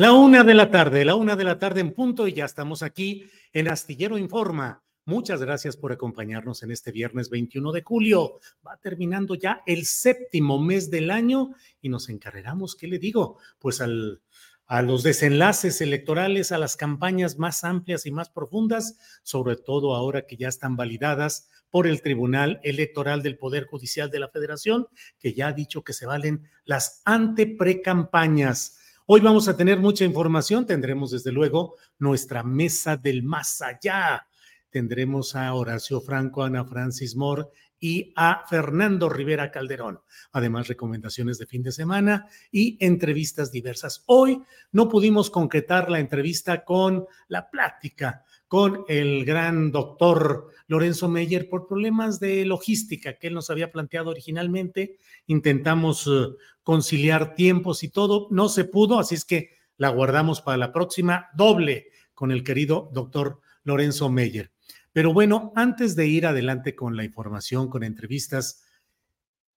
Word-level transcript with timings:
La 0.00 0.14
una 0.14 0.44
de 0.44 0.54
la 0.54 0.70
tarde, 0.70 1.04
la 1.04 1.14
una 1.14 1.36
de 1.36 1.44
la 1.44 1.58
tarde 1.58 1.82
en 1.82 1.92
punto 1.92 2.26
y 2.26 2.32
ya 2.32 2.46
estamos 2.46 2.82
aquí 2.82 3.30
en 3.52 3.68
Astillero 3.68 4.16
Informa. 4.16 4.82
Muchas 5.04 5.42
gracias 5.42 5.76
por 5.76 5.92
acompañarnos 5.92 6.62
en 6.62 6.70
este 6.70 6.90
viernes 6.90 7.28
21 7.28 7.70
de 7.70 7.82
julio. 7.82 8.40
Va 8.66 8.78
terminando 8.78 9.34
ya 9.34 9.60
el 9.66 9.84
séptimo 9.84 10.58
mes 10.58 10.90
del 10.90 11.10
año 11.10 11.50
y 11.82 11.90
nos 11.90 12.08
encarregamos, 12.08 12.76
¿qué 12.76 12.88
le 12.88 12.98
digo? 12.98 13.36
Pues 13.58 13.82
al, 13.82 14.22
a 14.64 14.80
los 14.80 15.02
desenlaces 15.02 15.82
electorales, 15.82 16.50
a 16.50 16.56
las 16.56 16.78
campañas 16.78 17.36
más 17.36 17.62
amplias 17.62 18.06
y 18.06 18.10
más 18.10 18.30
profundas, 18.30 18.96
sobre 19.22 19.56
todo 19.56 19.94
ahora 19.94 20.26
que 20.26 20.38
ya 20.38 20.48
están 20.48 20.76
validadas 20.76 21.50
por 21.68 21.86
el 21.86 22.00
Tribunal 22.00 22.58
Electoral 22.62 23.22
del 23.22 23.36
Poder 23.36 23.66
Judicial 23.66 24.10
de 24.10 24.20
la 24.20 24.30
Federación, 24.30 24.86
que 25.18 25.34
ya 25.34 25.48
ha 25.48 25.52
dicho 25.52 25.84
que 25.84 25.92
se 25.92 26.06
valen 26.06 26.48
las 26.64 27.02
anteprecampañas. 27.04 28.78
Hoy 29.12 29.20
vamos 29.20 29.48
a 29.48 29.56
tener 29.56 29.80
mucha 29.80 30.04
información, 30.04 30.66
tendremos 30.66 31.10
desde 31.10 31.32
luego 31.32 31.74
nuestra 31.98 32.44
mesa 32.44 32.96
del 32.96 33.24
más 33.24 33.60
allá. 33.60 34.28
Tendremos 34.70 35.34
a 35.34 35.52
Horacio 35.52 36.00
Franco, 36.00 36.44
Ana 36.44 36.64
Francis 36.64 37.16
Moore 37.16 37.46
y 37.80 38.12
a 38.14 38.44
Fernando 38.48 39.08
Rivera 39.08 39.50
Calderón. 39.50 39.98
Además, 40.30 40.68
recomendaciones 40.68 41.38
de 41.38 41.46
fin 41.46 41.64
de 41.64 41.72
semana 41.72 42.28
y 42.52 42.76
entrevistas 42.78 43.50
diversas. 43.50 44.04
Hoy 44.06 44.44
no 44.70 44.88
pudimos 44.88 45.28
concretar 45.28 45.90
la 45.90 45.98
entrevista 45.98 46.64
con 46.64 47.04
la 47.26 47.50
plática 47.50 48.22
con 48.50 48.84
el 48.88 49.24
gran 49.24 49.70
doctor 49.70 50.48
Lorenzo 50.66 51.08
Meyer 51.08 51.48
por 51.48 51.68
problemas 51.68 52.18
de 52.18 52.44
logística 52.44 53.16
que 53.16 53.28
él 53.28 53.34
nos 53.34 53.48
había 53.48 53.70
planteado 53.70 54.10
originalmente. 54.10 54.96
Intentamos 55.28 56.04
uh, 56.08 56.36
conciliar 56.64 57.36
tiempos 57.36 57.84
y 57.84 57.90
todo, 57.90 58.26
no 58.32 58.48
se 58.48 58.64
pudo, 58.64 58.98
así 58.98 59.14
es 59.14 59.24
que 59.24 59.50
la 59.76 59.90
guardamos 59.90 60.40
para 60.40 60.56
la 60.56 60.72
próxima 60.72 61.28
doble 61.32 61.90
con 62.12 62.32
el 62.32 62.42
querido 62.42 62.90
doctor 62.92 63.38
Lorenzo 63.62 64.10
Meyer. 64.10 64.50
Pero 64.92 65.12
bueno, 65.12 65.52
antes 65.54 65.94
de 65.94 66.08
ir 66.08 66.26
adelante 66.26 66.74
con 66.74 66.96
la 66.96 67.04
información, 67.04 67.70
con 67.70 67.84
entrevistas, 67.84 68.64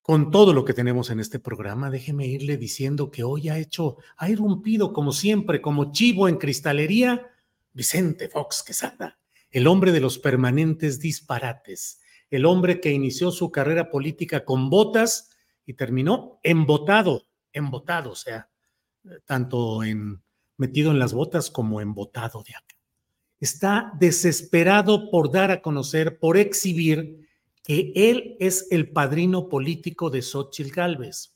con 0.03 0.29
todo 0.29 0.53
lo 0.53 0.65
que 0.65 0.75
tenemos 0.75 1.09
en 1.09 1.19
este 1.19 1.39
programa, 1.39 1.89
déjeme 1.89 2.27
irle 2.27 2.57
diciendo 2.57 3.09
que 3.09 3.23
hoy 3.23 3.49
ha 3.49 3.57
hecho, 3.57 3.97
ha 4.17 4.29
irrumpido 4.29 4.93
como 4.93 5.13
siempre, 5.13 5.63
como 5.63 5.91
chivo 5.91 6.27
en 6.27 6.37
cristalería, 6.37 7.32
Vicente 7.73 8.29
Fox 8.29 8.63
Quesada, 8.63 9.19
el 9.49 9.67
hombre 9.67 9.91
de 9.91 9.99
los 9.99 10.19
permanentes 10.19 10.99
disparates, 10.99 11.99
el 12.29 12.45
hombre 12.45 12.79
que 12.79 12.91
inició 12.91 13.31
su 13.31 13.51
carrera 13.51 13.89
política 13.89 14.45
con 14.45 14.69
botas 14.69 15.29
y 15.65 15.73
terminó 15.73 16.39
embotado, 16.43 17.27
embotado, 17.51 18.11
o 18.11 18.15
sea, 18.15 18.49
tanto 19.25 19.83
en 19.83 20.23
metido 20.57 20.91
en 20.91 20.99
las 20.99 21.13
botas 21.13 21.49
como 21.49 21.81
embotado 21.81 22.43
de 22.43 22.55
acá. 22.55 22.75
Está 23.39 23.91
desesperado 23.99 25.11
por 25.11 25.31
dar 25.31 25.51
a 25.51 25.61
conocer, 25.61 26.19
por 26.19 26.37
exhibir 26.37 27.27
que 27.63 27.91
él 27.95 28.37
es 28.39 28.67
el 28.71 28.91
padrino 28.91 29.49
político 29.49 30.09
de 30.09 30.21
Xochitl 30.21 30.71
Gálvez. 30.71 31.35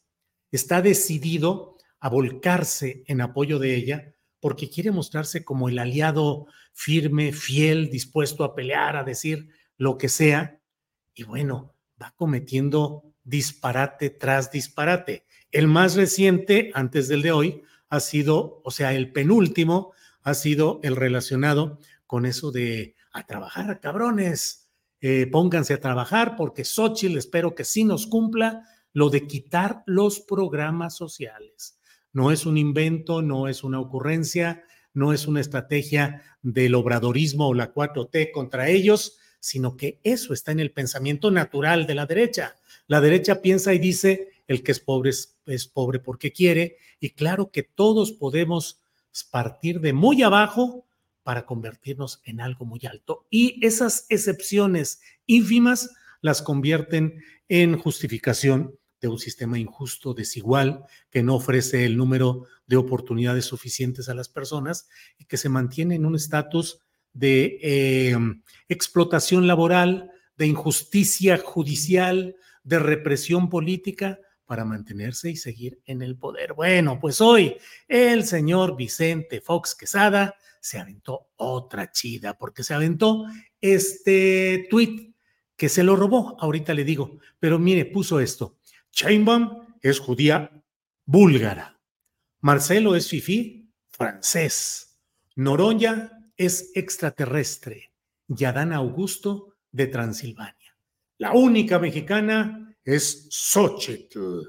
Está 0.51 0.81
decidido 0.81 1.77
a 1.99 2.09
volcarse 2.09 3.03
en 3.07 3.21
apoyo 3.21 3.59
de 3.59 3.75
ella 3.75 4.13
porque 4.39 4.69
quiere 4.69 4.91
mostrarse 4.91 5.43
como 5.43 5.69
el 5.69 5.79
aliado 5.79 6.47
firme, 6.73 7.31
fiel, 7.33 7.89
dispuesto 7.89 8.43
a 8.43 8.55
pelear, 8.55 8.95
a 8.95 9.03
decir 9.03 9.49
lo 9.77 9.97
que 9.97 10.09
sea. 10.09 10.59
Y 11.13 11.23
bueno, 11.23 11.75
va 12.01 12.13
cometiendo 12.15 13.03
disparate 13.23 14.09
tras 14.09 14.51
disparate. 14.51 15.25
El 15.51 15.67
más 15.67 15.95
reciente, 15.95 16.71
antes 16.73 17.07
del 17.07 17.21
de 17.21 17.31
hoy, 17.31 17.63
ha 17.89 17.99
sido, 17.99 18.61
o 18.63 18.71
sea, 18.71 18.93
el 18.93 19.11
penúltimo, 19.11 19.93
ha 20.21 20.33
sido 20.33 20.79
el 20.83 20.95
relacionado 20.95 21.79
con 22.05 22.25
eso 22.25 22.51
de 22.51 22.95
a 23.11 23.25
trabajar, 23.25 23.79
cabrones, 23.79 24.69
eh, 25.01 25.27
pónganse 25.31 25.73
a 25.73 25.79
trabajar 25.79 26.35
porque 26.35 26.65
Xochitl 26.65 27.17
espero 27.17 27.55
que 27.55 27.63
sí 27.63 27.83
nos 27.83 28.07
cumpla 28.07 28.63
lo 28.93 29.09
de 29.09 29.27
quitar 29.27 29.83
los 29.85 30.19
programas 30.19 30.95
sociales. 30.95 31.76
No 32.17 32.31
es 32.31 32.47
un 32.47 32.57
invento, 32.57 33.21
no 33.21 33.47
es 33.47 33.63
una 33.63 33.79
ocurrencia, 33.79 34.63
no 34.91 35.13
es 35.13 35.27
una 35.27 35.39
estrategia 35.39 36.23
del 36.41 36.73
obradorismo 36.73 37.49
o 37.49 37.53
la 37.53 37.75
4T 37.75 38.31
contra 38.31 38.69
ellos, 38.69 39.19
sino 39.39 39.77
que 39.77 39.99
eso 40.01 40.33
está 40.33 40.51
en 40.51 40.59
el 40.59 40.71
pensamiento 40.71 41.29
natural 41.29 41.85
de 41.85 41.93
la 41.93 42.07
derecha. 42.07 42.55
La 42.87 43.01
derecha 43.01 43.39
piensa 43.43 43.71
y 43.75 43.77
dice, 43.77 44.29
el 44.47 44.63
que 44.63 44.71
es 44.71 44.79
pobre 44.79 45.11
es, 45.11 45.67
pobre 45.67 45.99
porque 45.99 46.31
quiere, 46.31 46.77
y 46.99 47.11
claro 47.11 47.51
que 47.51 47.61
todos 47.61 48.13
podemos 48.13 48.81
partir 49.29 49.79
de 49.79 49.93
muy 49.93 50.23
abajo 50.23 50.87
para 51.21 51.45
convertirnos 51.45 52.23
en 52.23 52.41
algo 52.41 52.65
muy 52.65 52.79
alto. 52.89 53.27
Y 53.29 53.63
esas 53.63 54.07
excepciones 54.09 55.01
ínfimas 55.27 55.91
las 56.21 56.41
convierten 56.41 57.21
en 57.47 57.77
justificación 57.77 58.73
de 59.01 59.07
un 59.07 59.19
sistema 59.19 59.59
injusto, 59.59 60.13
desigual, 60.13 60.85
que 61.09 61.23
no 61.23 61.35
ofrece 61.35 61.85
el 61.85 61.97
número 61.97 62.45
de 62.65 62.77
oportunidades 62.77 63.45
suficientes 63.45 64.09
a 64.09 64.15
las 64.15 64.29
personas 64.29 64.87
y 65.17 65.25
que 65.25 65.37
se 65.37 65.49
mantiene 65.49 65.95
en 65.95 66.05
un 66.05 66.15
estatus 66.15 66.79
de 67.13 67.59
eh, 67.61 68.17
explotación 68.67 69.47
laboral, 69.47 70.11
de 70.37 70.47
injusticia 70.47 71.37
judicial, 71.37 72.35
de 72.63 72.79
represión 72.79 73.49
política 73.49 74.19
para 74.45 74.65
mantenerse 74.65 75.29
y 75.29 75.35
seguir 75.35 75.79
en 75.85 76.01
el 76.01 76.15
poder. 76.15 76.53
Bueno, 76.53 76.99
pues 76.99 77.21
hoy 77.21 77.57
el 77.87 78.25
señor 78.25 78.75
Vicente 78.75 79.41
Fox 79.41 79.75
Quesada 79.75 80.35
se 80.59 80.79
aventó 80.79 81.29
otra 81.37 81.91
chida, 81.91 82.37
porque 82.37 82.63
se 82.63 82.73
aventó 82.73 83.25
este 83.61 84.67
tweet 84.69 85.13
que 85.55 85.69
se 85.69 85.83
lo 85.83 85.95
robó, 85.95 86.37
ahorita 86.39 86.73
le 86.73 86.83
digo, 86.83 87.19
pero 87.39 87.57
mire, 87.57 87.85
puso 87.85 88.19
esto. 88.19 88.56
Chainbaum 88.97 89.77
es 89.79 89.99
judía 89.99 90.51
búlgara. 91.05 91.79
Marcelo 92.41 92.95
es 92.95 93.07
fifí 93.07 93.71
francés. 93.91 94.99
Noroña 95.35 96.31
es 96.35 96.71
extraterrestre. 96.73 97.93
Yadán 98.27 98.73
Augusto 98.73 99.53
de 99.71 99.85
Transilvania. 99.85 100.75
La 101.19 101.33
única 101.33 101.77
mexicana 101.77 102.75
es 102.83 103.27
Xochitl. 103.29 104.39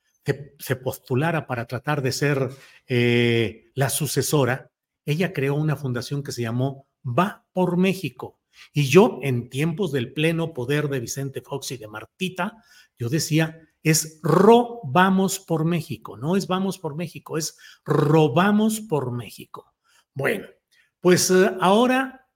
se, 0.58 0.76
postulara 0.76 1.46
para 1.46 1.66
tratar 1.66 2.02
de 2.02 2.12
ser 2.12 2.48
eh, 2.86 3.70
la 3.75 3.90
sucesora, 3.90 4.70
ella 5.04 5.32
creó 5.32 5.54
una 5.54 5.76
fundación 5.76 6.22
que 6.22 6.32
se 6.32 6.42
llamó 6.42 6.86
Va 7.04 7.46
por 7.52 7.76
México 7.76 8.38
y 8.72 8.88
yo, 8.88 9.19
en 9.22 9.48
tiempos 9.48 9.92
del 9.92 10.12
pleno 10.12 10.52
poder 10.52 10.88
de 10.88 11.00
Vicente 11.00 11.40
Fox 11.42 11.72
y 11.72 11.76
de 11.76 11.88
Martita, 11.88 12.62
yo 12.98 13.08
decía, 13.08 13.60
es 13.82 14.20
robamos 14.22 15.38
por 15.38 15.64
México, 15.64 16.16
no 16.16 16.36
es 16.36 16.46
vamos 16.46 16.78
por 16.78 16.96
México, 16.96 17.38
es 17.38 17.56
robamos 17.84 18.80
por 18.80 19.12
México. 19.12 19.75
Bueno, 20.14 20.48
pues 21.00 21.30
eh, 21.30 21.50
ahora 21.60 22.26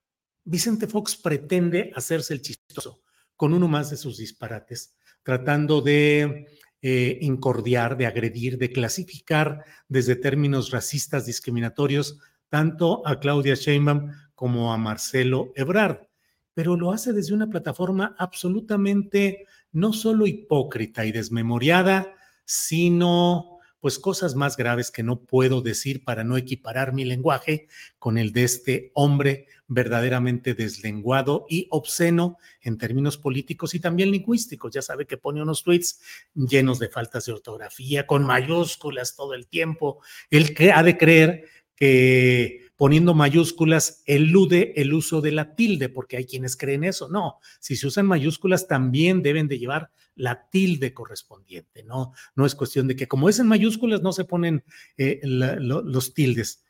Vicente 0.44 0.86
Fox 0.86 1.16
pretende 1.16 1.92
hacerse 1.94 2.34
el 2.34 2.42
chistoso 2.42 3.02
con 3.36 3.52
uno 3.52 3.66
más 3.66 3.90
de 3.90 3.96
sus 3.96 4.18
disparates, 4.18 4.96
tratando 5.22 5.80
de 5.80 6.46
eh, 6.82 7.19
incordiar, 7.23 7.96
de 7.96 8.06
agredir, 8.06 8.58
de 8.58 8.73
clasificar 8.73 9.64
desde 9.88 10.17
términos 10.17 10.73
racistas 10.73 11.26
discriminatorios 11.26 12.19
tanto 12.49 13.06
a 13.06 13.20
Claudia 13.20 13.55
Sheinbaum 13.55 14.11
como 14.34 14.73
a 14.73 14.79
Marcelo 14.79 15.52
Ebrard. 15.55 16.08
Pero 16.55 16.76
lo 16.76 16.93
hace 16.93 17.12
desde 17.12 17.34
una 17.34 17.49
plataforma 17.49 18.14
absolutamente 18.19 19.46
no 19.70 19.93
solo 19.93 20.26
hipócrita 20.26 21.06
y 21.06 21.12
desmemoriada, 21.12 22.14
sino 22.44 23.51
pues 23.82 23.99
cosas 23.99 24.37
más 24.37 24.56
graves 24.56 24.93
que 24.93 25.02
no 25.02 25.25
puedo 25.25 25.61
decir 25.61 26.05
para 26.05 26.23
no 26.23 26.37
equiparar 26.37 26.93
mi 26.93 27.05
lenguaje 27.05 27.67
con 27.99 28.17
el 28.17 28.32
de 28.32 28.44
este 28.44 28.93
hombre 28.94 29.49
verdaderamente 29.67 30.55
deslenguado 30.55 31.46
y 31.49 31.67
obsceno 31.69 32.38
en 32.61 32.79
términos 32.79 33.19
políticos 33.19 33.75
y 33.75 33.81
también 33.81 34.12
lingüísticos. 34.12 34.73
Ya 34.73 34.82
sabe 34.82 35.05
que 35.05 35.17
pone 35.17 35.43
unos 35.43 35.64
tweets 35.64 36.00
llenos 36.32 36.79
de 36.79 36.90
faltas 36.90 37.26
de 37.26 37.32
ortografía, 37.32 38.06
con 38.06 38.25
mayúsculas 38.25 39.17
todo 39.17 39.34
el 39.34 39.49
tiempo. 39.49 40.00
Él 40.31 40.55
ha 40.73 40.85
de 40.85 40.96
creer 40.96 41.44
que 41.75 42.62
poniendo 42.76 43.14
mayúsculas 43.14 44.02
elude 44.06 44.72
el 44.76 44.92
uso 44.94 45.20
de 45.20 45.32
la 45.32 45.54
tilde, 45.54 45.88
porque 45.88 46.16
hay 46.16 46.24
quienes 46.24 46.56
creen 46.56 46.84
eso. 46.84 47.08
No, 47.08 47.38
si 47.60 47.76
se 47.76 47.86
usan 47.86 48.06
mayúsculas 48.06 48.66
también 48.66 49.22
deben 49.22 49.48
de 49.48 49.58
llevar 49.58 49.90
la 50.14 50.48
tilde 50.50 50.92
correspondiente, 50.92 51.84
¿no? 51.84 52.12
No 52.34 52.46
es 52.46 52.54
cuestión 52.54 52.88
de 52.88 52.96
que 52.96 53.08
como 53.08 53.28
es 53.28 53.38
en 53.38 53.46
mayúsculas 53.46 54.02
no 54.02 54.12
se 54.12 54.24
ponen 54.24 54.64
eh, 54.96 55.20
los 55.22 56.14
tildes, 56.14 56.64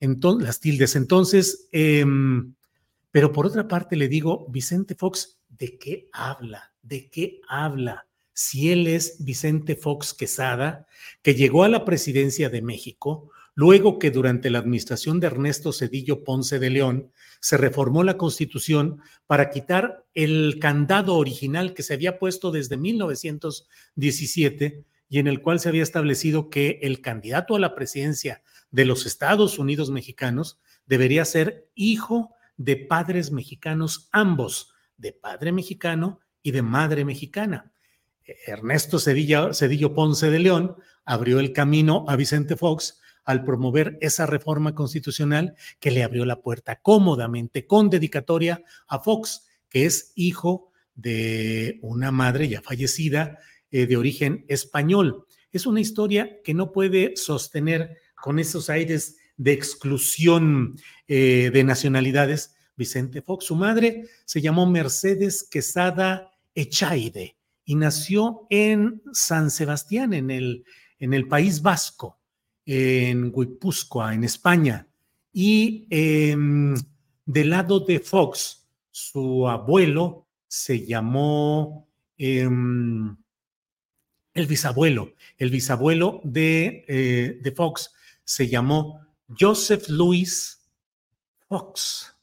entonces, 0.00 0.46
las 0.46 0.60
tildes. 0.60 0.96
Entonces, 0.96 1.68
em, 1.72 2.54
pero 3.10 3.32
por 3.32 3.46
otra 3.46 3.66
parte 3.66 3.96
le 3.96 4.08
digo, 4.08 4.46
Vicente 4.50 4.94
Fox, 4.94 5.38
¿de 5.48 5.78
qué 5.78 6.08
habla? 6.12 6.72
¿De 6.82 7.08
qué 7.08 7.40
habla? 7.48 8.06
Si 8.32 8.70
él 8.70 8.86
es 8.86 9.24
Vicente 9.24 9.74
Fox 9.74 10.12
Quesada, 10.12 10.86
que 11.22 11.34
llegó 11.34 11.64
a 11.64 11.68
la 11.68 11.84
presidencia 11.84 12.50
de 12.50 12.60
México, 12.60 13.30
luego 13.56 13.98
que 13.98 14.12
durante 14.12 14.50
la 14.50 14.58
administración 14.58 15.18
de 15.18 15.28
Ernesto 15.28 15.72
Cedillo 15.72 16.22
Ponce 16.22 16.60
de 16.60 16.70
León 16.70 17.10
se 17.40 17.56
reformó 17.56 18.04
la 18.04 18.18
constitución 18.18 19.00
para 19.26 19.48
quitar 19.48 20.04
el 20.14 20.58
candado 20.60 21.16
original 21.16 21.72
que 21.72 21.82
se 21.82 21.94
había 21.94 22.18
puesto 22.18 22.50
desde 22.50 22.76
1917 22.76 24.84
y 25.08 25.18
en 25.18 25.26
el 25.26 25.40
cual 25.40 25.58
se 25.58 25.70
había 25.70 25.82
establecido 25.82 26.50
que 26.50 26.80
el 26.82 27.00
candidato 27.00 27.56
a 27.56 27.58
la 27.58 27.74
presidencia 27.74 28.42
de 28.70 28.84
los 28.84 29.06
Estados 29.06 29.58
Unidos 29.58 29.90
mexicanos 29.90 30.60
debería 30.84 31.24
ser 31.24 31.70
hijo 31.74 32.34
de 32.58 32.76
padres 32.76 33.32
mexicanos 33.32 34.10
ambos, 34.12 34.74
de 34.98 35.12
padre 35.12 35.52
mexicano 35.52 36.20
y 36.42 36.50
de 36.50 36.60
madre 36.60 37.06
mexicana. 37.06 37.72
Ernesto 38.46 38.98
Cedillo, 38.98 39.54
Cedillo 39.54 39.94
Ponce 39.94 40.30
de 40.30 40.40
León 40.40 40.76
abrió 41.06 41.40
el 41.40 41.54
camino 41.54 42.04
a 42.06 42.16
Vicente 42.16 42.56
Fox 42.56 43.00
al 43.26 43.44
promover 43.44 43.98
esa 44.00 44.24
reforma 44.24 44.74
constitucional 44.74 45.56
que 45.80 45.90
le 45.90 46.04
abrió 46.04 46.24
la 46.24 46.40
puerta 46.40 46.80
cómodamente, 46.80 47.66
con 47.66 47.90
dedicatoria 47.90 48.62
a 48.86 49.00
Fox, 49.00 49.46
que 49.68 49.84
es 49.84 50.12
hijo 50.14 50.70
de 50.94 51.78
una 51.82 52.12
madre 52.12 52.48
ya 52.48 52.62
fallecida 52.62 53.38
eh, 53.70 53.86
de 53.86 53.96
origen 53.96 54.46
español. 54.48 55.26
Es 55.50 55.66
una 55.66 55.80
historia 55.80 56.40
que 56.44 56.54
no 56.54 56.70
puede 56.70 57.16
sostener 57.16 57.98
con 58.14 58.38
esos 58.38 58.70
aires 58.70 59.16
de 59.36 59.52
exclusión 59.52 60.76
eh, 61.08 61.50
de 61.52 61.64
nacionalidades 61.64 62.54
Vicente 62.76 63.22
Fox. 63.22 63.46
Su 63.46 63.56
madre 63.56 64.04
se 64.24 64.40
llamó 64.40 64.66
Mercedes 64.66 65.46
Quesada 65.50 66.30
Echaide 66.54 67.36
y 67.64 67.74
nació 67.74 68.46
en 68.50 69.02
San 69.12 69.50
Sebastián, 69.50 70.12
en 70.12 70.30
el, 70.30 70.64
en 71.00 71.12
el 71.12 71.26
País 71.26 71.60
Vasco 71.60 72.20
en 72.66 73.32
Guipúzcoa, 73.32 74.12
en 74.14 74.24
España. 74.24 74.86
Y 75.32 75.86
em, 75.90 76.74
del 77.24 77.50
lado 77.50 77.80
de 77.80 78.00
Fox, 78.00 78.66
su 78.90 79.48
abuelo 79.48 80.26
se 80.48 80.84
llamó 80.84 81.88
em, 82.18 83.16
el 84.36 84.46
bisabuelo. 84.46 85.14
El 85.38 85.50
bisabuelo 85.50 86.20
de, 86.24 86.84
eh, 86.88 87.38
de 87.42 87.52
Fox 87.52 87.92
se 88.24 88.48
llamó 88.48 89.00
Joseph 89.38 89.88
Louis 89.88 90.60
Fox, 91.48 92.14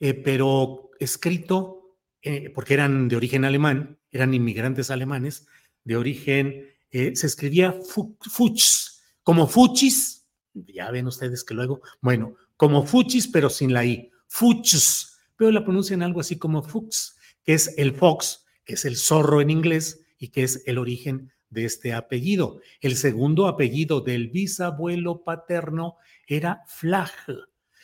eh, 0.00 0.14
pero 0.14 0.90
escrito, 1.00 1.96
eh, 2.22 2.50
porque 2.50 2.74
eran 2.74 3.08
de 3.08 3.16
origen 3.16 3.44
alemán, 3.44 3.98
eran 4.10 4.34
inmigrantes 4.34 4.90
alemanes, 4.90 5.46
de 5.84 5.96
origen, 5.96 6.68
se 6.90 7.26
escribía 7.26 7.74
Fuchs, 8.20 9.01
como 9.22 9.46
Fuchis, 9.46 10.26
ya 10.54 10.90
ven 10.90 11.06
ustedes 11.06 11.44
que 11.44 11.54
luego, 11.54 11.80
bueno, 12.00 12.34
como 12.56 12.84
Fuchis, 12.84 13.28
pero 13.28 13.48
sin 13.50 13.72
la 13.72 13.84
I, 13.84 14.10
Fuchs, 14.26 15.18
pero 15.36 15.50
la 15.50 15.64
pronuncian 15.64 16.02
algo 16.02 16.20
así 16.20 16.38
como 16.38 16.62
Fuchs, 16.62 17.16
que 17.44 17.54
es 17.54 17.74
el 17.76 17.92
Fox, 17.92 18.44
que 18.64 18.74
es 18.74 18.84
el 18.84 18.96
zorro 18.96 19.40
en 19.40 19.50
inglés 19.50 20.04
y 20.18 20.28
que 20.28 20.42
es 20.44 20.62
el 20.66 20.78
origen 20.78 21.32
de 21.50 21.64
este 21.64 21.92
apellido. 21.92 22.60
El 22.80 22.96
segundo 22.96 23.46
apellido 23.46 24.00
del 24.00 24.28
bisabuelo 24.28 25.22
paterno 25.24 25.96
era 26.26 26.62
Flach. 26.66 27.10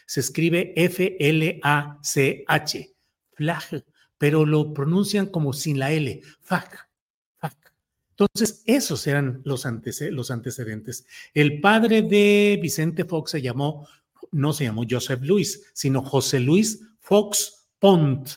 Se 0.07 0.21
escribe 0.21 0.73
F-L-A-C-H, 0.77 2.07
Flach, 3.35 3.75
pero 4.17 4.47
lo 4.47 4.73
pronuncian 4.73 5.27
como 5.27 5.53
sin 5.53 5.79
la 5.79 5.93
L, 5.93 6.23
Fach, 6.41 6.88
Entonces, 8.19 8.65
esos 8.67 9.07
eran 9.07 9.43
los, 9.45 9.65
antecedentes. 9.65 11.07
El 11.35 11.61
padre 11.61 12.03
de 12.03 12.59
Vicente 12.61 13.05
Fox 13.05 13.31
se 13.31 13.43
llamó, 13.43 13.87
no 14.33 14.53
se 14.53 14.65
llamó 14.65 14.83
Joseph 14.91 15.23
Luis, 15.23 15.71
sino 15.73 16.03
José 16.03 16.41
Luis 16.41 16.81
Fox 16.99 17.69
Pont. 17.79 18.29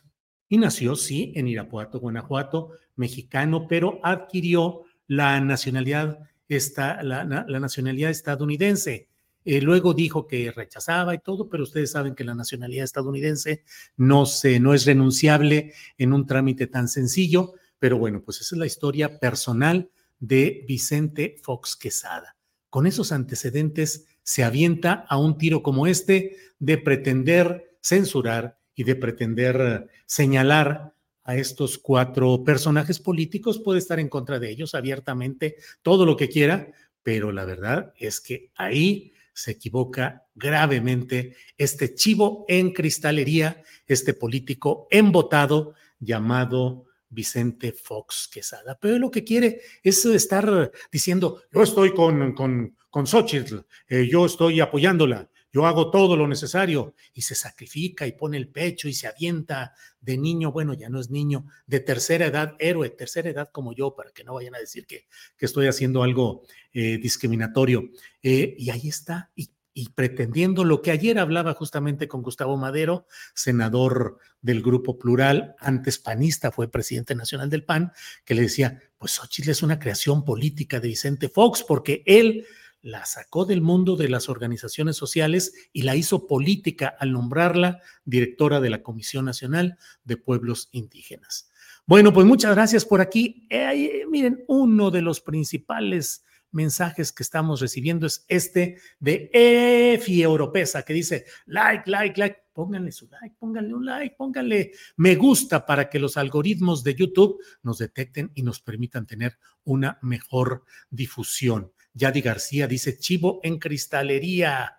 Y 0.48 0.60
nació, 0.60 0.96
sí, 0.96 1.34
en 1.36 1.48
Irapuato, 1.48 2.00
Guanajuato, 2.00 2.74
mexicano, 2.96 3.66
pero 3.68 4.00
adquirió 4.04 4.84
la 5.08 5.42
nacionalidad, 5.42 6.20
esta, 6.48 7.02
la, 7.02 7.24
nacionalidad 7.26 8.12
estadounidense. 8.12 9.08
Eh, 9.46 9.62
luego 9.62 9.96
dijo 9.96 10.28
que 10.28 10.52
rechazaba 10.52 11.16
y 11.16 11.20
todo, 11.20 11.50
pero 11.50 11.64
ustedes 11.64 11.90
saben 11.90 12.14
que 12.14 12.24
la 12.24 12.36
nacionalidad 12.36 12.84
estadounidense 12.84 13.64
no, 13.98 14.28
se, 14.28 14.60
no 14.60 14.76
es 14.76 14.86
renunciable 14.86 15.74
en 15.98 16.14
un 16.14 16.28
trámite 16.28 16.68
tan 16.68 16.88
sencillo. 16.88 17.56
Pero 17.82 17.98
bueno, 17.98 18.22
pues 18.22 18.40
esa 18.42 18.54
es 18.54 18.60
la 18.60 18.68
historia 18.68 19.20
personal 19.20 19.90
de 20.20 20.64
Vicente 20.68 21.38
Fox 21.42 21.76
Quesada. 21.76 22.38
Con 22.70 22.86
esos 22.86 23.12
antecedentes 23.12 24.06
se 24.22 24.44
avienta 24.44 25.04
a 25.10 25.18
un 25.18 25.36
tiro 25.40 25.64
como 25.64 25.88
este 25.88 26.38
de 26.60 26.78
pretender 26.78 27.76
censurar 27.82 28.60
y 28.76 28.84
de 28.84 28.96
pretender 28.96 29.88
señalar 30.06 30.94
a 31.24 31.36
estos 31.36 31.80
cuatro 31.80 32.44
personajes 32.44 33.00
políticos, 33.00 33.58
puede 33.58 33.80
estar 33.80 34.00
en 34.00 34.10
contra 34.10 34.38
de 34.38 34.52
ellos 34.52 34.76
abiertamente, 34.76 35.56
todo 35.82 36.06
lo 36.06 36.16
que 36.16 36.30
quiera, 36.30 36.72
pero 37.02 37.32
la 37.32 37.46
verdad 37.46 37.94
es 37.98 38.22
que 38.22 38.52
ahí 38.54 39.12
se 39.34 39.52
equivoca 39.52 40.28
gravemente 40.36 41.36
este 41.58 41.96
chivo 41.96 42.46
en 42.48 42.74
cristalería, 42.74 43.64
este 43.88 44.14
político 44.14 44.88
embotado 44.92 45.74
llamado 46.00 46.86
Vicente 47.12 47.72
Fox 47.74 48.28
Quesada. 48.28 48.78
Pero 48.82 48.98
lo 48.98 49.12
que 49.12 49.24
quiere 49.24 49.62
es 49.84 50.04
estar 50.06 50.72
diciendo, 50.92 51.44
yo 51.54 51.62
estoy 51.62 51.94
con, 51.94 52.34
con, 52.34 52.76
con 52.90 53.06
Xochitl, 53.06 53.60
eh, 53.88 54.08
yo 54.10 54.26
estoy 54.26 54.60
apoyándola, 54.60 55.30
yo 55.54 55.66
hago 55.66 55.92
todo 55.92 56.16
lo 56.16 56.28
necesario 56.28 56.96
y 57.14 57.22
se 57.22 57.36
sacrifica 57.36 58.08
y 58.08 58.14
pone 58.14 58.38
el 58.38 58.48
pecho 58.48 58.88
y 58.88 58.94
se 58.94 59.08
avienta 59.08 59.74
de 60.00 60.18
niño, 60.18 60.52
bueno, 60.54 60.74
ya 60.74 60.90
no 60.90 61.00
es 61.00 61.10
niño, 61.10 61.46
de 61.68 61.82
tercera 61.82 62.26
edad, 62.26 62.56
héroe, 62.58 62.90
tercera 62.90 63.30
edad 63.30 63.50
como 63.52 63.74
yo, 63.74 63.94
para 63.94 64.12
que 64.12 64.24
no 64.24 64.34
vayan 64.34 64.56
a 64.56 64.60
decir 64.60 64.88
que, 64.88 65.08
que 65.38 65.46
estoy 65.46 65.68
haciendo 65.68 66.04
algo 66.04 66.44
eh, 66.72 66.98
discriminatorio. 66.98 67.90
Eh, 68.24 68.56
y 68.58 68.70
ahí 68.70 68.88
está, 68.88 69.30
y, 69.36 69.50
y 69.74 69.90
pretendiendo 69.90 70.64
lo 70.64 70.82
que 70.82 70.92
ayer 70.92 71.18
hablaba 71.18 71.54
justamente 71.54 72.08
con 72.08 72.22
Gustavo 72.22 72.58
Madero, 72.58 73.08
senador 73.34 74.18
del 74.42 74.62
Grupo 74.62 74.98
Plural, 75.00 75.56
antes 75.60 75.98
panista, 75.98 76.52
fue 76.52 76.70
presidente 76.70 77.16
nacional 77.16 77.50
del 77.50 77.64
PAN, 77.64 77.94
que 78.26 78.36
le 78.36 78.44
decía, 78.44 78.82
pues 78.98 79.14
Xochitl 79.14 79.50
es 79.50 79.64
una 79.64 79.80
creación 79.80 80.26
política 80.26 80.80
de 80.80 80.90
Vicente 80.90 81.30
Fox, 81.30 81.64
porque 81.68 82.04
él 82.06 82.46
la 82.82 83.06
sacó 83.06 83.46
del 83.46 83.62
mundo 83.62 83.96
de 83.96 84.10
las 84.10 84.28
organizaciones 84.28 84.98
sociales 84.98 85.54
y 85.72 85.84
la 85.84 85.96
hizo 85.96 86.28
política 86.28 86.96
al 87.00 87.12
nombrarla 87.12 87.80
directora 88.06 88.60
de 88.60 88.72
la 88.72 88.82
Comisión 88.82 89.26
Nacional 89.26 89.78
de 90.04 90.18
Pueblos 90.18 90.70
Indígenas. 90.72 91.50
Bueno, 91.86 92.12
pues 92.14 92.26
muchas 92.26 92.56
gracias 92.56 92.86
por 92.86 93.02
aquí. 93.02 93.48
Eh, 93.50 94.06
miren, 94.10 94.44
uno 94.48 94.92
de 94.92 95.02
los 95.02 95.22
principales 95.22 96.24
mensajes 96.52 97.12
que 97.12 97.24
estamos 97.24 97.62
recibiendo 97.62 98.08
es 98.08 98.26
este 98.28 98.78
de 99.00 99.30
Efi 99.34 100.22
Europeza 100.22 100.84
que 100.84 100.94
dice 100.94 101.26
like, 101.46 101.90
like, 101.90 102.20
like. 102.20 102.38
Pónganle 102.54 102.92
su 102.92 103.08
like, 103.08 103.38
pónganle 103.40 103.74
un 103.74 103.86
like, 103.86 104.16
pónganle 104.18 104.74
me 104.98 105.16
gusta 105.16 105.66
para 105.66 105.90
que 105.90 106.00
los 106.00 106.18
algoritmos 106.18 106.84
de 106.84 106.96
YouTube 106.96 107.42
nos 107.64 107.78
detecten 107.78 108.30
y 108.36 108.44
nos 108.44 108.60
permitan 108.60 109.08
tener 109.08 109.38
una 109.64 109.98
mejor 110.02 110.66
difusión. 110.90 111.72
Yadi 111.94 112.22
García 112.22 112.68
dice, 112.68 112.98
chivo 112.98 113.40
en 113.44 113.58
cristalería. 113.58 114.78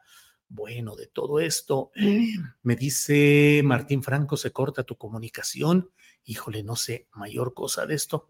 Bueno, 0.49 0.97
de 0.97 1.07
todo 1.07 1.41
esto, 1.41 1.93
me 2.63 2.77
dice 2.77 3.63
Martín 3.65 4.03
Franco, 4.03 4.37
se 4.37 4.53
corta 4.53 4.85
tu 4.85 4.97
comunicación. 4.97 5.91
Híjole, 6.25 6.63
no 6.63 6.77
sé, 6.77 7.09
mayor 7.15 7.55
cosa 7.55 7.87
de 7.87 7.95
esto. 7.95 8.29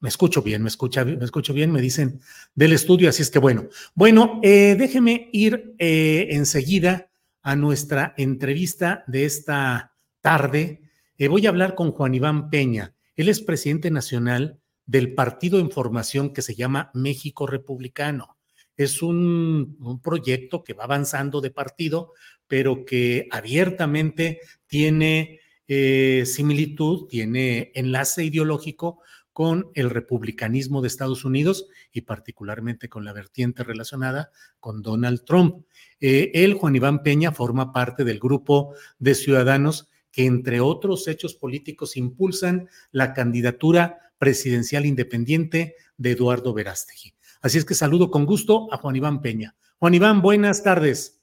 Me 0.00 0.08
escucho 0.08 0.42
bien, 0.42 0.62
me, 0.62 0.68
escucha, 0.68 1.04
me 1.04 1.24
escucho 1.24 1.52
bien, 1.52 1.72
me 1.72 1.80
dicen 1.80 2.20
del 2.54 2.72
estudio, 2.72 3.08
así 3.08 3.22
es 3.22 3.30
que 3.30 3.40
bueno. 3.40 3.68
Bueno, 3.94 4.38
eh, 4.44 4.76
déjeme 4.78 5.28
ir 5.32 5.74
eh, 5.78 6.28
enseguida 6.30 7.10
a 7.42 7.56
nuestra 7.56 8.14
entrevista 8.16 9.02
de 9.08 9.24
esta 9.24 9.96
tarde. 10.20 10.82
Eh, 11.16 11.26
voy 11.26 11.46
a 11.46 11.48
hablar 11.48 11.74
con 11.74 11.90
Juan 11.90 12.14
Iván 12.14 12.48
Peña. 12.48 12.94
Él 13.16 13.28
es 13.28 13.40
presidente 13.40 13.90
nacional 13.90 14.60
del 14.86 15.14
partido 15.14 15.58
en 15.58 15.72
formación 15.72 16.32
que 16.32 16.42
se 16.42 16.54
llama 16.54 16.92
México 16.94 17.48
Republicano. 17.48 18.36
Es 18.76 19.02
un, 19.02 20.00
proyecto 20.00 20.62
que 20.62 20.74
va 20.74 20.84
avanzando 20.84 21.40
de 21.40 21.50
partido, 21.50 22.12
pero 22.46 22.84
que 22.84 23.26
abiertamente 23.32 24.38
tiene 24.68 25.40
similitud, 25.66 27.08
tiene 27.08 27.72
enlace 27.74 28.24
ideológico 28.24 29.02
con 29.38 29.70
el 29.74 29.88
republicanismo 29.88 30.82
de 30.82 30.88
Estados 30.88 31.24
Unidos 31.24 31.68
y 31.92 32.00
particularmente 32.00 32.88
con 32.88 33.04
la 33.04 33.12
vertiente 33.12 33.62
relacionada 33.62 34.32
con 34.58 34.82
Donald 34.82 35.24
Trump. 35.24 35.64
Eh, 36.00 36.32
él, 36.34 36.54
Juan 36.54 36.74
Iván 36.74 37.04
Peña, 37.04 37.30
forma 37.30 37.72
parte 37.72 38.02
del 38.02 38.18
grupo 38.18 38.74
de 38.98 39.14
ciudadanos 39.14 39.90
que, 40.10 40.26
entre 40.26 40.60
otros 40.60 41.06
hechos 41.06 41.36
políticos, 41.36 41.96
impulsan 41.96 42.68
la 42.90 43.14
candidatura 43.14 44.12
presidencial 44.18 44.84
independiente 44.86 45.76
de 45.96 46.10
Eduardo 46.10 46.52
Verástegui. 46.52 47.14
Así 47.40 47.58
es 47.58 47.64
que 47.64 47.76
saludo 47.76 48.10
con 48.10 48.26
gusto 48.26 48.66
a 48.72 48.78
Juan 48.78 48.96
Iván 48.96 49.22
Peña. 49.22 49.54
Juan 49.78 49.94
Iván, 49.94 50.20
buenas 50.20 50.64
tardes. 50.64 51.20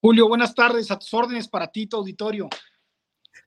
Julio, 0.00 0.28
buenas 0.28 0.54
tardes. 0.54 0.90
A 0.90 0.98
tus 0.98 1.12
órdenes 1.12 1.46
para 1.46 1.70
ti, 1.70 1.86
tu 1.86 1.98
auditorio. 1.98 2.48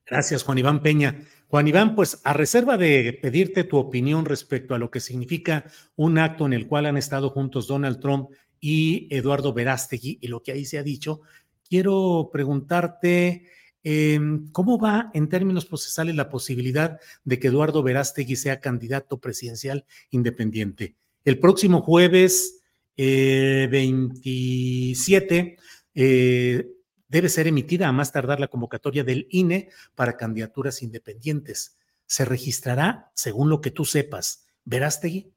Gracias, 0.06 0.44
Juan 0.44 0.58
Iván 0.58 0.82
Peña. 0.82 1.20
Juan 1.54 1.68
Iván, 1.68 1.94
pues 1.94 2.20
a 2.24 2.32
reserva 2.32 2.76
de 2.76 3.16
pedirte 3.22 3.62
tu 3.62 3.76
opinión 3.76 4.24
respecto 4.24 4.74
a 4.74 4.78
lo 4.78 4.90
que 4.90 4.98
significa 4.98 5.64
un 5.94 6.18
acto 6.18 6.46
en 6.46 6.52
el 6.52 6.66
cual 6.66 6.86
han 6.86 6.96
estado 6.96 7.30
juntos 7.30 7.68
Donald 7.68 8.00
Trump 8.00 8.30
y 8.58 9.06
Eduardo 9.08 9.52
Verástegui 9.52 10.18
y 10.20 10.26
lo 10.26 10.42
que 10.42 10.50
ahí 10.50 10.64
se 10.64 10.78
ha 10.78 10.82
dicho, 10.82 11.20
quiero 11.68 12.28
preguntarte 12.32 13.44
Em, 13.86 14.50
¿Cómo 14.50 14.78
va 14.78 15.10
en 15.12 15.28
términos 15.28 15.66
procesales 15.66 16.16
la 16.16 16.30
posibilidad 16.30 16.98
de 17.22 17.38
que 17.38 17.48
Eduardo 17.48 17.82
Verástegui 17.82 18.34
sea 18.34 18.58
candidato 18.58 19.18
presidencial 19.18 19.84
independiente? 20.10 20.94
El 21.22 21.38
próximo 21.38 21.82
jueves 21.82 22.62
27 22.96 25.36
eh, 25.36 25.56
eh, 25.94 26.66
debe 27.14 27.28
ser 27.28 27.46
emitida 27.46 27.88
a 27.88 27.92
más 27.92 28.12
tardar 28.12 28.40
la 28.40 28.48
convocatoria 28.48 29.04
del 29.04 29.26
INE 29.30 29.70
para 29.94 30.16
candidaturas 30.16 30.82
independientes. 30.82 31.78
¿Se 32.06 32.24
registrará, 32.24 33.10
según 33.14 33.48
lo 33.48 33.60
que 33.60 33.70
tú 33.70 33.84
sepas, 33.84 34.46
Verástegui? 34.64 35.32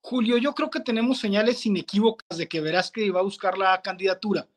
Julio, 0.00 0.36
yo 0.36 0.54
creo 0.54 0.68
que 0.70 0.80
tenemos 0.80 1.18
señales 1.18 1.64
inequívocas 1.64 2.36
de 2.36 2.48
que 2.48 2.60
Verástegui 2.60 3.10
va 3.10 3.20
a 3.20 3.24
buscar 3.24 3.56
la 3.56 3.80
candidatura 3.82 4.48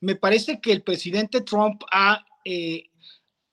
me 0.00 0.16
parece 0.16 0.60
que 0.60 0.72
el 0.72 0.82
presidente 0.82 1.40
Trump 1.40 1.82
ha 1.90 2.24
eh, 2.44 2.90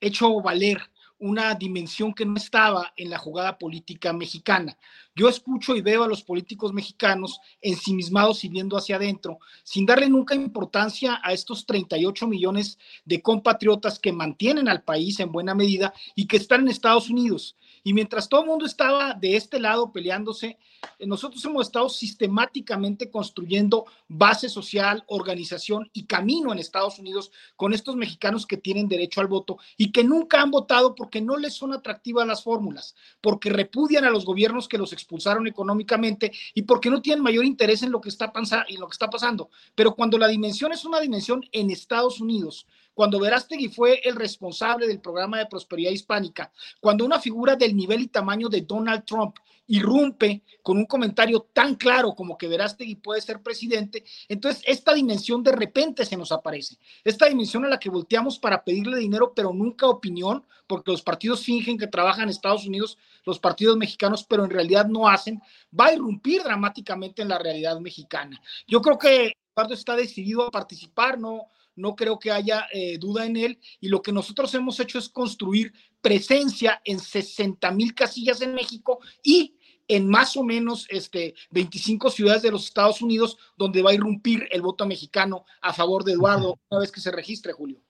hecho 0.00 0.40
valer 0.40 0.78
una 1.18 1.54
dimensión 1.54 2.12
que 2.12 2.26
no 2.26 2.36
estaba 2.36 2.92
en 2.96 3.10
la 3.10 3.18
jugada 3.18 3.58
política 3.58 4.12
mexicana. 4.12 4.76
Yo 5.14 5.28
escucho 5.28 5.74
y 5.74 5.80
veo 5.80 6.04
a 6.04 6.08
los 6.08 6.22
políticos 6.22 6.72
mexicanos 6.72 7.40
ensimismados 7.60 8.44
y 8.44 8.48
viendo 8.48 8.76
hacia 8.76 8.96
adentro, 8.96 9.38
sin 9.64 9.86
darle 9.86 10.08
nunca 10.08 10.34
importancia 10.34 11.20
a 11.22 11.32
estos 11.32 11.64
38 11.64 12.26
millones 12.26 12.78
de 13.04 13.22
compatriotas 13.22 13.98
que 13.98 14.12
mantienen 14.12 14.68
al 14.68 14.82
país 14.82 15.18
en 15.20 15.32
buena 15.32 15.54
medida 15.54 15.94
y 16.14 16.26
que 16.26 16.36
están 16.36 16.62
en 16.62 16.68
Estados 16.68 17.08
Unidos. 17.08 17.56
Y 17.86 17.92
mientras 17.92 18.28
todo 18.28 18.40
el 18.40 18.48
mundo 18.48 18.66
estaba 18.66 19.14
de 19.14 19.36
este 19.36 19.60
lado 19.60 19.92
peleándose, 19.92 20.58
eh, 20.98 21.06
nosotros 21.06 21.44
hemos 21.44 21.68
estado 21.68 21.88
sistemáticamente 21.88 23.12
construyendo 23.12 23.84
base 24.08 24.48
social, 24.48 25.04
organización 25.06 25.88
y 25.92 26.04
camino 26.04 26.50
en 26.50 26.58
Estados 26.58 26.98
Unidos 26.98 27.30
con 27.54 27.72
estos 27.72 27.94
mexicanos 27.94 28.44
que 28.44 28.56
tienen 28.56 28.88
derecho 28.88 29.20
al 29.20 29.28
voto 29.28 29.58
y 29.76 29.92
que 29.92 30.02
nunca 30.02 30.42
han 30.42 30.50
votado 30.50 30.96
porque 30.96 31.20
no 31.20 31.36
les 31.36 31.54
son 31.54 31.72
atractivas 31.72 32.26
las 32.26 32.42
fórmulas, 32.42 32.96
porque 33.20 33.50
repudian 33.50 34.04
a 34.04 34.10
los 34.10 34.24
gobiernos 34.24 34.66
que 34.66 34.78
los 34.78 34.92
expulsaron 34.92 35.46
económicamente 35.46 36.32
y 36.54 36.62
porque 36.62 36.90
no 36.90 37.00
tienen 37.00 37.22
mayor 37.22 37.44
interés 37.44 37.84
en 37.84 37.92
lo 37.92 38.00
que 38.00 38.08
está, 38.08 38.32
en 38.66 38.80
lo 38.80 38.88
que 38.88 38.94
está 38.94 39.08
pasando. 39.08 39.48
Pero 39.76 39.94
cuando 39.94 40.18
la 40.18 40.26
dimensión 40.26 40.72
es 40.72 40.84
una 40.84 40.98
dimensión 40.98 41.44
en 41.52 41.70
Estados 41.70 42.20
Unidos, 42.20 42.66
cuando 42.96 43.20
Verástegui 43.20 43.68
fue 43.68 44.00
el 44.04 44.16
responsable 44.16 44.86
del 44.86 45.00
programa 45.00 45.36
de 45.36 45.44
prosperidad 45.44 45.90
hispánica, 45.90 46.50
cuando 46.80 47.04
una 47.04 47.20
figura 47.20 47.54
del 47.54 47.76
nivel 47.76 48.00
y 48.00 48.08
tamaño 48.08 48.48
de 48.48 48.62
Donald 48.62 49.04
Trump 49.04 49.36
irrumpe 49.66 50.42
con 50.62 50.78
un 50.78 50.86
comentario 50.86 51.46
tan 51.52 51.74
claro 51.74 52.14
como 52.14 52.38
que 52.38 52.48
Verástegui 52.48 52.94
puede 52.94 53.20
ser 53.20 53.42
presidente, 53.42 54.02
entonces 54.30 54.62
esta 54.66 54.94
dimensión 54.94 55.42
de 55.42 55.52
repente 55.52 56.06
se 56.06 56.16
nos 56.16 56.32
aparece. 56.32 56.78
Esta 57.04 57.26
dimensión 57.26 57.66
a 57.66 57.68
la 57.68 57.78
que 57.78 57.90
volteamos 57.90 58.38
para 58.38 58.64
pedirle 58.64 58.96
dinero, 58.96 59.34
pero 59.36 59.52
nunca 59.52 59.86
opinión, 59.86 60.46
porque 60.66 60.90
los 60.90 61.02
partidos 61.02 61.44
fingen 61.44 61.76
que 61.76 61.88
trabajan 61.88 62.22
en 62.22 62.30
Estados 62.30 62.66
Unidos, 62.66 62.96
los 63.26 63.38
partidos 63.38 63.76
mexicanos, 63.76 64.24
pero 64.24 64.42
en 64.42 64.50
realidad 64.50 64.86
no 64.86 65.06
hacen, 65.06 65.42
va 65.78 65.88
a 65.88 65.92
irrumpir 65.92 66.42
dramáticamente 66.42 67.20
en 67.20 67.28
la 67.28 67.38
realidad 67.38 67.78
mexicana. 67.78 68.40
Yo 68.66 68.80
creo 68.80 68.96
que 68.96 69.34
Eduardo 69.54 69.74
está 69.74 69.96
decidido 69.96 70.44
a 70.44 70.50
participar, 70.50 71.18
no, 71.18 71.48
no 71.76 71.94
creo 71.94 72.18
que 72.18 72.32
haya 72.32 72.66
eh, 72.72 72.98
duda 72.98 73.26
en 73.26 73.36
él. 73.36 73.58
Y 73.80 73.88
lo 73.88 74.02
que 74.02 74.12
nosotros 74.12 74.52
hemos 74.54 74.80
hecho 74.80 74.98
es 74.98 75.08
construir 75.08 75.72
presencia 76.00 76.80
en 76.84 76.98
60 76.98 77.70
mil 77.70 77.94
casillas 77.94 78.40
en 78.42 78.54
México 78.54 78.98
y 79.22 79.56
en 79.88 80.08
más 80.08 80.36
o 80.36 80.42
menos 80.42 80.86
este, 80.90 81.34
25 81.50 82.10
ciudades 82.10 82.42
de 82.42 82.50
los 82.50 82.64
Estados 82.64 83.00
Unidos 83.02 83.38
donde 83.56 83.82
va 83.82 83.90
a 83.90 83.94
irrumpir 83.94 84.48
el 84.50 84.62
voto 84.62 84.86
mexicano 84.86 85.44
a 85.62 85.72
favor 85.72 86.04
de 86.04 86.12
Eduardo 86.12 86.58
una 86.68 86.80
vez 86.80 86.90
que 86.90 87.00
se 87.00 87.12
registre, 87.12 87.52
Julio. 87.52 87.80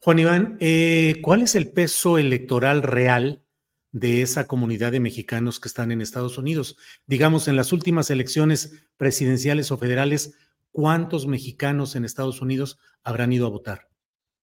Juan 0.00 0.18
Iván, 0.18 0.56
eh, 0.60 1.20
¿cuál 1.22 1.42
es 1.42 1.54
el 1.54 1.70
peso 1.70 2.18
electoral 2.18 2.82
real 2.82 3.42
de 3.92 4.22
esa 4.22 4.46
comunidad 4.46 4.92
de 4.92 5.00
mexicanos 5.00 5.58
que 5.58 5.68
están 5.68 5.90
en 5.90 6.00
Estados 6.00 6.38
Unidos? 6.38 6.76
Digamos, 7.06 7.48
en 7.48 7.56
las 7.56 7.72
últimas 7.72 8.10
elecciones 8.10 8.86
presidenciales 8.96 9.70
o 9.70 9.78
federales, 9.78 10.34
¿cuántos 10.76 11.26
mexicanos 11.26 11.96
en 11.96 12.04
Estados 12.04 12.42
Unidos 12.42 12.76
habrán 13.02 13.32
ido 13.32 13.46
a 13.46 13.48
votar? 13.48 13.85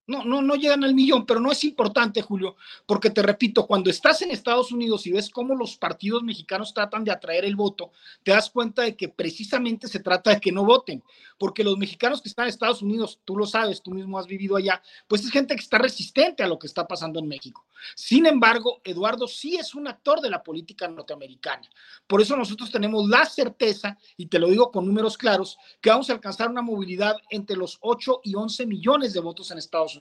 No, 0.06 0.26
no, 0.26 0.42
no 0.42 0.56
llegan 0.56 0.84
al 0.84 0.94
millón, 0.94 1.26
pero 1.26 1.40
no 1.40 1.50
es 1.50 1.64
importante, 1.64 2.22
Julio, 2.22 2.58
porque 2.86 3.10
te 3.10 3.22
repito, 3.22 3.66
cuando 3.66 3.90
estás 3.90 4.22
en 4.22 4.32
Estados 4.32 4.74
Unidos 4.74 5.08
y 5.08 5.14
ves 5.14 5.30
cómo 5.30 5.56
los 5.56 5.78
partidos 5.78 6.24
mexicanos 6.24 6.74
tratan 6.74 7.06
de 7.06 7.12
atraer 7.12 7.46
el 7.46 7.56
voto, 7.56 7.94
te 8.22 8.32
das 8.32 8.50
cuenta 8.50 8.82
de 8.82 8.98
que 8.98 9.08
precisamente 9.08 9.88
se 9.88 10.02
trata 10.02 10.32
de 10.32 10.42
que 10.42 10.52
no 10.52 10.66
voten, 10.66 11.02
porque 11.38 11.64
los 11.64 11.78
mexicanos 11.78 12.22
que 12.22 12.28
están 12.28 12.46
en 12.46 12.50
Estados 12.50 12.82
Unidos, 12.82 13.22
tú 13.24 13.38
lo 13.38 13.46
sabes, 13.46 13.82
tú 13.82 13.92
mismo 13.92 14.20
has 14.20 14.28
vivido 14.28 14.58
allá, 14.58 14.82
pues 15.08 15.24
es 15.24 15.32
gente 15.32 15.56
que 15.56 15.62
está 15.62 15.78
resistente 15.78 16.44
a 16.44 16.48
lo 16.48 16.60
que 16.60 16.68
está 16.68 16.86
pasando 16.86 17.20
en 17.20 17.30
México. 17.30 17.66
Sin 17.96 18.26
embargo, 18.26 18.82
Eduardo 18.84 19.26
sí 19.26 19.56
es 19.56 19.74
un 19.74 19.88
actor 19.88 20.20
de 20.20 20.30
la 20.30 20.44
política 20.44 20.86
norteamericana. 20.90 21.70
Por 22.08 22.22
eso 22.22 22.36
nosotros 22.36 22.70
tenemos 22.72 23.08
la 23.08 23.26
certeza, 23.26 23.98
y 24.18 24.26
te 24.26 24.40
lo 24.40 24.50
digo 24.50 24.70
con 24.70 24.86
números 24.86 25.18
claros, 25.18 25.58
que 25.80 25.90
vamos 25.90 26.10
a 26.10 26.14
alcanzar 26.14 26.50
una 26.50 26.62
movilidad 26.62 27.16
entre 27.30 27.56
los 27.56 27.78
8 27.80 28.20
y 28.26 28.36
11 28.36 28.66
millones 28.66 29.14
de 29.14 29.22
votos 29.22 29.50
en 29.52 29.58
Estados 29.60 29.92
Unidos 29.92 29.93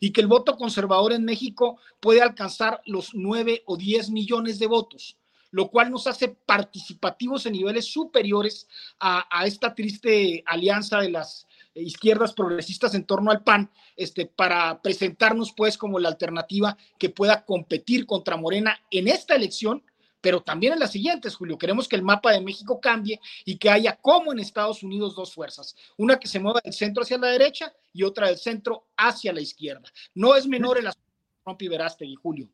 y 0.00 0.10
que 0.12 0.20
el 0.20 0.26
voto 0.26 0.56
conservador 0.56 1.12
en 1.12 1.24
México 1.24 1.78
puede 2.00 2.22
alcanzar 2.22 2.80
los 2.86 3.14
9 3.14 3.62
o 3.66 3.76
10 3.76 4.10
millones 4.10 4.58
de 4.58 4.66
votos 4.66 5.16
lo 5.52 5.68
cual 5.68 5.90
nos 5.90 6.06
hace 6.06 6.28
participativos 6.28 7.44
en 7.44 7.52
niveles 7.52 7.84
superiores 7.84 8.66
a, 8.98 9.26
a 9.30 9.46
esta 9.46 9.74
triste 9.74 10.42
alianza 10.46 10.98
de 10.98 11.10
las 11.10 11.46
izquierdas 11.74 12.32
progresistas 12.32 12.94
en 12.94 13.04
torno 13.04 13.30
al 13.30 13.42
PAN, 13.42 13.70
este, 13.96 14.26
para 14.26 14.80
presentarnos 14.82 15.52
pues 15.52 15.78
como 15.78 15.98
la 15.98 16.08
alternativa 16.08 16.76
que 16.98 17.10
pueda 17.10 17.44
competir 17.44 18.06
contra 18.06 18.36
Morena 18.36 18.80
en 18.90 19.08
esta 19.08 19.34
elección, 19.34 19.82
pero 20.22 20.40
también 20.40 20.72
en 20.72 20.78
las 20.78 20.92
siguientes, 20.92 21.34
Julio. 21.34 21.58
Queremos 21.58 21.86
que 21.86 21.96
el 21.96 22.02
mapa 22.02 22.32
de 22.32 22.40
México 22.40 22.80
cambie 22.80 23.20
y 23.44 23.58
que 23.58 23.68
haya 23.68 23.96
como 24.00 24.32
en 24.32 24.38
Estados 24.38 24.82
Unidos 24.82 25.14
dos 25.14 25.34
fuerzas, 25.34 25.76
una 25.98 26.18
que 26.18 26.28
se 26.28 26.40
mueva 26.40 26.62
del 26.64 26.72
centro 26.72 27.02
hacia 27.02 27.18
la 27.18 27.28
derecha 27.28 27.70
y 27.92 28.04
otra 28.04 28.28
del 28.28 28.38
centro 28.38 28.86
hacia 28.96 29.34
la 29.34 29.42
izquierda. 29.42 29.92
No 30.14 30.34
es 30.34 30.46
menor 30.46 30.78
el 30.78 30.86
asunto 30.86 31.06
de 31.06 31.42
Trump 31.44 31.60
y 31.60 31.68
Verástegui, 31.68 32.14
Julio. 32.14 32.48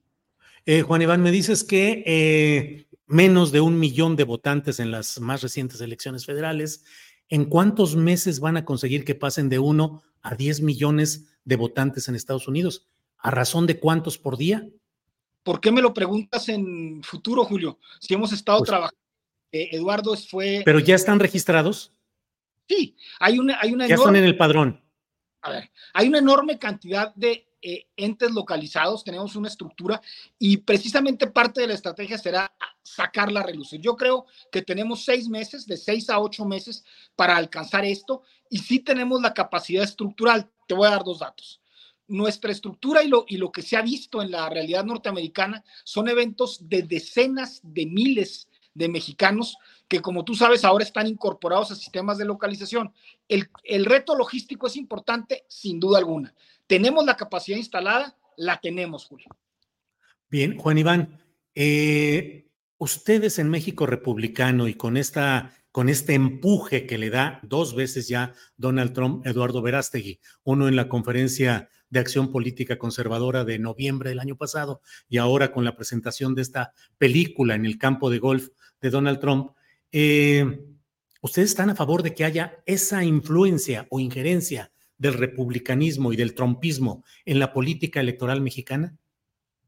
Eh, 0.66 0.82
Juan 0.82 1.02
Iván, 1.02 1.22
me 1.22 1.30
dices 1.30 1.62
que 1.62 2.02
eh, 2.04 2.88
menos 3.06 3.52
de 3.52 3.60
un 3.60 3.78
millón 3.78 4.16
de 4.16 4.24
votantes 4.24 4.80
en 4.80 4.90
las 4.90 5.20
más 5.20 5.42
recientes 5.42 5.80
elecciones 5.80 6.26
federales 6.26 6.82
¿en 7.28 7.44
cuántos 7.44 7.96
meses 7.96 8.40
van 8.40 8.56
a 8.56 8.64
conseguir 8.64 9.04
que 9.04 9.14
pasen 9.14 9.48
de 9.48 9.58
1 9.58 10.02
a 10.22 10.34
10 10.34 10.62
millones 10.62 11.26
de 11.44 11.56
votantes 11.56 12.08
en 12.08 12.14
Estados 12.14 12.48
Unidos? 12.48 12.88
¿A 13.18 13.30
razón 13.30 13.66
de 13.66 13.78
cuántos 13.78 14.18
por 14.18 14.36
día? 14.36 14.68
¿Por 15.48 15.62
qué 15.62 15.72
me 15.72 15.80
lo 15.80 15.94
preguntas 15.94 16.46
en 16.50 17.02
futuro, 17.02 17.42
Julio? 17.42 17.78
Si 18.00 18.12
hemos 18.12 18.34
estado 18.34 18.58
pues 18.58 18.68
trabajando. 18.68 18.98
Eh, 19.50 19.70
Eduardo 19.72 20.14
fue. 20.14 20.60
¿Pero 20.62 20.78
ya 20.78 20.94
están 20.94 21.18
registrados? 21.18 21.90
Sí, 22.68 22.94
hay 23.18 23.38
una, 23.38 23.58
hay 23.58 23.72
una 23.72 23.86
ya 23.86 23.94
están 23.94 24.16
en 24.16 24.24
el 24.24 24.36
padrón. 24.36 24.84
A 25.40 25.50
ver, 25.52 25.70
hay 25.94 26.06
una 26.06 26.18
enorme 26.18 26.58
cantidad 26.58 27.14
de 27.14 27.48
eh, 27.62 27.86
entes 27.96 28.32
localizados, 28.32 29.04
tenemos 29.04 29.36
una 29.36 29.48
estructura 29.48 30.02
y 30.38 30.58
precisamente 30.58 31.28
parte 31.28 31.62
de 31.62 31.68
la 31.68 31.74
estrategia 31.74 32.18
será 32.18 32.52
sacarla 32.82 33.40
a 33.40 33.44
relucir. 33.44 33.80
Yo 33.80 33.96
creo 33.96 34.26
que 34.52 34.60
tenemos 34.60 35.06
seis 35.06 35.30
meses, 35.30 35.66
de 35.66 35.78
seis 35.78 36.10
a 36.10 36.20
ocho 36.20 36.44
meses 36.44 36.84
para 37.16 37.34
alcanzar 37.34 37.86
esto 37.86 38.22
y 38.50 38.58
sí 38.58 38.80
tenemos 38.80 39.22
la 39.22 39.32
capacidad 39.32 39.84
estructural. 39.84 40.50
Te 40.66 40.74
voy 40.74 40.88
a 40.88 40.90
dar 40.90 41.04
dos 41.04 41.20
datos. 41.20 41.58
Nuestra 42.08 42.50
estructura 42.50 43.02
y 43.02 43.08
lo, 43.08 43.24
y 43.28 43.36
lo 43.36 43.52
que 43.52 43.62
se 43.62 43.76
ha 43.76 43.82
visto 43.82 44.22
en 44.22 44.30
la 44.30 44.48
realidad 44.48 44.84
norteamericana 44.84 45.62
son 45.84 46.08
eventos 46.08 46.68
de 46.68 46.82
decenas 46.82 47.60
de 47.62 47.86
miles 47.86 48.48
de 48.74 48.88
mexicanos 48.88 49.56
que 49.88 50.00
como 50.00 50.24
tú 50.24 50.34
sabes 50.34 50.64
ahora 50.64 50.84
están 50.84 51.06
incorporados 51.06 51.70
a 51.70 51.74
sistemas 51.74 52.18
de 52.18 52.26
localización. 52.26 52.92
El, 53.26 53.48
el 53.64 53.86
reto 53.86 54.14
logístico 54.14 54.66
es 54.66 54.76
importante, 54.76 55.44
sin 55.48 55.80
duda 55.80 55.98
alguna. 55.98 56.34
¿Tenemos 56.66 57.04
la 57.04 57.16
capacidad 57.16 57.56
instalada? 57.56 58.16
La 58.36 58.60
tenemos, 58.60 59.06
Julio. 59.06 59.28
Bien, 60.30 60.58
Juan 60.58 60.78
Iván, 60.78 61.18
eh, 61.54 62.46
ustedes 62.76 63.38
en 63.38 63.48
México 63.48 63.86
republicano 63.86 64.68
y 64.68 64.74
con 64.74 64.98
esta 64.98 65.54
con 65.78 65.88
este 65.88 66.14
empuje 66.14 66.86
que 66.86 66.98
le 66.98 67.08
da 67.08 67.38
dos 67.44 67.76
veces 67.76 68.08
ya 68.08 68.34
Donald 68.56 68.94
Trump, 68.94 69.24
Eduardo 69.24 69.62
Verástegui, 69.62 70.18
uno 70.42 70.66
en 70.66 70.74
la 70.74 70.88
conferencia 70.88 71.68
de 71.88 72.00
acción 72.00 72.32
política 72.32 72.78
conservadora 72.78 73.44
de 73.44 73.60
noviembre 73.60 74.10
del 74.10 74.18
año 74.18 74.36
pasado 74.36 74.80
y 75.08 75.18
ahora 75.18 75.52
con 75.52 75.64
la 75.64 75.76
presentación 75.76 76.34
de 76.34 76.42
esta 76.42 76.72
película 76.98 77.54
en 77.54 77.64
el 77.64 77.78
campo 77.78 78.10
de 78.10 78.18
golf 78.18 78.48
de 78.80 78.90
Donald 78.90 79.20
Trump, 79.20 79.52
eh, 79.92 80.64
¿ustedes 81.22 81.50
están 81.50 81.70
a 81.70 81.76
favor 81.76 82.02
de 82.02 82.12
que 82.12 82.24
haya 82.24 82.60
esa 82.66 83.04
influencia 83.04 83.86
o 83.88 84.00
injerencia 84.00 84.72
del 84.96 85.14
republicanismo 85.14 86.12
y 86.12 86.16
del 86.16 86.34
trompismo 86.34 87.04
en 87.24 87.38
la 87.38 87.52
política 87.52 88.00
electoral 88.00 88.40
mexicana? 88.40 88.96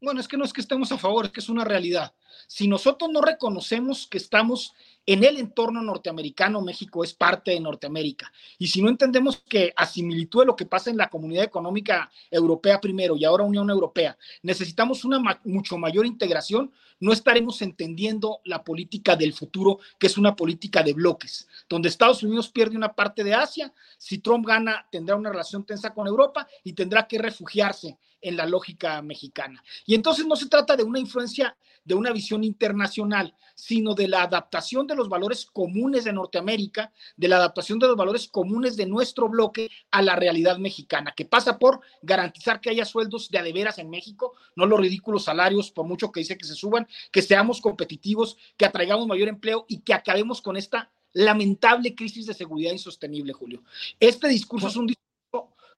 Bueno, 0.02 0.20
es 0.20 0.28
que 0.28 0.38
no 0.38 0.44
es 0.44 0.54
que 0.54 0.62
estemos 0.62 0.90
a 0.92 0.98
favor, 0.98 1.26
es 1.26 1.32
que 1.32 1.40
es 1.40 1.50
una 1.50 1.62
realidad. 1.62 2.14
Si 2.46 2.66
nosotros 2.66 3.10
no 3.12 3.20
reconocemos 3.20 4.06
que 4.06 4.16
estamos 4.16 4.72
en 5.04 5.24
el 5.24 5.36
entorno 5.36 5.82
norteamericano, 5.82 6.62
México 6.62 7.04
es 7.04 7.12
parte 7.12 7.50
de 7.50 7.60
Norteamérica. 7.60 8.32
Y 8.58 8.68
si 8.68 8.80
no 8.80 8.88
entendemos 8.88 9.42
que 9.46 9.74
a 9.76 9.84
similitud 9.84 10.40
de 10.40 10.46
lo 10.46 10.56
que 10.56 10.64
pasa 10.64 10.88
en 10.88 10.96
la 10.96 11.10
comunidad 11.10 11.44
económica 11.44 12.10
europea 12.30 12.80
primero 12.80 13.14
y 13.14 13.26
ahora 13.26 13.44
Unión 13.44 13.68
Europea, 13.68 14.16
necesitamos 14.42 15.04
una 15.04 15.20
mucho 15.44 15.76
mayor 15.76 16.06
integración, 16.06 16.72
no 16.98 17.12
estaremos 17.12 17.60
entendiendo 17.60 18.40
la 18.44 18.64
política 18.64 19.16
del 19.16 19.34
futuro, 19.34 19.80
que 19.98 20.06
es 20.06 20.16
una 20.16 20.34
política 20.34 20.82
de 20.82 20.94
bloques, 20.94 21.46
donde 21.68 21.90
Estados 21.90 22.22
Unidos 22.22 22.48
pierde 22.48 22.76
una 22.76 22.94
parte 22.94 23.22
de 23.22 23.34
Asia, 23.34 23.72
si 23.98 24.18
Trump 24.18 24.46
gana 24.46 24.86
tendrá 24.90 25.14
una 25.14 25.30
relación 25.30 25.64
tensa 25.64 25.92
con 25.92 26.06
Europa 26.06 26.48
y 26.64 26.72
tendrá 26.72 27.06
que 27.06 27.18
refugiarse 27.18 27.98
en 28.20 28.36
la 28.36 28.46
lógica 28.46 29.02
mexicana. 29.02 29.62
Y 29.86 29.94
entonces 29.94 30.26
no 30.26 30.36
se 30.36 30.48
trata 30.48 30.76
de 30.76 30.82
una 30.82 30.98
influencia, 30.98 31.56
de 31.84 31.94
una 31.94 32.12
visión 32.12 32.44
internacional, 32.44 33.34
sino 33.54 33.94
de 33.94 34.08
la 34.08 34.22
adaptación 34.22 34.86
de 34.86 34.94
los 34.94 35.08
valores 35.08 35.46
comunes 35.46 36.04
de 36.04 36.12
Norteamérica, 36.12 36.92
de 37.16 37.28
la 37.28 37.36
adaptación 37.36 37.78
de 37.78 37.88
los 37.88 37.96
valores 37.96 38.28
comunes 38.28 38.76
de 38.76 38.86
nuestro 38.86 39.28
bloque 39.28 39.70
a 39.90 40.02
la 40.02 40.16
realidad 40.16 40.58
mexicana, 40.58 41.12
que 41.16 41.24
pasa 41.24 41.58
por 41.58 41.80
garantizar 42.02 42.60
que 42.60 42.70
haya 42.70 42.84
sueldos 42.84 43.28
de 43.30 43.38
adeveras 43.38 43.78
en 43.78 43.90
México, 43.90 44.34
no 44.56 44.66
los 44.66 44.80
ridículos 44.80 45.24
salarios, 45.24 45.70
por 45.70 45.86
mucho 45.86 46.12
que 46.12 46.20
dice 46.20 46.38
que 46.38 46.46
se 46.46 46.54
suban, 46.54 46.88
que 47.10 47.22
seamos 47.22 47.60
competitivos, 47.60 48.36
que 48.56 48.66
atraigamos 48.66 49.06
mayor 49.06 49.28
empleo 49.28 49.66
y 49.68 49.80
que 49.80 49.94
acabemos 49.94 50.40
con 50.40 50.56
esta 50.56 50.90
lamentable 51.12 51.94
crisis 51.94 52.26
de 52.26 52.34
seguridad 52.34 52.72
insostenible, 52.72 53.32
Julio. 53.32 53.62
Este 53.98 54.28
discurso 54.28 54.68
es 54.68 54.76
un 54.76 54.86
discurso 54.86 55.09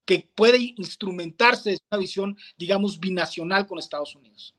que 0.05 0.29
puede 0.35 0.75
instrumentarse 0.77 1.71
desde 1.71 1.85
una 1.91 2.01
visión, 2.01 2.37
digamos, 2.57 2.99
binacional 2.99 3.67
con 3.67 3.79
Estados 3.79 4.15
Unidos. 4.15 4.55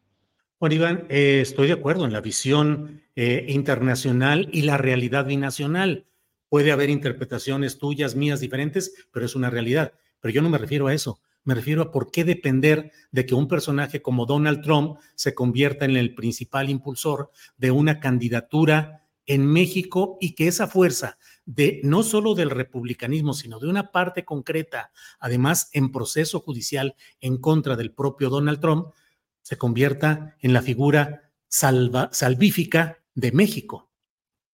Bueno, 0.60 0.76
Iván, 0.76 1.08
eh, 1.10 1.42
estoy 1.42 1.68
de 1.68 1.74
acuerdo 1.74 2.06
en 2.06 2.14
la 2.14 2.22
visión 2.22 3.02
eh, 3.16 3.46
internacional 3.50 4.48
y 4.54 4.62
la 4.62 4.78
realidad 4.78 5.26
binacional. 5.26 6.06
Puede 6.48 6.72
haber 6.72 6.90
interpretaciones 6.90 7.80
tuyas, 7.80 8.16
mías, 8.16 8.40
diferentes, 8.40 8.94
pero 9.12 9.26
es 9.26 9.36
una 9.36 9.50
realidad. 9.50 9.94
Pero 10.22 10.34
yo 10.34 10.42
no 10.42 10.50
me 10.50 10.58
refiero 10.58 10.88
a 10.88 10.94
eso. 10.94 11.20
Me 11.44 11.56
refiero 11.56 11.82
a 11.82 11.92
por 11.92 12.12
qué 12.12 12.24
depender 12.24 12.92
de 13.12 13.26
que 13.26 13.36
un 13.36 13.50
personaje 13.50 14.02
como 14.02 14.26
Donald 14.26 14.62
Trump 14.62 15.00
se 15.16 15.36
convierta 15.36 15.84
en 15.84 15.98
el 15.98 16.16
principal 16.16 16.70
impulsor 16.70 17.32
de 17.58 17.72
una 17.72 18.00
candidatura 18.00 19.04
en 19.26 19.46
México 19.46 20.18
y 20.22 20.36
que 20.36 20.48
esa 20.48 20.68
fuerza 20.68 21.18
de 21.46 21.82
no 21.84 22.04
solo 22.04 22.36
del 22.36 22.50
republicanismo, 22.50 23.34
sino 23.34 23.60
de 23.60 23.68
una 23.68 23.92
parte 23.92 24.24
concreta, 24.26 24.92
además 25.20 25.70
en 25.74 25.92
proceso 25.92 26.40
judicial 26.40 26.96
en 27.20 27.38
contra 27.38 27.76
del 27.76 27.92
propio 27.92 28.30
Donald 28.30 28.60
Trump, 28.60 28.94
se 29.42 29.58
convierta 29.58 30.38
en 30.40 30.54
la 30.54 30.62
figura 30.62 31.32
salvífica 31.50 33.00
de 33.14 33.32
México. 33.32 33.92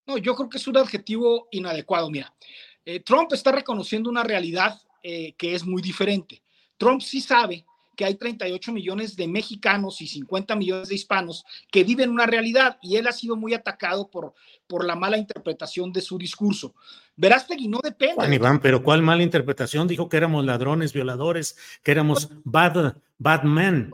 No, 0.07 0.17
yo 0.17 0.35
creo 0.35 0.49
que 0.49 0.57
es 0.57 0.67
un 0.67 0.77
adjetivo 0.77 1.47
inadecuado. 1.51 2.09
Mira, 2.09 2.35
eh, 2.83 2.99
Trump 3.01 3.31
está 3.33 3.51
reconociendo 3.51 4.09
una 4.09 4.23
realidad 4.23 4.81
eh, 5.03 5.33
que 5.33 5.53
es 5.53 5.63
muy 5.63 5.81
diferente. 5.81 6.43
Trump 6.77 7.01
sí 7.01 7.21
sabe 7.21 7.65
que 7.99 8.05
hay 8.05 8.15
38 8.15 8.71
millones 8.71 9.17
de 9.17 9.27
mexicanos 9.27 9.99
y 9.99 10.07
50 10.07 10.55
millones 10.55 10.87
de 10.87 10.95
hispanos 10.95 11.43
que 11.69 11.83
viven 11.83 12.09
una 12.09 12.25
realidad 12.25 12.77
y 12.81 12.95
él 12.95 13.07
ha 13.07 13.11
sido 13.11 13.35
muy 13.35 13.53
atacado 13.53 14.09
por, 14.09 14.33
por 14.67 14.85
la 14.85 14.95
mala 14.95 15.17
interpretación 15.17 15.91
de 15.91 15.99
su 15.99 16.17
discurso. 16.17 16.73
Verástegui 17.17 17.67
no 17.67 17.81
depende. 17.83 18.15
Juan 18.15 18.33
Iván, 18.33 18.61
pero 18.61 18.81
¿cuál 18.81 19.01
mala 19.01 19.21
interpretación? 19.21 19.85
Dijo 19.85 20.07
que 20.07 20.15
éramos 20.15 20.45
ladrones, 20.45 20.93
violadores, 20.93 21.57
que 21.83 21.91
éramos 21.91 22.29
bad, 22.45 22.95
bad 23.17 23.43
men. 23.43 23.93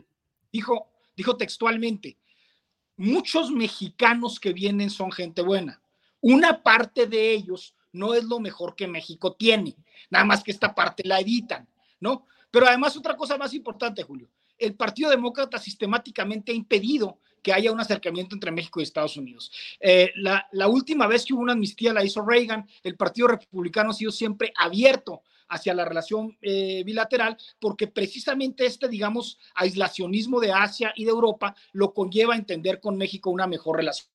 Dijo, 0.53 0.87
dijo 1.17 1.35
textualmente, 1.35 2.15
muchos 2.97 3.49
mexicanos 3.49 4.39
que 4.39 4.53
vienen 4.53 4.91
son 4.91 5.11
gente 5.11 5.41
buena. 5.41 5.81
Una 6.21 6.61
parte 6.61 7.07
de 7.07 7.31
ellos 7.31 7.73
no 7.91 8.13
es 8.13 8.23
lo 8.25 8.39
mejor 8.39 8.75
que 8.75 8.87
México 8.87 9.33
tiene, 9.33 9.75
nada 10.11 10.25
más 10.25 10.43
que 10.43 10.51
esta 10.51 10.75
parte 10.75 11.01
la 11.03 11.19
editan, 11.19 11.67
¿no? 11.99 12.27
Pero 12.55 12.69
además 12.69 12.95
otra 12.95 13.17
cosa 13.17 13.37
más 13.37 13.53
importante, 13.53 14.01
Julio, 14.01 14.29
el 14.57 14.75
Partido 14.75 15.09
Demócrata 15.09 15.57
sistemáticamente 15.57 16.53
ha 16.53 16.55
impedido 16.55 17.19
que 17.43 17.51
haya 17.51 17.69
un 17.69 17.81
acercamiento 17.81 18.33
entre 18.33 18.49
México 18.49 18.79
y 18.79 18.83
Estados 18.83 19.17
Unidos. 19.17 19.51
Eh, 19.77 20.13
la, 20.15 20.67
última 20.69 21.05
vez 21.05 21.25
que 21.25 21.33
hubo 21.33 21.41
una 21.41 21.51
amnistía 21.51 21.91
la 21.91 22.05
hizo 22.05 22.25
Reagan, 22.25 22.65
el 22.81 22.95
Partido 22.95 23.27
Republicano 23.27 23.89
ha 23.89 23.93
sido 23.93 24.09
siempre 24.09 24.53
abierto 24.55 25.21
hacia 25.49 25.73
la 25.73 25.83
relación 25.83 26.37
eh, 26.41 26.81
bilateral, 26.85 27.35
porque 27.59 27.87
precisamente 27.87 28.65
este, 28.65 28.87
digamos, 28.87 29.37
aislacionismo 29.55 30.39
de 30.39 30.53
Asia 30.53 30.93
y 30.95 31.03
de 31.03 31.11
Europa 31.11 31.57
lo 31.73 31.93
conlleva 31.93 32.35
a 32.35 32.37
entender 32.37 32.79
con 32.79 32.95
México 32.95 33.31
una 33.31 33.47
mejor 33.47 33.75
relación. 33.75 34.07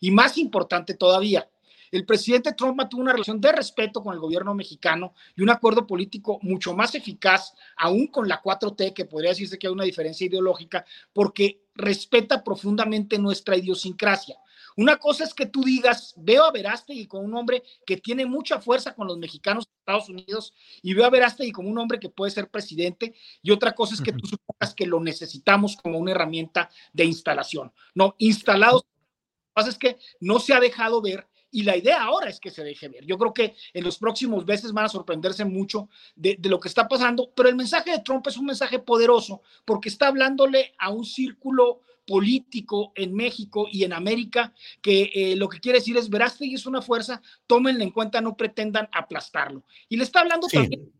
Y 0.00 0.10
más 0.10 0.38
importante 0.38 0.94
todavía, 0.94 1.48
el 1.90 2.04
presidente 2.04 2.52
Trump 2.52 2.76
mantuvo 2.76 3.02
una 3.02 3.12
relación 3.12 3.40
de 3.40 3.52
respeto 3.52 4.02
con 4.02 4.14
el 4.14 4.20
gobierno 4.20 4.54
mexicano 4.54 5.14
y 5.36 5.42
un 5.42 5.50
acuerdo 5.50 5.86
político 5.86 6.38
mucho 6.42 6.74
más 6.74 6.94
eficaz, 6.94 7.54
aún 7.76 8.08
con 8.08 8.28
la 8.28 8.42
4T, 8.42 8.92
que 8.92 9.04
podría 9.04 9.30
decirse 9.30 9.58
que 9.58 9.66
hay 9.66 9.72
una 9.72 9.84
diferencia 9.84 10.26
ideológica, 10.26 10.84
porque 11.12 11.62
respeta 11.74 12.42
profundamente 12.42 13.18
nuestra 13.18 13.56
idiosincrasia. 13.56 14.36
Una 14.76 14.98
cosa 14.98 15.24
es 15.24 15.32
que 15.32 15.46
tú 15.46 15.62
digas, 15.62 16.12
veo 16.18 16.44
a 16.44 16.52
Verástegui 16.52 17.06
como 17.06 17.24
un 17.24 17.34
hombre 17.34 17.62
que 17.86 17.96
tiene 17.96 18.26
mucha 18.26 18.60
fuerza 18.60 18.94
con 18.94 19.06
los 19.06 19.16
mexicanos 19.16 19.64
de 19.64 19.72
Estados 19.78 20.08
Unidos 20.10 20.52
y 20.82 20.92
veo 20.92 21.06
a 21.06 21.10
Verástegui 21.10 21.50
como 21.50 21.70
un 21.70 21.78
hombre 21.78 21.98
que 21.98 22.10
puede 22.10 22.30
ser 22.30 22.50
presidente 22.50 23.14
y 23.42 23.52
otra 23.52 23.74
cosa 23.74 23.94
es 23.94 24.02
que 24.02 24.12
tú 24.12 24.26
supongas 24.26 24.74
que 24.74 24.86
lo 24.86 25.00
necesitamos 25.00 25.76
como 25.76 25.98
una 25.98 26.10
herramienta 26.10 26.68
de 26.92 27.06
instalación. 27.06 27.72
No, 27.94 28.16
instalados. 28.18 28.82
Lo 28.82 28.88
que 28.88 29.52
pasa 29.54 29.68
es 29.70 29.78
que 29.78 29.96
no 30.20 30.40
se 30.40 30.52
ha 30.52 30.60
dejado 30.60 31.00
ver 31.00 31.26
y 31.56 31.62
la 31.62 31.74
idea 31.74 32.02
ahora 32.02 32.28
es 32.28 32.38
que 32.38 32.50
se 32.50 32.62
deje 32.62 32.86
ver. 32.88 33.06
Yo 33.06 33.16
creo 33.16 33.32
que 33.32 33.54
en 33.72 33.82
los 33.82 33.96
próximos 33.96 34.44
meses 34.44 34.72
van 34.72 34.84
a 34.84 34.88
sorprenderse 34.90 35.46
mucho 35.46 35.88
de, 36.14 36.38
lo 36.42 36.60
que 36.60 36.68
está 36.68 36.86
pasando, 36.86 37.32
pero 37.34 37.48
el 37.48 37.56
mensaje 37.56 37.92
de 37.92 38.00
Trump 38.00 38.26
es 38.26 38.36
un 38.36 38.44
mensaje 38.44 38.78
poderoso 38.78 39.40
porque 39.64 39.88
está 39.88 40.08
hablándole 40.08 40.74
a 40.78 40.90
un 40.90 41.06
círculo 41.06 41.80
político 42.06 42.92
en 42.94 43.14
México 43.14 43.68
y 43.72 43.84
en 43.84 43.94
América 43.94 44.52
que 44.82 45.10
eh, 45.14 45.34
lo 45.36 45.48
que 45.48 45.58
quiere 45.58 45.78
decir 45.78 45.96
es, 45.96 46.10
y 46.40 46.54
es 46.54 46.66
una 46.66 46.82
fuerza, 46.82 47.22
tómenla 47.46 47.84
en 47.84 47.90
cuenta, 47.90 48.20
no 48.20 48.36
pretendan 48.36 48.90
aplastarlo. 48.92 49.64
Y 49.88 49.96
le 49.96 50.02
está 50.02 50.20
hablando 50.20 50.48
también 50.48 50.92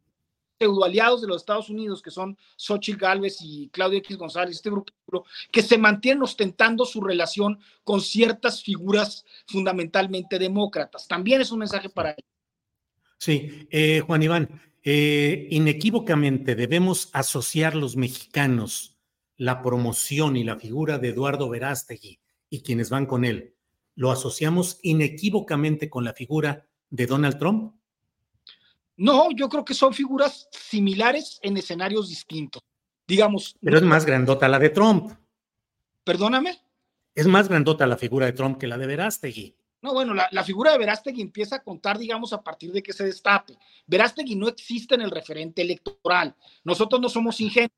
pseudoaliados 0.59 1.23
de 1.23 1.29
los 1.29 1.39
Estados 1.39 1.71
Unidos, 1.71 2.03
que 2.03 2.11
son 2.11 2.37
Xochitl 2.57 2.99
Gálvez 2.99 3.39
y 3.41 3.69
Claudio 3.69 3.99
X 3.99 4.17
González, 4.17 4.57
este 4.57 4.71
grupo, 4.71 4.93
que 5.51 5.63
se 5.63 5.79
mantienen 5.79 6.23
ostentando 6.23 6.85
su 6.85 7.01
relación 7.01 7.59
con 7.85 8.01
ciertas 8.01 8.63
figuras 8.63 9.25
fundamentalmente 9.47 10.39
demócratas. 10.39 11.07
También 11.07 11.41
es 11.41 11.51
un 11.53 11.61
mensaje 11.61 11.89
para 11.89 12.11
ellos. 12.11 12.25
Sí, 13.19 13.67
eh, 13.71 14.01
Juan 14.01 14.23
Iván, 14.23 14.61
eh, 14.83 15.49
inequívocamente 15.51 16.55
debemos 16.55 17.09
asociar 17.13 17.75
los 17.75 17.97
mexicanos 17.97 18.97
la 19.37 19.63
promoción 19.63 20.37
y 20.37 20.45
la 20.45 20.57
figura 20.57 20.99
de 20.99 21.09
Eduardo 21.09 21.49
Verástegui 21.49 22.21
y 22.49 22.63
quienes 22.63 22.91
van 22.91 23.07
con 23.07 23.25
él. 23.25 23.55
¿Lo 23.95 24.11
asociamos 24.11 24.79
inequívocamente 24.83 25.89
con 25.91 26.05
la 26.05 26.15
figura 26.15 26.67
de 26.91 27.07
Donald 27.07 27.39
Trump? 27.39 27.75
No, 28.97 29.31
yo 29.33 29.49
creo 29.49 29.65
que 29.65 29.75
son 29.75 29.93
figuras 29.93 30.49
similares 30.51 31.39
en 31.43 31.57
escenarios 31.57 32.09
distintos. 32.09 32.63
Digamos. 33.07 33.55
Pero 33.61 33.77
es 33.77 33.83
más 33.83 34.05
grandota 34.05 34.49
la 34.49 34.59
de 34.59 34.71
Trump. 34.71 35.13
Perdóname. 36.03 36.61
Es 37.15 37.27
más 37.27 37.49
grandota 37.49 37.87
la 37.87 37.97
figura 37.97 38.27
de 38.27 38.33
Trump 38.33 38.59
que 38.59 38.67
la 38.67 38.79
de 38.79 38.87
Verástegui. 38.87 39.57
No, 39.83 39.93
bueno, 39.93 40.15
la, 40.15 40.45
figura 40.45 40.73
de 40.73 40.79
Verástegui 40.79 41.21
empieza 41.21 41.57
a 41.57 41.63
contar, 41.63 41.99
digamos, 41.99 42.33
a 42.33 42.43
partir 42.43 42.73
de 42.73 42.83
que 42.83 42.93
se 42.93 43.05
destape. 43.05 43.57
Verástegui 43.87 44.35
no 44.35 44.49
existe 44.49 44.95
en 44.95 45.03
el 45.03 45.11
referente 45.11 45.63
electoral. 45.63 46.35
Nosotros 46.65 47.01
no 47.01 47.09
somos 47.09 47.41
ingenuos. 47.41 47.71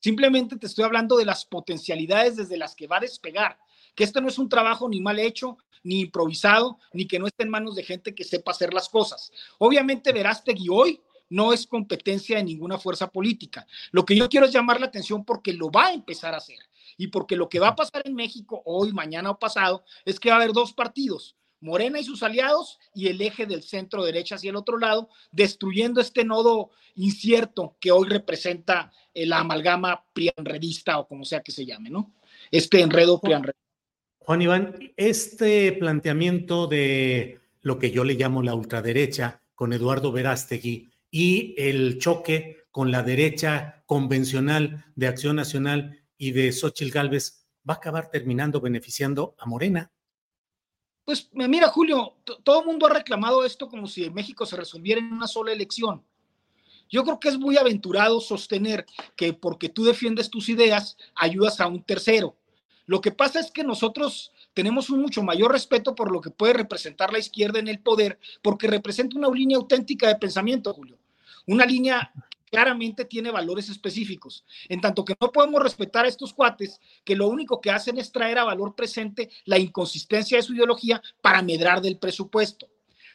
Simplemente 0.00 0.56
te 0.56 0.66
estoy 0.66 0.84
hablando 0.84 1.16
de 1.16 1.24
las 1.24 1.44
potencialidades 1.44 2.36
desde 2.36 2.56
las 2.56 2.74
que 2.74 2.86
va 2.86 2.96
a 2.96 3.00
despegar. 3.00 3.58
Que 3.94 4.04
este 4.04 4.20
no 4.20 4.28
es 4.28 4.38
un 4.38 4.48
trabajo 4.48 4.88
ni 4.88 5.00
mal 5.00 5.18
hecho, 5.18 5.58
ni 5.82 6.00
improvisado, 6.00 6.78
ni 6.92 7.06
que 7.06 7.18
no 7.18 7.26
esté 7.26 7.44
en 7.44 7.50
manos 7.50 7.74
de 7.74 7.82
gente 7.82 8.14
que 8.14 8.24
sepa 8.24 8.52
hacer 8.52 8.72
las 8.72 8.88
cosas. 8.88 9.32
Obviamente 9.58 10.12
Verástegui 10.12 10.68
hoy 10.70 11.00
no 11.28 11.52
es 11.52 11.66
competencia 11.66 12.36
de 12.36 12.44
ninguna 12.44 12.78
fuerza 12.78 13.10
política. 13.10 13.66
Lo 13.90 14.04
que 14.04 14.14
yo 14.14 14.28
quiero 14.28 14.46
es 14.46 14.52
llamar 14.52 14.80
la 14.80 14.86
atención 14.86 15.24
porque 15.24 15.52
lo 15.54 15.70
va 15.70 15.86
a 15.86 15.94
empezar 15.94 16.34
a 16.34 16.38
hacer 16.38 16.58
y 16.98 17.06
porque 17.06 17.36
lo 17.36 17.48
que 17.48 17.58
va 17.58 17.68
a 17.68 17.76
pasar 17.76 18.02
en 18.04 18.14
México 18.14 18.62
hoy, 18.66 18.92
mañana 18.92 19.30
o 19.30 19.38
pasado 19.38 19.82
es 20.04 20.20
que 20.20 20.28
va 20.28 20.36
a 20.36 20.38
haber 20.38 20.52
dos 20.52 20.74
partidos, 20.74 21.36
Morena 21.60 21.98
y 22.00 22.04
sus 22.04 22.22
aliados 22.22 22.78
y 22.94 23.06
el 23.06 23.20
eje 23.22 23.46
del 23.46 23.62
centro 23.62 24.04
derecha 24.04 24.34
hacia 24.34 24.50
el 24.50 24.56
otro 24.56 24.78
lado, 24.78 25.08
destruyendo 25.30 26.00
este 26.00 26.24
nodo 26.24 26.70
incierto 26.96 27.76
que 27.80 27.92
hoy 27.92 28.08
representa 28.08 28.92
la 29.14 29.38
amalgama 29.38 30.04
prianredista 30.12 30.98
o 30.98 31.06
como 31.06 31.24
sea 31.24 31.40
que 31.40 31.52
se 31.52 31.64
llame, 31.64 31.88
¿no? 31.88 32.12
Este 32.50 32.80
enredo 32.80 33.20
prianredista. 33.20 33.61
Juan 34.24 34.42
Iván, 34.42 34.92
este 34.96 35.72
planteamiento 35.72 36.68
de 36.68 37.40
lo 37.60 37.78
que 37.78 37.90
yo 37.90 38.04
le 38.04 38.14
llamo 38.14 38.42
la 38.42 38.54
ultraderecha 38.54 39.42
con 39.54 39.72
Eduardo 39.72 40.12
Verástegui 40.12 40.90
y 41.10 41.54
el 41.58 41.98
choque 41.98 42.66
con 42.70 42.92
la 42.92 43.02
derecha 43.02 43.82
convencional 43.84 44.84
de 44.94 45.08
Acción 45.08 45.36
Nacional 45.36 46.04
y 46.16 46.30
de 46.30 46.52
Xochitl 46.52 46.92
Gálvez 46.92 47.48
va 47.68 47.74
a 47.74 47.76
acabar 47.78 48.10
terminando 48.10 48.60
beneficiando 48.60 49.34
a 49.38 49.46
Morena. 49.46 49.90
Pues 51.04 51.28
mira, 51.32 51.66
Julio, 51.68 52.14
todo 52.44 52.60
el 52.60 52.66
mundo 52.66 52.86
ha 52.86 52.90
reclamado 52.90 53.44
esto 53.44 53.68
como 53.68 53.88
si 53.88 54.08
México 54.08 54.46
se 54.46 54.56
resolviera 54.56 55.00
en 55.00 55.12
una 55.12 55.26
sola 55.26 55.52
elección. 55.52 56.04
Yo 56.88 57.02
creo 57.02 57.18
que 57.18 57.28
es 57.28 57.38
muy 57.38 57.56
aventurado 57.56 58.20
sostener 58.20 58.86
que 59.16 59.32
porque 59.32 59.68
tú 59.68 59.82
defiendes 59.82 60.30
tus 60.30 60.48
ideas, 60.48 60.96
ayudas 61.16 61.60
a 61.60 61.66
un 61.66 61.82
tercero. 61.82 62.36
Lo 62.86 63.00
que 63.00 63.12
pasa 63.12 63.40
es 63.40 63.50
que 63.50 63.64
nosotros 63.64 64.32
tenemos 64.54 64.90
un 64.90 65.00
mucho 65.00 65.22
mayor 65.22 65.52
respeto 65.52 65.94
por 65.94 66.10
lo 66.10 66.20
que 66.20 66.30
puede 66.30 66.54
representar 66.54 67.12
la 67.12 67.18
izquierda 67.18 67.58
en 67.58 67.68
el 67.68 67.80
poder, 67.80 68.18
porque 68.42 68.66
representa 68.66 69.16
una 69.16 69.30
línea 69.30 69.56
auténtica 69.56 70.08
de 70.08 70.16
pensamiento, 70.16 70.72
Julio. 70.74 70.98
Una 71.46 71.64
línea 71.64 72.12
claramente 72.52 73.06
tiene 73.06 73.30
valores 73.30 73.70
específicos. 73.70 74.44
En 74.68 74.80
tanto 74.80 75.04
que 75.04 75.14
no 75.18 75.32
podemos 75.32 75.62
respetar 75.62 76.04
a 76.04 76.08
estos 76.08 76.34
cuates 76.34 76.80
que 77.02 77.16
lo 77.16 77.28
único 77.28 77.60
que 77.60 77.70
hacen 77.70 77.96
es 77.98 78.12
traer 78.12 78.38
a 78.38 78.44
valor 78.44 78.74
presente 78.74 79.30
la 79.46 79.58
inconsistencia 79.58 80.36
de 80.36 80.42
su 80.42 80.54
ideología 80.54 81.02
para 81.22 81.40
medrar 81.40 81.80
del 81.80 81.98
presupuesto. 81.98 82.68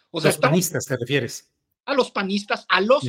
O 0.10 0.20
sea, 0.20 0.32
los 0.32 0.40
panistas, 0.40 0.86
¿te 0.86 0.98
refieres? 0.98 1.52
A 1.86 1.94
los 1.94 2.10
panistas, 2.10 2.66
a 2.68 2.82
los 2.82 3.04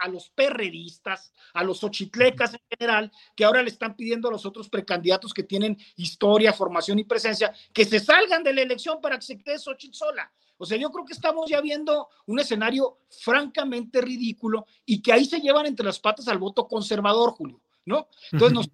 a 0.00 0.08
los 0.08 0.30
perredistas, 0.30 1.32
a 1.54 1.62
los 1.62 1.84
ochitlecas 1.84 2.54
en 2.54 2.60
general, 2.78 3.12
que 3.36 3.44
ahora 3.44 3.62
le 3.62 3.68
están 3.68 3.94
pidiendo 3.94 4.28
a 4.28 4.32
los 4.32 4.46
otros 4.46 4.68
precandidatos 4.68 5.32
que 5.32 5.42
tienen 5.42 5.78
historia, 5.96 6.52
formación 6.52 6.98
y 6.98 7.04
presencia, 7.04 7.52
que 7.72 7.84
se 7.84 8.00
salgan 8.00 8.42
de 8.42 8.54
la 8.54 8.62
elección 8.62 9.00
para 9.00 9.16
que 9.16 9.26
se 9.26 9.38
quede 9.38 9.58
Xochitl 9.58 9.94
sola. 9.94 10.32
O 10.56 10.66
sea, 10.66 10.76
yo 10.76 10.90
creo 10.90 11.04
que 11.06 11.12
estamos 11.12 11.48
ya 11.48 11.60
viendo 11.60 12.08
un 12.26 12.38
escenario 12.38 12.98
francamente 13.08 14.00
ridículo 14.00 14.66
y 14.84 15.00
que 15.00 15.12
ahí 15.12 15.24
se 15.24 15.40
llevan 15.40 15.66
entre 15.66 15.86
las 15.86 16.00
patas 16.00 16.28
al 16.28 16.38
voto 16.38 16.66
conservador, 16.66 17.30
Julio, 17.30 17.60
¿no? 17.86 18.08
Entonces 18.32 18.54
nos 18.54 18.68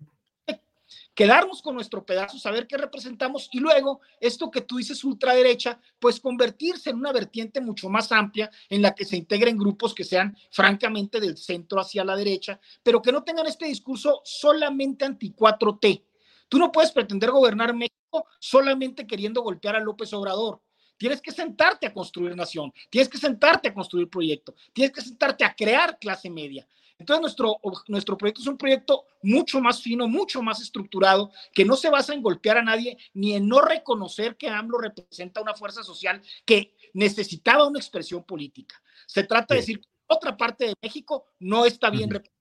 quedarnos 1.16 1.62
con 1.62 1.74
nuestro 1.74 2.04
pedazo, 2.04 2.38
saber 2.38 2.66
qué 2.66 2.76
representamos 2.76 3.48
y 3.50 3.58
luego 3.58 4.00
esto 4.20 4.50
que 4.50 4.60
tú 4.60 4.76
dices 4.76 5.02
ultraderecha, 5.02 5.80
pues 5.98 6.20
convertirse 6.20 6.90
en 6.90 6.96
una 6.96 7.10
vertiente 7.10 7.60
mucho 7.62 7.88
más 7.88 8.12
amplia 8.12 8.50
en 8.68 8.82
la 8.82 8.94
que 8.94 9.06
se 9.06 9.16
integren 9.16 9.56
grupos 9.56 9.94
que 9.94 10.04
sean 10.04 10.36
francamente 10.50 11.18
del 11.18 11.38
centro 11.38 11.80
hacia 11.80 12.04
la 12.04 12.14
derecha, 12.16 12.60
pero 12.82 13.00
que 13.00 13.12
no 13.12 13.24
tengan 13.24 13.46
este 13.46 13.64
discurso 13.64 14.20
solamente 14.24 15.06
anti 15.06 15.32
4T. 15.32 16.04
Tú 16.50 16.58
no 16.58 16.70
puedes 16.70 16.92
pretender 16.92 17.30
gobernar 17.30 17.74
México 17.74 18.26
solamente 18.38 19.06
queriendo 19.06 19.42
golpear 19.42 19.74
a 19.74 19.80
López 19.80 20.12
Obrador. 20.12 20.60
tienes 20.98 21.20
que 21.20 21.32
sentarte 21.32 21.86
a 21.86 21.92
construir 21.92 22.34
nación, 22.36 22.72
tienes 22.90 23.08
que 23.08 23.18
sentarte 23.18 23.68
a 23.68 23.74
construir 23.74 24.08
proyecto, 24.08 24.54
tienes 24.72 24.92
que 24.92 25.00
sentarte 25.00 25.44
a 25.44 25.54
crear 25.54 25.98
clase 25.98 26.30
media. 26.30 26.66
Entonces, 26.98 27.20
nuestro, 27.20 27.60
nuestro 27.88 28.16
proyecto 28.16 28.40
es 28.40 28.46
un 28.46 28.56
proyecto 28.56 29.04
mucho 29.22 29.60
más 29.60 29.82
fino, 29.82 30.08
mucho 30.08 30.42
más 30.42 30.60
estructurado, 30.60 31.30
que 31.52 31.64
no 31.64 31.76
se 31.76 31.90
basa 31.90 32.14
en 32.14 32.22
golpear 32.22 32.58
a 32.58 32.62
nadie 32.62 32.96
ni 33.12 33.34
en 33.34 33.46
no 33.46 33.60
reconocer 33.60 34.36
que 34.36 34.48
AMLO 34.48 34.78
representa 34.78 35.42
una 35.42 35.54
fuerza 35.54 35.82
social 35.82 36.22
que 36.44 36.74
necesitaba 36.94 37.66
una 37.66 37.78
expresión 37.78 38.24
política. 38.24 38.80
Se 39.06 39.24
trata 39.24 39.54
de 39.54 39.60
decir 39.60 39.80
que 39.80 39.88
otra 40.06 40.36
parte 40.36 40.66
de 40.66 40.74
México 40.82 41.26
no 41.38 41.66
está 41.66 41.90
bien 41.90 42.10
representada. 42.10 42.36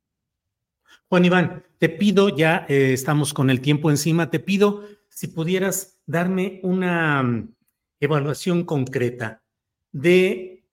Juan 1.10 1.26
Iván, 1.26 1.65
te 1.78 1.89
pido, 1.89 2.30
ya 2.30 2.65
eh, 2.70 2.94
estamos 2.94 3.34
con 3.34 3.50
el 3.50 3.62
tiempo 3.62 3.89
encima, 3.89 4.30
te 4.30 4.39
pido 4.39 4.88
si 5.10 5.28
pudieras 5.28 6.00
darme 6.06 6.60
una 6.63 7.24
mm, 7.24 7.56
evaluación 8.00 8.63
concreta 8.63 9.44
de, 9.91 10.65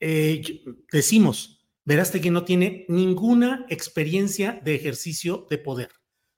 eh, 0.00 0.62
decimos, 0.92 1.57
que 1.88 2.30
no 2.30 2.44
tiene 2.44 2.84
ninguna 2.88 3.64
experiencia 3.70 4.60
de 4.62 4.74
ejercicio 4.74 5.46
de 5.48 5.56
poder. 5.56 5.88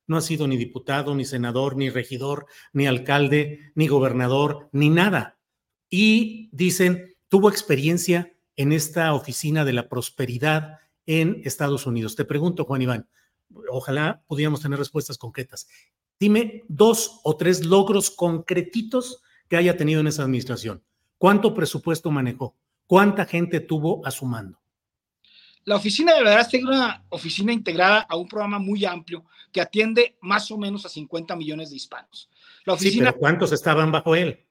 No 0.07 0.17
ha 0.17 0.21
sido 0.21 0.47
ni 0.47 0.57
diputado, 0.57 1.15
ni 1.15 1.25
senador, 1.25 1.77
ni 1.77 1.91
regidor, 1.91 2.47
ni 2.73 2.87
alcalde, 2.87 3.73
ni 3.75 3.89
gobernador, 3.89 4.69
ni 4.73 4.91
nada. 4.91 5.39
Y 5.89 6.51
dicen, 6.53 7.17
tuvo 7.29 7.49
experiencia 7.49 8.33
en 8.55 8.73
esta 8.73 9.13
oficina 9.13 9.65
de 9.65 9.73
la 9.73 9.89
prosperidad 9.89 10.79
en 11.05 11.41
Estados 11.45 11.85
Unidos. 11.85 12.15
Te 12.15 12.25
pregunto, 12.25 12.65
Juan 12.65 12.83
Iván, 12.83 13.09
ojalá 13.71 14.23
pudiéramos 14.29 14.61
tener 14.61 14.79
respuestas 14.79 15.19
concretas. 15.19 15.67
Dime 16.21 16.63
dos 16.69 17.21
o 17.25 17.37
tres 17.37 17.65
logros 17.65 18.11
concretitos 18.11 19.21
que 19.49 19.57
haya 19.57 19.77
tenido 19.77 20.01
en 20.01 20.07
esa 20.07 20.23
administración. 20.23 20.85
¿Cuánto 21.19 21.55
presupuesto 21.55 22.11
manejó? 22.13 22.57
¿Cuánta 22.87 23.25
gente 23.25 23.59
tuvo 23.59 24.07
a 24.07 24.13
su 24.13 24.27
mando? 24.27 24.60
La 25.71 25.77
oficina 25.77 26.15
de 26.15 26.25
verdad 26.25 26.49
es 26.53 26.65
una 26.65 27.05
oficina 27.11 27.53
integrada 27.53 28.01
a 28.01 28.17
un 28.17 28.27
programa 28.27 28.59
muy 28.59 28.85
amplio 28.85 29.25
que 29.53 29.61
atiende 29.61 30.17
más 30.21 30.51
o 30.51 30.59
menos 30.59 30.85
a 30.85 30.89
50 30.89 31.37
millones 31.37 31.71
de 31.71 31.77
hispanos. 31.77 32.29
La 32.65 32.73
oficina, 32.73 33.13
sí, 33.13 33.17
¿cuántos 33.21 33.53
estaban 33.53 33.93
bajo 33.93 34.17
él? 34.17 34.45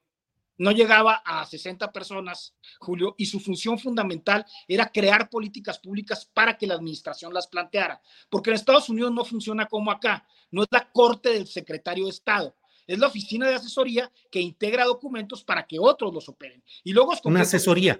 No 0.57 0.71
llegaba 0.71 1.15
a 1.25 1.45
60 1.45 1.91
personas, 1.91 2.55
Julio, 2.79 3.15
y 3.17 3.25
su 3.25 3.41
función 3.41 3.77
fundamental 3.77 4.45
era 4.65 4.89
crear 4.89 5.29
políticas 5.29 5.77
públicas 5.79 6.25
para 6.33 6.57
que 6.57 6.67
la 6.67 6.75
administración 6.75 7.33
las 7.33 7.47
planteara. 7.47 8.01
Porque 8.29 8.51
en 8.51 8.55
Estados 8.55 8.87
Unidos 8.87 9.11
no 9.11 9.25
funciona 9.25 9.65
como 9.65 9.91
acá, 9.91 10.25
no 10.51 10.61
es 10.63 10.69
la 10.71 10.89
corte 10.89 11.33
del 11.33 11.47
secretario 11.47 12.05
de 12.05 12.11
Estado, 12.11 12.55
es 12.87 12.97
la 12.97 13.07
oficina 13.07 13.45
de 13.49 13.55
asesoría 13.55 14.09
que 14.31 14.39
integra 14.39 14.85
documentos 14.85 15.43
para 15.43 15.67
que 15.67 15.79
otros 15.79 16.13
los 16.13 16.29
operen. 16.29 16.63
Y 16.85 16.93
luego 16.93 17.11
es 17.11 17.19
una 17.25 17.41
asesoría 17.41 17.99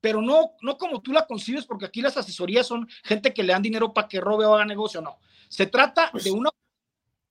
pero 0.00 0.22
no, 0.22 0.52
no 0.62 0.76
como 0.78 1.00
tú 1.00 1.12
la 1.12 1.26
concibes, 1.26 1.66
porque 1.66 1.86
aquí 1.86 2.00
las 2.00 2.16
asesorías 2.16 2.66
son 2.66 2.88
gente 3.04 3.32
que 3.32 3.42
le 3.42 3.52
dan 3.52 3.62
dinero 3.62 3.92
para 3.92 4.08
que 4.08 4.20
robe 4.20 4.46
o 4.46 4.54
haga 4.54 4.64
negocio, 4.64 5.00
no. 5.00 5.18
Se 5.48 5.66
trata 5.66 6.10
pues 6.12 6.24
de 6.24 6.30
una 6.30 6.50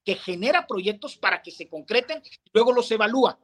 que 0.03 0.15
genera 0.15 0.67
proyectos 0.67 1.17
para 1.17 1.41
que 1.41 1.51
se 1.51 1.67
concreten 1.67 2.21
y 2.23 2.49
luego 2.53 2.71
los 2.71 2.89
evalúa. 2.91 3.39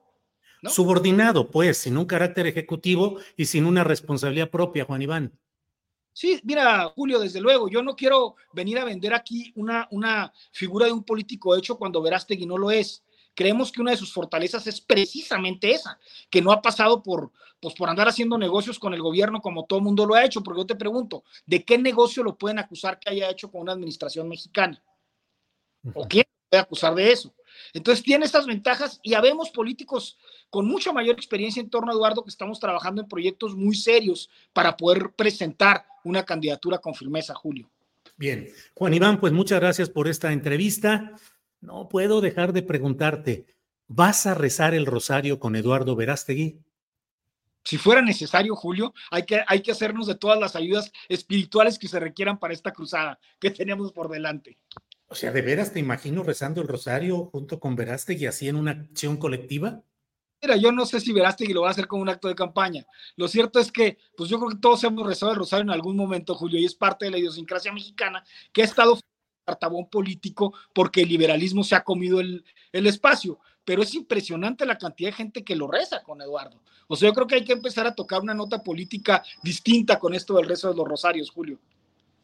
Subordinado, 0.64 1.50
pues, 1.50 1.80
sin 1.80 1.98
un 1.98 2.06
carácter 2.06 2.46
ejecutivo 2.46 3.18
y 3.36 3.46
sin 3.46 3.66
una 3.66 3.84
responsabilidad 3.84 4.50
propia, 4.50 4.86
Juan 4.86 5.02
Iván. 5.02 5.40
Sí, 6.14 6.40
mira, 6.44 6.92
Julio, 6.96 7.20
desde 7.20 7.42
luego, 7.42 7.70
yo 7.70 7.82
no 7.82 7.96
quiero 7.96 8.36
venir 8.54 8.78
a 8.78 8.84
vender 8.84 9.14
aquí 9.14 9.52
una, 9.56 9.88
una 9.92 10.32
figura 10.52 10.86
de 10.86 10.92
un 10.92 11.04
político 11.04 11.56
hecho 11.56 11.78
cuando 11.78 12.02
Verástegui 12.02 12.46
no 12.46 12.58
lo 12.58 12.70
es 12.70 13.04
creemos 13.36 13.72
que 13.72 13.82
una 13.82 13.92
de 13.92 13.98
sus 13.98 14.14
fortalezas 14.14 14.68
es 14.68 14.82
precisamente 14.82 15.72
esa, 15.72 16.00
que 16.30 16.42
no 16.42 16.52
ha 16.52 16.62
pasado 16.62 17.02
por, 17.04 17.32
pues, 17.60 17.76
por 17.76 17.90
andar 17.90 18.08
haciendo 18.08 18.38
negocios 18.38 18.80
con 18.80 18.94
el 18.94 19.02
gobierno 19.02 19.42
como 19.42 19.66
todo 19.66 19.80
el 19.80 19.86
mundo 19.86 20.06
lo 20.06 20.16
ha 20.16 20.26
hecho, 20.26 20.42
porque 20.42 20.62
yo 20.62 20.66
te 20.66 20.76
pregunto, 20.76 21.24
¿de 21.46 21.64
qué 21.64 21.78
negocio 21.78 22.24
lo 22.24 22.38
pueden 22.38 22.60
acusar 22.60 23.00
que 23.00 23.10
haya 23.10 23.30
hecho 23.30 23.52
con 23.52 23.62
una 23.62 23.74
administración 23.74 24.28
mexicana? 24.28 24.82
¿O 25.94 26.08
quién 26.08 26.26
puede 26.50 26.62
acusar 26.62 26.94
de 26.96 27.12
eso? 27.12 27.34
Entonces 27.74 28.04
tiene 28.04 28.26
estas 28.26 28.46
ventajas 28.46 29.00
y 29.04 29.14
habemos 29.14 29.50
políticos 29.50 30.18
con 30.50 30.68
mucha 30.68 30.92
mayor 30.92 31.16
experiencia 31.16 31.62
en 31.62 31.70
torno 31.70 31.92
a 31.92 31.96
Eduardo 31.96 32.24
que 32.24 32.30
estamos 32.30 32.60
trabajando 32.60 33.02
en 33.02 33.08
proyectos 33.08 33.56
muy 33.56 33.76
serios 33.76 34.30
para 34.54 34.78
poder 34.78 35.12
presentar 35.16 35.86
una 36.04 36.24
candidatura 36.24 36.78
con 36.80 36.94
firmeza, 36.94 37.34
Julio. 37.34 37.70
Bien, 38.18 38.50
Juan 38.76 38.94
Iván, 38.94 39.20
pues 39.20 39.34
muchas 39.34 39.60
gracias 39.60 39.90
por 39.90 40.08
esta 40.08 40.32
entrevista. 40.32 41.16
No 41.62 41.88
puedo 41.88 42.22
dejar 42.22 42.54
de 42.54 42.64
preguntarte, 42.64 43.46
¿vas 43.88 44.26
a 44.26 44.34
rezar 44.34 44.74
el 44.74 44.88
rosario 44.88 45.40
con 45.40 45.56
Eduardo 45.56 45.96
Verástegui? 45.96 46.60
Si 47.64 47.78
fuera 47.78 48.02
necesario, 48.02 48.56
Julio, 48.56 48.94
hay 49.12 49.24
que, 49.24 49.44
hay 49.48 49.62
que 49.62 49.72
hacernos 49.72 50.08
de 50.08 50.16
todas 50.16 50.40
las 50.40 50.56
ayudas 50.56 50.92
espirituales 51.08 51.78
que 51.78 51.88
se 51.88 52.00
requieran 52.00 52.40
para 52.40 52.56
esta 52.56 52.74
cruzada 52.74 53.20
que 53.40 53.52
tenemos 53.52 53.92
por 53.94 54.10
delante. 54.10 54.58
O 55.06 55.14
sea, 55.14 55.32
¿de 55.32 55.44
veras 55.44 55.72
te 55.72 55.80
imagino 55.80 56.24
rezando 56.24 56.62
el 56.62 56.68
rosario 56.68 57.26
junto 57.26 57.60
con 57.60 57.76
Verástegui 57.76 58.26
así 58.26 58.48
en 58.48 58.56
una 58.56 58.72
acción 58.72 59.18
colectiva? 59.18 59.84
Mira, 60.42 60.56
yo 60.56 60.72
no 60.72 60.88
sé 60.88 61.00
si 61.00 61.14
Verástegui 61.14 61.54
lo 61.54 61.62
va 61.62 61.68
a 61.68 61.72
hacer 61.72 61.86
como 61.86 62.02
un 62.02 62.10
acto 62.10 62.28
de 62.28 62.34
campaña. 62.34 62.88
Lo 63.16 63.28
cierto 63.28 63.60
es 63.60 63.72
que, 63.72 64.00
pues 64.18 64.28
yo 64.28 64.40
creo 64.40 64.50
que 64.50 64.58
todos 64.58 64.84
hemos 64.84 65.06
rezado 65.06 65.34
el 65.34 65.38
rosario 65.38 65.62
en 65.62 65.70
algún 65.70 65.96
momento, 65.96 66.34
Julio, 66.34 66.60
y 66.60 66.66
es 66.66 66.74
parte 66.74 67.06
de 67.06 67.12
la 67.12 67.20
idiosincrasia 67.20 67.72
mexicana 67.72 68.24
que 68.52 68.64
ha 68.64 68.66
estado 68.66 68.98
cartabón 69.46 69.90
político 69.90 70.54
porque 70.74 71.02
el 71.02 71.10
liberalismo 71.10 71.64
se 71.64 71.76
ha 71.76 71.84
comido 71.84 72.20
el, 72.20 72.44
espacio. 72.72 73.40
Pero 73.64 73.84
es 73.84 73.94
impresionante 73.94 74.66
la 74.66 74.78
cantidad 74.78 75.10
de 75.10 75.16
gente 75.16 75.44
que 75.44 75.56
lo 75.56 75.68
reza 75.68 76.02
con 76.02 76.22
Eduardo. 76.22 76.62
O 76.88 76.96
sea, 76.96 77.10
yo 77.10 77.14
creo 77.14 77.28
que 77.28 77.36
hay 77.36 77.44
que 77.44 77.54
empezar 77.54 77.86
a 77.86 77.94
tocar 77.94 78.22
una 78.22 78.34
nota 78.34 78.64
política 78.64 79.24
distinta 79.44 80.00
con 80.00 80.14
esto 80.14 80.36
del 80.36 80.48
rezo 80.48 80.70
de 80.70 80.76
los 80.76 80.88
rosarios, 80.88 81.30
Julio. 81.30 81.60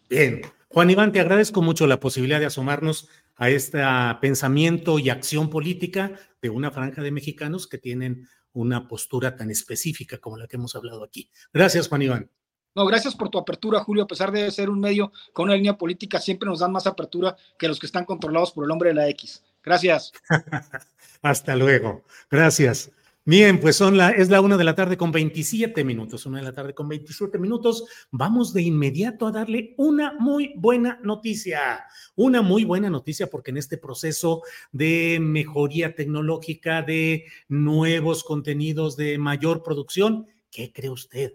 Bien. 0.10 0.42
Juan 0.70 0.90
Iván, 0.90 1.12
te 1.12 1.20
agradezco 1.20 1.62
mucho 1.62 1.88
la 1.88 2.00
posibilidad 2.00 2.40
de 2.40 2.48
asomarnos 2.48 3.08
a 3.36 3.50
este 3.50 3.82
pensamiento 4.20 5.00
y 5.00 5.10
acción 5.10 5.50
política 5.50 6.20
de 6.42 6.50
una 6.50 6.72
franja 6.72 7.02
de 7.02 7.12
mexicanos 7.12 7.68
que 7.68 7.78
tienen 7.78 8.28
una 8.52 8.88
postura 8.88 9.36
tan 9.36 9.52
específica 9.52 10.18
como 10.18 10.38
la 10.38 10.48
que 10.48 10.56
hemos 10.56 10.76
hablado 10.76 11.04
aquí. 11.04 11.30
Gracias, 11.54 11.88
Juan 11.88 12.02
Iván. 12.02 12.32
No, 12.78 12.86
gracias 12.86 13.16
por 13.16 13.30
tu 13.30 13.40
apertura, 13.40 13.80
Julio. 13.80 14.04
A 14.04 14.08
pesar 14.08 14.32
de 14.32 14.52
ser 14.52 14.70
un 14.70 14.80
medio 14.80 15.12
con 15.34 15.46
una 15.46 15.56
línea 15.56 15.76
política, 15.76 16.20
siempre 16.20 16.48
nos 16.48 16.60
dan 16.60 16.72
más 16.72 16.86
apertura 16.86 17.36
que 17.58 17.68
los 17.68 17.80
que 17.80 17.88
están 17.88 18.06
controlados 18.06 18.52
por 18.52 18.66
el 18.66 18.70
hombre 18.70 18.90
de 18.90 18.94
la 18.94 19.10
X. 19.10 19.44
Gracias. 19.63 20.12
Hasta 21.24 21.56
luego. 21.56 22.04
Gracias. 22.30 22.92
Bien, 23.26 23.60
pues 23.60 23.78
son 23.78 23.98
la, 23.98 24.12
es 24.12 24.30
la 24.30 24.42
una 24.42 24.58
de 24.58 24.63
la 24.63 24.76
tarde 24.76 24.96
con 24.96 25.12
27 25.12 25.84
minutos, 25.84 26.28
una 26.28 26.38
de 26.38 26.44
la 26.44 26.54
tarde 26.54 26.76
con 26.76 26.88
27 26.88 27.40
minutos. 27.40 27.84
Vamos 28.12 28.54
de 28.54 28.62
inmediato 28.62 29.26
a 29.26 29.32
darle 29.32 29.74
una 29.78 30.13
muy 30.20 30.54
buena 30.56 31.00
noticia, 31.02 31.84
una 32.16 32.44
muy 32.44 32.63
buena 32.63 32.92
noticia 32.92 33.26
porque 33.26 33.50
en 33.50 33.58
este 33.58 33.80
proceso 33.80 34.44
de 34.72 35.18
mejoría 35.20 35.96
tecnológica, 35.96 36.84
de 36.84 37.26
nuevos 37.48 38.24
contenidos, 38.24 38.96
de 38.98 39.18
mayor 39.18 39.63
producción, 39.63 40.28
¿qué 40.52 40.72
cree 40.72 40.92
usted? 40.92 41.34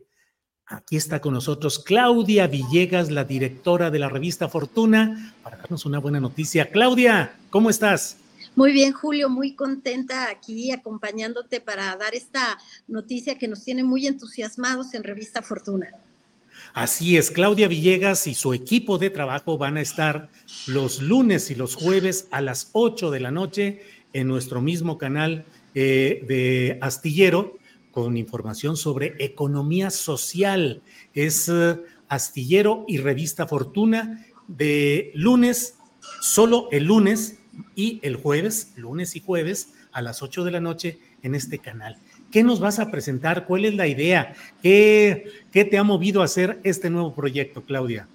Aquí 0.73 0.97
está 0.97 1.21
con 1.21 1.35
nosotros 1.35 1.79
Claudia 1.81 2.47
Villegas, 2.47 3.11
la 3.11 3.25
directora 3.25 3.91
de 3.91 3.99
la 3.99 4.09
revista 4.09 4.49
Fortuna, 4.49 5.35
para 5.43 5.59
darnos 5.59 5.85
una 5.85 5.99
buena 5.99 6.19
noticia. 6.19 6.71
Claudia, 6.71 7.37
¿cómo 7.51 7.69
estás? 7.69 8.17
Muy 8.57 8.73
bien, 8.73 8.95
Julio, 8.95 9.29
muy 9.29 9.55
contenta 9.55 10.31
aquí 10.31 10.73
acompañándote 10.73 11.61
para 11.61 11.95
dar 11.97 12.15
esta 12.15 12.59
noticia 12.89 13.37
que 13.37 13.49
nos 13.49 13.65
tiene 13.65 13.85
muy 13.85 14.07
entusiasmados 14.07 14.95
en 14.95 15.05
Revista 15.05 15.43
Fortuna. 15.43 15.89
Así 16.73 17.19
es, 17.19 17.31
Claudia 17.31 17.69
Villegas 17.69 18.27
y 18.27 18.35
su 18.35 18.55
equipo 18.55 18.97
de 18.97 19.11
trabajo 19.11 19.59
van 19.59 19.77
a 19.77 19.83
estar 19.83 20.31
los 20.67 21.03
lunes 21.03 21.51
y 21.51 21.55
los 21.55 21.75
jueves 21.75 22.29
a 22.31 22.41
las 22.41 22.71
8 22.73 23.11
de 23.11 23.21
la 23.21 23.31
noche 23.31 23.83
en 24.15 24.27
nuestro 24.27 24.63
mismo 24.63 24.97
canal 24.97 25.45
eh, 25.75 26.25
de 26.27 26.79
Astillero 26.81 27.59
con 27.93 28.17
información 28.17 28.77
sobre 28.77 29.15
economía 29.19 29.91
social. 29.91 30.83
Es 31.15 31.49
eh, 31.49 31.79
Astillero 32.09 32.85
y 32.89 32.99
Revista 32.99 33.47
Fortuna 33.47 34.27
de 34.49 35.13
lunes, 35.15 35.79
solo 36.21 36.69
el 36.73 36.85
lunes 36.85 37.39
y 37.77 38.01
el 38.03 38.17
jueves, 38.17 38.73
lunes 38.77 39.15
y 39.15 39.21
jueves 39.21 39.75
a 39.93 40.03
las 40.03 40.23
8 40.23 40.45
de 40.45 40.51
la 40.51 40.61
noche 40.61 40.99
en 41.23 41.35
este 41.35 41.59
canal. 41.59 41.99
¿Qué 42.31 42.43
nos 42.43 42.61
vas 42.61 42.79
a 42.79 42.91
presentar? 42.91 43.47
¿Cuál 43.47 43.67
es 43.67 43.75
la 43.75 43.87
idea? 43.87 44.35
¿Qué, 44.63 45.27
qué 45.53 45.65
te 45.65 45.79
ha 45.79 45.85
movido 45.85 46.23
a 46.23 46.25
hacer 46.25 46.61
este 46.65 46.91
nuevo 46.91 47.15
proyecto, 47.15 47.63
Claudia? 47.63 48.09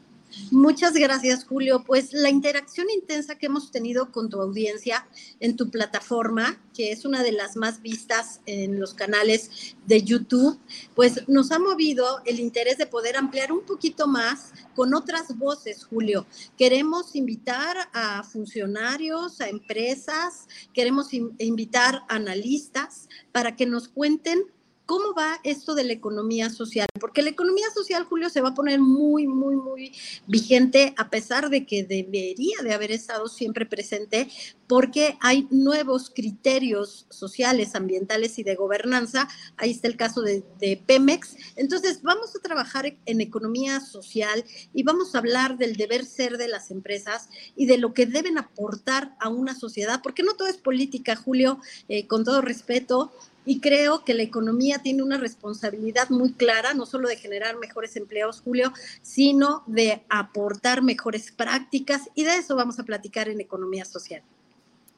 Muchas 0.52 0.94
gracias, 0.94 1.46
Julio. 1.46 1.84
Pues 1.86 2.14
la 2.14 2.30
interacción 2.30 2.88
intensa 2.90 3.36
que 3.36 3.48
hemos 3.48 3.72
tenido 3.72 4.12
con 4.12 4.30
tu 4.30 4.42
audiencia 4.42 5.08
en 5.40 5.56
tu 5.56 5.70
plataforma, 5.70 6.62
que 6.74 6.92
es 6.92 7.06
una 7.06 7.22
de 7.22 7.32
las 7.32 7.56
más 7.56 7.82
vistas 7.82 8.42
en 8.46 8.80
los 8.80 8.94
canales 8.94 9.76
de 9.86 10.04
YouTube, 10.04 10.60
pues 10.96 11.28
nos 11.28 11.52
ha 11.52 11.60
movido 11.60 12.22
el 12.26 12.40
interés 12.40 12.78
de 12.78 12.88
poder 12.88 13.18
ampliar 13.18 13.52
un 13.52 13.66
poquito 13.66 14.08
más 14.08 14.54
con 14.76 14.94
otras 14.94 15.38
voces, 15.38 15.84
Julio. 15.84 16.26
Queremos 16.58 17.16
invitar 17.16 17.90
a 17.94 18.24
funcionarios, 18.24 19.42
a 19.42 19.50
empresas, 19.50 20.48
queremos 20.74 21.14
invitar 21.14 22.04
a 22.08 22.16
analistas 22.16 23.10
para 23.32 23.56
que 23.56 23.66
nos 23.66 23.88
cuenten 23.88 24.46
¿Cómo 24.88 25.14
va 25.14 25.42
esto 25.44 25.76
de 25.76 25.84
la 25.84 25.92
economía 25.92 26.50
social? 26.50 26.88
Porque 26.98 27.22
la 27.22 27.30
economía 27.30 27.70
social, 27.76 28.06
Julio, 28.06 28.30
se 28.30 28.40
va 28.40 28.50
a 28.50 28.54
poner 28.54 28.80
muy, 28.80 29.28
muy, 29.28 29.58
muy 29.58 29.92
vigente 30.28 30.94
a 30.96 31.10
pesar 31.10 31.50
de 31.50 31.66
que 31.66 31.84
debería 31.84 32.56
de 32.64 32.74
haber 32.74 32.92
estado 32.92 33.28
siempre 33.28 33.66
presente 33.66 34.30
porque 34.68 35.18
hay 35.20 35.46
nuevos 35.50 36.10
criterios 36.10 37.06
sociales, 37.10 37.76
ambientales 37.76 38.40
y 38.40 38.44
de 38.44 38.56
gobernanza. 38.56 39.28
Ahí 39.58 39.72
está 39.72 39.90
el 39.90 39.98
caso 39.98 40.22
de, 40.22 40.44
Pemex. 40.86 41.36
Entonces, 41.58 42.02
vamos 42.02 42.34
a 42.36 42.40
trabajar 42.40 42.98
en 43.06 43.22
economía 43.22 43.82
social 43.82 44.46
y 44.74 44.84
vamos 44.84 45.16
a 45.16 45.18
hablar 45.18 45.58
del 45.58 45.76
deber 45.76 46.06
ser 46.06 46.38
de 46.38 46.48
las 46.48 46.72
empresas 46.72 47.30
y 47.58 47.66
de 47.66 47.78
lo 47.78 47.94
que 47.94 48.06
deben 48.06 48.38
aportar 48.38 49.16
a 49.20 49.28
una 49.28 49.54
sociedad, 49.54 50.02
porque 50.02 50.24
no 50.24 50.36
todo 50.36 50.48
es 50.48 50.58
política, 50.58 51.18
Julio, 51.18 51.60
eh, 51.90 52.08
con 52.08 52.24
todo 52.24 52.42
respeto. 52.42 53.12
Y 53.48 53.62
creo 53.62 54.04
que 54.04 54.14
la 54.14 54.24
economía 54.24 54.80
tiene 54.80 55.02
una 55.02 55.18
responsabilidad 55.18 56.10
muy 56.10 56.34
clara, 56.34 56.74
no 56.74 56.86
solo 56.86 57.08
de 57.08 57.16
generar 57.16 57.58
mejores 57.58 57.96
empleos, 57.96 58.42
Julio, 58.42 58.74
sino 59.02 59.64
de 59.68 60.04
aportar 60.10 60.84
mejores 60.84 61.32
prácticas. 61.32 62.10
Y 62.14 62.26
de 62.26 62.36
eso 62.36 62.58
vamos 62.58 62.78
a 62.78 62.84
platicar 62.84 63.30
en 63.30 63.40
economía 63.40 63.86
social. 63.86 64.22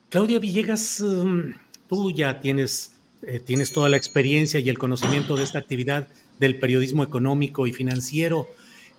Claudia 0.10 0.40
Villegas, 0.40 1.00
um, 1.00 1.54
tú 1.88 2.10
ya 2.10 2.42
tienes, 2.42 2.94
eh, 3.22 3.40
tienes 3.40 3.72
toda 3.72 3.88
la 3.88 3.98
experiencia 3.98 4.60
y 4.60 4.68
el 4.68 4.80
conocimiento 4.80 5.36
de 5.36 5.44
esta 5.44 5.60
actividad 5.60 6.08
del 6.40 6.58
periodismo 6.58 7.04
económico 7.04 7.68
y 7.68 7.74
financiero. 7.74 8.48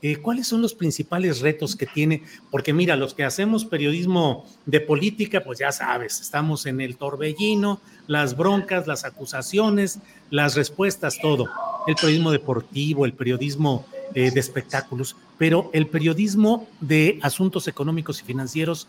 Eh, 0.03 0.17
¿Cuáles 0.17 0.47
son 0.47 0.63
los 0.63 0.75
principales 0.75 1.41
retos 1.41 1.77
que 1.77 1.87
tiene? 1.87 2.23
Porque 2.51 2.73
mira, 2.73 2.97
los 2.97 3.13
que 3.13 3.25
hacemos 3.25 3.67
periodismo 3.67 4.47
de 4.65 4.81
política, 4.81 5.43
pues 5.45 5.59
ya 5.59 5.73
sabes, 5.73 6.21
estamos 6.21 6.65
en 6.65 6.81
el 6.81 6.97
torbellino, 6.97 7.81
las 8.07 8.37
broncas, 8.37 8.87
las 8.87 9.05
acusaciones, 9.05 9.99
las 10.31 10.55
respuestas, 10.55 11.19
todo. 11.21 11.49
El 11.87 11.97
periodismo 11.97 12.31
deportivo, 12.31 13.05
el 13.05 13.13
periodismo 13.13 13.85
eh, 14.15 14.31
de 14.31 14.41
espectáculos, 14.41 15.17
pero 15.37 15.71
el 15.75 15.87
periodismo 15.87 16.67
de 16.81 17.19
asuntos 17.23 17.69
económicos 17.69 18.21
y 18.21 18.25
financieros, 18.25 18.89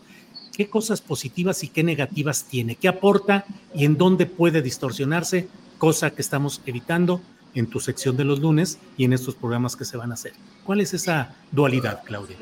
¿qué 0.56 0.68
cosas 0.68 1.02
positivas 1.02 1.62
y 1.62 1.68
qué 1.68 1.82
negativas 1.82 2.44
tiene? 2.44 2.76
¿Qué 2.76 2.88
aporta 2.88 3.44
y 3.74 3.84
en 3.84 3.98
dónde 3.98 4.24
puede 4.24 4.62
distorsionarse? 4.62 5.46
Cosa 5.76 6.10
que 6.10 6.22
estamos 6.22 6.62
evitando 6.64 7.20
en 7.54 7.66
tu 7.66 7.80
sección 7.80 8.16
de 8.16 8.24
los 8.24 8.40
lunes 8.40 8.78
y 8.96 9.04
en 9.04 9.12
estos 9.12 9.34
programas 9.34 9.76
que 9.76 9.84
se 9.84 9.96
van 9.96 10.10
a 10.10 10.14
hacer. 10.14 10.32
¿Cuál 10.64 10.80
es 10.80 10.94
esa 10.94 11.34
dualidad, 11.50 12.02
Claudia? 12.04 12.36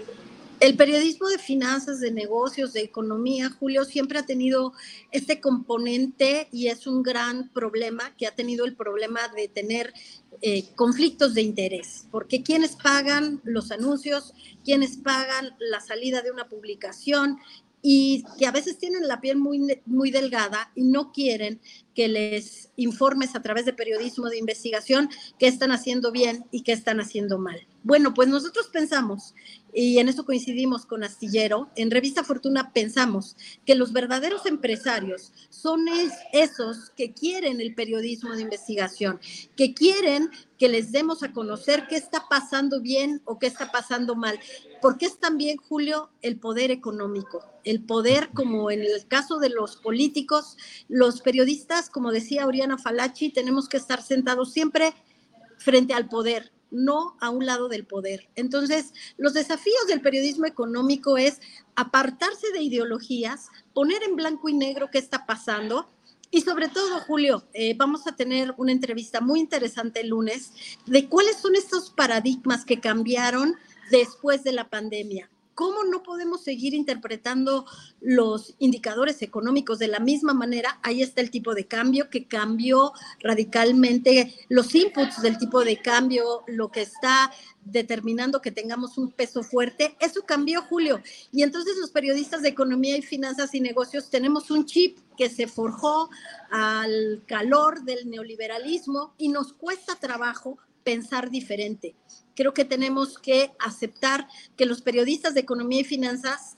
El 0.60 0.76
periodismo 0.76 1.26
de 1.28 1.38
finanzas, 1.38 2.00
de 2.00 2.10
negocios, 2.10 2.74
de 2.74 2.82
economía, 2.82 3.48
Julio, 3.48 3.86
siempre 3.86 4.18
ha 4.18 4.26
tenido 4.26 4.74
este 5.10 5.40
componente 5.40 6.48
y 6.52 6.66
es 6.66 6.86
un 6.86 7.02
gran 7.02 7.48
problema 7.48 8.14
que 8.18 8.26
ha 8.26 8.34
tenido 8.34 8.66
el 8.66 8.76
problema 8.76 9.20
de 9.34 9.48
tener 9.48 9.94
eh, 10.42 10.66
conflictos 10.74 11.32
de 11.32 11.40
interés, 11.40 12.06
porque 12.10 12.42
quienes 12.42 12.76
pagan 12.76 13.40
los 13.42 13.70
anuncios, 13.70 14.34
quienes 14.62 14.98
pagan 14.98 15.56
la 15.58 15.80
salida 15.80 16.20
de 16.20 16.30
una 16.30 16.46
publicación 16.48 17.38
y 17.82 18.24
que 18.38 18.46
a 18.46 18.52
veces 18.52 18.78
tienen 18.78 19.08
la 19.08 19.20
piel 19.20 19.36
muy, 19.38 19.80
muy 19.86 20.10
delgada 20.10 20.70
y 20.74 20.84
no 20.84 21.12
quieren 21.12 21.60
que 21.94 22.08
les 22.08 22.70
informes 22.76 23.34
a 23.34 23.42
través 23.42 23.64
de 23.64 23.72
periodismo 23.72 24.28
de 24.28 24.38
investigación 24.38 25.08
qué 25.38 25.46
están 25.46 25.72
haciendo 25.72 26.12
bien 26.12 26.44
y 26.50 26.62
qué 26.62 26.72
están 26.72 27.00
haciendo 27.00 27.38
mal. 27.38 27.66
Bueno, 27.82 28.12
pues 28.12 28.28
nosotros 28.28 28.68
pensamos, 28.72 29.34
y 29.72 29.98
en 29.98 30.08
eso 30.08 30.24
coincidimos 30.24 30.86
con 30.86 31.04
Astillero, 31.04 31.70
en 31.76 31.90
Revista 31.90 32.24
Fortuna 32.24 32.72
pensamos 32.72 33.36
que 33.64 33.74
los 33.74 33.92
verdaderos 33.92 34.46
empresarios 34.46 35.32
son 35.48 35.86
esos 36.32 36.90
que 36.90 37.12
quieren 37.12 37.60
el 37.60 37.74
periodismo 37.74 38.34
de 38.34 38.42
investigación, 38.42 39.20
que 39.56 39.74
quieren 39.74 40.30
que 40.58 40.68
les 40.68 40.92
demos 40.92 41.22
a 41.22 41.32
conocer 41.32 41.86
qué 41.88 41.96
está 41.96 42.26
pasando 42.28 42.80
bien 42.80 43.22
o 43.24 43.38
qué 43.38 43.46
está 43.46 43.70
pasando 43.70 44.14
mal, 44.14 44.38
porque 44.82 45.06
es 45.06 45.18
también, 45.18 45.56
Julio, 45.56 46.10
el 46.22 46.38
poder 46.38 46.70
económico, 46.70 47.44
el 47.64 47.82
poder 47.82 48.30
como 48.34 48.70
en 48.70 48.80
el 48.80 49.06
caso 49.08 49.38
de 49.38 49.50
los 49.50 49.76
políticos, 49.76 50.56
los 50.88 51.22
periodistas, 51.22 51.90
como 51.90 52.12
decía 52.12 52.46
Oriana 52.46 52.78
Falachi, 52.78 53.30
tenemos 53.30 53.68
que 53.68 53.76
estar 53.76 54.02
sentados 54.02 54.52
siempre 54.52 54.94
frente 55.58 55.94
al 55.94 56.08
poder, 56.08 56.52
no 56.70 57.16
a 57.20 57.30
un 57.30 57.46
lado 57.46 57.68
del 57.68 57.86
poder. 57.86 58.28
Entonces, 58.36 58.92
los 59.16 59.34
desafíos 59.34 59.86
del 59.88 60.00
periodismo 60.00 60.46
económico 60.46 61.16
es 61.16 61.40
apartarse 61.74 62.52
de 62.52 62.62
ideologías, 62.62 63.48
poner 63.72 64.02
en 64.02 64.16
blanco 64.16 64.48
y 64.48 64.54
negro 64.54 64.88
qué 64.90 64.98
está 64.98 65.26
pasando. 65.26 65.88
Y 66.30 66.42
sobre 66.42 66.68
todo, 66.68 67.00
Julio, 67.00 67.44
eh, 67.52 67.74
vamos 67.76 68.06
a 68.06 68.14
tener 68.14 68.54
una 68.56 68.72
entrevista 68.72 69.20
muy 69.20 69.40
interesante 69.40 70.00
el 70.00 70.08
lunes 70.08 70.52
de 70.86 71.08
cuáles 71.08 71.36
son 71.36 71.56
estos 71.56 71.90
paradigmas 71.90 72.64
que 72.64 72.80
cambiaron 72.80 73.56
después 73.90 74.44
de 74.44 74.52
la 74.52 74.68
pandemia. 74.68 75.29
¿Cómo 75.60 75.84
no 75.84 76.02
podemos 76.02 76.42
seguir 76.42 76.72
interpretando 76.72 77.66
los 78.00 78.54
indicadores 78.60 79.20
económicos 79.20 79.78
de 79.78 79.88
la 79.88 80.00
misma 80.00 80.32
manera? 80.32 80.80
Ahí 80.82 81.02
está 81.02 81.20
el 81.20 81.30
tipo 81.30 81.54
de 81.54 81.66
cambio 81.66 82.08
que 82.08 82.26
cambió 82.26 82.94
radicalmente 83.18 84.34
los 84.48 84.74
inputs 84.74 85.20
del 85.20 85.36
tipo 85.36 85.62
de 85.62 85.76
cambio, 85.76 86.44
lo 86.46 86.70
que 86.70 86.80
está 86.80 87.30
determinando 87.62 88.40
que 88.40 88.52
tengamos 88.52 88.96
un 88.96 89.12
peso 89.12 89.42
fuerte. 89.42 89.94
Eso 90.00 90.22
cambió, 90.24 90.62
Julio. 90.62 91.02
Y 91.30 91.42
entonces 91.42 91.76
los 91.78 91.90
periodistas 91.90 92.40
de 92.40 92.48
economía 92.48 92.96
y 92.96 93.02
finanzas 93.02 93.54
y 93.54 93.60
negocios 93.60 94.08
tenemos 94.08 94.50
un 94.50 94.64
chip 94.64 94.96
que 95.18 95.28
se 95.28 95.46
forjó 95.46 96.08
al 96.50 97.22
calor 97.26 97.84
del 97.84 98.08
neoliberalismo 98.08 99.12
y 99.18 99.28
nos 99.28 99.52
cuesta 99.52 99.94
trabajo 99.96 100.56
pensar 100.84 101.28
diferente. 101.28 101.94
Creo 102.40 102.54
que 102.54 102.64
tenemos 102.64 103.18
que 103.18 103.50
aceptar 103.58 104.26
que 104.56 104.64
los 104.64 104.80
periodistas 104.80 105.34
de 105.34 105.40
economía 105.40 105.82
y 105.82 105.84
finanzas 105.84 106.56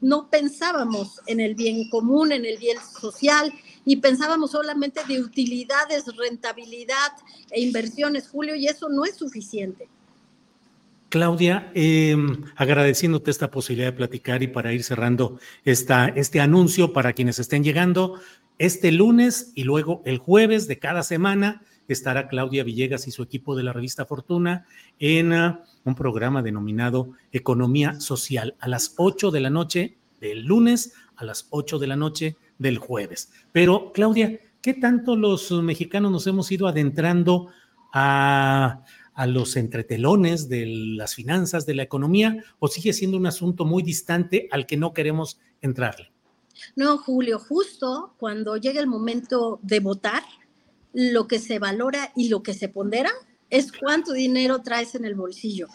no 0.00 0.28
pensábamos 0.28 1.20
en 1.28 1.38
el 1.38 1.54
bien 1.54 1.88
común, 1.88 2.32
en 2.32 2.44
el 2.44 2.58
bien 2.58 2.78
social 3.00 3.52
y 3.84 3.98
pensábamos 3.98 4.50
solamente 4.50 5.02
de 5.06 5.20
utilidades, 5.20 6.04
rentabilidad 6.16 7.12
e 7.52 7.60
inversiones, 7.60 8.28
Julio, 8.28 8.56
y 8.56 8.66
eso 8.66 8.88
no 8.88 9.04
es 9.04 9.14
suficiente. 9.14 9.88
Claudia, 11.10 11.70
em, 11.76 12.42
agradeciéndote 12.56 13.30
esta 13.30 13.52
posibilidad 13.52 13.92
de 13.92 13.96
platicar 13.96 14.42
y 14.42 14.48
para 14.48 14.72
ir 14.72 14.82
cerrando 14.82 15.38
esta, 15.64 16.08
este 16.08 16.40
anuncio 16.40 16.92
para 16.92 17.12
quienes 17.12 17.38
estén 17.38 17.62
llegando, 17.62 18.20
este 18.58 18.90
lunes 18.90 19.52
y 19.54 19.62
luego 19.62 20.02
el 20.06 20.18
jueves 20.18 20.66
de 20.66 20.80
cada 20.80 21.04
semana 21.04 21.62
estará 21.92 22.28
Claudia 22.28 22.64
Villegas 22.64 23.06
y 23.06 23.10
su 23.10 23.22
equipo 23.22 23.56
de 23.56 23.62
la 23.62 23.72
revista 23.72 24.06
Fortuna 24.06 24.66
en 24.98 25.32
ah, 25.32 25.64
un 25.84 25.94
programa 25.94 26.42
denominado 26.42 27.12
Economía 27.32 28.00
Social 28.00 28.54
a 28.60 28.68
las 28.68 28.94
8 28.96 29.30
de 29.30 29.40
la 29.40 29.50
noche 29.50 29.98
del 30.20 30.44
lunes 30.44 30.92
a 31.16 31.24
las 31.24 31.46
8 31.50 31.78
de 31.78 31.86
la 31.86 31.96
noche 31.96 32.36
del 32.58 32.78
jueves. 32.78 33.30
Pero, 33.52 33.92
Claudia, 33.92 34.40
¿qué 34.62 34.74
tanto 34.74 35.16
los 35.16 35.50
mexicanos 35.50 36.10
nos 36.10 36.26
hemos 36.26 36.50
ido 36.50 36.66
adentrando 36.66 37.48
a, 37.92 38.84
a 39.14 39.26
los 39.26 39.56
entretelones 39.56 40.48
de 40.48 40.66
las 40.66 41.14
finanzas, 41.14 41.66
de 41.66 41.74
la 41.74 41.82
economía, 41.82 42.42
o 42.58 42.68
sigue 42.68 42.92
siendo 42.92 43.16
un 43.16 43.26
asunto 43.26 43.64
muy 43.64 43.82
distante 43.82 44.48
al 44.50 44.66
que 44.66 44.76
no 44.76 44.94
queremos 44.94 45.38
entrarle? 45.60 46.10
No, 46.76 46.98
Julio, 46.98 47.38
justo 47.38 48.14
cuando 48.18 48.56
llega 48.56 48.80
el 48.80 48.86
momento 48.86 49.60
de 49.62 49.80
votar, 49.80 50.22
lo 50.92 51.26
que 51.26 51.38
se 51.38 51.58
valora 51.58 52.12
y 52.16 52.28
lo 52.28 52.42
que 52.42 52.54
se 52.54 52.68
pondera 52.68 53.10
es 53.48 53.72
cuánto 53.72 54.12
dinero 54.12 54.62
traes 54.62 54.94
en 54.94 55.04
el 55.04 55.14
bolsillo. 55.14 55.68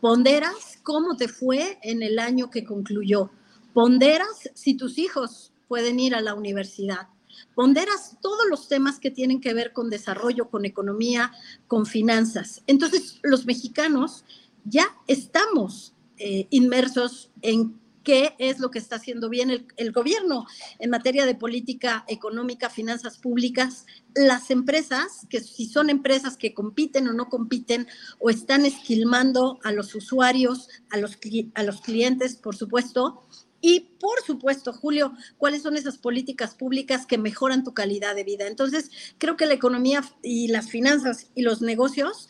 Ponderas 0.00 0.78
cómo 0.82 1.16
te 1.16 1.28
fue 1.28 1.78
en 1.82 2.02
el 2.02 2.18
año 2.18 2.50
que 2.50 2.64
concluyó. 2.64 3.30
Ponderas 3.74 4.50
si 4.54 4.74
tus 4.74 4.98
hijos 4.98 5.52
pueden 5.66 5.98
ir 5.98 6.14
a 6.14 6.20
la 6.20 6.34
universidad. 6.34 7.08
Ponderas 7.54 8.16
todos 8.22 8.46
los 8.48 8.68
temas 8.68 8.98
que 8.98 9.10
tienen 9.10 9.40
que 9.40 9.54
ver 9.54 9.72
con 9.72 9.90
desarrollo, 9.90 10.48
con 10.48 10.64
economía, 10.64 11.32
con 11.66 11.86
finanzas. 11.86 12.62
Entonces, 12.66 13.18
los 13.22 13.46
mexicanos 13.46 14.24
ya 14.64 14.86
estamos 15.06 15.94
eh, 16.18 16.46
inmersos 16.50 17.30
en 17.42 17.78
qué 18.08 18.34
es 18.38 18.58
lo 18.58 18.70
que 18.70 18.78
está 18.78 18.96
haciendo 18.96 19.28
bien 19.28 19.66
el, 19.76 19.92
gobierno 19.92 20.46
en 20.78 20.88
materia 20.88 21.26
de 21.26 21.34
política 21.34 22.06
económica, 22.08 22.70
finanzas 22.70 23.18
públicas, 23.18 23.84
las 24.14 24.50
empresas, 24.50 25.26
que 25.28 25.40
si 25.40 25.66
son 25.66 25.90
empresas 25.90 26.38
que 26.38 26.54
compiten 26.54 27.06
o 27.06 27.12
no 27.12 27.28
compiten 27.28 27.86
o 28.18 28.30
están 28.30 28.64
esquilmando 28.64 29.58
a 29.62 29.72
los 29.72 29.94
usuarios, 29.94 30.70
a 30.88 30.96
los, 30.96 31.18
a 31.54 31.62
los 31.62 31.82
clientes, 31.82 32.36
por 32.36 32.56
supuesto, 32.56 33.28
y 33.60 33.80
por 34.00 34.22
supuesto, 34.24 34.72
Julio, 34.72 35.12
cuáles 35.36 35.62
son 35.62 35.76
esas 35.76 35.98
políticas 35.98 36.54
públicas 36.54 37.04
que 37.04 37.18
mejoran 37.18 37.64
tu 37.64 37.74
calidad 37.74 38.14
de 38.14 38.24
vida. 38.24 38.46
Entonces, 38.46 38.90
creo 39.18 39.36
que 39.36 39.46
la 39.46 39.54
economía 39.54 40.02
y 40.22 40.48
las 40.48 40.70
finanzas 40.70 41.30
y 41.34 41.42
los 41.42 41.60
negocios 41.60 42.28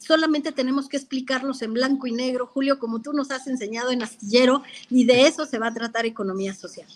solamente 0.00 0.50
tenemos 0.50 0.88
que 0.88 0.96
explicarlos 0.96 1.62
en 1.62 1.74
blanco 1.74 2.06
y 2.06 2.12
negro, 2.12 2.46
Julio, 2.46 2.78
como 2.78 3.00
tú 3.00 3.12
nos 3.12 3.30
has 3.30 3.46
enseñado 3.46 3.92
en 3.92 4.02
Astillero, 4.02 4.62
y 4.88 5.04
de 5.04 5.22
eso 5.22 5.46
se 5.46 5.58
va 5.58 5.68
a 5.68 5.74
tratar 5.74 6.06
economía 6.06 6.54
social. 6.54 6.88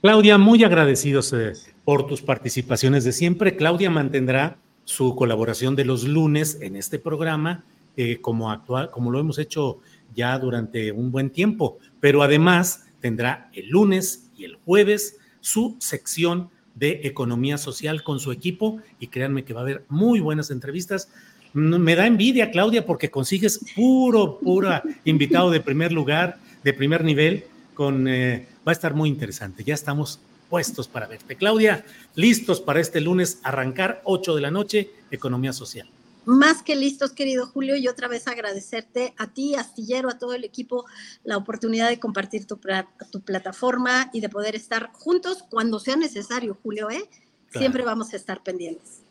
Claudia, 0.00 0.36
muy 0.36 0.62
agradecidos 0.62 1.34
por 1.84 2.06
tus 2.06 2.20
participaciones 2.20 3.04
de 3.04 3.12
siempre. 3.12 3.56
Claudia 3.56 3.90
mantendrá 3.90 4.58
su 4.84 5.16
colaboración 5.16 5.74
de 5.76 5.86
los 5.86 6.04
lunes 6.04 6.58
en 6.60 6.76
este 6.76 6.98
programa, 6.98 7.64
eh, 7.96 8.20
como, 8.20 8.50
actual, 8.50 8.90
como 8.90 9.10
lo 9.10 9.18
hemos 9.18 9.38
hecho 9.38 9.78
ya 10.14 10.38
durante 10.38 10.92
un 10.92 11.10
buen 11.10 11.30
tiempo, 11.30 11.78
pero 12.00 12.22
además 12.22 12.84
tendrá 13.00 13.48
el 13.54 13.68
lunes 13.68 14.30
y 14.36 14.44
el 14.44 14.56
jueves 14.56 15.16
su 15.40 15.76
sección 15.78 16.50
de 16.74 17.00
economía 17.04 17.56
social 17.56 18.02
con 18.02 18.18
su 18.18 18.32
equipo 18.32 18.80
y 18.98 19.06
créanme 19.06 19.44
que 19.44 19.54
va 19.54 19.60
a 19.60 19.62
haber 19.62 19.84
muy 19.88 20.20
buenas 20.20 20.50
entrevistas. 20.50 21.08
Me 21.54 21.94
da 21.94 22.06
envidia, 22.06 22.50
Claudia, 22.50 22.84
porque 22.84 23.10
consigues 23.10 23.60
puro, 23.76 24.38
puro 24.40 24.82
invitado 25.04 25.50
de 25.50 25.60
primer 25.60 25.92
lugar, 25.92 26.38
de 26.64 26.72
primer 26.74 27.04
nivel, 27.04 27.44
con, 27.74 28.08
eh, 28.08 28.46
va 28.66 28.72
a 28.72 28.72
estar 28.72 28.94
muy 28.94 29.08
interesante. 29.08 29.62
Ya 29.62 29.74
estamos 29.74 30.18
puestos 30.50 30.88
para 30.88 31.06
verte. 31.06 31.36
Claudia, 31.36 31.84
listos 32.16 32.60
para 32.60 32.80
este 32.80 33.00
lunes 33.00 33.38
arrancar 33.44 34.00
8 34.04 34.34
de 34.34 34.40
la 34.40 34.50
noche, 34.50 34.90
Economía 35.12 35.52
Social. 35.52 35.88
Más 36.24 36.62
que 36.62 36.74
listos, 36.74 37.12
querido 37.12 37.46
Julio, 37.46 37.76
y 37.76 37.86
otra 37.86 38.08
vez 38.08 38.26
agradecerte 38.26 39.14
a 39.18 39.28
ti, 39.28 39.54
Astillero, 39.54 40.08
a 40.08 40.18
todo 40.18 40.34
el 40.34 40.42
equipo, 40.42 40.86
la 41.22 41.36
oportunidad 41.36 41.88
de 41.88 42.00
compartir 42.00 42.46
tu, 42.46 42.58
tu 43.12 43.20
plataforma 43.20 44.10
y 44.12 44.20
de 44.20 44.28
poder 44.28 44.56
estar 44.56 44.90
juntos 44.92 45.44
cuando 45.50 45.78
sea 45.78 45.96
necesario, 45.96 46.58
Julio, 46.62 46.90
¿eh? 46.90 47.08
Siempre 47.50 47.84
vamos 47.84 48.12
a 48.12 48.16
estar 48.16 48.42
pendientes. 48.42 49.03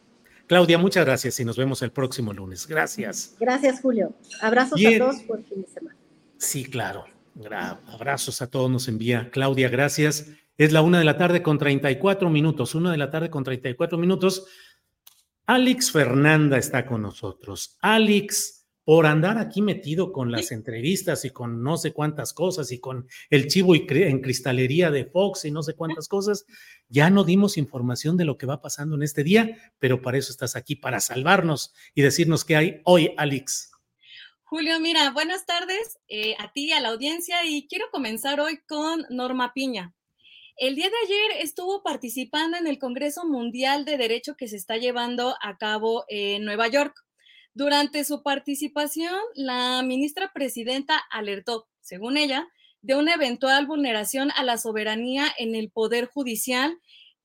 Claudia, 0.47 0.77
muchas 0.77 1.05
gracias 1.05 1.39
y 1.39 1.45
nos 1.45 1.57
vemos 1.57 1.81
el 1.81 1.91
próximo 1.91 2.33
lunes. 2.33 2.67
Gracias. 2.67 3.35
Gracias, 3.39 3.81
Julio. 3.81 4.13
Abrazos 4.41 4.79
a 4.85 4.97
todos 4.97 5.21
por 5.21 5.43
fin 5.43 5.61
de 5.61 5.67
semana. 5.67 5.97
Sí, 6.37 6.65
claro. 6.65 7.05
Abrazos 7.87 8.41
a 8.41 8.47
todos 8.49 8.69
nos 8.69 8.87
envía 8.87 9.31
Claudia, 9.31 9.69
gracias. 9.69 10.27
Es 10.57 10.71
la 10.71 10.81
una 10.81 10.99
de 10.99 11.05
la 11.05 11.17
tarde 11.17 11.41
con 11.41 11.57
34 11.57 12.29
minutos, 12.29 12.75
una 12.75 12.91
de 12.91 12.97
la 12.97 13.09
tarde 13.09 13.29
con 13.29 13.43
34 13.43 13.97
minutos. 13.97 14.45
Alex 15.47 15.91
Fernanda 15.91 16.57
está 16.57 16.85
con 16.85 17.01
nosotros. 17.01 17.77
Alex, 17.81 18.62
por 18.85 19.05
andar 19.05 19.37
aquí 19.37 19.61
metido 19.61 20.11
con 20.11 20.31
las 20.31 20.51
entrevistas 20.51 21.25
y 21.25 21.29
con 21.29 21.63
no 21.63 21.77
sé 21.77 21.93
cuántas 21.93 22.33
cosas 22.33 22.71
y 22.71 22.79
con 22.79 23.07
el 23.29 23.47
chivo 23.47 23.75
y 23.75 23.85
en 23.89 24.21
cristalería 24.21 24.91
de 24.91 25.05
Fox 25.05 25.45
y 25.45 25.51
no 25.51 25.63
sé 25.63 25.75
cuántas 25.75 26.07
cosas, 26.07 26.45
ya 26.89 27.09
no 27.09 27.23
dimos 27.23 27.57
información 27.57 28.17
de 28.17 28.25
lo 28.25 28.37
que 28.37 28.45
va 28.45 28.61
pasando 28.61 28.95
en 28.95 29.03
este 29.03 29.23
día, 29.23 29.57
pero 29.79 30.01
para 30.01 30.17
eso 30.17 30.31
estás 30.31 30.55
aquí, 30.55 30.75
para 30.75 30.99
salvarnos 30.99 31.73
y 31.95 32.01
decirnos 32.01 32.43
qué 32.43 32.55
hay 32.55 32.81
hoy, 32.83 33.13
Alex. 33.17 33.71
Julio, 34.43 34.79
mira, 34.79 35.09
buenas 35.11 35.45
tardes 35.45 35.97
eh, 36.07 36.35
a 36.37 36.51
ti, 36.51 36.71
a 36.71 36.79
la 36.79 36.89
audiencia, 36.89 37.43
y 37.45 37.67
quiero 37.67 37.85
comenzar 37.91 38.39
hoy 38.39 38.59
con 38.67 39.05
Norma 39.09 39.51
Piña. 39.53 39.95
El 40.57 40.75
día 40.75 40.87
de 40.87 40.95
ayer 41.05 41.41
estuvo 41.43 41.81
participando 41.81 42.57
en 42.57 42.67
el 42.67 42.77
Congreso 42.77 43.25
Mundial 43.25 43.85
de 43.85 43.97
Derecho 43.97 44.35
que 44.35 44.47
se 44.47 44.55
está 44.55 44.77
llevando 44.77 45.35
a 45.41 45.57
cabo 45.57 46.05
en 46.07 46.45
Nueva 46.45 46.67
York. 46.67 46.93
Durante 47.53 48.03
su 48.03 48.23
participación, 48.23 49.15
la 49.35 49.83
ministra 49.83 50.31
presidenta 50.33 50.97
alertó, 51.11 51.67
según 51.81 52.17
ella, 52.17 52.47
de 52.81 52.95
una 52.95 53.13
eventual 53.13 53.67
vulneración 53.67 54.31
a 54.31 54.43
la 54.43 54.57
soberanía 54.57 55.27
en 55.37 55.55
el 55.55 55.69
Poder 55.69 56.07
Judicial 56.07 56.77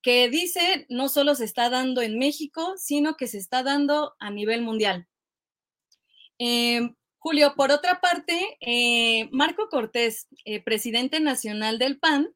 que 0.03 0.29
dice 0.29 0.87
no 0.89 1.09
solo 1.09 1.35
se 1.35 1.45
está 1.45 1.71
dando 1.71 2.03
en 2.03 2.19
México, 2.19 2.75
sino 2.77 3.17
que 3.17 3.27
se 3.27 3.39
está 3.39 3.63
dando 3.63 4.15
a 4.21 4.31
nivel 4.31 4.63
mundial. 4.63 5.09
Em, 6.39 6.95
Julio, 7.19 7.55
por 7.57 7.73
otra 7.73 8.01
parte, 8.01 8.57
eh, 8.61 9.29
Marco 9.33 9.69
Cortés, 9.69 10.29
eh, 10.45 10.63
presidente 10.63 11.19
nacional 11.21 11.79
del 11.79 11.99
PAN, 11.99 12.31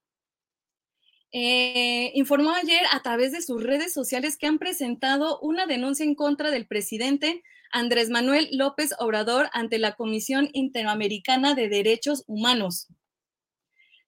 eh, 1.31 2.11
informó 2.15 2.51
ayer 2.51 2.83
a 2.91 3.01
través 3.01 3.33
de 3.33 3.41
sus 3.41 3.63
redes 3.63 3.93
sociales 3.93 4.37
que 4.37 4.47
han 4.47 4.59
presentado 4.59 5.39
una 5.41 5.67
denuncia 5.67 6.05
en 6.05 6.15
contra 6.15 6.51
del 6.51 6.67
presidente 6.67 7.43
Andrés 7.73 8.11
Manuel 8.11 8.49
López 8.53 8.95
Obrador 8.99 9.49
ante 9.53 9.79
la 9.79 9.95
Comisión 9.97 10.51
Interamericana 10.53 11.55
de 11.55 11.69
Derechos 11.69 12.23
Humanos. 12.27 12.89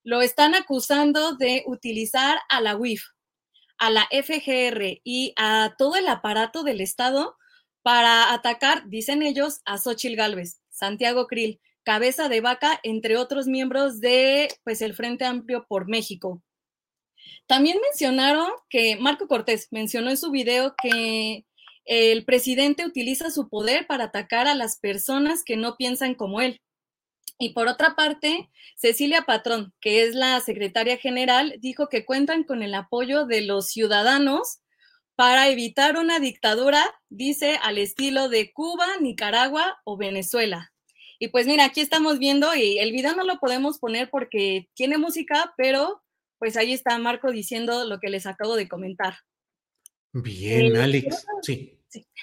Lo 0.02 0.20
están 0.20 0.54
acusando 0.54 1.34
de 1.34 1.64
utilizar 1.66 2.38
a 2.50 2.60
la 2.60 2.76
UIF, 2.76 3.02
a 3.78 3.90
la 3.90 4.06
FGR 4.10 5.00
y 5.02 5.32
a 5.36 5.74
todo 5.78 5.96
el 5.96 6.06
aparato 6.08 6.62
del 6.62 6.80
Estado 6.80 7.36
para 7.82 8.32
atacar, 8.32 8.88
dicen 8.88 9.22
ellos, 9.22 9.60
a 9.64 9.78
Xochil 9.78 10.16
Gálvez, 10.16 10.60
Santiago 10.70 11.26
Krill, 11.26 11.60
Cabeza 11.82 12.28
de 12.28 12.40
Vaca, 12.40 12.80
entre 12.82 13.16
otros 13.16 13.46
miembros 13.46 14.00
de 14.00 14.48
pues, 14.62 14.82
el 14.82 14.94
Frente 14.94 15.24
Amplio 15.24 15.66
por 15.68 15.88
México. 15.88 16.42
También 17.46 17.78
mencionaron 17.82 18.50
que 18.70 18.96
Marco 18.96 19.28
Cortés 19.28 19.68
mencionó 19.70 20.10
en 20.10 20.16
su 20.16 20.30
video 20.30 20.74
que 20.82 21.44
el 21.85 22.24
presidente 22.24 22.87
utiliza 22.87 23.30
su 23.30 23.49
poder 23.49 23.87
para 23.87 24.05
atacar 24.05 24.47
a 24.47 24.55
las 24.55 24.78
personas 24.78 25.45
que 25.45 25.57
no 25.57 25.76
piensan 25.76 26.14
como 26.14 26.41
él. 26.41 26.61
Y 27.39 27.51
por 27.51 27.66
otra 27.66 27.97
parte, 27.97 28.49
Cecilia 28.76 29.22
Patrón, 29.22 29.74
que 29.80 30.05
es 30.05 30.14
la 30.14 30.41
secretaria 30.41 30.97
general, 30.97 31.57
dijo 31.59 31.89
que 31.89 32.05
cuentan 32.05 32.45
con 32.45 32.62
el 32.62 32.74
apoyo 32.74 33.26
de 33.26 33.43
los 33.43 33.68
ciudadanos 33.68 34.61
para 35.16 35.49
evitar 35.49 35.97
una 35.97 36.18
dictadura, 36.20 36.82
dice, 37.09 37.59
al 37.62 37.78
estilo 37.78 38.28
de 38.28 38.53
Cuba, 38.53 38.87
Nicaragua 39.01 39.80
o 39.85 39.97
Venezuela. 39.97 40.72
Y 41.18 41.28
pues 41.28 41.47
mira, 41.47 41.64
aquí 41.64 41.80
estamos 41.80 42.18
viendo 42.18 42.55
y 42.55 42.78
el 42.78 42.93
video 42.93 43.14
no 43.14 43.24
lo 43.24 43.39
podemos 43.39 43.78
poner 43.78 44.11
porque 44.11 44.68
tiene 44.74 44.99
música, 44.99 45.55
pero 45.57 46.03
pues 46.39 46.57
ahí 46.57 46.72
está 46.72 46.99
Marco 46.99 47.30
diciendo 47.30 47.85
lo 47.85 48.01
que 48.01 48.11
les 48.11 48.26
acabo 48.26 48.57
de 48.57 48.68
comentar. 48.68 49.16
Bien, 50.14 50.76
eh, 50.76 50.82
Alex. 50.82 51.26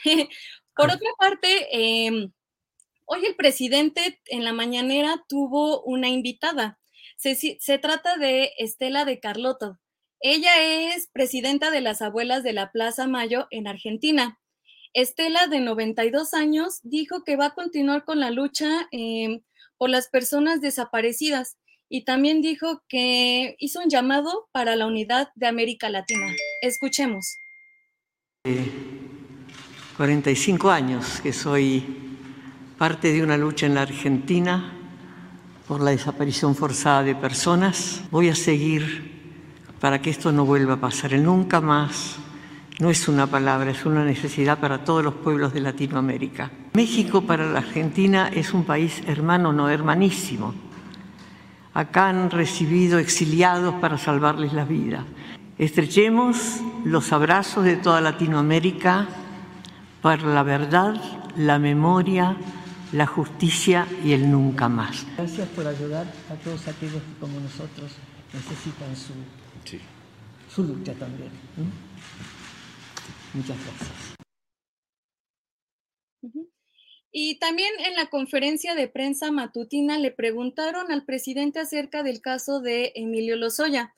Sí. 0.04 0.28
Por 0.76 0.88
otra 0.88 1.10
parte, 1.18 1.68
em, 1.72 2.32
hoy 3.06 3.26
el 3.26 3.36
presidente 3.36 4.20
en 4.26 4.44
la 4.44 4.52
mañanera 4.52 5.24
tuvo 5.30 5.82
una 5.84 6.10
invitada. 6.10 6.78
Se, 7.16 7.36
se, 7.36 7.78
trata 7.78 8.18
de 8.18 8.52
Estela 8.58 9.06
de 9.06 9.20
Carlotto. 9.20 9.80
Ella 10.20 10.52
es 10.94 11.08
presidenta 11.14 11.72
de 11.72 11.80
las 11.80 12.02
abuelas 12.02 12.44
de 12.44 12.52
la 12.52 12.72
Plaza 12.72 13.08
Mayo 13.08 13.48
en 13.50 13.68
Argentina. 13.68 14.40
Estela, 14.94 15.48
de 15.48 15.62
92 15.62 16.34
años, 16.34 16.80
dijo 16.84 17.24
que 17.24 17.38
va 17.38 17.48
a 17.48 17.54
continuar 17.56 18.04
con 18.04 18.20
la 18.20 18.32
lucha 18.32 18.90
em, 18.92 19.42
por 19.78 19.90
las 19.90 20.10
personas 20.10 20.60
desaparecidas 20.60 21.58
y 21.88 22.04
también 22.04 22.42
dijo 22.42 22.84
que 22.90 23.56
hizo 23.60 23.80
un 23.80 23.90
llamado 23.90 24.50
para 24.52 24.76
la 24.76 24.88
unidad 24.88 25.30
de 25.36 25.48
América 25.48 25.90
Latina. 25.90 26.34
Escuchemos. 26.62 27.38
45 29.98 30.72
años 30.72 31.22
que 31.22 31.32
soy 31.32 31.86
parte 32.76 33.14
de 33.14 33.22
una 33.22 33.38
lucha 33.38 33.68
en 33.68 33.76
la 33.76 33.84
Argentina 33.84 34.74
por 35.68 35.80
la 35.80 35.92
desaparición 35.92 36.56
forzada 36.56 37.04
de 37.04 37.14
personas. 37.14 38.02
Voy 38.10 38.30
a 38.30 38.36
seguir 38.36 39.12
para 39.80 40.02
que 40.02 40.10
esto 40.10 40.32
no 40.32 40.44
vuelva 40.44 40.74
a 40.74 40.80
pasar. 40.82 41.14
nunca 41.20 41.62
más 41.62 42.16
no 42.80 42.90
es 42.90 43.08
una 43.08 43.28
palabra, 43.28 43.70
es 43.70 43.86
una 43.86 44.04
necesidad 44.04 44.60
para 44.60 44.84
todos 44.84 45.04
los 45.04 45.14
pueblos 45.14 45.54
de 45.54 45.62
Latinoamérica. 45.62 46.50
México 46.74 47.22
para 47.22 47.46
la 47.46 47.60
Argentina 47.60 48.32
es 48.34 48.56
un 48.56 48.64
país 48.64 49.04
hermano, 49.06 49.54
no 49.54 49.70
hermanísimo 49.70 50.56
Acá 51.74 52.10
han 52.10 52.32
recibido 52.32 53.00
exiliados 53.00 53.76
para 53.76 53.98
salvarles 53.98 54.52
la 54.52 54.66
vida. 54.66 55.06
Estrechemos 55.62 56.60
los 56.86 57.14
abrazos 57.14 57.64
de 57.64 57.76
toda 57.76 58.02
Latinoamérica 58.02 59.08
para 60.02 60.24
la 60.24 60.42
verdad, 60.42 60.96
la 61.38 61.60
memoria, 61.60 62.36
la 62.92 63.06
justicia 63.06 63.88
y 64.04 64.14
el 64.14 64.32
nunca 64.32 64.70
más. 64.70 65.06
Gracias 65.16 65.48
por 65.50 65.68
ayudar 65.68 66.08
a 66.32 66.34
todos 66.44 66.68
aquellos 66.68 67.04
que 67.04 67.20
como 67.20 67.40
nosotros 67.40 67.92
necesitan 68.34 68.96
su, 68.96 69.14
su 70.50 70.64
lucha 70.64 70.96
también. 70.96 71.30
Muchas 73.36 73.58
gracias. 73.64 74.16
Y 77.12 77.38
también 77.38 77.70
en 77.86 77.94
la 77.98 78.08
conferencia 78.08 78.74
de 78.74 78.88
prensa 78.88 79.32
matutina 79.32 80.00
le 80.00 80.10
preguntaron 80.10 80.92
al 80.92 81.06
presidente 81.06 81.60
acerca 81.60 82.02
del 82.02 82.20
caso 82.20 82.62
de 82.62 82.94
Emilio 82.96 83.36
Lozoya. 83.36 83.94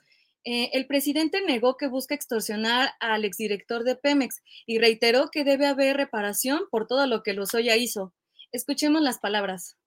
Eh, 0.45 0.71
el 0.73 0.87
presidente 0.87 1.41
negó 1.45 1.77
que 1.77 1.87
busca 1.87 2.15
extorsionar 2.15 2.91
al 2.99 3.23
exdirector 3.23 3.83
de 3.83 3.95
Pemex 3.95 4.41
y 4.65 4.77
reiteró 4.77 5.29
que 5.31 5.45
debe 5.45 5.67
haber 5.67 5.95
reparación 5.95 6.63
por 6.69 6.85
todo 6.85 7.07
lo 7.07 7.23
que 7.23 7.33
Lozoya 7.33 7.77
hizo. 7.77 8.13
Escuchemos 8.51 9.01
las 9.01 9.19
palabras. 9.19 9.77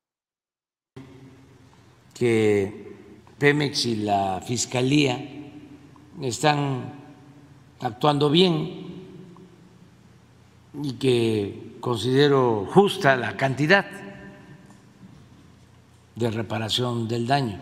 Que 2.15 2.95
Pemex 3.39 3.85
y 3.85 3.97
la 3.97 4.41
Fiscalía 4.47 5.23
están 6.23 6.95
actuando 7.81 8.31
bien 8.31 8.87
y 10.83 10.93
que 10.95 11.77
considero 11.81 12.67
justa 12.73 13.17
la 13.17 13.37
cantidad 13.37 13.87
de 16.15 16.31
reparación 16.31 17.09
del 17.09 17.27
daño, 17.27 17.61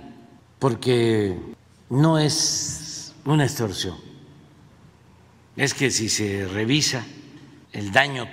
porque 0.61 1.37
no 1.91 2.19
es 2.19 2.84
una 3.25 3.45
extorsión. 3.45 3.97
Es 5.57 5.75
que 5.75 5.91
si 5.91 6.09
se 6.09 6.47
revisa 6.47 7.05
el 7.73 7.93
daño 7.93 8.27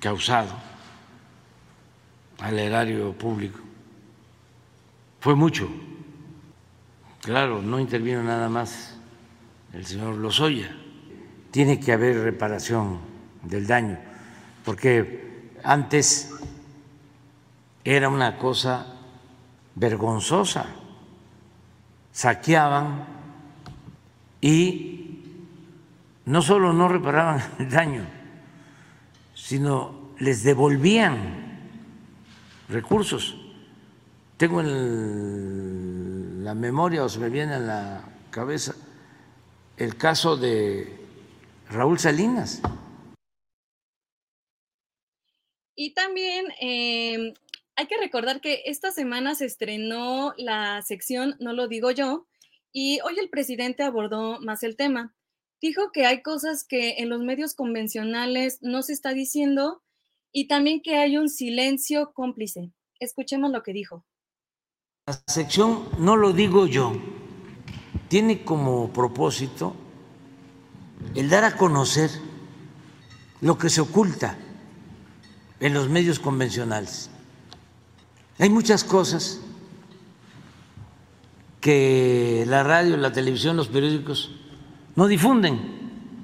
causado 0.00 0.52
al 2.38 2.58
erario 2.58 3.12
público 3.12 3.60
fue 5.20 5.34
mucho. 5.34 5.68
Claro, 7.20 7.60
no 7.60 7.78
intervino 7.78 8.22
nada 8.22 8.48
más 8.48 8.96
el 9.74 9.84
señor 9.84 10.16
Lozoya. 10.16 10.74
Tiene 11.50 11.78
que 11.78 11.92
haber 11.92 12.20
reparación 12.20 13.00
del 13.42 13.66
daño, 13.66 13.98
porque 14.64 15.50
antes 15.62 16.30
era 17.84 18.08
una 18.08 18.38
cosa 18.38 18.86
vergonzosa. 19.74 20.66
Saqueaban 22.12 23.19
y 24.40 25.22
no 26.24 26.42
solo 26.42 26.72
no 26.72 26.88
reparaban 26.88 27.42
el 27.58 27.70
daño, 27.70 28.06
sino 29.34 30.12
les 30.18 30.42
devolvían 30.42 31.60
recursos. 32.68 33.36
Tengo 34.36 34.60
en 34.60 36.44
la 36.44 36.54
memoria 36.54 37.04
o 37.04 37.08
se 37.08 37.18
me 37.18 37.28
viene 37.28 37.54
a 37.54 37.58
la 37.58 38.04
cabeza 38.30 38.74
el 39.76 39.96
caso 39.96 40.36
de 40.36 40.98
Raúl 41.68 41.98
Salinas. 41.98 42.62
Y 45.74 45.94
también 45.94 46.46
eh, 46.60 47.34
hay 47.76 47.86
que 47.86 47.96
recordar 47.98 48.40
que 48.40 48.62
esta 48.66 48.92
semana 48.92 49.34
se 49.34 49.46
estrenó 49.46 50.34
la 50.36 50.82
sección 50.82 51.36
No 51.40 51.54
lo 51.54 51.68
digo 51.68 51.90
yo 51.90 52.26
y 52.72 53.00
hoy 53.00 53.18
el 53.18 53.30
presidente 53.30 53.82
abordó 53.82 54.40
más 54.40 54.62
el 54.62 54.76
tema. 54.76 55.14
Dijo 55.60 55.92
que 55.92 56.06
hay 56.06 56.22
cosas 56.22 56.64
que 56.64 56.96
en 56.98 57.08
los 57.08 57.20
medios 57.20 57.54
convencionales 57.54 58.58
no 58.62 58.82
se 58.82 58.92
está 58.92 59.12
diciendo 59.12 59.82
y 60.32 60.48
también 60.48 60.80
que 60.80 60.96
hay 60.96 61.16
un 61.16 61.28
silencio 61.28 62.12
cómplice. 62.14 62.72
Escuchemos 62.98 63.50
lo 63.50 63.62
que 63.62 63.72
dijo. 63.72 64.04
La 65.06 65.20
sección 65.26 65.88
No 65.98 66.16
lo 66.16 66.32
digo 66.32 66.66
yo 66.66 66.92
tiene 68.08 68.44
como 68.44 68.92
propósito 68.92 69.74
el 71.14 71.30
dar 71.30 71.44
a 71.44 71.56
conocer 71.56 72.10
lo 73.40 73.56
que 73.56 73.70
se 73.70 73.80
oculta 73.80 74.36
en 75.60 75.74
los 75.74 75.88
medios 75.88 76.18
convencionales. 76.18 77.08
Hay 78.38 78.50
muchas 78.50 78.82
cosas 78.82 79.40
que 81.60 82.44
la 82.46 82.62
radio, 82.62 82.96
la 82.96 83.12
televisión, 83.12 83.56
los 83.56 83.68
periódicos 83.68 84.30
no 84.96 85.06
difunden 85.06 85.58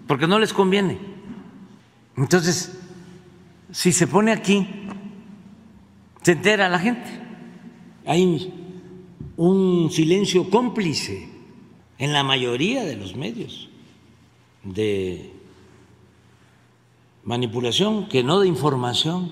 porque 0.06 0.26
no 0.26 0.38
les 0.38 0.52
conviene. 0.52 0.98
Entonces, 2.16 2.78
si 3.70 3.92
se 3.92 4.06
pone 4.06 4.32
aquí, 4.32 4.66
se 6.22 6.32
entera 6.32 6.68
la 6.68 6.78
gente. 6.78 7.10
Hay 8.06 8.52
un 9.36 9.90
silencio 9.90 10.48
cómplice 10.48 11.28
en 11.98 12.12
la 12.12 12.22
mayoría 12.22 12.84
de 12.84 12.96
los 12.96 13.16
medios 13.16 13.68
de 14.62 15.32
manipulación, 17.24 18.08
que 18.08 18.22
no 18.22 18.40
de 18.40 18.48
información, 18.48 19.30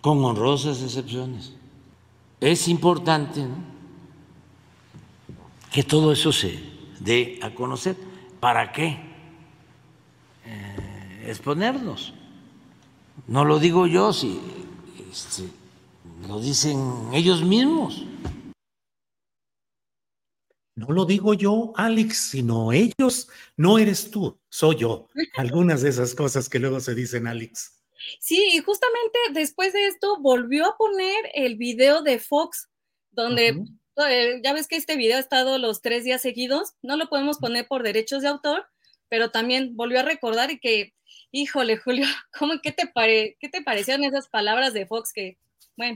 con 0.00 0.22
honrosas 0.24 0.82
excepciones. 0.82 1.54
Es 2.40 2.68
importante 2.68 3.46
que 5.74 5.82
todo 5.82 6.12
eso 6.12 6.30
se 6.30 6.56
dé 7.00 7.40
a 7.42 7.52
conocer. 7.52 7.96
¿Para 8.38 8.70
qué 8.70 8.96
eh, 10.46 11.24
exponernos? 11.26 12.14
No 13.26 13.44
lo 13.44 13.58
digo 13.58 13.88
yo, 13.88 14.12
si 14.12 14.40
este, 15.10 15.48
lo 16.28 16.40
dicen 16.40 16.78
ellos 17.12 17.42
mismos. 17.42 18.04
No 20.76 20.92
lo 20.92 21.06
digo 21.06 21.34
yo, 21.34 21.72
Alex, 21.74 22.18
sino 22.18 22.70
ellos. 22.70 23.28
No 23.56 23.78
eres 23.78 24.12
tú, 24.12 24.38
soy 24.48 24.76
yo. 24.76 25.08
Algunas 25.36 25.82
de 25.82 25.88
esas 25.88 26.14
cosas 26.14 26.48
que 26.48 26.60
luego 26.60 26.78
se 26.78 26.94
dicen, 26.94 27.26
Alex. 27.26 27.82
Sí, 28.20 28.50
y 28.52 28.58
justamente 28.60 29.18
después 29.32 29.72
de 29.72 29.88
esto 29.88 30.20
volvió 30.20 30.66
a 30.66 30.76
poner 30.76 31.30
el 31.34 31.56
video 31.56 32.02
de 32.02 32.20
Fox, 32.20 32.68
donde 33.10 33.64
ya 34.42 34.52
ves 34.52 34.68
que 34.68 34.76
este 34.76 34.96
video 34.96 35.16
ha 35.16 35.20
estado 35.20 35.58
los 35.58 35.80
tres 35.82 36.04
días 36.04 36.22
seguidos, 36.22 36.74
no 36.82 36.96
lo 36.96 37.08
podemos 37.08 37.38
poner 37.38 37.66
por 37.66 37.82
derechos 37.82 38.22
de 38.22 38.28
autor, 38.28 38.66
pero 39.08 39.30
también 39.30 39.76
volvió 39.76 40.00
a 40.00 40.04
recordar 40.04 40.50
y 40.50 40.58
que, 40.58 40.94
híjole, 41.30 41.76
Julio, 41.76 42.06
¿cómo, 42.38 42.54
qué, 42.62 42.72
te 42.72 42.86
pare, 42.86 43.36
¿qué 43.40 43.48
te 43.48 43.62
parecieron 43.62 44.04
esas 44.04 44.28
palabras 44.28 44.74
de 44.74 44.86
Fox 44.86 45.12
que 45.12 45.38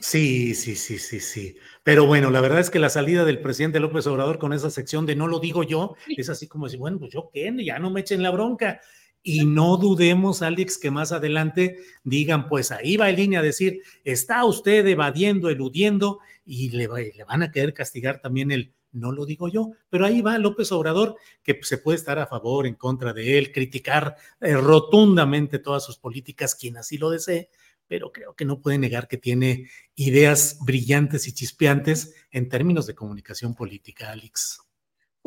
Sí, 0.01 0.55
sí, 0.55 0.74
sí, 0.74 0.99
sí, 0.99 1.20
sí. 1.20 1.57
Pero 1.84 2.05
bueno, 2.05 2.30
la 2.30 2.40
verdad 2.40 2.59
es 2.59 2.68
que 2.68 2.80
la 2.80 2.88
salida 2.88 3.24
del 3.24 3.40
presidente 3.40 3.78
López 3.78 4.07
Obrador 4.09 4.38
con 4.38 4.53
esa 4.53 4.70
sección 4.70 5.07
de 5.07 5.14
no 5.14 5.28
lo 5.28 5.38
digo 5.38 5.62
yo, 5.62 5.94
es 6.09 6.28
así 6.28 6.49
como 6.49 6.66
decir, 6.66 6.80
bueno, 6.80 6.99
pues 6.99 7.12
yo 7.12 7.30
qué, 7.32 7.55
ya 7.64 7.78
no 7.78 7.90
me 7.90 8.01
echen 8.01 8.22
la 8.22 8.30
bronca. 8.30 8.80
Y 9.22 9.44
no 9.44 9.76
dudemos, 9.76 10.42
Alex, 10.42 10.78
que 10.78 10.90
más 10.90 11.12
adelante 11.12 11.78
digan, 12.04 12.48
pues 12.48 12.70
ahí 12.70 12.96
va 12.96 13.10
en 13.10 13.16
línea 13.16 13.40
a 13.40 13.42
decir, 13.42 13.82
está 14.04 14.44
usted 14.44 14.86
evadiendo, 14.86 15.50
eludiendo, 15.50 16.20
y 16.44 16.70
le, 16.70 16.88
le 16.88 17.24
van 17.24 17.42
a 17.42 17.50
querer 17.50 17.74
castigar 17.74 18.20
también 18.20 18.50
el 18.50 18.72
no 18.92 19.12
lo 19.12 19.26
digo 19.26 19.48
yo, 19.48 19.72
pero 19.88 20.06
ahí 20.06 20.22
va 20.22 20.38
López 20.38 20.72
Obrador, 20.72 21.16
que 21.42 21.58
se 21.62 21.78
puede 21.78 21.98
estar 21.98 22.18
a 22.18 22.26
favor, 22.26 22.66
en 22.66 22.74
contra 22.74 23.12
de 23.12 23.38
él, 23.38 23.52
criticar 23.52 24.16
eh, 24.40 24.54
rotundamente 24.54 25.58
todas 25.58 25.84
sus 25.84 25.98
políticas, 25.98 26.54
quien 26.54 26.76
así 26.76 26.98
lo 26.98 27.10
desee, 27.10 27.50
pero 27.86 28.12
creo 28.12 28.34
que 28.34 28.44
no 28.44 28.60
puede 28.60 28.78
negar 28.78 29.08
que 29.08 29.16
tiene 29.16 29.68
ideas 29.94 30.58
brillantes 30.60 31.26
y 31.26 31.32
chispeantes 31.32 32.14
en 32.30 32.48
términos 32.48 32.86
de 32.86 32.94
comunicación 32.94 33.54
política, 33.54 34.10
Alex. 34.10 34.67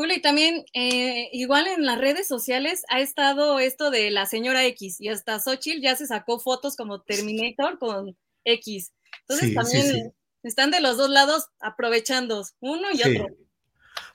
Julio, 0.01 0.17
y 0.17 0.21
también 0.21 0.65
eh, 0.73 1.29
igual 1.31 1.67
en 1.67 1.85
las 1.85 1.99
redes 1.99 2.27
sociales 2.27 2.81
ha 2.89 3.01
estado 3.01 3.59
esto 3.59 3.91
de 3.91 4.09
la 4.09 4.25
señora 4.25 4.65
X 4.65 4.99
y 4.99 5.09
hasta 5.09 5.39
Xochitl 5.39 5.79
ya 5.79 5.95
se 5.95 6.07
sacó 6.07 6.39
fotos 6.39 6.75
como 6.75 7.01
Terminator 7.01 7.77
con 7.77 8.17
X. 8.43 8.93
Entonces 9.27 9.53
también 9.53 10.11
están 10.41 10.71
de 10.71 10.81
los 10.81 10.97
dos 10.97 11.11
lados 11.11 11.49
aprovechando 11.59 12.43
uno 12.61 12.87
y 12.91 13.07
otro. 13.07 13.27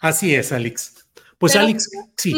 Así 0.00 0.34
es, 0.34 0.50
Alex. 0.50 1.06
Pues 1.38 1.54
Alex, 1.54 1.88
sí. 2.16 2.34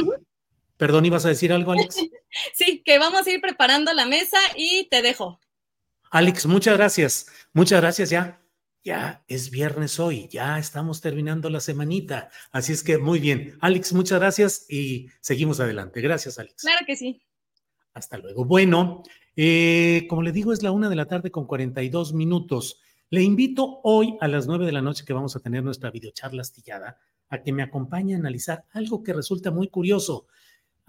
Perdón, 0.76 1.06
¿ibas 1.06 1.24
a 1.24 1.30
decir 1.30 1.50
algo, 1.50 1.72
Alex? 1.72 1.96
sí, 2.52 2.82
que 2.84 2.98
vamos 2.98 3.26
a 3.26 3.30
ir 3.30 3.40
preparando 3.40 3.94
la 3.94 4.04
mesa 4.04 4.36
y 4.56 4.88
te 4.90 5.00
dejo. 5.00 5.40
Alex, 6.10 6.44
muchas 6.44 6.76
gracias. 6.76 7.26
Muchas 7.54 7.80
gracias 7.80 8.10
ya. 8.10 8.38
Ya 8.84 9.24
es 9.28 9.50
viernes 9.50 9.98
hoy, 9.98 10.28
ya 10.28 10.58
estamos 10.58 11.00
terminando 11.00 11.50
la 11.50 11.60
semanita. 11.60 12.30
Así 12.52 12.72
es 12.72 12.82
que 12.82 12.98
muy 12.98 13.18
bien. 13.18 13.56
Alex, 13.60 13.92
muchas 13.92 14.20
gracias 14.20 14.66
y 14.70 15.08
seguimos 15.20 15.60
adelante. 15.60 16.00
Gracias, 16.00 16.38
Alex. 16.38 16.62
Claro 16.62 16.86
que 16.86 16.96
sí. 16.96 17.20
Hasta 17.92 18.18
luego. 18.18 18.44
Bueno, 18.44 19.02
eh, 19.36 20.06
como 20.08 20.22
le 20.22 20.32
digo, 20.32 20.52
es 20.52 20.62
la 20.62 20.70
una 20.70 20.88
de 20.88 20.96
la 20.96 21.06
tarde 21.06 21.30
con 21.30 21.46
42 21.46 22.12
minutos. 22.14 22.80
Le 23.10 23.22
invito 23.22 23.80
hoy 23.82 24.16
a 24.20 24.28
las 24.28 24.46
nueve 24.46 24.66
de 24.66 24.72
la 24.72 24.82
noche 24.82 25.04
que 25.04 25.12
vamos 25.12 25.34
a 25.34 25.40
tener 25.40 25.64
nuestra 25.64 25.90
videocharla 25.90 26.42
astillada 26.42 26.98
a 27.30 27.42
que 27.42 27.52
me 27.52 27.62
acompañe 27.62 28.14
a 28.14 28.18
analizar 28.18 28.64
algo 28.72 29.02
que 29.02 29.12
resulta 29.12 29.50
muy 29.50 29.68
curioso 29.68 30.26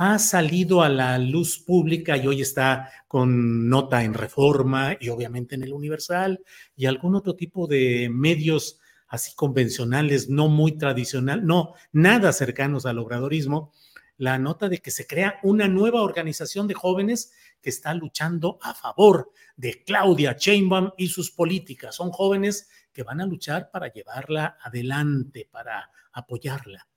ha 0.01 0.17
salido 0.17 0.81
a 0.81 0.87
la 0.87 1.17
luz 1.17 1.59
pública 1.59 2.15
y 2.15 2.25
hoy 2.25 2.41
está 2.41 2.89
con 3.05 3.67
nota 3.67 4.05
en 4.05 4.13
Reforma 4.13 4.95
y 4.97 5.09
obviamente 5.09 5.55
en 5.55 5.63
el 5.63 5.73
Universal 5.73 6.41
y 6.77 6.85
algún 6.85 7.15
otro 7.15 7.35
tipo 7.35 7.67
de 7.67 8.07
medios 8.09 8.79
así 9.09 9.35
convencionales, 9.35 10.29
no 10.29 10.47
muy 10.47 10.77
tradicional, 10.77 11.45
no, 11.45 11.73
nada 11.91 12.31
cercanos 12.31 12.85
al 12.85 12.97
obradorismo, 12.97 13.73
la 14.15 14.39
nota 14.39 14.69
de 14.69 14.77
que 14.77 14.89
se 14.89 15.05
crea 15.05 15.37
una 15.43 15.67
nueva 15.67 16.01
organización 16.01 16.65
de 16.65 16.75
jóvenes 16.75 17.33
que 17.61 17.69
está 17.69 17.93
luchando 17.93 18.57
a 18.61 18.73
favor 18.73 19.33
de 19.57 19.83
Claudia 19.83 20.37
Sheinbaum 20.39 20.91
y 20.97 21.09
sus 21.09 21.29
políticas. 21.29 21.95
Son 21.95 22.11
jóvenes 22.11 22.69
que 22.93 23.03
van 23.03 23.19
a 23.19 23.25
luchar 23.25 23.69
para 23.69 23.91
llevarla 23.91 24.57
adelante, 24.61 25.49
para 25.51 25.91
apoyarla. 26.13 26.87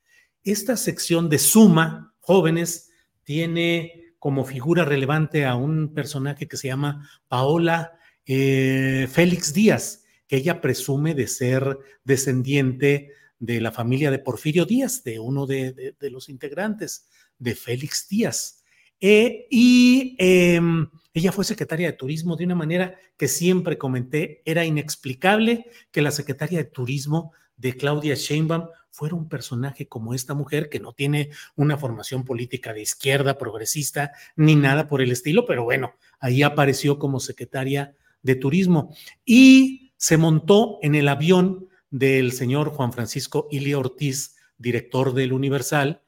Esta 0.44 0.76
sección 0.76 1.28
de 1.28 1.40
Suma, 1.40 2.14
jóvenes, 2.20 2.90
tiene 3.24 4.14
como 4.18 4.44
figura 4.44 4.84
relevante 4.84 5.44
a 5.44 5.56
un 5.56 5.94
personaje 5.94 6.46
que 6.46 6.56
se 6.56 6.68
llama 6.68 7.10
Paola 7.28 7.98
eh, 8.24 9.08
Félix 9.10 9.52
Díaz, 9.52 10.04
que 10.28 10.36
ella 10.36 10.60
presume 10.60 11.14
de 11.14 11.26
ser 11.26 11.78
descendiente 12.04 13.10
de 13.38 13.60
la 13.60 13.72
familia 13.72 14.12
de 14.12 14.20
Porfirio 14.20 14.64
Díaz, 14.64 15.02
de 15.02 15.18
uno 15.18 15.46
de, 15.46 15.96
los 16.00 16.28
integrantes 16.28 17.08
de 17.38 17.56
Félix 17.56 18.06
Díaz. 18.08 18.62
Eh, 19.00 19.48
y 19.50 20.14
em, 20.20 20.88
ella 21.12 21.32
fue 21.32 21.44
secretaria 21.44 21.88
de 21.90 21.96
Turismo 21.96 22.36
de 22.36 22.44
una 22.44 22.54
manera 22.54 22.96
que 23.16 23.26
siempre 23.26 23.76
comenté, 23.76 24.42
era 24.44 24.64
inexplicable 24.64 25.66
que 25.90 26.02
la 26.02 26.12
secretaria 26.12 26.58
de 26.58 26.70
Turismo 26.70 27.32
de 27.62 27.76
Claudia 27.76 28.16
Sheinbaum 28.16 28.66
fuera 28.90 29.14
un 29.14 29.28
personaje 29.28 29.86
como 29.86 30.14
esta 30.14 30.34
mujer 30.34 30.68
que 30.68 30.80
no 30.80 30.92
tiene 30.92 31.30
una 31.54 31.78
formación 31.78 32.24
política 32.24 32.74
de 32.74 32.82
izquierda, 32.82 33.38
progresista, 33.38 34.10
ni 34.34 34.56
nada 34.56 34.88
por 34.88 35.00
el 35.00 35.12
estilo, 35.12 35.46
pero 35.46 35.62
bueno, 35.62 35.94
ahí 36.18 36.42
apareció 36.42 36.98
como 36.98 37.20
secretaria 37.20 37.94
de 38.20 38.34
turismo. 38.34 38.94
Y 39.24 39.92
se 39.96 40.16
montó 40.16 40.80
en 40.82 40.96
el 40.96 41.06
avión 41.06 41.68
del 41.88 42.32
señor 42.32 42.70
Juan 42.70 42.92
Francisco 42.92 43.46
Ili 43.52 43.74
Ortiz, 43.74 44.36
director 44.58 45.14
del 45.14 45.32
Universal, 45.32 46.02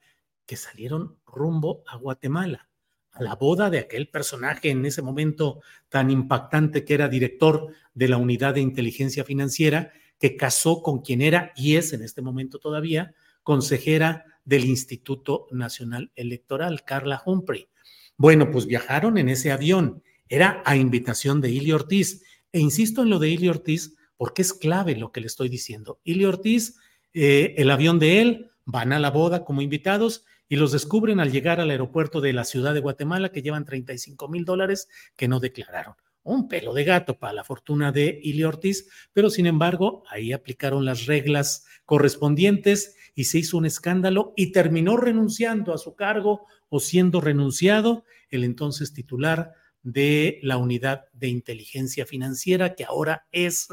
que 0.47 0.57
salieron 0.57 1.17
rumbo 1.25 1.85
a 1.87 1.97
Guatemala, 1.97 2.69
a 3.13 3.23
la 3.23 3.37
boda 3.37 3.71
de 3.71 3.79
aquel 3.79 4.09
personaje 4.09 4.71
en 4.71 4.85
ese 4.85 5.03
momento 5.03 5.61
tan 5.89 6.11
impactante 6.11 6.85
que 6.85 6.95
era 6.95 7.09
director 7.09 7.69
de 7.95 8.09
la 8.09 8.17
unidad 8.17 8.55
de 8.55 8.61
inteligencia 8.61 9.23
financiera, 9.23 9.93
que 10.19 10.37
casó 10.37 10.83
con 10.83 11.01
quien 11.01 11.23
era 11.23 11.53
y 11.57 11.77
es 11.77 11.93
en 11.93 12.03
este 12.03 12.23
momento 12.23 12.59
todavía 12.59 13.15
consejera 13.43 14.25
del 14.45 14.65
Instituto 14.65 15.47
Nacional 15.51 16.11
Electoral, 16.15 16.85
Carla 16.85 17.23
Humphrey. 17.25 17.69
Bueno, 18.17 18.51
pues 18.51 18.67
viajaron 18.67 19.19
en 19.19 19.29
ese 19.29 19.53
avión, 19.53 20.03
era 20.29 20.63
a 20.65 20.77
invitación 20.77 21.41
de 21.41 21.51
Ili 21.51 21.73
Ortiz. 21.73 22.23
E 22.53 22.61
insisto 22.61 23.03
en 23.03 23.11
lo 23.11 23.19
de 23.19 23.31
Ili 23.31 23.49
Ortiz 23.49 23.97
porque 24.17 24.43
es 24.43 24.53
clave 24.53 24.97
lo 24.97 25.13
que 25.13 25.21
le 25.21 25.27
estoy 25.27 25.49
diciendo. 25.49 26.01
Ili 26.05 26.25
Ortiz, 26.25 26.79
eh, 27.13 27.55
el 27.59 27.71
avión 27.71 27.99
de 27.99 28.21
él, 28.21 28.51
van 28.65 28.93
a 28.93 28.99
la 28.99 29.11
boda 29.11 29.45
como 29.45 29.61
invitados 29.61 30.25
y 30.49 30.57
los 30.57 30.73
descubren 30.73 31.21
al 31.21 31.33
llegar 31.33 31.61
al 31.61 31.71
aeropuerto 31.71 32.21
de 32.21 32.33
la 32.33 32.45
ciudad 32.45 32.75
de 32.75 32.81
Guatemala 32.81 33.33
que 33.33 33.43
llevan 33.43 33.65
35 33.65 34.29
mil 34.29 34.45
dólares 34.45 34.89
que 35.17 35.29
no 35.29 35.41
declararon. 35.41 35.95
Un 36.25 36.49
pelo 36.49 36.75
de 36.75 36.85
gato 36.85 37.19
para 37.19 37.33
la 37.33 37.45
fortuna 37.45 37.93
de 37.93 38.19
Ili 38.23 38.43
Ortiz, 38.45 38.89
pero 39.13 39.31
sin 39.31 39.47
embargo 39.47 40.03
ahí 40.11 40.33
aplicaron 40.33 40.85
las 40.85 41.07
reglas 41.07 41.65
correspondientes 41.85 42.97
y 43.15 43.25
se 43.25 43.39
hizo 43.39 43.57
un 43.57 43.67
escándalo 43.67 44.33
y 44.37 44.51
terminó 44.51 44.97
renunciando 44.97 45.73
a 45.73 45.79
su 45.79 45.95
cargo 45.95 46.47
o 46.69 46.81
siendo 46.81 47.21
renunciado 47.21 48.05
el 48.31 48.43
entonces 48.43 48.93
titular 48.93 49.53
de 49.83 50.41
la 50.43 50.57
unidad 50.57 51.05
de 51.13 51.29
inteligencia 51.29 52.07
financiera, 52.07 52.75
que 52.75 52.85
ahora 52.85 53.27
es 53.31 53.69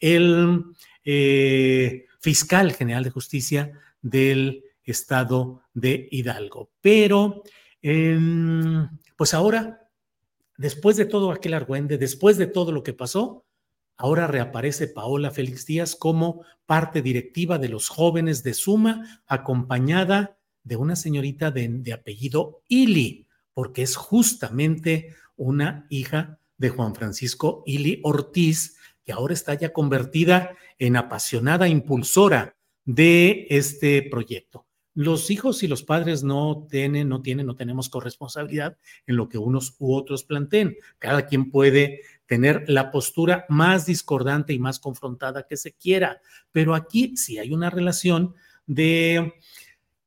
el 0.00 0.64
eh, 1.04 2.06
fiscal 2.20 2.72
general 2.72 3.04
de 3.04 3.10
justicia 3.10 3.78
del 4.00 4.64
estado 4.82 5.62
de 5.74 6.08
Hidalgo. 6.10 6.70
Pero, 6.80 7.42
em, 7.82 8.88
pues 9.16 9.34
ahora, 9.34 9.83
después 10.56 10.96
de 10.96 11.06
todo 11.06 11.30
aquel 11.30 11.54
argüende, 11.54 11.98
después 11.98 12.36
de 12.36 12.46
todo 12.46 12.72
lo 12.72 12.82
que 12.82 12.92
pasó, 12.92 13.44
ahora 13.96 14.26
reaparece 14.26 14.88
Paola 14.88 15.30
Félix 15.30 15.66
Díaz 15.66 15.96
como 15.96 16.44
parte 16.66 17.02
directiva 17.02 17.58
de 17.58 17.68
los 17.68 17.88
jóvenes 17.88 18.42
de 18.42 18.54
Suma, 18.54 19.22
acompañada 19.26 20.38
de 20.62 20.76
una 20.76 20.96
señorita 20.96 21.50
de, 21.50 21.92
apellido 21.92 22.62
Ili, 22.68 23.26
porque 23.52 23.82
es 23.82 23.96
justamente 23.96 25.14
una 25.36 25.86
hija 25.90 26.38
de 26.56 26.70
Juan 26.70 26.94
Francisco 26.94 27.62
Ili 27.66 28.00
Ortiz, 28.02 28.78
que 29.04 29.12
ahora 29.12 29.34
está 29.34 29.54
ya 29.54 29.72
convertida 29.72 30.56
en 30.78 30.96
apasionada 30.96 31.68
impulsora 31.68 32.56
de 32.84 33.46
este 33.50 34.02
proyecto. 34.02 34.66
Los 34.94 35.30
hijos 35.30 35.62
y 35.64 35.68
los 35.68 35.82
padres 35.82 36.22
no 36.22 36.66
tienen, 36.70 37.08
no 37.08 37.20
tienen, 37.20 37.46
no 37.46 37.56
tenemos 37.56 37.88
corresponsabilidad 37.88 38.78
en 39.06 39.16
lo 39.16 39.28
que 39.28 39.38
unos 39.38 39.74
u 39.78 39.94
otros 39.94 40.22
planteen. 40.22 40.76
Cada 40.98 41.26
quien 41.26 41.50
puede 41.50 42.00
tener 42.26 42.64
la 42.68 42.90
postura 42.90 43.44
más 43.48 43.86
discordante 43.86 44.52
y 44.52 44.58
más 44.58 44.78
confrontada 44.78 45.46
que 45.46 45.56
se 45.56 45.72
quiera, 45.72 46.20
pero 46.52 46.74
aquí 46.74 47.16
sí 47.16 47.38
hay 47.38 47.52
una 47.52 47.70
relación 47.70 48.34
de 48.66 49.34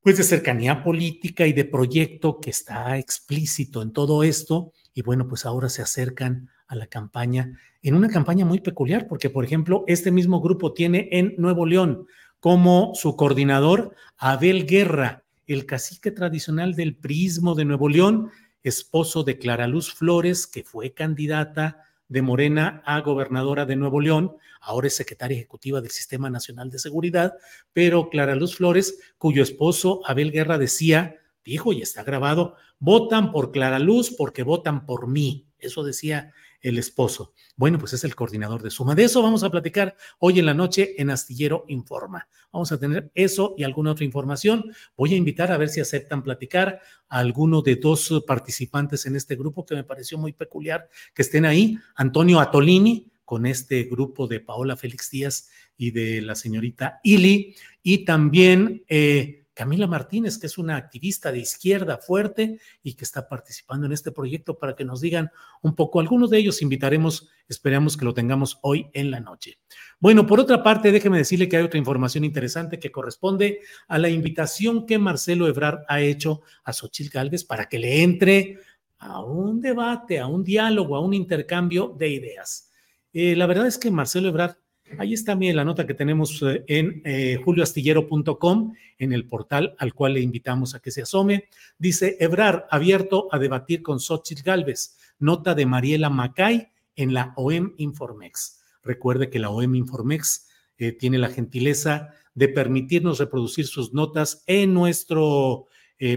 pues 0.01 0.17
de 0.17 0.23
cercanía 0.23 0.83
política 0.83 1.45
y 1.47 1.51
de 1.51 1.65
proyecto 1.65 2.39
que 2.39 2.49
está 2.49 2.97
explícito 2.97 3.81
en 3.81 3.91
todo 3.91 4.23
esto 4.23 4.71
y 4.93 5.01
bueno, 5.01 5.27
pues 5.27 5.45
ahora 5.45 5.67
se 5.67 5.81
acercan 5.81 6.49
a 6.65 6.75
la 6.75 6.87
campaña 6.87 7.59
en 7.81 7.93
una 7.93 8.09
campaña 8.09 8.45
muy 8.45 8.61
peculiar 8.61 9.07
porque 9.07 9.29
por 9.29 9.43
ejemplo, 9.43 9.83
este 9.85 10.11
mismo 10.11 10.39
grupo 10.39 10.73
tiene 10.73 11.09
en 11.11 11.35
Nuevo 11.37 11.65
León 11.65 12.07
como 12.39 12.93
su 12.95 13.15
coordinador 13.15 13.95
Abel 14.17 14.65
Guerra, 14.65 15.23
el 15.45 15.65
cacique 15.65 16.11
tradicional 16.11 16.75
del 16.75 16.95
Prismo 16.95 17.55
de 17.55 17.65
Nuevo 17.65 17.89
León, 17.89 18.31
esposo 18.63 19.23
de 19.23 19.37
Clara 19.37 19.67
Luz 19.67 19.93
Flores, 19.93 20.45
que 20.45 20.63
fue 20.63 20.93
candidata 20.93 21.83
de 22.09 22.21
Morena 22.21 22.81
a 22.85 23.01
gobernadora 23.01 23.65
de 23.65 23.75
Nuevo 23.75 23.99
León, 23.99 24.35
ahora 24.61 24.87
es 24.87 24.95
secretaria 24.95 25.37
ejecutiva 25.37 25.81
del 25.81 25.91
Sistema 25.91 26.29
Nacional 26.29 26.69
de 26.69 26.79
Seguridad, 26.79 27.33
pero 27.73 28.09
Clara 28.09 28.35
Luz 28.35 28.55
Flores, 28.55 28.99
cuyo 29.17 29.43
esposo 29.43 30.01
Abel 30.05 30.31
Guerra 30.31 30.57
decía, 30.57 31.17
dijo 31.43 31.73
y 31.73 31.81
está 31.81 32.03
grabado, 32.03 32.55
votan 32.79 33.31
por 33.31 33.51
Clara 33.51 33.79
Luz 33.79 34.13
porque 34.17 34.43
votan 34.43 34.85
por 34.85 35.07
mí. 35.07 35.47
Eso 35.59 35.83
decía 35.83 36.33
el 36.67 36.77
esposo. 36.77 37.33
Bueno, 37.55 37.79
pues 37.79 37.93
es 37.93 38.03
el 38.03 38.15
coordinador 38.15 38.61
de 38.61 38.69
Suma. 38.69 38.95
De 38.95 39.05
eso 39.05 39.21
vamos 39.21 39.43
a 39.43 39.49
platicar 39.49 39.95
hoy 40.19 40.39
en 40.39 40.45
la 40.45 40.53
noche 40.53 41.01
en 41.01 41.09
Astillero 41.09 41.65
Informa. 41.67 42.27
Vamos 42.51 42.71
a 42.71 42.79
tener 42.79 43.11
eso 43.15 43.55
y 43.57 43.63
alguna 43.63 43.91
otra 43.91 44.05
información. 44.05 44.65
Voy 44.95 45.13
a 45.13 45.17
invitar 45.17 45.51
a 45.51 45.57
ver 45.57 45.69
si 45.69 45.79
aceptan 45.79 46.23
platicar 46.23 46.81
a 47.07 47.19
alguno 47.19 47.61
de 47.61 47.77
dos 47.77 48.23
participantes 48.27 49.05
en 49.05 49.15
este 49.15 49.35
grupo 49.35 49.65
que 49.65 49.75
me 49.75 49.83
pareció 49.83 50.17
muy 50.17 50.33
peculiar 50.33 50.89
que 51.13 51.21
estén 51.21 51.45
ahí. 51.45 51.77
Antonio 51.95 52.39
Atolini 52.39 53.11
con 53.23 53.45
este 53.45 53.83
grupo 53.83 54.27
de 54.27 54.39
Paola 54.39 54.75
Félix 54.75 55.09
Díaz 55.09 55.49
y 55.77 55.91
de 55.91 56.21
la 56.21 56.35
señorita 56.35 56.99
Ili 57.03 57.55
y 57.81 58.05
también... 58.05 58.83
Eh, 58.87 59.46
Camila 59.57 59.87
Martínez, 59.87 60.37
que 60.37 60.45
es 60.45 60.59
una 60.59 60.75
activista 60.75 61.31
de 61.31 61.39
izquierda 61.39 61.97
fuerte 61.97 62.59
y 62.83 62.93
que 62.93 63.03
está 63.03 63.27
participando 63.27 63.87
en 63.87 63.91
este 63.91 64.11
proyecto 64.11 64.59
para 64.59 64.75
que 64.75 64.85
nos 64.85 65.01
digan 65.01 65.31
un 65.63 65.73
poco. 65.73 65.99
Algunos 65.99 66.29
de 66.29 66.37
ellos 66.37 66.61
invitaremos, 66.61 67.27
esperamos 67.49 67.97
que 67.97 68.05
lo 68.05 68.13
tengamos 68.13 68.59
hoy 68.61 68.91
en 68.93 69.09
la 69.09 69.19
noche. 69.19 69.57
Bueno, 69.99 70.27
por 70.27 70.39
otra 70.39 70.61
parte, 70.61 70.91
déjeme 70.91 71.17
decirle 71.17 71.49
que 71.49 71.57
hay 71.57 71.63
otra 71.63 71.79
información 71.79 72.23
interesante 72.23 72.77
que 72.77 72.91
corresponde 72.91 73.61
a 73.87 73.97
la 73.97 74.09
invitación 74.09 74.85
que 74.85 74.99
Marcelo 74.99 75.47
Ebrard 75.47 75.79
ha 75.87 76.01
hecho 76.01 76.41
a 76.63 76.71
Xochitl 76.71 77.09
Gálvez 77.09 77.43
para 77.43 77.67
que 77.67 77.79
le 77.79 78.03
entre 78.03 78.59
a 78.99 79.23
un 79.23 79.59
debate, 79.59 80.19
a 80.19 80.27
un 80.27 80.43
diálogo, 80.43 80.95
a 80.95 81.01
un 81.01 81.15
intercambio 81.15 81.95
de 81.97 82.09
ideas. 82.09 82.69
Eh, 83.11 83.35
la 83.35 83.47
verdad 83.47 83.65
es 83.65 83.79
que 83.79 83.89
Marcelo 83.89 84.27
Ebrard 84.27 84.57
Ahí 84.97 85.13
está 85.13 85.35
bien 85.35 85.55
la 85.55 85.65
nota 85.65 85.85
que 85.85 85.93
tenemos 85.93 86.41
eh, 86.41 86.63
en 86.67 87.01
eh, 87.03 87.39
julioastillero.com, 87.43 88.73
en 88.97 89.13
el 89.13 89.27
portal 89.27 89.75
al 89.77 89.93
cual 89.93 90.13
le 90.13 90.21
invitamos 90.21 90.75
a 90.75 90.79
que 90.79 90.91
se 90.91 91.01
asome. 91.01 91.49
Dice, 91.77 92.17
Ebrar 92.19 92.67
abierto 92.71 93.27
a 93.31 93.37
debatir 93.37 93.81
con 93.81 93.99
Xochitl 93.99 94.43
Galvez. 94.43 94.97
Nota 95.19 95.55
de 95.55 95.65
Mariela 95.65 96.09
Macay 96.09 96.69
en 96.95 97.13
la 97.13 97.33
OEM 97.35 97.73
Informex. 97.77 98.61
Recuerde 98.81 99.29
que 99.29 99.39
la 99.39 99.49
OEM 99.49 99.75
Informex 99.75 100.47
eh, 100.77 100.93
tiene 100.93 101.17
la 101.17 101.29
gentileza 101.29 102.13
de 102.33 102.47
permitirnos 102.47 103.19
reproducir 103.19 103.67
sus 103.67 103.93
notas 103.93 104.43
en 104.47 104.73
nuestro 104.73 105.65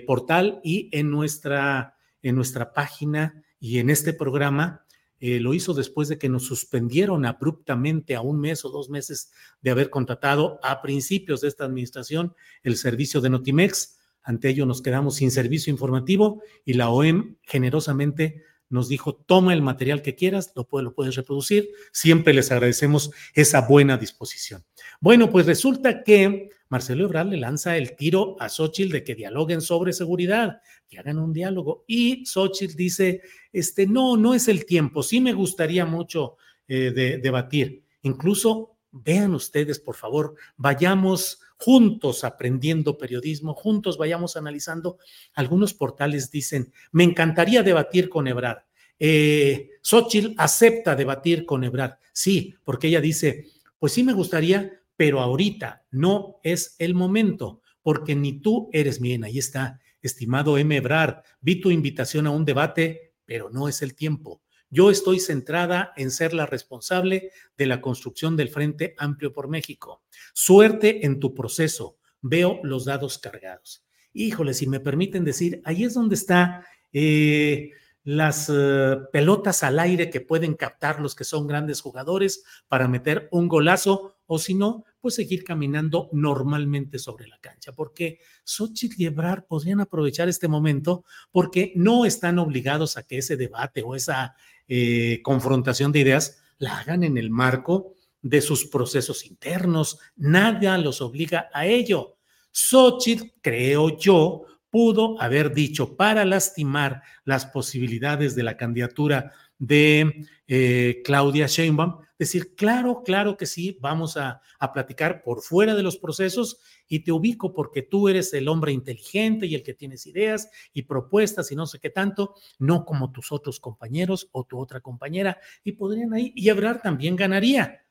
portal 0.07 0.61
y 0.63 0.91
en 0.93 1.11
nuestra, 1.11 1.97
en 2.21 2.37
nuestra 2.37 2.75
página 2.75 3.43
y 3.59 3.79
en 3.79 3.89
este 3.89 4.13
programa 4.13 4.85
eh, 5.21 5.39
lo 5.39 5.53
hizo 5.53 5.75
después 5.75 6.09
de 6.09 6.19
que 6.19 6.31
nos 6.31 6.47
suspendieron 6.47 7.27
abruptamente 7.27 8.17
a 8.17 8.23
un 8.23 8.41
mes 8.41 8.65
o 8.65 8.71
dos 8.71 8.89
meses 8.89 9.31
de 9.61 9.71
haber 9.71 9.91
contratado 9.91 10.59
a 10.63 10.81
principios 10.81 11.43
de 11.43 11.49
esta 11.49 11.65
administración 11.67 12.35
el 12.63 12.77
servicio 12.77 13.21
de 13.21 13.31
Notimex. 13.31 13.99
Ante 14.23 14.49
ello 14.49 14.65
nos 14.65 14.81
quedamos 14.81 15.17
sin 15.17 15.31
servicio 15.31 15.71
informativo 15.71 16.43
y 16.65 16.73
la 16.73 16.89
OEM 16.89 17.37
generosamente 17.43 18.43
nos 18.71 18.89
dijo, 18.89 19.15
toma 19.15 19.53
el 19.53 19.63
material 19.63 20.01
que 20.01 20.15
quieras, 20.15 20.53
lo, 20.55 20.67
lo 20.81 20.95
puedes 20.95 21.17
reproducir. 21.17 21.69
Siempre 21.93 22.33
les 22.33 22.51
agradecemos 22.51 23.11
esa 23.35 23.61
buena 23.63 23.99
disposición. 23.99 24.65
Bueno, 25.01 25.31
pues 25.31 25.47
resulta 25.47 26.03
que 26.03 26.51
Marcelo 26.71 27.05
Ebrard 27.05 27.29
le 27.29 27.37
lanza 27.37 27.77
el 27.77 27.97
tiro 27.97 28.37
a 28.39 28.49
Xochitl 28.49 28.93
de 28.93 29.03
que 29.03 29.17
dialoguen 29.17 29.61
sobre 29.61 29.93
seguridad, 29.93 30.61
que 30.89 31.01
hagan 31.01 31.19
un 31.19 31.33
diálogo. 31.33 31.85
Y 31.89 32.25
Xochitl 32.25 32.77
dice, 32.77 33.23
este, 33.53 33.87
no, 33.87 34.17
no 34.17 34.35
es 34.35 34.47
el 34.47 34.65
tiempo, 34.65 35.03
sí 35.03 35.21
me 35.21 35.33
gustaría 35.33 35.85
mucho 35.85 36.37
eh, 36.69 36.93
de, 36.93 37.19
debatir. 37.19 37.83
Incluso, 38.03 38.77
vean 38.93 39.35
ustedes, 39.35 39.81
por 39.81 39.97
favor, 39.97 40.37
vayamos 40.57 41.41
juntos 41.61 42.25
aprendiendo 42.25 42.97
periodismo, 42.97 43.53
juntos 43.53 43.99
vayamos 43.99 44.37
analizando. 44.37 44.99
Algunos 45.35 45.75
portales 45.75 46.31
dicen, 46.31 46.73
me 46.91 47.05
encantaría 47.05 47.63
debatir 47.63 48.09
con 48.09 48.27
Ebrard. 48.27 48.63
Eh, 48.99 49.73
Xochitl 49.83 50.33
acepta 50.39 50.97
debatir 50.97 51.45
con 51.45 51.63
Ebrard. 51.63 51.99
Sí, 52.13 52.55
porque 52.65 52.89
ella 52.89 53.03
dice, 53.03 53.49
pues 53.79 53.93
sí 53.93 54.03
me 54.03 54.15
gustaría, 54.15 54.81
pero 54.97 55.21
ahorita 55.21 55.85
no 55.91 56.41
es 56.43 56.77
el 56.79 56.95
momento, 56.95 57.61
porque 57.83 58.15
ni 58.15 58.41
tú 58.41 58.71
eres 58.73 58.99
bien. 58.99 59.25
Ahí 59.25 59.39
está, 59.39 59.81
estimado 60.01 60.57
M. 60.57 60.75
Ebrard, 60.75 61.23
vi 61.43 61.61
tu 61.61 61.71
invitación 61.71 62.27
a 62.27 62.31
un 62.31 62.47
debate, 62.47 63.13
pero 63.27 63.51
no 63.51 63.69
es 63.69 63.83
el 63.83 63.95
tiempo. 63.95 64.41
Yo 64.71 64.91
estoy 64.91 65.21
centrada 65.21 65.93
en 65.97 66.11
ser 66.11 66.33
la 66.33 66.47
responsable 66.47 67.31
de 67.59 67.67
la 67.67 67.81
construcción 67.81 68.37
del 68.37 68.49
Frente 68.49 68.95
Amplio 68.97 69.33
por 69.33 69.49
México. 69.49 70.03
Suerte 70.33 71.05
en 71.05 71.19
tu 71.21 71.35
proceso. 71.35 71.99
Veo 72.23 72.61
los 72.63 72.85
dados 72.85 73.19
cargados. 73.19 73.85
Híjole, 74.13 74.55
si 74.55 74.67
me 74.67 74.81
permiten 74.81 75.25
decir, 75.25 75.61
ahí 75.65 75.85
es 75.85 75.95
donde 75.95 76.15
está 76.15 76.65
eh, 76.93 77.71
las 78.03 78.51
eh, 78.53 78.97
pelotas 79.13 79.63
al 79.63 79.79
aire 79.79 80.11
que 80.11 80.21
pueden 80.21 80.55
captar 80.55 81.01
los 81.01 81.15
que 81.15 81.25
son 81.25 81.47
grandes 81.47 81.81
jugadores 81.81 82.45
para 82.69 82.89
meter 82.89 83.29
un 83.31 83.49
golazo 83.49 84.17
o 84.27 84.39
si 84.39 84.55
no, 84.55 84.85
pues 85.01 85.17
seguir 85.17 85.45
caminando 85.45 86.09
normalmente 86.13 86.99
sobre 86.99 87.27
la 87.27 87.39
cancha, 87.41 87.73
porque 87.73 88.21
Xochitl 88.45 89.03
y 89.03 89.07
Ebrard 89.07 89.45
podrían 89.47 89.81
aprovechar 89.81 90.29
este 90.29 90.49
momento 90.49 91.05
porque 91.31 91.73
no 91.75 92.05
están 92.05 92.39
obligados 92.39 92.97
a 92.97 93.03
que 93.03 93.19
ese 93.19 93.37
debate 93.37 93.83
o 93.83 93.95
esa 93.95 94.35
eh, 94.71 95.21
confrontación 95.23 95.91
de 95.91 95.99
ideas 95.99 96.43
la 96.59 96.79
hagan 96.79 97.03
en 97.03 97.19
el 97.19 97.29
marco 97.29 97.95
de 98.23 98.41
sus 98.41 98.67
procesos 98.67 99.27
internos. 99.27 99.99
Nada 100.15 100.79
los 100.79 101.01
obliga 101.01 101.51
a 101.53 101.67
ello. 101.67 102.19
Xochitl, 102.53 103.33
creo 103.43 103.99
yo, 103.99 104.45
pudo 104.71 105.21
haber 105.21 105.53
dicho 105.53 105.97
para 105.97 106.25
lastimar 106.25 107.03
las 107.25 107.47
posibilidades 107.47 108.37
de 108.37 108.45
la 108.45 108.57
candidatura 108.57 109.33
de 109.59 110.27
eh, 110.47 111.03
Claudia 111.05 111.49
Sheinbaum, 111.49 111.99
decir, 112.21 112.55
claro, 112.55 113.03
claro 113.03 113.39
que 113.39 113.47
sí, 113.47 113.79
vamos 113.81 114.19
a, 114.19 114.43
a, 114.59 114.73
platicar 114.73 115.23
por 115.23 115.41
fuera 115.41 115.75
de 115.75 115.83
los 115.83 115.97
procesos 115.97 116.59
y 116.87 117.01
te 117.01 117.13
ubico 117.13 117.55
porque 117.55 117.81
tú 117.81 118.11
eres 118.11 118.35
el 118.35 118.47
hombre 118.47 118.73
inteligente 118.73 119.47
y 119.47 119.55
el 119.55 119.63
que 119.63 119.73
tienes 119.73 120.07
ideas 120.07 120.51
y 120.75 120.83
propuestas 120.83 121.51
y 121.51 121.57
no 121.57 121.67
sé 121.67 121.79
qué 121.79 121.89
tanto, 121.89 122.35
no 122.59 122.85
como 122.85 123.11
tus 123.11 123.33
otros 123.33 123.59
compañeros 123.59 124.29
o 124.33 124.45
tu 124.45 124.59
otra 124.59 124.81
compañera, 124.81 125.39
y 125.65 125.73
podrían 125.73 126.13
ahí, 126.13 126.33
y 126.37 126.51
Ebrard 126.51 126.83
también 126.83 127.17
ganaría, 127.17 127.87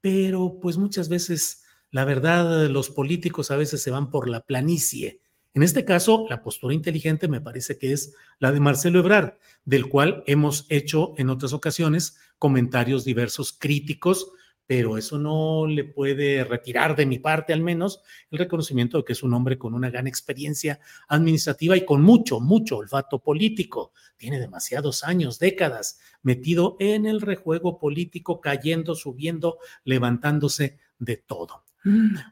pero 0.00 0.58
pues 0.60 0.76
muchas 0.76 1.08
veces, 1.08 1.62
la 1.92 2.04
verdad, 2.04 2.68
los 2.68 2.90
políticos 2.90 3.52
a 3.52 3.56
veces 3.56 3.80
se 3.80 3.92
van 3.92 4.10
por 4.10 4.28
la 4.28 4.40
planicie 4.40 5.20
en 5.54 5.62
este 5.62 5.84
caso, 5.84 6.26
la 6.28 6.42
postura 6.42 6.74
inteligente 6.74 7.26
me 7.26 7.40
parece 7.40 7.78
que 7.78 7.92
es 7.92 8.14
la 8.38 8.52
de 8.52 8.60
Marcelo 8.60 9.00
Ebrard, 9.00 9.34
del 9.64 9.88
cual 9.88 10.22
hemos 10.26 10.66
hecho 10.68 11.14
en 11.16 11.30
otras 11.30 11.52
ocasiones 11.52 12.16
comentarios 12.38 13.04
diversos 13.04 13.52
críticos, 13.52 14.30
pero 14.66 14.98
eso 14.98 15.18
no 15.18 15.66
le 15.66 15.84
puede 15.84 16.44
retirar 16.44 16.94
de 16.94 17.06
mi 17.06 17.18
parte 17.18 17.54
al 17.54 17.62
menos 17.62 18.02
el 18.30 18.38
reconocimiento 18.38 18.98
de 18.98 19.04
que 19.04 19.14
es 19.14 19.22
un 19.22 19.32
hombre 19.32 19.56
con 19.56 19.72
una 19.72 19.88
gran 19.88 20.06
experiencia 20.06 20.78
administrativa 21.08 21.74
y 21.74 21.86
con 21.86 22.02
mucho, 22.02 22.38
mucho 22.38 22.76
olfato 22.76 23.18
político. 23.18 23.92
Tiene 24.18 24.38
demasiados 24.38 25.04
años, 25.04 25.38
décadas 25.38 25.98
metido 26.22 26.76
en 26.80 27.06
el 27.06 27.22
rejuego 27.22 27.78
político, 27.78 28.42
cayendo, 28.42 28.94
subiendo, 28.94 29.58
levantándose 29.84 30.78
de 30.98 31.16
todo. 31.16 31.64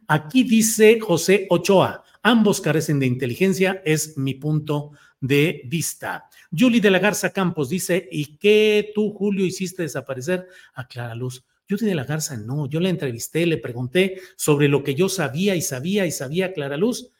Aquí 0.08 0.44
dice 0.44 0.98
José 1.00 1.46
Ochoa, 1.50 2.04
ambos 2.22 2.60
carecen 2.60 2.98
de 2.98 3.06
inteligencia, 3.06 3.82
es 3.84 4.16
mi 4.18 4.34
punto 4.34 4.92
de 5.20 5.62
vista. 5.66 6.28
Julie 6.56 6.80
de 6.80 6.90
la 6.90 6.98
Garza 6.98 7.30
Campos 7.30 7.68
dice, 7.68 8.08
¿y 8.10 8.36
qué 8.36 8.92
tú, 8.94 9.12
Julio, 9.12 9.44
hiciste 9.44 9.82
desaparecer 9.82 10.46
a 10.74 10.86
Clara 10.86 11.14
Luz? 11.14 11.44
Julie 11.68 11.86
de 11.86 11.94
la 11.94 12.04
Garza 12.04 12.36
no, 12.36 12.66
yo 12.66 12.80
la 12.80 12.88
entrevisté, 12.88 13.46
le 13.46 13.58
pregunté 13.58 14.20
sobre 14.36 14.68
lo 14.68 14.82
que 14.82 14.94
yo 14.94 15.08
sabía 15.08 15.56
y 15.56 15.62
sabía 15.62 16.06
y 16.06 16.12
sabía 16.12 16.52
Clara 16.52 16.76
Luz. 16.76 17.10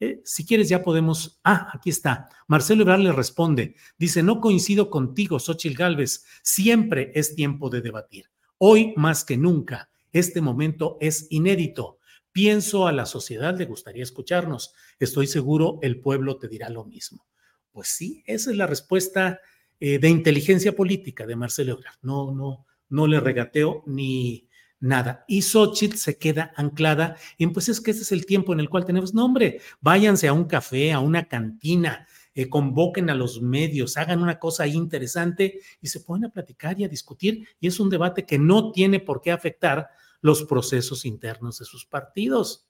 Eh, 0.00 0.20
si 0.24 0.44
quieres 0.44 0.68
ya 0.68 0.82
podemos, 0.82 1.40
ah, 1.44 1.70
aquí 1.72 1.90
está. 1.90 2.28
Marcelo 2.48 2.82
Ebrard 2.82 3.00
le 3.00 3.12
responde, 3.12 3.76
dice, 3.96 4.22
no 4.22 4.40
coincido 4.40 4.90
contigo, 4.90 5.38
Xochil 5.38 5.76
Gálvez, 5.76 6.24
siempre 6.42 7.12
es 7.14 7.36
tiempo 7.36 7.70
de 7.70 7.82
debatir. 7.82 8.28
Hoy 8.58 8.94
más 8.96 9.24
que 9.24 9.36
nunca, 9.36 9.91
este 10.12 10.40
momento 10.40 10.98
es 11.00 11.26
inédito. 11.30 11.98
Pienso 12.32 12.86
a 12.86 12.92
la 12.92 13.06
sociedad, 13.06 13.56
le 13.56 13.66
gustaría 13.66 14.02
escucharnos. 14.02 14.74
Estoy 14.98 15.26
seguro 15.26 15.78
el 15.82 16.00
pueblo 16.00 16.38
te 16.38 16.48
dirá 16.48 16.70
lo 16.70 16.84
mismo. 16.84 17.26
Pues 17.72 17.88
sí, 17.88 18.22
esa 18.26 18.50
es 18.50 18.56
la 18.56 18.66
respuesta 18.66 19.40
eh, 19.80 19.98
de 19.98 20.08
inteligencia 20.08 20.74
política 20.74 21.26
de 21.26 21.36
Marcelo 21.36 21.72
Ebrard. 21.72 21.96
No, 22.02 22.32
no, 22.32 22.66
no 22.88 23.06
le 23.06 23.20
regateo 23.20 23.82
ni 23.86 24.48
nada. 24.82 25.24
Y 25.28 25.42
Xochitl 25.42 25.96
se 25.96 26.18
queda 26.18 26.52
anclada 26.56 27.16
en, 27.38 27.52
pues 27.52 27.68
es 27.68 27.80
que 27.80 27.92
este 27.92 28.02
es 28.02 28.12
el 28.12 28.26
tiempo 28.26 28.52
en 28.52 28.60
el 28.60 28.68
cual 28.68 28.84
tenemos, 28.84 29.14
no 29.14 29.32
váyanse 29.80 30.28
a 30.28 30.32
un 30.32 30.44
café, 30.44 30.92
a 30.92 31.00
una 31.00 31.28
cantina, 31.28 32.06
eh, 32.34 32.48
convoquen 32.48 33.10
a 33.10 33.14
los 33.14 33.42
medios, 33.42 33.96
hagan 33.96 34.22
una 34.22 34.38
cosa 34.38 34.66
interesante 34.66 35.60
y 35.80 35.88
se 35.88 36.00
pueden 36.00 36.24
a 36.24 36.30
platicar 36.30 36.80
y 36.80 36.84
a 36.84 36.88
discutir. 36.88 37.46
Y 37.60 37.66
es 37.66 37.78
un 37.78 37.90
debate 37.90 38.24
que 38.24 38.38
no 38.38 38.72
tiene 38.72 39.00
por 39.00 39.20
qué 39.20 39.32
afectar 39.32 39.88
los 40.22 40.44
procesos 40.44 41.04
internos 41.04 41.58
de 41.58 41.64
sus 41.64 41.84
partidos. 41.84 42.66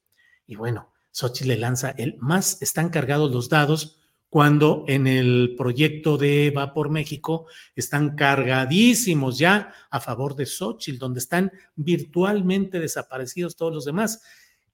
Y 0.47 0.57
bueno, 0.57 0.91
Xochitl 1.13 1.49
le 1.49 1.59
lanza 1.59 1.91
el 1.91 2.17
más, 2.19 2.61
están 2.63 2.89
cargados 2.89 3.31
los 3.31 3.49
dados 3.49 3.99
cuando 4.33 4.87
en 4.89 5.07
el 5.07 5.55
proyecto 5.59 6.17
de 6.17 6.51
Va 6.57 6.73
por 6.73 6.89
México 6.89 7.45
están 7.77 8.17
cargadísimos 8.17 9.39
ya 9.39 9.75
a 9.91 10.01
favor 10.01 10.35
de 10.35 10.47
Xochitl, 10.47 10.99
donde 10.99 11.21
están 11.21 11.53
virtualmente 11.77 12.81
desaparecidos 12.81 13.57
todos 13.57 13.75
los 13.75 13.85
demás. 13.85 14.23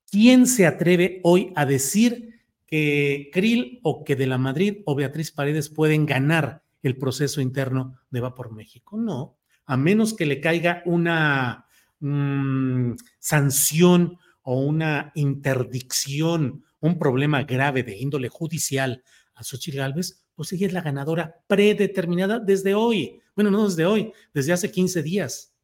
¿Quién 0.09 0.47
se 0.47 0.65
atreve 0.65 1.21
hoy 1.25 1.53
a 1.57 1.67
decir 1.67 2.38
que 2.69 3.31
Krill 3.33 3.81
o 3.83 4.05
que 4.05 4.15
de 4.15 4.29
la 4.29 4.39
Madrid 4.39 4.83
o 4.85 4.95
Beatriz 4.95 5.33
Paredes 5.33 5.69
pueden 5.69 6.07
ganar 6.07 6.63
el 6.83 6.97
proceso 6.97 7.41
interno 7.41 7.97
de 8.11 8.21
Va 8.21 8.37
por 8.37 8.53
México? 8.53 8.97
No, 8.97 9.39
a 9.67 9.77
menos 9.77 10.15
que 10.15 10.27
le 10.27 10.41
caiga 10.41 10.83
una 10.87 11.65
Mm, 12.01 12.95
sanción 13.19 14.19
o 14.43 14.61
una 14.61 15.11
interdicción, 15.17 16.65
un 16.81 16.99
problema 16.99 17.43
grave 17.43 17.83
de 17.83 17.99
índole 17.99 18.29
judicial 18.29 19.03
a 19.35 19.43
Xochitl 19.43 19.79
Gálvez, 19.79 20.25
pues 20.35 20.53
ella 20.53 20.69
es 20.69 20.73
la 20.73 20.83
ganadora 20.83 21.43
predeterminada 21.49 22.39
desde 22.39 22.75
hoy. 22.75 23.21
Bueno, 23.35 23.51
no 23.51 23.69
desde 23.69 23.85
hoy, 23.85 24.13
desde 24.33 24.53
hace 24.53 24.71
15 24.71 25.03
días. 25.03 25.55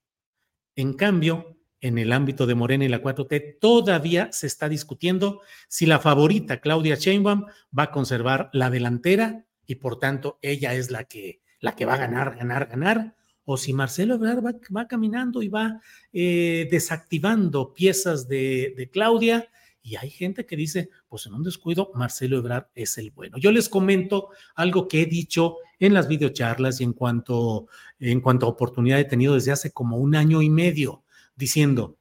En 0.74 0.94
cambio, 0.94 1.56
en 1.84 1.98
el 1.98 2.12
ámbito 2.12 2.46
de 2.46 2.54
Morena 2.54 2.86
y 2.86 2.88
la 2.88 3.02
4T, 3.02 3.58
todavía 3.60 4.30
se 4.32 4.46
está 4.46 4.70
discutiendo 4.70 5.42
si 5.68 5.84
la 5.84 5.98
favorita 5.98 6.62
Claudia 6.62 6.94
Sheinbaum 6.94 7.44
va 7.78 7.82
a 7.82 7.90
conservar 7.90 8.48
la 8.54 8.70
delantera 8.70 9.44
y 9.66 9.74
por 9.74 9.98
tanto 9.98 10.38
ella 10.40 10.72
es 10.72 10.90
la 10.90 11.04
que, 11.04 11.42
la 11.60 11.76
que 11.76 11.84
va 11.84 11.94
a 11.94 11.98
ganar, 11.98 12.36
ganar, 12.36 12.68
ganar, 12.68 13.14
o 13.44 13.58
si 13.58 13.74
Marcelo 13.74 14.14
Ebrard 14.14 14.42
va, 14.74 14.88
caminando 14.88 15.42
y 15.42 15.48
va 15.48 15.82
eh, 16.14 16.66
desactivando 16.70 17.74
piezas 17.74 18.28
de, 18.28 18.88
Claudia, 18.90 19.50
y 19.82 19.96
hay 19.96 20.08
gente 20.08 20.46
que 20.46 20.56
dice, 20.56 20.88
pues 21.06 21.26
en 21.26 21.34
un 21.34 21.42
descuido, 21.42 21.90
Marcelo 21.94 22.38
Ebrard 22.38 22.68
es 22.74 22.96
el 22.96 23.10
bueno. 23.10 23.36
Yo 23.36 23.52
les 23.52 23.68
comento 23.68 24.30
algo 24.54 24.88
que 24.88 25.02
he 25.02 25.06
dicho 25.06 25.58
en 25.78 25.92
las 25.92 26.08
videocharlas 26.08 26.80
y 26.80 26.84
en 26.84 26.94
cuanto, 26.94 27.66
en 27.98 28.22
cuanto 28.22 28.46
a 28.46 28.48
oportunidad 28.48 28.98
he 29.00 29.04
tenido 29.04 29.34
desde 29.34 29.52
hace 29.52 29.72
como 29.72 29.98
un 29.98 30.14
año 30.14 30.40
y 30.40 30.48
medio, 30.48 31.03
diciendo, 31.36 31.98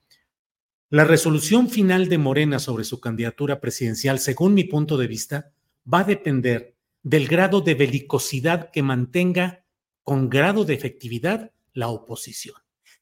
la 0.90 1.06
resolución 1.06 1.70
final 1.70 2.08
de 2.08 2.18
Morena 2.18 2.60
sobre 2.60 2.84
su 2.84 3.00
candidatura 3.00 3.60
presidencial, 3.60 4.20
según 4.20 4.54
mi 4.54 4.64
punto 4.64 4.98
de 4.98 5.08
vista, 5.08 5.52
va 5.92 6.02
a 6.02 6.04
depender 6.04 6.76
del 7.02 7.28
grado 7.28 7.62
de 7.62 7.74
belicosidad 7.74 8.70
que 8.72 8.84
mantenga 8.84 9.66
con 10.04 10.30
grado 10.30 10.66
de 10.66 10.76
efectividad 10.76 11.52
la 11.74 11.90
oposición. 11.90 12.56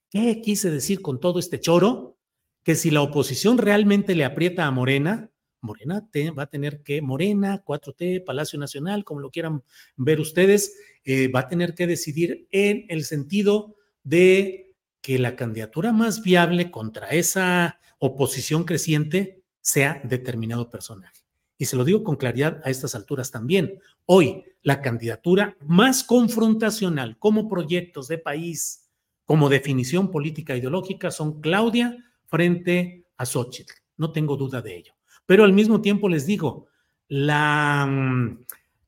¿Qué 0.09 0.41
quise 0.41 0.71
decir 0.71 1.01
con 1.01 1.19
todo 1.19 1.39
este 1.39 1.59
choro? 1.59 2.17
Que 2.63 2.75
si 2.75 2.91
la 2.91 3.01
oposición 3.01 3.57
realmente 3.57 4.15
le 4.15 4.25
aprieta 4.25 4.65
a 4.65 4.71
Morena, 4.71 5.29
Morena 5.61 6.07
va 6.37 6.43
a 6.43 6.49
tener 6.49 6.81
que, 6.83 7.01
Morena, 7.01 7.63
4T, 7.63 8.23
Palacio 8.23 8.57
Nacional, 8.59 9.03
como 9.03 9.19
lo 9.19 9.29
quieran 9.29 9.63
ver 9.95 10.19
ustedes, 10.19 10.75
eh, 11.03 11.27
va 11.27 11.41
a 11.41 11.47
tener 11.47 11.75
que 11.75 11.87
decidir 11.87 12.47
en 12.51 12.85
el 12.89 13.05
sentido 13.05 13.75
de 14.03 14.70
que 15.01 15.19
la 15.19 15.35
candidatura 15.35 15.91
más 15.91 16.21
viable 16.21 16.71
contra 16.71 17.09
esa 17.09 17.79
oposición 17.99 18.63
creciente 18.63 19.43
sea 19.61 20.01
determinado 20.03 20.69
personaje 20.69 21.21
y 21.61 21.65
se 21.65 21.75
lo 21.75 21.85
digo 21.85 22.03
con 22.03 22.15
claridad 22.15 22.59
a 22.65 22.71
estas 22.71 22.95
alturas 22.95 23.29
también, 23.29 23.79
hoy 24.07 24.45
la 24.63 24.81
candidatura 24.81 25.55
más 25.67 26.03
confrontacional 26.03 27.19
como 27.19 27.47
proyectos 27.47 28.07
de 28.07 28.17
país, 28.17 28.89
como 29.25 29.47
definición 29.47 30.09
política 30.09 30.55
ideológica, 30.55 31.11
son 31.11 31.39
Claudia 31.39 31.95
frente 32.25 33.05
a 33.15 33.27
Xochitl. 33.27 33.73
No 33.97 34.11
tengo 34.11 34.37
duda 34.37 34.63
de 34.63 34.75
ello. 34.75 34.93
Pero 35.27 35.43
al 35.43 35.53
mismo 35.53 35.81
tiempo 35.81 36.09
les 36.09 36.25
digo, 36.25 36.65
la, 37.09 37.87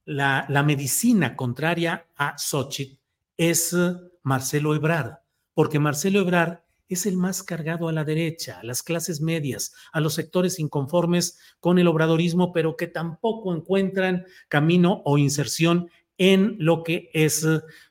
la, 0.06 0.46
la 0.50 0.64
medicina 0.64 1.36
contraria 1.36 2.08
a 2.16 2.36
Xochitl 2.40 2.98
es 3.38 3.78
Marcelo 4.24 4.74
Ebrard, 4.74 5.20
porque 5.54 5.80
Marcelo 5.80 6.20
Ebrard 6.20 6.60
es 6.90 7.06
el 7.06 7.18
más 7.18 7.44
cargado 7.44 7.88
a 7.88 7.94
la 7.94 8.04
derecha, 8.04 8.60
a 8.60 8.64
las 8.64 8.84
clases 8.84 9.22
medias, 9.22 9.74
a 9.92 10.00
los 10.00 10.14
sectores 10.14 10.60
inconformes 10.60 11.40
con 11.60 11.80
el 11.80 11.88
obradorismo, 11.88 12.52
pero 12.52 12.76
que 12.76 12.88
tampoco 12.88 13.54
encuentran 13.56 14.26
camino 14.48 15.02
o 15.06 15.18
inserción 15.18 15.90
en 16.18 16.56
lo 16.60 16.84
que 16.84 17.10
es 17.14 17.46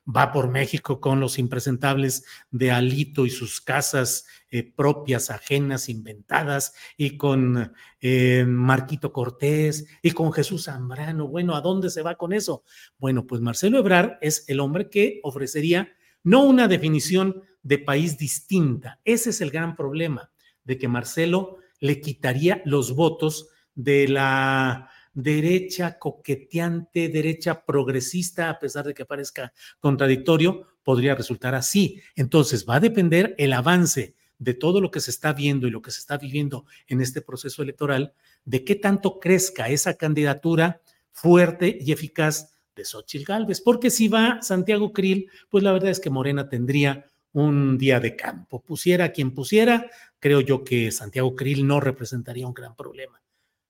Va 0.04 0.32
por 0.32 0.48
México 0.48 1.00
con 1.00 1.20
los 1.20 1.38
impresentables 1.38 2.24
de 2.50 2.72
Alito 2.72 3.24
y 3.24 3.30
sus 3.30 3.60
casas 3.60 4.26
eh, 4.50 4.64
propias, 4.64 5.30
ajenas, 5.30 5.88
inventadas, 5.88 6.74
y 6.96 7.16
con 7.16 7.72
eh, 8.00 8.44
Marquito 8.44 9.12
Cortés 9.12 9.86
y 10.02 10.10
con 10.10 10.32
Jesús 10.32 10.64
Zambrano. 10.64 11.28
Bueno, 11.28 11.54
¿a 11.54 11.60
dónde 11.60 11.88
se 11.88 12.02
va 12.02 12.16
con 12.16 12.32
eso? 12.32 12.64
Bueno, 12.98 13.28
pues 13.28 13.40
Marcelo 13.40 13.78
Ebrar 13.78 14.18
es 14.22 14.44
el 14.48 14.58
hombre 14.58 14.90
que 14.90 15.20
ofrecería 15.22 15.94
no 16.22 16.44
una 16.44 16.68
definición 16.68 17.42
de 17.62 17.78
país 17.78 18.18
distinta. 18.18 19.00
Ese 19.04 19.30
es 19.30 19.40
el 19.40 19.50
gran 19.50 19.76
problema, 19.76 20.30
de 20.64 20.78
que 20.78 20.88
Marcelo 20.88 21.58
le 21.80 22.00
quitaría 22.00 22.62
los 22.64 22.94
votos 22.94 23.48
de 23.74 24.08
la 24.08 24.90
derecha 25.14 25.98
coqueteante, 25.98 27.08
derecha 27.08 27.64
progresista, 27.64 28.50
a 28.50 28.58
pesar 28.58 28.86
de 28.86 28.94
que 28.94 29.04
parezca 29.04 29.52
contradictorio, 29.78 30.66
podría 30.82 31.14
resultar 31.14 31.54
así. 31.54 32.00
Entonces, 32.16 32.66
va 32.68 32.76
a 32.76 32.80
depender 32.80 33.34
el 33.38 33.52
avance 33.52 34.14
de 34.38 34.54
todo 34.54 34.80
lo 34.80 34.90
que 34.90 35.00
se 35.00 35.10
está 35.10 35.32
viendo 35.32 35.68
y 35.68 35.70
lo 35.70 35.82
que 35.82 35.90
se 35.90 36.00
está 36.00 36.16
viviendo 36.16 36.66
en 36.88 37.00
este 37.00 37.20
proceso 37.20 37.62
electoral, 37.62 38.14
de 38.44 38.64
qué 38.64 38.74
tanto 38.74 39.20
crezca 39.20 39.68
esa 39.68 39.94
candidatura 39.94 40.80
fuerte 41.12 41.78
y 41.80 41.92
eficaz 41.92 42.51
de 42.74 42.84
Xochitl 42.84 43.24
Gálvez, 43.24 43.60
porque 43.60 43.90
si 43.90 44.08
va 44.08 44.40
Santiago 44.42 44.92
Krill, 44.92 45.30
pues 45.48 45.62
la 45.62 45.72
verdad 45.72 45.90
es 45.90 46.00
que 46.00 46.10
Morena 46.10 46.48
tendría 46.48 47.06
un 47.32 47.78
día 47.78 48.00
de 48.00 48.16
campo. 48.16 48.62
Pusiera 48.62 49.12
quien 49.12 49.32
pusiera, 49.32 49.90
creo 50.18 50.40
yo 50.40 50.64
que 50.64 50.90
Santiago 50.90 51.34
Krill 51.34 51.66
no 51.66 51.80
representaría 51.80 52.46
un 52.46 52.54
gran 52.54 52.76
problema. 52.76 53.22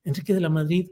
Enrique 0.04 0.34
de 0.34 0.40
la 0.40 0.48
Madrid 0.48 0.90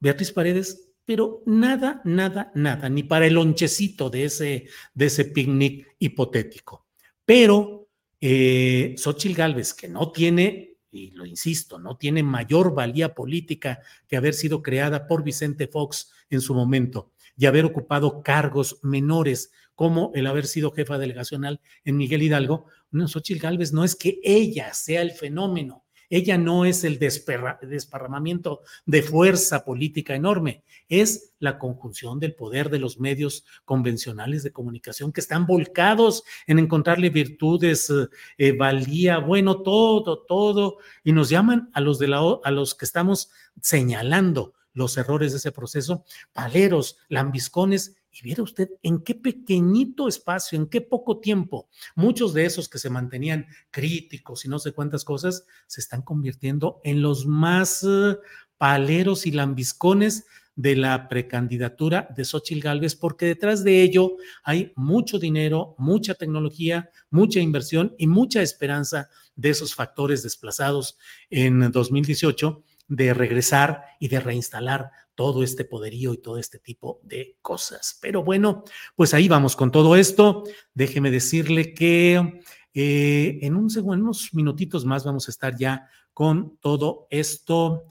Beatriz 0.00 0.32
Paredes, 0.32 0.90
pero 1.04 1.42
nada, 1.46 2.00
nada, 2.04 2.52
nada, 2.54 2.88
ni 2.88 3.02
para 3.02 3.26
el 3.26 3.34
lonchecito 3.34 4.10
de 4.10 4.24
ese, 4.24 4.68
de 4.94 5.06
ese 5.06 5.24
picnic 5.24 5.96
hipotético. 5.98 6.86
Pero 7.24 7.88
eh, 8.20 8.94
Xochitl 8.96 9.34
Gálvez, 9.34 9.74
que 9.74 9.88
no 9.88 10.12
tiene, 10.12 10.76
y 10.90 11.10
lo 11.10 11.26
insisto, 11.26 11.78
no 11.78 11.96
tiene 11.96 12.22
mayor 12.22 12.74
valía 12.74 13.14
política 13.14 13.80
que 14.06 14.16
haber 14.16 14.34
sido 14.34 14.62
creada 14.62 15.06
por 15.06 15.24
Vicente 15.24 15.66
Fox 15.66 16.12
en 16.30 16.40
su 16.40 16.54
momento 16.54 17.12
y 17.38 17.46
haber 17.46 17.64
ocupado 17.64 18.22
cargos 18.22 18.80
menores 18.82 19.52
como 19.76 20.10
el 20.14 20.26
haber 20.26 20.46
sido 20.46 20.72
jefa 20.72 20.98
delegacional 20.98 21.60
en 21.84 21.96
Miguel 21.96 22.22
Hidalgo, 22.22 22.66
no, 22.90 23.06
Xochitl 23.06 23.40
Gálvez 23.40 23.72
no 23.72 23.84
es 23.84 23.94
que 23.94 24.18
ella 24.24 24.74
sea 24.74 25.02
el 25.02 25.12
fenómeno, 25.12 25.84
ella 26.10 26.36
no 26.36 26.64
es 26.64 26.82
el 26.82 26.98
desparramamiento 26.98 28.62
de 28.86 29.02
fuerza 29.02 29.64
política 29.64 30.16
enorme, 30.16 30.64
es 30.88 31.34
la 31.38 31.58
conjunción 31.58 32.18
del 32.18 32.34
poder 32.34 32.70
de 32.70 32.80
los 32.80 32.98
medios 32.98 33.44
convencionales 33.64 34.42
de 34.42 34.50
comunicación 34.50 35.12
que 35.12 35.20
están 35.20 35.46
volcados 35.46 36.24
en 36.48 36.58
encontrarle 36.58 37.10
virtudes, 37.10 37.92
eh, 38.38 38.52
valía, 38.52 39.18
bueno, 39.18 39.62
todo, 39.62 40.24
todo, 40.24 40.78
y 41.04 41.12
nos 41.12 41.28
llaman 41.28 41.70
a 41.72 41.80
los, 41.80 42.00
de 42.00 42.08
la, 42.08 42.20
a 42.42 42.50
los 42.50 42.74
que 42.74 42.84
estamos 42.84 43.30
señalando 43.60 44.54
los 44.78 44.96
errores 44.96 45.32
de 45.32 45.38
ese 45.38 45.52
proceso, 45.52 46.04
paleros, 46.32 46.98
lambiscones 47.08 47.96
y 48.12 48.22
viera 48.22 48.44
usted 48.44 48.70
en 48.82 49.02
qué 49.02 49.14
pequeñito 49.16 50.06
espacio, 50.06 50.56
en 50.56 50.68
qué 50.68 50.80
poco 50.80 51.18
tiempo, 51.18 51.68
muchos 51.96 52.32
de 52.32 52.46
esos 52.46 52.68
que 52.68 52.78
se 52.78 52.88
mantenían 52.88 53.46
críticos 53.72 54.44
y 54.44 54.48
no 54.48 54.60
sé 54.60 54.72
cuántas 54.72 55.04
cosas, 55.04 55.44
se 55.66 55.80
están 55.80 56.02
convirtiendo 56.02 56.80
en 56.84 57.02
los 57.02 57.26
más 57.26 57.84
eh, 57.84 58.16
paleros 58.56 59.26
y 59.26 59.32
lambiscones 59.32 60.26
de 60.54 60.76
la 60.76 61.08
precandidatura 61.08 62.08
de 62.16 62.24
Xochitl 62.24 62.60
Gálvez, 62.60 62.94
porque 62.94 63.26
detrás 63.26 63.64
de 63.64 63.82
ello 63.82 64.16
hay 64.44 64.72
mucho 64.76 65.18
dinero, 65.18 65.74
mucha 65.78 66.14
tecnología, 66.14 66.90
mucha 67.10 67.40
inversión 67.40 67.94
y 67.98 68.06
mucha 68.06 68.42
esperanza 68.42 69.08
de 69.34 69.50
esos 69.50 69.74
factores 69.74 70.22
desplazados 70.22 70.98
en 71.30 71.70
2018 71.70 72.64
de 72.88 73.14
regresar 73.14 73.84
y 74.00 74.08
de 74.08 74.18
reinstalar 74.18 74.90
todo 75.14 75.42
este 75.42 75.64
poderío 75.64 76.14
y 76.14 76.18
todo 76.18 76.38
este 76.38 76.58
tipo 76.58 77.00
de 77.02 77.36
cosas. 77.42 77.98
Pero 78.00 78.22
bueno, 78.22 78.64
pues 78.96 79.14
ahí 79.14 79.28
vamos 79.28 79.56
con 79.56 79.70
todo 79.70 79.96
esto. 79.96 80.44
Déjeme 80.74 81.10
decirle 81.10 81.74
que 81.74 82.40
eh, 82.72 83.38
en, 83.42 83.56
un 83.56 83.68
segundo, 83.68 84.04
unos 84.04 84.32
minutitos 84.32 84.84
más 84.84 85.04
vamos 85.04 85.28
a 85.28 85.32
estar 85.32 85.56
ya 85.56 85.88
con 86.14 86.56
todo 86.58 87.08
esto. 87.10 87.84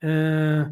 Eh, 0.00 0.66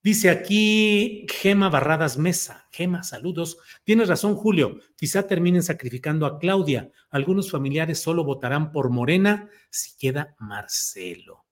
dice 0.00 0.30
aquí 0.30 1.26
Gema 1.28 1.68
Barradas 1.68 2.16
Mesa. 2.16 2.68
Gema, 2.70 3.02
saludos. 3.02 3.58
Tienes 3.82 4.08
razón, 4.08 4.36
Julio. 4.36 4.78
Quizá 4.96 5.26
terminen 5.26 5.62
sacrificando 5.62 6.24
a 6.24 6.38
Claudia. 6.38 6.90
Algunos 7.10 7.50
familiares 7.50 8.00
solo 8.00 8.24
votarán 8.24 8.70
por 8.70 8.90
Morena 8.90 9.50
si 9.70 9.96
queda 9.96 10.36
Marcelo. 10.38 11.44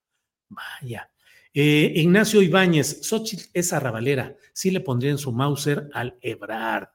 Vaya. 0.48 1.10
Eh, 1.58 1.90
Ignacio 1.96 2.42
Ibáñez, 2.42 3.00
Xochitl 3.00 3.44
es 3.54 3.72
arrabalera, 3.72 4.36
sí 4.52 4.70
le 4.70 4.80
pondría 4.80 5.10
en 5.10 5.16
su 5.16 5.32
Mauser 5.32 5.88
al 5.94 6.18
Ebrard. 6.20 6.88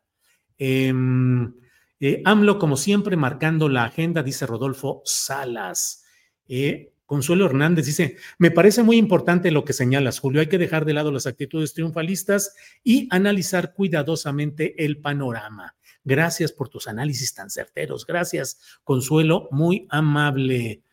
Em, 0.56 1.56
eh, 2.00 2.22
AMLO, 2.26 2.60
como 2.60 2.78
siempre, 2.78 3.18
marcando 3.18 3.70
la 3.70 3.86
agenda, 3.86 4.22
dice 4.22 4.46
Rodolfo 4.46 5.02
Salas. 5.04 6.06
Eh, 6.48 6.94
Consuelo 7.08 7.48
Hernández 7.48 7.88
dice, 7.88 8.18
me 8.38 8.52
parece 8.52 8.84
muy 8.84 8.98
importante 8.98 9.50
lo 9.50 9.66
que 9.66 9.74
señalas, 9.74 10.20
Julio, 10.20 10.42
hay 10.42 10.48
que 10.48 10.60
dejar 10.60 10.86
de 10.86 10.94
lado 10.94 11.12
las 11.12 11.26
actitudes 11.26 11.74
triunfalistas 11.74 12.54
y 12.84 13.08
analizar 13.10 13.74
cuidadosamente 13.74 14.86
el 14.86 15.00
panorama. 15.00 15.76
Gracias 16.04 16.52
por 16.52 16.70
tus 16.70 16.88
análisis 16.88 17.34
tan 17.34 17.50
certeros. 17.50 18.06
Gracias, 18.06 18.60
Consuelo, 18.84 19.48
muy 19.50 19.88
amable. 19.90 20.84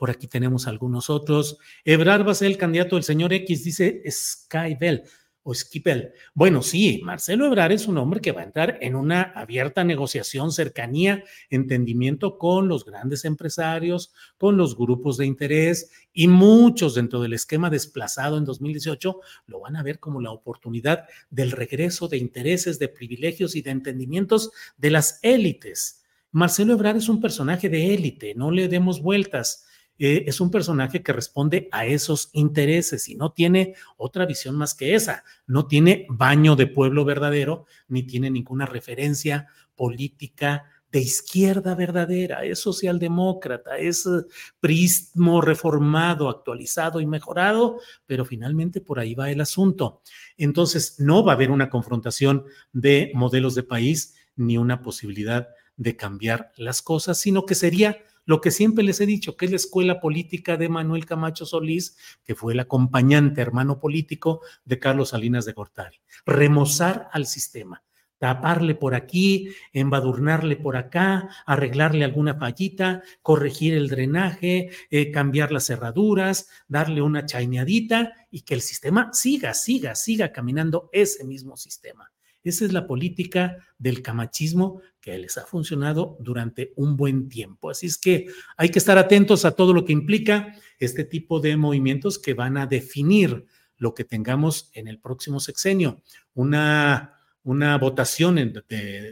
Por 0.00 0.10
aquí 0.10 0.26
tenemos 0.26 0.66
algunos 0.66 1.10
otros. 1.10 1.58
Ebrard 1.84 2.26
va 2.26 2.32
a 2.32 2.34
ser 2.34 2.48
el 2.48 2.56
candidato 2.56 2.96
del 2.96 3.04
señor 3.04 3.34
X, 3.34 3.64
dice 3.64 4.02
Skybell 4.10 5.02
o 5.42 5.52
Skipel. 5.52 6.12
Bueno, 6.32 6.62
sí, 6.62 7.02
Marcelo 7.04 7.44
Ebrard 7.44 7.72
es 7.72 7.86
un 7.86 7.98
hombre 7.98 8.22
que 8.22 8.32
va 8.32 8.40
a 8.40 8.44
entrar 8.44 8.78
en 8.80 8.96
una 8.96 9.20
abierta 9.20 9.84
negociación, 9.84 10.52
cercanía, 10.52 11.22
entendimiento 11.50 12.38
con 12.38 12.66
los 12.66 12.86
grandes 12.86 13.26
empresarios, 13.26 14.14
con 14.38 14.56
los 14.56 14.74
grupos 14.74 15.18
de 15.18 15.26
interés 15.26 15.90
y 16.14 16.28
muchos 16.28 16.94
dentro 16.94 17.20
del 17.20 17.34
esquema 17.34 17.68
desplazado 17.68 18.38
en 18.38 18.46
2018 18.46 19.20
lo 19.48 19.60
van 19.60 19.76
a 19.76 19.82
ver 19.82 20.00
como 20.00 20.22
la 20.22 20.30
oportunidad 20.30 21.04
del 21.28 21.50
regreso 21.50 22.08
de 22.08 22.16
intereses, 22.16 22.78
de 22.78 22.88
privilegios 22.88 23.54
y 23.54 23.60
de 23.60 23.72
entendimientos 23.72 24.50
de 24.78 24.92
las 24.92 25.18
élites. 25.20 26.04
Marcelo 26.32 26.72
Ebrard 26.72 26.96
es 26.96 27.10
un 27.10 27.20
personaje 27.20 27.68
de 27.68 27.92
élite, 27.92 28.34
no 28.34 28.50
le 28.50 28.66
demos 28.66 29.02
vueltas. 29.02 29.66
Eh, 30.02 30.24
es 30.26 30.40
un 30.40 30.50
personaje 30.50 31.02
que 31.02 31.12
responde 31.12 31.68
a 31.72 31.84
esos 31.84 32.30
intereses 32.32 33.06
y 33.10 33.16
no 33.16 33.32
tiene 33.32 33.74
otra 33.98 34.24
visión 34.24 34.56
más 34.56 34.74
que 34.74 34.94
esa. 34.94 35.24
No 35.46 35.66
tiene 35.66 36.06
baño 36.08 36.56
de 36.56 36.66
pueblo 36.66 37.04
verdadero, 37.04 37.66
ni 37.86 38.02
tiene 38.04 38.30
ninguna 38.30 38.64
referencia 38.64 39.48
política 39.76 40.64
de 40.90 41.00
izquierda 41.00 41.74
verdadera, 41.74 42.44
es 42.44 42.58
socialdemócrata, 42.60 43.76
es 43.76 44.06
eh, 44.06 44.24
prismo 44.58 45.42
reformado, 45.42 46.30
actualizado 46.30 47.00
y 47.00 47.06
mejorado, 47.06 47.78
pero 48.06 48.24
finalmente 48.24 48.80
por 48.80 48.98
ahí 48.98 49.14
va 49.14 49.30
el 49.30 49.42
asunto. 49.42 50.00
Entonces, 50.38 50.98
no 50.98 51.22
va 51.22 51.32
a 51.32 51.34
haber 51.34 51.50
una 51.50 51.68
confrontación 51.68 52.46
de 52.72 53.12
modelos 53.14 53.54
de 53.54 53.64
país 53.64 54.14
ni 54.34 54.56
una 54.56 54.80
posibilidad 54.80 55.48
de 55.76 55.94
cambiar 55.94 56.52
las 56.56 56.80
cosas, 56.80 57.18
sino 57.18 57.44
que 57.44 57.54
sería 57.54 57.98
lo 58.30 58.40
que 58.40 58.52
siempre 58.52 58.84
les 58.84 59.00
he 59.00 59.06
dicho, 59.06 59.36
que 59.36 59.46
es 59.46 59.50
la 59.50 59.56
escuela 59.56 59.98
política 59.98 60.56
de 60.56 60.68
Manuel 60.68 61.04
Camacho 61.04 61.44
Solís, 61.44 61.96
que 62.24 62.36
fue 62.36 62.52
el 62.52 62.60
acompañante 62.60 63.40
hermano 63.40 63.80
político 63.80 64.40
de 64.64 64.78
Carlos 64.78 65.08
Salinas 65.08 65.46
de 65.46 65.52
Gortari. 65.52 66.00
Remozar 66.24 67.08
al 67.10 67.26
sistema, 67.26 67.82
taparle 68.18 68.76
por 68.76 68.94
aquí, 68.94 69.48
embadurnarle 69.72 70.54
por 70.54 70.76
acá, 70.76 71.28
arreglarle 71.44 72.04
alguna 72.04 72.36
fallita, 72.36 73.02
corregir 73.20 73.74
el 73.74 73.88
drenaje, 73.88 74.70
eh, 74.92 75.10
cambiar 75.10 75.50
las 75.50 75.66
cerraduras, 75.66 76.48
darle 76.68 77.02
una 77.02 77.26
chaineadita 77.26 78.12
y 78.30 78.42
que 78.42 78.54
el 78.54 78.60
sistema 78.60 79.10
siga, 79.12 79.54
siga, 79.54 79.96
siga 79.96 80.30
caminando 80.30 80.88
ese 80.92 81.24
mismo 81.24 81.56
sistema. 81.56 82.12
Esa 82.42 82.64
es 82.64 82.72
la 82.72 82.86
política 82.86 83.58
del 83.78 84.02
camachismo 84.02 84.80
que 85.00 85.18
les 85.18 85.36
ha 85.38 85.46
funcionado 85.46 86.16
durante 86.20 86.72
un 86.76 86.96
buen 86.96 87.28
tiempo. 87.28 87.70
Así 87.70 87.86
es 87.86 87.98
que 87.98 88.26
hay 88.56 88.70
que 88.70 88.78
estar 88.78 88.98
atentos 88.98 89.44
a 89.44 89.52
todo 89.52 89.72
lo 89.72 89.84
que 89.84 89.92
implica 89.92 90.54
este 90.78 91.04
tipo 91.04 91.40
de 91.40 91.56
movimientos 91.56 92.18
que 92.18 92.34
van 92.34 92.56
a 92.56 92.66
definir 92.66 93.46
lo 93.76 93.94
que 93.94 94.04
tengamos 94.04 94.70
en 94.74 94.88
el 94.88 94.98
próximo 94.98 95.40
sexenio. 95.40 96.02
Una, 96.34 97.14
una 97.42 97.76
votación 97.78 98.36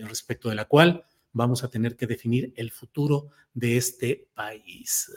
respecto 0.06 0.48
de 0.48 0.54
la 0.54 0.66
cual 0.66 1.04
vamos 1.32 1.64
a 1.64 1.70
tener 1.70 1.96
que 1.96 2.06
definir 2.06 2.52
el 2.56 2.70
futuro 2.70 3.30
de 3.54 3.76
este 3.76 4.28
país. 4.34 5.10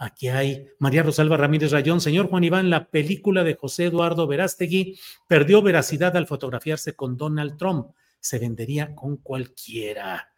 Aquí 0.00 0.28
hay 0.28 0.68
María 0.78 1.02
Rosalba 1.02 1.36
Ramírez 1.36 1.72
Rayón. 1.72 2.00
Señor 2.00 2.28
Juan 2.28 2.44
Iván, 2.44 2.70
la 2.70 2.88
película 2.88 3.42
de 3.42 3.54
José 3.54 3.86
Eduardo 3.86 4.28
Verástegui 4.28 4.96
perdió 5.26 5.60
veracidad 5.60 6.16
al 6.16 6.28
fotografiarse 6.28 6.94
con 6.94 7.16
Donald 7.16 7.56
Trump. 7.56 7.88
Se 8.20 8.38
vendería 8.38 8.94
con 8.94 9.16
cualquiera. 9.16 10.28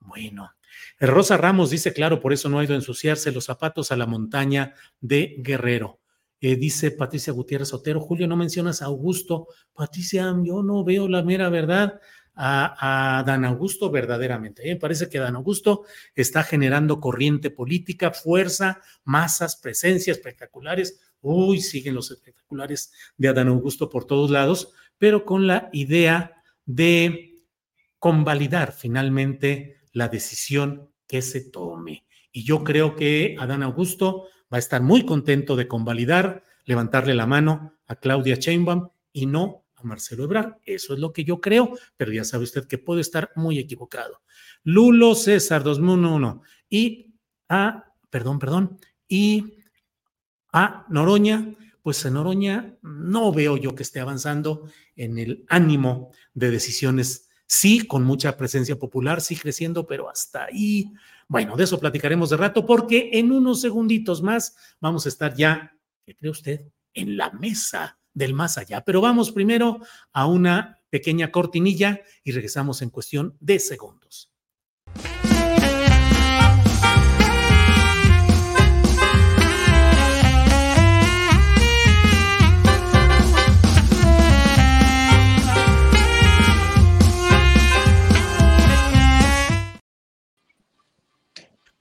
Bueno, 0.00 0.50
Rosa 0.98 1.36
Ramos 1.36 1.70
dice, 1.70 1.92
claro, 1.92 2.20
por 2.20 2.32
eso 2.32 2.48
no 2.48 2.58
ha 2.58 2.64
ido 2.64 2.74
a 2.74 2.76
ensuciarse 2.76 3.30
los 3.30 3.44
zapatos 3.44 3.92
a 3.92 3.96
la 3.96 4.06
montaña 4.06 4.74
de 5.00 5.36
Guerrero. 5.38 6.00
Eh, 6.40 6.56
dice 6.56 6.90
Patricia 6.90 7.32
Gutiérrez 7.32 7.72
Otero, 7.72 8.00
Julio, 8.00 8.26
no 8.26 8.36
mencionas 8.36 8.82
a 8.82 8.86
Augusto. 8.86 9.46
Patricia, 9.72 10.34
yo 10.42 10.64
no 10.64 10.82
veo 10.82 11.08
la 11.08 11.22
mera 11.22 11.48
verdad 11.48 12.00
a, 12.34 13.22
Dan 13.26 13.44
Augusto 13.44 13.90
verdaderamente. 13.90 14.64
Me 14.64 14.76
parece 14.76 15.08
que 15.08 15.18
Dan 15.18 15.36
Augusto 15.36 15.84
está 16.14 16.42
generando 16.42 17.00
corriente 17.00 17.50
política, 17.50 18.10
fuerza, 18.10 18.80
masas, 19.04 19.56
presencia, 19.56 20.12
espectaculares. 20.12 21.00
Uy, 21.20 21.60
siguen 21.60 21.94
los 21.94 22.10
espectaculares 22.10 22.92
de 23.16 23.28
Adán 23.28 23.48
Augusto 23.48 23.88
por 23.88 24.04
todos 24.04 24.30
lados, 24.30 24.72
pero 24.98 25.24
con 25.24 25.46
la 25.46 25.70
idea 25.72 26.42
de 26.66 27.40
convalidar 27.98 28.72
finalmente 28.72 29.80
la 29.92 30.08
decisión 30.08 30.90
que 31.06 31.22
se 31.22 31.40
tome. 31.40 32.04
Y 32.32 32.44
yo 32.44 32.64
creo 32.64 32.96
que 32.96 33.36
Adán 33.38 33.62
Augusto 33.62 34.24
va 34.52 34.58
a 34.58 34.58
estar 34.58 34.82
muy 34.82 35.06
contento 35.06 35.56
de 35.56 35.68
convalidar, 35.68 36.42
levantarle 36.64 37.14
la 37.14 37.26
mano 37.26 37.74
a 37.86 37.96
Claudia 37.96 38.34
Sheinbaum 38.34 38.88
y 39.12 39.26
no 39.26 39.63
Marcelo 39.84 40.24
Ebrard. 40.24 40.54
Eso 40.64 40.94
es 40.94 41.00
lo 41.00 41.12
que 41.12 41.24
yo 41.24 41.40
creo, 41.40 41.76
pero 41.96 42.12
ya 42.12 42.24
sabe 42.24 42.44
usted 42.44 42.66
que 42.66 42.78
puede 42.78 43.00
estar 43.00 43.30
muy 43.36 43.58
equivocado. 43.58 44.22
Lulo 44.62 45.14
César 45.14 45.62
2001 45.62 46.42
y 46.68 47.14
a, 47.48 47.92
perdón, 48.10 48.38
perdón, 48.38 48.78
y 49.08 49.58
a 50.52 50.86
Noroña, 50.88 51.54
pues 51.82 52.04
en 52.04 52.14
Noroña 52.14 52.78
no 52.82 53.32
veo 53.32 53.56
yo 53.56 53.74
que 53.74 53.82
esté 53.82 54.00
avanzando 54.00 54.68
en 54.96 55.18
el 55.18 55.44
ánimo 55.48 56.12
de 56.32 56.50
decisiones. 56.50 57.28
Sí, 57.46 57.86
con 57.86 58.04
mucha 58.04 58.36
presencia 58.36 58.78
popular, 58.78 59.20
sí 59.20 59.36
creciendo, 59.36 59.86
pero 59.86 60.08
hasta 60.08 60.44
ahí. 60.44 60.90
Bueno, 61.28 61.56
de 61.56 61.64
eso 61.64 61.78
platicaremos 61.78 62.30
de 62.30 62.38
rato 62.38 62.64
porque 62.64 63.10
en 63.12 63.32
unos 63.32 63.60
segunditos 63.60 64.22
más 64.22 64.56
vamos 64.80 65.04
a 65.04 65.08
estar 65.10 65.34
ya, 65.34 65.76
¿qué 66.06 66.16
cree 66.16 66.30
usted? 66.30 66.72
En 66.94 67.16
la 67.16 67.30
mesa 67.32 67.98
del 68.14 68.32
más 68.32 68.56
allá. 68.56 68.82
Pero 68.82 69.00
vamos 69.00 69.32
primero 69.32 69.80
a 70.12 70.26
una 70.26 70.80
pequeña 70.88 71.30
cortinilla 71.30 72.00
y 72.22 72.32
regresamos 72.32 72.80
en 72.80 72.90
cuestión 72.90 73.36
de 73.40 73.58
segundos. 73.58 74.30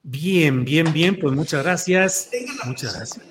Bien, 0.05 0.63
bien, 0.63 0.93
bien, 0.93 1.19
pues 1.19 1.33
muchas 1.33 1.63
gracias. 1.63 2.29
Muchas 2.65 2.95
gracias. 2.95 3.25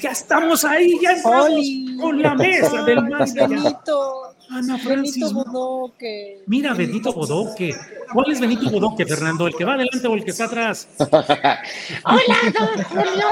Ya 0.00 0.10
estamos 0.10 0.64
ahí, 0.64 0.96
ya 1.02 1.12
estamos 1.12 1.66
con 2.00 2.22
la 2.22 2.34
mesa 2.34 2.84
del 2.84 3.02
más 3.08 3.34
Benito, 3.34 4.34
Ana 4.50 4.78
Francis. 4.78 5.20
Benito 5.20 5.44
Bodoque. 5.44 6.42
Mira, 6.46 6.74
Benito 6.74 7.12
Bodoque. 7.12 7.74
¿Cuál 8.12 8.30
es 8.30 8.40
Benito 8.40 8.70
Bodoque, 8.70 9.04
Fernando? 9.04 9.46
¿El 9.46 9.54
que 9.56 9.64
va 9.64 9.74
adelante 9.74 10.06
o 10.06 10.14
el 10.14 10.24
que 10.24 10.30
está 10.30 10.44
atrás? 10.44 10.86
Hola, 10.98 12.36
don 12.58 12.84
Julio. 12.84 13.26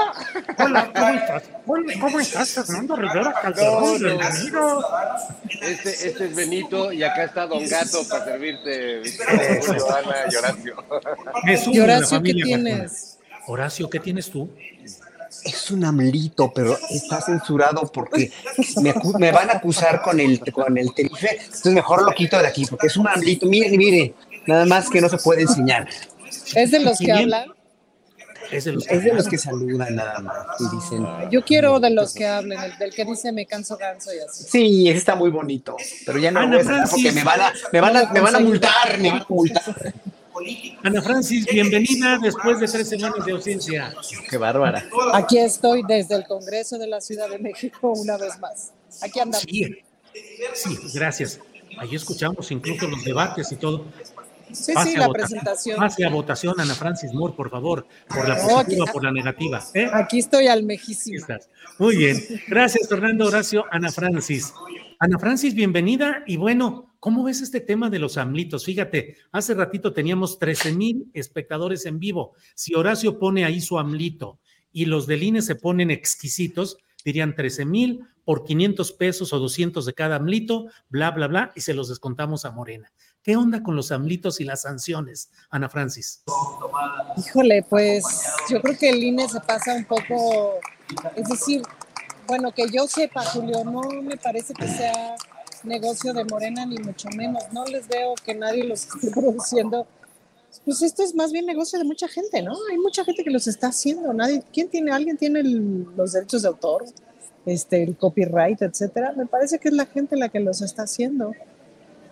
Hola, 0.57 0.91
¿cómo 0.93 1.09
estás? 1.09 1.43
¿Cómo 2.01 2.19
estás, 2.19 2.53
Fernando 2.53 2.95
Rivera 2.97 3.33
Calderón? 3.41 3.99
Bienvenido. 3.99 4.85
Este, 5.61 6.07
este 6.07 6.25
es 6.25 6.35
Benito 6.35 6.91
y 6.91 7.03
acá 7.03 7.23
está 7.25 7.47
Don 7.47 7.65
Gato 7.65 7.99
para 8.09 8.25
servirte, 8.25 9.03
Julio, 9.65 9.95
Ana 9.95 10.15
y 10.29 10.35
Horacio. 10.35 10.75
¿Y 11.71 11.79
Horacio 11.79 12.21
qué 12.21 12.33
tienes? 12.33 13.19
Horacio, 13.45 13.89
¿qué 13.89 13.99
tienes 13.99 14.29
tú? 14.29 14.49
Es 15.45 15.71
un 15.71 15.83
amlito, 15.83 16.51
pero 16.53 16.77
está 16.89 17.21
censurado 17.21 17.91
porque 17.91 18.31
me, 18.81 19.31
van 19.31 19.49
a 19.49 19.53
acusar 19.53 20.01
con 20.01 20.19
el, 20.19 20.39
con 20.51 20.77
el 20.77 20.93
telife, 20.93 21.37
entonces 21.43 21.73
mejor 21.73 22.03
lo 22.03 22.11
quito 22.11 22.37
de 22.39 22.47
aquí, 22.47 22.65
porque 22.65 22.87
es 22.87 22.97
un 22.97 23.07
amlito, 23.07 23.45
mire, 23.45 23.77
mire, 23.77 24.13
nada 24.47 24.65
más 24.65 24.89
que 24.89 25.01
no 25.01 25.09
se 25.09 25.17
puede 25.17 25.43
enseñar. 25.43 25.87
¿Es 26.55 26.71
de 26.71 26.79
los 26.79 26.97
que 26.97 27.11
hablan? 27.11 27.49
Es 28.51 28.65
de 28.65 28.73
los 28.73 28.85
que, 28.85 28.95
es 28.95 29.03
de 29.03 29.13
los 29.13 29.27
que 29.27 29.37
saludan 29.37 29.95
nada 29.95 30.19
más 30.19 30.35
y 30.59 30.75
dicen. 30.75 31.07
Yo 31.31 31.43
quiero 31.43 31.79
de 31.79 31.89
los 31.89 32.13
que 32.13 32.27
hablen, 32.27 32.59
el 32.59 32.77
del 32.77 32.93
que 32.93 33.05
dice 33.05 33.31
me 33.31 33.45
canso 33.45 33.77
ganso 33.77 34.13
y 34.13 34.19
así. 34.19 34.43
Sí, 34.43 34.89
ese 34.89 34.99
está 34.99 35.15
muy 35.15 35.31
bonito, 35.31 35.75
pero 36.05 36.19
ya 36.19 36.29
no 36.29 36.41
Ana 36.41 36.59
porque 36.89 37.11
me 37.11 37.23
van 37.23 37.41
a, 37.41 37.53
me 37.71 37.81
van 37.81 37.97
a, 37.97 38.11
me 38.11 38.19
van 38.19 38.35
a 38.35 38.39
multar, 38.39 38.99
me 38.99 39.11
van 39.11 39.21
a 39.21 39.25
multar. 39.27 39.93
Ana 40.83 41.01
Francis, 41.01 41.45
bienvenida 41.45 42.17
después 42.17 42.59
de 42.59 42.67
tres 42.67 42.89
semanas 42.89 43.25
de 43.25 43.31
ausencia. 43.31 43.93
Qué 44.29 44.37
bárbara. 44.37 44.83
Aquí 45.13 45.37
estoy 45.37 45.83
desde 45.87 46.15
el 46.15 46.25
Congreso 46.25 46.77
de 46.77 46.87
la 46.87 47.01
Ciudad 47.01 47.29
de 47.29 47.39
México 47.39 47.93
una 47.95 48.17
vez 48.17 48.39
más. 48.39 48.71
Aquí 49.01 49.19
andamos. 49.19 49.41
Sí, 49.41 49.75
sí 50.53 50.77
gracias. 50.93 51.39
Ahí 51.77 51.95
escuchamos 51.95 52.51
incluso 52.51 52.87
los 52.87 53.03
debates 53.03 53.51
y 53.51 53.55
todo. 53.55 53.85
Sí, 54.51 54.73
sí, 54.83 54.95
la 54.95 55.09
presentación. 55.09 55.77
Pase 55.77 56.05
a 56.05 56.09
votación, 56.09 56.59
Ana 56.59 56.75
Francis 56.75 57.11
Moore, 57.13 57.33
por 57.35 57.49
favor, 57.49 57.87
por 58.07 58.27
la 58.27 58.35
positiva 58.35 58.85
o 58.87 58.93
por 58.93 59.03
la 59.03 59.11
negativa. 59.11 59.63
¿eh? 59.73 59.89
Aquí 59.91 60.19
estoy 60.19 60.47
al 60.47 60.63
mejísimo. 60.63 61.25
Muy 61.79 61.97
bien. 61.97 62.23
Gracias, 62.47 62.87
Fernando 62.87 63.27
Horacio. 63.27 63.65
Ana 63.71 63.91
Francis. 63.91 64.53
Ana 64.99 65.17
Francis, 65.17 65.55
bienvenida. 65.55 66.23
Y 66.27 66.37
bueno, 66.37 66.92
¿cómo 67.03 67.25
ves 67.25 67.41
este 67.41 67.59
tema 67.59 67.89
de 67.89 67.99
los 67.99 68.15
amlitos? 68.15 68.63
Fíjate, 68.63 69.17
hace 69.33 69.53
ratito 69.53 69.91
teníamos 69.91 70.39
13 70.39 70.71
mil 70.71 71.11
espectadores 71.13 71.85
en 71.85 71.99
vivo. 71.99 72.31
Si 72.55 72.75
Horacio 72.75 73.19
pone 73.19 73.43
ahí 73.43 73.59
su 73.59 73.77
amlito 73.77 74.39
y 74.71 74.85
los 74.85 75.05
del 75.05 75.23
INE 75.23 75.41
se 75.41 75.55
ponen 75.55 75.91
exquisitos, 75.91 76.77
dirían 77.03 77.35
13 77.35 77.65
mil 77.65 78.07
por 78.23 78.45
500 78.45 78.93
pesos 78.93 79.33
o 79.33 79.39
200 79.39 79.85
de 79.85 79.93
cada 79.93 80.15
amlito, 80.15 80.67
bla, 80.87 81.11
bla, 81.11 81.27
bla, 81.27 81.51
y 81.57 81.59
se 81.59 81.73
los 81.73 81.89
descontamos 81.89 82.45
a 82.45 82.51
Morena. 82.51 82.89
¿Qué 83.21 83.35
onda 83.35 83.61
con 83.63 83.75
los 83.75 83.91
amlitos 83.91 84.39
y 84.39 84.45
las 84.45 84.61
sanciones, 84.61 85.29
Ana 85.49 85.67
Francis? 85.67 86.23
Híjole, 87.17 87.65
pues 87.69 88.05
yo 88.49 88.61
creo 88.61 88.77
que 88.77 88.91
el 88.91 89.03
INE 89.03 89.27
se 89.27 89.41
pasa 89.41 89.73
un 89.73 89.83
poco, 89.83 90.53
es 91.17 91.27
decir, 91.27 91.63
bueno, 92.27 92.53
que 92.53 92.63
yo 92.71 92.87
sepa, 92.87 93.25
Julio, 93.25 93.65
no 93.65 93.81
me 94.01 94.15
parece 94.15 94.53
que 94.53 94.69
sea 94.69 95.17
negocio 95.63 96.13
de 96.13 96.25
Morena, 96.25 96.65
ni 96.65 96.77
mucho 96.77 97.09
menos. 97.09 97.43
No 97.51 97.65
les 97.65 97.87
veo 97.87 98.15
que 98.23 98.35
nadie 98.35 98.63
los 98.63 98.85
esté 98.95 99.11
produciendo. 99.11 99.87
Pues 100.65 100.81
esto 100.81 101.03
es 101.03 101.15
más 101.15 101.31
bien 101.31 101.45
negocio 101.45 101.79
de 101.79 101.85
mucha 101.85 102.07
gente, 102.07 102.41
¿no? 102.41 102.55
Hay 102.71 102.77
mucha 102.77 103.03
gente 103.03 103.23
que 103.23 103.31
los 103.31 103.47
está 103.47 103.67
haciendo. 103.67 104.13
Nadie, 104.13 104.43
¿quién 104.53 104.69
tiene? 104.69 104.91
¿Alguien 104.91 105.17
tiene 105.17 105.43
los 105.43 106.13
derechos 106.13 106.43
de 106.43 106.47
autor? 106.47 106.85
Este, 107.45 107.83
el 107.83 107.97
copyright, 107.97 108.61
etcétera. 108.61 109.13
Me 109.17 109.25
parece 109.25 109.59
que 109.59 109.69
es 109.69 109.73
la 109.73 109.85
gente 109.85 110.15
la 110.15 110.29
que 110.29 110.39
los 110.39 110.61
está 110.61 110.83
haciendo. 110.83 111.33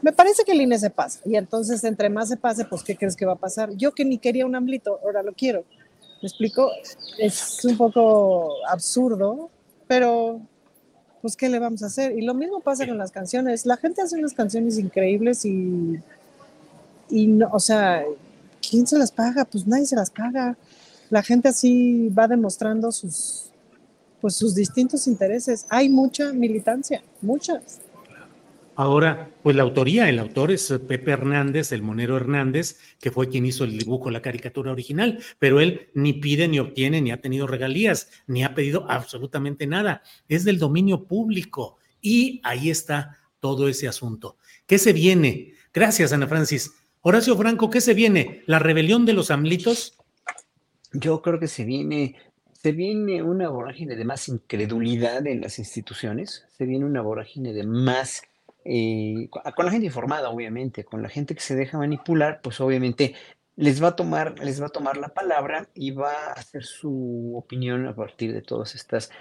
Me 0.01 0.11
parece 0.11 0.43
que 0.43 0.53
el 0.53 0.61
INE 0.61 0.79
se 0.79 0.89
pasa. 0.89 1.19
Y 1.23 1.35
entonces, 1.35 1.83
entre 1.83 2.09
más 2.09 2.29
se 2.29 2.37
pase, 2.37 2.65
pues, 2.65 2.83
¿qué 2.83 2.97
crees 2.97 3.15
que 3.15 3.25
va 3.25 3.33
a 3.33 3.37
pasar? 3.37 3.75
Yo 3.75 3.91
que 3.91 4.03
ni 4.03 4.17
quería 4.17 4.47
un 4.47 4.55
amblito, 4.55 4.99
ahora 5.03 5.21
lo 5.21 5.33
quiero. 5.33 5.63
¿Me 6.21 6.27
explico? 6.27 6.71
Es 7.19 7.63
un 7.63 7.77
poco 7.77 8.55
absurdo 8.67 9.51
pero 9.91 10.39
pues 11.21 11.35
¿qué 11.35 11.49
le 11.49 11.59
vamos 11.59 11.83
a 11.83 11.87
hacer? 11.87 12.17
Y 12.17 12.21
lo 12.21 12.33
mismo 12.33 12.59
pasa 12.59 12.87
con 12.87 12.97
las 12.97 13.11
canciones. 13.11 13.65
La 13.65 13.77
gente 13.77 14.01
hace 14.01 14.17
unas 14.17 14.33
canciones 14.33 14.79
increíbles 14.79 15.45
y, 15.45 15.99
y 17.09 17.27
no, 17.27 17.49
o 17.51 17.59
sea, 17.59 18.03
¿quién 18.67 18.87
se 18.87 18.97
las 18.97 19.11
paga? 19.11 19.45
Pues 19.45 19.67
nadie 19.67 19.85
se 19.85 19.95
las 19.95 20.09
paga. 20.09 20.57
La 21.09 21.21
gente 21.21 21.49
así 21.49 22.09
va 22.09 22.27
demostrando 22.27 22.91
sus, 22.91 23.51
pues 24.19 24.35
sus 24.35 24.55
distintos 24.55 25.07
intereses. 25.07 25.65
Hay 25.69 25.89
mucha 25.89 26.33
militancia, 26.33 27.03
muchas. 27.21 27.79
Ahora, 28.81 29.29
pues 29.43 29.55
la 29.55 29.61
autoría, 29.61 30.09
el 30.09 30.17
autor 30.17 30.49
es 30.49 30.73
Pepe 30.87 31.11
Hernández, 31.11 31.71
el 31.71 31.83
monero 31.83 32.17
Hernández, 32.17 32.79
que 32.99 33.11
fue 33.11 33.29
quien 33.29 33.45
hizo 33.45 33.63
el 33.63 33.77
dibujo, 33.77 34.09
la 34.09 34.23
caricatura 34.23 34.71
original, 34.71 35.19
pero 35.37 35.59
él 35.59 35.91
ni 35.93 36.13
pide, 36.13 36.47
ni 36.47 36.57
obtiene, 36.57 36.99
ni 36.99 37.11
ha 37.11 37.21
tenido 37.21 37.45
regalías, 37.45 38.09
ni 38.25 38.43
ha 38.43 38.55
pedido 38.55 38.89
absolutamente 38.89 39.67
nada. 39.67 40.01
Es 40.27 40.45
del 40.45 40.57
dominio 40.57 41.03
público 41.03 41.77
y 42.01 42.41
ahí 42.43 42.71
está 42.71 43.19
todo 43.39 43.67
ese 43.67 43.87
asunto. 43.87 44.37
¿Qué 44.65 44.79
se 44.79 44.93
viene? 44.93 45.53
Gracias, 45.71 46.11
Ana 46.11 46.25
Francis. 46.25 46.73
Horacio 47.01 47.37
Franco, 47.37 47.69
¿qué 47.69 47.81
se 47.81 47.93
viene? 47.93 48.41
¿La 48.47 48.57
rebelión 48.57 49.05
de 49.05 49.13
los 49.13 49.29
amlitos? 49.29 49.95
Yo 50.91 51.21
creo 51.21 51.39
que 51.39 51.47
se 51.47 51.65
viene 51.65 52.15
se 52.51 52.71
viene 52.73 53.23
una 53.23 53.49
vorágine 53.49 53.95
de 53.95 54.05
más 54.05 54.27
incredulidad 54.27 55.25
en 55.25 55.41
las 55.41 55.57
instituciones, 55.57 56.45
se 56.55 56.65
viene 56.65 56.85
una 56.85 57.01
vorágine 57.01 57.53
de 57.53 57.63
más 57.63 58.21
eh, 58.63 59.29
con 59.29 59.65
la 59.65 59.71
gente 59.71 59.87
informada, 59.87 60.29
obviamente, 60.29 60.83
con 60.83 61.01
la 61.01 61.09
gente 61.09 61.35
que 61.35 61.41
se 61.41 61.55
deja 61.55 61.77
manipular, 61.77 62.41
pues 62.41 62.59
obviamente 62.61 63.15
les 63.55 63.81
va 63.83 63.89
a 63.89 63.95
tomar, 63.95 64.39
les 64.39 64.61
va 64.61 64.67
a 64.67 64.69
tomar 64.69 64.97
la 64.97 65.09
palabra 65.09 65.69
y 65.73 65.91
va 65.91 66.11
a 66.11 66.33
hacer 66.33 66.63
su 66.63 67.33
opinión 67.35 67.87
a 67.87 67.95
partir 67.95 68.33
de 68.33 68.41
todas 68.41 68.75
estas 68.75 69.11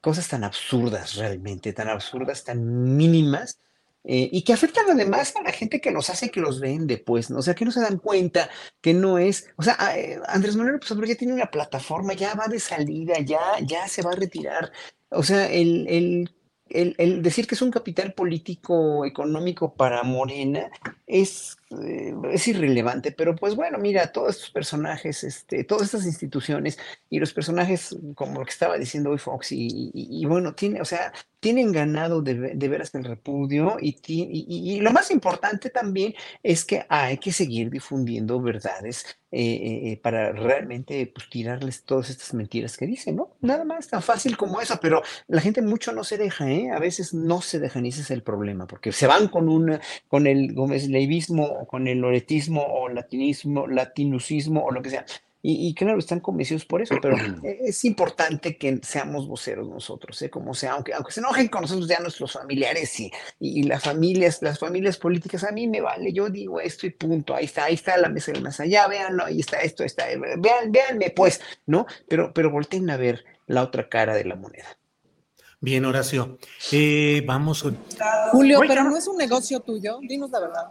cosas 0.00 0.28
tan 0.28 0.44
absurdas 0.44 1.16
realmente, 1.16 1.72
tan 1.72 1.88
absurdas, 1.88 2.44
tan 2.44 2.96
mínimas, 2.96 3.60
eh, 4.04 4.28
y 4.32 4.42
que 4.42 4.52
afectan 4.52 4.86
además 4.90 5.32
a 5.36 5.42
la 5.42 5.52
gente 5.52 5.80
que 5.80 5.92
nos 5.92 6.10
hace 6.10 6.30
que 6.30 6.40
los 6.40 6.58
vende, 6.58 6.98
pues, 6.98 7.30
¿no? 7.30 7.38
O 7.38 7.42
sea, 7.42 7.54
que 7.54 7.64
no 7.64 7.70
se 7.70 7.80
dan 7.80 7.98
cuenta 7.98 8.50
que 8.80 8.94
no 8.94 9.18
es, 9.18 9.48
o 9.56 9.62
sea, 9.62 9.76
eh, 9.96 10.20
Andrés 10.26 10.56
Manuel 10.56 10.74
López 10.74 10.90
Obrador 10.90 11.08
ya 11.08 11.14
tiene 11.14 11.34
una 11.34 11.50
plataforma, 11.52 12.12
ya 12.14 12.34
va 12.34 12.48
de 12.48 12.58
salida, 12.58 13.20
ya, 13.20 13.40
ya 13.62 13.86
se 13.86 14.02
va 14.02 14.10
a 14.10 14.16
retirar. 14.16 14.72
O 15.10 15.22
sea, 15.22 15.48
el, 15.48 15.86
el 15.88 16.34
el, 16.72 17.22
decir 17.22 17.46
que 17.46 17.54
es 17.54 17.62
un 17.62 17.70
capital 17.70 18.12
político 18.12 19.04
económico 19.04 19.74
para 19.74 20.02
Morena 20.02 20.70
es, 21.06 21.56
eh, 21.82 22.14
es 22.32 22.48
irrelevante, 22.48 23.12
pero 23.12 23.34
pues 23.36 23.54
bueno, 23.54 23.78
mira, 23.78 24.12
todos 24.12 24.36
estos 24.36 24.50
personajes, 24.50 25.24
este, 25.24 25.64
todas 25.64 25.84
estas 25.84 26.06
instituciones 26.06 26.78
y 27.10 27.18
los 27.18 27.32
personajes, 27.32 27.96
como 28.14 28.40
lo 28.40 28.44
que 28.44 28.50
estaba 28.50 28.78
diciendo 28.78 29.10
hoy 29.10 29.18
Fox, 29.18 29.48
y, 29.52 30.24
bueno, 30.26 30.54
tiene, 30.54 30.80
o 30.80 30.84
sea, 30.84 31.12
tienen 31.40 31.72
ganado 31.72 32.22
de, 32.22 32.34
veras 32.68 32.94
el 32.94 33.04
repudio 33.04 33.76
y, 33.80 33.96
y, 34.06 34.80
lo 34.80 34.92
más 34.92 35.10
importante 35.10 35.70
también 35.70 36.14
es 36.42 36.64
que 36.64 36.84
hay 36.88 37.18
que 37.18 37.32
seguir 37.32 37.70
difundiendo 37.70 38.40
verdades 38.40 39.04
eh, 39.34 39.92
eh, 39.92 39.96
para 39.96 40.32
realmente 40.32 41.06
pues, 41.06 41.30
tirarles 41.30 41.84
todas 41.84 42.10
estas 42.10 42.34
mentiras 42.34 42.76
que 42.76 42.86
dicen, 42.86 43.16
¿no? 43.16 43.30
Nada 43.40 43.64
más 43.64 43.88
tan 43.88 44.02
fácil 44.02 44.36
como 44.36 44.60
eso, 44.60 44.78
pero 44.78 45.00
la 45.26 45.40
gente 45.40 45.62
mucho 45.62 45.90
no 45.92 46.04
se 46.04 46.18
deja, 46.18 46.50
¿eh? 46.50 46.70
A 46.70 46.78
veces 46.78 47.14
no 47.14 47.40
se 47.40 47.58
dejan 47.58 47.86
y 47.86 47.88
ese 47.88 48.02
es 48.02 48.10
el 48.10 48.22
problema, 48.22 48.66
porque 48.66 48.92
se 48.92 49.06
van 49.06 49.28
con, 49.28 49.48
un, 49.48 49.78
con 50.08 50.26
el 50.26 50.52
Gómez 50.52 50.86
Leivismo 50.86 51.61
o 51.62 51.66
con 51.66 51.86
el 51.88 51.98
loretismo 51.98 52.62
o 52.62 52.88
latinismo, 52.88 53.66
latinucismo 53.66 54.64
o 54.64 54.70
lo 54.70 54.82
que 54.82 54.90
sea 54.90 55.06
y, 55.44 55.74
claro, 55.74 55.98
están 55.98 56.20
convencidos 56.20 56.64
por 56.64 56.82
eso, 56.82 56.94
pero 57.02 57.16
es 57.42 57.84
importante 57.84 58.56
que 58.56 58.78
seamos 58.82 59.26
voceros 59.26 59.68
nosotros, 59.68 60.22
¿eh? 60.22 60.30
como 60.30 60.54
sea, 60.54 60.74
aunque, 60.74 60.94
aunque 60.94 61.10
se 61.10 61.18
enojen 61.18 61.48
con 61.48 61.62
nosotros 61.62 61.88
ya 61.88 61.98
nuestros 61.98 62.32
familiares 62.32 63.00
y, 63.00 63.10
y, 63.40 63.64
las 63.64 63.82
familias, 63.82 64.40
las 64.40 64.60
familias 64.60 64.98
políticas, 64.98 65.42
a 65.42 65.50
mí 65.50 65.66
me 65.66 65.80
vale, 65.80 66.12
yo 66.12 66.30
digo 66.30 66.60
esto 66.60 66.86
y 66.86 66.90
punto, 66.90 67.34
ahí 67.34 67.46
está, 67.46 67.64
ahí 67.64 67.74
está 67.74 67.96
la 67.96 68.08
mesa 68.08 68.30
del 68.30 68.42
más 68.42 68.60
allá, 68.60 68.86
véanlo, 68.86 69.24
ahí 69.24 69.40
está 69.40 69.60
esto, 69.62 69.82
está, 69.82 70.06
vean, 70.38 70.70
véanme 70.70 71.10
pues, 71.10 71.40
¿no? 71.66 71.86
Pero, 72.08 72.32
pero 72.32 72.48
volteen 72.50 72.88
a 72.90 72.96
ver 72.96 73.24
la 73.48 73.64
otra 73.64 73.88
cara 73.88 74.14
de 74.14 74.24
la 74.24 74.36
moneda. 74.36 74.78
Bien, 75.60 75.84
Horacio. 75.84 76.38
Eh, 76.72 77.22
vamos. 77.24 77.64
Julio, 78.32 78.60
pero 78.66 78.82
no 78.82 78.96
es 78.96 79.06
un 79.06 79.16
negocio 79.16 79.60
tuyo, 79.60 79.98
dinos 80.02 80.30
la 80.30 80.40
verdad. 80.40 80.64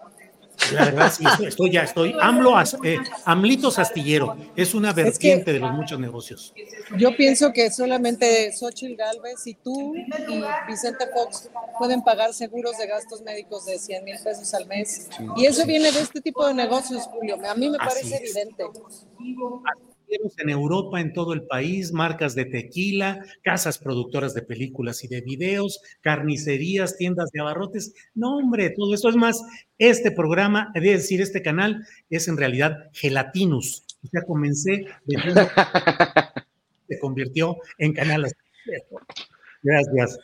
La 0.74 0.86
verdad, 0.86 1.12
sí, 1.12 1.26
estoy, 1.46 1.72
ya 1.72 1.84
estoy. 1.84 2.16
AMLO, 2.20 2.56
eh, 2.84 2.98
Amlitos 3.26 3.80
Astillero 3.80 4.38
es 4.56 4.74
una 4.74 4.94
vertiente 4.94 5.52
de 5.54 5.60
los 5.60 5.72
muchos 5.72 6.00
negocios. 6.00 6.54
Yo 6.98 7.16
pienso 7.16 7.52
que 7.52 7.70
solamente 7.72 8.52
Xochitl 8.54 8.96
Galvez 8.96 9.46
y 9.48 9.56
tú 9.56 9.96
y 9.96 10.44
Vicente 10.68 11.06
Fox 11.14 11.50
pueden 11.78 12.02
pagar 12.04 12.34
seguros 12.34 12.78
de 12.78 12.88
gastos 12.88 13.22
médicos 13.22 13.66
de 13.66 13.80
100 13.80 14.04
mil 14.04 14.18
pesos 14.24 14.54
al 14.54 14.66
mes. 14.68 15.10
y 15.36 15.46
eso 15.46 15.66
viene 15.66 15.92
de 15.92 16.02
este 16.02 16.22
tipo 16.22 16.46
de 16.48 16.54
negocios, 16.54 17.04
Julio. 17.04 17.38
A 17.50 17.56
mí 17.56 17.70
me 17.70 17.78
parece 17.78 18.16
evidente 18.18 18.64
en 20.38 20.50
Europa, 20.50 21.00
en 21.00 21.14
todo 21.14 21.34
el 21.34 21.44
país, 21.44 21.92
marcas 21.92 22.36
de 22.36 22.46
tequila, 22.46 23.24
casas 23.44 23.78
productoras 23.78 24.34
de 24.34 24.42
películas 24.42 25.04
y 25.04 25.08
de 25.08 25.22
videos, 25.22 25.82
carnicerías, 26.02 26.98
tiendas 26.98 27.32
de 27.32 27.42
abarrotes. 27.42 27.94
No, 28.14 28.38
hombre, 28.38 28.70
todo 28.72 28.94
eso 28.94 29.10
es 29.10 29.16
más. 29.16 29.42
Este 29.78 30.12
programa, 30.12 30.72
es 30.76 30.84
decir, 30.84 31.22
este 31.22 31.42
canal 31.42 31.86
es 32.10 32.28
en 32.28 32.38
realidad 32.38 32.90
Gelatinus. 32.94 33.86
Sea, 34.12 34.24
comencé 34.24 34.86
se 36.88 37.00
convirtió 37.00 37.58
en 37.78 37.94
canal. 37.94 38.26
Gracias. 39.64 40.20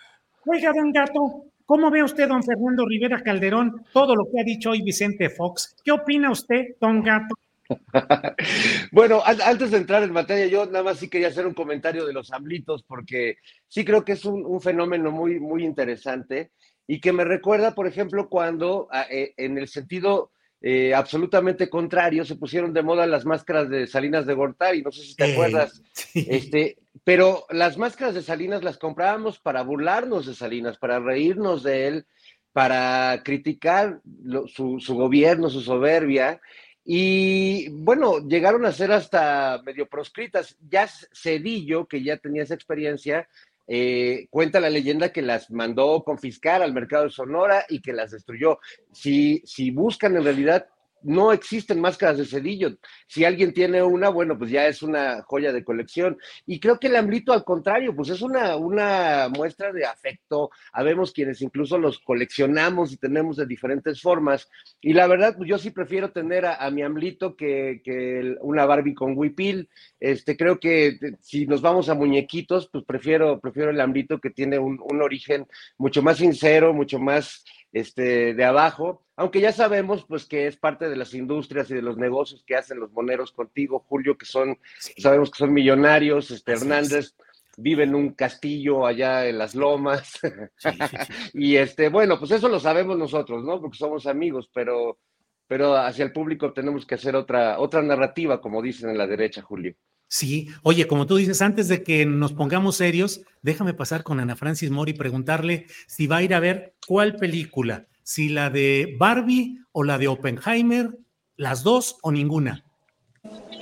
Oiga, 0.46 0.72
don 0.74 0.92
Gato, 0.92 1.46
¿cómo 1.66 1.92
ve 1.92 2.04
usted, 2.04 2.28
don 2.28 2.44
Fernando 2.44 2.86
Rivera 2.86 3.22
Calderón, 3.22 3.86
todo 3.94 4.16
lo 4.16 4.26
que 4.26 4.42
ha 4.42 4.44
dicho 4.44 4.72
hoy 4.72 4.82
Vicente 4.82 5.30
Fox? 5.30 5.76
¿Qué 5.84 5.92
opina 5.92 6.32
usted, 6.32 6.76
don 6.80 7.04
Gato? 7.04 7.36
bueno, 8.92 9.22
antes 9.26 9.72
de 9.72 9.78
entrar 9.78 10.04
en 10.04 10.14
materia, 10.14 10.48
yo 10.48 10.66
nada 10.66 10.84
más 10.84 11.00
sí 11.00 11.10
quería 11.10 11.28
hacer 11.28 11.46
un 11.46 11.54
comentario 11.54 12.06
de 12.06 12.14
los 12.14 12.32
amblitos, 12.32 12.84
porque 12.84 13.38
sí 13.68 13.84
creo 13.84 14.04
que 14.06 14.14
es 14.14 14.26
un, 14.26 14.62
fenómeno 14.62 15.12
muy, 15.12 15.40
muy 15.40 15.64
interesante 15.64 16.52
y 16.88 17.00
que 17.00 17.12
me 17.12 17.26
recuerda, 17.26 17.76
por 17.76 17.88
ejemplo, 17.88 18.30
cuando 18.30 18.88
ah, 18.92 19.06
eh, 19.10 19.34
en 19.38 19.58
el 19.58 19.68
sentido 19.68 20.32
eh, 20.60 20.96
absolutamente 20.96 21.70
contrario 21.70 22.26
se 22.26 22.36
pusieron 22.36 22.74
de 22.74 22.82
moda 22.82 23.06
las 23.06 23.26
máscaras 23.26 23.70
de 23.70 23.86
Salinas 23.86 24.26
de 24.26 24.34
Gortari, 24.34 24.82
no 24.82 24.92
sé 24.92 25.04
si 25.04 25.16
te 25.16 25.32
acuerdas, 25.34 25.84
este, 26.16 26.78
pero 27.04 27.46
las 27.52 27.78
máscaras 27.78 28.16
de 28.16 28.24
Salinas 28.24 28.64
las 28.64 28.80
comprábamos 28.80 29.40
para 29.40 29.62
burlarnos 29.62 30.26
de 30.26 30.34
Salinas, 30.34 30.80
para 30.80 31.00
reírnos 31.00 31.62
de 31.62 31.88
él, 31.88 32.06
para 32.54 33.22
criticar 33.24 34.02
su, 34.48 34.80
su 34.80 34.96
gobierno, 34.96 35.52
su 35.52 35.62
soberbia, 35.62 36.42
y 36.90 37.68
bueno, 37.68 38.26
llegaron 38.26 38.66
a 38.66 38.72
ser 38.72 38.94
hasta 38.94 39.62
medio 39.66 39.88
proscritas. 39.90 40.56
Ya 40.70 40.88
Cedillo, 41.12 41.86
que 41.86 42.02
ya 42.02 42.16
tenía 42.16 42.44
esa 42.44 42.54
experiencia, 42.54 43.28
eh, 43.68 44.28
cuenta 44.30 44.62
la 44.62 44.70
leyenda 44.70 45.12
que 45.12 45.22
las 45.22 45.52
mandó 45.52 46.02
confiscar 46.06 46.62
al 46.62 46.74
mercado 46.74 47.04
de 47.04 47.10
Sonora 47.10 47.66
y 47.68 47.82
que 47.82 47.92
las 47.92 48.12
destruyó. 48.12 48.60
Si, 48.94 49.42
si 49.46 49.70
buscan 49.72 50.16
en 50.16 50.24
realidad 50.24 50.70
no 51.08 51.32
existen 51.32 51.80
máscaras 51.80 52.18
de 52.18 52.26
cedillo. 52.26 52.76
Si 53.08 53.24
alguien 53.24 53.54
tiene 53.54 53.82
una, 53.82 54.10
bueno, 54.10 54.38
pues 54.38 54.52
ya 54.52 54.68
es 54.68 54.84
una 54.84 55.22
joya 55.22 55.54
de 55.54 55.64
colección. 55.64 56.18
Y 56.46 56.60
creo 56.60 56.80
que 56.80 56.88
el 56.88 56.98
amblito, 56.98 57.32
al 57.32 57.46
contrario, 57.46 57.96
pues 57.96 58.10
es 58.10 58.22
una, 58.22 58.58
una 58.58 59.30
muestra 59.30 59.72
de 59.72 59.86
afecto. 59.86 60.50
Habemos 60.74 61.14
quienes 61.14 61.42
incluso 61.42 61.78
los 61.78 62.00
coleccionamos 62.00 62.92
y 62.92 62.98
tenemos 62.98 63.38
de 63.38 63.46
diferentes 63.46 64.02
formas. 64.02 64.50
Y 64.82 64.92
la 64.92 65.08
verdad, 65.08 65.36
pues 65.38 65.50
yo 65.50 65.58
sí 65.58 65.72
prefiero 65.72 66.12
tener 66.12 66.46
a, 66.46 66.70
mi 66.72 66.82
amblito 66.82 67.38
que, 67.38 67.82
que, 67.86 68.36
una 68.42 68.66
Barbie 68.66 68.94
con 68.94 69.18
huipil. 69.18 69.70
Este, 70.02 70.36
creo 70.36 70.60
que 70.60 71.00
si 71.22 71.48
nos 71.48 71.62
vamos 71.62 71.88
a 71.88 71.96
muñequitos, 71.96 72.68
pues 72.70 72.84
prefiero, 72.84 73.40
prefiero 73.40 73.72
el 73.72 73.80
amblito 73.80 74.20
que 74.20 74.32
tiene 74.32 74.60
un, 74.60 74.78
un 74.84 75.02
origen 75.02 75.48
mucho 75.78 76.04
más 76.04 76.18
sincero, 76.18 76.74
mucho 76.74 77.00
más 77.00 77.46
este, 77.72 78.34
de 78.34 78.44
abajo, 78.46 79.04
aunque 79.16 79.42
ya 79.42 79.52
sabemos 79.52 80.06
pues 80.06 80.26
que 80.26 80.48
es 80.48 80.58
parte 80.58 80.90
de 80.90 80.96
las 80.96 81.14
industrias 81.14 81.70
y 81.72 81.76
de 81.76 81.82
los 81.82 81.98
negocios 81.98 82.44
que 82.46 82.56
hacen 82.56 82.80
los 82.80 82.92
moneros 82.92 83.32
contigo, 83.32 83.86
Julio, 83.88 84.18
que 84.18 84.26
son, 84.26 84.58
sabemos 84.98 85.32
que 85.32 85.40
son 85.40 85.54
millonarios, 85.54 86.32
este, 86.32 86.54
Hernández 86.54 87.16
vive 87.58 87.84
en 87.84 87.96
un 87.96 88.14
castillo 88.14 88.86
allá 88.86 89.26
en 89.28 89.40
las 89.40 89.56
lomas, 89.56 90.20
y 91.34 91.56
este, 91.56 91.90
bueno, 91.90 92.20
pues 92.20 92.32
eso 92.32 92.48
lo 92.48 92.60
sabemos 92.60 92.98
nosotros, 92.98 93.44
¿no? 93.44 93.60
Porque 93.60 93.78
somos 93.78 94.06
amigos, 94.06 94.50
pero, 94.54 95.00
pero 95.48 95.76
hacia 95.76 96.06
el 96.06 96.14
público 96.14 96.54
tenemos 96.54 96.86
que 96.86 96.96
hacer 96.96 97.16
otra, 97.16 97.60
otra 97.60 97.82
narrativa, 97.82 98.40
como 98.40 98.62
dicen 98.62 98.92
en 98.92 98.98
la 99.00 99.08
derecha, 99.08 99.42
Julio. 99.42 99.76
Sí, 100.10 100.48
oye, 100.64 100.88
como 100.88 101.06
tú 101.06 101.18
dices, 101.18 101.42
antes 101.42 101.68
de 101.68 101.84
que 101.84 102.06
nos 102.06 102.32
pongamos 102.34 102.78
serios, 102.78 103.22
déjame 103.42 103.74
pasar 103.74 104.04
con 104.04 104.20
Ana 104.20 104.38
Francis 104.38 104.72
Mori 104.72 104.92
y 104.92 104.96
preguntarle 104.96 105.66
si 105.86 106.08
va 106.08 106.18
a 106.18 106.24
ir 106.24 106.34
a 106.34 106.40
ver 106.40 106.76
cuál 106.88 107.18
película, 107.18 107.88
si 108.04 108.30
la 108.30 108.50
de 108.50 108.96
Barbie 108.98 109.60
o 109.74 109.84
la 109.84 109.98
de 109.98 110.08
Oppenheimer, 110.08 110.98
las 111.36 111.64
dos 111.64 111.98
o 112.02 112.12
ninguna. 112.12 112.64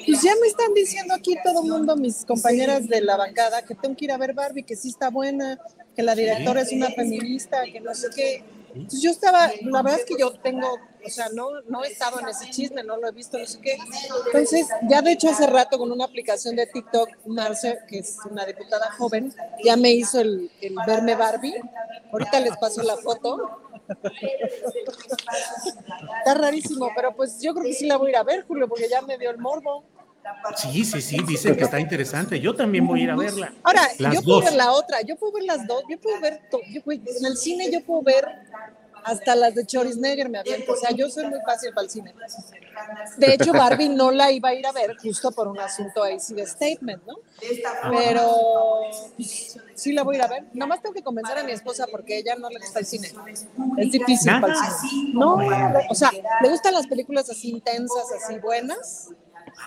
Pues 0.05 0.22
ya 0.22 0.34
me 0.39 0.47
están 0.47 0.72
diciendo 0.76 1.15
aquí 1.15 1.35
todo 1.43 1.63
el 1.63 1.72
mundo, 1.72 1.95
mis 1.95 2.26
compañeras 2.26 2.88
de 2.88 3.01
la 3.01 3.17
bancada, 3.17 3.63
que 3.63 3.73
tengo 3.73 3.95
que 3.95 4.05
ir 4.05 4.11
a 4.11 4.17
ver 4.17 4.34
Barbie, 4.34 4.63
que 4.63 4.76
sí 4.76 4.89
está 4.89 5.09
buena, 5.09 5.57
que 5.95 6.03
la 6.03 6.13
directora 6.13 6.61
es 6.61 6.72
una 6.72 6.91
feminista, 6.91 7.63
que 7.63 7.81
no 7.81 7.95
sé 7.95 8.09
qué. 8.15 8.43
Entonces 8.76 9.02
yo 9.02 9.11
estaba, 9.11 9.52
la 9.61 9.81
verdad 9.81 9.99
es 9.99 10.06
que 10.06 10.15
yo 10.19 10.31
tengo 10.39 10.77
o 11.06 11.10
sea, 11.10 11.30
no, 11.34 11.61
no 11.68 11.84
he 11.84 11.89
estado 11.89 12.19
en 12.19 12.27
ese 12.27 12.49
chisme, 12.49 12.84
no 12.84 12.97
lo 12.97 13.07
he 13.07 13.11
visto, 13.11 13.38
no 13.38 13.45
sé 13.45 13.60
qué. 13.61 13.77
Entonces, 14.26 14.68
ya 14.89 15.02
de 15.03 15.11
hecho 15.11 15.30
hace 15.30 15.45
rato 15.45 15.77
con 15.77 15.91
una 15.91 16.06
aplicación 16.06 16.56
de 16.56 16.65
TikTok, 16.65 17.10
Marce, 17.26 17.80
que 17.88 17.99
es 17.99 18.18
una 18.30 18.43
diputada 18.45 18.91
joven, 18.91 19.34
ya 19.64 19.77
me 19.77 19.91
hizo 19.91 20.19
el, 20.19 20.49
el 20.61 20.76
verme 20.88 21.15
Barbie. 21.15 21.61
Ahorita 22.11 22.39
les 22.39 22.57
paso 22.57 22.81
la 22.81 22.97
foto. 22.97 23.60
Está 26.19 26.34
rarísimo, 26.34 26.89
pero 26.95 27.15
pues 27.15 27.39
yo 27.39 27.53
creo 27.53 27.65
que 27.65 27.73
sí 27.73 27.85
la 27.85 27.97
voy 27.97 28.07
a 28.07 28.10
ir 28.11 28.18
a 28.18 28.23
ver, 28.23 28.45
Julio, 28.47 28.68
porque 28.68 28.89
ya 28.89 29.02
me 29.03 29.18
dio 29.19 29.30
el 29.30 29.38
morbo. 29.38 29.84
Sí, 30.56 30.85
sí, 30.85 31.02
sí, 31.02 31.18
dicen 31.27 31.56
que 31.56 31.64
está 31.64 31.80
interesante. 31.80 32.39
Yo 32.39 32.56
también 32.56 32.88
voy 32.88 33.02
a 33.02 33.03
ir 33.03 33.11
a 33.11 33.15
verla. 33.15 33.53
Ahora, 33.64 33.88
yo 34.14 34.22
puedo 34.22 34.41
ver 34.41 34.53
la 34.53 34.72
otra, 34.72 35.02
yo 35.02 35.15
puedo 35.15 35.34
ver 35.34 35.43
las 35.43 35.68
dos, 35.68 35.84
yo 35.89 35.99
puedo 35.99 36.19
ver, 36.19 36.41
yo 36.52 36.81
en 36.91 37.26
el 37.26 37.38
cine 37.38 37.72
yo 37.72 37.84
puedo 37.84 38.02
ver 38.02 38.26
hasta 39.06 39.35
las 39.35 39.53
de 39.53 39.65
Chorisnegger 39.65 40.30
me 40.30 40.39
aviento. 40.39 40.73
O 40.73 40.76
sea, 40.76 40.89
yo 40.89 41.10
soy 41.10 41.27
muy 41.27 41.39
fácil 41.45 41.72
para 41.73 41.85
el 41.85 41.91
cine. 41.91 42.14
De 43.18 43.35
hecho, 43.35 43.53
Barbie 43.53 43.89
no 43.89 44.10
la 44.11 44.31
iba 44.31 44.49
a 44.49 44.53
ir 44.56 44.65
a 44.65 44.72
ver 44.72 44.97
justo 44.97 45.31
por 45.31 45.47
un 45.47 45.60
asunto 45.60 46.02
ahí 46.02 46.19
sí 46.19 46.34
de 46.34 46.45
statement, 46.47 47.03
¿no? 47.06 47.15
Pero 47.91 48.81
pues, 49.15 49.60
sí 49.76 49.93
la 49.93 50.02
voy 50.02 50.15
a 50.15 50.18
ir 50.18 50.23
a 50.23 50.27
ver. 50.27 50.45
Nomás 50.53 50.81
tengo 50.81 50.93
que 50.93 51.03
convencer 51.03 51.38
a 51.38 51.43
mi 51.43 51.52
esposa 51.52 51.85
porque 51.89 52.18
ella 52.18 52.35
no 52.35 52.49
le 52.49 52.60
gusta 52.60 52.80
el 52.80 52.85
cine. 52.85 53.11
Es 53.77 53.91
difícil 53.91 54.31
para 54.41 54.53
el 54.53 54.60
cine. 54.89 55.11
No, 55.14 55.38
o 55.88 55.95
sea, 55.95 56.11
le 56.41 56.49
gustan 56.49 56.73
las 56.73 56.88
películas 56.88 57.30
así 57.30 57.52
intensas, 57.52 58.06
así 58.11 58.39
buenas 58.39 59.11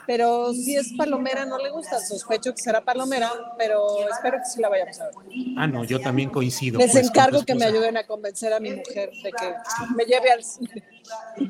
pero 0.06 0.52
si 0.52 0.76
es 0.76 0.92
palomera 0.94 1.44
no 1.44 1.58
le 1.58 1.70
gusta, 1.70 2.00
sospecho 2.00 2.54
que 2.54 2.62
será 2.62 2.84
palomera, 2.84 3.30
pero 3.56 4.08
espero 4.08 4.38
que 4.38 4.50
sí 4.50 4.60
la 4.60 4.68
vayamos 4.68 5.00
a 5.00 5.04
ver. 5.06 5.14
Ah, 5.56 5.66
no, 5.66 5.84
yo 5.84 6.00
también 6.00 6.30
coincido. 6.30 6.78
Les 6.78 6.92
pues, 6.92 7.06
encargo 7.06 7.44
que 7.44 7.54
me 7.54 7.64
ayuden 7.64 7.96
a 7.96 8.06
convencer 8.06 8.52
a 8.52 8.60
mi 8.60 8.70
mujer 8.72 9.10
de 9.22 9.30
que 9.30 9.54
me 9.96 10.04
lleve 10.04 10.30
al 10.30 10.44
cine. 10.44 10.84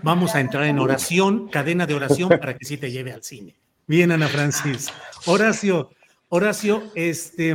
Vamos 0.03 0.35
a 0.35 0.41
entrar 0.41 0.65
en 0.65 0.79
oración, 0.79 1.49
cadena 1.49 1.87
de 1.87 1.95
oración 1.95 2.29
para 2.29 2.57
que 2.57 2.65
sí 2.65 2.77
te 2.77 2.91
lleve 2.91 3.13
al 3.13 3.23
cine. 3.23 3.55
Bien, 3.87 4.13
Ana 4.13 4.29
Francis. 4.29 4.89
Horacio, 5.27 5.91
Horacio, 6.29 6.91
este, 6.95 7.55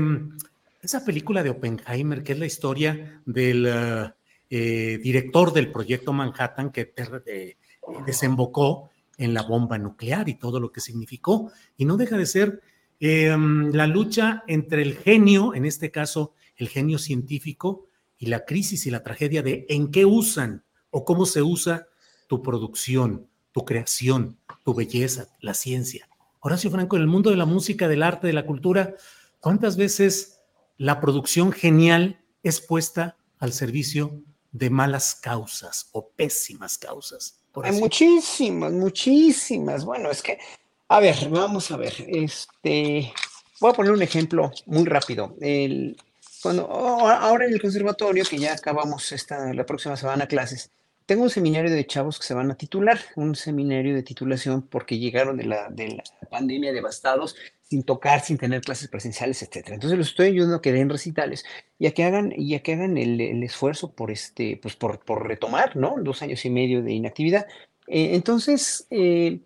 esa 0.81 1.05
película 1.05 1.43
de 1.43 1.51
Oppenheimer, 1.51 2.23
que 2.23 2.33
es 2.33 2.39
la 2.39 2.45
historia 2.45 3.21
del 3.25 4.13
eh, 4.49 4.99
director 5.01 5.51
del 5.51 5.71
proyecto 5.71 6.13
Manhattan 6.13 6.71
que 6.71 6.93
eh, 7.25 7.57
desembocó 8.05 8.91
en 9.17 9.33
la 9.33 9.43
bomba 9.43 9.77
nuclear 9.77 10.29
y 10.29 10.35
todo 10.35 10.59
lo 10.59 10.71
que 10.71 10.81
significó. 10.81 11.51
Y 11.77 11.85
no 11.85 11.97
deja 11.97 12.17
de 12.17 12.25
ser 12.25 12.61
em, 12.99 13.71
la 13.71 13.87
lucha 13.87 14.43
entre 14.47 14.81
el 14.81 14.95
genio, 14.95 15.53
en 15.53 15.65
este 15.65 15.91
caso 15.91 16.33
el 16.55 16.69
genio 16.69 16.97
científico, 16.97 17.87
y 18.17 18.27
la 18.27 18.45
crisis 18.45 18.85
y 18.85 18.91
la 18.91 19.03
tragedia 19.03 19.43
de 19.43 19.65
en 19.69 19.91
qué 19.91 20.05
usan 20.05 20.63
o 20.91 21.03
cómo 21.03 21.25
se 21.25 21.41
usa 21.41 21.87
tu 22.27 22.41
producción, 22.41 23.27
tu 23.51 23.65
creación, 23.65 24.39
tu 24.63 24.73
belleza, 24.73 25.27
la 25.41 25.53
ciencia. 25.53 26.07
Horacio 26.39 26.71
Franco, 26.71 26.95
en 26.95 27.01
el 27.01 27.07
mundo 27.07 27.29
de 27.29 27.35
la 27.35 27.45
música, 27.45 27.87
del 27.87 28.03
arte, 28.03 28.27
de 28.27 28.33
la 28.33 28.45
cultura, 28.45 28.95
¿cuántas 29.39 29.75
veces 29.75 30.39
la 30.77 31.01
producción 31.01 31.51
genial 31.51 32.23
es 32.43 32.61
puesta 32.61 33.17
al 33.39 33.53
servicio 33.53 34.21
de 34.51 34.69
malas 34.69 35.15
causas 35.15 35.89
o 35.91 36.09
pésimas 36.09 36.77
causas? 36.77 37.42
Hay 37.61 37.73
muchísimas, 37.73 38.71
muchísimas. 38.71 39.85
Bueno, 39.85 40.09
es 40.09 40.21
que, 40.21 40.39
a 40.87 40.99
ver, 40.99 41.29
vamos 41.29 41.69
a 41.71 41.77
ver. 41.77 41.93
Este, 42.07 43.13
voy 43.59 43.71
a 43.71 43.73
poner 43.73 43.91
un 43.91 44.01
ejemplo 44.01 44.51
muy 44.65 44.85
rápido. 44.85 45.35
El, 45.39 45.97
cuando, 46.41 46.67
ahora 46.67 47.45
en 47.45 47.53
el 47.53 47.61
conservatorio, 47.61 48.25
que 48.25 48.37
ya 48.37 48.53
acabamos 48.53 49.11
esta, 49.11 49.53
la 49.53 49.65
próxima 49.65 49.95
semana 49.95 50.27
clases, 50.27 50.71
tengo 51.05 51.23
un 51.23 51.29
seminario 51.29 51.71
de 51.71 51.85
chavos 51.85 52.17
que 52.17 52.25
se 52.25 52.33
van 52.33 52.49
a 52.51 52.55
titular, 52.55 52.99
un 53.15 53.35
seminario 53.35 53.93
de 53.93 54.03
titulación 54.03 54.61
porque 54.61 54.97
llegaron 54.97 55.37
de 55.37 55.45
la, 55.45 55.69
de 55.69 55.89
la 55.89 56.29
pandemia 56.29 56.71
devastados, 56.71 57.35
sin 57.73 57.81
tocar, 57.81 58.21
sin 58.23 58.37
tener 58.37 58.61
clases 58.61 58.87
presenciales, 58.87 59.41
etc. 59.41 59.69
Entonces 59.69 59.97
los 59.97 60.09
estoy 60.09 60.27
ayudando 60.27 60.57
a 60.57 60.61
que 60.61 60.71
den 60.71 60.89
recitales 60.89 61.43
y 61.79 61.87
a 61.87 61.91
que 61.91 62.03
hagan, 62.03 62.31
y 62.37 62.53
a 62.53 62.61
que 62.61 62.73
hagan 62.73 62.99
el, 62.99 63.19
el 63.19 63.41
esfuerzo 63.41 63.93
por, 63.93 64.11
este, 64.11 64.59
pues 64.61 64.75
por, 64.75 64.99
por, 64.99 65.27
retomar, 65.27 65.75
¿no? 65.75 65.95
Dos 65.99 66.21
años 66.21 66.45
y 66.45 66.51
medio 66.51 66.83
de 66.83 66.93
inactividad. 66.93 67.47
Eh, 67.87 68.13
entonces, 68.13 68.85
eh, 68.91 69.39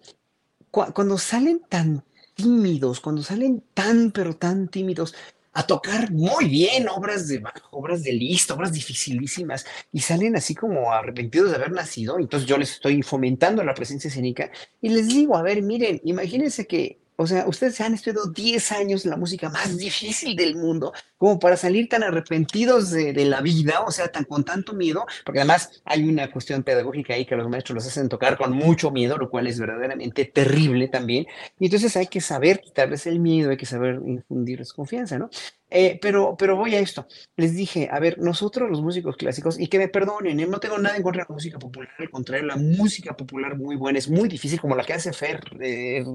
cuando 0.71 1.17
salen 1.17 1.61
tan 1.69 2.03
tímidos, 2.35 2.99
cuando 2.99 3.23
salen 3.23 3.63
tan, 3.73 4.11
pero 4.11 4.35
tan 4.35 4.67
tímidos, 4.67 5.15
a 5.53 5.65
tocar 5.65 6.11
muy 6.11 6.49
bien 6.49 6.89
obras 6.89 7.29
de 7.29 7.41
obras 7.71 8.03
de 8.03 8.11
lista, 8.11 8.55
obras 8.55 8.73
dificilísimas, 8.73 9.65
y 9.93 10.01
salen 10.01 10.35
así 10.35 10.53
como 10.53 10.91
arrepentidos 10.91 11.49
de 11.51 11.55
haber 11.55 11.71
nacido. 11.71 12.19
Entonces 12.19 12.47
yo 12.47 12.57
les 12.57 12.71
estoy 12.73 13.01
fomentando 13.03 13.63
la 13.63 13.73
presencia 13.73 14.09
escénica 14.09 14.51
y 14.81 14.89
les 14.89 15.07
digo, 15.07 15.37
a 15.37 15.41
ver, 15.43 15.61
miren, 15.61 16.01
imagínense 16.03 16.67
que 16.67 17.06
o 17.19 17.25
sea, 17.25 17.47
ustedes 17.47 17.81
han 17.81 17.95
estudiado 17.95 18.27
10 18.27 18.71
años 18.71 19.05
la 19.05 19.17
música 19.17 19.49
más 19.49 19.75
difícil 19.75 20.35
del 20.35 20.55
mundo, 20.55 20.93
como 21.17 21.39
para 21.39 21.57
salir 21.57 21.89
tan 21.89 22.03
arrepentidos 22.03 22.91
de, 22.91 23.25
la 23.25 23.41
vida, 23.41 23.81
o 23.81 23.91
sea, 23.91 24.07
tan 24.09 24.23
con 24.23 24.43
tanto 24.43 24.73
miedo, 24.73 25.05
porque 25.25 25.39
además 25.39 25.81
hay 25.83 26.07
una 26.07 26.31
cuestión 26.31 26.63
pedagógica 26.63 27.13
ahí 27.13 27.25
que 27.25 27.35
los 27.35 27.49
maestros 27.49 27.75
los 27.75 27.87
hacen 27.87 28.07
tocar 28.09 28.37
con 28.37 28.53
mucho 28.53 28.91
miedo, 28.91 29.17
lo 29.17 29.29
cual 29.29 29.47
es 29.47 29.59
verdaderamente 29.59 30.25
terrible 30.25 30.87
también. 30.87 31.25
Y 31.59 31.65
entonces 31.65 31.95
hay 31.97 32.07
que 32.07 32.21
saber 32.21 32.61
quitarles 32.61 33.07
el 33.07 33.19
miedo, 33.19 33.49
hay 33.49 33.57
que 33.57 33.65
saber 33.65 33.99
infundirles 34.05 34.73
confianza, 34.73 35.17
¿no? 35.17 35.29
Eh, 35.69 35.99
pero, 36.01 36.35
pero 36.37 36.55
voy 36.55 36.75
a 36.75 36.79
esto. 36.79 37.07
Les 37.35 37.53
dije, 37.55 37.89
a 37.91 37.99
ver, 37.99 38.19
nosotros 38.19 38.69
los 38.69 38.81
músicos 38.81 39.17
clásicos, 39.17 39.59
y 39.59 39.67
que 39.67 39.77
me 39.79 39.89
perdonen, 39.89 40.39
¿eh? 40.39 40.47
no 40.47 40.59
tengo 40.59 40.77
nada 40.77 40.95
en 40.95 41.03
contra 41.03 41.23
de 41.23 41.27
la 41.29 41.33
música 41.33 41.59
popular, 41.59 41.89
al 41.97 42.09
contrario, 42.09 42.45
la 42.45 42.55
música 42.55 43.17
popular 43.17 43.57
muy 43.57 43.75
buena, 43.75 43.99
es 43.99 44.09
muy 44.09 44.29
difícil, 44.29 44.61
como 44.61 44.75
la 44.75 44.85
que 44.85 44.93
hace 44.93 45.11
Fer, 45.11 45.41
eh, 45.59 46.05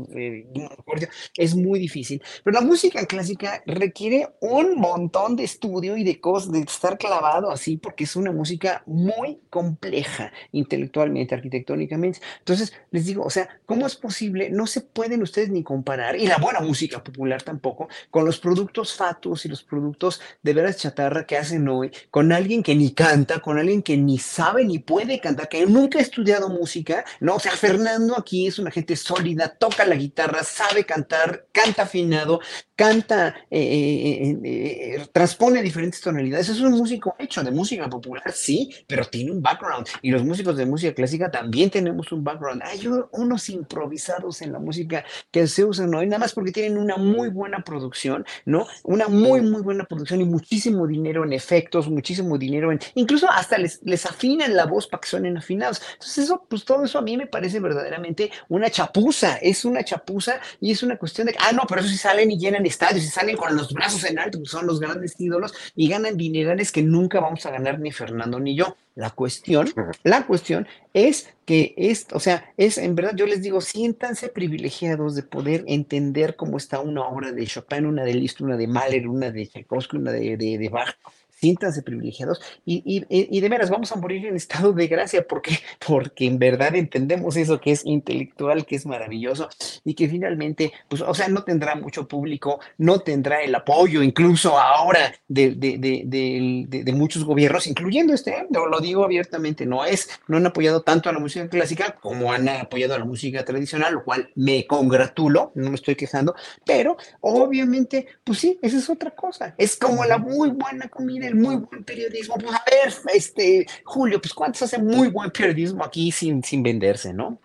es 1.36 1.54
muy 1.54 1.78
difícil, 1.78 2.22
pero 2.42 2.60
la 2.60 2.66
música 2.66 3.04
clásica 3.04 3.62
requiere 3.66 4.28
un 4.40 4.76
montón 4.76 4.91
de 5.36 5.44
estudio 5.44 5.96
y 5.96 6.04
de 6.04 6.20
cosas, 6.20 6.52
de 6.52 6.60
estar 6.60 6.98
clavado 6.98 7.50
así, 7.50 7.76
porque 7.76 8.04
es 8.04 8.16
una 8.16 8.30
música 8.30 8.82
muy 8.86 9.40
compleja 9.50 10.32
intelectualmente, 10.52 11.34
arquitectónicamente. 11.34 12.20
Entonces, 12.38 12.72
les 12.90 13.06
digo, 13.06 13.24
o 13.24 13.30
sea, 13.30 13.48
¿cómo 13.66 13.86
es 13.86 13.96
posible? 13.96 14.50
No 14.50 14.66
se 14.66 14.80
pueden 14.80 15.22
ustedes 15.22 15.50
ni 15.50 15.62
comparar, 15.62 16.16
y 16.16 16.26
la 16.26 16.38
buena 16.38 16.60
música 16.60 17.02
popular 17.02 17.42
tampoco, 17.42 17.88
con 18.10 18.24
los 18.24 18.38
productos 18.38 18.94
fatos 18.94 19.44
y 19.44 19.48
los 19.48 19.62
productos 19.62 20.20
de 20.42 20.52
veras 20.52 20.76
chatarra 20.76 21.26
que 21.26 21.36
hacen 21.36 21.68
hoy 21.68 21.90
con 22.10 22.32
alguien 22.32 22.62
que 22.62 22.74
ni 22.74 22.92
canta, 22.92 23.40
con 23.40 23.58
alguien 23.58 23.82
que 23.82 23.96
ni 23.96 24.18
sabe 24.18 24.64
ni 24.64 24.78
puede 24.78 25.20
cantar, 25.20 25.48
que 25.48 25.66
nunca 25.66 25.98
ha 25.98 26.02
estudiado 26.02 26.48
música, 26.48 27.04
¿no? 27.20 27.36
O 27.36 27.40
sea, 27.40 27.52
Fernando 27.52 28.16
aquí 28.16 28.46
es 28.46 28.58
una 28.58 28.70
gente 28.70 28.96
sólida, 28.96 29.48
toca 29.48 29.84
la 29.84 29.94
guitarra, 29.94 30.44
sabe 30.44 30.84
cantar, 30.84 31.46
canta 31.52 31.82
afinado, 31.82 32.40
canta, 32.82 33.36
eh, 33.50 34.36
eh, 34.44 34.81
transpone 35.12 35.62
diferentes 35.62 36.00
tonalidades. 36.00 36.48
Es 36.48 36.60
un 36.60 36.72
músico 36.72 37.14
hecho 37.18 37.42
de 37.42 37.50
música 37.50 37.88
popular, 37.88 38.32
sí, 38.32 38.70
pero 38.86 39.04
tiene 39.04 39.32
un 39.32 39.42
background. 39.42 39.86
Y 40.02 40.10
los 40.10 40.24
músicos 40.24 40.56
de 40.56 40.66
música 40.66 40.94
clásica 40.94 41.30
también 41.30 41.70
tenemos 41.70 42.10
un 42.12 42.24
background. 42.24 42.62
Hay 42.64 42.86
unos 43.12 43.48
improvisados 43.48 44.42
en 44.42 44.52
la 44.52 44.58
música 44.58 45.04
que 45.30 45.46
se 45.46 45.64
usan 45.64 45.94
hoy, 45.94 46.06
nada 46.06 46.20
más 46.20 46.32
porque 46.32 46.52
tienen 46.52 46.78
una 46.78 46.96
muy 46.96 47.28
buena 47.28 47.62
producción, 47.62 48.24
¿no? 48.44 48.66
Una 48.84 49.08
muy, 49.08 49.40
muy 49.40 49.62
buena 49.62 49.84
producción 49.84 50.20
y 50.20 50.24
muchísimo 50.24 50.86
dinero 50.86 51.24
en 51.24 51.32
efectos, 51.32 51.88
muchísimo 51.88 52.38
dinero 52.38 52.72
en, 52.72 52.80
incluso 52.94 53.28
hasta 53.30 53.58
les, 53.58 53.80
les 53.82 54.06
afinan 54.06 54.54
la 54.54 54.66
voz 54.66 54.86
para 54.86 55.00
que 55.00 55.08
suenen 55.08 55.36
afinados. 55.36 55.80
Entonces 55.94 56.24
eso, 56.24 56.46
pues 56.48 56.64
todo 56.64 56.84
eso 56.84 56.98
a 56.98 57.02
mí 57.02 57.16
me 57.16 57.26
parece 57.26 57.60
verdaderamente 57.60 58.30
una 58.48 58.70
chapuza, 58.70 59.36
es 59.36 59.64
una 59.64 59.84
chapuza 59.84 60.40
y 60.60 60.72
es 60.72 60.82
una 60.82 60.96
cuestión 60.96 61.26
de, 61.26 61.36
ah, 61.38 61.52
no, 61.52 61.64
pero 61.68 61.80
eso 61.80 61.90
sí 61.90 61.96
salen 61.96 62.30
y 62.30 62.38
llenan 62.38 62.66
estadios 62.66 63.04
y 63.04 63.08
salen 63.08 63.36
con 63.36 63.56
los 63.56 63.72
brazos 63.72 64.04
en 64.04 64.18
alto, 64.18 64.38
pues 64.38 64.50
son 64.50 64.66
los 64.66 64.71
grandes 64.80 65.18
ídolos 65.18 65.54
y 65.74 65.88
ganan 65.88 66.16
dinerales 66.16 66.72
que 66.72 66.82
nunca 66.82 67.20
vamos 67.20 67.46
a 67.46 67.50
ganar 67.50 67.80
ni 67.80 67.92
Fernando 67.92 68.40
ni 68.40 68.54
yo. 68.54 68.76
La 68.94 69.10
cuestión, 69.10 69.68
la 70.02 70.26
cuestión 70.26 70.68
es 70.92 71.30
que 71.46 71.74
es, 71.76 72.06
o 72.12 72.20
sea, 72.20 72.52
es 72.56 72.76
en 72.76 72.94
verdad, 72.94 73.14
yo 73.16 73.26
les 73.26 73.42
digo, 73.42 73.60
siéntanse 73.60 74.28
privilegiados 74.28 75.14
de 75.14 75.22
poder 75.22 75.64
entender 75.66 76.36
cómo 76.36 76.58
está 76.58 76.80
una 76.80 77.02
obra 77.02 77.32
de 77.32 77.46
Chopin, 77.46 77.86
una 77.86 78.04
de 78.04 78.14
Liszt, 78.14 78.40
una 78.42 78.56
de 78.56 78.66
Mahler, 78.66 79.08
una 79.08 79.30
de 79.30 79.46
Tchaikovsky, 79.46 79.96
una 79.96 80.12
de, 80.12 80.36
de, 80.36 80.58
de 80.58 80.68
Bach, 80.68 80.94
siéntanse 81.42 81.82
privilegiados 81.82 82.40
y, 82.64 82.84
y, 82.86 83.04
y, 83.08 83.40
de 83.40 83.48
veras 83.48 83.68
vamos 83.68 83.90
a 83.90 83.96
morir 83.96 84.24
en 84.26 84.36
estado 84.36 84.72
de 84.72 84.86
gracia 84.86 85.26
porque, 85.26 85.58
porque 85.86 86.26
en 86.26 86.38
verdad 86.38 86.76
entendemos 86.76 87.36
eso 87.36 87.60
que 87.60 87.72
es 87.72 87.84
intelectual, 87.84 88.64
que 88.64 88.76
es 88.76 88.86
maravilloso 88.86 89.48
y 89.84 89.94
que 89.94 90.08
finalmente, 90.08 90.72
pues, 90.88 91.02
o 91.02 91.12
sea, 91.14 91.26
no 91.26 91.42
tendrá 91.42 91.74
mucho 91.74 92.06
público, 92.06 92.60
no 92.78 93.00
tendrá 93.00 93.42
el 93.42 93.52
apoyo 93.56 94.04
incluso 94.04 94.56
ahora 94.56 95.12
de, 95.26 95.56
de, 95.56 95.78
de, 95.78 96.82
de 96.84 96.92
muchos 96.92 97.24
gobiernos, 97.24 97.66
incluyendo 97.66 98.14
este, 98.14 98.46
lo, 98.50 98.68
lo 98.68 98.78
digo 98.78 99.04
abiertamente, 99.04 99.66
no 99.66 99.84
es, 99.84 100.10
no 100.28 100.36
han 100.36 100.46
apoyado 100.46 100.82
tanto 100.82 101.10
a 101.10 101.12
la 101.12 101.18
música 101.18 101.48
clásica 101.48 101.96
como 102.00 102.32
han 102.32 102.48
apoyado 102.48 102.94
a 102.94 103.00
la 103.00 103.04
música 103.04 103.44
tradicional, 103.44 103.94
lo 103.94 104.04
cual 104.04 104.30
me 104.36 104.64
congratulo, 104.68 105.50
no 105.56 105.70
me 105.70 105.74
estoy 105.74 105.96
quejando, 105.96 106.36
pero 106.64 106.96
obviamente, 107.20 108.06
pues 108.22 108.38
sí, 108.38 108.60
esa 108.62 108.78
es 108.78 108.88
otra 108.88 109.10
cosa, 109.10 109.56
es 109.58 109.74
como 109.74 110.04
la 110.04 110.18
muy 110.18 110.50
buena 110.50 110.86
comida 110.88 111.31
muy 111.34 111.56
buen 111.56 111.84
periodismo. 111.84 112.36
Pues 112.36 112.54
a 112.54 112.62
ver, 112.70 112.92
este, 113.14 113.66
Julio, 113.84 114.20
pues 114.20 114.34
cuántos 114.34 114.62
hace 114.62 114.78
muy 114.78 115.08
buen 115.08 115.30
periodismo 115.30 115.84
aquí 115.84 116.10
sin, 116.12 116.42
sin 116.42 116.62
venderse, 116.62 117.12
¿no? 117.12 117.38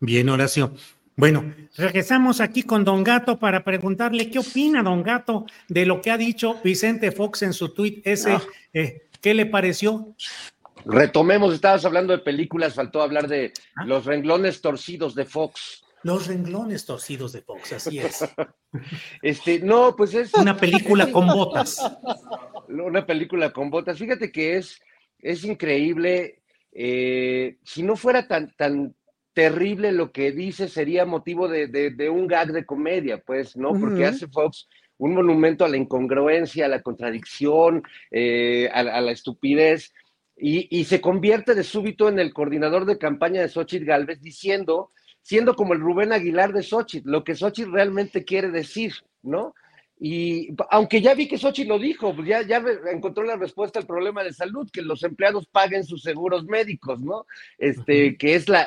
Bien, 0.00 0.28
Horacio. 0.28 0.74
Bueno, 1.14 1.54
regresamos 1.76 2.40
aquí 2.40 2.62
con 2.62 2.84
Don 2.84 3.04
Gato 3.04 3.38
para 3.38 3.62
preguntarle 3.64 4.30
qué 4.30 4.38
opina 4.38 4.82
Don 4.82 5.02
Gato 5.02 5.46
de 5.68 5.84
lo 5.84 6.00
que 6.00 6.10
ha 6.10 6.16
dicho 6.16 6.58
Vicente 6.64 7.12
Fox 7.12 7.42
en 7.42 7.52
su 7.52 7.68
tuit 7.68 8.06
ese. 8.06 8.32
Ah. 8.32 8.42
Eh, 8.72 9.02
¿Qué 9.20 9.34
le 9.34 9.46
pareció? 9.46 10.14
Retomemos, 10.84 11.54
estabas 11.54 11.84
hablando 11.84 12.12
de 12.12 12.18
películas, 12.18 12.74
faltó 12.74 13.02
hablar 13.02 13.28
de 13.28 13.52
ah. 13.76 13.84
los 13.84 14.06
renglones 14.06 14.60
torcidos 14.60 15.14
de 15.14 15.24
Fox. 15.24 15.81
Los 16.04 16.26
renglones 16.26 16.84
torcidos 16.84 17.32
de 17.32 17.42
Fox, 17.42 17.72
así 17.72 17.98
es. 17.98 18.24
Este, 19.22 19.60
no, 19.60 19.94
pues 19.94 20.14
es. 20.14 20.32
Una 20.34 20.56
película 20.56 21.12
con 21.12 21.26
botas. 21.26 21.78
Una 22.68 23.04
película 23.04 23.52
con 23.52 23.68
botas. 23.68 23.98
Fíjate 23.98 24.32
que 24.32 24.56
es 24.56 24.80
es 25.22 25.44
increíble. 25.44 26.42
Eh, 26.72 27.56
si 27.62 27.82
no 27.82 27.96
fuera 27.96 28.26
tan, 28.26 28.52
tan 28.56 28.94
terrible 29.32 29.92
lo 29.92 30.12
que 30.12 30.32
dice, 30.32 30.68
sería 30.68 31.06
motivo 31.06 31.48
de, 31.48 32.10
un 32.10 32.26
gag 32.26 32.52
de 32.52 32.66
comedia, 32.66 33.18
pues, 33.18 33.56
¿no? 33.56 33.72
Porque 33.72 34.04
hace 34.04 34.26
Fox 34.26 34.68
un 34.98 35.14
monumento 35.14 35.64
a 35.64 35.68
la 35.68 35.76
incongruencia, 35.76 36.66
a 36.66 36.68
la 36.68 36.82
contradicción, 36.82 37.82
eh, 38.10 38.68
a, 38.72 39.00
la 39.00 39.10
estupidez, 39.10 39.92
y, 40.36 40.84
se 40.84 41.00
convierte 41.00 41.54
de 41.54 41.62
súbito 41.62 42.08
en 42.08 42.18
el 42.18 42.32
coordinador 42.32 42.84
de 42.84 42.98
campaña 42.98 43.42
de 43.42 43.48
Xochitl 43.48 43.84
Galvez, 43.84 44.20
diciendo, 44.20 44.90
siendo 45.22 45.54
como 45.54 45.72
el 45.72 45.80
Rubén 45.80 46.12
Aguilar 46.12 46.52
de 46.52 46.62
Xochitl, 46.62 47.08
lo 47.08 47.24
que 47.24 47.34
Xochitl 47.34 47.72
realmente 47.72 48.24
quiere 48.24 48.50
decir, 48.50 48.92
¿no? 49.22 49.54
Y 50.04 50.48
aunque 50.70 51.00
ya 51.00 51.14
vi 51.14 51.28
que 51.28 51.38
Xochitl 51.38 51.68
lo 51.68 51.78
dijo, 51.78 52.14
pues 52.14 52.26
ya, 52.26 52.42
ya 52.42 52.60
encontró 52.90 53.22
la 53.22 53.36
respuesta 53.36 53.78
al 53.78 53.86
problema 53.86 54.24
de 54.24 54.32
salud, 54.32 54.68
que 54.72 54.82
los 54.82 55.04
empleados 55.04 55.46
paguen 55.46 55.84
sus 55.84 56.02
seguros 56.02 56.44
médicos, 56.44 57.00
¿no? 57.00 57.24
Este, 57.56 58.16
que 58.16 58.34
es 58.34 58.48
la, 58.48 58.66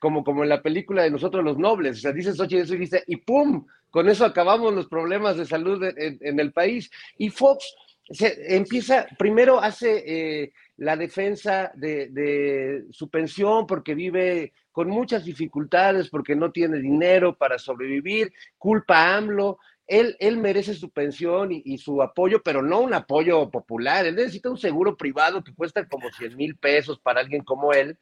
como, 0.00 0.24
como 0.24 0.44
en 0.44 0.48
la 0.48 0.62
película 0.62 1.02
de 1.02 1.10
nosotros 1.10 1.44
los 1.44 1.58
nobles, 1.58 1.98
o 1.98 2.00
sea, 2.00 2.12
dice 2.12 2.32
Xochitl 2.32 2.62
eso 2.62 2.74
y 2.74 2.78
dice, 2.78 3.04
y 3.06 3.16
¡pum! 3.16 3.66
Con 3.90 4.08
eso 4.08 4.24
acabamos 4.24 4.72
los 4.72 4.86
problemas 4.88 5.36
de 5.36 5.44
salud 5.44 5.84
en, 5.84 6.40
el 6.40 6.52
país. 6.52 6.90
Y 7.18 7.28
Fox 7.28 7.74
se, 8.08 8.56
empieza, 8.56 9.06
primero 9.18 9.60
hace 9.60 10.02
eh, 10.06 10.52
la 10.78 10.96
defensa 10.96 11.70
de, 11.74 12.08
de 12.08 12.86
su 12.90 13.10
pensión 13.10 13.66
porque 13.66 13.94
vive 13.94 14.54
con 14.72 14.88
muchas 14.88 15.24
dificultades, 15.24 16.08
porque 16.08 16.34
no 16.34 16.50
tiene 16.50 16.78
dinero 16.78 17.36
para 17.36 17.58
sobrevivir, 17.58 18.32
culpa 18.58 19.14
AMLO, 19.14 19.58
él, 19.86 20.16
él 20.20 20.38
merece 20.38 20.74
su 20.74 20.90
pensión 20.90 21.50
y, 21.52 21.76
su 21.76 22.02
apoyo, 22.02 22.42
pero 22.42 22.62
no 22.62 22.80
un 22.80 22.94
apoyo 22.94 23.50
popular. 23.50 24.06
Él 24.06 24.16
necesita 24.16 24.48
un 24.48 24.56
seguro 24.56 24.96
privado 24.96 25.44
que 25.44 25.54
cuesta 25.54 25.86
como 25.86 26.08
100 26.10 26.36
mil 26.36 26.56
pesos 26.56 26.98
para 26.98 27.20
alguien 27.20 27.42
como 27.44 27.72
él, 27.72 27.98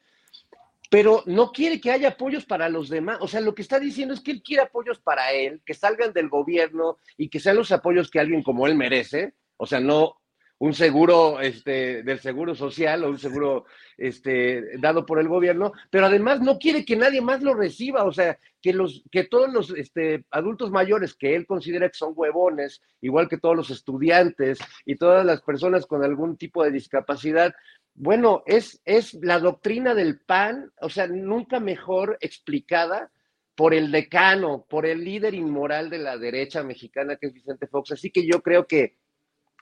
pero 0.89 1.23
no 1.27 1.51
quiere 1.51 1.81
que 1.81 1.91
haya 1.91 2.11
apoyos 2.11 2.45
para 2.45 2.69
los 2.69 2.89
demás. 2.91 3.19
O 3.21 3.29
sea, 3.29 3.41
lo 3.41 3.55
que 3.55 3.63
está 3.63 3.81
diciendo 3.81 4.15
es 4.15 4.21
que 4.21 4.31
él 4.31 4.43
quiere 4.43 4.63
apoyos 4.63 5.01
para 5.01 5.33
él, 5.33 5.63
que 5.65 5.75
salgan 5.75 6.13
del 6.13 6.29
gobierno 6.29 6.99
y 7.17 7.29
que 7.29 7.41
sean 7.41 7.57
los 7.57 7.73
apoyos 7.73 8.11
que 8.11 8.21
alguien 8.21 8.43
como 8.43 8.67
él 8.67 8.77
merece. 8.77 9.35
O 9.57 9.67
sea, 9.67 9.81
no 9.81 10.20
un 10.61 10.75
seguro 10.75 11.41
este, 11.41 12.03
del 12.03 12.21
seguro 12.21 12.55
social 12.55 13.03
o 13.03 13.09
un 13.09 13.19
seguro 13.19 13.65
este, 13.97 14.79
dado 14.79 15.07
por 15.07 15.19
el 15.19 15.27
gobierno, 15.27 15.73
pero 15.89 16.05
además 16.05 16.43
no 16.43 16.59
quiere 16.59 16.85
que 16.85 16.97
nadie 16.97 17.23
más 17.23 17.43
lo 17.43 17.55
reciba, 17.55 18.05
o 18.05 18.13
sea, 18.13 18.39
que, 18.61 18.75
los, 18.75 19.03
que 19.11 19.25
todos 19.25 19.51
los 19.51 19.71
este, 19.71 20.27
adultos 20.31 20.71
mayores 20.71 21.15
que 21.15 21.35
él 21.35 21.47
considera 21.47 21.89
que 21.89 21.97
son 21.97 22.13
huevones, 22.15 22.83
igual 23.01 23.27
que 23.27 23.39
todos 23.39 23.57
los 23.57 23.71
estudiantes 23.71 24.59
y 24.85 24.97
todas 24.97 25.25
las 25.25 25.41
personas 25.41 25.87
con 25.87 26.05
algún 26.05 26.37
tipo 26.37 26.63
de 26.63 26.73
discapacidad, 26.73 27.55
bueno, 27.95 28.43
es, 28.45 28.83
es 28.85 29.15
la 29.15 29.39
doctrina 29.39 29.95
del 29.95 30.21
PAN, 30.21 30.71
o 30.83 30.91
sea, 30.91 31.07
nunca 31.07 31.59
mejor 31.59 32.19
explicada 32.21 33.11
por 33.55 33.73
el 33.73 33.91
decano, 33.91 34.67
por 34.69 34.85
el 34.85 35.05
líder 35.05 35.35
inmoral 35.35 35.89
de 35.89 35.99
la 35.99 36.19
derecha 36.19 36.63
mexicana 36.63 37.17
que 37.17 37.29
es 37.29 37.33
Vicente 37.33 37.67
Fox. 37.67 37.93
Así 37.93 38.11
que 38.11 38.27
yo 38.27 38.43
creo 38.43 38.67
que 38.67 38.97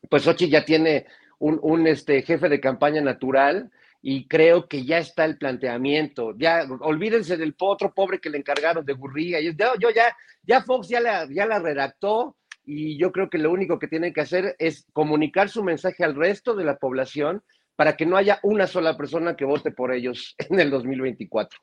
pues 0.08 0.22
Xochitl 0.22 0.52
ya 0.52 0.64
tiene 0.64 1.06
un, 1.38 1.86
este, 1.86 2.22
jefe 2.22 2.48
de 2.48 2.60
campaña 2.60 3.00
natural 3.00 3.70
y 4.02 4.26
creo 4.28 4.68
que 4.68 4.84
ya 4.84 4.98
está 4.98 5.24
el 5.24 5.38
planteamiento. 5.38 6.34
Ya, 6.36 6.66
olvídense 6.80 7.36
del 7.36 7.54
otro 7.58 7.92
pobre 7.92 8.20
que 8.20 8.30
le 8.30 8.38
encargaron 8.38 8.84
de 8.84 8.92
Gurría. 8.92 9.40
Yo, 9.40 9.52
yo 9.80 9.90
ya, 9.90 10.16
ya 10.42 10.62
Fox 10.62 10.88
ya 10.88 11.00
la, 11.00 11.26
ya 11.30 11.46
la 11.46 11.58
redactó 11.58 12.36
y 12.64 12.98
yo 12.98 13.12
creo 13.12 13.30
que 13.30 13.38
lo 13.38 13.50
único 13.50 13.78
que 13.78 13.88
tienen 13.88 14.12
que 14.12 14.20
hacer 14.20 14.54
es 14.58 14.86
comunicar 14.92 15.48
su 15.48 15.64
mensaje 15.64 16.04
al 16.04 16.14
resto 16.14 16.54
de 16.54 16.64
la 16.64 16.76
población 16.76 17.42
para 17.76 17.96
que 17.96 18.06
no 18.06 18.16
haya 18.16 18.40
una 18.42 18.66
sola 18.66 18.96
persona 18.96 19.36
que 19.36 19.44
vote 19.44 19.70
por 19.70 19.92
ellos 19.92 20.34
en 20.50 20.60
el 20.60 20.70
2024. 20.70 21.58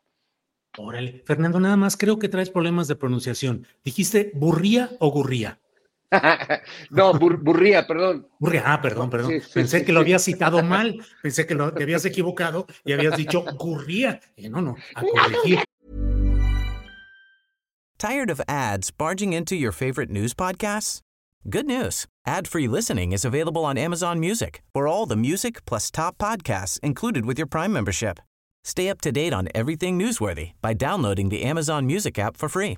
Órale, 0.78 1.24
Fernando, 1.26 1.60
nada 1.60 1.78
más 1.78 1.96
creo 1.96 2.20
que 2.20 2.28
traes 2.28 2.50
problemas 2.50 2.88
de 2.88 2.96
pronunciación. 2.96 3.66
¿Dijiste 3.84 4.32
burría 4.34 4.92
o 5.00 5.10
gurría? 5.10 5.60
No, 6.90 7.14
burría, 7.14 7.88
perdón. 7.88 8.28
Burría, 8.40 8.64
ah, 8.66 8.82
perdón, 8.82 9.10
perdón. 9.10 9.42
Pensé 9.54 9.84
que 9.84 9.92
lo 9.92 10.02
habías 10.02 10.24
citado 10.24 10.64
mal, 10.64 11.00
pensé 11.22 11.46
que 11.46 11.56
lo, 11.56 11.74
te 11.74 11.84
habías 11.84 12.06
equivocado 12.06 12.68
y 12.84 12.94
habías 12.94 13.18
dicho 13.18 13.44
gurría. 13.58 14.20
no, 14.50 14.62
no, 14.62 14.76
a 14.96 15.02
corregir. 15.02 15.64
¿Tired 17.98 18.30
of 18.30 18.42
ads 18.48 18.92
barging 18.92 19.34
into 19.34 19.56
your 19.56 19.72
favorite 19.72 20.12
news 20.12 20.34
podcasts? 20.34 21.00
Good 21.50 21.66
news. 21.66 22.06
Ad-free 22.26 22.68
listening 22.68 23.14
is 23.14 23.24
available 23.24 23.64
on 23.64 23.78
Amazon 23.78 24.20
Music 24.20 24.62
for 24.74 24.88
all 24.88 25.06
the 25.06 25.16
music 25.16 25.64
plus 25.66 25.92
top 25.92 26.18
podcasts 26.18 26.80
included 26.82 27.26
with 27.26 27.38
your 27.38 27.48
Prime 27.48 27.72
membership. 27.72 28.20
Stay 28.64 28.90
up 28.90 29.00
to 29.02 29.12
date 29.12 29.32
on 29.32 29.48
everything 29.56 29.98
newsworthy 29.98 30.54
by 30.62 30.74
downloading 30.74 31.30
the 31.30 31.44
Amazon 31.44 31.86
Music 31.86 32.20
app 32.20 32.36
for 32.36 32.50
free 32.50 32.78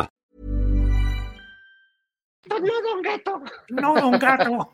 No, 2.59 2.81
don 2.81 3.01
gato. 3.01 3.41
No, 3.69 3.95
don 3.95 4.19
gato. 4.19 4.71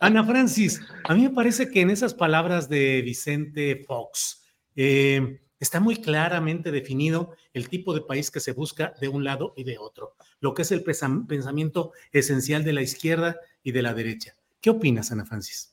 Ana 0.00 0.24
Francis, 0.24 0.80
a 1.04 1.14
mí 1.14 1.22
me 1.22 1.30
parece 1.30 1.70
que 1.70 1.80
en 1.80 1.90
esas 1.90 2.14
palabras 2.14 2.68
de 2.68 3.02
Vicente 3.02 3.84
Fox 3.86 4.44
eh, 4.74 5.40
está 5.58 5.80
muy 5.80 5.96
claramente 5.96 6.70
definido 6.70 7.34
el 7.52 7.68
tipo 7.68 7.94
de 7.94 8.02
país 8.02 8.30
que 8.30 8.40
se 8.40 8.52
busca 8.52 8.94
de 9.00 9.08
un 9.08 9.24
lado 9.24 9.54
y 9.56 9.64
de 9.64 9.78
otro, 9.78 10.14
lo 10.40 10.54
que 10.54 10.62
es 10.62 10.72
el 10.72 10.82
pensamiento 10.84 11.92
esencial 12.12 12.64
de 12.64 12.72
la 12.72 12.82
izquierda 12.82 13.36
y 13.62 13.72
de 13.72 13.82
la 13.82 13.94
derecha. 13.94 14.36
¿Qué 14.60 14.70
opinas, 14.70 15.12
Ana 15.12 15.24
Francis? 15.24 15.72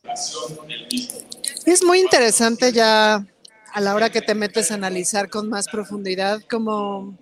Es 1.65 1.83
muy 1.83 1.99
interesante 1.99 2.71
ya 2.71 3.25
a 3.73 3.81
la 3.81 3.95
hora 3.95 4.11
que 4.11 4.21
te 4.21 4.35
metes 4.35 4.71
a 4.71 4.75
analizar 4.75 5.29
con 5.29 5.49
más 5.49 5.67
profundidad 5.67 6.41
como 6.49 7.17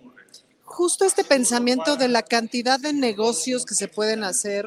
justo 0.72 1.06
este 1.06 1.23
pensamiento 1.23 1.98
de 1.98 2.07
la 2.07 2.23
cantidad 2.23 2.80
de 2.80 2.93
negocios 2.93 3.65
que 3.65 3.76
se 3.76 3.88
pueden 3.88 4.23
hacer 4.23 4.65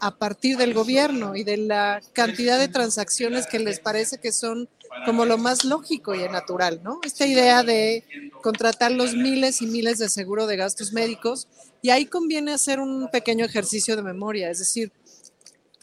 a 0.00 0.14
partir 0.16 0.56
del 0.56 0.74
gobierno 0.74 1.34
y 1.34 1.42
de 1.42 1.56
la 1.56 2.00
cantidad 2.12 2.58
de 2.58 2.68
transacciones 2.68 3.46
que 3.46 3.58
les 3.58 3.80
parece 3.80 4.18
que 4.18 4.30
son 4.30 4.68
como 5.04 5.24
lo 5.24 5.38
más 5.38 5.64
lógico 5.64 6.14
y 6.14 6.28
natural, 6.28 6.80
¿no? 6.82 7.00
Esta 7.02 7.26
idea 7.26 7.62
de 7.62 8.04
contratar 8.42 8.92
los 8.92 9.14
miles 9.14 9.62
y 9.62 9.66
miles 9.66 9.98
de 9.98 10.08
seguro 10.08 10.46
de 10.46 10.56
gastos 10.56 10.92
médicos 10.92 11.48
y 11.82 11.90
ahí 11.90 12.06
conviene 12.06 12.52
hacer 12.52 12.78
un 12.80 13.08
pequeño 13.10 13.44
ejercicio 13.44 13.96
de 13.96 14.02
memoria, 14.02 14.50
es 14.50 14.58
decir, 14.58 14.92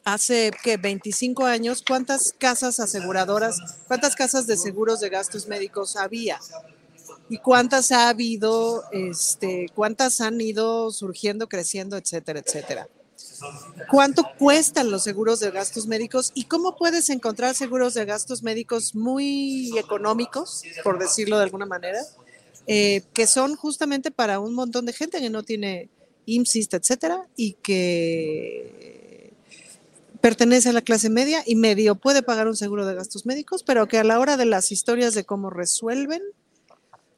hace 0.04 0.52
que 0.64 0.78
25 0.78 1.46
años, 1.46 1.84
¿cuántas 1.86 2.34
casas 2.38 2.80
aseguradoras, 2.80 3.60
cuántas 3.88 4.16
casas 4.16 4.48
de 4.48 4.58
seguros 4.58 5.00
de 5.00 5.10
gastos 5.10 5.48
médicos 5.48 5.96
había? 5.96 6.40
Y 7.30 7.40
cuántas 7.40 7.92
ha 7.92 8.10
habido, 8.10 8.84
este, 8.92 9.68
cuántas 9.74 10.22
han 10.22 10.40
ido 10.40 10.92
surgiendo, 10.92 11.48
creciendo, 11.48 11.98
etcétera, 11.98 12.40
etcétera. 12.40 12.88
¿Cuánto 13.90 14.24
cuestan 14.38 14.92
los 14.92 15.04
seguros 15.04 15.40
de 15.40 15.52
gastos 15.52 15.88
médicos 15.88 16.32
y 16.36 16.46
cómo 16.46 16.76
puedes 16.78 17.10
encontrar 17.10 17.56
seguros 17.56 17.94
de 17.94 18.06
gastos 18.06 18.44
médicos 18.44 18.96
muy 18.96 19.78
económicos, 19.78 20.64
por 20.84 21.00
decirlo 21.00 21.38
de 21.38 21.44
alguna 21.44 21.66
manera, 21.66 22.00
eh, 22.68 23.04
que 23.14 23.28
son 23.28 23.56
justamente 23.56 24.12
para 24.12 24.40
un 24.40 24.54
montón 24.54 24.86
de 24.86 24.94
gente 24.94 25.20
que 25.20 25.30
no 25.30 25.44
tiene 25.44 25.90
IMSS, 26.26 26.74
etcétera, 26.74 27.28
y 27.36 27.54
que 27.54 29.34
pertenece 30.22 30.70
a 30.70 30.74
la 30.74 30.82
clase 30.82 31.10
media 31.10 31.44
y 31.46 31.56
medio 31.56 31.96
puede 31.96 32.24
pagar 32.24 32.48
un 32.48 32.56
seguro 32.56 32.86
de 32.86 32.96
gastos 32.96 33.26
médicos, 33.26 33.64
pero 33.64 33.88
que 33.88 34.00
a 34.00 34.04
la 34.04 34.20
hora 34.20 34.38
de 34.38 34.46
las 34.46 34.72
historias 34.72 35.14
de 35.14 35.26
cómo 35.26 35.50
resuelven, 35.50 36.22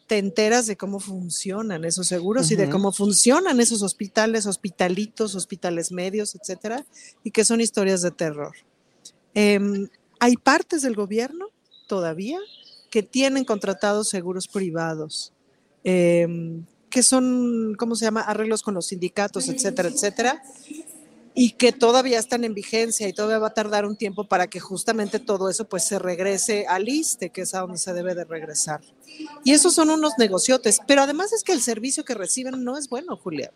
te 0.07 0.17
enteras 0.17 0.65
de 0.67 0.77
cómo 0.77 0.99
funcionan 0.99 1.83
esos 1.83 2.07
seguros 2.07 2.49
y 2.51 2.55
de 2.55 2.69
cómo 2.69 2.93
funcionan 2.93 3.59
esos 3.59 3.83
hospitales, 3.83 4.45
hospitalitos, 4.45 5.35
hospitales 5.35 5.91
medios, 5.91 6.33
etcétera, 6.35 6.85
y 7.23 7.31
que 7.31 7.43
son 7.43 7.59
historias 7.59 8.01
de 8.01 8.11
terror. 8.11 8.55
Em, 9.33 9.89
hay 10.19 10.37
partes 10.37 10.81
del 10.81 10.95
gobierno 10.95 11.47
todavía 11.87 12.39
que 12.89 13.03
tienen 13.03 13.43
contratados 13.43 14.07
seguros 14.07 14.47
privados. 14.47 15.33
Em, 15.83 16.65
que 16.89 17.03
son, 17.03 17.75
¿cómo 17.77 17.95
se 17.95 18.05
llama? 18.05 18.21
Arreglos 18.21 18.63
con 18.63 18.73
los 18.73 18.87
sindicatos, 18.87 19.49
etcétera, 19.49 19.89
etcétera 19.89 20.41
y 21.39 21.51
que 21.51 21.71
todavía 21.71 22.17
están 22.17 22.43
en 22.45 22.55
vigencia 22.55 23.07
y 23.07 23.13
todavía 23.13 23.37
va 23.37 23.49
a 23.49 23.53
tardar 23.53 23.85
un 23.85 23.95
tiempo 23.95 24.23
para 24.23 24.47
que 24.47 24.59
justamente 24.59 25.19
todo 25.19 25.51
eso 25.51 25.69
pues 25.69 25.83
se 25.83 25.99
regrese 25.99 26.65
al 26.67 26.89
ISTE, 26.89 27.29
que 27.29 27.41
es 27.41 27.53
a 27.53 27.59
donde 27.59 27.77
se 27.77 27.93
debe 27.93 28.15
de 28.15 28.25
regresar. 28.25 28.81
Y 29.43 29.53
esos 29.53 29.75
son 29.75 29.91
unos 29.91 30.13
negociotes, 30.17 30.79
pero 30.87 31.03
además 31.03 31.33
es 31.33 31.43
que 31.43 31.51
el 31.51 31.61
servicio 31.61 32.03
que 32.03 32.15
reciben 32.15 32.63
no 32.63 32.75
es 32.75 32.89
bueno, 32.89 33.15
Julia. 33.17 33.51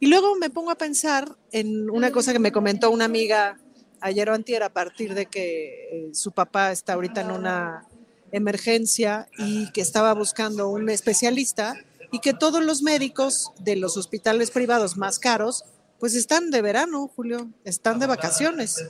Y 0.00 0.06
luego 0.06 0.36
me 0.36 0.48
pongo 0.48 0.70
a 0.70 0.76
pensar 0.76 1.36
en 1.52 1.90
una 1.90 2.10
cosa 2.12 2.32
que 2.32 2.38
me 2.38 2.50
comentó 2.50 2.90
una 2.90 3.04
amiga 3.04 3.60
ayer 4.00 4.30
o 4.30 4.34
antier 4.34 4.62
a 4.62 4.72
partir 4.72 5.12
de 5.12 5.26
que 5.26 5.88
eh, 5.92 6.10
su 6.14 6.32
papá 6.32 6.72
está 6.72 6.94
ahorita 6.94 7.20
en 7.20 7.30
una 7.30 7.86
emergencia 8.32 9.28
y 9.36 9.70
que 9.72 9.82
estaba 9.82 10.14
buscando 10.14 10.70
un 10.70 10.88
especialista 10.88 11.76
y 12.10 12.20
que 12.20 12.32
todos 12.32 12.64
los 12.64 12.80
médicos 12.80 13.52
de 13.60 13.76
los 13.76 13.98
hospitales 13.98 14.50
privados 14.50 14.96
más 14.96 15.18
caros 15.18 15.66
pues 15.98 16.14
están 16.14 16.50
de 16.50 16.62
verano, 16.62 17.10
Julio, 17.14 17.48
están 17.64 17.98
de 17.98 18.06
vacaciones. 18.06 18.84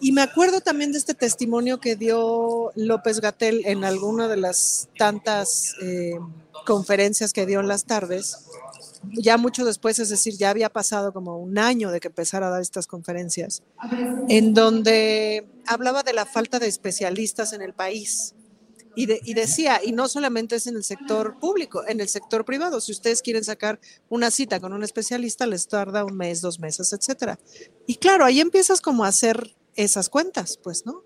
Y 0.00 0.12
me 0.12 0.22
acuerdo 0.22 0.60
también 0.60 0.92
de 0.92 0.98
este 0.98 1.14
testimonio 1.14 1.78
que 1.78 1.94
dio 1.96 2.72
López 2.74 3.20
Gatel 3.20 3.62
en 3.66 3.84
alguna 3.84 4.26
de 4.28 4.36
las 4.36 4.88
tantas 4.98 5.76
eh, 5.82 6.18
conferencias 6.66 7.32
que 7.32 7.46
dio 7.46 7.60
en 7.60 7.68
las 7.68 7.84
tardes, 7.84 8.46
ya 9.10 9.36
mucho 9.36 9.64
después, 9.64 9.98
es 9.98 10.08
decir, 10.08 10.36
ya 10.36 10.50
había 10.50 10.68
pasado 10.68 11.12
como 11.12 11.38
un 11.38 11.58
año 11.58 11.90
de 11.90 12.00
que 12.00 12.08
empezara 12.08 12.46
a 12.46 12.50
dar 12.50 12.62
estas 12.62 12.86
conferencias, 12.86 13.62
en 14.28 14.54
donde 14.54 15.46
hablaba 15.66 16.02
de 16.02 16.12
la 16.12 16.24
falta 16.24 16.58
de 16.58 16.68
especialistas 16.68 17.52
en 17.52 17.62
el 17.62 17.72
país 17.72 18.34
y, 18.94 19.34
decía, 19.34 19.80
y 19.82 19.92
no 19.92 20.08
solamente 20.08 20.56
es 20.56 20.66
en 20.66 20.76
el 20.76 20.84
sector 20.84 21.38
público, 21.38 21.86
en 21.86 22.00
el 22.00 22.08
sector 22.08 22.44
privado. 22.44 22.80
Si 22.80 22.92
ustedes 22.92 23.22
quieren 23.22 23.44
sacar 23.44 23.80
una 24.08 24.30
cita 24.30 24.60
con 24.60 24.72
un 24.72 24.82
especialista, 24.82 25.46
les 25.46 25.66
tarda 25.68 26.04
un 26.04 26.16
mes, 26.16 26.40
dos 26.40 26.58
meses, 26.58 26.92
etcétera. 26.92 27.38
Y 27.86 27.96
claro, 27.96 28.24
ahí 28.24 28.40
empiezas 28.40 28.80
como 28.80 29.04
a 29.04 29.08
hacer 29.08 29.54
esas 29.76 30.08
cuentas, 30.08 30.58
pues, 30.62 30.84
¿no? 30.84 31.04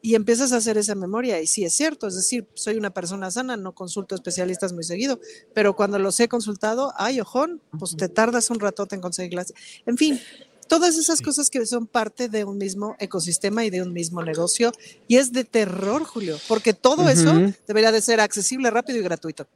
Y 0.00 0.14
empiezas 0.14 0.52
a 0.52 0.58
hacer 0.58 0.78
esa 0.78 0.94
memoria. 0.94 1.40
Y 1.40 1.46
sí, 1.46 1.64
es 1.64 1.74
cierto, 1.74 2.06
es 2.06 2.14
decir, 2.14 2.46
soy 2.54 2.76
una 2.76 2.90
persona 2.90 3.30
sana, 3.30 3.56
no 3.56 3.74
consulto 3.74 4.14
especialistas 4.14 4.72
muy 4.72 4.84
seguido, 4.84 5.18
pero 5.54 5.74
cuando 5.74 5.98
los 5.98 6.20
he 6.20 6.28
consultado, 6.28 6.92
ay, 6.96 7.20
ojón, 7.20 7.62
pues 7.78 7.96
te 7.96 8.08
tardas 8.08 8.50
un 8.50 8.60
ratote 8.60 8.94
en 8.94 9.00
conseguirlas. 9.00 9.54
En 9.86 9.96
fin, 9.96 10.20
todas 10.68 10.96
esas 10.98 11.20
cosas 11.20 11.50
que 11.50 11.64
son 11.66 11.86
parte 11.86 12.28
de 12.28 12.44
un 12.44 12.58
mismo 12.58 12.96
ecosistema 12.98 13.64
y 13.64 13.70
de 13.70 13.82
un 13.82 13.92
mismo 13.92 14.22
negocio. 14.22 14.72
Y 15.08 15.16
es 15.16 15.32
de 15.32 15.44
terror, 15.44 16.04
Julio, 16.04 16.36
porque 16.48 16.74
todo 16.74 17.08
eso 17.08 17.34
debería 17.66 17.92
de 17.92 18.00
ser 18.00 18.20
accesible, 18.20 18.70
rápido 18.70 18.98
y 18.98 19.02
gratuito. 19.02 19.46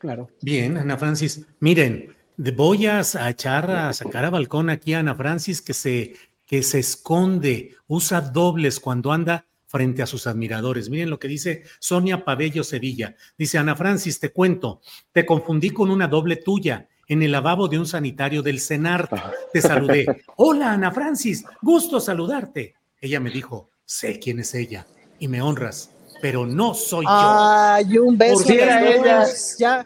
Claro. 0.00 0.30
Bien, 0.42 0.76
Ana 0.76 0.96
Francis. 0.98 1.42
Miren, 1.60 2.14
voy 2.36 2.86
a, 2.86 3.02
echar 3.28 3.70
a 3.70 3.92
sacar 3.92 4.24
a 4.24 4.30
balcón 4.30 4.70
aquí 4.70 4.94
a 4.94 5.00
Ana 5.00 5.14
Francis 5.14 5.62
que 5.62 5.74
se, 5.74 6.14
que 6.44 6.62
se 6.62 6.78
esconde, 6.78 7.74
usa 7.86 8.20
dobles 8.20 8.80
cuando 8.80 9.12
anda 9.12 9.46
frente 9.66 10.02
a 10.02 10.06
sus 10.06 10.26
admiradores. 10.26 10.88
Miren 10.88 11.10
lo 11.10 11.18
que 11.18 11.28
dice 11.28 11.64
Sonia 11.80 12.24
Pabello 12.24 12.62
Sevilla. 12.64 13.16
Dice, 13.36 13.58
Ana 13.58 13.74
Francis, 13.74 14.20
te 14.20 14.32
cuento, 14.32 14.80
te 15.12 15.26
confundí 15.26 15.70
con 15.70 15.90
una 15.90 16.08
doble 16.08 16.36
tuya 16.36 16.88
en 17.08 17.22
el 17.22 17.32
lavabo 17.32 17.68
de 17.68 17.78
un 17.78 17.86
sanitario 17.86 18.42
del 18.42 18.60
CENAR. 18.60 19.08
Te 19.52 19.60
saludé. 19.60 20.06
Hola, 20.36 20.72
Ana 20.72 20.92
Francis, 20.92 21.44
gusto 21.62 22.00
saludarte. 22.00 22.74
Ella 23.00 23.20
me 23.20 23.30
dijo, 23.30 23.70
sé 23.84 24.18
quién 24.18 24.40
es 24.40 24.54
ella 24.54 24.86
y 25.18 25.28
me 25.28 25.42
honras 25.42 25.90
pero 26.20 26.46
no 26.46 26.74
soy 26.74 27.04
yo. 27.04 27.10
Ay, 27.10 27.98
un 27.98 28.16
beso. 28.16 28.44
Por 28.44 28.52
ella. 28.52 29.24
Ya. 29.58 29.84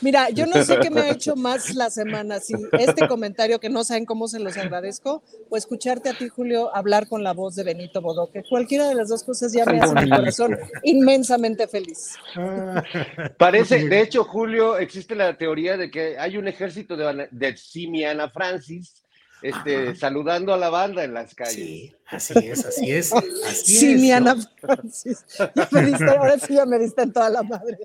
Mira, 0.00 0.30
yo 0.30 0.46
no 0.46 0.62
sé 0.64 0.78
qué 0.78 0.90
me 0.90 1.02
ha 1.02 1.10
hecho 1.10 1.36
más 1.36 1.74
la 1.74 1.90
semana, 1.90 2.40
si 2.40 2.54
este 2.72 3.06
comentario 3.08 3.58
que 3.60 3.68
no 3.68 3.84
saben 3.84 4.04
cómo 4.04 4.28
se 4.28 4.40
los 4.40 4.56
agradezco, 4.56 5.22
o 5.48 5.56
escucharte 5.56 6.08
a 6.08 6.14
ti, 6.14 6.28
Julio, 6.28 6.74
hablar 6.74 7.08
con 7.08 7.22
la 7.22 7.32
voz 7.32 7.54
de 7.54 7.64
Benito 7.64 8.00
Bodoque. 8.00 8.42
Cualquiera 8.48 8.88
de 8.88 8.94
las 8.94 9.08
dos 9.08 9.22
cosas 9.22 9.52
ya 9.52 9.64
me 9.64 9.80
hace 9.80 9.94
mi 9.94 10.10
corazón 10.10 10.58
inmensamente 10.82 11.68
feliz. 11.68 12.14
Parece, 13.38 13.88
de 13.88 14.00
hecho, 14.00 14.24
Julio, 14.24 14.78
existe 14.78 15.14
la 15.14 15.36
teoría 15.36 15.76
de 15.76 15.90
que 15.90 16.18
hay 16.18 16.36
un 16.36 16.48
ejército 16.48 16.96
de, 16.96 17.28
de 17.30 17.56
Simiana 17.56 18.30
Francis 18.30 19.03
este, 19.44 19.94
saludando 19.94 20.54
a 20.54 20.56
la 20.56 20.70
banda 20.70 21.04
en 21.04 21.12
las 21.12 21.34
calles. 21.34 21.54
Sí, 21.54 21.94
así 22.06 22.32
es, 22.38 22.64
así 22.64 22.90
es. 22.90 23.12
Así 23.12 23.76
sí, 23.76 23.94
mi 23.96 24.10
Ana 24.10 24.36
Francis. 24.58 25.22
ahora 26.08 26.38
sí 26.38 26.54
ya 26.54 26.64
me 26.64 26.78
diste 26.78 27.02
en 27.02 27.12
toda 27.12 27.28
la 27.28 27.42
madre. 27.42 27.76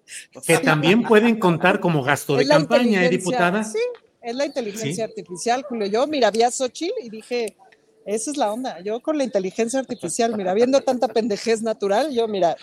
Que 0.48 0.58
también 0.60 1.04
pueden 1.04 1.38
contar 1.38 1.82
como 1.82 2.02
gasto 2.02 2.38
de 2.38 2.48
campaña, 2.48 3.04
¿eh, 3.04 3.10
diputada? 3.10 3.66
Sí, 3.66 3.80
es 4.22 4.36
la 4.36 4.46
inteligencia 4.46 5.04
artificial, 5.04 5.64
Julio. 5.64 5.88
Yo, 5.88 6.08
mira, 6.08 6.32
vi 6.32 6.44
a 6.44 6.50
Xochitl 6.50 6.94
y 7.04 7.10
dije, 7.10 7.58
esa 8.06 8.32
es 8.32 8.38
la 8.38 8.54
onda. 8.54 8.80
Yo 8.80 9.02
con 9.02 9.18
la 9.18 9.26
inteligencia 9.26 9.82
artificial, 9.82 10.38
mira, 10.38 10.54
viendo 10.54 10.80
tanta 10.80 11.10
pendejez 11.10 11.62
natural, 11.62 12.10
yo, 12.14 12.30
mira. 12.30 12.56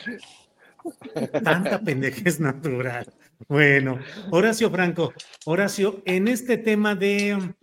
Tanta 1.45 1.81
pendejez 1.81 2.41
natural. 2.41 3.13
Bueno, 3.47 3.99
Horacio 4.31 4.71
Franco, 4.71 5.13
Horacio, 5.45 6.01
en 6.07 6.29
este 6.29 6.57
tema 6.57 6.95
de 6.95 7.55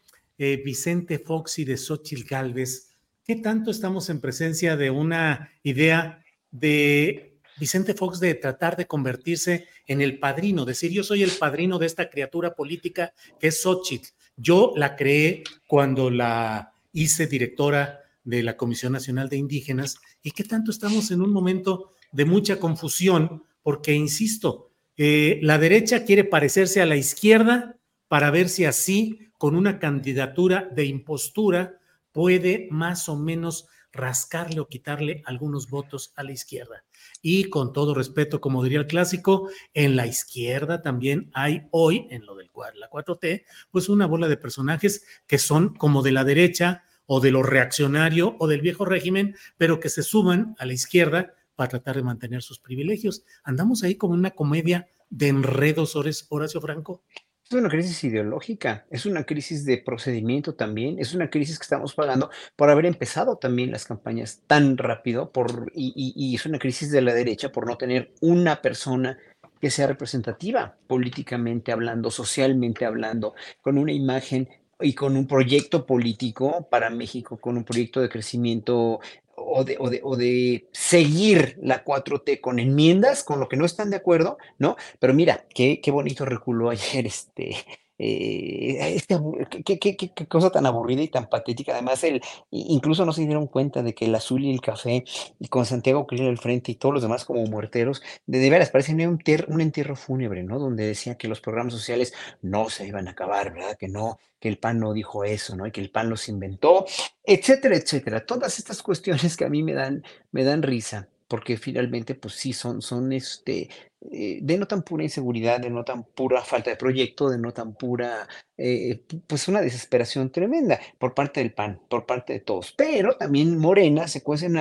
eh, 0.44 0.62
Vicente 0.62 1.20
Fox 1.20 1.60
y 1.60 1.64
de 1.64 1.78
Xochitl 1.78 2.28
Galvez, 2.28 2.90
¿qué 3.24 3.38
tanto 3.38 3.72
estamos 3.72 4.10
en 4.10 4.20
presencia 4.20 4.76
de 4.76 4.90
una 4.90 5.54
idea 5.64 6.22
de 6.52 7.40
Vicente 7.58 7.94
Fox 7.94 8.20
de 8.20 8.34
tratar 8.36 8.76
de 8.76 8.86
convertirse 8.86 9.70
en 9.88 10.02
el 10.02 10.20
padrino, 10.20 10.66
decir 10.66 10.92
yo 10.92 11.02
soy 11.06 11.24
el 11.24 11.32
padrino 11.32 11.80
de 11.80 11.86
esta 11.86 12.10
criatura 12.10 12.56
política 12.56 13.14
que 13.40 13.48
es 13.48 13.62
Xochitl? 13.62 14.10
Yo 14.36 14.74
la 14.76 14.98
creé 14.98 15.46
cuando 15.66 16.10
la 16.10 16.74
hice 16.92 17.26
directora 17.28 18.02
de 18.26 18.44
la 18.44 18.58
Comisión 18.58 18.92
Nacional 18.92 19.30
de 19.30 19.38
Indígenas. 19.38 19.96
Y 20.22 20.32
qué 20.32 20.44
tanto 20.44 20.72
estamos 20.72 21.10
en 21.12 21.22
un 21.22 21.32
momento 21.32 21.92
de 22.12 22.26
mucha 22.26 22.60
confusión 22.60 23.44
porque, 23.62 23.94
insisto, 23.94 24.72
eh, 24.98 25.40
la 25.42 25.58
derecha 25.58 26.04
quiere 26.04 26.26
parecerse 26.26 26.82
a 26.82 26.86
la 26.86 26.98
izquierda 26.98 27.78
para 28.10 28.30
ver 28.30 28.50
si 28.50 28.66
así 28.66 29.32
con 29.44 29.58
una 29.58 29.78
candidatura 29.78 30.70
de 30.74 30.86
impostura 30.86 31.78
puede 32.14 32.70
más 32.72 33.10
o 33.10 33.18
menos 33.18 33.68
rascarle 33.92 34.62
o 34.62 34.70
quitarle 34.70 35.22
algunos 35.26 35.70
votos 35.70 36.14
a 36.16 36.24
la 36.24 36.32
izquierda. 36.32 36.86
Y 37.22 37.50
con 37.50 37.74
todo 37.74 37.94
respeto, 37.94 38.40
como 38.40 38.64
diría 38.64 38.80
el 38.80 38.88
clásico, 38.88 39.50
en 39.74 39.98
la 39.98 40.08
izquierda 40.08 40.82
también 40.82 41.30
hay 41.34 41.68
hoy, 41.72 42.08
en 42.10 42.26
lo 42.26 42.36
del 42.36 42.52
la 42.76 42.90
4T, 42.90 43.44
pues 43.70 43.90
una 43.90 44.06
bola 44.06 44.30
de 44.30 44.38
personajes 44.38 45.06
que 45.28 45.38
son 45.38 45.76
como 45.76 46.04
de 46.04 46.14
la 46.14 46.24
derecha 46.24 46.86
o 47.06 47.20
de 47.20 47.32
lo 47.32 47.44
reaccionario 47.44 48.38
o 48.40 48.48
del 48.48 48.62
viejo 48.62 48.86
régimen, 48.86 49.36
pero 49.58 49.82
que 49.82 49.90
se 49.90 50.04
suman 50.04 50.56
a 50.58 50.66
la 50.66 50.72
izquierda 50.72 51.34
para 51.56 51.68
tratar 51.68 51.98
de 51.98 52.04
mantener 52.04 52.44
sus 52.44 52.60
privilegios. 52.60 53.26
Andamos 53.44 53.84
ahí 53.84 53.96
como 53.96 54.14
una 54.14 54.32
comedia 54.32 54.88
de 55.10 55.28
enredos, 55.28 55.98
Horacio 56.30 56.62
Franco. 56.62 57.04
Es 57.50 57.54
una 57.54 57.70
crisis 57.70 58.04
ideológica, 58.06 58.86
es 58.90 59.06
una 59.06 59.26
crisis 59.26 59.66
de 59.66 59.78
procedimiento 59.78 60.56
también, 60.56 60.98
es 60.98 61.14
una 61.14 61.30
crisis 61.30 61.60
que 61.60 61.64
estamos 61.64 61.94
pagando 61.94 62.30
por 62.56 62.70
haber 62.70 62.86
empezado 62.86 63.36
también 63.36 63.70
las 63.72 63.86
campañas 63.86 64.42
tan 64.48 64.78
rápido 64.78 65.32
por, 65.32 65.72
y, 65.76 66.34
es 66.34 66.46
una 66.46 66.58
crisis 66.58 66.90
de 66.90 67.02
la 67.02 67.14
derecha 67.14 67.52
por 67.52 67.68
no 67.68 67.78
tener 67.78 68.14
una 68.22 68.62
persona 68.62 69.18
que 69.60 69.70
sea 69.70 69.88
representativa 69.88 70.76
políticamente 70.88 71.72
hablando, 71.72 72.12
socialmente 72.12 72.86
hablando, 72.86 73.36
con 73.62 73.78
una 73.78 73.92
imagen 73.92 74.50
y 74.80 74.94
con 74.94 75.16
un 75.16 75.28
proyecto 75.28 75.86
político 75.86 76.68
para 76.70 76.90
México, 76.90 77.38
con 77.38 77.58
un 77.58 77.64
proyecto 77.64 78.02
de 78.02 78.10
crecimiento 78.10 79.00
o 79.36 79.64
de, 79.64 79.78
o, 79.80 79.90
de, 79.90 80.00
o 80.04 80.16
de, 80.16 80.68
seguir 80.72 81.58
la 81.62 81.84
4T 81.84 82.40
con 82.42 82.60
enmiendas, 82.60 83.24
con 83.24 83.40
lo 83.40 83.50
que 83.50 83.58
no 83.58 83.66
están 83.66 83.90
de 83.90 83.98
acuerdo, 83.98 84.38
¿no? 84.58 84.76
Pero 85.00 85.14
mira, 85.14 85.46
qué, 85.54 85.82
qué 85.82 85.92
bonito 85.92 86.26
reculó 86.26 86.70
ayer 86.70 87.06
este, 87.06 87.58
eh, 88.00 88.96
este 88.96 89.18
qué, 89.64 90.28
cosa 90.28 90.50
tan 90.50 90.66
aburrida 90.66 91.02
y 91.02 91.08
tan 91.08 91.30
patética. 91.30 91.74
Además, 91.74 92.04
el, 92.04 92.22
incluso 92.52 93.06
no 93.06 93.14
se 93.14 93.26
dieron 93.26 93.48
cuenta 93.48 93.84
de 93.84 93.94
que 93.94 94.06
el 94.06 94.16
azul 94.16 94.44
y 94.44 94.52
el 94.52 94.62
café, 94.62 95.04
y 95.40 95.48
con 95.48 95.66
Santiago 95.66 96.08
Krill 96.08 96.28
al 96.28 96.38
frente 96.38 96.72
y 96.72 96.76
todos 96.76 96.94
los 96.94 97.04
demás 97.04 97.26
como 97.26 97.44
muerteros, 97.46 98.02
de, 98.26 98.50
veras 98.50 98.70
parecen 98.70 99.06
un, 99.08 99.20
un 99.48 99.62
entierro 99.62 99.96
fúnebre, 99.96 100.44
¿no? 100.44 100.60
Donde 100.60 100.88
decían 100.88 101.16
que 101.16 101.28
los 101.28 101.42
programas 101.42 101.74
sociales 101.74 102.14
no 102.42 102.70
se 102.70 102.88
iban 102.88 103.08
a 103.08 103.12
acabar, 103.12 103.54
¿verdad? 103.54 103.78
Que 103.78 103.88
no, 103.88 104.20
que 104.40 104.50
el 104.50 104.58
PAN 104.58 104.80
no 104.80 104.94
dijo 104.94 105.24
eso, 105.24 105.56
¿no? 105.56 105.68
Y 105.68 105.72
que 105.72 105.82
el 105.82 105.92
PAN 105.92 106.10
los 106.10 106.30
inventó, 106.30 106.86
etcétera, 107.24 107.76
etcétera. 107.76 108.26
Todas 108.26 108.60
estas 108.60 108.82
cuestiones 108.82 109.38
que 109.38 109.46
a 109.46 109.50
mí 109.50 109.64
me 109.64 109.74
dan, 109.74 110.04
me 110.32 110.44
dan 110.44 110.64
risa 110.64 111.10
porque 111.34 111.58
finalmente, 111.58 112.14
pues 112.14 112.36
sí, 112.36 112.54
son, 112.54 112.84
son 112.84 113.12
este, 113.12 113.68
eh, 114.12 114.40
denotan 114.42 114.84
pura 114.84 115.04
inseguridad, 115.04 115.60
denotan 115.60 116.04
pura 116.04 116.42
falta 116.42 116.70
de 116.70 116.76
proyecto, 116.76 117.30
denotan 117.30 117.74
pura, 117.76 118.28
eh, 118.58 119.02
pues 119.28 119.48
una 119.48 119.62
desesperación 119.62 120.32
tremenda 120.32 120.80
por 120.98 121.14
parte 121.14 121.40
del 121.40 121.54
PAN, 121.54 121.80
por 121.90 122.06
parte 122.06 122.34
de 122.34 122.40
todos. 122.40 122.74
Pero 122.74 123.16
también 123.18 123.58
Morena 123.58 124.08
se 124.08 124.22
cuece 124.24 124.48
en 124.48 124.54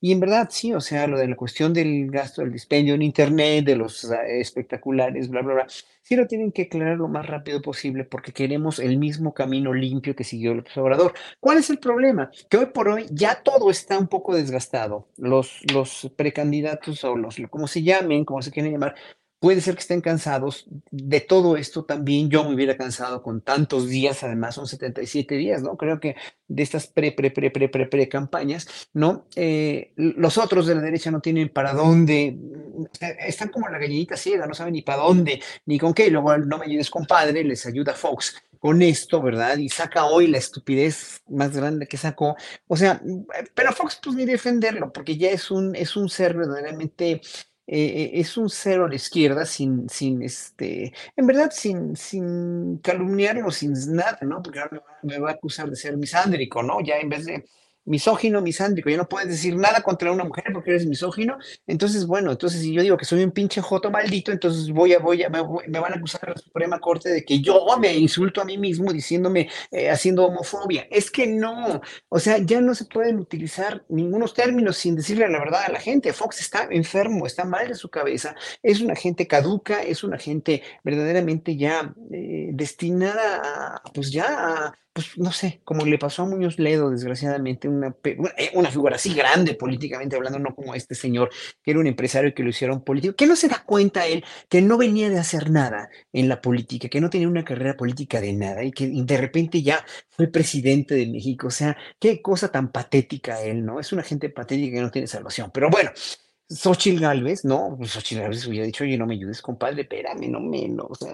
Y 0.00 0.12
en 0.12 0.20
verdad, 0.20 0.48
sí, 0.50 0.72
o 0.72 0.80
sea, 0.80 1.06
lo 1.06 1.18
de 1.18 1.28
la 1.28 1.36
cuestión 1.36 1.74
del 1.74 2.10
gasto, 2.10 2.40
del 2.40 2.52
dispendio 2.52 2.94
en 2.94 3.02
Internet, 3.02 3.66
de 3.66 3.76
los 3.76 4.10
ah, 4.10 4.26
espectaculares, 4.26 5.28
bla, 5.28 5.42
bla, 5.42 5.54
bla, 5.54 5.66
sí 6.02 6.16
lo 6.16 6.26
tienen 6.26 6.52
que 6.52 6.62
aclarar 6.62 6.96
lo 6.96 7.06
más 7.06 7.26
rápido 7.26 7.60
posible 7.60 8.04
porque 8.04 8.32
queremos 8.32 8.78
el 8.78 8.98
mismo 8.98 9.34
camino 9.34 9.74
limpio 9.74 10.16
que 10.16 10.24
siguió 10.24 10.52
el 10.52 10.60
observador. 10.60 11.12
¿Cuál 11.38 11.58
es 11.58 11.68
el 11.68 11.78
problema? 11.78 12.30
Que 12.48 12.56
hoy 12.56 12.66
por 12.66 12.88
hoy 12.88 13.06
ya 13.10 13.42
todo 13.42 13.70
está 13.70 13.98
un 13.98 14.08
poco 14.08 14.34
desgastado. 14.34 15.06
Los, 15.18 15.60
los 15.72 16.10
precandidatos 16.16 17.04
o 17.04 17.16
los, 17.16 17.36
como 17.50 17.68
se 17.68 17.82
llamen, 17.82 18.24
como 18.24 18.40
se 18.40 18.50
quieren 18.50 18.72
llamar, 18.72 18.94
Puede 19.40 19.62
ser 19.62 19.74
que 19.74 19.80
estén 19.80 20.02
cansados 20.02 20.66
de 20.90 21.20
todo 21.22 21.56
esto 21.56 21.84
también. 21.84 22.28
Yo 22.28 22.44
me 22.44 22.54
hubiera 22.54 22.76
cansado 22.76 23.22
con 23.22 23.40
tantos 23.40 23.88
días, 23.88 24.22
además 24.22 24.54
son 24.54 24.66
77 24.66 25.34
días, 25.36 25.62
¿no? 25.62 25.78
Creo 25.78 25.98
que 25.98 26.14
de 26.46 26.62
estas 26.62 26.86
pre, 26.86 27.10
pre, 27.12 27.30
pre, 27.30 27.50
pre, 27.50 27.70
pre, 27.70 27.86
pre 27.86 28.08
campañas, 28.08 28.68
¿no? 28.92 29.26
Eh, 29.36 29.92
los 29.96 30.36
otros 30.36 30.66
de 30.66 30.74
la 30.74 30.82
derecha 30.82 31.10
no 31.10 31.20
tienen 31.20 31.48
para 31.48 31.72
dónde, 31.72 32.36
están 33.20 33.48
como 33.48 33.68
la 33.70 33.78
gallinita 33.78 34.16
ciega, 34.16 34.46
no 34.46 34.52
saben 34.52 34.74
ni 34.74 34.82
para 34.82 35.02
dónde, 35.02 35.42
ni 35.64 35.78
con 35.78 35.94
qué. 35.94 36.10
Luego, 36.10 36.36
no 36.36 36.58
me 36.58 36.66
ayudes, 36.66 36.90
compadre, 36.90 37.42
les 37.42 37.64
ayuda 37.64 37.94
Fox 37.94 38.34
con 38.58 38.82
esto, 38.82 39.22
¿verdad? 39.22 39.56
Y 39.56 39.70
saca 39.70 40.04
hoy 40.04 40.26
la 40.26 40.36
estupidez 40.36 41.22
más 41.28 41.56
grande 41.56 41.86
que 41.86 41.96
sacó. 41.96 42.36
O 42.68 42.76
sea, 42.76 43.00
pero 43.54 43.72
Fox, 43.72 43.98
pues 44.02 44.14
ni 44.14 44.26
defenderlo, 44.26 44.92
porque 44.92 45.16
ya 45.16 45.30
es 45.30 45.50
un, 45.50 45.74
es 45.74 45.96
un 45.96 46.10
ser 46.10 46.36
verdaderamente 46.36 47.22
eh, 47.72 48.10
es 48.14 48.36
un 48.36 48.50
cero 48.50 48.86
a 48.86 48.88
la 48.88 48.96
izquierda 48.96 49.46
sin, 49.46 49.88
sin 49.88 50.22
este, 50.22 50.92
en 51.14 51.26
verdad, 51.26 51.52
sin, 51.54 51.94
sin 51.94 52.78
calumniarlo, 52.78 53.50
sin 53.52 53.74
nada, 53.94 54.18
¿no? 54.22 54.42
Porque 54.42 54.58
ahora 54.58 54.82
me 55.02 55.18
va, 55.20 55.30
a 55.30 55.32
acusar 55.34 55.70
de 55.70 55.76
ser 55.76 55.96
misándrico, 55.96 56.64
¿no? 56.64 56.80
Ya 56.80 56.98
en 56.98 57.08
vez 57.08 57.26
de 57.26 57.44
misógino, 57.84 58.40
misándrico, 58.42 58.90
ya 58.90 58.96
no 58.96 59.08
puedes 59.08 59.28
decir 59.28 59.56
nada 59.56 59.82
contra 59.82 60.12
una 60.12 60.24
mujer 60.24 60.44
porque 60.52 60.70
eres 60.70 60.86
misógino, 60.86 61.38
entonces, 61.66 62.06
bueno, 62.06 62.30
entonces 62.30 62.60
si 62.60 62.72
yo 62.72 62.82
digo 62.82 62.96
que 62.96 63.04
soy 63.04 63.22
un 63.24 63.30
pinche 63.30 63.60
joto 63.60 63.90
maldito, 63.90 64.32
entonces 64.32 64.70
voy 64.70 64.92
a, 64.94 64.98
voy 64.98 65.22
a, 65.22 65.28
me, 65.28 65.40
van 65.42 65.92
a 65.92 65.96
acusar 65.96 66.20
a 66.26 66.30
la 66.30 66.36
Suprema 66.36 66.78
Corte 66.78 67.08
de 67.08 67.24
que 67.24 67.40
yo 67.40 67.66
me 67.78 67.94
insulto 67.96 68.40
a 68.40 68.44
mí 68.44 68.58
mismo 68.58 68.92
diciéndome, 68.92 69.48
eh, 69.70 69.90
haciendo 69.90 70.26
homofobia. 70.26 70.86
Es 70.90 71.10
que 71.10 71.26
no, 71.26 71.80
o 72.08 72.18
sea, 72.18 72.38
ya 72.38 72.60
no 72.60 72.74
se 72.74 72.84
pueden 72.84 73.18
utilizar 73.18 73.84
ningunos 73.88 74.34
términos 74.34 74.76
sin 74.76 74.96
decirle 74.96 75.28
la 75.28 75.38
verdad 75.38 75.64
a 75.66 75.72
la 75.72 75.80
gente. 75.80 76.12
Fox 76.12 76.40
está 76.40 76.68
enfermo, 76.70 77.26
está 77.26 77.44
mal 77.44 77.68
de 77.68 77.74
su 77.74 77.88
cabeza, 77.88 78.34
es 78.62 78.80
una 78.80 78.94
gente 78.94 79.26
caduca, 79.26 79.82
es 79.82 80.04
una 80.04 80.18
gente 80.18 80.62
verdaderamente 80.84 81.56
ya 81.56 81.94
eh, 82.12 82.50
destinada 82.52 83.76
a, 83.76 83.82
pues 83.92 84.10
ya 84.10 84.26
a 84.66 84.78
pues 85.00 85.18
no 85.18 85.32
sé, 85.32 85.60
como 85.64 85.84
le 85.86 85.98
pasó 85.98 86.22
a 86.22 86.26
Muñoz 86.26 86.58
Ledo, 86.58 86.90
desgraciadamente, 86.90 87.68
una, 87.68 87.94
eh, 88.04 88.50
una 88.54 88.70
figura 88.70 88.96
así 88.96 89.14
grande 89.14 89.54
políticamente 89.54 90.16
hablando, 90.16 90.38
no 90.38 90.54
como 90.54 90.74
este 90.74 90.94
señor, 90.94 91.30
que 91.62 91.70
era 91.70 91.80
un 91.80 91.86
empresario 91.86 92.34
que 92.34 92.42
lo 92.42 92.50
hicieron 92.50 92.82
político, 92.82 93.14
que 93.14 93.26
no 93.26 93.36
se 93.36 93.48
da 93.48 93.62
cuenta 93.64 94.06
él 94.06 94.24
que 94.48 94.60
no 94.62 94.76
venía 94.78 95.08
de 95.08 95.18
hacer 95.18 95.50
nada 95.50 95.88
en 96.12 96.28
la 96.28 96.40
política, 96.40 96.88
que 96.88 97.00
no 97.00 97.10
tenía 97.10 97.28
una 97.28 97.44
carrera 97.44 97.76
política 97.76 98.20
de 98.20 98.32
nada 98.32 98.62
y 98.64 98.72
que 98.72 98.88
de 98.88 99.16
repente 99.16 99.62
ya 99.62 99.84
fue 100.10 100.28
presidente 100.28 100.94
de 100.94 101.06
México. 101.06 101.48
O 101.48 101.50
sea, 101.50 101.76
qué 101.98 102.20
cosa 102.22 102.50
tan 102.50 102.70
patética 102.70 103.42
él, 103.42 103.64
¿no? 103.64 103.80
Es 103.80 103.92
una 103.92 104.02
gente 104.02 104.28
patética 104.30 104.76
que 104.76 104.82
no 104.82 104.90
tiene 104.90 105.06
salvación. 105.06 105.50
Pero 105.52 105.70
bueno, 105.70 105.90
Xochitl 106.52 107.00
Galvez, 107.00 107.44
no, 107.44 107.76
pues 107.78 107.92
Xochitl 107.92 108.22
Galvez 108.22 108.44
hubiera 108.46 108.66
dicho, 108.66 108.82
oye, 108.82 108.98
no 108.98 109.06
me 109.06 109.14
ayudes, 109.14 109.40
compadre, 109.40 109.82
espérame, 109.82 110.28
no 110.28 110.40
me, 110.40 110.68
no, 110.68 110.88
o 110.90 110.94
sea, 110.96 111.12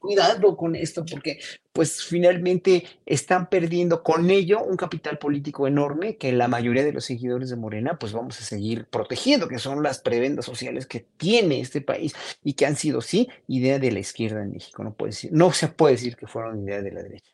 cuidado 0.00 0.56
con 0.56 0.74
esto, 0.74 1.04
porque 1.08 1.38
pues 1.72 2.02
finalmente 2.02 2.84
están 3.06 3.48
perdiendo 3.48 4.02
con 4.02 4.28
ello 4.30 4.64
un 4.64 4.76
capital 4.76 5.18
político 5.18 5.68
enorme 5.68 6.16
que 6.16 6.32
la 6.32 6.48
mayoría 6.48 6.82
de 6.82 6.92
los 6.92 7.04
seguidores 7.04 7.48
de 7.48 7.56
Morena, 7.56 7.96
pues 7.96 8.12
vamos 8.12 8.40
a 8.40 8.44
seguir 8.44 8.86
protegiendo, 8.86 9.46
que 9.46 9.60
son 9.60 9.84
las 9.84 10.00
prebendas 10.00 10.46
sociales 10.46 10.86
que 10.86 11.06
tiene 11.16 11.60
este 11.60 11.80
país 11.80 12.12
y 12.42 12.54
que 12.54 12.66
han 12.66 12.74
sido, 12.74 13.02
sí, 13.02 13.28
idea 13.46 13.78
de 13.78 13.92
la 13.92 14.00
izquierda 14.00 14.42
en 14.42 14.50
México, 14.50 14.82
no 14.82 14.94
puede 14.94 15.10
decir, 15.10 15.30
no 15.32 15.52
se 15.52 15.68
puede 15.68 15.94
decir 15.94 16.16
que 16.16 16.26
fueron 16.26 16.60
idea 16.60 16.82
de 16.82 16.90
la 16.90 17.04
derecha. 17.04 17.30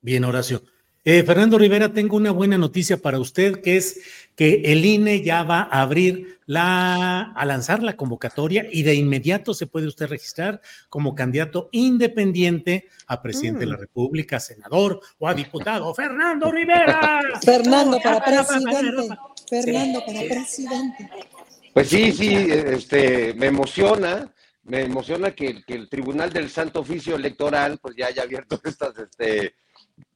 Bien, 0.00 0.24
Horacio. 0.24 0.62
Eh, 1.04 1.24
Fernando 1.24 1.58
Rivera, 1.58 1.92
tengo 1.92 2.16
una 2.16 2.30
buena 2.30 2.56
noticia 2.56 2.96
para 2.96 3.18
usted, 3.18 3.60
que 3.60 3.76
es 3.76 4.00
que 4.36 4.62
el 4.66 4.84
INE 4.84 5.22
ya 5.22 5.42
va 5.42 5.62
a 5.62 5.82
abrir 5.82 6.38
la, 6.46 7.32
a 7.32 7.44
lanzar 7.44 7.82
la 7.82 7.96
convocatoria 7.96 8.66
y 8.70 8.84
de 8.84 8.94
inmediato 8.94 9.52
se 9.52 9.66
puede 9.66 9.88
usted 9.88 10.06
registrar 10.06 10.60
como 10.88 11.16
candidato 11.16 11.68
independiente 11.72 12.88
a 13.08 13.20
presidente 13.20 13.60
de 13.60 13.66
la 13.66 13.78
mm. 13.78 13.80
República, 13.80 14.38
senador 14.38 15.00
o 15.18 15.26
a 15.26 15.34
diputado. 15.42 15.92
Fernando 15.92 16.52
Rivera. 16.52 17.20
Fernando 17.44 17.98
para 18.00 18.24
presidente. 18.24 19.08
Fernando 19.50 20.04
para 20.06 20.20
presidente. 20.20 21.10
Pues 21.74 21.88
sí, 21.88 22.12
sí, 22.12 22.32
este, 22.32 23.34
me 23.34 23.46
emociona 23.46 24.32
me 24.64 24.82
emociona 24.82 25.32
que, 25.32 25.64
que, 25.64 25.74
el 25.74 25.88
Tribunal 25.88 26.32
del 26.32 26.48
Santo 26.48 26.80
Oficio 26.80 27.16
Electoral 27.16 27.78
pues 27.82 27.96
ya 27.96 28.06
haya 28.06 28.22
abierto 28.22 28.60
estas 28.64 28.96
este, 28.96 29.56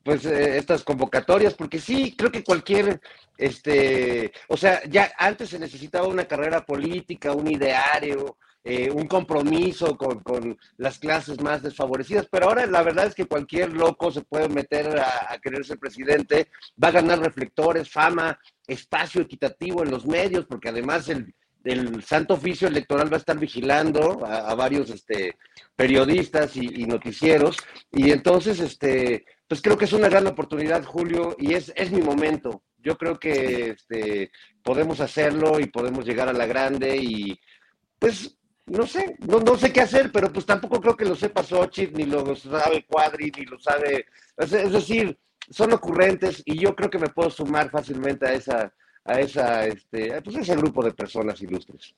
pues 0.06 0.24
eh, 0.24 0.56
estas 0.56 0.84
convocatorias, 0.84 1.54
porque 1.54 1.80
sí, 1.80 2.14
creo 2.16 2.30
que 2.30 2.44
cualquier, 2.44 3.00
este, 3.36 4.30
o 4.46 4.56
sea, 4.56 4.80
ya 4.88 5.10
antes 5.18 5.50
se 5.50 5.58
necesitaba 5.58 6.06
una 6.06 6.26
carrera 6.26 6.64
política, 6.64 7.32
un 7.32 7.50
ideario, 7.50 8.36
eh, 8.62 8.88
un 8.88 9.08
compromiso 9.08 9.96
con, 9.96 10.20
con, 10.20 10.56
las 10.76 11.00
clases 11.00 11.40
más 11.40 11.60
desfavorecidas, 11.60 12.28
pero 12.30 12.46
ahora 12.46 12.66
la 12.66 12.84
verdad 12.84 13.06
es 13.08 13.16
que 13.16 13.26
cualquier 13.26 13.72
loco 13.72 14.12
se 14.12 14.22
puede 14.22 14.48
meter 14.48 14.96
a, 14.96 15.32
a 15.32 15.38
querer 15.38 15.64
ser 15.64 15.78
presidente, 15.78 16.50
va 16.82 16.88
a 16.88 16.92
ganar 16.92 17.18
reflectores, 17.18 17.90
fama, 17.90 18.38
espacio 18.64 19.22
equitativo 19.22 19.82
en 19.82 19.90
los 19.90 20.06
medios, 20.06 20.46
porque 20.46 20.68
además 20.68 21.08
el, 21.08 21.34
el 21.64 22.02
Santo 22.04 22.34
Oficio 22.34 22.68
Electoral 22.68 23.12
va 23.12 23.16
a 23.16 23.20
estar 23.20 23.38
vigilando 23.38 24.24
a, 24.24 24.54
varios 24.54 24.90
este, 24.90 25.36
periodistas 25.74 26.56
y, 26.56 26.82
y, 26.82 26.86
noticieros, 26.86 27.56
y 27.90 28.12
entonces, 28.12 28.60
este, 28.60 29.24
pues 29.48 29.62
creo 29.62 29.76
que 29.78 29.84
es 29.84 29.92
una 29.92 30.08
gran 30.08 30.26
oportunidad, 30.26 30.84
Julio, 30.84 31.36
y 31.38 31.54
es, 31.54 31.72
es 31.76 31.90
mi 31.90 32.02
momento. 32.02 32.62
Yo 32.78 32.96
creo 32.96 33.18
que 33.18 33.70
este, 33.70 34.30
podemos 34.62 35.00
hacerlo 35.00 35.60
y 35.60 35.66
podemos 35.66 36.04
llegar 36.04 36.28
a 36.28 36.32
la 36.32 36.46
grande 36.46 36.96
y 36.96 37.38
pues 37.98 38.36
no 38.66 38.86
sé, 38.86 39.16
no, 39.20 39.38
no 39.38 39.56
sé 39.56 39.72
qué 39.72 39.80
hacer, 39.80 40.10
pero 40.10 40.32
pues 40.32 40.44
tampoco 40.44 40.80
creo 40.80 40.96
que 40.96 41.04
lo 41.04 41.14
sepa 41.14 41.44
Xochitl, 41.44 41.96
ni 41.96 42.04
lo 42.04 42.34
sabe 42.34 42.84
Cuadri, 42.84 43.30
ni 43.36 43.44
lo 43.44 43.58
sabe, 43.60 44.06
es, 44.36 44.50
decir, 44.50 45.16
son 45.50 45.72
ocurrentes 45.72 46.42
y 46.44 46.58
yo 46.58 46.74
creo 46.74 46.90
que 46.90 46.98
me 46.98 47.08
puedo 47.08 47.30
sumar 47.30 47.70
fácilmente 47.70 48.26
a 48.26 48.34
esa, 48.34 48.74
a 49.04 49.20
esa, 49.20 49.66
este, 49.66 50.20
pues 50.20 50.36
ese 50.36 50.56
grupo 50.56 50.82
de 50.82 50.92
personas 50.92 51.40
ilustres. 51.40 51.94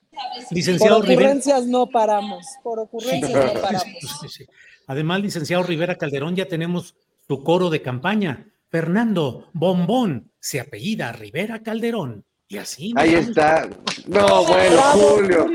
Licenciado 0.51 1.01
por 1.01 1.11
ocurrencias 1.11 1.67
no 1.67 1.87
paramos, 1.87 2.47
por 2.63 2.79
ocurrencias 2.81 3.55
no 3.55 3.61
paramos. 3.63 4.45
Además, 4.87 5.21
licenciado 5.21 5.63
Rivera 5.63 5.97
Calderón, 5.97 6.37
ya 6.37 6.47
tenemos 6.47 6.95
tu 7.29 7.45
coro 7.45 7.71
de 7.71 7.83
campaña. 7.83 8.47
Fernando 8.71 9.51
Bombón 9.53 10.33
se 10.41 10.59
apellida 10.59 11.13
Rivera 11.13 11.63
Calderón. 11.63 12.25
Y 12.51 12.57
así. 12.57 12.95
Ahí 12.97 13.15
está. 13.15 13.69
No, 14.07 14.43
bueno, 14.45 14.81
Julio. 14.95 15.47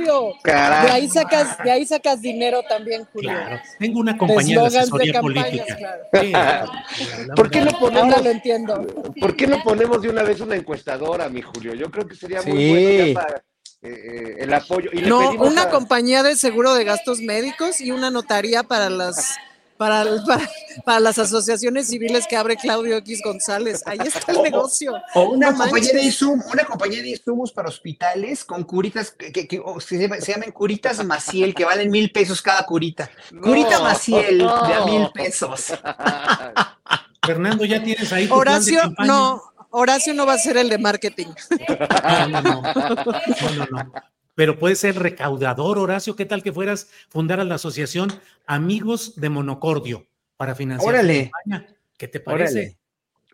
De 0.43 0.51
ahí, 0.51 1.09
sacas, 1.09 1.57
de 1.63 1.71
ahí 1.71 1.85
sacas 1.87 2.21
dinero 2.21 2.61
también, 2.69 3.03
Julio. 3.11 3.31
Claro. 3.31 3.59
Tengo 3.79 3.99
una 3.99 4.15
compañía 4.15 4.61
de, 4.61 4.67
asesoría 4.67 5.19
política. 5.19 5.97
¿Por 7.35 7.49
qué 7.49 7.61
no 7.61 7.71
ponemos? 7.79 8.23
lo 8.23 8.29
entiendo. 8.29 8.85
¿Por 9.19 9.35
qué 9.35 9.47
no 9.47 9.63
ponemos 9.63 10.03
de 10.03 10.09
una 10.09 10.21
vez 10.21 10.39
una 10.39 10.55
encuestadora, 10.55 11.29
mi 11.29 11.41
Julio? 11.41 11.73
Yo 11.73 11.89
creo 11.89 12.07
que 12.07 12.13
sería 12.13 12.43
muy 12.43 12.69
bueno 12.69 13.13
para 13.15 13.37
eh, 13.81 13.89
eh, 13.89 14.35
el 14.37 14.53
apoyo. 14.53 14.91
Y 14.93 15.01
no, 15.01 15.31
una 15.31 15.71
compañía 15.71 16.21
de 16.21 16.35
seguro 16.35 16.75
de 16.75 16.83
gastos 16.83 17.21
médicos 17.21 17.81
y 17.81 17.89
una 17.89 18.11
notaría 18.11 18.61
para 18.61 18.91
las 18.91 19.35
para, 19.83 20.05
para, 20.85 20.99
las 21.01 21.19
asociaciones 21.19 21.87
civiles 21.87 22.25
que 22.25 22.37
abre 22.37 22.55
Claudio 22.55 22.95
X 22.97 23.21
González. 23.21 23.83
Ahí 23.85 23.99
está 24.05 24.31
el 24.31 24.41
negocio. 24.41 24.93
O 25.13 25.31
una, 25.31 25.53
compañía 25.53 25.91
de 25.93 26.03
insumos, 26.03 26.45
una 26.51 26.63
compañía 26.63 27.01
de 27.01 27.09
insumos 27.09 27.51
para 27.51 27.67
hospitales 27.67 28.45
con 28.45 28.63
curitas 28.63 29.11
que, 29.11 29.61
se, 29.79 30.31
llaman 30.31 30.51
curitas 30.51 31.03
Maciel, 31.03 31.53
que 31.53 31.65
valen 31.65 31.91
mil 31.91 32.11
pesos 32.11 32.41
cada 32.41 32.65
curita. 32.65 33.09
Curita 33.41 33.81
Maciel 33.81 34.37
de 34.37 34.45
a 34.45 34.85
mil 34.85 35.09
pesos. 35.13 35.73
Fernando, 37.25 37.65
ya 37.65 37.83
tienes 37.83 38.11
ahí. 38.13 38.27
Tu 38.27 38.33
Horacio, 38.33 38.81
no. 38.99 39.41
Horacio 39.71 40.13
no 40.13 40.25
va 40.25 40.33
a 40.33 40.37
ser 40.37 40.55
el 40.57 40.69
de 40.69 40.77
marketing. 40.77 41.27
no, 42.29 42.41
no, 42.41 42.61
no, 42.61 43.65
no 43.71 43.93
pero 44.35 44.57
puede 44.57 44.75
ser 44.75 44.97
recaudador, 44.97 45.77
Horacio. 45.77 46.15
¿Qué 46.15 46.25
tal 46.25 46.43
que 46.43 46.53
fueras 46.53 46.89
fundar 47.09 47.43
la 47.45 47.55
asociación 47.55 48.11
Amigos 48.45 49.15
de 49.15 49.29
Monocordio 49.29 50.07
para 50.37 50.55
financiar 50.55 50.95
Órale. 50.95 51.31
la 51.45 51.53
campaña? 51.53 51.75
¿Qué 51.97 52.07
te 52.07 52.19
parece? 52.19 52.77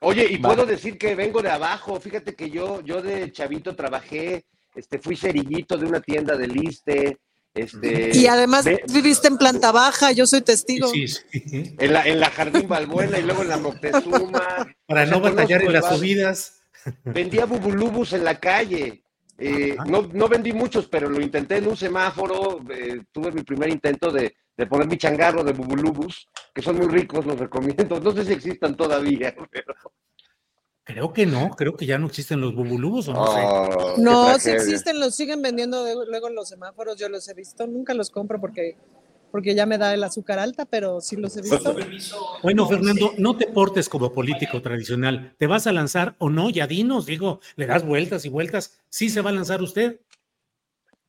Oye, 0.01 0.27
y 0.29 0.37
puedo 0.37 0.65
decir 0.65 0.97
que 0.97 1.15
vengo 1.15 1.41
de 1.41 1.49
abajo. 1.49 1.99
Fíjate 1.99 2.35
que 2.35 2.49
yo, 2.49 2.81
yo 2.81 3.01
de 3.01 3.31
chavito 3.31 3.75
trabajé, 3.75 4.45
este, 4.75 4.99
fui 4.99 5.15
cerillito 5.15 5.77
de 5.77 5.85
una 5.85 6.01
tienda 6.01 6.37
de 6.37 6.47
liste. 6.47 7.17
Este, 7.53 8.15
y 8.15 8.27
además 8.27 8.65
viviste 8.93 9.27
en 9.27 9.37
planta 9.37 9.71
baja, 9.71 10.11
yo 10.11 10.27
soy 10.27 10.41
testigo. 10.41 10.87
Sí, 10.89 11.05
En, 11.31 11.91
la, 11.91 12.05
en 12.05 12.19
la 12.19 12.29
Jardín 12.29 12.67
Balbuena 12.67 13.19
y 13.19 13.23
luego 13.23 13.41
en 13.41 13.49
la 13.49 13.57
Moctezuma. 13.57 14.67
Para 14.85 15.05
no 15.05 15.19
batallar 15.19 15.63
en 15.63 15.73
las 15.73 15.89
subidas. 15.89 16.61
vendía 17.03 17.45
bubulubus 17.45 18.13
en 18.13 18.23
la 18.23 18.39
calle. 18.39 19.03
Eh, 19.39 19.77
no, 19.87 20.01
no, 20.13 20.27
vendí 20.27 20.51
muchos, 20.51 20.87
pero 20.87 21.09
lo 21.09 21.21
intenté 21.21 21.57
en 21.57 21.67
un 21.67 21.77
semáforo. 21.77 22.59
Eh, 22.69 23.03
tuve 23.11 23.31
mi 23.31 23.43
primer 23.43 23.69
intento 23.69 24.11
de, 24.11 24.35
de, 24.55 24.67
poner 24.67 24.87
mi 24.87 24.97
changarro 24.97 25.43
de 25.43 25.53
bubulubus, 25.53 26.27
que 26.53 26.61
son 26.61 26.77
muy 26.77 26.87
ricos, 26.87 27.25
los 27.25 27.39
recomiendo. 27.39 27.99
No 27.99 28.11
sé 28.11 28.25
si 28.25 28.33
existan 28.33 28.75
todavía, 28.75 29.33
pero. 29.51 29.73
Creo 30.83 31.13
que 31.13 31.27
no, 31.27 31.51
creo 31.51 31.75
que 31.75 31.85
ya 31.85 31.99
no 31.99 32.07
existen 32.07 32.41
los 32.41 32.55
bubulubus 32.55 33.09
o 33.09 33.13
no 33.13 33.21
oh, 33.21 33.95
sé. 33.95 34.01
No, 34.01 34.39
sí 34.39 34.49
existen, 34.49 34.99
los 34.99 35.15
siguen 35.15 35.39
vendiendo 35.39 35.85
luego 36.05 36.29
en 36.29 36.35
los 36.35 36.49
semáforos, 36.49 36.97
yo 36.97 37.07
los 37.09 37.29
he 37.29 37.35
visto, 37.35 37.67
nunca 37.67 37.93
los 37.93 38.09
compro 38.09 38.41
porque 38.41 38.75
porque 39.31 39.55
ya 39.55 39.65
me 39.65 39.77
da 39.77 39.93
el 39.93 40.03
azúcar 40.03 40.39
alta, 40.39 40.65
pero 40.65 41.01
sí 41.01 41.15
los 41.15 41.35
he 41.37 41.41
visto. 41.41 41.75
Bueno, 42.43 42.67
Fernando, 42.67 43.13
no 43.17 43.37
te 43.37 43.47
portes 43.47 43.89
como 43.89 44.11
político 44.11 44.61
tradicional. 44.61 45.35
¿Te 45.37 45.47
vas 45.47 45.67
a 45.67 45.71
lanzar 45.71 46.15
o 46.19 46.29
no? 46.29 46.49
Ya 46.49 46.67
dinos, 46.67 47.05
digo, 47.05 47.39
le 47.55 47.65
das 47.65 47.85
vueltas 47.85 48.25
y 48.25 48.29
vueltas. 48.29 48.79
¿Sí 48.89 49.09
se 49.09 49.21
va 49.21 49.29
a 49.29 49.33
lanzar 49.33 49.61
usted? 49.61 49.99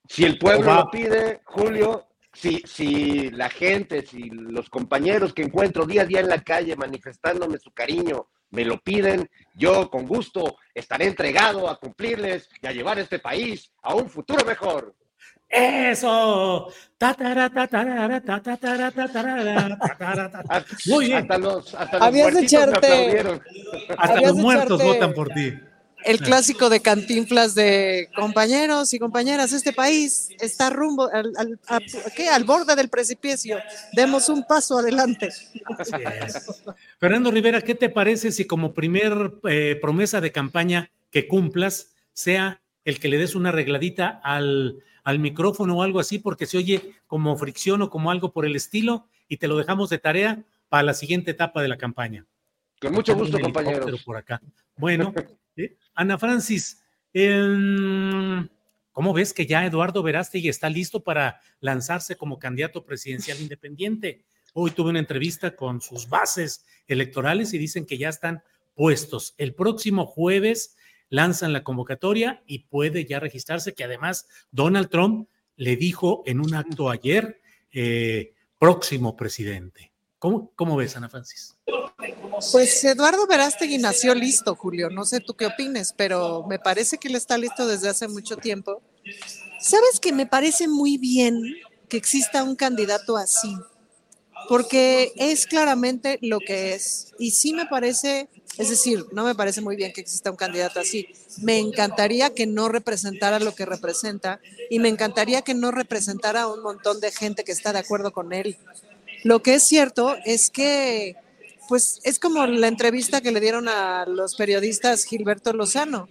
Si 0.08 0.24
el 0.24 0.38
pueblo 0.38 0.74
lo 0.74 0.90
pide, 0.90 1.40
Julio, 1.44 2.08
si, 2.32 2.62
si 2.66 3.30
la 3.30 3.48
gente, 3.48 4.04
si 4.04 4.30
los 4.30 4.68
compañeros 4.68 5.32
que 5.32 5.42
encuentro 5.42 5.86
día 5.86 6.02
a 6.02 6.06
día 6.06 6.20
en 6.20 6.28
la 6.28 6.42
calle 6.42 6.76
manifestándome 6.76 7.58
su 7.58 7.70
cariño, 7.72 8.28
me 8.50 8.64
lo 8.64 8.80
piden, 8.80 9.30
yo 9.54 9.90
con 9.90 10.06
gusto 10.06 10.56
estaré 10.74 11.06
entregado 11.06 11.68
a 11.68 11.78
cumplirles 11.78 12.48
y 12.60 12.66
a 12.66 12.72
llevar 12.72 12.98
este 12.98 13.20
país 13.20 13.72
a 13.82 13.94
un 13.94 14.10
futuro 14.10 14.44
mejor. 14.44 14.94
Eso. 15.50 16.72
Muy 20.86 21.06
bien. 21.06 21.18
Hasta 21.18 21.38
los, 21.38 21.74
hasta 21.74 21.98
los 21.98 22.12
muertos 22.12 22.52
Hasta 23.98 24.20
los 24.20 24.36
muertos 24.36 24.82
votan 24.82 25.12
por 25.12 25.28
ti. 25.30 25.52
El 26.04 26.18
clásico 26.18 26.70
de 26.70 26.80
cantinflas 26.80 27.54
de 27.54 28.08
compañeros 28.14 28.94
y 28.94 28.98
compañeras, 28.98 29.52
este 29.52 29.72
país 29.72 30.28
está 30.40 30.70
rumbo 30.70 31.10
al, 31.12 31.32
al, 31.36 31.58
al 32.32 32.44
borde 32.44 32.74
del 32.74 32.88
precipicio. 32.88 33.58
Demos 33.92 34.28
un 34.30 34.44
paso 34.44 34.78
adelante. 34.78 35.30
Fernando 36.98 37.30
Rivera, 37.30 37.60
¿qué 37.60 37.74
te 37.74 37.90
parece 37.90 38.32
si 38.32 38.46
como 38.46 38.72
primer 38.72 39.34
eh, 39.48 39.78
promesa 39.80 40.22
de 40.22 40.32
campaña 40.32 40.90
que 41.10 41.28
cumplas 41.28 41.88
sea 42.14 42.60
el 42.84 42.98
que 42.98 43.08
le 43.08 43.18
des 43.18 43.34
una 43.34 43.50
arregladita 43.50 44.20
al 44.24 44.82
al 45.04 45.18
micrófono 45.18 45.78
o 45.78 45.82
algo 45.82 46.00
así 46.00 46.18
porque 46.18 46.46
se 46.46 46.58
oye 46.58 46.94
como 47.06 47.36
fricción 47.36 47.82
o 47.82 47.90
como 47.90 48.10
algo 48.10 48.32
por 48.32 48.46
el 48.46 48.56
estilo 48.56 49.06
y 49.28 49.36
te 49.36 49.48
lo 49.48 49.56
dejamos 49.56 49.90
de 49.90 49.98
tarea 49.98 50.44
para 50.68 50.82
la 50.82 50.94
siguiente 50.94 51.32
etapa 51.32 51.62
de 51.62 51.68
la 51.68 51.78
campaña. 51.78 52.26
Con 52.80 52.92
mucho 52.92 53.14
gusto, 53.14 53.38
compañero. 53.38 53.86
Por 54.04 54.16
acá. 54.16 54.40
Bueno, 54.76 55.12
eh, 55.56 55.76
Ana 55.94 56.18
Francis, 56.18 56.82
¿cómo 58.92 59.12
ves 59.12 59.34
que 59.34 59.46
ya 59.46 59.66
Eduardo 59.66 60.02
Verástegui 60.02 60.48
está 60.48 60.70
listo 60.70 61.02
para 61.02 61.40
lanzarse 61.60 62.16
como 62.16 62.38
candidato 62.38 62.84
presidencial 62.84 63.40
independiente? 63.40 64.24
Hoy 64.54 64.70
tuve 64.70 64.90
una 64.90 64.98
entrevista 64.98 65.54
con 65.54 65.80
sus 65.80 66.08
bases 66.08 66.64
electorales 66.88 67.52
y 67.52 67.58
dicen 67.58 67.86
que 67.86 67.98
ya 67.98 68.08
están 68.08 68.42
puestos. 68.74 69.34
El 69.36 69.54
próximo 69.54 70.06
jueves 70.06 70.76
lanzan 71.10 71.52
la 71.52 71.62
convocatoria 71.62 72.42
y 72.46 72.60
puede 72.60 73.04
ya 73.04 73.20
registrarse, 73.20 73.74
que 73.74 73.84
además 73.84 74.26
Donald 74.50 74.88
Trump 74.88 75.28
le 75.56 75.76
dijo 75.76 76.22
en 76.24 76.40
un 76.40 76.54
acto 76.54 76.88
ayer, 76.88 77.40
eh, 77.72 78.32
próximo 78.58 79.16
presidente. 79.16 79.92
¿Cómo, 80.18 80.52
¿Cómo 80.54 80.76
ves, 80.76 80.96
Ana 80.96 81.08
Francis? 81.08 81.56
Pues 82.52 82.84
Eduardo 82.84 83.26
Verástegui 83.26 83.78
nació 83.78 84.14
listo, 84.14 84.54
Julio. 84.54 84.90
No 84.90 85.04
sé 85.04 85.20
tú 85.20 85.34
qué 85.34 85.46
opines, 85.46 85.94
pero 85.96 86.46
me 86.46 86.58
parece 86.58 86.98
que 86.98 87.08
él 87.08 87.16
está 87.16 87.36
listo 87.38 87.66
desde 87.66 87.88
hace 87.88 88.08
mucho 88.08 88.36
tiempo. 88.36 88.82
¿Sabes 89.60 90.00
que 90.00 90.12
me 90.12 90.26
parece 90.26 90.68
muy 90.68 90.98
bien 90.98 91.42
que 91.88 91.96
exista 91.96 92.42
un 92.42 92.56
candidato 92.56 93.16
así? 93.16 93.56
Porque 94.48 95.12
es 95.16 95.46
claramente 95.46 96.18
lo 96.22 96.40
que 96.40 96.74
es. 96.74 97.12
Y 97.18 97.30
sí 97.32 97.52
me 97.52 97.66
parece 97.66 98.28
es 98.60 98.68
decir, 98.68 99.06
no 99.12 99.24
me 99.24 99.34
parece 99.34 99.62
muy 99.62 99.74
bien 99.74 99.90
que 99.90 100.00
exista 100.02 100.30
un 100.30 100.36
candidato 100.36 100.80
así. 100.80 101.08
Me 101.40 101.58
encantaría 101.58 102.34
que 102.34 102.46
no 102.46 102.68
representara 102.68 103.38
lo 103.38 103.54
que 103.54 103.64
representa 103.64 104.38
y 104.68 104.80
me 104.80 104.88
encantaría 104.88 105.40
que 105.40 105.54
no 105.54 105.70
representara 105.70 106.42
a 106.42 106.52
un 106.52 106.62
montón 106.62 107.00
de 107.00 107.10
gente 107.10 107.42
que 107.42 107.52
está 107.52 107.72
de 107.72 107.78
acuerdo 107.78 108.12
con 108.12 108.34
él. 108.34 108.58
Lo 109.24 109.42
que 109.42 109.54
es 109.54 109.62
cierto 109.62 110.16
es 110.26 110.50
que, 110.50 111.16
pues, 111.68 112.00
es 112.02 112.18
como 112.18 112.46
la 112.46 112.68
entrevista 112.68 113.20
que 113.20 113.32
le 113.32 113.40
dieron 113.40 113.66
a 113.68 114.04
los 114.06 114.34
periodistas 114.34 115.04
Gilberto 115.04 115.52
Lozano. 115.52 116.08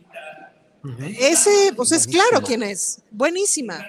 Ese, 1.20 1.74
pues 1.76 1.92
es 1.92 2.08
claro 2.08 2.42
quién 2.42 2.64
es. 2.64 3.00
Buenísima. 3.12 3.86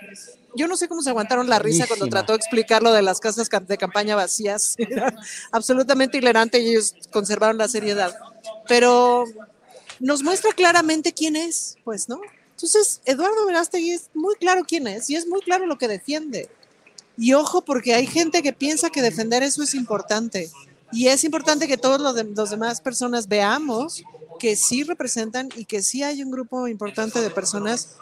Yo 0.56 0.66
no 0.66 0.76
sé 0.76 0.88
cómo 0.88 1.02
se 1.02 1.10
aguantaron 1.10 1.48
la 1.48 1.58
risa 1.58 1.86
cuando 1.86 2.08
trató 2.08 2.32
de 2.32 2.38
explicar 2.38 2.82
lo 2.82 2.92
de 2.92 3.02
las 3.02 3.20
casas 3.20 3.48
de 3.48 3.78
campaña 3.78 4.16
vacías. 4.16 4.76
absolutamente 5.52 6.18
hilarante 6.18 6.58
y 6.58 6.70
ellos 6.70 6.94
conservaron 7.10 7.58
la 7.58 7.68
seriedad 7.68 8.14
pero 8.68 9.24
nos 9.98 10.22
muestra 10.22 10.52
claramente 10.52 11.12
quién 11.12 11.36
es, 11.36 11.76
pues, 11.84 12.08
¿no? 12.08 12.20
Entonces, 12.50 13.00
Eduardo 13.04 13.46
Verástegui 13.46 13.90
es 13.90 14.10
muy 14.14 14.34
claro 14.36 14.62
quién 14.66 14.86
es 14.86 15.08
y 15.10 15.16
es 15.16 15.26
muy 15.26 15.40
claro 15.40 15.66
lo 15.66 15.78
que 15.78 15.88
defiende. 15.88 16.48
Y 17.16 17.32
ojo, 17.34 17.62
porque 17.62 17.94
hay 17.94 18.06
gente 18.06 18.42
que 18.42 18.52
piensa 18.52 18.90
que 18.90 19.02
defender 19.02 19.42
eso 19.42 19.62
es 19.62 19.74
importante. 19.74 20.50
Y 20.92 21.08
es 21.08 21.24
importante 21.24 21.68
que 21.68 21.76
todos 21.76 22.00
los, 22.00 22.14
los 22.36 22.50
demás 22.50 22.80
personas 22.80 23.28
veamos 23.28 24.02
que 24.38 24.56
sí 24.56 24.84
representan 24.84 25.48
y 25.56 25.64
que 25.64 25.82
sí 25.82 26.02
hay 26.02 26.22
un 26.22 26.30
grupo 26.30 26.68
importante 26.68 27.20
de 27.20 27.30
personas 27.30 27.96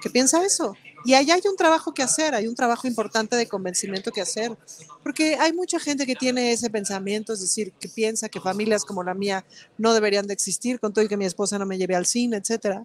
que 0.00 0.10
piensa 0.10 0.44
eso. 0.44 0.76
Y 1.06 1.14
ahí 1.14 1.30
hay 1.30 1.40
un 1.48 1.56
trabajo 1.56 1.94
que 1.94 2.02
hacer, 2.02 2.34
hay 2.34 2.48
un 2.48 2.56
trabajo 2.56 2.88
importante 2.88 3.36
de 3.36 3.46
convencimiento 3.46 4.10
que 4.10 4.20
hacer, 4.20 4.58
porque 5.04 5.36
hay 5.36 5.52
mucha 5.52 5.78
gente 5.78 6.04
que 6.04 6.16
tiene 6.16 6.50
ese 6.50 6.68
pensamiento, 6.68 7.32
es 7.32 7.40
decir, 7.40 7.72
que 7.78 7.88
piensa 7.88 8.28
que 8.28 8.40
familias 8.40 8.84
como 8.84 9.04
la 9.04 9.14
mía 9.14 9.44
no 9.78 9.94
deberían 9.94 10.26
de 10.26 10.34
existir, 10.34 10.80
con 10.80 10.92
todo 10.92 11.04
y 11.04 11.08
que 11.08 11.16
mi 11.16 11.24
esposa 11.24 11.60
no 11.60 11.64
me 11.64 11.78
lleve 11.78 11.94
al 11.94 12.06
cine, 12.06 12.38
etcétera. 12.38 12.84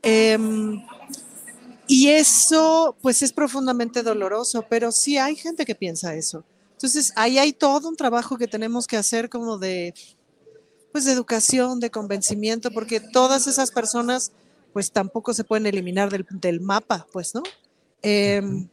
Em, 0.00 0.82
y 1.86 2.08
eso, 2.08 2.96
pues, 3.02 3.20
es 3.20 3.30
profundamente 3.30 4.02
doloroso, 4.02 4.64
pero 4.66 4.90
sí 4.90 5.18
hay 5.18 5.36
gente 5.36 5.66
que 5.66 5.74
piensa 5.74 6.14
eso. 6.14 6.42
Entonces, 6.72 7.12
ahí 7.14 7.38
hay 7.38 7.52
todo 7.52 7.90
un 7.90 7.96
trabajo 7.96 8.38
que 8.38 8.48
tenemos 8.48 8.86
que 8.86 8.96
hacer 8.96 9.28
como 9.28 9.58
de, 9.58 9.92
pues, 10.92 11.04
de 11.04 11.12
educación, 11.12 11.78
de 11.78 11.90
convencimiento, 11.90 12.70
porque 12.70 13.00
todas 13.00 13.46
esas 13.46 13.70
personas 13.70 14.32
pues 14.72 14.92
tampoco 14.92 15.34
se 15.34 15.44
pueden 15.44 15.66
eliminar 15.66 16.10
del, 16.10 16.60
mapa, 16.60 17.06
pues, 17.12 17.34
¿no? 17.34 17.42
Em, 18.02 18.68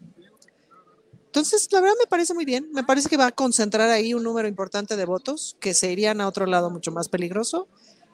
entonces, 1.25 1.67
la 1.71 1.81
verdad 1.81 1.95
me 1.99 2.07
parece 2.07 2.33
muy 2.33 2.45
bien. 2.45 2.69
Me 2.73 2.83
parece 2.83 3.09
que 3.09 3.17
va 3.17 3.27
a 3.27 3.31
concentrar 3.31 3.89
ahí 3.89 4.13
un 4.13 4.23
número 4.23 4.47
importante 4.47 4.95
de 4.95 5.05
votos 5.05 5.55
que 5.59 5.73
se 5.73 5.91
irían 5.91 6.21
a 6.21 6.27
otro 6.27 6.45
lado 6.45 6.69
mucho 6.69 6.91
más 6.91 7.09
peligroso 7.09 7.67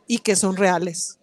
y 0.07 0.19
que 0.19 0.35
son 0.35 0.57
reales. 0.57 1.19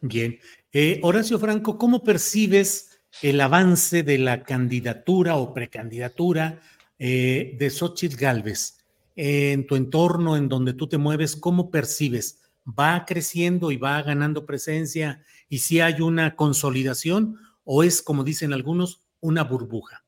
Bien. 0.00 0.38
Eh, 0.72 1.00
Horacio 1.02 1.38
Franco, 1.38 1.78
¿cómo 1.78 2.02
percibes 2.02 3.00
el 3.22 3.40
avance 3.40 4.02
de 4.02 4.18
la 4.18 4.42
candidatura 4.42 5.36
o 5.36 5.52
precandidatura 5.52 6.60
eh, 6.98 7.56
de 7.58 7.70
Xochitl 7.70 8.16
Galvez? 8.16 8.78
en 9.16 9.66
tu 9.66 9.76
entorno, 9.76 10.36
en 10.36 10.48
donde 10.48 10.74
tú 10.74 10.88
te 10.88 10.98
mueves, 10.98 11.36
¿cómo 11.36 11.70
percibes? 11.70 12.40
Va 12.66 13.04
creciendo 13.06 13.70
y 13.70 13.76
va 13.76 14.02
ganando 14.02 14.46
presencia 14.46 15.22
y 15.48 15.58
si 15.58 15.80
hay 15.80 16.00
una 16.00 16.36
consolidación 16.36 17.38
o 17.64 17.82
es, 17.82 18.02
como 18.02 18.24
dicen 18.24 18.52
algunos, 18.52 19.02
una 19.20 19.44
burbuja? 19.44 20.04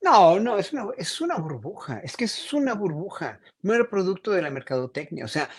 No, 0.00 0.38
no, 0.38 0.58
es 0.58 0.72
una, 0.72 0.86
es 0.96 1.20
una 1.20 1.36
burbuja, 1.36 1.98
es 1.98 2.16
que 2.16 2.24
es 2.24 2.52
una 2.52 2.74
burbuja, 2.74 3.40
no 3.62 3.74
era 3.74 3.88
producto 3.88 4.30
de 4.30 4.42
la 4.42 4.50
mercadotecnia, 4.50 5.24
o 5.24 5.28
sea, 5.28 5.50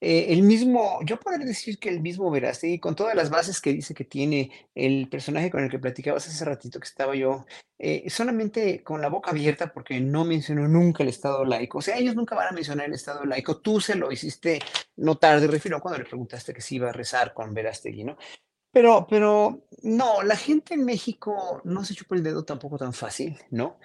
eh, 0.00 0.26
el 0.28 0.42
mismo, 0.42 0.98
yo 1.04 1.18
podría 1.18 1.46
decir 1.46 1.78
que 1.78 1.88
el 1.88 2.00
mismo 2.00 2.30
Verástegui, 2.30 2.78
con 2.78 2.94
todas 2.94 3.14
las 3.14 3.30
bases 3.30 3.60
que 3.60 3.72
dice 3.72 3.94
que 3.94 4.04
tiene 4.04 4.50
el 4.74 5.08
personaje 5.08 5.50
con 5.50 5.64
el 5.64 5.70
que 5.70 5.78
platicabas 5.78 6.28
hace 6.28 6.44
ratito 6.44 6.78
que 6.78 6.86
estaba 6.86 7.14
yo, 7.14 7.46
eh, 7.78 8.08
solamente 8.10 8.82
con 8.82 9.00
la 9.00 9.08
boca 9.08 9.30
abierta 9.30 9.72
porque 9.72 9.98
no 10.00 10.24
mencionó 10.26 10.68
nunca 10.68 11.02
el 11.02 11.08
Estado 11.08 11.44
laico. 11.46 11.78
O 11.78 11.82
sea, 11.82 11.96
ellos 11.96 12.14
nunca 12.14 12.34
van 12.34 12.48
a 12.48 12.52
mencionar 12.52 12.86
el 12.86 12.94
Estado 12.94 13.24
laico. 13.24 13.58
Tú 13.60 13.80
se 13.80 13.94
lo 13.94 14.12
hiciste 14.12 14.60
notar 14.96 15.40
de 15.40 15.46
refiro 15.46 15.80
cuando 15.80 15.98
le 15.98 16.04
preguntaste 16.04 16.52
que 16.52 16.60
si 16.60 16.76
iba 16.76 16.90
a 16.90 16.92
rezar 16.92 17.32
con 17.32 17.54
Verástegui, 17.54 18.04
¿no? 18.04 18.18
Pero, 18.72 19.06
pero 19.08 19.66
no, 19.82 20.22
la 20.22 20.36
gente 20.36 20.74
en 20.74 20.84
México 20.84 21.62
no 21.64 21.82
se 21.82 21.94
chupa 21.94 22.16
el 22.16 22.22
dedo 22.22 22.44
tampoco 22.44 22.76
tan 22.76 22.92
fácil, 22.92 23.38
¿no? 23.50 23.78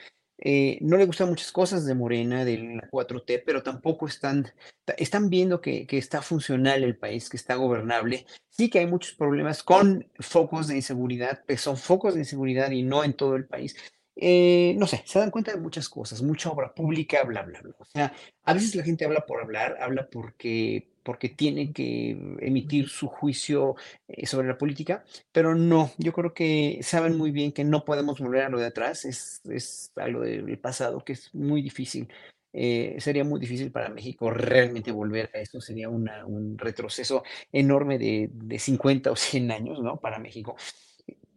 Eh, 0.43 0.80
no 0.81 0.97
le 0.97 1.05
gustan 1.05 1.30
muchas 1.30 1.51
cosas 1.51 1.85
de 1.85 1.93
Morena, 1.93 2.43
del 2.43 2.81
4T, 2.91 3.43
pero 3.45 3.61
tampoco 3.61 4.07
están, 4.07 4.51
están 4.97 5.30
viendo 5.30 5.61
que, 5.61 5.85
que, 5.85 5.99
está 5.99 6.22
funcional 6.23 6.84
el 6.84 6.97
país, 6.97 7.30
que 7.30 7.38
está 7.38 7.55
gobernable. 7.55 8.26
Sí 8.49 8.69
que 8.69 8.80
hay 8.80 8.88
muchos 8.88 9.13
problemas 9.13 9.61
con 9.61 10.09
focos 10.19 10.68
de 10.68 10.76
inseguridad, 10.76 11.43
pero 11.45 11.59
son 11.59 11.77
focos 11.77 12.15
de 12.15 12.22
inseguridad 12.22 12.72
y 12.72 12.81
no 12.81 13.03
en 13.03 13.13
todo 13.13 13.35
el 13.35 13.45
país. 13.45 13.76
Eh, 14.15 14.76
no 14.77 14.88
sé, 14.88 15.03
se 15.05 15.19
dan 15.19 15.31
cuenta 15.31 15.51
de 15.51 15.59
muchas 15.59 15.88
cosas, 15.89 16.22
mucha 16.22 16.49
obra 16.51 16.73
pública, 16.73 17.23
bla, 17.23 17.43
bla, 17.43 17.61
bla. 17.61 17.76
O 17.80 17.85
sea, 17.85 18.13
a 18.43 18.53
veces 18.53 18.76
la 18.76 18.84
gente 18.84 19.05
habla 19.05 19.26
por 19.26 19.41
hablar, 19.41 19.77
habla 19.80 20.09
porque 20.09 20.90
porque 21.03 21.30
tiene 21.30 21.72
que 21.73 22.11
emitir 22.40 22.90
su 22.90 23.07
juicio 23.07 23.76
eh, 24.07 24.26
sobre 24.26 24.48
la 24.48 24.57
política, 24.57 25.03
pero 25.32 25.56
no, 25.56 25.91
yo 25.98 26.14
creo 26.14 26.34
que 26.34 26.80
saben 26.84 27.18
muy 27.18 27.32
bien 27.32 27.52
que 27.52 27.64
no 27.64 27.86
podemos 27.86 28.19
volver 28.19 28.44
a 28.44 28.49
lo 28.49 28.60
de 28.60 28.68
atrás, 28.68 29.06
es, 29.06 29.41
es 29.49 29.91
algo 29.95 30.22
del 30.22 30.57
pasado 30.60 31.03
que 31.03 31.14
es 31.14 31.34
muy 31.34 31.61
difícil. 31.61 32.07
Eh, 32.53 32.98
sería 32.99 33.23
muy 33.23 33.40
difícil 33.40 33.72
para 33.72 33.88
México 33.90 34.30
realmente 34.30 34.91
volver 34.91 35.30
a 35.34 35.40
esto, 35.40 35.61
sería 35.61 35.88
una, 35.88 36.26
un 36.26 36.57
retroceso 36.57 37.23
enorme 37.52 37.98
de, 37.98 38.30
de 38.34 38.60
50 38.60 39.10
o 39.11 39.15
100 39.15 39.52
años, 39.52 39.80
¿no? 39.82 39.98
Para 39.98 40.19
México. 40.19 40.57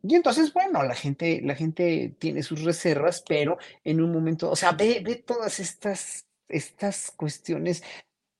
Y 0.07 0.17
entonces, 0.17 0.53
bueno, 0.53 0.83
la 0.83 0.95
gente, 0.95 1.41
la 1.43 1.55
gente 1.55 2.15
tiene 2.19 2.43
sus 2.43 2.63
reservas, 2.63 3.25
pero 3.27 3.57
en 3.85 4.03
un 4.03 4.13
momento, 4.13 4.51
o 4.51 4.57
sea, 4.57 4.73
ve, 4.73 5.01
ve 5.03 5.17
todas 5.17 5.61
estas, 5.61 6.27
estas 6.47 7.11
cuestiones 7.13 7.83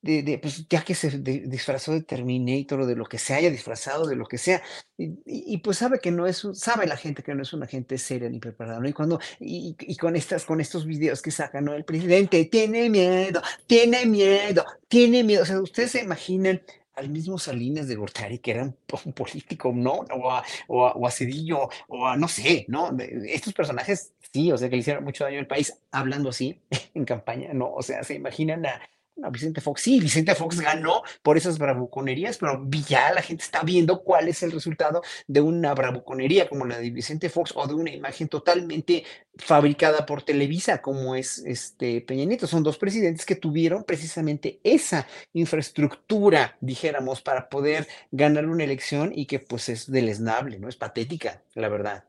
de, 0.05 0.23
de, 0.23 0.37
pues 0.39 0.67
ya 0.69 0.83
que 0.83 0.95
se 0.95 1.09
de- 1.19 1.41
disfrazó 1.47 1.91
de 1.93 2.01
Terminator 2.03 2.81
o 2.81 2.85
de 2.85 2.95
lo 2.95 3.05
que 3.05 3.17
se 3.17 3.33
haya 3.33 3.49
disfrazado, 3.49 4.05
de 4.07 4.15
lo 4.15 4.25
que 4.25 4.37
sea, 4.37 4.61
y, 4.97 5.19
y- 5.25 5.57
pues 5.59 5.77
sabe 5.77 5.99
que 5.99 6.11
no 6.11 6.27
es, 6.27 6.47
sabe 6.53 6.87
la 6.87 6.97
gente 6.97 7.23
que 7.23 7.33
no 7.35 7.41
es 7.41 7.53
una 7.53 7.67
gente 7.67 7.97
seria 7.97 8.29
ni 8.29 8.39
preparada, 8.39 8.79
¿no? 8.79 8.87
Y 8.87 8.93
cuando, 8.93 9.19
y, 9.39 9.75
y 9.79 9.95
con 9.97 10.15
estas, 10.15 10.45
con 10.45 10.61
estos 10.61 10.85
videos 10.85 11.21
que 11.21 11.31
sacan, 11.31 11.65
¿no? 11.65 11.73
El 11.73 11.85
presidente 11.85 12.45
tiene 12.45 12.89
miedo, 12.89 13.41
tiene 13.67 14.05
miedo, 14.05 14.63
tiene 14.87 15.23
miedo, 15.23 15.43
o 15.43 15.45
sea, 15.45 15.59
ustedes 15.61 15.91
se 15.91 16.01
imaginan 16.03 16.61
al 16.95 17.09
mismo 17.09 17.37
Salinas 17.37 17.87
de 17.89 17.95
Gortari, 17.95 18.39
que 18.39 18.51
era 18.51 18.63
un, 18.63 18.73
po- 18.87 19.01
un 19.05 19.13
político, 19.13 19.71
¿no? 19.75 19.91
O 20.13 20.31
a, 20.31 20.43
o 20.67 20.87
a, 20.87 20.91
o 20.93 21.07
a 21.07 21.11
Cedillo, 21.11 21.67
o 21.87 22.07
a, 22.07 22.15
no 22.17 22.27
sé, 22.27 22.65
¿no? 22.69 22.95
Estos 22.99 23.53
personajes, 23.53 24.13
sí, 24.31 24.51
o 24.51 24.57
sea, 24.57 24.69
que 24.69 24.75
le 24.75 24.79
hicieron 24.81 25.03
mucho 25.03 25.23
daño 25.25 25.39
al 25.39 25.47
país 25.47 25.73
hablando 25.91 26.29
así 26.29 26.61
en 26.93 27.05
campaña, 27.05 27.53
¿no? 27.53 27.73
O 27.73 27.81
sea, 27.81 28.03
se 28.03 28.15
imaginan 28.15 28.65
a, 28.65 28.81
a 29.23 29.29
Vicente 29.29 29.61
Fox. 29.61 29.81
Sí, 29.81 29.99
Vicente 29.99 30.35
Fox 30.35 30.59
ganó 30.59 31.03
por 31.21 31.37
esas 31.37 31.57
bravuconerías, 31.57 32.37
pero 32.37 32.67
ya 32.87 33.13
la 33.13 33.21
gente 33.21 33.43
está 33.43 33.63
viendo 33.63 34.03
cuál 34.03 34.27
es 34.27 34.43
el 34.43 34.51
resultado 34.51 35.01
de 35.27 35.41
una 35.41 35.73
bravuconería 35.73 36.49
como 36.49 36.65
la 36.65 36.77
de 36.77 36.89
Vicente 36.89 37.29
Fox 37.29 37.53
o 37.55 37.67
de 37.67 37.73
una 37.73 37.91
imagen 37.91 38.27
totalmente 38.27 39.03
fabricada 39.37 40.05
por 40.05 40.23
Televisa, 40.23 40.81
como 40.81 41.15
es 41.15 41.39
este 41.39 42.01
Peña 42.01 42.25
Nieto. 42.25 42.47
Son 42.47 42.63
dos 42.63 42.77
presidentes 42.77 43.25
que 43.25 43.35
tuvieron 43.35 43.83
precisamente 43.83 44.59
esa 44.63 45.07
infraestructura, 45.33 46.57
dijéramos, 46.61 47.21
para 47.21 47.49
poder 47.49 47.87
ganar 48.11 48.45
una 48.47 48.63
elección 48.63 49.11
y 49.13 49.25
que 49.25 49.39
pues 49.39 49.69
es 49.69 49.89
deleznable, 49.89 50.59
¿no? 50.59 50.69
Es 50.69 50.75
patética, 50.75 51.41
la 51.53 51.69
verdad. 51.69 52.05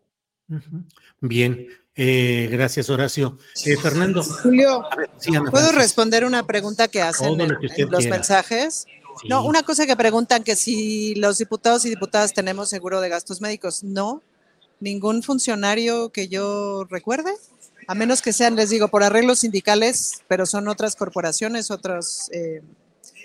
Bien, 1.20 1.68
eh, 1.96 2.48
gracias 2.50 2.90
Horacio. 2.90 3.38
Eh, 3.64 3.76
Fernando. 3.76 4.22
Julio, 4.22 4.84
¿puedo 5.24 5.50
Francis. 5.50 5.74
responder 5.74 6.24
una 6.24 6.46
pregunta 6.46 6.88
que 6.88 7.02
hacen 7.02 7.40
en, 7.40 7.48
que 7.74 7.84
los 7.84 8.00
quiera. 8.00 8.16
mensajes? 8.16 8.86
No, 9.28 9.44
una 9.44 9.62
cosa 9.62 9.86
que 9.86 9.96
preguntan 9.96 10.44
que 10.44 10.56
si 10.56 11.14
los 11.14 11.38
diputados 11.38 11.84
y 11.84 11.90
diputadas 11.90 12.34
tenemos 12.34 12.68
seguro 12.68 13.00
de 13.00 13.08
gastos 13.08 13.40
médicos. 13.40 13.82
No, 13.82 14.22
ningún 14.80 15.22
funcionario 15.22 16.10
que 16.10 16.28
yo 16.28 16.84
recuerde, 16.90 17.32
a 17.88 17.94
menos 17.94 18.20
que 18.20 18.32
sean, 18.32 18.56
les 18.56 18.70
digo, 18.70 18.88
por 18.88 19.02
arreglos 19.02 19.40
sindicales, 19.40 20.22
pero 20.28 20.44
son 20.44 20.68
otras 20.68 20.96
corporaciones, 20.96 21.70
otras, 21.70 22.30
eh, 22.32 22.62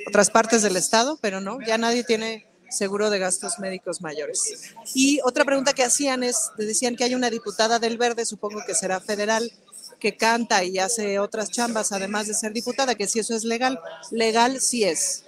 otras 0.07 0.29
partes 0.29 0.61
del 0.61 0.77
Estado, 0.77 1.17
pero 1.21 1.41
no, 1.41 1.59
ya 1.65 1.77
nadie 1.77 2.03
tiene 2.03 2.47
seguro 2.71 3.09
de 3.09 3.19
gastos 3.19 3.59
médicos 3.59 4.01
mayores. 4.01 4.73
Y 4.95 5.19
otra 5.23 5.45
pregunta 5.45 5.73
que 5.73 5.83
hacían 5.83 6.23
es, 6.23 6.51
decían 6.57 6.95
que 6.95 7.03
hay 7.03 7.15
una 7.15 7.29
diputada 7.29 7.79
del 7.79 7.97
Verde, 7.97 8.25
supongo 8.25 8.61
que 8.65 8.73
será 8.73 8.99
federal, 8.99 9.51
que 9.99 10.17
canta 10.17 10.63
y 10.63 10.79
hace 10.79 11.19
otras 11.19 11.51
chambas, 11.51 11.91
además 11.91 12.27
de 12.27 12.33
ser 12.33 12.53
diputada, 12.53 12.95
que 12.95 13.07
si 13.07 13.19
eso 13.19 13.35
es 13.35 13.43
legal. 13.43 13.79
Legal 14.09 14.59
sí 14.59 14.83
es. 14.83 15.23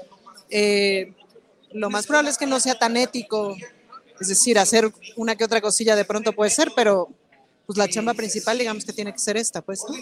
Eh, 0.49 1.13
lo 1.71 1.89
más 1.89 2.07
probable 2.07 2.31
es 2.31 2.37
que 2.37 2.45
no 2.45 2.59
sea 2.59 2.77
tan 2.77 2.97
ético, 2.97 3.55
es 4.19 4.27
decir, 4.27 4.57
hacer 4.57 4.91
una 5.15 5.35
que 5.35 5.43
otra 5.43 5.61
cosilla 5.61 5.95
de 5.95 6.05
pronto 6.05 6.33
puede 6.33 6.49
ser, 6.49 6.71
pero 6.75 7.09
pues 7.65 7.77
la 7.77 7.87
chamba 7.87 8.13
principal 8.13 8.57
digamos 8.57 8.85
que 8.85 8.93
tiene 8.93 9.13
que 9.13 9.19
ser 9.19 9.37
esta, 9.37 9.61
pues. 9.61 9.83
¿no? 9.87 9.95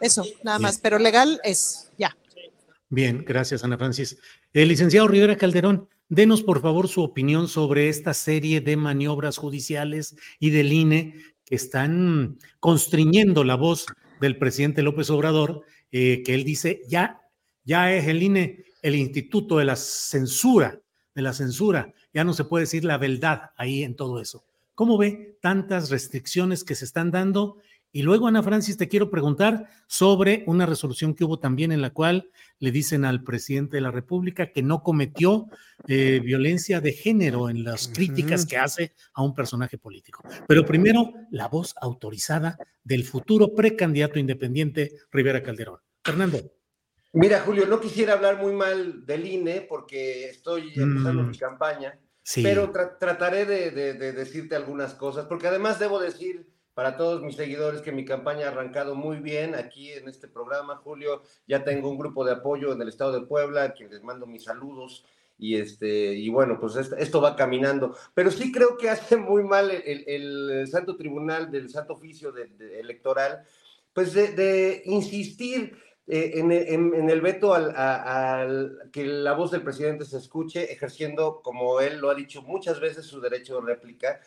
Eso, 0.00 0.24
nada 0.42 0.58
más, 0.58 0.78
pero 0.78 0.98
legal 0.98 1.40
es, 1.44 1.88
ya. 1.98 2.16
Bien, 2.92 3.24
gracias 3.24 3.62
Ana 3.62 3.78
Francis. 3.78 4.18
El 4.52 4.68
licenciado 4.68 5.06
Rivera 5.06 5.36
Calderón, 5.36 5.88
denos 6.08 6.42
por 6.42 6.60
favor 6.60 6.88
su 6.88 7.02
opinión 7.02 7.46
sobre 7.46 7.88
esta 7.88 8.12
serie 8.14 8.60
de 8.60 8.76
maniobras 8.76 9.36
judiciales 9.36 10.16
y 10.40 10.50
del 10.50 10.72
INE 10.72 11.14
que 11.44 11.54
están 11.54 12.38
constriñendo 12.58 13.44
la 13.44 13.54
voz 13.54 13.86
del 14.20 14.38
presidente 14.38 14.82
López 14.82 15.08
Obrador, 15.10 15.62
eh, 15.92 16.24
que 16.24 16.34
él 16.34 16.42
dice, 16.42 16.82
ya, 16.88 17.20
ya 17.62 17.94
es 17.94 18.08
el 18.08 18.24
INE 18.24 18.64
el 18.82 18.96
instituto 18.96 19.58
de 19.58 19.66
la 19.66 19.76
censura, 19.76 20.80
de 21.14 21.22
la 21.22 21.32
censura, 21.32 21.94
ya 22.12 22.24
no 22.24 22.32
se 22.32 22.44
puede 22.44 22.64
decir 22.64 22.84
la 22.84 22.98
verdad 22.98 23.52
ahí 23.56 23.84
en 23.84 23.94
todo 23.94 24.20
eso. 24.20 24.44
¿Cómo 24.74 24.98
ve 24.98 25.38
tantas 25.40 25.90
restricciones 25.90 26.64
que 26.64 26.74
se 26.74 26.86
están 26.86 27.12
dando? 27.12 27.58
Y 27.92 28.02
luego, 28.02 28.28
Ana 28.28 28.42
Francis, 28.42 28.76
te 28.76 28.88
quiero 28.88 29.10
preguntar 29.10 29.68
sobre 29.88 30.44
una 30.46 30.64
resolución 30.64 31.14
que 31.14 31.24
hubo 31.24 31.40
también 31.40 31.72
en 31.72 31.82
la 31.82 31.90
cual 31.90 32.30
le 32.60 32.70
dicen 32.70 33.04
al 33.04 33.24
presidente 33.24 33.78
de 33.78 33.80
la 33.80 33.90
República 33.90 34.52
que 34.52 34.62
no 34.62 34.82
cometió 34.84 35.46
eh, 35.88 36.20
violencia 36.22 36.80
de 36.80 36.92
género 36.92 37.48
en 37.50 37.64
las 37.64 37.88
críticas 37.88 38.46
que 38.46 38.56
hace 38.58 38.94
a 39.14 39.22
un 39.22 39.34
personaje 39.34 39.76
político. 39.76 40.22
Pero 40.46 40.64
primero, 40.64 41.12
la 41.32 41.48
voz 41.48 41.74
autorizada 41.80 42.56
del 42.84 43.02
futuro 43.04 43.54
precandidato 43.54 44.18
independiente 44.20 44.92
Rivera 45.10 45.42
Calderón. 45.42 45.78
Fernando. 46.04 46.38
Mira, 47.12 47.40
Julio, 47.40 47.66
no 47.66 47.80
quisiera 47.80 48.12
hablar 48.12 48.40
muy 48.40 48.52
mal 48.52 49.04
del 49.04 49.26
INE 49.26 49.62
porque 49.62 50.26
estoy 50.28 50.68
empezando 50.76 51.24
Mm. 51.24 51.30
mi 51.30 51.36
campaña, 51.38 51.98
Sí. 52.22 52.40
pero 52.44 52.72
tra- 52.72 52.96
trataré 53.00 53.46
de, 53.46 53.72
de- 53.72 53.94
de 53.94 54.12
decirte 54.12 54.54
algunas 54.54 54.94
cosas, 54.94 55.26
porque 55.26 55.48
además 55.48 55.80
debo 55.80 55.98
decir 55.98 56.46
para 56.74 56.96
todos 56.96 57.22
mis 57.22 57.36
seguidores 57.36 57.80
que 57.82 57.92
mi 57.92 58.04
campaña 58.04 58.46
ha 58.46 58.50
arrancado 58.50 58.94
muy 58.94 59.18
bien 59.18 59.54
aquí 59.54 59.90
en 59.92 60.08
este 60.08 60.28
programa, 60.28 60.76
Julio. 60.76 61.22
Ya 61.46 61.64
tengo 61.64 61.90
un 61.90 61.98
grupo 61.98 62.24
de 62.24 62.32
apoyo 62.32 62.72
en 62.72 62.80
el 62.82 62.88
estado 62.88 63.12
de 63.12 63.26
Puebla, 63.26 63.64
a 63.64 63.72
quien 63.72 63.90
les 63.90 64.02
mando 64.02 64.26
mis 64.26 64.44
saludos. 64.44 65.04
Y, 65.38 65.56
este, 65.56 66.12
y 66.14 66.28
bueno, 66.28 66.58
pues 66.60 66.76
esto, 66.76 67.20
va 67.20 67.34
caminando. 67.34 67.96
Pero 68.14 68.30
sí 68.30 68.52
creo 68.52 68.76
que 68.76 68.90
hace 68.90 69.16
muy 69.16 69.42
mal 69.42 69.70
el, 69.70 70.04
el- 70.06 70.50
el 70.50 70.68
Santo 70.68 70.96
Tribunal 70.96 71.50
del 71.50 71.70
Santo 71.70 71.94
Oficio 71.94 72.30
de- 72.30 72.46
de- 72.48 72.78
Electoral, 72.80 73.42
pues 73.94 74.12
de, 74.12 74.28
de 74.32 74.82
insistir 74.84 75.76
eh, 76.06 76.32
en, 76.34 76.52
en- 76.52 76.94
en 76.94 77.08
el 77.08 77.20
veto 77.22 77.54
al, 77.54 77.70
a- 77.74 78.40
al- 78.42 78.90
que 78.92 79.04
la 79.06 79.32
voz 79.32 79.50
del 79.50 79.62
presidente 79.62 80.04
se 80.04 80.18
escuche, 80.18 80.72
ejerciendo, 80.72 81.40
como 81.42 81.80
él 81.80 81.98
lo 81.98 82.10
ha 82.10 82.14
dicho 82.14 82.42
muchas 82.42 82.78
veces, 82.80 83.06
su 83.06 83.20
derecho 83.20 83.56
de 83.60 83.66
réplica, 83.66 84.20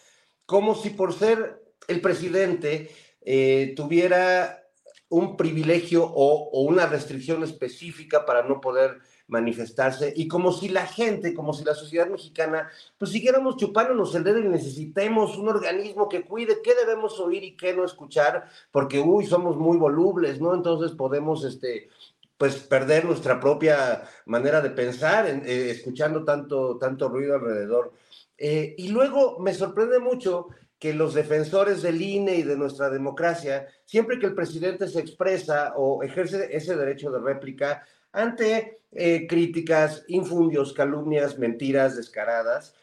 como 0.47 0.73
si 0.75 0.89
por 0.91 1.13
ser 1.13 1.61
el 1.88 2.01
presidente 2.01 2.89
eh, 3.22 3.73
tuviera 3.76 4.64
un 5.10 5.38
privilegio 5.38 6.03
o, 6.05 6.61
una 6.61 6.88
restricción 6.88 7.43
específica 7.43 8.26
para 8.26 8.43
no 8.43 8.60
poder 8.60 8.97
manifestarse 9.27 10.11
y 10.15 10.27
como 10.27 10.51
si 10.51 10.69
la 10.69 10.85
gente, 10.88 11.34
como 11.34 11.53
si 11.53 11.64
la 11.64 11.76
sociedad 11.76 12.07
mexicana, 12.07 12.69
pues 12.97 13.11
siguiéramos 13.11 13.57
chupándonos 13.57 14.14
el 14.15 14.23
dedo 14.23 14.39
y 14.39 14.47
necesitemos 14.47 15.38
un 15.38 15.49
organismo 15.49 16.10
que 16.10 16.23
cuide 16.23 16.61
qué 16.64 16.73
debemos 16.76 17.19
oír 17.19 17.43
y 17.43 17.55
qué 17.55 17.73
no 17.73 17.85
escuchar, 17.85 18.49
porque, 18.72 18.99
uy, 18.99 19.26
somos 19.26 19.55
muy 19.55 19.77
volubles, 19.77 20.41
¿no? 20.41 20.53
Entonces 20.53 20.91
podemos, 20.91 21.45
este, 21.45 21.89
pues 22.38 22.55
perder 22.55 23.05
nuestra 23.05 23.39
propia 23.39 24.03
manera 24.26 24.61
de 24.61 24.72
pensar 24.72 25.27
en- 25.27 25.43
eh, 25.45 25.69
escuchando 25.72 26.23
tanto, 26.26 26.77
tanto 26.77 27.07
ruido 27.07 27.35
alrededor. 27.35 27.93
Eh, 28.38 28.76
y 28.77 28.89
luego 28.89 29.39
me 29.39 29.53
sorprende 29.53 29.99
mucho 29.99 30.47
que 30.84 30.93
los 30.93 31.14
defensores 31.14 31.81
del 31.81 32.01
INE 32.01 32.35
y 32.35 32.43
de 32.43 32.57
nuestra 32.57 32.89
democracia, 32.89 33.69
siempre 33.85 34.19
que 34.19 34.26
el 34.26 34.35
presidente 34.35 34.89
se 34.89 34.99
expresa 34.99 35.76
o 35.77 36.03
ejerce 36.03 36.49
ese 36.51 36.76
derecho 36.76 37.10
de 37.10 37.22
réplica 37.22 37.88
ante 38.11 38.81
eh, 38.91 39.26
críticas, 39.26 40.03
infundios, 40.10 40.73
calumnias, 40.73 41.39
mentiras 41.39 41.95
descaradas, 41.95 42.76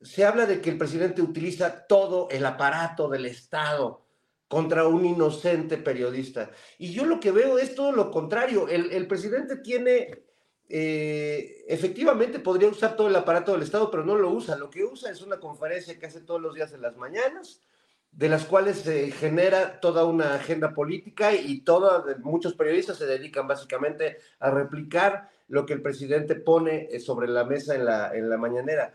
se 0.00 0.24
habla 0.24 0.46
de 0.46 0.60
que 0.60 0.70
el 0.70 0.78
presidente 0.78 1.22
utiliza 1.22 1.88
todo 1.88 2.28
el 2.30 2.46
aparato 2.46 3.08
del 3.08 3.26
Estado 3.26 4.04
contra 4.46 4.86
un 4.86 5.04
inocente 5.04 5.76
periodista. 5.76 6.52
Y 6.78 6.92
yo 6.92 7.04
lo 7.04 7.18
que 7.18 7.32
veo 7.32 7.58
es 7.58 7.74
todo 7.74 7.90
lo 7.90 8.12
contrario. 8.12 8.68
El, 8.68 8.92
el 8.92 9.08
presidente 9.08 9.56
tiene, 9.56 10.22
eh, 10.72 11.64
efectivamente 11.66 12.38
podría 12.38 12.68
usar 12.68 12.94
todo 12.94 13.08
el 13.08 13.16
aparato 13.16 13.52
del 13.52 13.62
Estado, 13.62 13.90
pero 13.90 14.04
no 14.04 14.14
lo 14.14 14.30
usa. 14.30 14.56
Lo 14.56 14.70
que 14.70 14.84
usa 14.84 15.10
es 15.10 15.20
una 15.20 15.40
conferencia 15.40 15.98
que 15.98 16.06
hace 16.06 16.20
todos 16.20 16.40
los 16.40 16.54
días 16.54 16.72
en 16.72 16.80
las 16.80 16.96
mañanas, 16.96 17.60
de 18.12 18.28
las 18.28 18.44
cuales 18.44 18.78
se 18.78 19.10
genera 19.10 19.80
toda 19.80 20.04
una 20.04 20.34
agenda 20.34 20.72
política 20.72 21.34
y 21.34 21.62
toda, 21.62 22.04
muchos 22.20 22.54
periodistas 22.54 22.98
se 22.98 23.06
dedican 23.06 23.48
básicamente 23.48 24.18
a 24.38 24.52
replicar 24.52 25.28
lo 25.48 25.66
que 25.66 25.72
el 25.72 25.82
presidente 25.82 26.36
pone 26.36 26.86
eh, 26.92 27.00
sobre 27.00 27.26
la 27.26 27.42
mesa 27.42 27.74
en 27.74 27.84
la, 27.84 28.14
en 28.14 28.30
la 28.30 28.36
mañanera. 28.36 28.94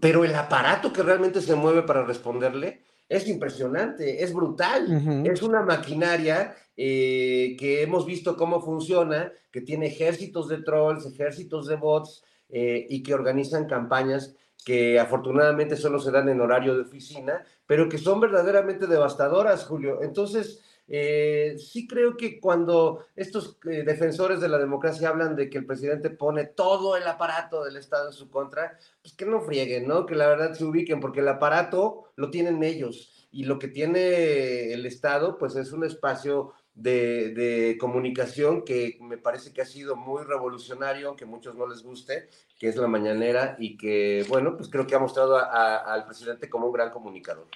Pero 0.00 0.24
el 0.24 0.34
aparato 0.34 0.92
que 0.92 1.04
realmente 1.04 1.40
se 1.40 1.54
mueve 1.54 1.82
para 1.82 2.04
responderle 2.04 2.82
es 3.12 3.28
impresionante, 3.28 4.22
es 4.22 4.32
brutal. 4.32 5.26
Es 5.26 5.42
una 5.42 5.62
maquinaria 5.62 6.54
eh, 6.76 7.56
que 7.58 7.82
hemos 7.82 8.06
visto 8.06 8.36
cómo 8.36 8.62
funciona, 8.62 9.30
que 9.50 9.60
tiene 9.60 9.86
ejércitos 9.86 10.48
de 10.48 10.62
trolls, 10.62 11.04
ejércitos 11.04 11.66
de 11.66 11.76
bots, 11.76 12.24
eh, 12.48 12.86
y 12.88 13.02
que 13.02 13.14
organizan 13.14 13.66
campañas 13.66 14.34
que 14.64 14.98
afortunadamente 14.98 15.76
solo 15.76 15.98
se 15.98 16.10
dan 16.10 16.28
en 16.28 16.40
horario 16.40 16.74
de 16.74 16.82
oficina, 16.82 17.44
pero 17.66 17.88
que 17.88 17.98
son 17.98 18.20
verdaderamente 18.20 18.86
devastadoras, 18.86 19.64
Julio. 19.64 20.02
Entonces, 20.02 20.62
eh, 20.94 21.56
sí 21.58 21.86
creo 21.86 22.18
que 22.18 22.38
cuando 22.38 23.06
estos 23.16 23.56
eh, 23.64 23.82
defensores 23.82 24.42
de 24.42 24.48
la 24.50 24.58
democracia 24.58 25.08
hablan 25.08 25.34
de 25.34 25.48
que 25.48 25.56
el 25.56 25.64
presidente 25.64 26.10
pone 26.10 26.44
todo 26.44 26.98
el 26.98 27.08
aparato 27.08 27.64
del 27.64 27.78
Estado 27.78 28.08
en 28.08 28.12
su 28.12 28.28
contra, 28.28 28.78
pues 29.00 29.14
que 29.14 29.24
no 29.24 29.40
frieguen, 29.40 29.88
¿no? 29.88 30.04
Que 30.04 30.14
la 30.14 30.28
verdad 30.28 30.52
se 30.52 30.66
ubiquen, 30.66 31.00
porque 31.00 31.20
el 31.20 31.28
aparato 31.28 32.12
lo 32.16 32.30
tienen 32.30 32.62
ellos 32.62 33.26
y 33.32 33.44
lo 33.44 33.58
que 33.58 33.68
tiene 33.68 34.74
el 34.74 34.84
Estado, 34.84 35.38
pues 35.38 35.56
es 35.56 35.72
un 35.72 35.84
espacio 35.84 36.52
de, 36.74 37.78
comunicación 37.80 38.62
que 38.62 38.98
me 39.00 39.16
parece 39.16 39.54
que 39.54 39.62
ha 39.62 39.66
sido 39.66 39.96
muy 39.96 40.24
revolucionario, 40.24 41.08
aunque 41.08 41.24
a 41.24 41.26
muchos 41.26 41.54
no 41.54 41.66
les 41.66 41.82
guste, 41.82 42.28
que 42.58 42.68
es 42.68 42.76
la 42.76 42.86
mañanera 42.86 43.56
y 43.58 43.78
que, 43.78 44.26
bueno, 44.28 44.58
pues 44.58 44.68
creo 44.68 44.86
que 44.86 44.94
ha 44.94 44.98
mostrado 44.98 45.38
al 45.38 46.04
presidente 46.04 46.50
como 46.50 46.66
un 46.66 46.72
gran 46.74 46.90
comunicador. 46.90 47.46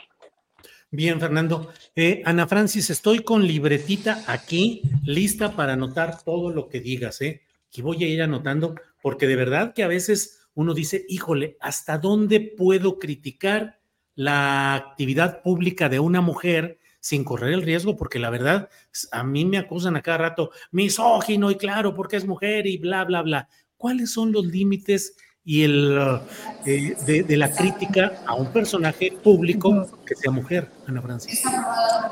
Bien, 0.90 1.18
Fernando. 1.18 1.72
Eh, 1.96 2.22
Ana 2.24 2.46
Francis, 2.46 2.90
estoy 2.90 3.20
con 3.20 3.44
libretita 3.44 4.22
aquí, 4.28 4.82
lista 5.02 5.56
para 5.56 5.72
anotar 5.72 6.22
todo 6.22 6.50
lo 6.50 6.68
que 6.68 6.80
digas, 6.80 7.20
¿eh? 7.22 7.42
Aquí 7.66 7.82
voy 7.82 8.04
a 8.04 8.08
ir 8.08 8.22
anotando, 8.22 8.76
porque 9.02 9.26
de 9.26 9.34
verdad 9.34 9.74
que 9.74 9.82
a 9.82 9.88
veces 9.88 10.46
uno 10.54 10.74
dice, 10.74 11.04
híjole, 11.08 11.56
¿hasta 11.60 11.98
dónde 11.98 12.40
puedo 12.40 13.00
criticar 13.00 13.80
la 14.14 14.74
actividad 14.74 15.42
pública 15.42 15.88
de 15.88 15.98
una 15.98 16.20
mujer 16.20 16.78
sin 17.00 17.24
correr 17.24 17.52
el 17.52 17.62
riesgo? 17.62 17.96
Porque 17.96 18.20
la 18.20 18.30
verdad, 18.30 18.70
a 19.10 19.24
mí 19.24 19.44
me 19.44 19.58
acusan 19.58 19.96
a 19.96 20.02
cada 20.02 20.18
rato, 20.18 20.52
misógino 20.70 21.50
y 21.50 21.56
claro, 21.56 21.94
porque 21.94 22.16
es 22.16 22.26
mujer 22.26 22.66
y 22.68 22.78
bla, 22.78 23.04
bla, 23.04 23.22
bla. 23.22 23.48
¿Cuáles 23.76 24.12
son 24.12 24.30
los 24.30 24.46
límites 24.46 25.16
y 25.48 25.62
el, 25.62 26.20
eh, 26.66 26.96
de, 27.06 27.36
la 27.36 27.52
crítica 27.52 28.20
a 28.26 28.34
un 28.34 28.48
personaje 28.48 29.12
público 29.22 29.88
que 30.04 30.16
sea 30.16 30.32
mujer, 30.32 30.68
Ana 30.88 31.00
Francis. 31.00 31.40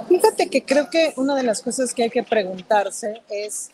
Fíjate 0.08 0.48
que 0.48 0.64
creo 0.64 0.88
que 0.88 1.12
una 1.16 1.34
de 1.34 1.42
las 1.42 1.60
cosas 1.60 1.92
que 1.92 2.04
hay 2.04 2.10
que 2.10 2.22
preguntarse 2.22 3.22
es 3.28 3.70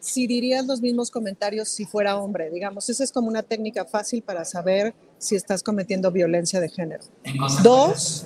si 0.00 0.26
dirías 0.26 0.66
los 0.66 0.80
mismos 0.80 1.12
comentarios 1.12 1.68
si 1.68 1.86
fuera 1.86 2.16
hombre, 2.16 2.50
digamos, 2.50 2.90
esa 2.90 3.04
es 3.04 3.12
como 3.12 3.28
una 3.28 3.44
técnica 3.44 3.84
fácil 3.84 4.20
para 4.20 4.44
saber 4.44 4.92
si 5.18 5.36
estás 5.36 5.62
cometiendo 5.62 6.10
violencia 6.10 6.60
de 6.60 6.68
género. 6.68 7.04
Dos, 7.62 8.24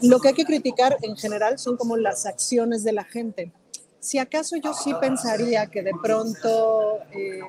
lo 0.00 0.20
que 0.20 0.28
hay 0.28 0.34
que 0.34 0.46
criticar 0.46 0.96
en 1.02 1.16
general 1.18 1.58
son 1.58 1.76
como 1.76 1.98
las 1.98 2.24
acciones 2.24 2.82
de 2.82 2.92
la 2.92 3.04
gente. 3.04 3.52
Si 4.04 4.18
acaso 4.18 4.56
yo 4.62 4.74
sí 4.74 4.92
pensaría 5.00 5.66
que 5.68 5.82
de 5.82 5.92
pronto 6.02 6.98
eh, 7.10 7.40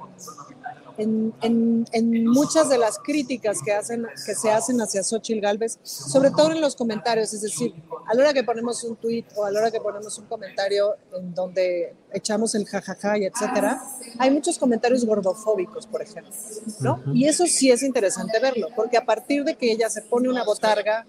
en, 0.97 2.25
muchas 2.27 2.69
de 2.69 2.77
las 2.77 2.97
críticas 2.97 3.59
que, 3.61 3.73
hacen, 3.73 4.07
que 4.25 4.35
se 4.35 4.49
hacen 4.49 4.79
hacia 4.79 5.03
Xochitl 5.03 5.41
Galvez, 5.41 5.77
sobre 5.83 6.31
todo 6.31 6.53
en 6.53 6.61
los 6.61 6.77
comentarios, 6.77 7.33
es 7.33 7.41
decir, 7.41 7.73
a 8.07 8.13
la 8.13 8.21
hora 8.21 8.33
que 8.33 8.45
ponemos 8.45 8.81
un 8.85 8.95
tweet 8.95 9.25
o 9.35 9.43
a 9.43 9.51
la 9.51 9.59
hora 9.59 9.71
que 9.71 9.81
ponemos 9.81 10.17
un 10.17 10.27
comentario 10.27 10.95
en 11.13 11.33
donde 11.33 11.93
echamos 12.13 12.55
el 12.55 12.65
jajaja 12.65 13.17
y 13.17 13.25
etcétera, 13.25 13.81
hay 14.17 14.31
muchos 14.31 14.57
comentarios 14.57 15.03
gordofóbicos, 15.03 15.85
por 15.87 16.03
ejemplo, 16.03 16.31
¿no? 16.79 17.03
Y 17.13 17.27
eso 17.27 17.45
sí 17.47 17.69
es 17.69 17.83
interesante 17.83 18.39
verlo, 18.39 18.69
porque 18.77 18.95
a 18.95 19.05
partir 19.05 19.43
de 19.43 19.55
que 19.55 19.73
ella 19.73 19.89
se 19.89 20.03
pone 20.03 20.29
una 20.29 20.45
botarga 20.45 21.05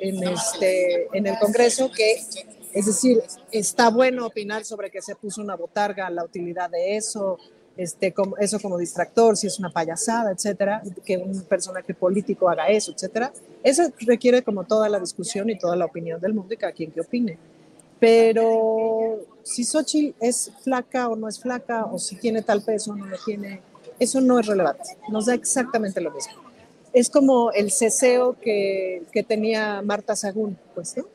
en, 0.00 0.24
este, 0.24 1.06
en 1.16 1.28
el 1.28 1.38
Congreso, 1.38 1.88
que 1.88 2.20
es 2.72 2.86
decir, 2.86 3.22
está 3.50 3.90
bueno 3.90 4.26
opinar 4.26 4.64
sobre 4.64 4.90
que 4.90 5.02
se 5.02 5.14
puso 5.14 5.40
una 5.40 5.56
botarga, 5.56 6.10
la 6.10 6.24
utilidad 6.24 6.70
de 6.70 6.96
eso, 6.96 7.38
este, 7.76 8.12
como, 8.12 8.36
eso 8.38 8.58
como 8.58 8.76
distractor, 8.76 9.36
si 9.36 9.46
es 9.46 9.58
una 9.58 9.70
payasada, 9.70 10.32
etcétera, 10.32 10.82
que 11.04 11.16
un 11.16 11.42
personaje 11.42 11.94
político 11.94 12.48
haga 12.48 12.68
eso, 12.68 12.92
etcétera. 12.92 13.32
Eso 13.62 13.84
requiere 14.00 14.42
como 14.42 14.64
toda 14.64 14.88
la 14.88 14.98
discusión 14.98 15.48
y 15.48 15.56
toda 15.58 15.76
la 15.76 15.84
opinión 15.84 16.20
del 16.20 16.34
mundo 16.34 16.52
y 16.52 16.56
cada 16.56 16.72
quien 16.72 16.90
que 16.90 17.00
opine. 17.00 17.38
Pero 18.00 19.20
si 19.42 19.64
Xochitl 19.64 20.16
es 20.20 20.52
flaca 20.62 21.08
o 21.08 21.16
no 21.16 21.28
es 21.28 21.40
flaca, 21.40 21.86
o 21.86 21.98
si 21.98 22.16
tiene 22.16 22.42
tal 22.42 22.62
peso 22.62 22.92
o 22.92 22.96
no 22.96 23.06
lo 23.06 23.16
tiene, 23.24 23.60
eso 23.98 24.20
no 24.20 24.38
es 24.38 24.46
relevante. 24.46 24.98
Nos 25.08 25.26
da 25.26 25.34
exactamente 25.34 26.00
lo 26.00 26.10
mismo. 26.10 26.34
Es 26.92 27.10
como 27.10 27.52
el 27.52 27.70
ceseo 27.70 28.36
que, 28.40 29.02
que 29.12 29.22
tenía 29.22 29.82
Marta 29.82 30.16
Sagún, 30.16 30.58
pues, 30.74 30.96
¿no? 30.96 31.06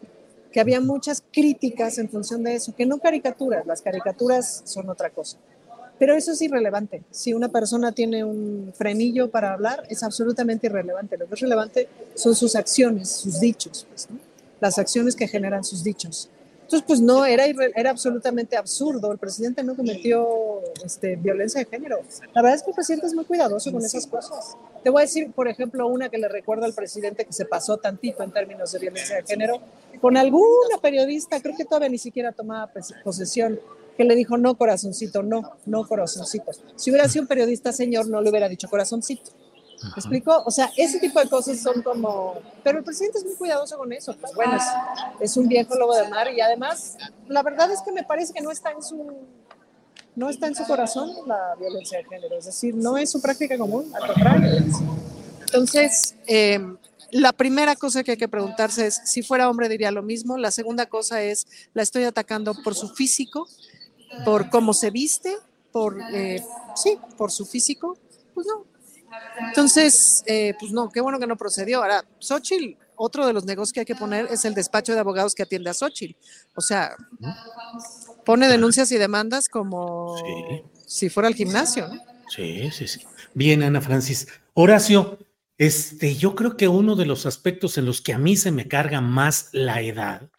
Que 0.53 0.61
había 0.61 0.79
muchas 0.79 1.23
críticas 1.33 1.97
en 1.97 2.07
función 2.07 2.43
de 2.43 2.55
eso, 2.55 2.75
que 2.75 2.85
no 2.85 2.99
caricaturas, 2.99 3.65
las 3.65 3.81
caricaturas 3.81 4.61
son 4.65 4.87
otra 4.87 5.09
cosa. 5.09 5.37
Pero 5.97 6.15
eso 6.15 6.31
es 6.31 6.41
irrelevante. 6.41 7.03
Si 7.11 7.33
una 7.33 7.49
persona 7.49 7.91
tiene 7.91 8.23
un 8.23 8.71
frenillo 8.75 9.29
para 9.29 9.53
hablar, 9.53 9.83
es 9.89 10.03
absolutamente 10.03 10.67
irrelevante. 10.67 11.17
Lo 11.17 11.27
que 11.27 11.33
es 11.33 11.39
relevante 11.39 11.87
son 12.13 12.35
sus 12.35 12.55
acciones, 12.55 13.09
sus 13.09 13.39
dichos, 13.39 13.85
pues, 13.89 14.07
las 14.59 14.77
acciones 14.77 15.15
que 15.15 15.27
generan 15.27 15.63
sus 15.63 15.83
dichos. 15.83 16.29
Entonces, 16.73 16.87
pues 16.87 17.01
no, 17.01 17.23
era, 17.23 17.45
era 17.75 17.91
absolutamente 17.91 18.57
absurdo. 18.57 19.11
El 19.11 19.19
presidente 19.19 19.63
no 19.63 19.75
cometió 19.75 20.59
este, 20.83 21.17
violencia 21.17 21.59
de 21.59 21.67
género. 21.67 21.99
La 22.33 22.41
verdad 22.41 22.55
es 22.55 22.63
que 22.63 22.71
el 22.71 22.75
presidente 22.75 23.05
es 23.05 23.13
muy 23.13 23.25
cuidadoso 23.25 23.71
con 23.71 23.85
esas 23.85 24.07
cosas. 24.07 24.57
Te 24.83 24.89
voy 24.89 25.03
a 25.03 25.05
decir, 25.05 25.31
por 25.33 25.47
ejemplo, 25.47 25.85
una 25.85 26.09
que 26.09 26.17
le 26.17 26.27
recuerdo 26.27 26.65
al 26.65 26.73
presidente 26.73 27.25
que 27.25 27.33
se 27.33 27.45
pasó 27.45 27.77
tantito 27.77 28.23
en 28.23 28.31
términos 28.31 28.71
de 28.71 28.79
violencia 28.79 29.17
de 29.17 29.23
género, 29.23 29.59
con 30.01 30.17
alguna 30.17 30.79
periodista, 30.81 31.39
creo 31.39 31.55
que 31.55 31.63
todavía 31.63 31.89
ni 31.89 31.99
siquiera 31.99 32.31
tomaba 32.31 32.71
posesión 33.03 33.59
que 33.95 34.03
le 34.03 34.15
dijo, 34.15 34.39
no, 34.39 34.55
corazoncito, 34.55 35.21
no, 35.21 35.51
no, 35.67 35.87
corazoncito. 35.87 36.53
Si 36.75 36.89
hubiera 36.89 37.07
sido 37.07 37.21
un 37.21 37.27
periodista 37.27 37.71
señor, 37.71 38.09
no 38.09 38.19
le 38.19 38.31
hubiera 38.31 38.49
dicho 38.49 38.67
corazoncito. 38.67 39.29
¿Me 39.83 39.89
explico? 39.97 40.43
O 40.45 40.51
sea, 40.51 40.71
ese 40.77 40.99
tipo 40.99 41.19
de 41.19 41.29
cosas 41.29 41.59
son 41.59 41.81
como... 41.81 42.35
Pero 42.63 42.79
el 42.79 42.83
presidente 42.83 43.19
es 43.19 43.25
muy 43.25 43.35
cuidadoso 43.35 43.77
con 43.77 43.91
eso. 43.91 44.15
Pues 44.19 44.33
bueno, 44.33 44.57
es, 45.19 45.37
un 45.37 45.47
viejo 45.47 45.75
lobo 45.75 45.95
de 45.95 46.07
mar 46.09 46.31
y 46.33 46.41
además, 46.41 46.97
la 47.27 47.43
verdad 47.43 47.71
es 47.71 47.81
que 47.81 47.91
me 47.91 48.03
parece 48.03 48.33
que 48.33 48.41
no 48.41 48.51
está 48.51 48.71
en 48.71 48.81
su... 48.81 49.13
No 50.15 50.29
está 50.29 50.47
en 50.47 50.55
su 50.55 50.63
corazón 50.65 51.09
la 51.25 51.55
violencia 51.59 51.97
de 51.97 52.03
género, 52.03 52.37
es 52.37 52.45
decir, 52.45 52.75
no 52.75 52.97
es 52.97 53.09
su 53.09 53.19
práctica 53.19 53.57
común, 53.57 53.91
al 53.95 54.13
contrario. 54.13 54.63
Entonces, 55.41 56.15
eh, 56.27 56.59
la 57.09 57.33
primera 57.33 57.75
cosa 57.75 58.03
que 58.03 58.11
hay 58.11 58.17
que 58.17 58.27
preguntarse 58.27 58.85
es, 58.85 59.01
si 59.05 59.23
fuera 59.23 59.49
hombre 59.49 59.69
diría 59.69 59.89
lo 59.89 60.03
mismo. 60.03 60.37
La 60.37 60.51
segunda 60.51 60.85
cosa 60.85 61.23
es, 61.23 61.47
la 61.73 61.81
estoy 61.81 62.03
atacando 62.03 62.53
por 62.63 62.75
su 62.75 62.89
físico 62.89 63.47
por 64.25 64.49
cómo 64.49 64.73
se 64.73 64.91
viste, 64.91 65.35
por, 65.71 65.99
eh, 66.13 66.43
sí, 66.75 66.97
por 67.17 67.31
su 67.31 67.45
físico, 67.45 67.97
pues 68.33 68.47
no. 68.47 68.65
Entonces, 69.47 70.23
eh, 70.25 70.53
pues 70.59 70.71
no, 70.71 70.89
qué 70.89 71.01
bueno 71.01 71.19
que 71.19 71.27
no 71.27 71.37
procedió. 71.37 71.81
Ahora, 71.81 72.05
Xochitl, 72.19 72.77
otro 72.95 73.25
de 73.25 73.33
los 73.33 73.45
negocios 73.45 73.73
que 73.73 73.79
hay 73.81 73.85
que 73.85 73.95
poner 73.95 74.27
es 74.31 74.45
el 74.45 74.53
despacho 74.53 74.93
de 74.93 74.99
abogados 74.99 75.35
que 75.35 75.43
atiende 75.43 75.69
a 75.69 75.73
Xochitl. 75.73 76.17
O 76.55 76.61
sea, 76.61 76.95
pone 78.25 78.47
denuncias 78.47 78.91
y 78.91 78.97
demandas 78.97 79.49
como 79.49 80.15
si 80.85 81.09
fuera 81.09 81.27
al 81.27 81.35
gimnasio, 81.35 81.87
¿no? 81.87 82.01
Sí, 82.29 82.69
sí, 82.71 82.87
sí. 82.87 83.01
Bien, 83.33 83.63
Ana 83.63 83.81
Francis. 83.81 84.27
Horacio, 84.53 85.17
este, 85.57 86.15
yo 86.15 86.35
creo 86.35 86.57
que 86.57 86.67
uno 86.67 86.95
de 86.95 87.05
los 87.05 87.25
aspectos 87.25 87.77
en 87.77 87.85
los 87.85 88.01
que 88.01 88.13
a 88.13 88.17
mí 88.17 88.35
se 88.37 88.51
me 88.51 88.67
carga 88.67 89.01
más 89.01 89.49
la 89.51 89.81
edad 89.81 90.29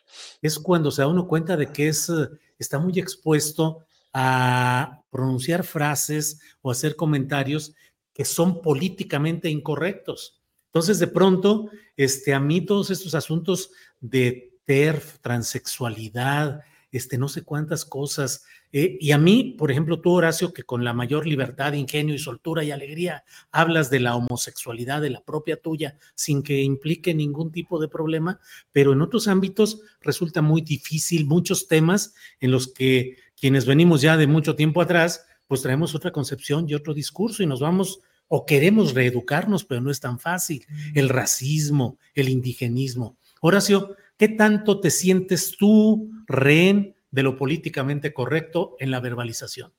es 0.43 0.59
cuando 0.59 0.91
se 0.91 1.03
da 1.03 1.09
uno 1.09 1.27
cuenta 1.27 1.57
de 1.57 1.73
que 1.73 1.89
es 1.89 2.11
está 2.59 2.79
muy 2.79 2.99
expuesto 2.99 3.85
a 4.13 5.03
pronunciar 5.11 5.65
frases 5.65 6.41
o 6.63 6.71
hacer 6.71 6.97
comentarios 6.97 7.75
que 8.15 8.24
son 8.24 8.62
políticamente 8.62 9.51
incorrectos. 9.51 10.41
Entonces, 10.66 10.99
de 10.99 11.09
pronto, 11.09 11.69
este, 11.97 12.32
a 12.32 12.41
mí 12.41 12.61
todos 12.62 12.91
estos 12.91 13.15
asuntos 13.15 13.70
de 14.01 14.55
TERF, 14.65 15.19
transexualidad, 15.20 16.62
este, 16.91 17.19
no 17.19 17.28
sé 17.28 17.43
cuántas 17.43 17.85
cosas. 17.85 18.45
Eh, 18.70 18.97
y 19.01 19.11
a 19.11 19.19
mí, 19.19 19.57
por 19.59 19.73
ejemplo, 19.73 20.01
tú, 20.01 20.12
Horacio, 20.12 20.53
que 20.53 20.62
con 20.62 20.85
la 20.85 20.93
mayor 20.93 21.27
libertad, 21.27 21.73
ingenio 21.73 22.15
y 22.15 22.20
soltura 22.20 22.62
y 22.62 22.70
alegría 22.70 23.24
hablas 23.51 23.91
de 23.91 23.99
la 23.99 24.15
homosexualidad 24.15 25.03
de 25.03 25.11
la 25.11 25.20
propia 25.24 25.61
tuya 25.61 25.99
sin 26.15 26.43
que 26.43 26.62
implique 26.62 27.12
ningún 27.12 27.51
tipo 27.51 27.81
de 27.81 27.89
problema, 27.89 28.39
pero 28.70 28.93
en 28.93 29.03
otros 29.03 29.27
ámbitos 29.27 29.81
resulta 30.01 30.41
muy 30.41 30.62
difícil, 30.62 31.27
muchos 31.27 31.66
temas 31.66 32.15
en 32.39 32.53
los 32.53 32.73
que 32.73 33.16
quienes 33.36 33.66
venimos 33.66 34.01
ya 34.01 34.16
de 34.16 34.28
mucho 34.28 34.55
tiempo 34.55 34.81
atrás, 34.81 35.27
pues 35.47 35.62
traemos 35.62 35.95
otra 35.95 36.12
concepción 36.12 36.69
y 36.69 36.75
otro 36.75 36.95
discurso 36.95 37.43
y 37.43 37.47
nos 37.47 37.61
vamos 37.61 38.01
o 38.29 38.47
queremos 38.47 38.95
reeducarnos, 38.95 39.65
pero 39.65 39.81
no 39.81 39.91
es 39.91 40.01
tan 40.01 40.19
fácil. 40.19 40.66
El 40.95 41.09
racismo, 41.09 41.99
el 42.15 42.29
indigenismo. 42.29 43.16
Horacio, 43.41 43.97
¿Qué 44.16 44.29
tanto 44.29 44.81
te 44.81 44.91
sientes 44.91 45.57
tú 45.57 46.11
rehén 46.27 46.95
de 47.11 47.23
lo 47.25 47.37
políticamente 47.37 48.15
correcto 48.15 48.77
en 48.79 48.91
la 48.93 49.01
verbalización? 49.01 49.73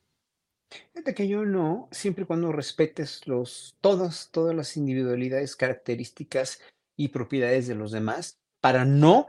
Fíjate 0.93 1.13
que 1.13 1.27
yo 1.27 1.45
no, 1.45 1.87
siempre 1.91 2.23
y 2.23 2.27
cuando 2.27 2.51
respetes 2.51 3.27
los, 3.27 3.77
todas, 3.79 4.29
todas 4.31 4.53
las 4.53 4.75
individualidades, 4.75 5.55
características 5.55 6.59
y 6.97 7.09
propiedades 7.09 7.67
de 7.67 7.75
los 7.75 7.91
demás, 7.91 8.39
para 8.59 8.83
no 8.83 9.27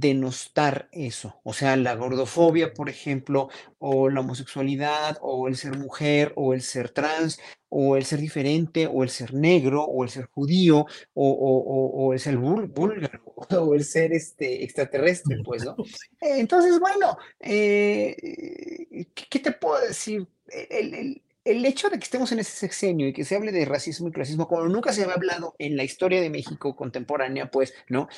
denostar 0.00 0.88
eso. 0.92 1.40
O 1.44 1.52
sea, 1.52 1.76
la 1.76 1.94
gordofobia, 1.94 2.74
por 2.74 2.88
ejemplo, 2.88 3.48
o 3.78 4.10
la 4.10 4.20
homosexualidad, 4.20 5.18
o 5.20 5.46
el 5.46 5.56
ser 5.56 5.78
mujer, 5.78 6.32
o 6.36 6.52
el 6.52 6.62
ser 6.62 6.90
trans, 6.90 7.38
o 7.68 7.96
el 7.96 8.04
ser 8.04 8.18
diferente, 8.20 8.86
o 8.86 9.04
el 9.04 9.10
ser 9.10 9.34
negro, 9.34 9.84
o 9.84 10.02
el 10.02 10.10
ser 10.10 10.26
judío, 10.26 10.78
o, 11.14 11.30
o, 11.30 12.06
o, 12.06 12.12
el 12.12 12.18
ser 12.18 12.36
búlgaro, 12.36 13.22
o 13.50 13.74
el 13.74 13.84
ser 13.84 14.12
este, 14.12 14.64
extraterrestre, 14.64 15.38
pues, 15.44 15.64
¿no? 15.64 15.76
Entonces, 16.20 16.80
bueno, 16.80 17.16
eh, 17.40 19.06
¿qué 19.14 19.38
te 19.38 19.52
puedo 19.52 19.80
decir? 19.86 20.26
El, 20.70 20.94
el, 20.94 21.22
el 21.44 21.64
hecho 21.66 21.88
de 21.88 21.98
que 21.98 22.04
estemos 22.04 22.32
en 22.32 22.40
ese 22.40 22.52
sexenio 22.52 23.06
y 23.06 23.12
que 23.12 23.24
se 23.24 23.36
hable 23.36 23.52
de 23.52 23.64
racismo 23.64 24.08
y 24.08 24.12
clasismo 24.12 24.48
como 24.48 24.64
nunca 24.66 24.92
se 24.92 25.02
había 25.02 25.14
hablado 25.14 25.54
en 25.58 25.76
la 25.76 25.84
historia 25.84 26.20
de 26.20 26.30
México 26.30 26.74
contemporánea, 26.74 27.50
pues, 27.50 27.74
¿no? 27.88 28.08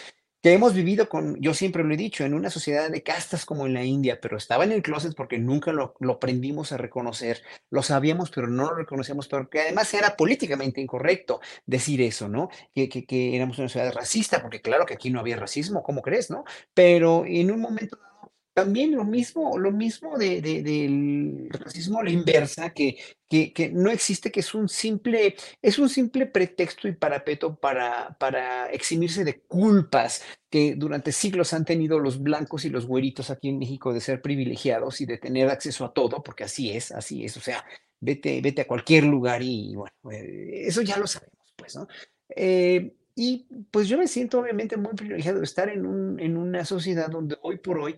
Que 0.47 0.53
hemos 0.53 0.75
vivido 0.75 1.09
con, 1.09 1.41
yo 1.41 1.55
siempre 1.55 1.83
lo 1.83 1.93
he 1.93 1.97
dicho, 1.97 2.25
en 2.25 2.33
una 2.33 2.51
sociedad 2.51 2.89
de 2.89 3.03
castas 3.03 3.45
como 3.45 3.67
en 3.67 3.75
la 3.75 3.83
India, 3.83 4.21
pero 4.23 4.37
estaba 4.37 4.63
en 4.63 4.71
el 4.71 4.81
closet 4.81 5.13
porque 5.17 5.39
nunca 5.39 5.73
lo, 5.73 5.97
aprendimos 6.09 6.71
a 6.71 6.77
reconocer, 6.77 7.43
lo 7.69 7.83
sabíamos, 7.83 8.31
pero 8.31 8.47
no 8.47 8.63
lo 8.71 8.77
reconocíamos, 8.77 9.27
porque 9.27 9.63
además 9.63 9.93
era 9.93 10.17
políticamente 10.17 10.81
incorrecto 10.81 11.41
decir 11.67 12.01
eso, 12.01 12.29
¿no? 12.29 12.49
Que, 12.77 12.89
que, 12.89 13.05
que 13.05 13.35
éramos 13.35 13.59
una 13.59 13.69
sociedad 13.69 13.93
racista, 13.93 14.41
porque 14.41 14.63
claro 14.63 14.87
que 14.87 14.95
aquí 14.95 15.11
no 15.11 15.19
había 15.19 15.35
racismo, 15.35 15.83
¿cómo 15.83 16.01
crees, 16.01 16.31
no? 16.31 16.45
Pero 16.75 17.25
en 17.27 17.51
un 17.51 17.61
momento 17.61 17.99
también 18.57 18.97
lo 18.97 19.05
mismo, 19.05 19.59
lo 19.59 19.71
mismo 19.71 20.17
de, 20.17 20.41
de, 20.41 20.63
del 20.63 21.51
racismo 21.51 22.03
la 22.03 22.09
inversa, 22.09 22.71
que, 22.71 22.97
que, 23.29 23.53
que, 23.53 23.69
no 23.69 23.91
existe, 23.91 24.33
que 24.33 24.41
es 24.41 24.55
un 24.55 24.71
simple, 24.71 25.37
es 25.61 25.79
un 25.79 25.91
simple 25.91 26.25
pretexto 26.25 26.89
y 26.89 26.93
parapeto 26.93 27.55
para, 27.55 28.17
para 28.19 28.71
eximirse 28.71 29.25
de 29.25 29.41
culpas 29.41 30.23
que 30.49 30.75
durante 30.75 31.13
siglos 31.13 31.53
han 31.53 31.67
tenido 31.67 31.99
los 31.99 32.23
blancos 32.23 32.65
y 32.65 32.71
los 32.71 32.87
güeritos 32.87 33.29
aquí 33.29 33.51
en 33.51 33.59
México 33.59 33.93
de 33.93 34.01
ser 34.01 34.23
privilegiados 34.23 35.03
y 35.03 35.05
de 35.05 35.19
tener 35.19 35.51
acceso 35.51 35.85
a 35.85 35.93
todo, 35.93 36.23
porque 36.23 36.45
así 36.45 36.71
es, 36.71 36.93
así 36.93 37.27
es, 37.27 37.37
o 37.37 37.41
sea, 37.41 37.63
vete, 38.01 38.41
vete 38.41 38.63
a 38.63 38.67
cualquier 38.67 39.05
lugar 39.05 39.43
y 39.43 39.75
bueno, 39.75 39.93
eh, 40.11 40.63
eso 40.67 40.81
ya 40.81 40.97
lo 40.97 41.07
sabemos, 41.07 41.53
pues, 41.57 41.77
¿no? 41.77 41.87
Eh, 42.35 42.95
y 43.15 43.47
pues 43.71 43.87
yo 43.87 43.99
me 43.99 44.09
siento 44.09 44.41
obviamente 44.41 44.79
muy 44.79 44.95
privilegiado 44.95 45.41
de 45.41 45.45
estar 45.45 45.69
en, 45.69 45.85
un, 45.85 46.19
en 46.21 46.39
una 46.39 46.65
sociedad 46.65 47.11
donde 47.11 47.37
hoy 47.43 47.59
por 47.59 47.79
hoy 47.79 47.97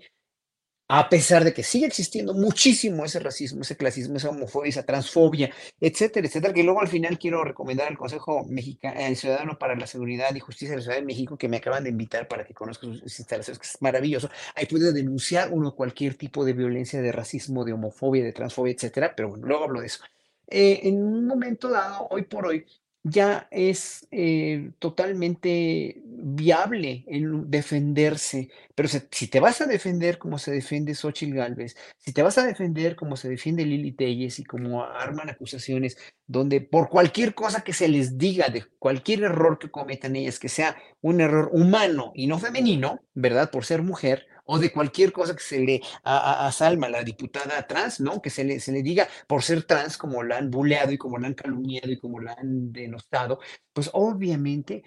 a 0.88 1.08
pesar 1.10 1.44
de 1.44 1.52
que 1.52 1.62
sigue 1.62 1.86
existiendo 1.86 2.32
muchísimo 2.32 3.04
ese 3.04 3.18
racismo, 3.20 3.60
ese 3.60 3.76
clasismo, 3.76 4.16
esa 4.16 4.30
homofobia, 4.30 4.70
esa 4.70 4.84
transfobia, 4.84 5.50
etcétera, 5.80 6.26
etcétera, 6.26 6.54
que 6.54 6.62
luego 6.62 6.80
al 6.80 6.88
final 6.88 7.18
quiero 7.18 7.44
recomendar 7.44 7.88
al 7.88 7.98
Consejo 7.98 8.44
Mexicano, 8.46 8.98
el 8.98 9.16
Ciudadano 9.16 9.58
para 9.58 9.76
la 9.76 9.86
Seguridad 9.86 10.34
y 10.34 10.40
Justicia 10.40 10.70
de 10.70 10.76
la 10.76 10.82
Ciudad 10.82 10.96
de 10.96 11.04
México, 11.04 11.36
que 11.36 11.48
me 11.48 11.58
acaban 11.58 11.84
de 11.84 11.90
invitar 11.90 12.26
para 12.26 12.44
que 12.44 12.54
conozca 12.54 12.86
sus 12.86 13.18
instalaciones, 13.18 13.58
que 13.58 13.66
es 13.66 13.82
maravilloso. 13.82 14.30
Ahí 14.54 14.64
puede 14.66 14.92
denunciar 14.92 15.52
uno 15.52 15.74
cualquier 15.74 16.14
tipo 16.14 16.44
de 16.44 16.54
violencia, 16.54 17.02
de 17.02 17.12
racismo, 17.12 17.64
de 17.64 17.74
homofobia, 17.74 18.24
de 18.24 18.32
transfobia, 18.32 18.72
etcétera, 18.72 19.14
pero 19.14 19.28
bueno, 19.28 19.46
luego 19.46 19.64
hablo 19.64 19.80
de 19.80 19.86
eso. 19.86 20.02
Eh, 20.46 20.80
en 20.84 21.02
un 21.02 21.26
momento 21.26 21.68
dado, 21.68 22.08
hoy 22.10 22.22
por 22.22 22.46
hoy, 22.46 22.64
ya 23.02 23.46
es 23.50 24.06
eh, 24.10 24.70
totalmente 24.78 26.02
viable 26.20 27.04
en 27.06 27.50
defenderse. 27.50 28.50
Pero 28.74 28.88
si, 28.88 29.28
te 29.28 29.40
vas 29.40 29.60
a 29.60 29.66
defender 29.66 30.18
como 30.18 30.38
se 30.38 30.50
defiende 30.50 30.94
Xochitl 30.94 31.34
Galvez, 31.34 31.76
si 31.98 32.12
te 32.12 32.22
vas 32.22 32.38
a 32.38 32.46
defender 32.46 32.96
como 32.96 33.16
se 33.16 33.28
defiende 33.28 33.64
Lili 33.64 33.92
Telles 33.92 34.38
y 34.38 34.44
como 34.44 34.84
arman 34.84 35.30
acusaciones 35.30 35.96
donde 36.26 36.60
por 36.60 36.88
cualquier 36.88 37.34
cosa 37.34 37.62
que 37.62 37.72
se 37.72 37.88
les 37.88 38.18
diga 38.18 38.48
de 38.48 38.64
cualquier 38.78 39.22
error 39.24 39.58
que 39.58 39.70
cometan 39.70 40.16
ellas, 40.16 40.38
que 40.38 40.48
sea 40.48 40.76
un 41.00 41.20
error 41.20 41.50
humano 41.52 42.12
y 42.14 42.26
no 42.26 42.38
femenino, 42.38 43.00
¿verdad? 43.14 43.50
Por 43.50 43.64
ser 43.64 43.82
mujer, 43.82 44.26
o 44.50 44.58
de 44.58 44.72
cualquier 44.72 45.12
cosa 45.12 45.36
que 45.36 45.42
se 45.42 45.60
le 45.60 45.82
a, 46.04 46.46
a, 46.46 46.52
Salma, 46.52 46.88
la 46.88 47.04
diputada 47.04 47.66
trans, 47.66 48.00
¿no? 48.00 48.22
Que 48.22 48.30
se 48.30 48.44
le, 48.44 48.60
se 48.60 48.72
le 48.72 48.82
diga 48.82 49.06
por 49.26 49.42
ser 49.42 49.64
trans 49.64 49.98
como 49.98 50.22
la 50.22 50.38
han 50.38 50.50
buleado 50.50 50.90
y 50.90 50.96
como 50.96 51.18
la 51.18 51.28
han 51.28 51.34
calumniado 51.34 51.90
y 51.90 51.98
como 51.98 52.18
la 52.20 52.32
han 52.32 52.72
denostado, 52.72 53.40
pues 53.74 53.90
obviamente 53.92 54.82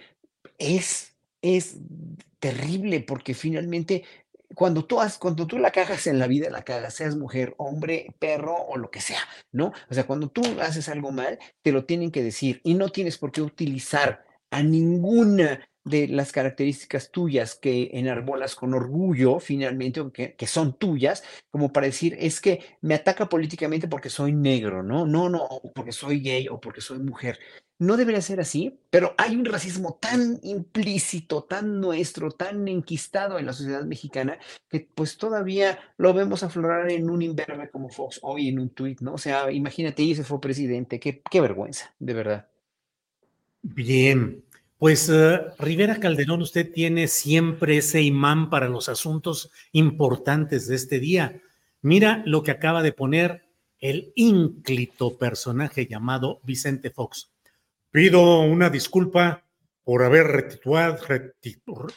es, 0.58 1.11
es 1.42 1.78
terrible 2.40 3.02
porque 3.02 3.34
finalmente 3.34 4.04
cuando 4.56 4.86
tú, 4.86 5.00
has, 5.00 5.18
cuando 5.18 5.48
tú 5.48 5.58
la 5.58 5.72
cagas 5.72 6.08
en 6.08 6.20
la 6.20 6.28
vida, 6.28 6.50
la 6.50 6.64
cagas, 6.64 6.96
seas 6.96 7.16
mujer, 7.16 7.56
hombre, 7.58 8.14
perro 8.20 8.56
o 8.56 8.78
lo 8.78 8.92
que 8.92 9.02
sea, 9.02 9.22
¿no? 9.52 9.74
O 9.90 9.94
sea, 9.94 10.06
cuando 10.06 10.30
tú 10.30 10.42
haces 10.62 10.90
algo 10.90 11.12
mal, 11.12 11.40
te 11.62 11.72
lo 11.72 11.86
tienen 11.86 12.12
que 12.12 12.24
decir 12.24 12.62
y 12.64 12.74
no 12.74 12.90
tienes 12.90 13.18
por 13.18 13.32
qué 13.32 13.42
utilizar 13.42 14.26
a 14.50 14.62
ninguna 14.64 15.68
de 15.84 16.08
las 16.08 16.32
características 16.32 17.10
tuyas 17.12 17.56
que 17.56 17.90
enarbolas 17.94 18.56
con 18.56 18.74
orgullo, 18.74 19.40
finalmente, 19.40 20.02
que, 20.14 20.36
que, 20.36 20.48
son 20.48 20.78
tuyas, 20.78 21.24
como 21.50 21.74
para 21.74 21.88
decir, 21.88 22.16
es 22.20 22.40
que 22.40 22.64
me 22.82 22.94
ataca 22.94 23.28
políticamente 23.28 23.88
porque 23.88 24.10
soy 24.10 24.34
negro, 24.34 24.84
¿no? 24.84 25.06
No, 25.08 25.30
no, 25.30 25.48
porque 25.74 25.92
soy 25.92 26.20
gay 26.20 26.48
o 26.50 26.60
porque 26.60 26.82
soy 26.82 27.00
mujer. 27.00 27.40
No 27.82 27.98
debería 27.98 28.22
ser 28.22 28.40
así, 28.40 28.78
pero 28.92 29.16
hay 29.18 29.36
un 29.36 29.44
racismo 29.44 29.98
tan 30.00 30.40
implícito, 30.44 31.46
tan 31.46 31.82
nuestro, 31.82 32.30
tan 32.30 32.68
enquistado 32.68 33.40
en 33.40 33.48
la 33.48 33.54
sociedad 33.54 33.84
mexicana, 33.86 34.38
que 34.70 34.88
pues 34.94 35.18
todavía 35.18 35.80
lo 35.98 36.14
vemos 36.14 36.44
aflorar 36.44 36.92
en 36.92 37.10
un 37.10 37.24
imberbe 37.24 37.72
como 37.72 37.90
Fox 37.90 38.20
hoy 38.22 38.50
en 38.50 38.60
un 38.60 38.70
tuit, 38.70 39.02
¿no? 39.02 39.16
O 39.16 39.18
sea, 39.18 39.52
imagínate, 39.52 40.04
y 40.04 40.12
ese 40.12 40.24
fue 40.24 40.40
presidente, 40.40 41.00
qué, 41.00 41.42
vergüenza, 41.42 41.92
de 41.98 42.14
verdad. 42.14 42.48
Bien, 43.64 44.44
pues 44.78 45.10
uh, 45.10 45.40
Rivera 45.58 46.00
Calderón, 46.00 46.44
usted 46.44 46.72
tiene 46.72 47.08
siempre 47.08 47.78
ese 47.78 48.04
imán 48.04 48.52
para 48.52 48.70
los 48.70 48.90
asuntos 48.90 49.50
importantes 49.72 50.68
de 50.68 50.76
este 50.76 51.00
día. 51.00 51.42
Mira 51.82 52.22
lo 52.28 52.44
que 52.44 52.52
acaba 52.52 52.84
de 52.84 52.94
poner 52.94 53.42
el 53.80 54.14
ínclito 54.14 55.18
personaje 55.18 55.88
llamado 55.88 56.42
Vicente 56.44 56.92
Fox. 56.92 57.31
Pido 57.92 58.40
una 58.40 58.70
disculpa 58.70 59.44
por 59.84 60.04
haber 60.04 60.28
retituado, 60.28 60.98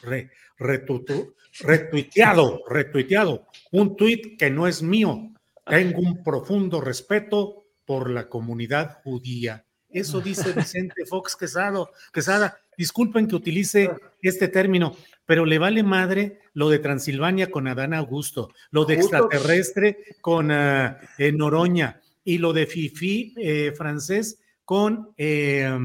re, 0.03 0.29
retuiteado, 0.57 2.61
retuiteado 2.67 3.47
un 3.71 3.95
tuit 3.95 4.37
que 4.37 4.49
no 4.49 4.67
es 4.67 4.83
mío. 4.83 5.31
Tengo 5.65 6.01
un 6.01 6.21
profundo 6.21 6.81
respeto 6.81 7.63
por 7.85 8.09
la 8.09 8.27
comunidad 8.27 8.97
judía. 9.03 9.65
Eso 9.89 10.19
dice 10.19 10.51
Vicente 10.51 11.05
Fox 11.07 11.37
Quesado, 11.37 11.91
Quesada. 12.11 12.59
Disculpen 12.77 13.27
que 13.27 13.37
utilice 13.37 13.89
este 14.21 14.49
término, 14.49 14.97
pero 15.25 15.45
le 15.45 15.59
vale 15.59 15.81
madre 15.81 16.41
lo 16.51 16.69
de 16.69 16.79
Transilvania 16.79 17.49
con 17.49 17.69
Adán 17.69 17.93
Augusto, 17.93 18.49
lo 18.71 18.83
de 18.83 18.95
extraterrestre 18.95 19.99
con 20.19 20.51
uh, 20.51 20.97
Noroña 21.33 22.01
y 22.25 22.39
lo 22.39 22.51
de 22.51 22.65
Fifi 22.65 23.33
eh, 23.37 23.71
francés 23.77 24.39
con, 24.65 25.13
eh, 25.17 25.77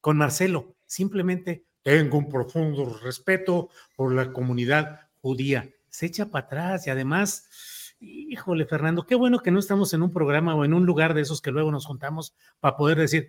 con 0.00 0.16
Marcelo. 0.16 0.74
Simplemente 0.86 1.64
tengo 1.82 2.18
un 2.18 2.28
profundo 2.28 2.98
respeto 3.02 3.68
por 3.96 4.14
la 4.14 4.32
comunidad 4.32 5.00
judía. 5.20 5.68
Se 5.90 6.06
echa 6.06 6.30
para 6.30 6.46
atrás 6.46 6.86
y 6.86 6.90
además, 6.90 7.96
híjole, 8.00 8.66
Fernando, 8.66 9.04
qué 9.04 9.14
bueno 9.14 9.40
que 9.40 9.50
no 9.50 9.58
estamos 9.58 9.92
en 9.92 10.02
un 10.02 10.12
programa 10.12 10.54
o 10.54 10.64
en 10.64 10.74
un 10.74 10.86
lugar 10.86 11.12
de 11.14 11.22
esos 11.22 11.42
que 11.42 11.50
luego 11.50 11.70
nos 11.70 11.86
juntamos 11.86 12.34
para 12.60 12.76
poder 12.76 12.98
decir, 12.98 13.28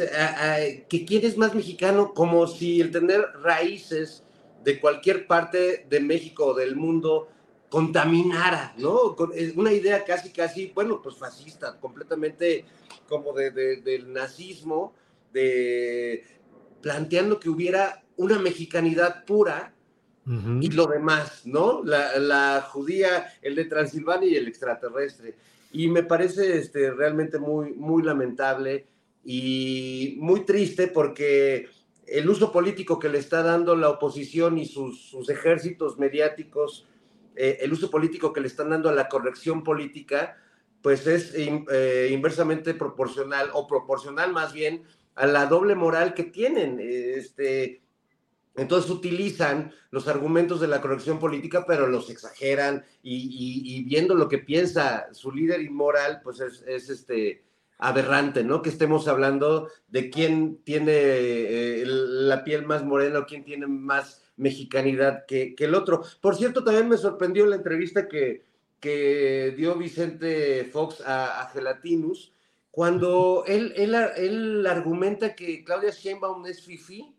que 0.89 1.05
quieres 1.06 1.39
más 1.39 1.55
mexicano, 1.55 2.12
como 2.12 2.47
si 2.47 2.81
el 2.82 2.90
tener 2.90 3.23
raíces 3.43 4.24
de 4.62 4.78
cualquier 4.81 5.27
parte 5.27 5.86
de 5.89 6.01
México 6.01 6.47
o 6.47 6.55
del 6.55 6.77
mundo 6.77 7.28
contaminara, 7.70 8.74
¿no? 8.78 9.16
Con 9.16 9.32
eh, 9.35 9.52
una 9.56 9.73
idea 9.73 10.05
casi, 10.05 10.31
casi, 10.31 10.70
bueno, 10.74 11.01
pues 11.02 11.16
fascista, 11.16 11.78
completamente 11.81 12.65
como 13.09 13.32
de, 13.32 13.51
de- 13.51 13.77
del 13.81 14.12
nazismo, 14.12 14.94
de 15.32 16.24
planteando 16.85 17.40
que 17.40 17.48
hubiera 17.48 18.05
una 18.19 18.39
mexicanidad 18.39 19.24
pura 19.24 19.73
y 20.61 20.70
lo 20.70 20.86
demás, 20.86 21.47
¿no? 21.47 21.82
La, 21.82 22.19
la 22.19 22.61
judía, 22.61 23.32
el 23.40 23.55
de 23.55 23.65
Transilvania 23.65 24.28
y 24.28 24.36
el 24.36 24.48
extraterrestre. 24.48 25.35
Y 25.73 25.89
me 25.89 26.02
parece 26.02 26.59
este, 26.59 26.90
realmente 26.90 27.39
muy, 27.39 27.73
muy 27.73 28.02
lamentable 28.02 28.86
y 29.24 30.16
muy 30.20 30.40
triste 30.40 30.89
porque 30.89 31.69
el 32.06 32.28
uso 32.28 32.52
político 32.52 32.98
que 32.98 33.09
le 33.09 33.19
está 33.19 33.43
dando 33.43 33.77
la 33.77 33.89
oposición 33.89 34.59
y 34.59 34.66
sus, 34.66 35.09
sus 35.09 35.31
ejércitos 35.31 35.98
mediáticos, 35.98 36.86
eh, 37.35 37.59
el 37.62 37.73
uso 37.73 37.90
político 37.90 38.35
que 38.35 38.43
le 38.43 38.48
están 38.48 38.69
dando 38.69 38.90
a 38.90 38.94
la 38.94 39.09
corrección 39.09 39.62
política, 39.62 40.36
pues 40.82 41.06
es 41.06 41.32
eh, 41.35 42.11
inversamente 42.12 42.74
proporcional 42.74 43.48
o 43.55 43.66
proporcional 43.66 44.35
más 44.35 44.52
bien 44.52 44.82
a 45.15 45.27
la 45.27 45.47
doble 45.47 45.74
moral 45.74 46.15
que 46.15 46.24
tienen. 46.24 46.78
Este, 46.81 47.82
entonces 48.57 48.91
utilizan 48.91 49.73
los 49.91 50.07
argumentos 50.09 50.61
de 50.61 50.69
la 50.69 50.81
corrección 50.81 51.19
política, 51.19 51.65
pero 51.66 51.86
los 51.86 52.11
exageran 52.11 52.85
y, 53.03 53.85
viendo 53.85 54.15
lo 54.15 54.28
que 54.28 54.39
piensa 54.39 55.09
su 55.12 55.32
líder 55.32 55.61
inmoral, 55.61 56.20
pues 56.23 56.41
es, 56.41 56.62
es, 56.66 56.89
este 56.89 57.43
aberrante, 57.78 58.45
¿no? 58.45 58.62
Que 58.62 58.70
estemos 58.70 59.09
hablando 59.09 59.69
de 59.89 60.09
quién 60.09 60.61
tiene 60.65 60.93
eh, 60.95 61.82
la 61.86 62.45
piel 62.45 62.65
más 62.65 62.85
morena 62.85 63.20
o 63.20 63.27
quién 63.27 63.45
tiene 63.45 63.66
más 63.66 64.23
mexicanidad 64.36 65.27
que, 65.27 65.55
el 65.59 65.74
otro. 65.74 66.03
Por 66.20 66.36
cierto, 66.36 66.62
también 66.62 66.89
me 66.89 66.97
sorprendió 66.97 67.47
la 67.47 67.57
entrevista 67.57 68.09
que, 68.09 68.45
que 68.78 69.53
dio 69.57 69.74
Vicente 69.74 70.65
Fox 70.65 71.03
a 71.05 71.51
Gelatinus, 71.53 72.34
cuando 72.75 73.45
él, 73.47 73.73
él, 73.77 73.95
él 74.17 74.67
argumenta 74.67 75.37
que 75.37 75.63
Claudia 75.63 75.91
Sheinbaum 75.91 76.45
es 76.47 76.61
fifi 76.61 77.15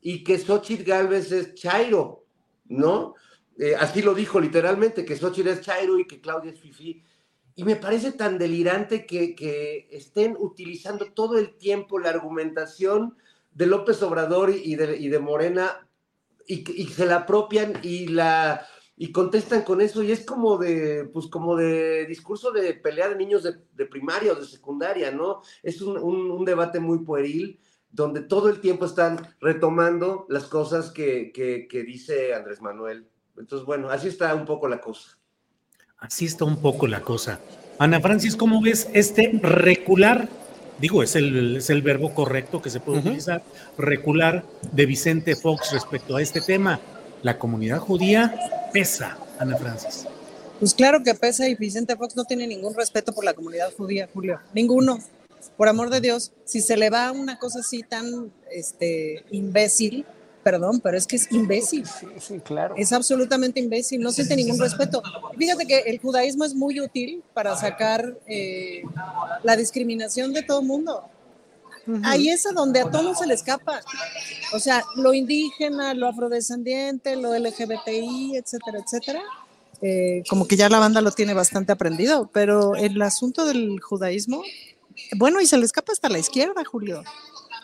y 0.00 0.24
que 0.24 0.38
Xochitl 0.38 0.82
Galvez 0.82 1.30
es 1.30 1.54
Chairo, 1.54 2.24
¿no? 2.64 3.14
Eh, 3.58 3.74
así 3.78 4.00
lo 4.00 4.14
dijo 4.14 4.40
literalmente, 4.40 5.04
que 5.04 5.14
Xochitl 5.14 5.48
es 5.48 5.60
Chairo 5.60 5.98
y 5.98 6.06
que 6.06 6.22
Claudia 6.22 6.52
es 6.52 6.60
Fifi. 6.60 7.02
Y 7.54 7.64
me 7.64 7.76
parece 7.76 8.12
tan 8.12 8.38
delirante 8.38 9.04
que, 9.04 9.34
que 9.34 9.88
estén 9.92 10.36
utilizando 10.38 11.12
todo 11.12 11.38
el 11.38 11.54
tiempo 11.56 11.98
la 11.98 12.08
argumentación 12.08 13.18
de 13.52 13.66
López 13.66 14.02
Obrador 14.02 14.50
y 14.50 14.74
de, 14.74 14.96
y 14.96 15.08
de 15.08 15.18
Morena 15.18 15.86
y, 16.46 16.86
se 16.86 17.04
la 17.04 17.16
apropian 17.16 17.74
y 17.82 18.08
la 18.08 18.66
y 18.96 19.10
contestan 19.10 19.62
con 19.62 19.80
eso 19.80 20.02
y 20.02 20.12
es 20.12 20.24
como 20.24 20.56
de 20.56 21.08
pues 21.12 21.26
como 21.26 21.56
de 21.56 22.06
discurso 22.06 22.52
de 22.52 22.74
pelea 22.74 23.08
de 23.08 23.16
niños 23.16 23.42
de, 23.42 23.54
de 23.74 23.86
primaria 23.86 24.32
o 24.32 24.36
de 24.36 24.46
secundaria, 24.46 25.10
¿no? 25.10 25.40
Es 25.62 25.80
un, 25.82 25.98
un- 25.98 26.30
un 26.30 26.44
debate 26.44 26.78
muy 26.80 26.98
pueril 27.00 27.58
donde 27.90 28.20
todo 28.20 28.48
el 28.48 28.60
tiempo 28.60 28.84
están 28.86 29.18
retomando 29.40 30.26
las 30.28 30.44
cosas 30.44 30.90
que, 30.90 31.32
que- 31.32 31.66
que 31.68 31.82
dice 31.82 32.34
Andrés 32.34 32.60
Manuel. 32.60 33.06
Entonces, 33.36 33.66
bueno, 33.66 33.90
así 33.90 34.08
está 34.08 34.34
un 34.34 34.44
poco 34.44 34.68
la 34.68 34.80
cosa. 34.80 35.18
Así 35.98 36.26
está 36.26 36.44
un 36.44 36.60
poco 36.60 36.86
la 36.86 37.00
cosa. 37.00 37.40
Ana 37.78 38.00
Francis, 38.00 38.36
¿cómo 38.36 38.60
ves 38.62 38.88
este 38.94 39.38
recular? 39.42 40.28
Digo, 40.80 41.02
es 41.02 41.16
el, 41.16 41.56
es 41.56 41.70
el 41.70 41.82
verbo 41.82 42.14
correcto 42.14 42.60
que 42.62 42.70
se 42.70 42.78
puede 42.80 42.98
utilizar, 43.00 43.42
recular 43.78 44.44
de 44.72 44.86
Vicente 44.86 45.34
Fox 45.36 45.72
respecto 45.72 46.16
a 46.16 46.22
este 46.22 46.40
tema. 46.40 46.80
La 47.22 47.38
comunidad 47.38 47.78
judía 47.78 48.34
pesa, 48.74 49.16
Ana 49.38 49.56
Francis. 49.56 50.04
Pues 50.58 50.74
claro 50.74 51.02
que 51.02 51.14
pesa 51.14 51.48
y 51.48 51.54
Vicente 51.54 51.96
Fox 51.96 52.16
no 52.16 52.24
tiene 52.24 52.46
ningún 52.46 52.74
respeto 52.74 53.12
por 53.12 53.24
la 53.24 53.32
comunidad 53.32 53.72
judía, 53.76 54.08
Julio. 54.12 54.40
Ninguno. 54.52 54.98
Por 55.56 55.68
amor 55.68 55.90
de 55.90 56.00
Dios, 56.00 56.32
si 56.44 56.60
se 56.60 56.76
le 56.76 56.90
va 56.90 57.12
una 57.12 57.38
cosa 57.38 57.60
así 57.60 57.84
tan 57.84 58.32
este, 58.50 59.24
imbécil, 59.30 60.04
perdón, 60.42 60.80
pero 60.80 60.96
es 60.96 61.06
que 61.06 61.16
es 61.16 61.30
imbécil. 61.30 61.86
Sí, 62.18 62.40
claro. 62.40 62.74
Es 62.76 62.92
absolutamente 62.92 63.60
imbécil, 63.60 64.00
no 64.00 64.10
siente 64.10 64.34
ningún 64.34 64.58
respeto. 64.58 65.02
Fíjate 65.38 65.66
que 65.66 65.78
el 65.80 66.00
judaísmo 66.00 66.44
es 66.44 66.54
muy 66.54 66.80
útil 66.80 67.22
para 67.32 67.56
sacar 67.56 68.16
eh, 68.26 68.82
la 69.44 69.56
discriminación 69.56 70.32
de 70.32 70.42
todo 70.42 70.62
mundo. 71.86 72.08
Ahí 72.08 72.28
es 72.28 72.46
a 72.46 72.52
donde 72.52 72.80
a 72.80 72.90
todos 72.90 73.18
se 73.18 73.26
le 73.26 73.34
escapa. 73.34 73.80
O 74.52 74.58
sea, 74.58 74.84
lo 74.96 75.14
indígena, 75.14 75.94
lo 75.94 76.08
afrodescendiente, 76.08 77.16
lo 77.16 77.34
LGBTI, 77.34 78.36
etcétera, 78.36 78.78
etcétera. 78.84 79.22
eh, 79.82 80.22
como 80.28 80.46
que 80.46 80.56
ya 80.56 80.68
la 80.68 80.78
banda 80.78 81.00
lo 81.00 81.10
tiene 81.10 81.34
bastante 81.34 81.72
aprendido, 81.72 82.30
pero 82.32 82.74
el 82.76 83.00
asunto 83.02 83.44
del 83.46 83.80
judaísmo, 83.80 84.42
bueno, 85.16 85.40
y 85.40 85.46
se 85.46 85.58
le 85.58 85.64
escapa 85.66 85.92
hasta 85.92 86.08
la 86.08 86.18
izquierda, 86.18 86.64
Julio. 86.64 87.02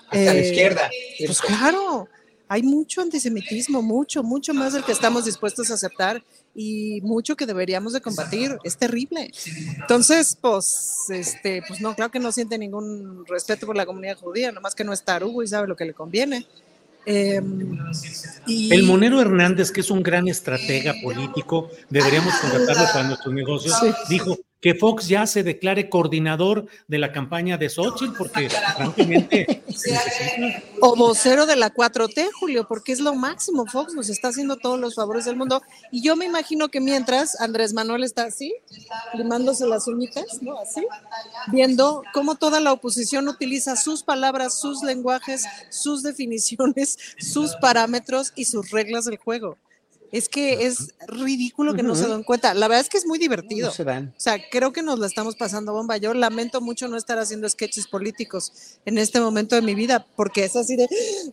Hasta 0.06 0.16
la 0.16 0.34
Eh, 0.34 0.46
izquierda. 0.48 0.90
Pues 1.24 1.40
claro, 1.40 2.08
hay 2.52 2.64
mucho 2.64 3.00
antisemitismo, 3.00 3.80
mucho, 3.80 4.24
mucho 4.24 4.52
más 4.52 4.72
del 4.72 4.82
que 4.82 4.90
estamos 4.90 5.24
dispuestos 5.24 5.70
a 5.70 5.74
aceptar 5.74 6.20
y 6.52 7.00
mucho 7.02 7.36
que 7.36 7.46
deberíamos 7.46 7.92
de 7.92 8.00
combatir. 8.00 8.58
Es 8.64 8.76
terrible. 8.76 9.30
Entonces, 9.80 10.36
pues, 10.40 11.04
este, 11.10 11.62
pues 11.68 11.80
no, 11.80 11.94
claro 11.94 12.10
que 12.10 12.18
no 12.18 12.32
siente 12.32 12.58
ningún 12.58 13.24
respeto 13.26 13.66
por 13.66 13.76
la 13.76 13.86
comunidad 13.86 14.16
judía, 14.18 14.50
nomás 14.50 14.74
que 14.74 14.82
no 14.82 14.92
es 14.92 15.04
tarugo 15.04 15.44
y 15.44 15.46
sabe 15.46 15.68
lo 15.68 15.76
que 15.76 15.84
le 15.84 15.94
conviene. 15.94 16.44
Eh, 17.06 17.40
y- 18.48 18.74
El 18.74 18.82
Monero 18.82 19.20
Hernández, 19.20 19.70
que 19.70 19.80
es 19.82 19.90
un 19.92 20.02
gran 20.02 20.26
estratega 20.26 20.94
político, 21.04 21.70
deberíamos 21.88 22.34
contratarlo 22.34 22.84
para 22.92 23.06
nuestros 23.06 23.32
negocios, 23.32 23.76
Sí. 23.80 23.86
dijo 24.08 24.36
que 24.60 24.74
Fox 24.74 25.08
ya 25.08 25.26
se 25.26 25.42
declare 25.42 25.88
coordinador 25.88 26.66
de 26.86 26.98
la 26.98 27.12
campaña 27.12 27.56
de 27.56 27.70
Xochitl, 27.70 28.14
porque 28.16 28.50
francamente 28.50 29.62
O 30.80 30.96
vocero 30.96 31.46
de 31.46 31.56
la 31.56 31.72
4T, 31.72 32.30
Julio, 32.38 32.66
porque 32.68 32.92
es 32.92 33.00
lo 33.00 33.14
máximo. 33.14 33.66
Fox 33.66 33.94
nos 33.94 34.10
está 34.10 34.28
haciendo 34.28 34.56
todos 34.56 34.78
los 34.78 34.94
favores 34.94 35.24
del 35.24 35.36
mundo. 35.36 35.62
Y 35.90 36.02
yo 36.02 36.14
me 36.14 36.26
imagino 36.26 36.68
que 36.68 36.80
mientras 36.80 37.40
Andrés 37.40 37.72
Manuel 37.72 38.04
está 38.04 38.24
así, 38.24 38.54
limándose 39.14 39.66
las 39.66 39.86
uñitas, 39.88 40.42
¿no? 40.42 40.58
Así, 40.58 40.86
viendo 41.48 42.02
cómo 42.12 42.34
toda 42.34 42.60
la 42.60 42.72
oposición 42.72 43.28
utiliza 43.28 43.76
sus 43.76 44.02
palabras, 44.02 44.60
sus 44.60 44.82
lenguajes, 44.82 45.44
sus 45.70 46.02
definiciones, 46.02 46.98
sus 47.18 47.54
parámetros 47.56 48.32
y 48.36 48.44
sus 48.44 48.70
reglas 48.70 49.06
del 49.06 49.16
juego. 49.16 49.56
Es 50.12 50.28
que 50.28 50.66
es 50.66 50.94
ridículo 51.06 51.74
que 51.74 51.82
no 51.82 51.94
se 51.94 52.08
den 52.08 52.24
cuenta. 52.24 52.52
La 52.54 52.66
verdad 52.66 52.80
es 52.80 52.88
que 52.88 52.98
es 52.98 53.06
muy 53.06 53.18
divertido. 53.18 53.68
No 53.68 53.72
se 53.72 53.84
dan. 53.84 54.12
O 54.16 54.20
sea, 54.20 54.38
creo 54.50 54.72
que 54.72 54.82
nos 54.82 54.98
la 54.98 55.06
estamos 55.06 55.36
pasando 55.36 55.72
bomba. 55.72 55.98
Yo 55.98 56.14
lamento 56.14 56.60
mucho 56.60 56.88
no 56.88 56.96
estar 56.96 57.18
haciendo 57.18 57.48
sketches 57.48 57.86
políticos 57.86 58.78
en 58.84 58.98
este 58.98 59.20
momento 59.20 59.54
de 59.54 59.62
mi 59.62 59.74
vida, 59.74 60.04
porque 60.16 60.44
es 60.44 60.56
así 60.56 60.74
de, 60.74 60.88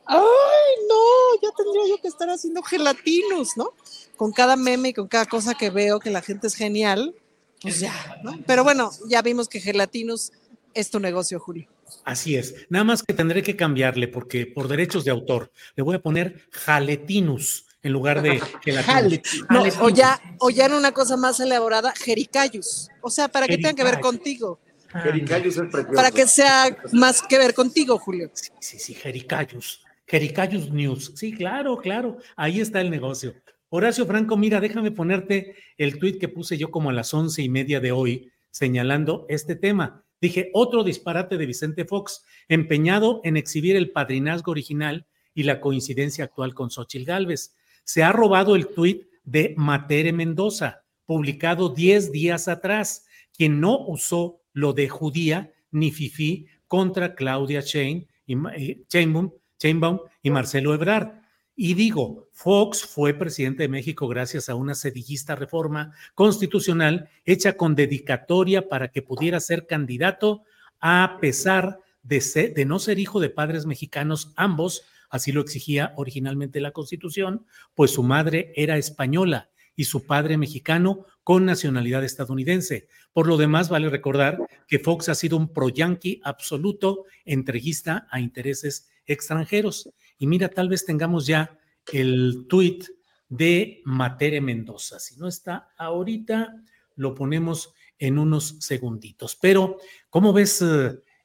ay, 0.06 0.76
no, 0.88 1.42
ya 1.42 1.50
tendría 1.58 1.88
yo 1.90 2.02
que 2.02 2.08
estar 2.08 2.30
haciendo 2.30 2.62
gelatinos, 2.62 3.58
¿no? 3.58 3.74
Con 4.16 4.32
cada 4.32 4.56
meme 4.56 4.90
y 4.90 4.94
con 4.94 5.08
cada 5.08 5.26
cosa 5.26 5.56
que 5.56 5.70
veo 5.72 6.00
que 6.00 6.12
la 6.12 6.22
gente 6.22 6.48
es 6.48 6.56
genial, 6.56 7.16
pues 7.62 7.80
ya, 7.80 8.20
¿no? 8.24 8.40
Pero 8.46 8.64
bueno, 8.64 8.92
ya 9.10 9.22
vimos 9.24 9.50
que 9.50 9.60
gelatinos 9.60 10.32
es 10.74 10.92
tu 10.92 11.00
negocio, 11.00 11.40
Julio. 11.40 11.68
Así 12.04 12.36
es. 12.36 12.54
Nada 12.70 12.84
más 12.84 13.04
que 13.04 13.14
tendré 13.14 13.42
que 13.44 13.56
cambiarle 13.56 14.08
porque 14.08 14.46
por 14.46 14.68
derechos 14.68 15.04
de 15.04 15.12
autor 15.12 15.52
le 15.76 15.84
voy 15.84 15.96
a 15.96 16.02
poner 16.02 16.48
jaletinus 16.52 17.67
en 17.84 17.94
lugar 17.94 18.22
de. 18.22 18.42
No, 19.50 19.64
o 19.82 19.90
ya, 19.90 20.20
o 20.40 20.50
ya 20.50 20.66
en 20.66 20.74
una 20.74 20.92
cosa 20.92 21.18
más 21.18 21.40
elaborada, 21.40 21.94
jericayus. 21.96 22.90
O 23.02 23.10
sea, 23.10 23.28
para 23.28 23.48
que 23.48 23.58
tenga 23.58 23.74
que 23.74 23.84
ver 23.84 24.00
contigo. 24.00 24.60
Jericayus 25.04 25.58
es 25.58 25.70
precioso. 25.72 25.96
Para 25.96 26.12
que 26.12 26.28
sea 26.28 26.78
más 26.94 27.22
que 27.22 27.38
ver 27.38 27.54
contigo, 27.54 27.98
Julio. 28.00 28.32
Sí, 28.60 28.80
sí, 28.80 28.94
Jericayus. 28.94 29.84
Jericayus 30.08 30.72
News. 30.72 31.12
Sí, 31.16 31.34
claro, 31.34 31.78
claro. 31.78 32.18
Ahí 32.36 32.62
está 32.62 32.82
el 32.82 32.90
negocio. 32.90 33.36
Horacio 33.70 34.06
Franco, 34.06 34.38
mira, 34.38 34.62
déjame 34.62 34.92
ponerte 34.92 35.56
el 35.78 36.00
tuit 36.00 36.20
que 36.20 36.30
puse 36.30 36.58
yo 36.58 36.72
como 36.72 36.90
a 36.90 36.94
las 36.94 37.14
once 37.14 37.42
y 37.42 37.50
media 37.50 37.82
de 37.82 37.92
hoy, 37.92 38.32
señalando 38.50 39.26
este 39.28 39.56
tema. 39.56 40.06
Dije, 40.22 40.50
otro 40.54 40.86
disparate 40.86 41.38
de 41.38 41.46
Vicente 41.46 41.84
Fox, 41.84 42.24
empeñado 42.48 43.20
en 43.26 43.36
exhibir 43.36 43.76
el 43.76 43.92
padrinazgo 43.92 44.52
original 44.52 45.06
y 45.34 45.44
la 45.44 45.60
coincidencia 45.60 46.24
actual 46.24 46.54
con 46.54 46.72
Xochitl 46.72 47.06
Gálvez. 47.06 47.57
Se 47.88 48.04
ha 48.04 48.12
robado 48.12 48.58
el 48.58 48.68
tuit 48.68 49.04
de 49.24 49.54
Matere 49.56 50.12
Mendoza, 50.12 50.84
publicado 51.06 51.70
10 51.70 52.12
días 52.12 52.50
atrás, 52.50 53.06
quien 53.34 53.62
no 53.62 53.80
usó 53.88 54.42
lo 54.52 54.74
de 54.74 54.90
judía 54.90 55.54
ni 55.72 55.92
fifí 55.92 56.48
contra 56.68 57.16
Claudia 57.16 57.62
Shane 57.62 58.08
y, 58.26 58.34
y 58.62 58.86
Sheinbaum, 58.90 59.32
Sheinbaum 59.58 60.00
y 60.22 60.30
Marcelo 60.32 60.74
Ebrard. 60.74 61.14
Y 61.56 61.76
digo, 61.76 62.28
Fox 62.34 62.84
fue 62.86 63.14
presidente 63.14 63.64
de 63.64 63.70
México 63.70 64.06
gracias 64.10 64.50
a 64.50 64.56
una 64.56 64.76
sedillista 64.76 65.36
reforma 65.36 65.94
constitucional 66.14 67.08
hecha 67.24 67.56
con 67.56 67.74
dedicatoria 67.74 68.68
para 68.68 68.90
que 68.90 69.02
pudiera 69.02 69.40
ser 69.40 69.66
candidato 69.66 70.44
a 70.82 71.20
pesar 71.22 71.80
de, 72.04 72.20
ser- 72.20 72.54
de 72.54 72.66
no 72.66 72.80
ser 72.80 73.00
hijo 73.00 73.22
de 73.22 73.30
padres 73.30 73.66
mexicanos 73.66 74.34
ambos, 74.36 74.84
así 75.10 75.32
lo 75.32 75.42
exigía 75.42 75.94
originalmente 75.96 76.60
la 76.60 76.72
Constitución, 76.72 77.46
pues 77.76 77.92
su 77.92 78.04
madre 78.04 78.52
era 78.56 78.78
española 78.78 79.50
y 79.76 79.86
su 79.86 80.06
padre 80.06 80.38
mexicano 80.38 81.06
con 81.24 81.46
nacionalidad 81.46 82.04
estadounidense. 82.04 82.88
Por 83.14 83.28
lo 83.28 83.38
demás, 83.38 83.70
vale 83.70 83.90
recordar 83.90 84.40
que 84.68 84.80
Fox 84.80 85.08
ha 85.10 85.16
sido 85.16 85.38
un 85.38 85.54
pro-yankee 85.54 86.20
absoluto, 86.24 87.06
entreguista 87.26 88.08
a 88.10 88.20
intereses 88.20 88.90
extranjeros. 89.06 89.90
Y 90.18 90.28
mira, 90.28 90.50
tal 90.50 90.68
vez 90.68 90.84
tengamos 90.84 91.28
ya 91.28 91.58
el 91.94 92.46
tuit 92.50 92.86
de 93.30 93.82
Matere 93.86 94.42
Mendoza. 94.42 95.00
Si 95.00 95.18
no 95.18 95.28
está 95.28 95.70
ahorita, 95.78 96.56
lo 96.96 97.14
ponemos 97.14 97.74
en 98.00 98.18
unos 98.18 98.58
segunditos. 98.60 99.36
Pero, 99.36 99.78
¿cómo 100.10 100.34
ves 100.34 100.64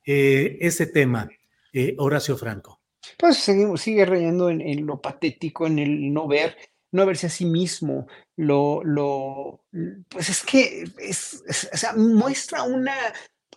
eh, 0.04 0.58
ese 0.60 0.86
tema, 0.86 1.28
eh, 1.72 1.94
Horacio 1.98 2.36
Franco? 2.36 2.81
Pues 3.18 3.36
seguimos, 3.38 3.80
sigue 3.80 4.04
rayando 4.04 4.50
en, 4.50 4.86
lo 4.86 5.00
patético, 5.00 5.66
en 5.66 5.78
el 5.78 6.12
no 6.12 6.26
ver, 6.26 6.56
no 6.92 7.06
verse 7.06 7.26
a 7.26 7.30
sí 7.30 7.44
mismo, 7.44 8.06
lo, 8.36 8.82
lo, 8.84 9.64
pues 10.08 10.28
es 10.28 10.42
que 10.42 10.84
es, 10.98 11.42
o 11.72 11.76
sea, 11.76 11.94
muestra 11.94 12.62
una 12.64 12.94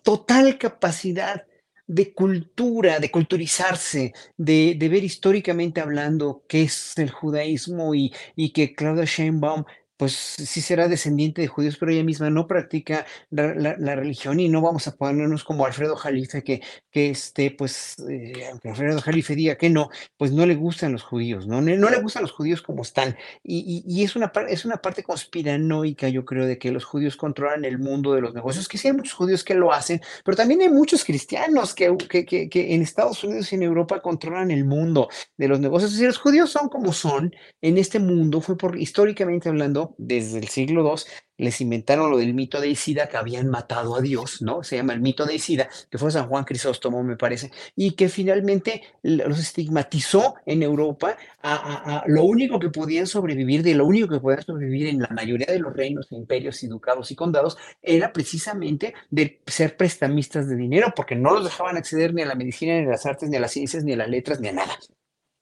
total 0.04 0.58
capacidad 0.58 1.46
de 1.88 2.14
cultura, 2.14 3.00
de 3.00 3.12
culturizarse, 3.12 4.14
de, 4.38 4.76
de 4.78 4.90
ver 4.90 5.04
históricamente 5.04 5.82
hablando 5.82 6.44
qué 6.48 6.64
es 6.64 6.98
el 6.98 7.12
judaísmo 7.12 7.94
y, 7.94 8.14
y 8.36 8.52
que 8.52 8.74
Claudia 8.74 9.06
Sheinbaum 9.06 9.66
pues 9.98 10.14
sí 10.14 10.62
será 10.62 10.88
descendiente 10.88 11.42
de 11.42 11.48
judíos, 11.48 11.78
pero 11.80 11.92
ella 11.92 12.04
misma 12.04 12.30
no 12.30 12.48
practica 12.48 13.06
la, 13.30 13.96
religión 13.96 14.40
y 14.40 14.50
no 14.50 14.62
vamos 14.62 14.88
a 14.88 14.96
ponernos 14.96 15.44
como 15.44 15.66
Alfredo 15.66 15.96
Jalife, 15.96 16.44
que, 16.44 16.62
que 16.92 17.10
este, 17.10 17.52
pues, 17.52 17.96
eh, 18.10 18.48
aunque 18.52 18.70
Alfredo 18.70 19.02
Jalife 19.02 19.36
diga 19.36 19.56
que 19.56 19.70
no, 19.70 19.90
pues 20.18 20.32
no 20.32 20.46
le 20.46 20.56
gustan 20.56 20.92
los 20.92 21.04
judíos, 21.04 21.48
¿no? 21.48 21.62
No 21.62 21.90
le 21.90 22.02
gustan 22.02 22.24
los 22.24 22.32
judíos 22.32 22.62
como 22.62 22.82
están. 22.82 23.16
Y, 23.44 23.84
y, 23.88 24.04
es, 24.04 24.16
una, 24.16 24.32
es 24.50 24.66
una 24.66 24.78
parte 24.78 25.04
conspiranoica, 25.04 26.10
yo 26.10 26.26
creo, 26.26 26.46
de 26.46 26.58
que 26.58 26.72
los 26.72 26.84
judíos 26.84 27.16
controlan 27.16 27.66
el 27.66 27.80
mundo 27.80 28.14
de 28.14 28.22
los 28.22 28.34
negocios, 28.34 28.68
que 28.68 28.78
sí 28.78 28.88
hay 28.88 28.94
muchos 28.94 29.14
judíos 29.14 29.44
que 29.44 29.56
lo 29.56 29.72
hacen, 29.72 30.02
pero 30.24 30.36
también 30.36 30.62
hay 30.62 30.70
muchos 30.70 31.04
cristianos 31.04 31.74
que, 31.74 31.96
que, 32.10 32.26
que, 32.26 32.50
que 32.50 32.74
en 32.74 32.82
Estados 32.82 33.24
Unidos 33.24 33.52
y 33.52 33.56
en 33.56 33.64
Europa 33.64 34.02
controlan 34.02 34.52
el 34.52 34.66
mundo 34.66 35.10
de 35.38 35.48
los 35.48 35.60
negocios. 35.60 35.92
Es 35.92 35.98
decir, 35.98 36.08
los 36.08 36.18
judíos 36.18 36.52
son 36.52 36.70
como 36.70 36.94
son 36.94 37.34
en 37.62 37.78
este 37.78 38.00
mundo, 38.00 38.42
fue 38.42 38.58
por 38.58 38.78
históricamente 38.78 39.50
hablando, 39.50 39.85
desde 39.98 40.40
el 40.40 40.48
siglo 40.48 40.84
II, 40.88 41.04
les 41.38 41.60
inventaron 41.60 42.10
lo 42.10 42.18
del 42.18 42.34
mito 42.34 42.62
de 42.62 42.70
Isida, 42.70 43.08
que 43.08 43.18
habían 43.18 43.50
matado 43.50 43.96
a 43.96 44.02
Dios, 44.02 44.42
¿no? 44.42 44.64
Se 44.64 44.78
llama 44.78 44.94
el 44.94 45.02
mito 45.02 45.26
de 45.26 45.36
Isida, 45.36 45.70
que 45.90 45.98
fue 45.98 46.12
San 46.12 46.30
Juan 46.30 46.46
Crisóstomo, 46.46 47.04
me 47.04 47.18
parece, 47.18 47.52
y 47.76 47.92
que 47.92 48.08
finalmente 48.08 48.84
los 49.04 49.40
estigmatizó 49.40 50.36
en 50.46 50.64
Europa 50.64 51.18
a, 51.42 52.04
lo 52.08 52.24
único 52.24 52.60
que 52.60 52.70
podían 52.70 53.08
sobrevivir, 53.08 53.64
de 53.64 53.76
lo 53.76 53.86
único 53.86 54.08
que 54.08 54.20
podían 54.20 54.44
sobrevivir 54.44 54.88
en 54.88 55.02
la 55.02 55.10
mayoría 55.10 55.48
de 55.48 55.60
los 55.60 55.76
reinos, 55.76 56.08
imperios 56.12 56.64
y 56.64 56.68
ducados 56.68 57.12
y 57.12 57.16
condados, 57.16 57.58
era 57.82 58.14
precisamente 58.14 58.94
de 59.10 59.42
ser 59.46 59.76
prestamistas 59.76 60.48
de 60.48 60.56
dinero, 60.56 60.94
porque 60.96 61.16
no 61.16 61.34
los 61.34 61.44
dejaban 61.44 61.78
acceder 61.78 62.14
ni 62.14 62.22
a 62.22 62.26
la 62.26 62.36
medicina, 62.36 62.80
ni 62.80 62.88
a 62.88 62.92
las 62.92 63.06
artes, 63.06 63.30
ni 63.30 63.38
a 63.38 63.42
las 63.42 63.52
ciencias, 63.52 63.84
ni 63.84 63.94
a 63.94 63.98
las 63.98 64.10
letras, 64.10 64.40
ni 64.40 64.48
a 64.48 64.54
nada. 64.54 64.78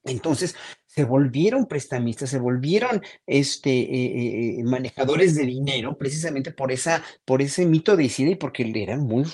Entonces, 0.04 0.54
se 0.94 1.04
volvieron 1.04 1.66
prestamistas, 1.66 2.30
se 2.30 2.38
volvieron 2.38 3.02
este, 3.26 3.70
eh, 3.70 4.60
eh, 4.60 4.62
manejadores 4.62 5.34
de 5.34 5.44
dinero 5.44 5.98
precisamente 5.98 6.52
por, 6.52 6.70
esa, 6.70 7.02
por 7.24 7.42
ese 7.42 7.66
mito 7.66 7.96
de 7.96 8.04
Isida 8.04 8.30
y 8.30 8.34
porque 8.36 8.70
eran 8.76 9.00
muy, 9.00 9.24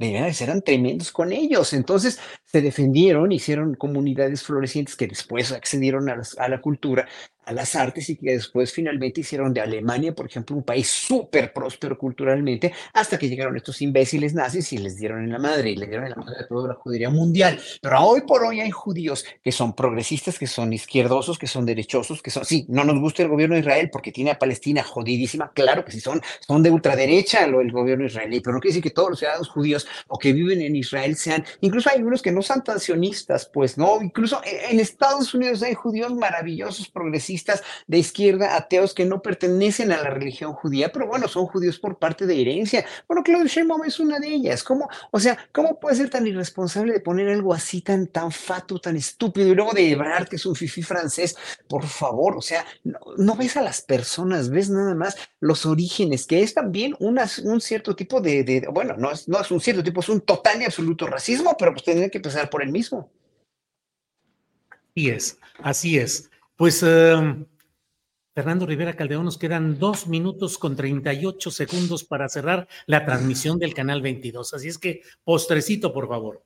eran 0.00 0.62
tremendos 0.62 1.12
con 1.12 1.32
ellos. 1.32 1.74
Entonces 1.74 2.18
se 2.46 2.62
defendieron, 2.62 3.32
hicieron 3.32 3.74
comunidades 3.74 4.42
florecientes 4.42 4.96
que 4.96 5.08
después 5.08 5.52
accedieron 5.52 6.08
a, 6.08 6.22
a 6.38 6.48
la 6.48 6.60
cultura 6.62 7.06
las 7.52 7.74
artes 7.76 8.08
y 8.10 8.16
que 8.16 8.32
después 8.32 8.72
finalmente 8.72 9.20
hicieron 9.20 9.52
de 9.52 9.60
Alemania, 9.60 10.14
por 10.14 10.26
ejemplo, 10.26 10.56
un 10.56 10.62
país 10.62 10.88
súper 10.88 11.52
próspero 11.52 11.96
culturalmente, 11.98 12.72
hasta 12.92 13.18
que 13.18 13.28
llegaron 13.28 13.56
estos 13.56 13.80
imbéciles 13.82 14.34
nazis 14.34 14.72
y 14.72 14.78
les 14.78 14.96
dieron 14.96 15.24
en 15.24 15.32
la 15.32 15.38
madre 15.38 15.70
y 15.70 15.76
le 15.76 15.86
dieron 15.86 16.06
en 16.06 16.10
la 16.10 16.16
madre 16.16 16.36
a 16.40 16.46
toda 16.46 16.68
la 16.68 16.74
judería 16.74 17.10
mundial. 17.10 17.60
Pero 17.80 18.00
hoy 18.00 18.22
por 18.22 18.44
hoy 18.44 18.60
hay 18.60 18.70
judíos 18.70 19.24
que 19.42 19.52
son 19.52 19.74
progresistas, 19.74 20.38
que 20.38 20.46
son 20.46 20.72
izquierdosos, 20.72 21.38
que 21.38 21.46
son 21.46 21.66
derechosos, 21.66 22.22
que 22.22 22.30
son, 22.30 22.44
sí, 22.44 22.66
no 22.68 22.84
nos 22.84 22.98
gusta 23.00 23.22
el 23.22 23.28
gobierno 23.28 23.54
de 23.54 23.60
Israel 23.60 23.90
porque 23.90 24.12
tiene 24.12 24.30
a 24.30 24.38
Palestina 24.38 24.82
jodidísima, 24.82 25.52
claro 25.52 25.84
que 25.84 25.92
sí, 25.92 26.00
son, 26.00 26.20
son 26.46 26.62
de 26.62 26.70
ultraderecha 26.70 27.46
lo, 27.46 27.60
el 27.60 27.72
gobierno 27.72 28.06
israelí, 28.06 28.40
pero 28.40 28.54
no 28.54 28.60
quiere 28.60 28.72
decir 28.72 28.82
que 28.82 28.90
todos 28.90 29.10
los 29.10 29.18
ciudadanos 29.18 29.48
judíos 29.48 29.86
o 30.08 30.18
que 30.18 30.32
viven 30.32 30.60
en 30.60 30.76
Israel 30.76 31.16
sean, 31.16 31.44
incluso 31.60 31.90
hay 31.90 32.02
unos 32.02 32.22
que 32.22 32.32
no 32.32 32.42
son 32.42 32.62
tan 32.62 32.80
sionistas, 32.80 33.50
pues, 33.52 33.78
¿no? 33.78 34.02
Incluso 34.02 34.40
en 34.44 34.80
Estados 34.80 35.34
Unidos 35.34 35.62
hay 35.62 35.74
judíos 35.74 36.14
maravillosos, 36.14 36.88
progresistas, 36.88 37.39
de 37.86 37.98
izquierda, 37.98 38.56
ateos 38.56 38.94
que 38.94 39.04
no 39.04 39.22
pertenecen 39.22 39.92
a 39.92 40.02
la 40.02 40.10
religión 40.10 40.52
judía, 40.52 40.92
pero 40.92 41.06
bueno, 41.06 41.28
son 41.28 41.46
judíos 41.46 41.78
por 41.78 41.98
parte 41.98 42.26
de 42.26 42.40
herencia. 42.40 42.84
Bueno, 43.06 43.22
Claudio 43.22 43.46
Sheinbaum 43.46 43.84
es 43.84 44.00
una 44.00 44.18
de 44.18 44.28
ellas. 44.28 44.62
¿Cómo, 44.62 44.88
o 45.10 45.20
sea, 45.20 45.38
cómo 45.52 45.78
puede 45.78 45.96
ser 45.96 46.10
tan 46.10 46.26
irresponsable 46.26 46.92
de 46.92 47.00
poner 47.00 47.28
algo 47.28 47.54
así 47.54 47.80
tan, 47.80 48.06
tan 48.06 48.30
fato, 48.32 48.78
tan 48.78 48.96
estúpido 48.96 49.48
y 49.48 49.54
luego 49.54 49.72
de 49.72 49.90
Ebrard, 49.90 50.28
que 50.28 50.36
es 50.36 50.46
un 50.46 50.56
fifí 50.56 50.82
francés? 50.82 51.36
Por 51.68 51.86
favor, 51.86 52.36
o 52.36 52.42
sea, 52.42 52.64
no, 52.84 53.36
ves 53.36 53.56
a 53.56 53.62
las 53.62 53.82
personas, 53.82 54.50
ves 54.50 54.70
nada 54.70 54.94
más 54.94 55.16
los 55.40 55.66
orígenes, 55.66 56.26
que 56.26 56.42
es 56.42 56.54
también 56.54 56.94
una, 56.98 57.28
un 57.44 57.60
cierto 57.60 57.94
tipo 57.96 58.20
de, 58.20 58.66
bueno, 58.72 58.96
no 58.96 59.10
es, 59.10 59.28
no 59.28 59.40
es 59.40 59.50
un 59.50 59.60
cierto 59.60 59.82
tipo, 59.82 60.00
es 60.00 60.08
un 60.08 60.20
total 60.20 60.60
y 60.62 60.64
absoluto 60.64 61.06
racismo, 61.06 61.56
pero 61.58 61.72
pues 61.72 61.84
tendría 61.84 62.08
que 62.08 62.18
empezar 62.18 62.50
por 62.50 62.62
el 62.62 62.70
mismo. 62.70 63.10
Así 64.94 65.08
es, 65.08 65.38
así 65.62 65.98
es. 65.98 66.29
Pues 66.60 66.82
em, 66.82 67.46
Fernando 68.34 68.66
Rivera 68.66 68.94
Caldeón, 68.94 69.24
nos 69.24 69.38
quedan 69.38 69.78
dos 69.78 70.06
minutos 70.06 70.58
con 70.58 70.76
38 70.76 71.50
segundos 71.50 72.04
para 72.04 72.28
cerrar 72.28 72.68
la 72.84 73.06
transmisión 73.06 73.58
del 73.58 73.72
canal 73.72 74.02
22. 74.02 74.52
Así 74.52 74.68
es 74.68 74.76
que, 74.76 75.00
postrecito, 75.24 75.90
por 75.90 76.06
favor. 76.06 76.44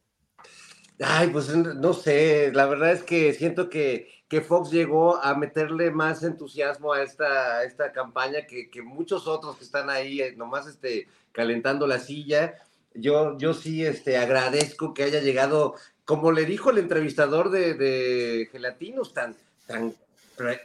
Ay, 1.01 1.31
pues 1.31 1.49
no 1.57 1.93
sé, 1.95 2.53
la 2.55 2.67
verdad 2.67 2.93
es 2.93 3.03
que 3.03 3.35
siento 3.35 3.69
que, 3.69 4.09
que 4.29 4.41
Fox 4.41 4.71
llegó 4.71 5.17
a 5.21 5.35
meterle 5.35 5.91
más 5.91 6.23
entusiasmo 6.23 6.93
a 6.93 7.03
esta, 7.03 7.65
esta 7.65 7.91
campaña 7.91 8.47
que, 8.47 8.71
que, 8.71 8.83
muchos 8.83 9.27
otros 9.27 9.57
que 9.57 9.65
están 9.65 9.91
ahí 9.91 10.21
eh, 10.21 10.37
nomás 10.37 10.69
este, 10.69 11.09
calentando 11.33 11.89
la 11.89 11.99
silla. 11.99 12.55
Yo, 12.95 13.37
yo 13.37 13.53
sí 13.53 13.85
este, 13.85 14.17
agradezco 14.17 14.95
que 14.95 15.03
haya 15.03 15.19
llegado, 15.19 15.75
como 16.05 16.31
le 16.31 16.45
dijo 16.45 16.71
el 16.71 16.79
entrevistador 16.79 17.51
de, 17.51 17.75
de 17.75 18.49
Gelatinos, 18.53 19.13
tan, 19.13 19.35
tan 19.67 19.93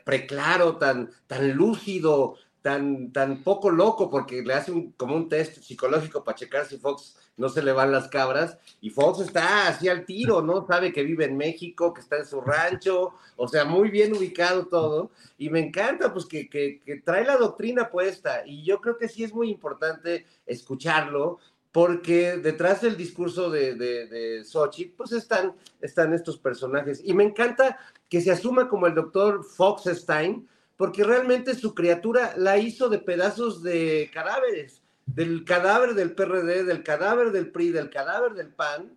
preclaro, 0.03 0.77
tan, 0.77 1.09
tan 1.27 1.53
lúcido, 1.53 2.35
tan, 2.61 3.11
tan 3.11 3.43
poco 3.43 3.69
loco, 3.69 4.09
porque 4.09 4.41
le 4.41 4.53
hace 4.53 4.71
un, 4.71 4.91
como 4.93 5.15
un 5.15 5.29
test 5.29 5.61
psicológico 5.61 6.23
para 6.23 6.37
checar 6.37 6.65
si 6.65 6.77
Fox 6.77 7.15
no 7.37 7.47
se 7.47 7.63
le 7.63 7.71
van 7.71 7.93
las 7.93 8.09
cabras, 8.09 8.57
y 8.81 8.89
Fox 8.89 9.21
está 9.21 9.69
así 9.69 9.87
al 9.87 10.05
tiro, 10.05 10.41
¿no? 10.41 10.67
Sabe 10.67 10.91
que 10.91 11.03
vive 11.03 11.23
en 11.23 11.37
México, 11.37 11.93
que 11.93 12.01
está 12.01 12.17
en 12.17 12.25
su 12.25 12.41
rancho, 12.41 13.13
o 13.37 13.47
sea, 13.47 13.63
muy 13.63 13.89
bien 13.89 14.13
ubicado 14.13 14.67
todo, 14.67 15.11
y 15.37 15.49
me 15.49 15.61
encanta, 15.61 16.11
pues, 16.11 16.25
que, 16.25 16.49
que, 16.49 16.81
que 16.85 16.97
trae 16.97 17.23
la 17.23 17.37
doctrina 17.37 17.89
puesta, 17.89 18.45
y 18.45 18.65
yo 18.65 18.81
creo 18.81 18.97
que 18.97 19.07
sí 19.07 19.23
es 19.23 19.33
muy 19.33 19.49
importante 19.49 20.25
escucharlo, 20.45 21.39
porque 21.71 22.37
detrás 22.37 22.81
del 22.81 22.97
discurso 22.97 23.49
de, 23.49 23.75
de, 23.75 24.07
de 24.07 24.43
Sochi, 24.43 24.85
pues 24.85 25.11
están, 25.11 25.55
están 25.81 26.13
estos 26.13 26.37
personajes. 26.37 27.01
Y 27.03 27.13
me 27.13 27.23
encanta 27.23 27.77
que 28.09 28.21
se 28.21 28.31
asuma 28.31 28.67
como 28.69 28.87
el 28.87 28.95
doctor 28.95 29.43
Foxstein, 29.43 30.47
porque 30.77 31.03
realmente 31.03 31.55
su 31.55 31.75
criatura 31.75 32.33
la 32.37 32.57
hizo 32.57 32.89
de 32.89 32.99
pedazos 32.99 33.61
de 33.61 34.09
cadáveres, 34.13 34.81
del 35.05 35.43
cadáver 35.43 35.93
del 35.93 36.13
PRD, 36.13 36.63
del 36.63 36.83
cadáver 36.83 37.31
del 37.31 37.51
PRI, 37.51 37.71
del 37.71 37.89
cadáver 37.89 38.33
del 38.33 38.53
PAN, 38.53 38.95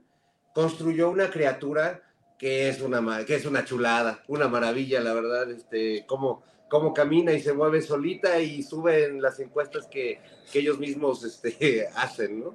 construyó 0.55 1.11
una 1.11 1.31
criatura 1.31 2.03
que 2.39 2.69
es 2.69 2.81
una, 2.81 3.25
que 3.25 3.35
es 3.35 3.47
una 3.47 3.65
chulada, 3.65 4.23
una 4.29 4.49
maravilla, 4.49 5.01
la 5.01 5.13
verdad, 5.13 5.51
este, 5.51 6.05
cómo, 6.07 6.43
cómo 6.73 6.95
camina 6.95 7.35
y 7.35 7.41
se 7.43 7.53
mueve 7.53 7.83
solita 7.83 8.41
y 8.41 8.63
sube 8.63 9.05
en 9.05 9.21
las 9.21 9.39
encuestas 9.41 9.87
que, 9.89 10.21
que 10.51 10.61
ellos 10.61 10.79
mismos 10.79 11.23
este, 11.23 11.87
hacen, 11.97 12.41
¿no? 12.41 12.55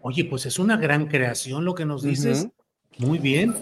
Oye, 0.00 0.24
pues 0.24 0.46
es 0.46 0.58
una 0.58 0.76
gran 0.76 1.06
creación 1.06 1.64
lo 1.64 1.72
que 1.72 1.86
nos 1.86 2.02
dices. 2.02 2.48
Muy 2.98 3.18
bien. 3.18 3.54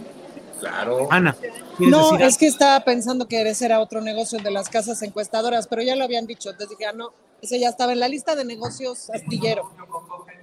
Claro. 0.59 1.07
Ana. 1.11 1.37
No, 1.79 2.17
es 2.17 2.39
que 2.39 2.47
estaba 2.47 2.83
pensando 2.83 3.29
que 3.29 3.43
ese 3.43 3.67
era 3.67 3.79
otro 3.79 4.01
negocio 4.01 4.39
de 4.39 4.51
las 4.51 4.71
casas 4.71 5.03
encuestadoras, 5.03 5.69
pero 5.69 5.83
ya 5.83 5.95
lo 5.97 6.05
habían 6.05 6.27
dicho. 6.27 6.49
Entonces 6.49 6.79
dije, 6.79 6.89
ah, 6.89 6.95
no, 6.95 7.13
ese 7.43 7.61
ya 7.61 7.69
estaba 7.69 7.93
en 7.93 8.01
la 8.01 8.09
lista 8.09 8.35
de 8.35 8.47
negocios 8.47 9.11
astillero. 9.11 9.71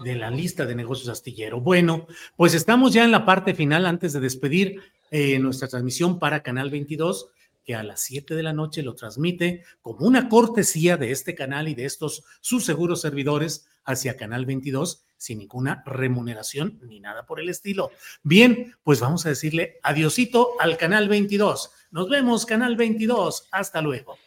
De 0.04 0.14
la 0.14 0.30
lista 0.30 0.68
de 0.68 0.76
negocios 0.76 1.10
astillero. 1.10 1.62
Bueno, 1.62 2.06
pues 2.36 2.54
estamos 2.54 2.94
ya 2.94 3.04
en 3.04 3.12
la 3.12 3.26
parte 3.26 3.56
final 3.56 3.88
antes 3.88 4.14
de 4.14 4.20
despedir 4.20 4.82
eh, 5.10 5.40
nuestra 5.40 5.68
transmisión 5.68 6.20
para 6.20 6.44
Canal 6.44 6.70
22 6.70 7.32
que 7.68 7.76
a 7.76 7.84
las 7.84 7.99
7 7.99 8.34
de 8.34 8.44
la 8.44 8.53
noche 8.53 8.81
lo 8.81 8.95
transmite 8.95 9.65
como 9.81 10.07
una 10.07 10.30
cortesía 10.30 10.95
de 10.95 11.11
este 11.11 11.35
canal 11.35 11.68
y 11.68 11.76
de 11.76 11.84
estos 11.84 12.23
sus 12.39 12.64
seguros 12.64 13.02
servidores 13.02 13.68
hacia 13.84 14.15
Canal 14.15 14.45
22 14.45 15.03
sin 15.18 15.39
ninguna 15.39 15.84
remuneración 15.85 16.80
ni 16.84 17.02
nada 17.02 17.26
por 17.26 17.41
el 17.41 17.49
estilo. 17.49 17.91
Bien, 18.23 18.73
pues 18.84 19.02
vamos 19.02 19.26
a 19.26 19.30
decirle 19.30 19.80
adiosito 19.84 20.52
al 20.61 20.77
Canal 20.77 21.10
22. 21.10 21.72
Nos 21.91 22.07
vemos, 22.07 22.45
Canal 22.45 22.77
22. 22.77 23.49
Hasta 23.52 23.81
luego. 23.81 24.18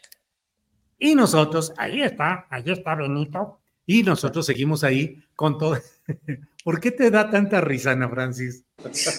Y 0.99 1.15
nosotros, 1.15 1.73
ahí 1.79 2.03
está, 2.03 2.47
ahí 2.51 2.65
está 2.67 2.95
Benito. 2.95 3.61
Y 3.87 4.03
nosotros 4.03 4.45
seguimos 4.45 4.85
ahí 4.85 5.17
con 5.35 5.57
todo. 5.57 5.79
¿Por 6.63 6.81
qué 6.81 6.91
te 6.91 7.11
da 7.11 7.31
tanta 7.31 7.61
risa, 7.61 7.93
Ana 7.93 8.09
Francis? 8.09 8.65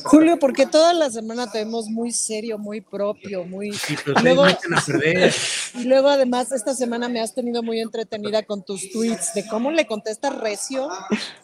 Julio, 0.04 0.38
porque 0.38 0.66
toda 0.68 0.94
la 0.94 1.10
semana 1.10 1.52
te 1.52 1.60
vemos 1.60 1.88
muy 1.88 2.12
serio, 2.12 2.58
muy 2.60 2.82
propio, 2.82 3.44
muy... 3.46 3.72
Sí, 3.74 3.96
pero 4.06 4.20
Y 4.20 4.24
luego- 4.24 4.46
a 4.46 4.58
perder. 4.86 5.34
Y 5.76 5.84
luego 5.86 6.10
además 6.10 6.52
esta 6.52 6.76
semana 6.76 7.10
me 7.10 7.22
has 7.22 7.34
tenido 7.34 7.64
muy 7.64 7.80
entretenida 7.80 8.44
con 8.44 8.64
tus 8.64 8.92
tweets 8.92 9.34
de 9.34 9.48
cómo 9.48 9.72
le 9.72 9.88
contestas 9.88 10.38
recio 10.40 10.90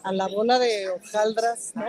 a 0.02 0.12
la 0.12 0.28
bola 0.28 0.58
de 0.58 0.88
hojaldras, 0.90 1.72
¿no? 1.74 1.86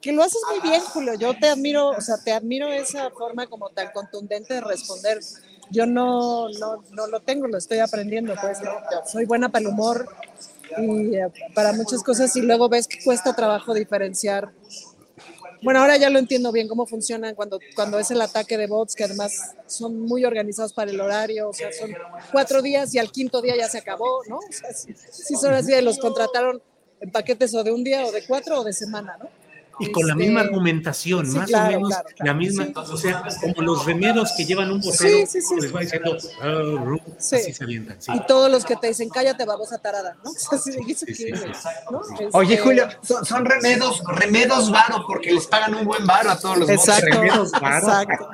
Que 0.00 0.12
lo 0.12 0.22
haces 0.22 0.40
muy 0.50 0.60
bien, 0.70 0.80
Julio. 0.82 1.14
Yo 1.14 1.34
te 1.38 1.48
admiro, 1.48 1.88
o 1.90 2.00
sea, 2.00 2.16
te 2.22 2.32
admiro 2.32 2.68
esa 2.68 3.10
forma 3.10 3.46
como 3.46 3.70
tan 3.70 3.90
contundente 3.92 4.54
de 4.54 4.60
responder. 4.60 5.18
Yo 5.70 5.86
no, 5.86 6.48
no, 6.50 6.84
no 6.92 7.06
lo 7.06 7.20
tengo, 7.20 7.46
lo 7.46 7.56
estoy 7.58 7.78
aprendiendo, 7.78 8.34
pues, 8.40 8.60
¿no? 8.60 8.70
Soy 9.10 9.24
buena 9.24 9.48
para 9.48 9.62
el 9.62 9.68
humor 9.68 10.06
y 10.78 11.16
eh, 11.16 11.26
para 11.54 11.72
muchas 11.72 12.02
cosas 12.02 12.34
y 12.36 12.42
luego 12.42 12.68
ves 12.68 12.86
que 12.86 13.02
cuesta 13.02 13.34
trabajo 13.34 13.74
diferenciar 13.74 14.52
bueno, 15.64 15.80
ahora 15.80 15.96
ya 15.96 16.10
lo 16.10 16.18
entiendo 16.18 16.52
bien 16.52 16.68
cómo 16.68 16.84
funcionan 16.84 17.34
cuando, 17.34 17.58
cuando 17.74 17.98
es 17.98 18.10
el 18.10 18.20
ataque 18.20 18.58
de 18.58 18.66
bots, 18.66 18.94
que 18.94 19.04
además 19.04 19.54
son 19.66 19.98
muy 19.98 20.26
organizados 20.26 20.74
para 20.74 20.90
el 20.90 21.00
horario, 21.00 21.48
o 21.48 21.54
sea, 21.54 21.72
son 21.72 21.90
cuatro 22.30 22.60
días 22.60 22.94
y 22.94 22.98
al 22.98 23.10
quinto 23.10 23.40
día 23.40 23.56
ya 23.56 23.66
se 23.70 23.78
acabó, 23.78 24.22
¿no? 24.28 24.36
O 24.36 24.52
sea, 24.52 24.74
sí, 24.74 25.34
son 25.36 25.54
así 25.54 25.72
los 25.80 25.98
contrataron 25.98 26.60
en 27.00 27.10
paquetes 27.10 27.54
o 27.54 27.64
de 27.64 27.72
un 27.72 27.82
día 27.82 28.04
o 28.04 28.12
de 28.12 28.26
cuatro 28.26 28.60
o 28.60 28.64
de 28.64 28.74
semana, 28.74 29.16
¿no? 29.18 29.30
Y 29.80 29.90
con 29.90 30.06
la 30.06 30.12
Este, 30.14 30.24
misma 30.24 30.40
argumentación, 30.42 31.26
sí, 31.26 31.36
más 31.36 31.48
claro, 31.48 31.66
o 31.66 31.70
menos 31.72 31.88
claro, 31.88 32.04
claro. 32.14 32.24
la 32.26 32.34
misma, 32.34 32.64
Sí. 32.64 32.72
o 32.76 32.96
sea, 32.96 33.22
como 33.40 33.62
los 33.66 33.84
remeros 33.84 34.32
que 34.36 34.44
llevan 34.44 34.70
un 34.70 34.80
vocero, 34.80 35.18
Sí, 35.26 35.40
sí, 35.40 35.42
sí. 35.42 35.54
les 35.60 35.74
va 35.74 35.80
diciendo, 35.80 36.16
"Ah, 36.40 36.46
ru", 36.84 37.00
Sí. 37.18 37.36
así 37.36 37.52
se 37.52 37.64
avientan. 37.64 38.00
sí. 38.00 38.12
Y 38.14 38.20
todos 38.26 38.50
los 38.50 38.64
que 38.64 38.76
te 38.76 38.86
dicen, 38.88 39.08
cállate, 39.08 39.44
babosa 39.44 39.78
tarada, 39.78 40.16
¿no? 40.24 40.30
¿no? 41.90 42.00
Oye, 42.32 42.54
Este, 42.54 42.64
Julio, 42.64 42.88
son, 43.02 43.24
son 43.24 43.44
remedos, 43.44 44.02
remedos 44.06 44.70
varo, 44.70 45.04
porque 45.06 45.32
les 45.32 45.46
pagan 45.46 45.74
un 45.74 45.84
buen 45.84 46.06
varo 46.06 46.30
a 46.30 46.38
todos 46.38 46.58
los. 46.58 46.68
Exacto, 46.68 47.06
Remedos 47.06 47.50
varo. 47.52 47.86
exacto. 47.86 48.28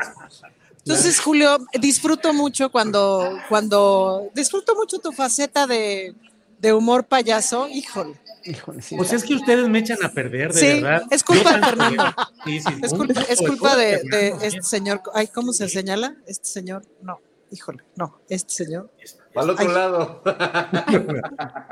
Entonces, 0.84 1.20
Julio, 1.20 1.58
disfruto 1.80 2.32
mucho 2.32 2.70
cuando, 2.70 3.38
cuando, 3.48 4.28
disfruto 4.34 4.74
mucho 4.74 4.98
tu 4.98 5.12
faceta 5.12 5.66
de, 5.66 6.14
de 6.58 6.72
humor 6.72 7.04
payaso, 7.04 7.68
híjole. 7.68 8.14
Híjole, 8.44 8.82
sí. 8.82 8.96
Pues 8.96 9.12
es 9.12 9.24
que 9.24 9.34
ustedes 9.34 9.68
me 9.68 9.78
echan 9.80 9.98
a 10.02 10.10
perder, 10.10 10.52
de 10.52 10.60
Sí, 10.60 10.80
verdad. 10.82 11.02
es 11.10 11.24
culpa 11.24 11.56
de 11.58 11.64
Fernando. 11.66 12.04
Sí, 12.44 12.60
sí, 12.60 12.68
Es 12.82 12.92
culpa, 12.92 13.14
poco 13.14 13.26
es 13.28 13.38
culpa 13.40 13.76
de, 13.76 13.84
de 13.84 13.98
Fernando, 14.10 14.44
este 14.44 14.62
señor, 14.62 15.02
ay, 15.14 15.26
¿cómo 15.28 15.52
se 15.52 15.68
señala? 15.68 16.16
Este 16.26 16.48
señor, 16.48 16.82
no, 17.02 17.20
híjole, 17.50 17.82
no, 17.96 18.20
este 18.28 18.52
señor. 18.52 18.90
Al 19.34 19.50
otro 19.50 19.68
Ay. 19.68 19.74
lado. 19.74 20.22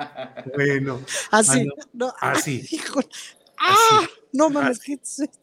Bueno, 0.55 1.01
Así, 1.31 1.69
ah, 1.69 1.87
no, 1.93 2.13
así. 2.21 2.67
híjole. 2.71 3.09
¡Ah! 3.59 4.07
No 4.33 4.51
mames, 4.51 4.79
¿qué 4.79 4.95
es 4.95 5.21
esto? 5.21 5.39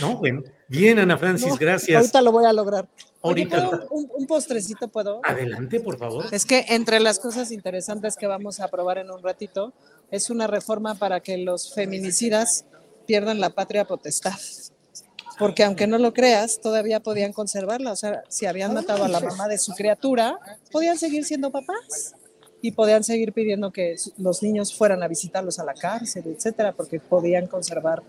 No, 0.00 0.16
bueno. 0.18 0.42
Bien, 0.68 0.98
Ana 0.98 1.16
Francis, 1.18 1.48
No, 1.48 1.56
gracias. 1.56 1.96
Ahorita 1.98 2.22
lo 2.22 2.32
voy 2.32 2.44
a 2.44 2.52
lograr. 2.52 2.88
Oye, 3.22 3.42
Ahorita. 3.42 3.68
¿puedo 3.68 3.86
un, 3.90 4.10
un 4.14 4.26
postrecito 4.26 4.88
puedo? 4.88 5.20
Adelante, 5.24 5.80
por 5.80 5.98
favor. 5.98 6.26
Es 6.32 6.46
que 6.46 6.64
entre 6.68 7.00
las 7.00 7.18
cosas 7.18 7.50
interesantes 7.52 8.16
que 8.16 8.26
vamos 8.26 8.60
a 8.60 8.64
aprobar 8.64 8.98
en 8.98 9.10
un 9.10 9.22
ratito 9.22 9.74
es 10.10 10.30
una 10.30 10.46
reforma 10.46 10.94
para 10.94 11.20
que 11.20 11.36
los 11.36 11.74
feminicidas 11.74 12.64
pierdan 13.06 13.40
la 13.40 13.50
patria 13.50 13.84
potestad. 13.84 14.38
Porque 15.38 15.64
aunque 15.64 15.86
no 15.86 15.98
lo 15.98 16.12
creas, 16.12 16.60
todavía 16.60 17.00
podían 17.00 17.32
conservarla. 17.32 17.92
O 17.92 17.96
sea, 17.96 18.22
si 18.28 18.46
habían 18.46 18.74
matado 18.74 19.04
a 19.04 19.08
la 19.08 19.20
mamá 19.20 19.48
de 19.48 19.58
su 19.58 19.72
criatura, 19.72 20.38
podían 20.70 20.98
seguir 20.98 21.24
siendo 21.24 21.50
papás 21.50 22.14
y 22.62 22.72
podían 22.72 23.04
seguir 23.04 23.32
pidiendo 23.32 23.72
que 23.72 23.96
los 24.18 24.42
niños 24.42 24.74
fueran 24.74 25.02
a 25.02 25.08
visitarlos 25.08 25.58
a 25.58 25.64
la 25.64 25.74
cárcel, 25.74 26.24
etcétera, 26.26 26.72
porque 26.72 27.00
podían 27.00 27.46
conservar 27.46 28.02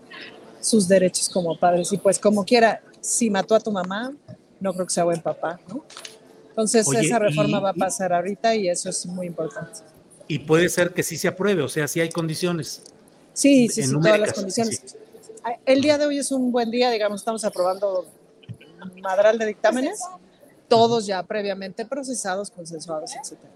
sus 0.60 0.86
derechos 0.88 1.28
como 1.28 1.58
padres. 1.58 1.92
Y 1.92 1.96
pues 1.96 2.18
como 2.18 2.44
quiera, 2.44 2.82
si 3.00 3.30
mató 3.30 3.54
a 3.54 3.60
tu 3.60 3.72
mamá, 3.72 4.14
no 4.62 4.72
creo 4.72 4.86
que 4.86 4.94
sea 4.94 5.04
buen 5.04 5.20
papá, 5.20 5.60
¿no? 5.68 5.84
Entonces 6.50 6.86
Oye, 6.86 7.00
esa 7.00 7.18
reforma 7.18 7.58
y- 7.58 7.62
va 7.62 7.70
a 7.70 7.74
pasar 7.74 8.12
ahorita 8.12 8.54
y 8.54 8.68
eso 8.68 8.88
es 8.88 9.06
muy 9.06 9.26
importante. 9.26 9.80
Y 10.28 10.38
puede 10.40 10.68
ser 10.68 10.92
que 10.92 11.02
sí 11.02 11.16
se 11.18 11.28
apruebe, 11.28 11.62
o 11.62 11.68
sea, 11.68 11.88
sí 11.88 12.00
hay 12.00 12.10
condiciones. 12.10 12.82
Sí, 13.34 13.68
sí, 13.68 13.80
En 13.82 13.88
sí, 13.88 13.92
todas 13.94 14.20
las 14.20 14.32
condiciones. 14.32 14.96
El 15.66 15.80
día 15.82 15.98
de 15.98 16.06
hoy 16.06 16.18
es 16.18 16.30
un 16.30 16.52
buen 16.52 16.70
día, 16.70 16.90
digamos, 16.90 17.20
estamos 17.20 17.44
aprobando 17.44 18.06
madral 19.02 19.38
de 19.38 19.46
dictámenes, 19.46 20.00
todos 20.68 21.06
ya 21.06 21.22
previamente 21.24 21.84
procesados, 21.84 22.50
consensuados, 22.50 23.12
etcétera. 23.16 23.50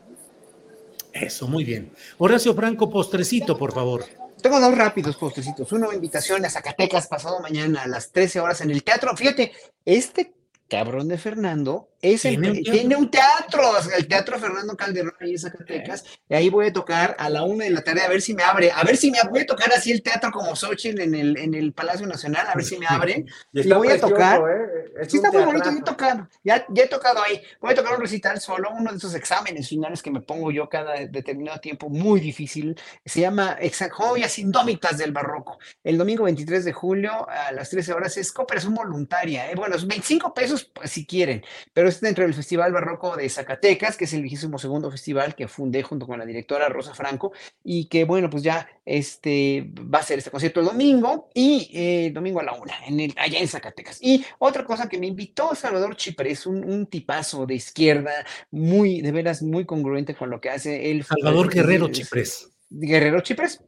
Eso, 1.12 1.46
muy 1.46 1.64
bien. 1.64 1.90
Horacio 2.18 2.54
Franco, 2.54 2.90
postrecito, 2.90 3.56
por 3.56 3.72
favor. 3.72 4.04
Tengo 4.42 4.60
dos 4.60 4.76
rápidos 4.76 5.16
postrecitos. 5.16 5.72
Uno, 5.72 5.92
invitación 5.92 6.44
a 6.44 6.50
Zacatecas 6.50 7.06
pasado 7.06 7.40
mañana 7.40 7.82
a 7.82 7.88
las 7.88 8.10
13 8.10 8.38
horas 8.40 8.60
en 8.60 8.70
el 8.70 8.82
teatro. 8.82 9.16
Fíjate, 9.16 9.52
este 9.84 10.34
cabrón 10.68 11.08
de 11.08 11.18
Fernando 11.18 11.88
es 12.02 12.24
el- 12.24 12.34
¿Tiene 12.40 12.48
un 12.50 12.54
teatro? 12.62 12.72
tiene 12.72 12.96
un 12.96 13.10
teatro, 13.10 13.62
el 13.96 14.06
Teatro 14.06 14.38
Fernando 14.38 14.76
Calderón 14.76 15.14
ahí 15.20 15.32
en 15.32 15.38
Zacatecas. 15.38 16.04
Y 16.28 16.34
ahí 16.34 16.50
voy 16.50 16.66
a 16.66 16.72
tocar 16.72 17.16
a 17.18 17.28
la 17.30 17.42
una 17.42 17.64
de 17.64 17.70
la 17.70 17.82
tarde 17.82 18.02
a 18.02 18.08
ver 18.08 18.20
si 18.20 18.34
me 18.34 18.42
abre. 18.42 18.70
A 18.70 18.84
ver 18.84 18.96
si 18.96 19.10
me 19.10 19.18
voy 19.28 19.40
a 19.40 19.46
tocar 19.46 19.72
así 19.72 19.90
el 19.92 20.02
teatro 20.02 20.30
como 20.30 20.54
Xochitl 20.54 21.00
en 21.00 21.14
el, 21.14 21.36
en 21.38 21.54
el 21.54 21.72
Palacio 21.72 22.06
Nacional, 22.06 22.46
a 22.46 22.54
ver 22.54 22.64
si 22.64 22.78
me 22.78 22.86
abren. 22.88 23.26
Y 23.52 23.68
voy 23.72 23.88
a 23.88 24.00
tocar. 24.00 24.40
¿eh? 24.40 24.92
Es 25.00 25.10
Sí, 25.10 25.16
está 25.16 25.30
muy 25.32 25.44
bonito, 25.44 25.70
yo 25.70 25.78
he 25.78 25.82
tocado, 25.82 26.28
ya, 26.44 26.64
ya 26.68 26.84
he 26.84 26.88
tocado 26.88 27.22
ahí. 27.22 27.40
Voy 27.60 27.72
a 27.72 27.74
tocar 27.74 27.94
un 27.94 28.00
recital 28.00 28.40
solo, 28.40 28.70
uno 28.72 28.90
de 28.92 28.98
esos 28.98 29.14
exámenes 29.14 29.68
finales 29.68 30.02
que 30.02 30.10
me 30.10 30.20
pongo 30.20 30.50
yo 30.50 30.68
cada 30.68 30.94
determinado 31.06 31.58
tiempo, 31.60 31.88
muy 31.88 32.20
difícil. 32.20 32.78
Se 33.04 33.20
llama 33.20 33.58
Joyas 33.90 34.38
Indómitas 34.38 34.98
del 34.98 35.12
Barroco. 35.12 35.58
El 35.82 35.98
domingo 35.98 36.24
23 36.24 36.64
de 36.64 36.72
julio 36.72 37.28
a 37.28 37.52
las 37.52 37.70
13 37.70 37.92
horas 37.92 38.16
es 38.16 38.32
cooperación 38.32 38.74
voluntaria. 38.74 39.50
¿eh? 39.50 39.54
Bueno, 39.54 39.76
es 39.76 39.86
25 39.86 40.32
pesos 40.34 40.55
pues, 40.64 40.90
si 40.90 41.06
quieren, 41.06 41.44
pero 41.72 41.88
es 41.88 42.00
dentro 42.00 42.24
del 42.24 42.34
Festival 42.34 42.72
Barroco 42.72 43.16
de 43.16 43.28
Zacatecas, 43.28 43.96
que 43.96 44.04
es 44.04 44.12
el 44.12 44.22
22 44.22 44.60
segundo 44.60 44.90
festival 44.90 45.34
que 45.34 45.48
fundé 45.48 45.82
junto 45.82 46.06
con 46.06 46.18
la 46.18 46.26
directora 46.26 46.68
Rosa 46.68 46.94
Franco 46.94 47.32
y 47.62 47.86
que, 47.86 48.04
bueno, 48.04 48.30
pues 48.30 48.42
ya 48.42 48.68
este, 48.84 49.70
va 49.72 50.00
a 50.00 50.02
ser 50.02 50.18
este 50.18 50.30
concierto 50.30 50.60
el 50.60 50.66
domingo 50.66 51.28
y 51.34 51.70
eh, 51.72 52.10
domingo 52.12 52.40
a 52.40 52.44
la 52.44 52.52
una, 52.54 52.74
en 52.86 53.00
el, 53.00 53.14
allá 53.16 53.38
en 53.38 53.48
Zacatecas. 53.48 53.98
Y 54.00 54.24
otra 54.38 54.64
cosa 54.64 54.88
que 54.88 54.98
me 54.98 55.06
invitó 55.06 55.54
Salvador 55.54 55.96
Chiprés, 55.96 56.46
un, 56.46 56.64
un 56.64 56.86
tipazo 56.86 57.46
de 57.46 57.54
izquierda, 57.54 58.12
muy, 58.50 59.00
de 59.00 59.12
veras, 59.12 59.42
muy 59.42 59.64
congruente 59.64 60.14
con 60.14 60.30
lo 60.30 60.40
que 60.40 60.50
hace 60.50 60.90
él. 60.90 61.04
Salvador 61.04 61.52
Guerrero 61.52 61.88
Chiprés. 61.88 62.50
Guerrero 62.68 63.20
Chiprés 63.20 63.60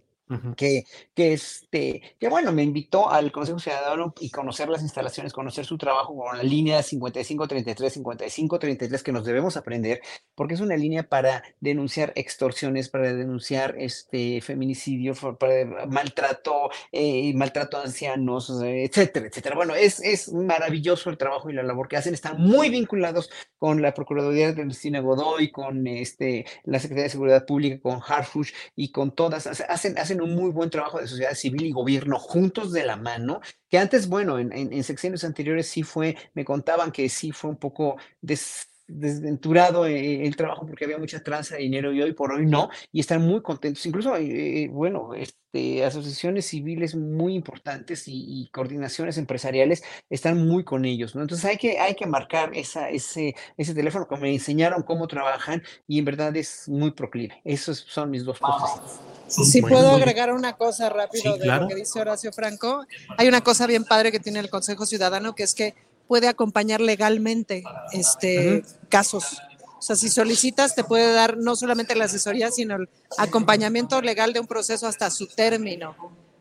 Que, 0.57 0.85
que, 1.15 1.33
este, 1.33 2.03
que 2.19 2.29
bueno, 2.29 2.53
me 2.53 2.63
invitó 2.63 3.11
al 3.11 3.33
Consejo 3.33 3.59
Ciudadano 3.59 4.13
y 4.21 4.31
conocer 4.31 4.69
las 4.69 4.83
instalaciones, 4.83 5.33
conocer 5.33 5.65
su 5.65 5.79
trabajo 5.79 6.15
con 6.17 6.37
la 6.37 6.43
línea 6.43 6.83
5533, 6.83 7.93
5533 7.93 9.03
que 9.03 9.13
nos 9.13 9.25
debemos 9.25 9.57
aprender, 9.57 10.01
porque 10.35 10.55
es 10.55 10.61
una 10.61 10.77
línea 10.77 11.03
para 11.09 11.43
denunciar 11.61 12.13
extorsiones, 12.15 12.89
para 12.89 13.13
denunciar 13.15 13.75
este 13.79 14.41
feminicidio, 14.41 15.15
para 15.39 15.87
maltrato, 15.87 16.71
eh, 16.93 17.33
maltrato 17.35 17.79
a 17.79 17.83
ancianos, 17.85 18.51
eh, 18.63 18.85
etcétera, 18.85 19.27
etcétera. 19.29 19.57
Bueno, 19.57 19.75
es, 19.75 20.01
es 20.01 20.33
maravilloso 20.33 21.11
el 21.11 21.19
trabajo 21.19 21.51
y 21.51 21.55
la 21.55 21.63
labor 21.63 21.89
que 21.89 21.97
hacen, 21.97 22.15
están 22.15 22.41
muy 22.41 22.71
vinculados 22.71 23.31
con 23.59 23.83
la 23.83 23.95
Procuraduría 23.95 24.53
de 24.53 24.63
Cristina 24.63 25.01
Godoy, 25.01 25.51
con 25.51 25.87
este, 25.87 26.45
la 26.65 26.79
Secretaría 26.79 27.05
de 27.05 27.11
Seguridad 27.11 27.47
Pública, 27.47 27.81
con 27.81 28.01
Harfush 28.07 28.53
y 28.77 28.93
con 28.93 29.13
todas, 29.15 29.47
hace- 29.47 29.65
hacen, 29.65 30.18
hacen 30.19 30.31
un 30.31 30.37
muy 30.37 30.51
buen 30.51 30.71
trabajo 30.71 30.99
de 31.01 31.07
sociedad 31.07 31.35
civil 31.35 31.67
y 31.67 31.73
gobierno 31.73 32.19
juntos 32.19 32.73
de 32.73 32.85
la 32.85 32.97
mano, 32.97 33.41
que 33.69 33.79
antes, 33.79 34.09
bueno, 34.09 34.39
en, 34.39 34.53
en, 34.53 34.73
en 34.73 34.85
sexenios 34.85 35.25
anteriores 35.25 35.67
sí 35.69 35.83
fue, 35.83 36.17
me 36.35 36.45
contaban 36.45 36.93
que 36.93 37.09
sí 37.09 37.33
fue 37.33 37.51
un 37.51 37.57
poco 37.57 37.97
des- 38.21 38.69
desventurado 38.91 39.85
eh, 39.87 40.27
el 40.27 40.35
trabajo 40.35 40.67
porque 40.67 40.87
había 40.87 40.97
mucha 40.97 41.23
tranza 41.23 41.57
de 41.57 41.63
dinero 41.63 41.93
y 41.93 42.01
hoy 42.01 42.15
por 42.15 42.33
hoy 42.33 42.47
no, 42.47 42.71
y 42.91 43.01
están 43.01 43.21
muy 43.21 43.43
contentos, 43.43 43.85
incluso, 43.85 44.17
eh, 44.17 44.63
eh, 44.65 44.69
bueno, 44.69 45.13
este, 45.15 45.85
asociaciones 45.85 46.47
civiles 46.47 46.95
muy 46.95 47.35
importantes 47.35 48.09
y, 48.09 48.15
y 48.43 48.49
coordinaciones 48.51 49.19
empresariales 49.19 49.83
están 50.09 50.47
muy 50.47 50.65
con 50.65 50.87
ellos, 50.87 51.15
¿no? 51.15 51.21
Entonces 51.21 51.45
hay 51.45 51.59
que, 51.59 51.79
hay 51.79 51.95
que 51.97 52.07
marcar 52.07 52.53
esa, 52.55 52.89
ese, 52.89 53.35
ese 53.59 53.75
teléfono, 53.75 54.07
como 54.09 54.23
me 54.23 54.33
enseñaron 54.33 54.83
cómo 54.83 55.07
trabajan 55.07 55.63
y 55.87 55.99
en 55.99 56.05
verdad 56.07 56.35
es 56.37 56.67
muy 56.69 56.93
proclive. 56.93 57.41
Esos 57.45 57.79
son 57.81 58.11
mis 58.11 58.25
dos 58.25 58.41
postecitos. 58.41 59.03
Si 59.29 59.63
puedo 59.63 59.91
agregar 59.91 60.33
una 60.33 60.55
cosa 60.55 60.89
rápido 60.89 61.35
Sí, 61.35 61.39
de 61.39 61.45
claro. 61.45 61.63
lo 61.63 61.69
que 61.69 61.75
dice 61.75 62.01
Horacio 62.01 62.33
Franco, 62.33 62.85
hay 63.17 63.29
una 63.29 63.43
cosa 63.43 63.67
bien 63.67 63.85
padre 63.85 64.11
que 64.11 64.21
tiene 64.21 64.41
el 64.41 64.51
Consejo 64.51 64.87
Ciudadano 64.87 65.35
que 65.35 65.43
es 65.43 65.55
que 65.55 65.75
puede 66.07 66.29
acompañar 66.29 66.81
legalmente 66.81 67.63
este 67.93 68.65
casos. 68.89 69.39
O 69.79 69.83
sea, 69.83 69.95
si 69.95 70.09
solicitas, 70.09 70.75
te 70.75 70.83
puede 70.83 71.13
dar 71.13 71.37
no 71.37 71.55
solamente 71.55 71.95
la 71.95 72.07
asesoría, 72.07 72.51
sino 72.51 72.77
el 72.77 72.89
acompañamiento 73.17 74.01
legal 74.03 74.33
de 74.33 74.41
un 74.41 74.47
proceso 74.47 74.89
hasta 74.89 75.11
su 75.11 75.29
término. 75.29 75.95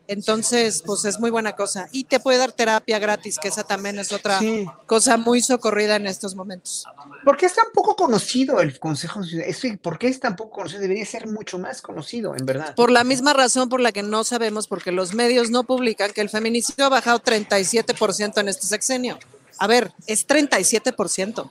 Entonces, 0.08 0.82
pues 0.86 1.06
es 1.06 1.20
muy 1.20 1.30
buena 1.30 1.54
cosa. 1.54 1.90
Y 1.92 2.06
te 2.06 2.20
puede 2.20 2.38
dar 2.38 2.52
terapia 2.52 2.98
gratis, 3.00 3.38
que 3.40 3.50
esa 3.50 3.64
también 3.64 4.00
es 4.00 4.12
otra 4.12 4.40
cosa 4.86 5.18
muy 5.18 5.42
socorrida 5.42 5.98
en 5.98 6.08
estos 6.08 6.36
momentos. 6.36 6.86
¿Por 7.24 7.38
qué 7.38 7.48
es 7.48 7.56
tan 7.56 7.68
poco 7.74 7.96
conocido 7.96 8.62
el 8.62 8.80
Consejo 8.80 9.24
Ciudadano? 9.24 9.80
¿Por 9.82 10.00
qué 10.00 10.08
es 10.08 10.20
tan 10.20 10.36
poco 10.36 10.52
conocido? 10.52 10.82
Debería 10.82 11.06
ser 11.06 11.28
mucho 11.28 11.60
más 11.60 11.82
conocido, 11.82 12.36
en 12.36 12.46
verdad. 12.46 12.76
Por 12.76 12.92
la 12.92 13.04
misma 13.04 13.34
razón 13.34 13.70
por 13.70 13.82
la 13.82 13.92
que 13.92 14.04
no 14.04 14.24
sabemos, 14.24 14.68
porque 14.68 14.92
los 14.92 15.14
medios 15.14 15.50
no 15.50 15.64
publican 15.66 16.12
que 16.12 16.22
el 16.22 16.30
feminicidio 16.30 16.86
ha 16.86 16.90
bajado 16.90 17.20
37% 17.20 18.40
en 18.40 18.48
este 18.48 18.68
sexenio. 18.68 19.20
A 19.60 19.68
ver, 19.68 19.92
es 20.06 20.28
37% 20.28 21.50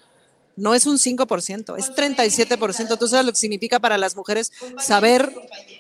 no 0.57 0.75
es 0.75 0.87
un 0.87 0.97
5%, 0.97 1.79
es 1.79 1.93
37%. 1.93 2.99
¿Tú 2.99 3.09
sabes 3.09 3.27
lo 3.27 3.33
que 3.33 3.39
significa 3.39 3.79
para 3.79 3.99
las 3.99 4.17
mujeres 4.17 4.53
saber 4.79 5.33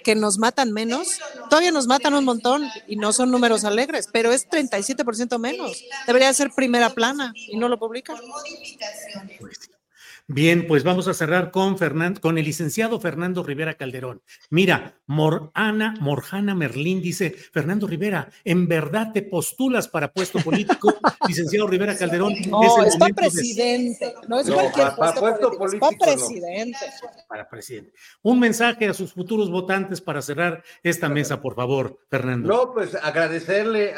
que 0.05 0.15
nos 0.15 0.39
matan 0.39 0.73
menos? 0.73 1.19
Todavía 1.51 1.73
nos 1.73 1.87
matan 1.87 2.15
un 2.15 2.25
montón 2.25 2.69
y 2.87 2.97
no 2.97 3.13
son 3.13 3.31
números 3.31 3.65
alegres, 3.65 4.09
pero 4.13 4.33
es 4.33 4.49
37% 4.49 5.39
menos. 5.39 5.83
Debería 6.07 6.33
ser 6.33 6.51
primera 6.55 6.91
plana 6.91 7.33
y 7.35 7.57
no 7.57 7.69
lo 7.69 7.79
publican. 7.79 8.17
Bien, 10.29 10.67
pues 10.67 10.83
vamos 10.83 11.07
a 11.07 11.15
cerrar 11.15 11.53
con, 11.53 11.77
con 12.21 12.37
el 12.37 12.45
licenciado 12.45 12.99
Fernando 12.99 13.45
Rivera 13.45 13.75
Calderón. 13.75 14.23
Mira, 14.51 14.99
Morana, 15.07 15.95
Morjana 16.01 16.53
Merlín 16.53 17.01
dice, 17.01 17.31
Fernando 17.31 17.87
Rivera, 17.87 18.29
¿en 18.43 18.67
verdad 18.67 19.13
te 19.13 19.23
postulas 19.23 19.87
para 19.87 20.13
puesto 20.13 20.41
político? 20.41 20.93
licenciado 21.29 21.69
Rivera 21.69 21.97
Calderón. 21.97 22.35
No, 22.49 22.85
es, 22.85 22.97
para 22.97 23.15
presidente, 23.15 24.15
no 24.27 24.41
es 24.41 24.51
cualquier 24.51 24.97
puesto, 24.97 25.21
político, 25.57 25.67
es 25.67 25.79
para 25.79 26.17
presidente. 26.17 26.79
Para 27.29 27.49
presidente. 27.49 27.93
Un 28.23 28.41
mensaje 28.41 28.89
a 28.89 28.95
sus 28.95 29.13
futuros 29.13 29.49
votantes 29.49 30.01
para 30.01 30.23
cerrar 30.23 30.65
esta 30.83 31.09
mesa, 31.09 31.41
por 31.41 31.55
favor, 31.55 32.01
Fernando. 32.11 32.49
No, 32.49 32.73
pues 32.73 32.97
agradecerle 32.97 33.95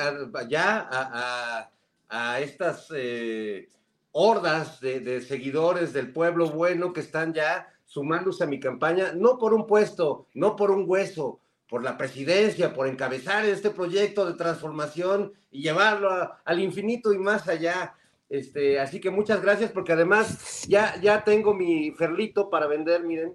ya 0.47 0.87
a, 0.91 1.71
a, 2.11 2.41
estas... 2.41 2.89
Eh, 2.95 3.71
hordas 4.13 4.81
de, 4.81 5.21
seguidores 5.21 5.93
del 5.93 6.13
pueblo 6.13 6.51
bueno 6.51 6.93
que 6.93 7.01
están 7.01 7.35
ya 7.35 7.69
sumándose 7.85 8.45
a 8.45 8.47
mi 8.47 8.61
campaña, 8.61 9.13
no 9.15 9.39
por 9.39 9.55
un 9.55 9.67
puesto, 9.67 10.27
no 10.35 10.57
por 10.57 10.71
un 10.71 10.85
hueso, 10.87 11.41
por 11.69 11.83
la 11.83 11.97
presidencia, 11.97 12.75
por 12.75 12.87
encabezar 12.87 13.45
este 13.45 13.71
proyecto 13.71 14.27
de 14.27 14.35
transformación 14.35 15.33
y 15.51 15.63
llevarlo 15.63 16.11
al 16.45 16.61
infinito 16.61 17.13
y 17.13 17.19
más 17.19 17.49
allá. 17.49 17.95
Este, 18.29 18.79
así 18.79 19.01
que 19.01 19.11
muchas 19.11 19.41
gracias 19.41 19.71
porque 19.73 19.93
además 19.93 20.67
ya, 20.69 21.01
ya 21.01 21.25
tengo 21.25 21.55
mi 21.55 21.93
ferlito 21.93 22.51
para 22.51 22.67
vender, 22.67 23.03
miren, 23.03 23.35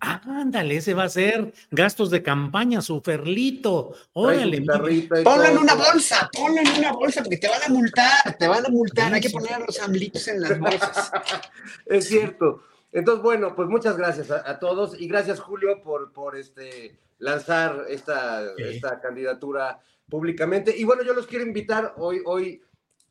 Ándale, 0.00 0.76
ese 0.76 0.94
va 0.94 1.04
a 1.04 1.08
ser 1.10 1.52
gastos 1.70 2.08
de 2.10 2.22
campaña, 2.22 2.80
su 2.80 3.02
ferlito. 3.02 3.94
Órale. 4.14 4.62
Ponlo 4.62 5.44
en 5.44 5.58
una 5.58 5.74
bolsa, 5.74 6.30
ponlo 6.32 6.60
en 6.60 6.68
una 6.78 6.92
bolsa, 6.92 7.22
porque 7.22 7.36
te 7.36 7.48
van 7.48 7.62
a 7.62 7.68
multar, 7.68 8.36
te 8.38 8.48
van 8.48 8.64
a 8.64 8.70
multar. 8.70 9.12
Hay 9.12 9.20
que 9.20 9.28
poner 9.28 9.52
a 9.52 9.58
los 9.58 9.78
amblitos 9.78 10.26
en 10.28 10.40
las 10.40 10.58
bolsas. 10.58 11.12
es 11.86 12.08
cierto. 12.08 12.62
Entonces, 12.92 13.22
bueno, 13.22 13.54
pues 13.54 13.68
muchas 13.68 13.96
gracias 13.98 14.30
a, 14.30 14.58
todos 14.58 14.98
y 14.98 15.06
gracias, 15.06 15.38
Julio, 15.38 15.82
por, 15.82 16.12
por 16.12 16.34
este, 16.34 16.98
lanzar 17.18 17.84
esta, 17.88 18.42
esta 18.56 19.00
candidatura 19.00 19.80
públicamente. 20.08 20.74
Y 20.76 20.84
bueno, 20.84 21.02
yo 21.02 21.12
los 21.12 21.26
quiero 21.26 21.44
invitar 21.44 21.94
hoy, 21.98 22.22
hoy. 22.24 22.62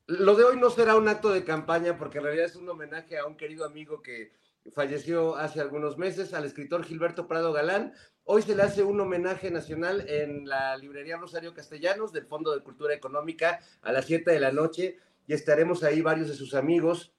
Lo 0.08 0.36
de 0.36 0.44
hoy 0.44 0.58
no 0.58 0.72
será 0.72 0.96
un 0.96 1.08
acto 1.08 1.30
de 1.30 1.44
campaña, 1.44 1.98
porque 1.98 2.18
en 2.18 2.24
realidad 2.24 2.48
es 2.48 2.56
un 2.56 2.68
homenaje 2.68 3.20
a 3.20 3.26
un 3.26 3.38
querido 3.38 3.64
amigo 3.64 4.02
que 4.02 4.32
falleció 4.74 5.36
hace 5.36 5.62
algunos 5.62 5.98
meses, 5.98 6.34
al 6.34 6.46
escritor 6.46 6.84
Gilberto 6.84 7.28
Prado 7.28 7.54
Galán. 7.54 7.94
Hoy 8.24 8.42
se 8.42 8.56
le 8.56 8.64
hace 8.64 8.84
un 8.84 9.00
homenaje 9.00 9.52
nacional 9.52 10.06
en 10.08 10.48
la 10.48 10.78
librería 10.78 11.18
Rosario 11.18 11.54
Castellanos 11.54 12.14
del 12.14 12.26
Fondo 12.26 12.54
de 12.54 12.62
Cultura 12.62 12.94
Económica 12.94 13.60
a 13.82 13.92
las 13.92 14.06
7 14.06 14.30
de 14.32 14.40
la 14.40 14.52
noche 14.52 14.98
y 15.28 15.34
estaremos 15.34 15.84
ahí 15.84 16.02
varios 16.02 16.28
de 16.28 16.36
sus 16.36 16.54
amigos. 16.54 17.14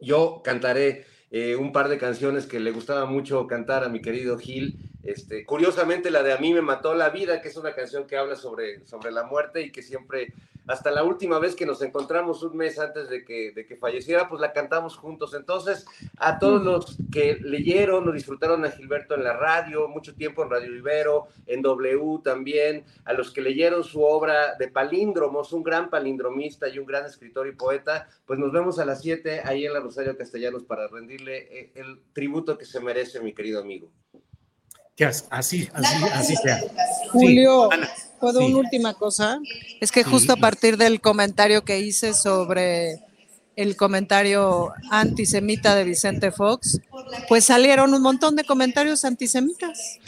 Yo 0.00 0.42
cantaré 0.42 1.04
eh, 1.30 1.56
un 1.56 1.72
par 1.72 1.88
de 1.88 1.98
canciones 1.98 2.46
que 2.46 2.60
le 2.60 2.70
gustaba 2.70 3.04
mucho 3.04 3.46
cantar 3.46 3.84
a 3.84 3.88
mi 3.88 4.00
querido 4.00 4.38
Gil. 4.38 4.90
Este, 5.08 5.46
curiosamente, 5.46 6.10
la 6.10 6.22
de 6.22 6.34
A 6.34 6.36
mí 6.36 6.52
me 6.52 6.60
mató 6.60 6.94
la 6.94 7.08
vida, 7.08 7.40
que 7.40 7.48
es 7.48 7.56
una 7.56 7.74
canción 7.74 8.06
que 8.06 8.18
habla 8.18 8.36
sobre, 8.36 8.86
sobre 8.86 9.10
la 9.10 9.24
muerte 9.24 9.62
y 9.62 9.72
que 9.72 9.82
siempre 9.82 10.34
hasta 10.66 10.90
la 10.90 11.02
última 11.02 11.38
vez 11.38 11.56
que 11.56 11.64
nos 11.64 11.80
encontramos 11.80 12.42
un 12.42 12.54
mes 12.54 12.78
antes 12.78 13.08
de 13.08 13.24
que, 13.24 13.52
de 13.52 13.64
que 13.64 13.76
falleciera, 13.76 14.28
pues 14.28 14.42
la 14.42 14.52
cantamos 14.52 14.98
juntos. 14.98 15.32
Entonces, 15.32 15.86
a 16.18 16.38
todos 16.38 16.62
los 16.62 16.98
que 17.10 17.38
leyeron 17.40 18.06
o 18.06 18.12
disfrutaron 18.12 18.66
a 18.66 18.70
Gilberto 18.70 19.14
en 19.14 19.24
la 19.24 19.32
radio, 19.32 19.88
mucho 19.88 20.14
tiempo 20.14 20.42
en 20.42 20.50
Radio 20.50 20.76
Ibero, 20.76 21.28
en 21.46 21.62
W 21.62 22.20
también, 22.22 22.84
a 23.06 23.14
los 23.14 23.30
que 23.30 23.40
leyeron 23.40 23.84
su 23.84 24.02
obra 24.02 24.56
de 24.56 24.68
palíndromos, 24.68 25.54
un 25.54 25.62
gran 25.62 25.88
palindromista 25.88 26.68
y 26.68 26.78
un 26.78 26.84
gran 26.84 27.06
escritor 27.06 27.48
y 27.48 27.52
poeta, 27.52 28.10
pues 28.26 28.38
nos 28.38 28.52
vemos 28.52 28.78
a 28.78 28.84
las 28.84 29.00
7 29.00 29.40
ahí 29.46 29.64
en 29.64 29.72
la 29.72 29.80
Rosario 29.80 30.18
Castellanos 30.18 30.64
para 30.64 30.86
rendirle 30.86 31.48
eh, 31.50 31.72
el 31.76 31.98
tributo 32.12 32.58
que 32.58 32.66
se 32.66 32.78
merece, 32.78 33.22
mi 33.22 33.32
querido 33.32 33.62
amigo. 33.62 33.90
Que 34.98 35.04
así, 35.04 35.22
así, 35.30 35.68
así 36.12 36.36
sea. 36.36 36.60
Julio. 37.12 37.70
¿Puedo 38.18 38.44
una 38.44 38.58
última 38.58 38.94
cosa? 38.94 39.38
Es 39.80 39.92
que 39.92 40.02
justo 40.02 40.32
a 40.32 40.36
partir 40.36 40.76
del 40.76 41.00
comentario 41.00 41.64
que 41.64 41.78
hice 41.78 42.14
sobre 42.14 42.98
el 43.54 43.76
comentario 43.76 44.72
antisemita 44.90 45.76
de 45.76 45.84
Vicente 45.84 46.32
Fox, 46.32 46.80
pues 47.28 47.44
salieron 47.44 47.94
un 47.94 48.02
montón 48.02 48.34
de 48.34 48.42
comentarios 48.42 49.04
antisemitas. 49.04 50.00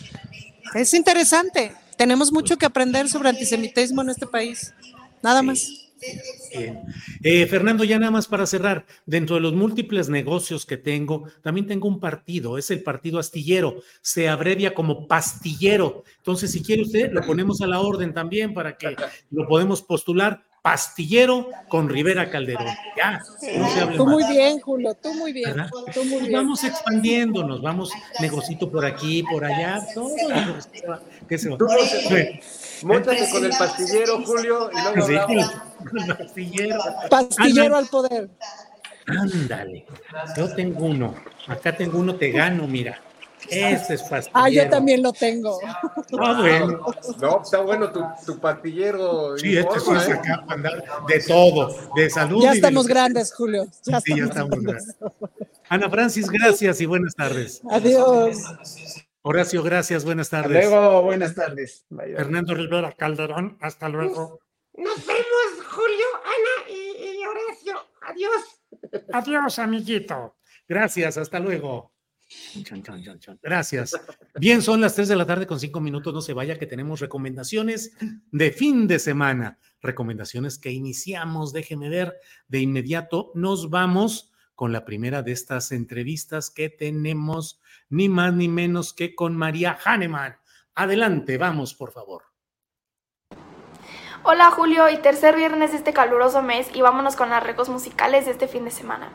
Es 0.74 0.92
interesante. 0.92 1.72
Tenemos 1.96 2.32
mucho 2.32 2.56
que 2.56 2.66
aprender 2.66 3.08
sobre 3.08 3.28
antisemitismo 3.28 4.02
en 4.02 4.10
este 4.10 4.26
país. 4.26 4.74
Nada 5.22 5.42
más. 5.42 5.68
Bien. 6.51 6.82
Eh, 7.22 7.47
Fernando, 7.47 7.85
ya 7.85 7.98
nada 7.98 8.10
más 8.10 8.27
para 8.27 8.47
cerrar, 8.47 8.86
dentro 9.06 9.36
de 9.36 9.43
los 9.43 9.52
múltiples 9.52 10.09
negocios 10.09 10.66
que 10.66 10.77
tengo, 10.77 11.24
también 11.43 11.66
tengo 11.66 11.89
un 11.89 12.01
partido, 12.01 12.59
es 12.59 12.70
el 12.70 12.82
partido 12.82 13.18
astillero, 13.18 13.82
se 14.01 14.28
abrevia 14.28 14.74
como 14.74 15.06
pastillero. 15.06 16.05
Entonces, 16.18 16.52
si 16.52 16.62
quiere 16.62 16.82
usted, 16.82 17.12
lo 17.12 17.22
ponemos 17.22 17.60
a 17.60 17.66
la 17.66 17.81
orden 17.81 18.14
también 18.14 18.55
para 18.55 18.77
que 18.77 18.97
lo 19.31 19.47
podemos 19.47 19.82
postular. 19.82 20.43
Pastillero 20.62 21.48
con 21.68 21.88
Rivera 21.88 22.28
Calderón. 22.30 22.66
Ya, 22.96 23.22
Tú 23.96 24.06
muy 24.06 24.24
bien, 24.24 24.60
Julio, 24.60 24.94
tú 24.94 25.14
muy 25.14 25.32
bien. 25.32 25.54
Tú 25.94 26.04
muy 26.04 26.20
bien. 26.20 26.32
Vamos 26.32 26.64
expandiéndonos, 26.64 27.62
vamos 27.62 27.92
negocito 28.20 28.70
por 28.70 28.84
aquí, 28.84 29.22
por 29.22 29.44
allá, 29.44 29.86
todo. 29.94 30.10
¿Qué 31.28 31.38
se 31.38 31.48
va? 31.48 31.56
Móntate 32.82 33.30
con 33.30 33.44
el 33.44 33.52
pastillero, 33.52 34.22
Julio, 34.22 34.70
y 34.70 34.82
luego 34.82 35.06
sí, 35.06 35.14
el 35.14 36.16
pastillero. 36.16 36.80
Pastillero 37.08 37.76
al 37.76 37.86
poder. 37.86 38.28
Ándale, 39.06 39.86
yo 40.36 40.54
tengo 40.54 40.84
uno. 40.84 41.14
Acá 41.46 41.74
tengo 41.74 41.98
uno, 41.98 42.14
te 42.16 42.30
gano, 42.30 42.66
mira. 42.66 43.00
Este 43.48 43.94
es 43.94 44.02
pastillero. 44.02 44.30
Ah, 44.34 44.48
yo 44.48 44.68
también 44.68 45.02
lo 45.02 45.12
tengo. 45.12 45.58
Ah, 46.18 46.40
bueno. 46.40 46.84
No, 47.20 47.42
está 47.42 47.60
bueno 47.60 47.90
tu, 47.90 48.04
tu 48.26 48.38
pastillero. 48.38 49.36
Sí, 49.38 49.56
este 49.56 49.80
sí 49.80 49.90
es 49.96 50.08
¿eh? 50.08 50.12
acá 50.12 50.42
para 50.46 50.54
andar 50.54 50.84
de 51.08 51.20
todo, 51.20 51.74
de 51.96 52.10
salud. 52.10 52.42
Ya 52.42 52.52
estamos 52.52 52.86
grandes, 52.86 53.32
Julio. 53.34 53.66
Ya 53.84 54.00
sí, 54.00 54.16
ya 54.16 54.24
estamos 54.24 54.60
grandes. 54.60 54.96
Ana 55.68 55.88
Francis, 55.88 56.28
gracias 56.28 56.80
y 56.80 56.86
buenas 56.86 57.14
tardes. 57.14 57.62
Adiós. 57.70 58.38
Horacio, 59.22 59.62
gracias, 59.62 60.04
buenas 60.04 60.30
tardes. 60.30 60.64
Hasta 60.64 60.80
luego, 60.80 61.02
buenas 61.02 61.34
tardes. 61.34 61.84
Fernando 61.90 62.54
Rivera 62.54 62.92
Calderón, 62.92 63.58
hasta 63.60 63.88
luego. 63.88 64.40
Nos 64.74 65.06
vemos, 65.06 65.66
Julio, 65.68 66.06
Ana 66.24 66.70
y, 66.70 67.22
Horacio. 67.26 67.76
Adiós. 68.02 69.02
Adiós, 69.12 69.58
amiguito. 69.58 70.36
Gracias, 70.66 71.18
hasta 71.18 71.38
luego. 71.38 71.89
Gracias. 73.43 74.01
Bien, 74.39 74.62
son 74.62 74.81
las 74.81 74.94
3 74.94 75.09
de 75.09 75.16
la 75.16 75.27
tarde 75.27 75.47
con 75.47 75.59
5 75.59 75.81
minutos. 75.81 76.15
No 76.15 76.20
se 76.20 76.32
vaya 76.32 76.59
que 76.59 76.66
tenemos 76.66 77.01
recomendaciones 77.01 77.97
de 78.31 78.52
fin 78.52 78.86
de 78.86 78.98
semana. 78.98 79.59
Recomendaciones 79.82 80.59
que 80.59 80.70
iniciamos. 80.70 81.52
Déjeme 81.52 81.89
ver 81.89 82.15
de 82.48 82.61
inmediato. 82.61 83.32
Nos 83.35 83.70
vamos 83.70 84.32
con 84.55 84.73
la 84.73 84.85
primera 84.85 85.23
de 85.23 85.32
estas 85.32 85.73
entrevistas 85.73 86.51
que 86.51 86.69
tenemos, 86.69 87.61
ni 87.89 88.09
más 88.09 88.35
ni 88.35 88.47
menos 88.47 88.93
que 88.93 89.15
con 89.15 89.35
María 89.35 89.78
Hahnemann. 89.82 90.36
Adelante, 90.74 91.39
vamos, 91.39 91.74
por 91.74 91.93
favor. 91.93 92.24
Hola 94.23 94.51
Julio 94.51 94.90
y 94.90 94.98
tercer 94.98 95.35
viernes 95.35 95.70
de 95.70 95.78
este 95.78 95.94
caluroso 95.94 96.43
mes 96.43 96.69
y 96.74 96.82
vámonos 96.82 97.16
con 97.16 97.31
las 97.31 97.43
recos 97.43 97.70
musicales 97.70 98.27
de 98.27 98.32
este 98.32 98.48
fin 98.48 98.66
de 98.66 98.70
semana. 98.70 99.11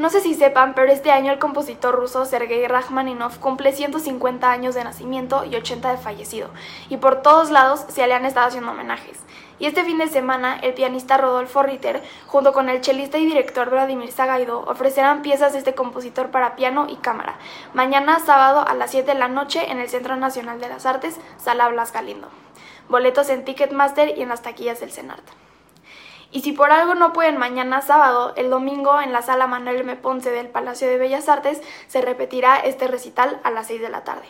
No 0.00 0.08
sé 0.08 0.22
si 0.22 0.32
sepan, 0.34 0.72
pero 0.72 0.90
este 0.90 1.10
año 1.10 1.30
el 1.30 1.38
compositor 1.38 1.94
ruso 1.94 2.24
Sergei 2.24 2.66
Rachmaninov 2.66 3.38
cumple 3.38 3.70
150 3.70 4.50
años 4.50 4.74
de 4.74 4.82
nacimiento 4.82 5.44
y 5.44 5.54
80 5.56 5.90
de 5.90 5.98
fallecido, 5.98 6.48
y 6.88 6.96
por 6.96 7.20
todos 7.20 7.50
lados 7.50 7.84
se 7.86 8.06
le 8.06 8.14
han 8.14 8.24
estado 8.24 8.46
haciendo 8.46 8.70
homenajes. 8.70 9.18
Y 9.58 9.66
este 9.66 9.84
fin 9.84 9.98
de 9.98 10.08
semana, 10.08 10.58
el 10.62 10.72
pianista 10.72 11.18
Rodolfo 11.18 11.62
Ritter, 11.62 12.02
junto 12.26 12.54
con 12.54 12.70
el 12.70 12.80
chelista 12.80 13.18
y 13.18 13.26
director 13.26 13.68
Vladimir 13.68 14.10
Zagaido, 14.10 14.60
ofrecerán 14.60 15.20
piezas 15.20 15.52
de 15.52 15.58
este 15.58 15.74
compositor 15.74 16.30
para 16.30 16.56
piano 16.56 16.86
y 16.88 16.96
cámara. 16.96 17.36
Mañana 17.74 18.20
sábado 18.20 18.64
a 18.66 18.72
las 18.72 18.92
7 18.92 19.12
de 19.12 19.18
la 19.18 19.28
noche 19.28 19.70
en 19.70 19.80
el 19.80 19.90
Centro 19.90 20.16
Nacional 20.16 20.60
de 20.60 20.70
las 20.70 20.86
Artes, 20.86 21.20
Sala 21.36 21.68
Blas 21.68 21.92
Galindo. 21.92 22.28
boletos 22.88 23.28
en 23.28 23.44
Ticketmaster 23.44 24.16
y 24.16 24.22
en 24.22 24.30
las 24.30 24.40
taquillas 24.40 24.80
del 24.80 24.92
Senart. 24.92 25.24
Y 26.32 26.42
si 26.42 26.52
por 26.52 26.70
algo 26.70 26.94
no 26.94 27.12
pueden 27.12 27.38
mañana 27.38 27.82
sábado, 27.82 28.32
el 28.36 28.50
domingo 28.50 29.00
en 29.00 29.12
la 29.12 29.22
sala 29.22 29.48
Manuel 29.48 29.80
M. 29.80 29.96
Ponce 29.96 30.30
del 30.30 30.48
Palacio 30.48 30.88
de 30.88 30.96
Bellas 30.96 31.28
Artes 31.28 31.60
se 31.88 32.00
repetirá 32.00 32.56
este 32.56 32.86
recital 32.86 33.40
a 33.42 33.50
las 33.50 33.66
6 33.66 33.80
de 33.80 33.88
la 33.88 34.04
tarde. 34.04 34.26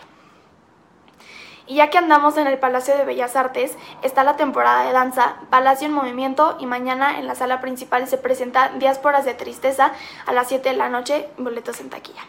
Y 1.67 1.77
ya 1.77 1.91
que 1.91 1.99
andamos 1.99 2.37
en 2.39 2.47
el 2.47 2.59
Palacio 2.59 2.97
de 2.97 3.05
Bellas 3.05 3.37
Artes, 3.37 3.77
está 4.03 4.25
la 4.25 4.37
temporada 4.37 4.85
de 4.85 4.93
danza, 4.93 5.37
Palacio 5.51 5.87
en 5.87 5.93
Movimiento 5.93 6.57
y 6.59 6.67
mañana 6.67 7.19
en 7.19 7.27
la 7.27 7.35
sala 7.35 7.61
principal 7.61 8.09
se 8.09 8.19
presenta 8.19 8.71
Diásporas 8.71 9.25
de 9.25 9.35
Tristeza 9.35 9.93
a 10.27 10.33
las 10.33 10.49
7 10.49 10.71
de 10.71 10.77
la 10.77 10.89
noche, 10.89 11.29
boletos 11.37 11.81
en 11.81 11.91
taquilla. 11.91 12.23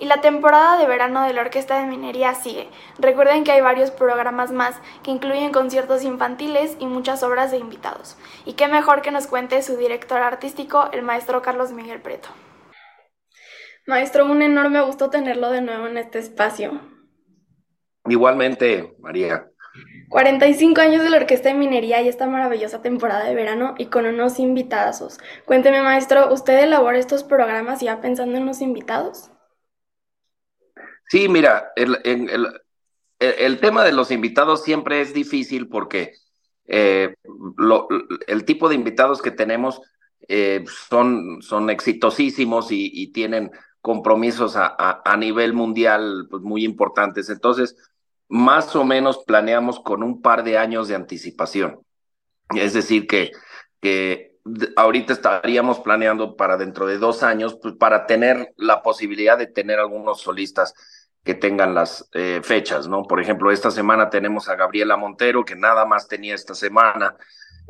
Y 0.00 0.06
la 0.06 0.22
temporada 0.22 0.78
de 0.78 0.86
verano 0.86 1.22
de 1.26 1.34
la 1.34 1.42
Orquesta 1.42 1.78
de 1.78 1.86
Minería 1.86 2.34
sigue. 2.34 2.70
Recuerden 2.98 3.44
que 3.44 3.52
hay 3.52 3.60
varios 3.60 3.90
programas 3.90 4.50
más 4.50 4.74
que 5.02 5.10
incluyen 5.10 5.52
conciertos 5.52 6.04
infantiles 6.04 6.78
y 6.80 6.86
muchas 6.86 7.22
obras 7.22 7.50
de 7.50 7.58
invitados. 7.58 8.16
Y 8.46 8.54
qué 8.54 8.66
mejor 8.66 9.02
que 9.02 9.10
nos 9.10 9.26
cuente 9.26 9.60
su 9.60 9.76
director 9.76 10.22
artístico, 10.22 10.88
el 10.92 11.02
maestro 11.02 11.42
Carlos 11.42 11.72
Miguel 11.72 12.00
Preto. 12.00 12.30
Maestro, 13.86 14.24
un 14.24 14.40
enorme 14.40 14.80
gusto 14.80 15.10
tenerlo 15.10 15.50
de 15.50 15.60
nuevo 15.60 15.86
en 15.86 15.98
este 15.98 16.18
espacio. 16.18 16.80
Igualmente, 18.06 18.94
María. 19.00 19.50
45 20.08 20.80
años 20.80 21.02
de 21.02 21.10
la 21.10 21.18
Orquesta 21.18 21.50
de 21.50 21.56
Minería 21.56 22.00
y 22.00 22.08
esta 22.08 22.26
maravillosa 22.26 22.80
temporada 22.80 23.24
de 23.24 23.34
verano 23.34 23.74
y 23.76 23.86
con 23.86 24.06
unos 24.06 24.38
invitadazos. 24.38 25.18
Cuénteme, 25.44 25.82
maestro, 25.82 26.32
¿usted 26.32 26.58
elabora 26.58 26.98
estos 26.98 27.22
programas 27.22 27.80
ya 27.80 28.00
pensando 28.00 28.38
en 28.38 28.46
los 28.46 28.62
invitados? 28.62 29.30
Sí, 31.10 31.28
mira, 31.28 31.72
el, 31.74 31.98
el, 33.18 33.60
tema 33.60 33.82
de 33.82 33.90
los 33.90 34.12
invitados 34.12 34.62
siempre 34.62 35.00
es 35.00 35.12
difícil 35.12 35.68
porque 35.68 36.12
eh, 36.66 37.16
el 38.28 38.44
tipo 38.44 38.68
de 38.68 38.76
invitados 38.76 39.20
que 39.20 39.32
tenemos 39.32 39.82
eh, 40.28 40.64
son, 40.88 41.42
son 41.42 41.68
exitosísimos 41.68 42.68
y, 42.70 43.08
tienen 43.08 43.50
compromisos 43.80 44.54
a, 44.54 45.02
a, 45.04 45.16
nivel 45.16 45.52
mundial 45.52 46.28
pues, 46.30 46.44
muy 46.44 46.64
importantes. 46.64 47.28
Entonces, 47.28 47.74
más 48.28 48.76
o 48.76 48.84
menos 48.84 49.24
planeamos 49.26 49.80
con 49.80 50.04
un 50.04 50.22
par 50.22 50.44
de 50.44 50.58
años 50.58 50.86
de 50.86 50.94
anticipación. 50.94 51.80
Es 52.54 52.72
decir, 52.72 53.08
que, 53.08 53.32
que 53.80 54.36
ahorita 54.76 55.12
estaríamos 55.12 55.80
planeando 55.80 56.36
para 56.36 56.56
dentro 56.56 56.86
de 56.86 56.98
dos 56.98 57.24
años, 57.24 57.58
pues, 57.60 57.74
para 57.74 58.06
tener 58.06 58.54
la 58.56 58.80
posibilidad 58.82 59.36
de 59.36 59.48
tener 59.48 59.80
algunos 59.80 60.20
solistas 60.20 60.72
que 61.24 61.34
tengan 61.34 61.74
las 61.74 62.08
eh, 62.12 62.40
fechas, 62.42 62.88
¿no? 62.88 63.02
Por 63.02 63.20
ejemplo, 63.20 63.50
esta 63.50 63.70
semana 63.70 64.10
tenemos 64.10 64.48
a 64.48 64.56
Gabriela 64.56 64.96
Montero, 64.96 65.44
que 65.44 65.56
nada 65.56 65.84
más 65.84 66.08
tenía 66.08 66.34
esta 66.34 66.54
semana, 66.54 67.16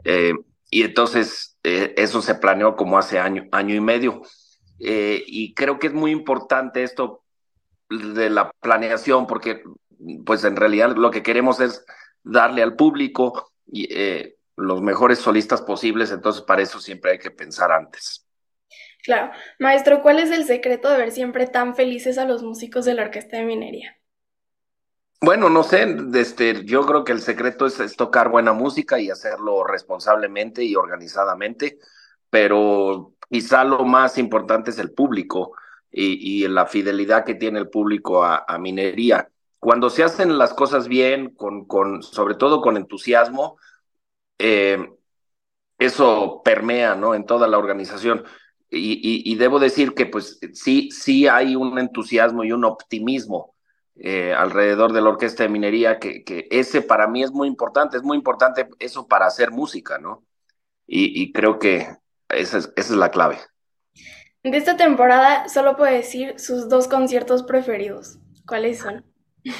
eh, 0.05 0.35
y 0.71 0.83
entonces 0.83 1.59
eh, 1.65 1.95
eso 1.97 2.23
se 2.23 2.37
planeó 2.37 2.77
como 2.77 2.97
hace 2.99 3.19
año, 3.19 3.49
año 3.53 3.75
y 3.75 3.81
medio. 3.81 4.23
y 4.79 5.53
creo 5.55 5.79
que 5.79 5.89
es 5.89 5.93
muy 5.93 6.11
importante 6.11 6.83
esto 6.83 7.23
de 7.91 8.31
la 8.31 8.51
planeación, 8.61 9.27
porque 9.27 9.63
pues 10.25 10.45
en 10.45 10.57
realidad 10.57 10.97
lo 10.97 11.11
que 11.11 11.23
queremos 11.23 11.61
es 11.61 11.85
darle 12.23 12.63
al 12.63 12.77
público 12.77 13.53
los 14.57 14.81
mejores 14.81 15.19
solistas 15.19 15.61
posibles, 15.63 16.13
entonces 16.13 16.43
para 16.43 16.63
eso 16.63 16.81
siempre 16.81 17.13
hay 17.13 17.19
que 17.19 17.31
pensar 17.31 17.73
antes. 17.73 18.27
Claro. 19.05 19.33
Maestro, 19.59 20.03
¿cuál 20.03 20.19
es 20.19 20.31
el 20.31 20.45
secreto 20.45 20.91
de 20.91 20.99
ver 20.99 21.13
siempre 21.13 21.47
tan 21.47 21.75
felices 21.75 22.19
a 22.19 22.25
los 22.25 22.43
músicos 22.43 22.85
de 22.85 22.95
la 22.95 23.03
Orquesta 23.03 23.37
de 23.37 23.45
Minería? 23.45 23.97
Bueno, 25.23 25.51
no 25.51 25.63
sé, 25.63 25.87
este, 26.15 26.65
yo 26.65 26.87
creo 26.87 27.05
que 27.05 27.13
el 27.13 27.21
secreto 27.21 27.67
es, 27.67 27.95
tocar 27.97 28.31
buena 28.31 28.55
música 28.55 28.99
y 28.99 29.11
hacerlo 29.11 29.65
responsablemente 29.65 30.65
y 30.65 30.77
organizadamente, 30.77 31.79
pero 32.31 33.13
quizá 33.29 33.65
lo 33.65 33.85
más 33.85 34.17
importante 34.17 34.71
es 34.71 34.79
el 34.79 34.93
público 34.93 35.53
y, 35.91 36.49
la 36.49 36.67
fidelidad 36.67 37.25
que 37.25 37.35
tiene 37.35 37.59
el 37.59 37.69
público 37.69 38.25
a, 38.25 38.59
minería. 38.59 39.29
Cuando 39.59 39.91
se 39.91 40.05
hacen 40.05 40.39
las 40.39 40.55
cosas 40.55 40.89
bien, 40.89 41.35
con, 41.35 41.67
con 41.67 42.03
sobre 42.03 42.35
todo 42.35 42.63
con 42.63 42.79
entusiasmo, 42.79 43.59
eh, 44.39 44.89
eso 45.79 46.41
permea 46.43 46.95
¿no? 46.95 47.15
en 47.15 47.27
toda 47.27 47.47
la 47.47 47.59
organización 47.59 48.25
y, 48.71 49.35
debo 49.35 49.59
decir 49.59 49.95
que 49.95 50.07
pues 50.07 50.39
sí, 50.53 50.91
sí 50.93 51.27
hay 51.27 51.57
un 51.57 51.79
entusiasmo 51.79 52.45
y 52.45 52.53
un 52.53 52.65
optimismo 52.65 53.55
eh, 53.97 54.33
alrededor 54.33 54.93
de 54.93 55.01
la 55.01 55.11
orquesta 55.11 55.43
de 55.43 55.49
minería, 55.49 55.99
que, 55.99 56.23
que, 56.23 56.47
ese 56.51 56.81
para 56.81 57.09
mí 57.09 57.23
es 57.23 57.33
muy 57.33 57.49
importante, 57.49 57.97
es 57.97 58.03
muy 58.03 58.17
importante 58.17 58.69
eso 58.79 59.09
para 59.09 59.27
hacer 59.27 59.51
música, 59.51 59.99
¿no? 59.99 60.25
Y, 60.93 61.33
creo 61.33 61.61
que 61.61 61.87
esa 62.29 62.59
es, 62.59 62.73
esa 62.75 62.93
es 62.93 62.99
la 62.99 63.11
clave. 63.11 63.39
De 64.43 64.57
esta 64.57 64.77
temporada 64.77 65.49
solo 65.49 65.77
puedo 65.77 65.93
decir 65.93 66.39
sus 66.41 66.69
dos 66.69 66.89
conciertos 66.89 67.45
preferidos. 67.45 68.19
¿Cuáles 68.45 68.79
son? 68.79 69.05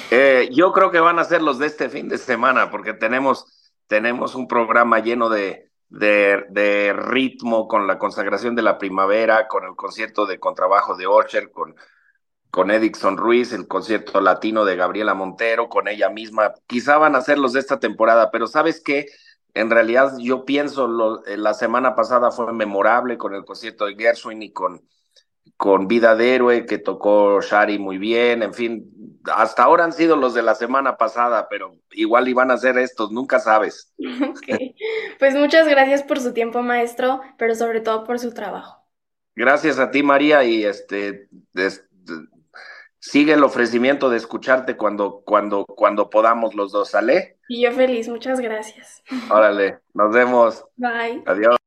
Eh, 0.09 0.49
yo 0.51 0.73
creo 0.73 0.91
que 0.91 0.99
van 0.99 1.19
a 1.19 1.23
ser 1.23 1.41
los 1.41 1.57
de 1.57 1.67
este 1.67 1.87
fin 1.87 2.09
de 2.09 2.17
semana, 2.17 2.69
porque 2.69 2.93
tenemos, 2.93 3.71
tenemos 3.87 4.35
un 4.35 4.49
programa 4.49 4.99
lleno 4.99 5.29
de, 5.29 5.70
de, 5.91 6.93
ritmo 6.97 7.67
con 7.67 7.85
la 7.85 7.99
consagración 7.99 8.55
de 8.55 8.61
la 8.61 8.77
primavera, 8.77 9.47
con 9.47 9.65
el 9.65 9.75
concierto 9.75 10.25
de 10.25 10.39
contrabajo 10.39 10.95
de 10.95 11.05
Ocher, 11.05 11.51
con, 11.51 11.75
con 12.49 12.71
Edixon 12.71 13.17
Ruiz, 13.17 13.51
el 13.53 13.67
concierto 13.67 14.21
latino 14.21 14.65
de 14.65 14.77
Gabriela 14.77 15.13
Montero, 15.13 15.69
con 15.69 15.87
ella 15.87 16.09
misma. 16.09 16.53
Quizá 16.67 16.97
van 16.97 17.15
a 17.15 17.21
ser 17.21 17.37
los 17.37 17.53
de 17.53 17.59
esta 17.59 17.79
temporada, 17.79 18.31
pero 18.31 18.47
¿sabes 18.47 18.81
qué? 18.81 19.07
En 19.53 19.69
realidad 19.69 20.13
yo 20.17 20.45
pienso, 20.45 20.87
lo, 20.87 21.25
eh, 21.25 21.37
la 21.37 21.53
semana 21.53 21.93
pasada 21.93 22.31
fue 22.31 22.53
memorable 22.53 23.17
con 23.17 23.35
el 23.35 23.43
concierto 23.43 23.85
de 23.85 23.95
Gershwin 23.95 24.41
y 24.43 24.53
con, 24.53 24.81
con 25.57 25.87
Vida 25.87 26.15
de 26.15 26.35
Héroe, 26.35 26.65
que 26.65 26.77
tocó 26.77 27.41
Shari 27.41 27.79
muy 27.79 27.97
bien, 27.97 28.43
en 28.43 28.53
fin, 28.53 28.89
hasta 29.35 29.63
ahora 29.63 29.83
han 29.83 29.93
sido 29.93 30.15
los 30.15 30.33
de 30.33 30.41
la 30.41 30.55
semana 30.55 30.97
pasada, 30.97 31.47
pero 31.49 31.75
igual 31.91 32.27
iban 32.27 32.51
a 32.51 32.57
ser 32.57 32.77
estos, 32.77 33.11
nunca 33.11 33.39
sabes. 33.39 33.93
Pues 35.19 35.35
muchas 35.35 35.67
gracias 35.67 36.01
por 36.01 36.19
su 36.19 36.33
tiempo, 36.33 36.63
maestro, 36.63 37.21
pero 37.37 37.53
sobre 37.53 37.79
todo 37.79 38.03
por 38.03 38.17
su 38.17 38.33
trabajo. 38.33 38.83
Gracias 39.35 39.77
a 39.77 39.91
ti, 39.91 40.01
María, 40.01 40.43
y 40.43 40.65
este, 40.65 41.29
sigue 42.99 43.33
el 43.33 43.43
ofrecimiento 43.43 44.09
de 44.09 44.17
escucharte 44.17 44.75
cuando, 44.75 45.21
cuando, 45.23 45.65
cuando 45.65 46.09
podamos 46.09 46.55
los 46.55 46.71
dos, 46.71 46.89
¿sale? 46.89 47.37
Y 47.47 47.61
yo 47.61 47.71
feliz, 47.71 48.07
muchas 48.09 48.39
gracias. 48.39 49.03
Órale, 49.29 49.79
nos 49.93 50.13
vemos. 50.13 50.65
Bye. 50.75 51.23
Adiós. 51.27 51.60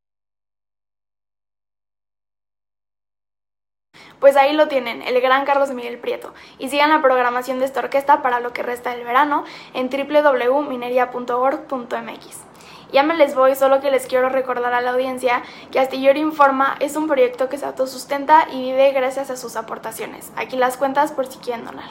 Pues 4.25 4.37
ahí 4.37 4.55
lo 4.55 4.69
tienen, 4.69 5.03
el 5.03 5.21
gran 5.21 5.45
Carlos 5.45 5.73
Miguel 5.73 5.99
Prieto. 5.99 6.33
Y 6.59 6.71
sigan 6.71 6.89
la 6.89 7.03
programación 7.03 7.59
de 7.59 7.67
esta 7.67 7.81
orquesta 7.81 8.23
para 8.23 8.41
lo 8.41 8.55
que 8.55 8.63
resta 8.63 8.89
del 8.89 9.05
verano 9.05 9.45
en 9.75 9.91
www.mineria.org.mx. 9.91 12.39
Ya 12.91 13.03
me 13.03 13.19
les 13.19 13.35
voy, 13.35 13.55
solo 13.55 13.83
que 13.83 13.91
les 13.91 14.07
quiero 14.07 14.31
recordar 14.31 14.73
a 14.73 14.81
la 14.81 14.93
audiencia 14.93 15.43
que 15.71 15.79
Astillero 15.79 16.19
Informa 16.19 16.77
es 16.81 16.97
un 16.97 17.07
proyecto 17.07 17.51
que 17.51 17.59
se 17.59 17.67
autosustenta 17.67 18.47
y 18.51 18.63
vive 18.63 18.93
gracias 18.93 19.29
a 19.29 19.37
sus 19.37 19.57
aportaciones. 19.57 20.33
Aquí 20.37 20.57
las 20.57 20.79
cuentas 20.79 21.13
por 21.13 21.27
si 21.27 21.37
quieren 21.37 21.67
donar. 21.67 21.91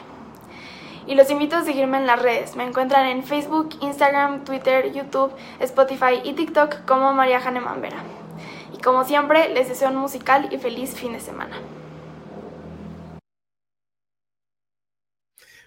Y 1.06 1.14
los 1.14 1.30
invito 1.30 1.58
a 1.58 1.64
seguirme 1.64 1.98
en 1.98 2.08
las 2.08 2.20
redes. 2.20 2.56
Me 2.56 2.64
encuentran 2.64 3.06
en 3.06 3.24
Facebook, 3.24 3.78
Instagram, 3.80 4.44
Twitter, 4.44 4.92
YouTube, 4.92 5.32
Spotify 5.60 6.20
y 6.24 6.34
TikTok 6.34 6.84
como 6.86 7.14
María 7.14 7.40
Janeman 7.40 7.80
Vera. 7.80 8.02
Y 8.74 8.80
como 8.82 9.06
siempre, 9.06 9.50
les 9.50 9.70
deseo 9.70 9.90
un 9.90 9.98
musical 9.98 10.50
y 10.52 10.58
feliz 10.58 10.96
fin 10.96 11.14
de 11.14 11.20
semana. 11.20 11.58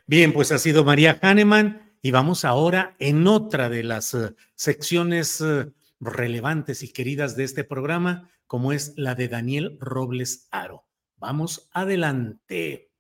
Bien, 0.09 0.33
pues 0.33 0.53
ha 0.53 0.59
sido 0.61 0.85
María 0.85 1.19
Hahnemann 1.21 1.99
y 2.01 2.13
vamos 2.13 2.45
ahora 2.45 2.95
en 3.01 3.27
otra 3.27 3.69
de 3.69 3.83
las 3.83 4.15
eh, 4.15 4.37
secciones 4.55 5.41
eh, 5.41 5.73
relevantes 5.99 6.85
y 6.85 6.93
queridas 6.93 7.35
de 7.37 7.43
este 7.43 7.65
programa, 7.65 8.31
como 8.47 8.71
es 8.71 8.93
la 8.97 9.17
de 9.17 9.27
Daniel 9.27 9.77
Robles 9.81 10.47
Aro. 10.53 10.85
Vamos 11.17 11.69
adelante. 11.73 12.93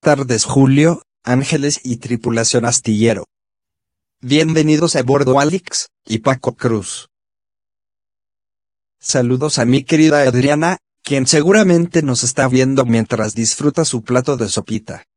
Tardes, 0.00 0.44
Julio, 0.44 1.00
Ángeles 1.24 1.80
y 1.82 1.96
tripulación 1.96 2.66
astillero. 2.66 3.24
Bienvenidos 4.20 4.96
a 4.96 5.02
bordo 5.02 5.40
Alex 5.40 5.86
y 6.04 6.18
Paco 6.18 6.56
Cruz. 6.56 7.08
Saludos 8.98 9.58
a 9.58 9.64
mi 9.64 9.82
querida 9.82 10.20
Adriana, 10.20 10.76
quien 11.02 11.26
seguramente 11.26 12.02
nos 12.02 12.22
está 12.22 12.48
viendo 12.48 12.84
mientras 12.84 13.34
disfruta 13.34 13.86
su 13.86 14.02
plato 14.02 14.36
de 14.36 14.48
sopita. 14.48 15.07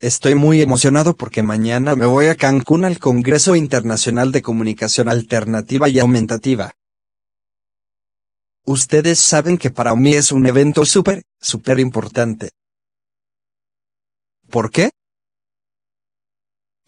Estoy 0.00 0.34
muy 0.34 0.60
emocionado 0.60 1.14
porque 1.14 1.42
mañana 1.42 1.94
me 1.94 2.06
voy 2.06 2.26
a 2.26 2.34
Cancún 2.34 2.84
al 2.84 2.98
Congreso 2.98 3.54
Internacional 3.54 4.32
de 4.32 4.42
Comunicación 4.42 5.08
Alternativa 5.08 5.88
y 5.88 5.98
Aumentativa. 5.98 6.72
Ustedes 8.64 9.20
saben 9.20 9.58
que 9.58 9.70
para 9.70 9.94
mí 9.94 10.14
es 10.14 10.32
un 10.32 10.46
evento 10.46 10.84
súper, 10.84 11.22
súper 11.40 11.78
importante. 11.78 12.50
¿Por 14.48 14.70
qué? 14.70 14.90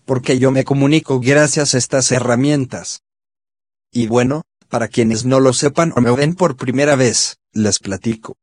porque 0.05 0.39
yo 0.39 0.51
me 0.51 0.65
comunico 0.65 1.21
gracias 1.21 1.75
a 1.75 1.79
estas 1.79 2.11
herramientas. 2.13 3.03
Y 3.91 4.07
bueno, 4.07 4.43
para 4.69 4.89
quienes 4.89 5.25
no 5.25 5.41
lo 5.41 5.53
sepan 5.53 5.93
o 5.97 6.01
me 6.01 6.15
ven 6.15 6.35
por 6.35 6.57
primera 6.57 6.97
vez, 6.97 7.39
les 7.53 7.79
platico. 7.79 8.37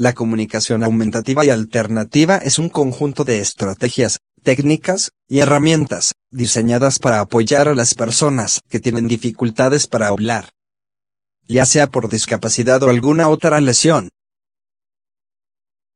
La 0.00 0.12
comunicación 0.12 0.84
aumentativa 0.84 1.44
y 1.44 1.50
alternativa 1.50 2.36
es 2.36 2.60
un 2.60 2.68
conjunto 2.68 3.24
de 3.24 3.40
estrategias, 3.40 4.20
técnicas 4.44 5.10
y 5.26 5.40
herramientas 5.40 6.14
diseñadas 6.30 7.00
para 7.00 7.18
apoyar 7.18 7.66
a 7.66 7.74
las 7.74 7.94
personas 7.94 8.60
que 8.68 8.78
tienen 8.78 9.08
dificultades 9.08 9.88
para 9.88 10.06
hablar, 10.06 10.50
ya 11.48 11.66
sea 11.66 11.88
por 11.88 12.08
discapacidad 12.08 12.80
o 12.84 12.90
alguna 12.90 13.28
otra 13.28 13.60
lesión. 13.60 14.10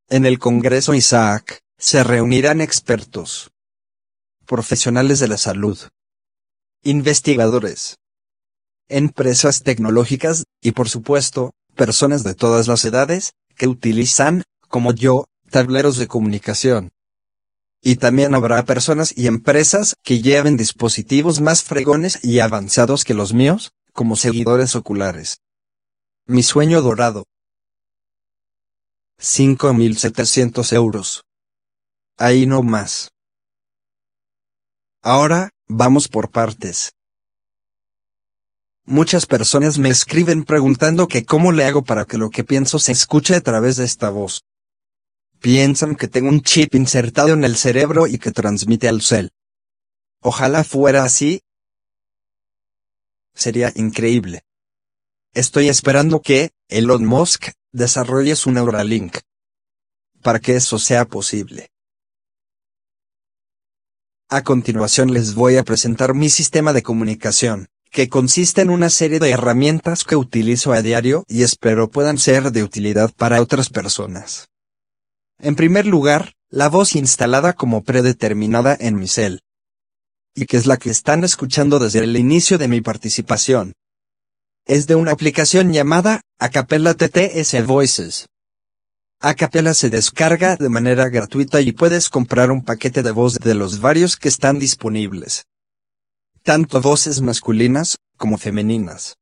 En 0.09 0.27
el 0.27 0.41
Congreso 0.41 0.95
Isaac, 0.95 1.61
se 1.79 2.03
reunirán 2.03 2.61
expertos, 2.61 3.53
profesionales 4.47 5.21
de 5.21 5.29
la 5.29 5.39
salud, 5.39 5.79
investigadores, 6.83 7.99
empresas 8.89 9.63
tecnológicas, 9.63 10.43
y 10.61 10.73
por 10.73 10.89
supuesto, 10.89 11.53
personas 11.77 12.25
de 12.25 12.35
todas 12.35 12.67
las 12.67 12.85
edades, 12.85 13.35
que 13.63 13.69
utilizan, 13.69 14.43
como 14.67 14.93
yo, 14.93 15.27
tableros 15.49 15.97
de 15.97 16.09
comunicación. 16.09 16.91
Y 17.81 17.95
también 17.95 18.35
habrá 18.35 18.65
personas 18.65 19.17
y 19.17 19.29
empresas 19.29 19.95
que 20.03 20.21
lleven 20.21 20.57
dispositivos 20.57 21.41
más 21.41 21.63
fregones 21.63 22.19
y 22.25 22.41
avanzados 22.41 23.05
que 23.05 23.15
los 23.15 23.33
míos, 23.33 23.71
como 23.93 24.17
seguidores 24.17 24.75
oculares. 24.75 25.43
Mi 26.27 26.43
sueño 26.43 26.83
dorado. 26.83 27.23
5.700 29.21 30.73
euros. 30.73 31.23
Ahí 32.19 32.47
no 32.47 32.65
más. 32.65 33.13
Ahora, 35.03 35.51
vamos 35.69 36.09
por 36.09 36.33
partes. 36.33 36.95
Muchas 38.85 39.27
personas 39.27 39.79
me 39.79 39.91
escriben 39.91 40.45
preguntando 40.45 41.07
que 41.07 41.25
cómo 41.25 41.53
le 41.53 41.65
hago 41.65 41.83
para 41.85 42.05
que 42.05 42.19
lo 42.19 42.31
que 42.31 42.43
pienso 42.43 42.81
se 42.81 42.91
escuche 42.91 43.37
a 43.37 43.41
través 43.41 43.77
de 43.77 43.85
esta 43.85 44.11
voz. 44.11 44.45
Piensan 45.39 45.95
que 45.95 46.09
tengo 46.09 46.29
un 46.29 46.43
chip 46.43 46.75
insertado 46.75 47.33
en 47.33 47.45
el 47.45 47.57
cerebro 47.57 48.09
y 48.09 48.19
que 48.19 48.33
transmite 48.33 48.89
al 48.89 49.01
cel. 49.01 49.31
Ojalá 50.21 50.65
fuera 50.65 51.05
así. 51.05 51.43
Sería 53.35 53.73
increíble. 53.77 54.43
Estoy 55.33 55.69
esperando 55.69 56.21
que 56.21 56.51
Elon 56.69 57.07
Musk 57.07 57.51
desarrolle 57.71 58.35
su 58.35 58.51
Neuralink. 58.51 59.19
Para 60.23 60.41
que 60.41 60.57
eso 60.57 60.79
sea 60.79 61.05
posible. 61.05 61.71
A 64.29 64.43
continuación 64.43 65.13
les 65.13 65.35
voy 65.35 65.57
a 65.57 65.63
presentar 65.63 66.15
mi 66.15 66.31
sistema 66.31 66.73
de 66.73 66.83
comunicación 66.83 67.69
que 67.93 68.09
consiste 68.09 68.63
en 68.63 68.71
una 68.71 68.89
serie 68.89 69.21
de 69.21 69.31
herramientas 69.31 70.05
que 70.05 70.17
utilizo 70.17 70.73
a 70.73 70.81
diario 70.81 71.25
y 71.29 71.43
espero 71.43 71.91
puedan 71.91 72.17
ser 72.17 72.51
de 72.51 72.63
utilidad 72.63 73.13
para 73.15 73.43
otras 73.43 73.69
personas. 73.69 74.49
En 75.39 75.57
primer 75.57 75.87
lugar, 75.87 76.33
la 76.49 76.71
voz 76.71 76.97
instalada 76.97 77.53
como 77.53 77.85
predeterminada 77.85 78.75
en 78.81 78.97
mi 78.97 79.09
cel. 79.09 79.41
Y 80.35 80.47
que 80.47 80.57
es 80.57 80.67
la 80.67 80.79
que 80.79 80.89
están 80.89 81.23
escuchando 81.23 81.79
desde 81.79 81.99
el 81.99 82.17
inicio 82.17 82.57
de 82.57 82.67
mi 82.67 82.81
participación. 82.81 83.75
Es 84.65 84.87
de 84.87 84.95
una 84.95 85.13
aplicación 85.13 85.75
llamada 85.75 86.23
Acapella 86.39 86.95
TTS 86.95 87.67
Voices. 87.67 88.27
Acapella 89.21 89.75
se 89.75 89.91
descarga 89.91 90.57
de 90.57 90.71
manera 90.71 91.11
gratuita 91.11 91.61
y 91.61 91.73
puedes 91.73 92.09
comprar 92.09 92.51
un 92.51 92.65
paquete 92.65 93.03
de 93.03 93.11
voz 93.11 93.35
de 93.35 93.55
los 93.55 93.81
varios 93.83 94.17
que 94.17 94.29
están 94.29 94.59
disponibles 94.59 95.45
tanto 96.43 96.81
voces 96.81 97.21
masculinas 97.21 97.99
como 98.17 98.37
femeninas. 98.37 99.17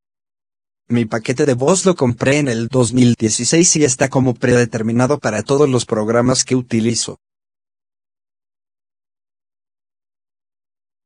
Mi 0.87 1.05
paquete 1.05 1.45
de 1.45 1.53
voz 1.53 1.85
lo 1.85 1.95
compré 1.95 2.39
en 2.39 2.47
el 2.47 2.67
2016 2.67 3.77
y 3.77 3.83
está 3.85 4.09
como 4.09 4.33
predeterminado 4.33 5.19
para 5.19 5.43
todos 5.43 5.69
los 5.69 5.85
programas 5.85 6.43
que 6.43 6.55
utilizo. 6.55 7.19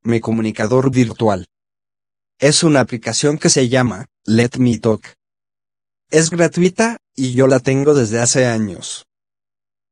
Mi 0.02 0.20
comunicador 0.20 0.90
virtual. 0.90 1.46
Es 2.38 2.64
una 2.64 2.80
aplicación 2.80 3.38
que 3.38 3.48
se 3.48 3.68
llama 3.68 4.06
Let 4.24 4.58
Me 4.58 4.78
Talk. 4.78 5.14
Es 6.10 6.30
gratuita, 6.30 6.98
y 7.14 7.34
yo 7.34 7.46
la 7.46 7.60
tengo 7.60 7.94
desde 7.94 8.20
hace 8.20 8.46
años. 8.46 9.06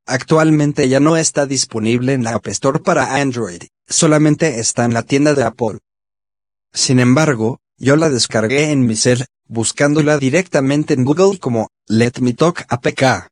Actualmente 0.07 0.89
ya 0.89 1.01
no 1.01 1.17
está 1.17 1.47
disponible 1.47 2.13
en 2.13 2.25
la 2.25 2.35
App 2.35 2.47
Store 2.49 2.81
para 2.81 3.17
Android, 3.17 3.63
solamente 3.89 4.61
está 4.61 4.85
en 4.85 4.93
la 4.93 5.03
tienda 5.03 5.35
de 5.35 5.45
Apple. 5.45 5.79
Sin 6.75 6.99
embargo, 6.99 7.61
yo 7.79 7.95
la 7.95 8.11
descargué 8.11 8.73
en 8.73 8.85
mi 8.85 8.97
cel, 8.97 9.27
buscándola 9.47 10.19
directamente 10.19 10.95
en 10.95 11.05
Google 11.05 11.39
como 11.39 11.69
Let 11.87 12.15
Me 12.21 12.33
Talk 12.35 12.67
APK. 12.69 13.31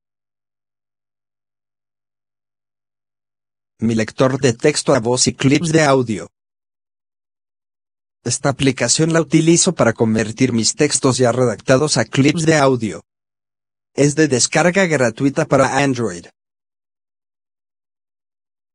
Mi 3.81 3.97
lector 3.97 4.41
de 4.41 4.53
texto 4.53 4.95
a 4.95 5.01
voz 5.01 5.27
y 5.27 5.35
clips 5.35 5.73
de 5.73 5.83
audio. 5.83 6.29
Esta 8.23 8.51
aplicación 8.51 9.13
la 9.13 9.21
utilizo 9.21 9.75
para 9.75 9.93
convertir 9.93 10.53
mis 10.53 10.77
textos 10.77 11.19
ya 11.19 11.33
redactados 11.33 11.97
a 11.97 12.05
clips 12.05 12.47
de 12.47 12.55
audio. 12.55 13.03
Es 13.95 14.15
de 14.15 14.29
descarga 14.29 14.87
gratuita 14.87 15.47
para 15.47 15.79
Android. 15.79 16.27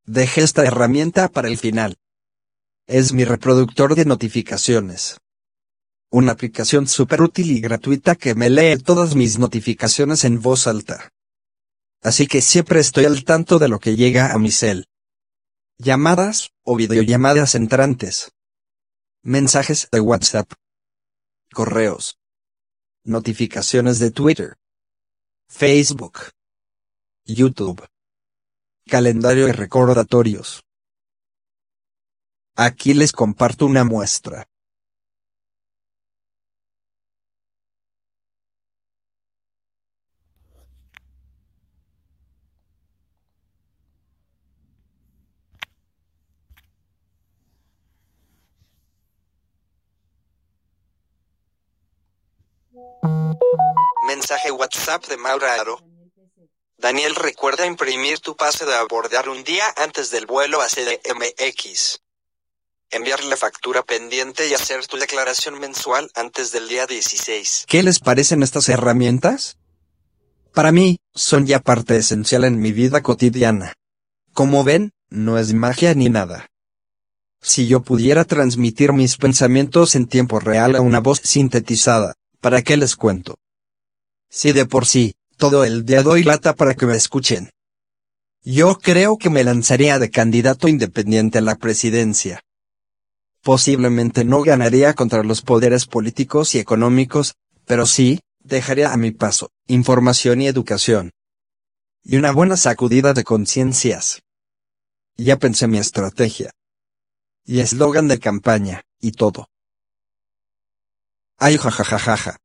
Dejé 0.04 0.42
esta 0.42 0.66
herramienta 0.66 1.30
para 1.30 1.48
el 1.48 1.58
final. 1.58 1.96
Es 2.90 3.12
mi 3.12 3.26
reproductor 3.26 3.96
de 3.96 4.06
notificaciones. 4.06 5.18
Una 6.10 6.32
aplicación 6.32 6.88
súper 6.88 7.22
útil 7.22 7.52
y 7.52 7.60
gratuita 7.60 8.16
que 8.16 8.34
me 8.34 8.50
lee 8.50 8.78
todas 8.78 9.14
mis 9.14 9.38
notificaciones 9.38 10.24
en 10.24 10.42
voz 10.42 10.68
alta. 10.68 11.10
Así 12.02 12.28
que 12.28 12.42
siempre 12.42 12.80
estoy 12.80 13.04
al 13.04 13.26
tanto 13.26 13.60
de 13.60 13.68
lo 13.68 13.80
que 13.80 13.98
llega 13.98 14.32
a 14.32 14.38
mi 14.38 14.52
cel. 14.52 14.86
Llamadas, 15.78 16.52
o 16.64 16.78
videollamadas 16.78 17.56
entrantes. 17.56 18.32
Mensajes 19.22 19.90
de 19.92 20.00
WhatsApp. 20.00 20.54
Correos. 21.52 22.18
Notificaciones 23.04 24.00
de 24.00 24.12
Twitter. 24.12 24.56
Facebook. 25.50 26.20
YouTube. 27.26 27.86
Calendario 28.86 29.50
y 29.50 29.52
recordatorios. 29.52 30.64
Aquí 32.60 32.96
les 32.96 33.12
comparto 33.12 33.68
una 33.68 33.84
muestra. 33.84 34.48
Mensaje 54.08 54.50
WhatsApp 54.50 55.06
de 55.06 55.18
Maura 55.18 55.54
Aro. 55.62 55.78
Daniel 56.80 57.14
recuerda 57.14 57.68
imprimir 57.68 58.20
tu 58.20 58.36
pase 58.36 58.66
de 58.66 58.74
abordar 58.74 59.30
un 59.30 59.44
día 59.44 59.66
antes 59.78 60.10
del 60.10 60.26
vuelo 60.26 60.60
a 60.64 60.66
CDMX 60.66 62.00
enviar 62.92 63.24
la 63.24 63.38
factura 63.38 63.84
pendiente 63.84 64.48
y 64.48 64.54
hacer 64.54 64.86
tu 64.88 64.98
declaración 64.98 65.60
mensual 65.60 66.10
antes 66.16 66.52
del 66.52 66.68
día 66.68 66.88
16. 66.88 67.66
¿Qué 67.68 67.84
les 67.84 68.00
parecen 68.00 68.44
estas 68.44 68.70
herramientas? 68.70 69.58
Para 70.54 70.72
mí, 70.72 70.98
son 71.14 71.46
ya 71.46 71.60
parte 71.60 71.98
esencial 71.98 72.44
en 72.44 72.60
mi 72.60 72.72
vida 72.72 73.02
cotidiana. 73.02 73.74
Como 74.34 74.64
ven, 74.64 74.92
no 75.10 75.38
es 75.38 75.54
magia 75.54 75.94
ni 75.94 76.10
nada. 76.10 76.48
Si 77.42 77.68
yo 77.68 77.82
pudiera 77.82 78.26
transmitir 78.26 78.94
mis 78.94 79.18
pensamientos 79.18 79.96
en 79.96 80.08
tiempo 80.08 80.40
real 80.40 80.76
a 80.76 80.82
una 80.82 81.00
voz 81.00 81.22
sintetizada, 81.24 82.16
¿para 82.42 82.62
qué 82.62 82.78
les 82.78 82.96
cuento? 82.96 83.36
Si 84.30 84.52
de 84.52 84.66
por 84.66 84.86
sí, 84.86 85.14
todo 85.38 85.64
el 85.64 85.86
día 85.86 86.04
doy 86.04 86.24
lata 86.24 86.56
para 86.56 86.74
que 86.74 86.86
me 86.86 86.96
escuchen. 86.96 87.52
Yo 88.44 88.80
creo 88.80 89.18
que 89.18 89.30
me 89.30 89.44
lanzaría 89.44 90.00
de 90.00 90.10
candidato 90.10 90.68
independiente 90.68 91.38
a 91.38 91.42
la 91.42 91.56
presidencia. 91.56 92.42
Posiblemente 93.48 94.26
no 94.26 94.42
ganaría 94.42 94.94
contra 94.94 95.24
los 95.24 95.42
poderes 95.42 95.86
políticos 95.86 96.54
y 96.54 96.60
económicos, 96.60 97.36
pero 97.64 97.86
sí, 97.86 98.20
dejaría 98.40 98.92
a 98.92 98.98
mi 98.98 99.12
paso, 99.12 99.52
información 99.68 100.42
y 100.42 100.48
educación. 100.48 101.14
Y 102.04 102.18
una 102.18 102.34
buena 102.34 102.58
sacudida 102.58 103.14
de 103.14 103.24
conciencias. 103.24 104.22
Ya 105.16 105.38
pensé 105.38 105.70
mi 105.70 105.78
estrategia. 105.78 106.52
Y 107.46 107.62
eslogan 107.62 108.10
de 108.10 108.20
campaña, 108.20 108.84
y 109.00 109.14
todo. 109.14 109.48
Ay 111.38 111.58
jajajajaja. 111.58 112.40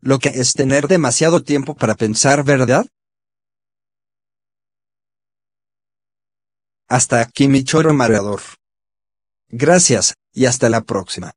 Lo 0.00 0.18
que 0.18 0.30
es 0.30 0.54
tener 0.54 0.88
demasiado 0.88 1.44
tiempo 1.44 1.76
para 1.76 1.94
pensar, 1.94 2.42
¿verdad? 2.42 2.88
Hasta 6.88 7.20
aquí 7.20 7.46
mi 7.46 7.62
choro 7.62 7.94
mareador. 7.94 8.40
Gracias, 9.50 10.14
y 10.32 10.46
hasta 10.46 10.68
la 10.68 10.82
próxima. 10.82 11.32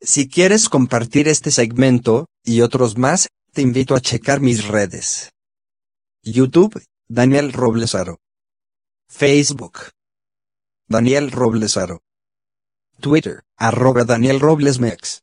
Si 0.00 0.28
quieres 0.28 0.68
compartir 0.68 1.28
este 1.28 1.50
segmento, 1.50 2.26
y 2.44 2.60
otros 2.60 2.96
más, 2.96 3.28
te 3.52 3.62
invito 3.62 3.94
a 3.94 4.00
checar 4.00 4.40
mis 4.40 4.68
redes. 4.68 5.30
YouTube, 6.22 6.82
Daniel 7.08 7.52
Roblesaro. 7.52 8.18
Facebook. 9.08 9.90
Daniel 10.88 11.30
Roblesaro. 11.30 12.02
Twitter, 13.00 13.42
arroba 13.56 14.04
Daniel 14.04 14.40
Roblesmex. 14.40 15.22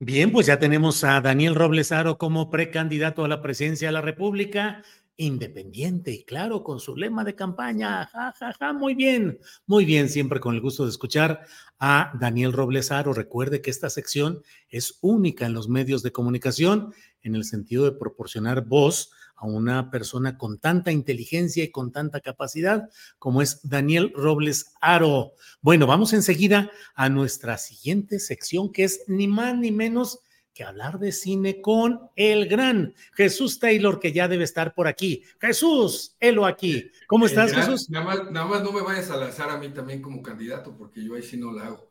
Bien, 0.00 0.30
pues 0.30 0.46
ya 0.46 0.60
tenemos 0.60 1.02
a 1.02 1.20
Daniel 1.20 1.56
Roblesaro 1.56 2.18
como 2.18 2.50
precandidato 2.50 3.24
a 3.24 3.28
la 3.28 3.42
presidencia 3.42 3.88
de 3.88 3.92
la 3.92 4.00
República, 4.00 4.84
independiente 5.16 6.12
y 6.12 6.22
claro, 6.22 6.62
con 6.62 6.78
su 6.78 6.94
lema 6.94 7.24
de 7.24 7.34
campaña. 7.34 8.06
Ja, 8.06 8.32
ja, 8.38 8.52
ja, 8.52 8.72
muy 8.72 8.94
bien, 8.94 9.40
muy 9.66 9.84
bien, 9.84 10.08
siempre 10.08 10.38
con 10.38 10.54
el 10.54 10.60
gusto 10.60 10.84
de 10.84 10.90
escuchar 10.90 11.40
a 11.80 12.12
Daniel 12.20 12.52
Roblesaro. 12.52 13.12
Recuerde 13.12 13.60
que 13.60 13.70
esta 13.70 13.90
sección 13.90 14.40
es 14.68 14.98
única 15.00 15.46
en 15.46 15.52
los 15.52 15.68
medios 15.68 16.04
de 16.04 16.12
comunicación 16.12 16.94
en 17.22 17.34
el 17.34 17.42
sentido 17.42 17.84
de 17.84 17.98
proporcionar 17.98 18.66
voz 18.66 19.10
a 19.38 19.46
una 19.46 19.90
persona 19.90 20.36
con 20.36 20.58
tanta 20.58 20.90
inteligencia 20.90 21.64
y 21.64 21.70
con 21.70 21.92
tanta 21.92 22.20
capacidad 22.20 22.90
como 23.18 23.40
es 23.40 23.60
Daniel 23.62 24.12
Robles 24.14 24.74
Aro. 24.80 25.32
Bueno, 25.60 25.86
vamos 25.86 26.12
enseguida 26.12 26.70
a 26.94 27.08
nuestra 27.08 27.56
siguiente 27.56 28.18
sección 28.18 28.72
que 28.72 28.84
es 28.84 29.02
ni 29.06 29.28
más 29.28 29.56
ni 29.56 29.70
menos 29.70 30.20
que 30.58 30.64
hablar 30.64 30.98
de 30.98 31.12
cine 31.12 31.60
con 31.60 32.00
el 32.16 32.48
gran 32.48 32.92
Jesús 33.12 33.60
Taylor, 33.60 34.00
que 34.00 34.10
ya 34.10 34.26
debe 34.26 34.42
estar 34.42 34.74
por 34.74 34.88
aquí. 34.88 35.22
Jesús, 35.40 36.16
helo 36.18 36.44
aquí. 36.44 36.90
¿Cómo 37.06 37.26
estás, 37.26 37.54
Jesús? 37.54 37.88
Nada 37.88 38.04
más, 38.04 38.30
nada 38.32 38.46
más, 38.46 38.64
no 38.64 38.72
me 38.72 38.82
vayas 38.82 39.08
a 39.12 39.16
lanzar 39.16 39.50
a 39.50 39.58
mí 39.58 39.68
también 39.68 40.02
como 40.02 40.20
candidato, 40.20 40.76
porque 40.76 41.04
yo 41.04 41.14
ahí 41.14 41.22
sí 41.22 41.36
no 41.36 41.52
la 41.52 41.66
hago. 41.66 41.88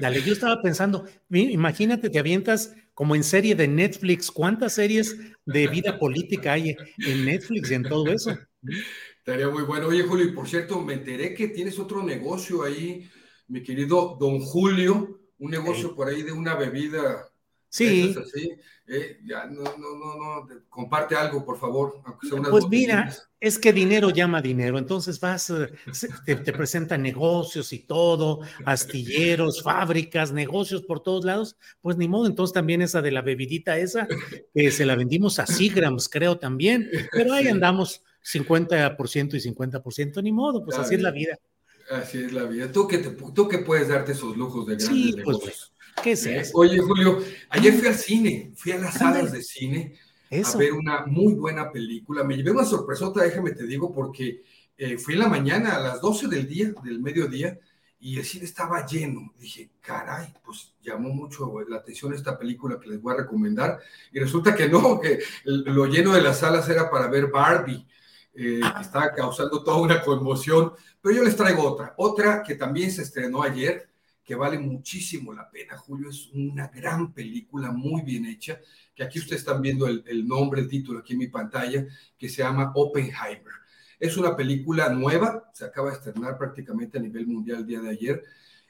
Dale, 0.00 0.22
yo 0.22 0.32
estaba 0.32 0.62
pensando, 0.62 1.04
imagínate, 1.28 2.08
te 2.08 2.18
avientas 2.18 2.74
como 2.94 3.14
en 3.14 3.22
serie 3.22 3.54
de 3.54 3.68
Netflix, 3.68 4.30
¿cuántas 4.30 4.72
series 4.72 5.14
de 5.44 5.68
vida 5.68 5.98
política 5.98 6.54
hay 6.54 6.74
en 6.96 7.26
Netflix 7.26 7.72
y 7.72 7.74
en 7.74 7.82
todo 7.82 8.10
eso? 8.10 8.38
Estaría 9.18 9.50
muy 9.50 9.64
bueno. 9.64 9.88
Oye, 9.88 10.02
Julio, 10.04 10.24
y 10.24 10.32
por 10.32 10.48
cierto, 10.48 10.80
me 10.80 10.94
enteré 10.94 11.34
que 11.34 11.48
tienes 11.48 11.78
otro 11.78 12.02
negocio 12.02 12.62
ahí, 12.62 13.06
mi 13.48 13.62
querido 13.62 14.16
don 14.18 14.40
Julio, 14.40 15.20
un 15.36 15.50
negocio 15.50 15.94
por 15.94 16.08
ahí 16.08 16.22
de 16.22 16.32
una 16.32 16.54
bebida 16.54 17.28
Sí. 17.72 18.14
Eh, 18.86 19.20
ya, 19.24 19.46
no, 19.46 19.62
no, 19.62 19.96
no, 19.96 20.16
no, 20.16 20.48
comparte 20.68 21.14
algo, 21.14 21.42
por 21.42 21.58
favor. 21.58 22.02
pues 22.50 22.68
mira, 22.68 23.10
es 23.40 23.58
que 23.58 23.72
dinero 23.72 24.10
llama 24.10 24.42
dinero, 24.42 24.76
entonces 24.76 25.18
vas, 25.18 25.48
eh, 25.48 25.72
te, 26.26 26.36
te 26.36 26.52
presentan 26.52 27.00
negocios 27.00 27.72
y 27.72 27.78
todo, 27.78 28.40
astilleros, 28.66 29.62
fábricas, 29.62 30.32
negocios 30.32 30.82
por 30.82 31.00
todos 31.02 31.24
lados, 31.24 31.56
pues 31.80 31.96
ni 31.96 32.08
modo, 32.08 32.26
entonces 32.26 32.52
también 32.52 32.82
esa 32.82 33.00
de 33.00 33.12
la 33.12 33.22
bebidita 33.22 33.78
esa, 33.78 34.06
que 34.52 34.70
se 34.70 34.84
la 34.84 34.94
vendimos 34.94 35.38
a 35.38 35.46
Sigrams, 35.46 36.10
creo 36.10 36.38
también, 36.38 36.90
pero 37.12 37.32
ahí 37.32 37.48
andamos 37.48 38.02
50% 38.22 39.34
y 39.34 39.40
50%, 39.40 40.22
ni 40.22 40.32
modo, 40.32 40.62
pues 40.62 40.76
así 40.76 40.96
es 40.96 41.00
la 41.02 41.12
vida. 41.12 41.38
Así 41.90 42.18
es 42.24 42.32
la 42.32 42.44
vida. 42.44 42.70
¿Tú 42.70 42.86
que, 42.86 42.98
te, 42.98 43.10
tú 43.10 43.48
que 43.48 43.58
puedes 43.58 43.88
darte 43.88 44.12
esos 44.12 44.36
lujos 44.36 44.66
de 44.66 44.76
grandes 44.76 44.96
sí, 44.96 45.12
pues, 45.24 45.38
negocios? 45.38 45.71
¿Qué 46.02 46.12
es 46.12 46.26
eso? 46.26 46.52
Oye, 46.54 46.78
Julio, 46.78 47.20
ayer 47.50 47.74
fui 47.74 47.88
al 47.88 47.94
cine, 47.94 48.52
fui 48.54 48.72
a 48.72 48.78
las 48.78 48.94
salas 48.94 49.32
de 49.32 49.42
cine 49.42 49.94
a 50.30 50.56
ver 50.56 50.72
una 50.72 51.04
muy 51.06 51.34
buena 51.34 51.70
película. 51.70 52.24
Me 52.24 52.36
llevé 52.36 52.52
una 52.52 52.64
sorpresota, 52.64 53.22
déjame 53.22 53.52
te 53.52 53.66
digo, 53.66 53.92
porque 53.92 54.42
eh, 54.76 54.96
fui 54.96 55.14
en 55.14 55.20
la 55.20 55.28
mañana 55.28 55.76
a 55.76 55.80
las 55.80 56.00
12 56.00 56.28
del 56.28 56.48
día, 56.48 56.72
del 56.82 57.00
mediodía, 57.00 57.58
y 58.00 58.18
el 58.18 58.24
cine 58.24 58.46
estaba 58.46 58.86
lleno. 58.86 59.32
Dije, 59.38 59.70
caray, 59.80 60.32
pues 60.44 60.74
llamó 60.82 61.10
mucho 61.10 61.52
la 61.68 61.76
atención 61.76 62.14
esta 62.14 62.38
película 62.38 62.80
que 62.80 62.88
les 62.88 63.00
voy 63.00 63.14
a 63.14 63.18
recomendar. 63.18 63.78
Y 64.12 64.18
resulta 64.18 64.54
que 64.54 64.68
no, 64.68 64.98
que 64.98 65.20
lo 65.44 65.86
lleno 65.86 66.12
de 66.12 66.22
las 66.22 66.38
salas 66.38 66.68
era 66.68 66.90
para 66.90 67.08
ver 67.08 67.28
Barbie. 67.28 67.86
Eh, 68.34 68.60
que 68.60 68.80
estaba 68.80 69.12
causando 69.12 69.62
toda 69.62 69.76
una 69.76 70.00
conmoción, 70.00 70.72
pero 71.02 71.14
yo 71.14 71.22
les 71.22 71.36
traigo 71.36 71.64
otra, 71.64 71.92
otra 71.98 72.42
que 72.42 72.54
también 72.54 72.90
se 72.90 73.02
estrenó 73.02 73.42
ayer, 73.42 73.90
que 74.24 74.34
vale 74.34 74.58
muchísimo 74.58 75.32
la 75.32 75.50
pena. 75.50 75.76
Julio 75.76 76.10
es 76.10 76.28
una 76.32 76.68
gran 76.68 77.12
película, 77.12 77.70
muy 77.72 78.02
bien 78.02 78.26
hecha, 78.26 78.60
que 78.94 79.02
aquí 79.02 79.18
ustedes 79.18 79.40
están 79.40 79.60
viendo 79.60 79.86
el, 79.86 80.26
nombre, 80.26 80.60
el 80.60 80.68
título 80.68 81.00
aquí 81.00 81.14
en 81.14 81.20
mi 81.20 81.26
pantalla, 81.28 81.86
que 82.16 82.28
se 82.28 82.42
llama 82.42 82.72
Oppenheimer. 82.74 83.52
Es 83.98 84.16
una 84.16 84.36
película 84.36 84.88
nueva, 84.90 85.50
se 85.52 85.64
acaba 85.64 85.90
de 85.90 85.96
estrenar 85.96 86.38
prácticamente 86.38 86.98
a 86.98 87.02
nivel 87.02 87.26
mundial 87.26 87.60
el 87.60 87.66
día 87.66 87.80
de 87.80 87.90
ayer, 87.90 88.22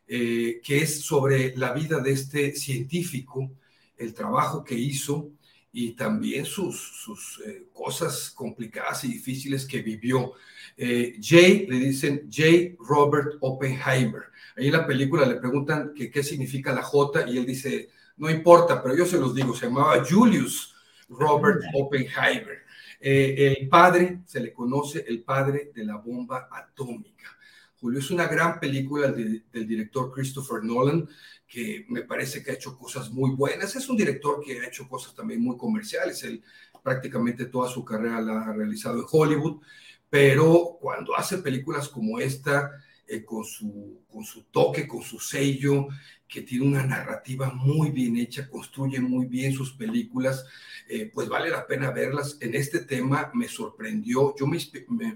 eh, 0.06 0.60
que 0.62 0.78
es 0.78 1.00
sobre 1.00 1.56
la 1.56 1.72
vida 1.72 2.00
de 2.00 2.12
este 2.12 2.54
científico, 2.54 3.50
el 3.96 4.14
trabajo 4.14 4.64
que 4.64 4.74
hizo 4.74 5.30
y 5.72 5.92
también 5.92 6.44
sus, 6.44 6.78
sus 7.02 7.40
eh, 7.46 7.64
cosas 7.72 8.30
complicadas 8.30 9.04
y 9.04 9.08
difíciles 9.08 9.64
que 9.64 9.80
vivió. 9.80 10.32
Eh, 10.76 11.18
Jay, 11.20 11.66
le 11.66 11.78
dicen 11.78 12.28
J. 12.30 12.76
Robert 12.78 13.36
Oppenheimer. 13.40 14.24
Ahí 14.56 14.66
en 14.66 14.72
la 14.72 14.86
película 14.86 15.26
le 15.26 15.36
preguntan 15.36 15.92
que, 15.94 16.10
qué 16.10 16.22
significa 16.22 16.72
la 16.72 16.82
J 16.82 17.28
y 17.30 17.38
él 17.38 17.46
dice, 17.46 17.90
no 18.16 18.30
importa, 18.30 18.82
pero 18.82 18.94
yo 18.94 19.06
se 19.06 19.18
los 19.18 19.34
digo, 19.34 19.54
se 19.54 19.66
llamaba 19.66 20.04
Julius 20.04 20.74
Robert 21.08 21.62
Oppenheimer. 21.74 22.62
Eh, 23.00 23.56
el 23.58 23.68
padre, 23.68 24.20
se 24.26 24.40
le 24.40 24.52
conoce 24.52 25.04
el 25.08 25.22
padre 25.22 25.72
de 25.74 25.84
la 25.84 25.96
bomba 25.96 26.48
atómica. 26.52 27.36
Julio 27.80 27.98
es 27.98 28.10
una 28.12 28.28
gran 28.28 28.60
película 28.60 29.10
del 29.10 29.42
director 29.52 30.12
Christopher 30.12 30.62
Nolan, 30.62 31.08
que 31.48 31.84
me 31.88 32.02
parece 32.02 32.42
que 32.42 32.52
ha 32.52 32.54
hecho 32.54 32.78
cosas 32.78 33.10
muy 33.10 33.32
buenas. 33.32 33.74
Es 33.74 33.88
un 33.88 33.96
director 33.96 34.40
que 34.44 34.60
ha 34.60 34.68
hecho 34.68 34.88
cosas 34.88 35.14
también 35.16 35.42
muy 35.42 35.56
comerciales. 35.56 36.22
Él 36.22 36.44
prácticamente 36.82 37.46
toda 37.46 37.68
su 37.68 37.84
carrera 37.84 38.20
la 38.20 38.42
ha 38.42 38.52
realizado 38.52 38.98
en 38.98 39.06
Hollywood, 39.10 39.60
pero 40.08 40.78
cuando 40.80 41.16
hace 41.16 41.38
películas 41.38 41.88
como 41.88 42.20
esta, 42.20 42.70
eh, 43.12 43.24
con, 43.26 43.44
su, 43.44 44.04
con 44.10 44.24
su 44.24 44.44
toque, 44.44 44.88
con 44.88 45.02
su 45.02 45.18
sello, 45.18 45.88
que 46.26 46.40
tiene 46.40 46.64
una 46.64 46.86
narrativa 46.86 47.52
muy 47.52 47.90
bien 47.90 48.16
hecha, 48.16 48.48
construye 48.48 49.00
muy 49.00 49.26
bien 49.26 49.52
sus 49.52 49.74
películas, 49.74 50.46
eh, 50.88 51.10
pues 51.12 51.28
vale 51.28 51.50
la 51.50 51.66
pena 51.66 51.90
verlas. 51.90 52.38
En 52.40 52.54
este 52.54 52.80
tema 52.80 53.30
me 53.34 53.48
sorprendió, 53.48 54.34
yo 54.34 54.46
me, 54.46 54.58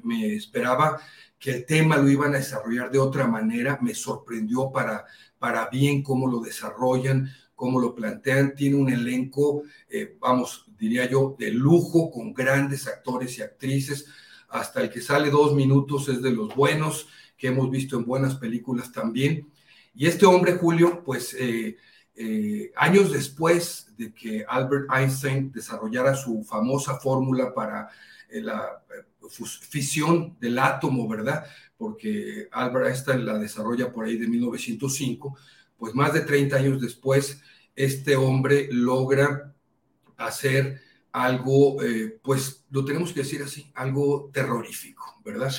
me, 0.04 0.34
esperaba 0.34 1.00
que 1.38 1.52
el 1.52 1.64
tema 1.64 1.96
lo 1.96 2.10
iban 2.10 2.34
a 2.34 2.38
desarrollar 2.38 2.90
de 2.90 2.98
otra 2.98 3.26
manera, 3.26 3.78
me 3.80 3.94
sorprendió 3.94 4.70
para, 4.70 5.06
para 5.38 5.70
bien 5.70 6.02
cómo 6.02 6.26
lo 6.26 6.40
desarrollan, 6.40 7.30
cómo 7.54 7.80
lo 7.80 7.94
plantean, 7.94 8.54
tiene 8.54 8.76
un 8.76 8.90
elenco, 8.90 9.62
eh, 9.88 10.18
vamos, 10.20 10.66
diría 10.78 11.08
yo, 11.08 11.34
de 11.38 11.50
lujo, 11.50 12.10
con 12.10 12.34
grandes 12.34 12.86
actores 12.86 13.38
y 13.38 13.42
actrices, 13.42 14.04
hasta 14.50 14.82
el 14.82 14.90
que 14.90 15.00
sale 15.00 15.30
dos 15.30 15.54
minutos 15.54 16.10
es 16.10 16.20
de 16.20 16.32
los 16.32 16.54
buenos, 16.54 17.08
que 17.36 17.48
hemos 17.48 17.70
visto 17.70 17.96
en 17.96 18.04
buenas 18.04 18.36
películas 18.36 18.92
también. 18.92 19.48
Y 19.94 20.06
este 20.06 20.26
hombre, 20.26 20.54
Julio, 20.54 21.02
pues 21.04 21.34
eh, 21.38 21.76
eh, 22.14 22.72
años 22.76 23.12
después 23.12 23.92
de 23.96 24.12
que 24.12 24.44
Albert 24.48 24.86
Einstein 24.92 25.52
desarrollara 25.52 26.14
su 26.14 26.42
famosa 26.44 26.98
fórmula 26.98 27.52
para 27.54 27.88
eh, 28.28 28.40
la 28.40 28.82
fisión 29.28 30.36
del 30.40 30.58
átomo, 30.58 31.08
¿verdad? 31.08 31.44
Porque 31.76 32.48
Albert 32.52 32.86
Einstein 32.86 33.26
la 33.26 33.38
desarrolla 33.38 33.92
por 33.92 34.06
ahí 34.06 34.16
de 34.16 34.28
1905, 34.28 35.36
pues 35.76 35.94
más 35.94 36.12
de 36.12 36.20
30 36.20 36.56
años 36.56 36.80
después, 36.80 37.42
este 37.74 38.16
hombre 38.16 38.68
logra 38.70 39.54
hacer 40.16 40.80
algo, 41.16 41.78
pues 42.22 42.66
lo 42.70 42.84
tenemos 42.84 43.12
que 43.12 43.20
decir 43.20 43.42
así, 43.42 43.70
algo 43.74 44.30
terrorífico, 44.32 45.20
¿verdad? 45.24 45.50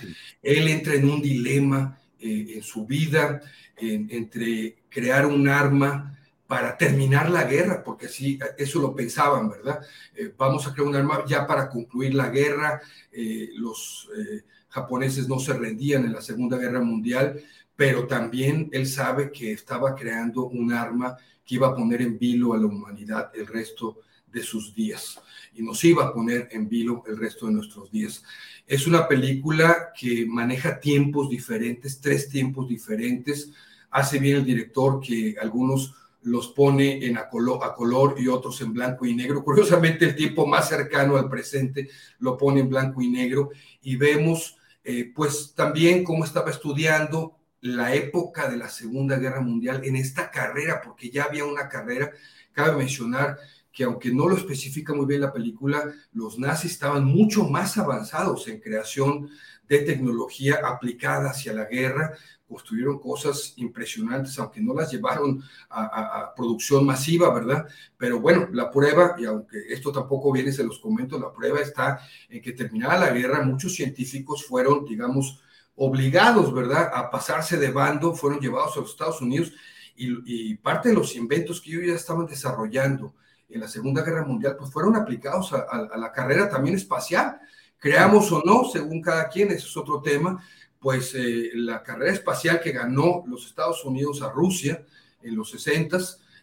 Él 0.44 0.68
entra 0.68 0.94
en 0.94 1.10
un 1.10 1.20
dilema 1.20 2.00
en 2.20 2.62
su 2.62 2.86
vida 2.86 3.42
entre 3.78 4.84
crear 4.90 5.26
un 5.26 5.48
arma 5.48 6.18
para 6.48 6.78
terminar 6.78 7.30
la 7.30 7.44
guerra, 7.44 7.84
porque 7.84 8.06
así 8.06 8.40
eso 8.58 8.80
lo 8.80 8.96
pensaban, 8.96 9.50
¿verdad? 9.50 9.82
Eh, 10.16 10.34
vamos 10.38 10.66
a 10.66 10.74
crear 10.74 10.88
un 10.88 10.96
arma 10.96 11.26
ya 11.28 11.46
para 11.46 11.70
concluir 11.70 12.16
la 12.16 12.30
guerra. 12.30 12.82
Eh, 13.12 13.50
los 13.56 14.10
eh, 14.18 14.44
japoneses 14.70 15.28
no 15.28 15.40
se 15.40 15.54
rendían 15.54 16.06
en 16.06 16.14
la 16.14 16.22
Segunda 16.22 16.58
Guerra 16.58 16.80
Mundial, 16.80 17.42
pero 17.76 18.08
también 18.08 18.70
él 18.72 18.88
sabe 18.88 19.30
que 19.32 19.52
estaba 19.52 19.94
creando 19.94 20.46
un 20.46 20.72
arma 20.72 21.18
que 21.46 21.56
iba 21.56 21.68
a 21.68 21.76
poner 21.76 22.02
en 22.02 22.18
vilo 22.18 22.54
a 22.54 22.58
la 22.58 22.66
humanidad 22.66 23.30
el 23.36 23.46
resto 23.46 24.00
de 24.32 24.42
sus 24.42 24.74
días 24.74 25.20
y 25.54 25.64
nos 25.64 25.84
iba 25.84 26.06
a 26.06 26.14
poner 26.14 26.50
en 26.52 26.70
vilo 26.70 27.04
el 27.08 27.18
resto 27.18 27.48
de 27.48 27.54
nuestros 27.54 27.92
días. 27.92 28.24
Es 28.68 28.86
una 28.86 29.08
película 29.08 29.92
que 30.00 30.26
maneja 30.28 30.80
tiempos 30.80 31.30
diferentes, 31.30 32.00
tres 32.00 32.30
tiempos 32.30 32.68
diferentes. 32.68 33.52
Hace 33.90 34.20
bien 34.20 34.38
el 34.38 34.46
director 34.46 35.00
que 35.00 35.36
algunos 35.42 35.96
los 36.22 36.50
pone 36.50 37.06
en 37.06 37.18
a 37.18 37.30
color, 37.30 37.64
a 37.64 37.74
color, 37.74 38.16
y 38.18 38.28
otros 38.28 38.60
en 38.62 38.74
blanco 38.74 39.06
y 39.06 39.16
negro. 39.16 39.44
Curiosamente, 39.44 40.06
el 40.06 40.16
tiempo 40.16 40.46
más 40.46 40.68
cercano 40.70 41.18
al 41.18 41.30
presente 41.30 41.90
lo 42.20 42.38
pone 42.38 42.60
en 42.60 42.70
blanco 42.70 43.02
y 43.02 43.10
negro 43.10 43.50
y 43.82 43.96
vemos 43.96 44.58
eh, 44.84 45.12
pues 45.16 45.54
también 45.56 46.04
cómo 46.04 46.24
estaba 46.24 46.52
estudiando 46.52 47.38
la 47.62 47.96
época 47.96 48.50
de 48.50 48.58
la 48.58 48.70
Segunda 48.70 49.18
Guerra 49.18 49.42
Mundial 49.42 49.82
en 49.84 49.96
esta 49.96 50.30
carrera, 50.30 50.82
porque 50.84 51.10
ya 51.10 51.24
había 51.24 51.46
una 51.46 51.68
carrera, 51.68 52.12
cabe 52.54 52.78
mencionar 52.78 53.38
que 53.78 53.84
aunque 53.84 54.12
no 54.12 54.28
lo 54.28 54.36
especifica 54.36 54.92
muy 54.92 55.06
bien 55.06 55.22
la 55.22 55.32
película, 55.32 55.94
los 56.12 56.40
nazis 56.40 56.72
estaban 56.72 57.06
mucho 57.06 57.44
más 57.44 57.78
avanzados 57.78 58.48
en 58.48 58.60
creación 58.60 59.30
de 59.70 59.78
tecnología 59.82 60.62
aplicada 60.64 61.30
hacia 61.30 61.54
la 61.54 61.66
guerra, 61.66 62.18
construyeron 62.48 62.98
cosas 62.98 63.54
impresionantes, 63.58 64.40
aunque 64.40 64.62
no 64.62 64.74
las 64.74 64.92
llevaron 64.92 65.44
a, 65.70 66.34
producción 66.36 66.88
masiva, 66.88 67.32
¿verdad? 67.32 67.68
Pero 67.98 68.20
bueno, 68.20 68.50
la 68.52 68.72
prueba, 68.72 69.16
y 69.20 69.26
aunque 69.26 69.60
esto 69.70 69.92
tampoco 69.92 70.32
viene, 70.32 70.52
se 70.52 70.64
los 70.64 70.80
comento, 70.80 71.20
la 71.20 71.32
prueba 71.32 71.60
está 71.60 72.00
en 72.30 72.42
que 72.42 72.54
terminada 72.54 72.98
la 72.98 73.12
guerra, 73.12 73.44
muchos 73.44 73.76
científicos 73.76 74.44
fueron, 74.44 74.86
digamos, 74.86 75.40
obligados, 75.76 76.52
¿verdad?, 76.52 76.90
a 76.92 77.12
pasarse 77.12 77.58
de 77.58 77.70
bando, 77.70 78.16
fueron 78.16 78.40
llevados 78.40 78.76
a 78.76 78.80
los 78.80 78.90
Estados 78.90 79.22
Unidos 79.22 79.54
y, 79.96 80.56
parte 80.56 80.90
de 80.90 80.96
los 80.96 81.16
inventos 81.16 81.62
que 81.62 81.70
ellos 81.70 81.86
ya 81.86 81.94
estaban 81.94 82.26
desarrollando 82.26 83.14
en 83.50 83.62
la 83.62 83.68
Segunda 83.68 84.04
Guerra 84.04 84.26
Mundial, 84.26 84.56
pues 84.58 84.72
fueron 84.72 84.96
aplicados 84.96 85.54
a, 85.54 85.98
la 85.98 86.12
carrera 86.12 86.50
también 86.50 86.76
espacial. 86.76 87.40
Creamos 87.78 88.32
o 88.32 88.42
no, 88.44 88.66
según 88.66 89.02
cada 89.02 89.30
quien, 89.30 89.52
eso 89.52 89.68
es 89.68 89.78
otro 89.78 90.02
tema, 90.02 90.44
pues 90.80 91.14
eh, 91.16 91.52
la 91.54 91.82
carrera 91.82 92.14
espacial 92.14 92.60
que 92.60 92.72
ganó 92.72 93.24
los 93.28 93.46
Estados 93.46 93.84
Unidos 93.86 94.22
a 94.22 94.30
Rusia 94.30 94.86
en 95.22 95.36
los 95.36 95.52
60, 95.52 95.98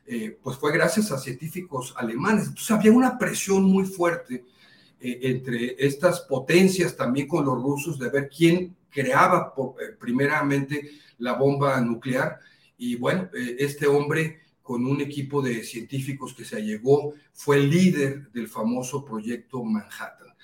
eh, 0.07 0.39
pues 0.43 0.57
fue 0.57 0.73
gracias 0.73 1.11
a 1.13 1.19
científicos 1.19 1.95
alemanes. 1.97 2.49
Entonces 2.49 2.71
había 2.71 2.93
una 2.93 3.19
presión 3.19 3.65
muy 3.65 3.85
fuerte 3.85 4.45
eh, 5.01 5.19
entre 5.23 5.77
estas 5.79 6.21
potencias 6.23 6.97
también 6.97 7.29
con 7.29 7.45
los 7.45 7.63
rusos 7.63 7.99
de 7.99 8.11
ver 8.11 8.29
quién 8.29 8.77
creaba 8.91 9.53
primeramente 9.99 10.91
la 11.19 11.33
bomba 11.33 11.81
nuclear. 11.81 12.39
Y 12.77 12.97
bueno, 12.97 13.29
este 13.33 13.87
hombre 13.87 14.44
con 14.65 14.87
un 14.87 15.03
equipo 15.03 15.43
de 15.43 15.63
científicos 15.63 16.33
que 16.33 16.47
se 16.47 16.57
allegó 16.57 17.13
fue 17.35 17.59
el 17.59 17.69
líder 17.69 18.33
del 18.33 18.49
famoso 18.49 19.05
proyecto 19.05 19.63
Manhattan. 19.63 20.35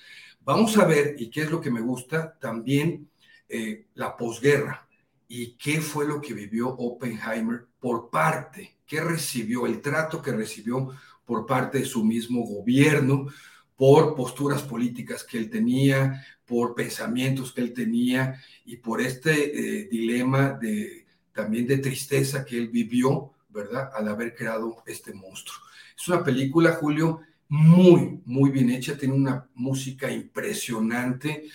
Vamos 0.45 0.77
a 0.77 0.85
ver, 0.85 1.17
y 1.19 1.31
qué 1.31 1.41
es 1.41 1.51
lo 1.51 1.59
que 1.59 1.71
me 1.71 1.81
gusta, 1.81 2.39
también 2.39 3.09
eh, 3.49 3.87
la 3.95 4.19
posguerra 4.19 4.87
y 5.27 5.53
qué 5.53 5.81
fue 5.81 6.07
lo 6.07 6.21
que 6.21 6.35
vivió 6.35 6.69
Oppenheimer 6.69 7.67
por 7.81 8.11
parte, 8.11 8.77
qué 8.87 9.01
recibió, 9.01 9.65
el 9.65 9.81
trato 9.81 10.21
que 10.21 10.33
recibió 10.33 10.91
por 11.25 11.47
parte 11.47 11.79
de 11.79 11.87
su 11.87 12.05
mismo 12.05 12.43
gobierno, 12.43 13.27
por 13.75 14.15
posturas 14.15 14.61
políticas 14.61 15.25
que 15.25 15.39
él 15.39 15.49
tenía, 15.49 16.27
por 16.45 16.75
pensamientos 16.75 17.53
que 17.53 17.63
él 17.63 17.73
tenía 17.73 18.39
y 18.67 18.77
por 18.77 19.01
este 19.01 19.33
eh, 19.33 19.89
dilema 19.91 20.51
de 20.51 21.07
también 21.33 21.67
de 21.67 21.79
tristeza 21.79 22.45
que 22.45 22.59
él 22.59 22.69
vivió, 22.69 23.33
¿verdad? 23.51 23.91
Al 23.95 24.09
haber 24.09 24.35
creado 24.35 24.83
este 24.87 25.13
monstruo. 25.13 25.59
Es 25.97 26.09
una 26.09 26.25
película, 26.25 26.73
Julio, 26.73 27.21
muy, 27.49 28.23
muy 28.25 28.51
bien 28.51 28.71
hecha, 28.71 28.97
tiene 28.97 29.15
una 29.15 29.49
música 29.55 30.11
impresionante. 30.11 31.49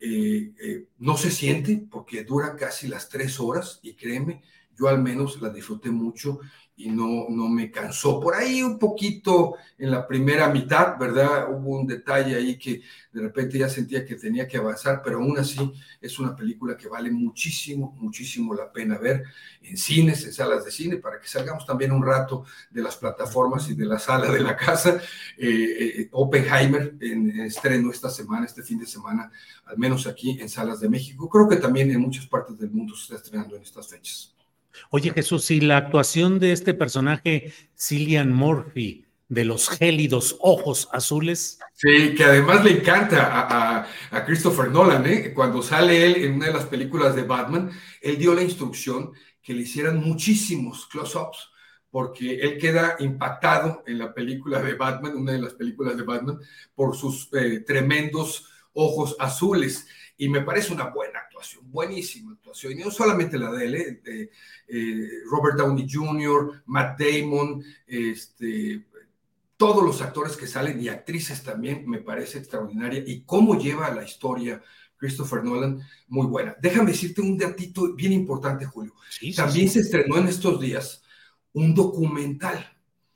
Eh, 0.00 0.52
eh, 0.60 0.86
no 0.98 1.16
se 1.16 1.30
siente 1.30 1.86
porque 1.90 2.24
dura 2.24 2.56
casi 2.56 2.88
las 2.88 3.08
tres 3.08 3.38
horas 3.38 3.78
y 3.82 3.94
créeme, 3.94 4.42
yo 4.76 4.88
al 4.88 5.00
menos 5.00 5.40
la 5.40 5.50
disfruté 5.50 5.90
mucho 5.90 6.40
y 6.76 6.88
no, 6.88 7.26
no 7.28 7.48
me 7.48 7.70
cansó. 7.70 8.18
Por 8.18 8.34
ahí 8.34 8.62
un 8.62 8.78
poquito 8.78 9.56
en 9.78 9.90
la 9.90 10.06
primera 10.06 10.48
mitad, 10.48 10.98
¿verdad? 10.98 11.48
Hubo 11.50 11.78
un 11.78 11.86
detalle 11.86 12.34
ahí 12.34 12.56
que 12.56 12.82
de 13.12 13.20
repente 13.20 13.58
ya 13.58 13.68
sentía 13.68 14.06
que 14.06 14.16
tenía 14.16 14.48
que 14.48 14.56
avanzar, 14.56 15.02
pero 15.04 15.18
aún 15.18 15.38
así 15.38 15.72
es 16.00 16.18
una 16.18 16.34
película 16.34 16.76
que 16.76 16.88
vale 16.88 17.10
muchísimo, 17.10 17.94
muchísimo 18.00 18.54
la 18.54 18.72
pena 18.72 18.96
ver 18.96 19.24
en 19.60 19.76
cines, 19.76 20.24
en 20.24 20.32
salas 20.32 20.64
de 20.64 20.70
cine, 20.70 20.96
para 20.96 21.20
que 21.20 21.28
salgamos 21.28 21.66
también 21.66 21.92
un 21.92 22.04
rato 22.04 22.44
de 22.70 22.82
las 22.82 22.96
plataformas 22.96 23.68
y 23.68 23.74
de 23.74 23.84
la 23.84 23.98
sala 23.98 24.30
de 24.30 24.40
la 24.40 24.56
casa. 24.56 25.00
Eh, 25.36 26.00
eh, 26.00 26.08
Oppenheimer 26.12 26.94
en, 27.00 27.40
estreno 27.40 27.90
esta 27.90 28.08
semana, 28.08 28.46
este 28.46 28.62
fin 28.62 28.78
de 28.78 28.86
semana, 28.86 29.30
al 29.66 29.78
menos 29.78 30.06
aquí 30.06 30.38
en 30.40 30.48
salas 30.48 30.80
de 30.80 30.88
México. 30.88 31.28
Creo 31.28 31.48
que 31.48 31.56
también 31.56 31.90
en 31.90 32.00
muchas 32.00 32.26
partes 32.26 32.58
del 32.58 32.70
mundo 32.70 32.96
se 32.96 33.02
está 33.02 33.16
estrenando 33.16 33.56
en 33.56 33.62
estas 33.62 33.88
fechas. 33.88 34.34
Oye 34.90 35.10
Jesús, 35.10 35.50
y 35.50 35.60
la 35.60 35.76
actuación 35.76 36.38
de 36.38 36.52
este 36.52 36.74
personaje, 36.74 37.52
Cillian 37.76 38.32
Murphy, 38.32 39.06
de 39.32 39.46
los 39.46 39.70
gélidos 39.70 40.36
ojos 40.40 40.90
azules. 40.92 41.58
Sí, 41.72 42.14
que 42.14 42.24
además 42.24 42.62
le 42.62 42.72
encanta 42.72 43.86
a, 44.10 44.24
Christopher 44.26 44.70
Nolan, 44.70 45.06
¿eh? 45.06 45.32
Cuando 45.34 45.62
sale 45.62 46.04
él 46.04 46.16
en 46.16 46.34
una 46.34 46.48
de 46.48 46.52
las 46.52 46.66
películas 46.66 47.16
de 47.16 47.22
Batman, 47.22 47.70
él 48.02 48.18
dio 48.18 48.34
la 48.34 48.42
instrucción 48.42 49.12
que 49.42 49.54
le 49.54 49.62
hicieran 49.62 50.00
muchísimos 50.00 50.86
close-ups, 50.86 51.50
porque 51.90 52.40
él 52.40 52.58
queda 52.58 52.96
impactado 52.98 53.82
en 53.86 53.98
la 53.98 54.12
película 54.12 54.60
de 54.60 54.74
Batman, 54.74 55.16
una 55.16 55.32
de 55.32 55.40
las 55.40 55.54
películas 55.54 55.96
de 55.96 56.02
Batman, 56.02 56.38
por 56.74 56.94
sus 56.94 57.30
eh, 57.32 57.60
tremendos 57.66 58.50
ojos 58.74 59.16
azules. 59.18 59.86
Y 60.16 60.28
me 60.28 60.42
parece 60.42 60.72
una 60.72 60.86
buena 60.86 61.20
actuación, 61.20 61.70
buenísima 61.70 62.32
actuación. 62.32 62.72
Y 62.72 62.82
no 62.82 62.90
solamente 62.90 63.38
la 63.38 63.50
de 63.50 63.64
él, 63.64 63.74
¿eh? 63.74 64.30
Eh, 64.68 65.08
Robert 65.30 65.56
Downey 65.56 65.86
Jr., 65.90 66.62
Matt 66.66 67.00
Damon, 67.00 67.62
este, 67.86 68.86
todos 69.56 69.84
los 69.84 70.00
actores 70.02 70.36
que 70.36 70.46
salen 70.46 70.80
y 70.80 70.88
actrices 70.88 71.42
también 71.42 71.88
me 71.88 71.98
parece 71.98 72.38
extraordinaria. 72.38 73.02
Y 73.06 73.22
cómo 73.22 73.58
lleva 73.58 73.90
la 73.90 74.04
historia 74.04 74.62
Christopher 75.02 75.42
Nolan, 75.42 75.80
muy 76.06 76.26
buena. 76.26 76.54
Déjame 76.60 76.92
decirte 76.92 77.20
un 77.20 77.36
datito 77.36 77.92
bien 77.92 78.12
importante, 78.12 78.64
Julio. 78.66 78.94
también 79.34 79.68
se 79.68 79.80
estrenó 79.80 80.16
en 80.16 80.28
estos 80.28 80.60
días 80.60 81.02
un 81.52 81.74
documental. 81.74 82.68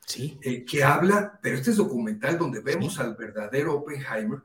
Sí. 0.05 0.39
Eh, 0.43 0.65
que 0.65 0.83
habla, 0.85 1.39
pero 1.41 1.57
este 1.57 1.71
es 1.71 1.77
documental 1.77 2.39
donde 2.39 2.61
vemos 2.61 2.99
al 2.99 3.17
verdadero 3.17 3.75
Oppenheimer 3.75 4.41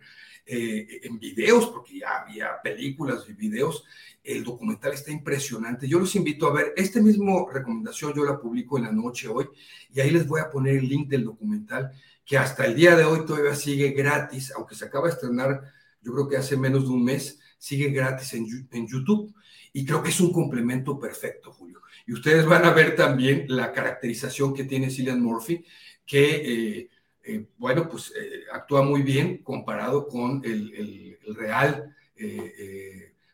eh, 0.54 1.00
en 1.04 1.18
videos, 1.18 1.68
porque 1.68 2.00
ya 2.00 2.24
había 2.24 2.62
películas 2.62 3.24
y 3.30 3.32
videos, 3.32 3.86
el 4.22 4.44
documental 4.44 4.92
está 4.92 5.10
impresionante. 5.10 5.88
Yo 5.88 5.98
los 5.98 6.14
invito 6.14 6.46
a 6.46 6.54
ver. 6.54 6.74
Esta 6.76 7.00
misma 7.00 7.46
recomendación 7.50 8.14
yo 8.14 8.26
la 8.26 8.38
publico 8.38 8.78
en 8.78 8.84
la 8.84 8.92
noche 8.92 9.30
hoy 9.30 9.48
y 9.94 10.02
ahí 10.02 10.12
les 10.12 10.28
voy 10.28 10.42
a 10.42 10.50
poner 10.50 10.76
el 10.76 10.90
link 10.90 11.08
del 11.08 11.24
documental 11.24 11.94
que 12.26 12.38
hasta 12.38 12.66
el 12.66 12.76
día 12.76 12.98
de 12.98 13.06
hoy 13.06 13.26
todavía 13.26 13.56
sigue 13.56 13.92
gratis, 13.92 14.52
aunque 14.54 14.76
se 14.76 14.84
acaba 14.84 15.08
de 15.08 15.14
estrenar, 15.14 15.62
yo 16.02 16.12
creo 16.12 16.28
que 16.28 16.36
hace 16.36 16.58
menos 16.58 16.84
de 16.84 16.90
un 16.90 17.06
mes, 17.06 17.40
sigue 17.58 17.90
gratis 17.90 18.34
en, 18.34 18.46
en 18.72 18.88
YouTube. 18.88 19.34
Y 19.72 19.86
creo 19.86 20.04
que 20.04 20.10
es 20.10 20.20
un 20.20 20.34
complemento 20.34 21.00
perfecto, 21.00 21.54
Julio. 21.54 21.82
Y 22.06 22.12
ustedes 22.12 22.46
van 22.46 22.66
a 22.66 22.72
ver 22.72 22.98
también 22.98 23.46
la 23.48 23.72
caracterización 23.72 24.54
que 24.54 24.66
tiene 24.66 24.90
Cillian 24.90 25.22
Murphy, 25.22 25.64
que, 26.06 26.80
eh, 26.80 26.90
eh, 27.24 27.48
bueno, 27.58 27.88
pues 27.88 28.14
eh, 28.20 28.44
actúa 28.52 28.84
muy 28.84 29.02
bien 29.04 29.40
comparado 29.40 30.08
con 30.08 30.42
el, 30.44 31.18
el 31.24 31.36
real 31.36 31.96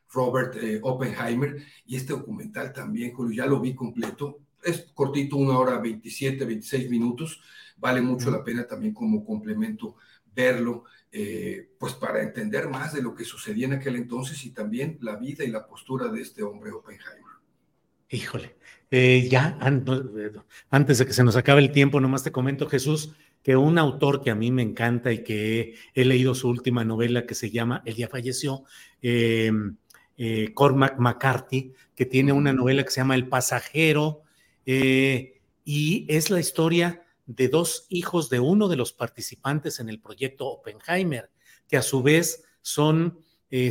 Robert 0.10 0.56
eh, 0.56 0.80
Oppenheimer, 0.82 1.58
y 1.86 1.98
este 1.98 2.14
documental 2.14 2.72
también, 2.72 3.14
Julio, 3.14 3.44
ya 3.44 3.46
lo 3.46 3.60
vi 3.60 3.76
completo, 3.76 4.40
es 4.64 4.88
cortito, 4.94 5.36
una 5.36 5.58
hora 5.58 5.78
27, 5.80 6.46
26 6.46 6.90
minutos, 6.90 7.42
vale 7.78 8.02
mucho 8.02 8.32
la 8.32 8.44
pena 8.44 8.66
también 8.66 8.94
como 8.94 9.26
complemento 9.26 9.96
verlo, 10.34 10.86
pues 11.80 11.94
para 11.96 12.22
entender 12.22 12.70
más 12.70 12.94
de 12.94 13.02
lo 13.02 13.16
que 13.16 13.26
sucedía 13.26 13.66
en 13.66 13.74
aquel 13.74 13.96
entonces 13.96 14.46
y 14.46 14.52
también 14.52 15.00
la 15.02 15.16
vida 15.16 15.44
y 15.44 15.48
la 15.48 15.66
postura 15.66 16.10
de 16.10 16.22
este 16.22 16.44
hombre 16.44 16.72
Oppenheimer. 16.72 17.28
Híjole, 18.10 18.56
eh, 18.90 19.28
ya 19.30 19.58
antes 20.70 20.98
de 20.98 21.06
que 21.06 21.14
se 21.14 21.24
nos 21.26 21.36
acabe 21.36 21.60
el 21.60 21.74
tiempo, 21.74 22.00
nomás 22.00 22.24
te 22.24 22.32
comento, 22.32 22.70
Jesús, 22.70 23.14
que 23.48 23.56
un 23.56 23.78
autor 23.78 24.22
que 24.22 24.30
a 24.30 24.36
mí 24.36 24.52
me 24.52 24.62
encanta 24.62 25.10
y 25.14 25.24
que 25.24 25.76
he, 25.94 26.04
leído 26.04 26.36
su 26.36 26.50
última 26.50 26.84
novela 26.84 27.26
que 27.26 27.34
se 27.34 27.50
llama 27.50 27.82
El 27.86 27.96
día 27.96 28.10
falleció, 28.10 28.66
eh, 29.02 29.50
eh, 30.18 30.52
Cormac 30.54 31.00
McCarthy, 31.00 31.72
que 31.96 32.06
tiene 32.06 32.34
una 32.34 32.52
novela 32.52 32.84
que 32.84 32.92
se 32.92 33.00
llama 33.00 33.16
El 33.16 33.30
pasajero, 33.30 34.24
eh, 34.66 35.40
y 35.64 36.06
es 36.10 36.30
la 36.30 36.42
historia 36.42 37.06
de 37.26 37.48
dos 37.48 37.86
hijos 37.88 38.30
de 38.30 38.42
uno 38.42 38.68
de 38.68 38.76
los 38.76 38.92
participantes 38.92 39.80
en 39.80 39.88
el 39.88 40.02
proyecto 40.02 40.48
Oppenheimer, 40.48 41.32
que 41.70 41.78
a 41.78 41.82
su 41.84 42.04
vez 42.04 42.44
son 42.62 43.22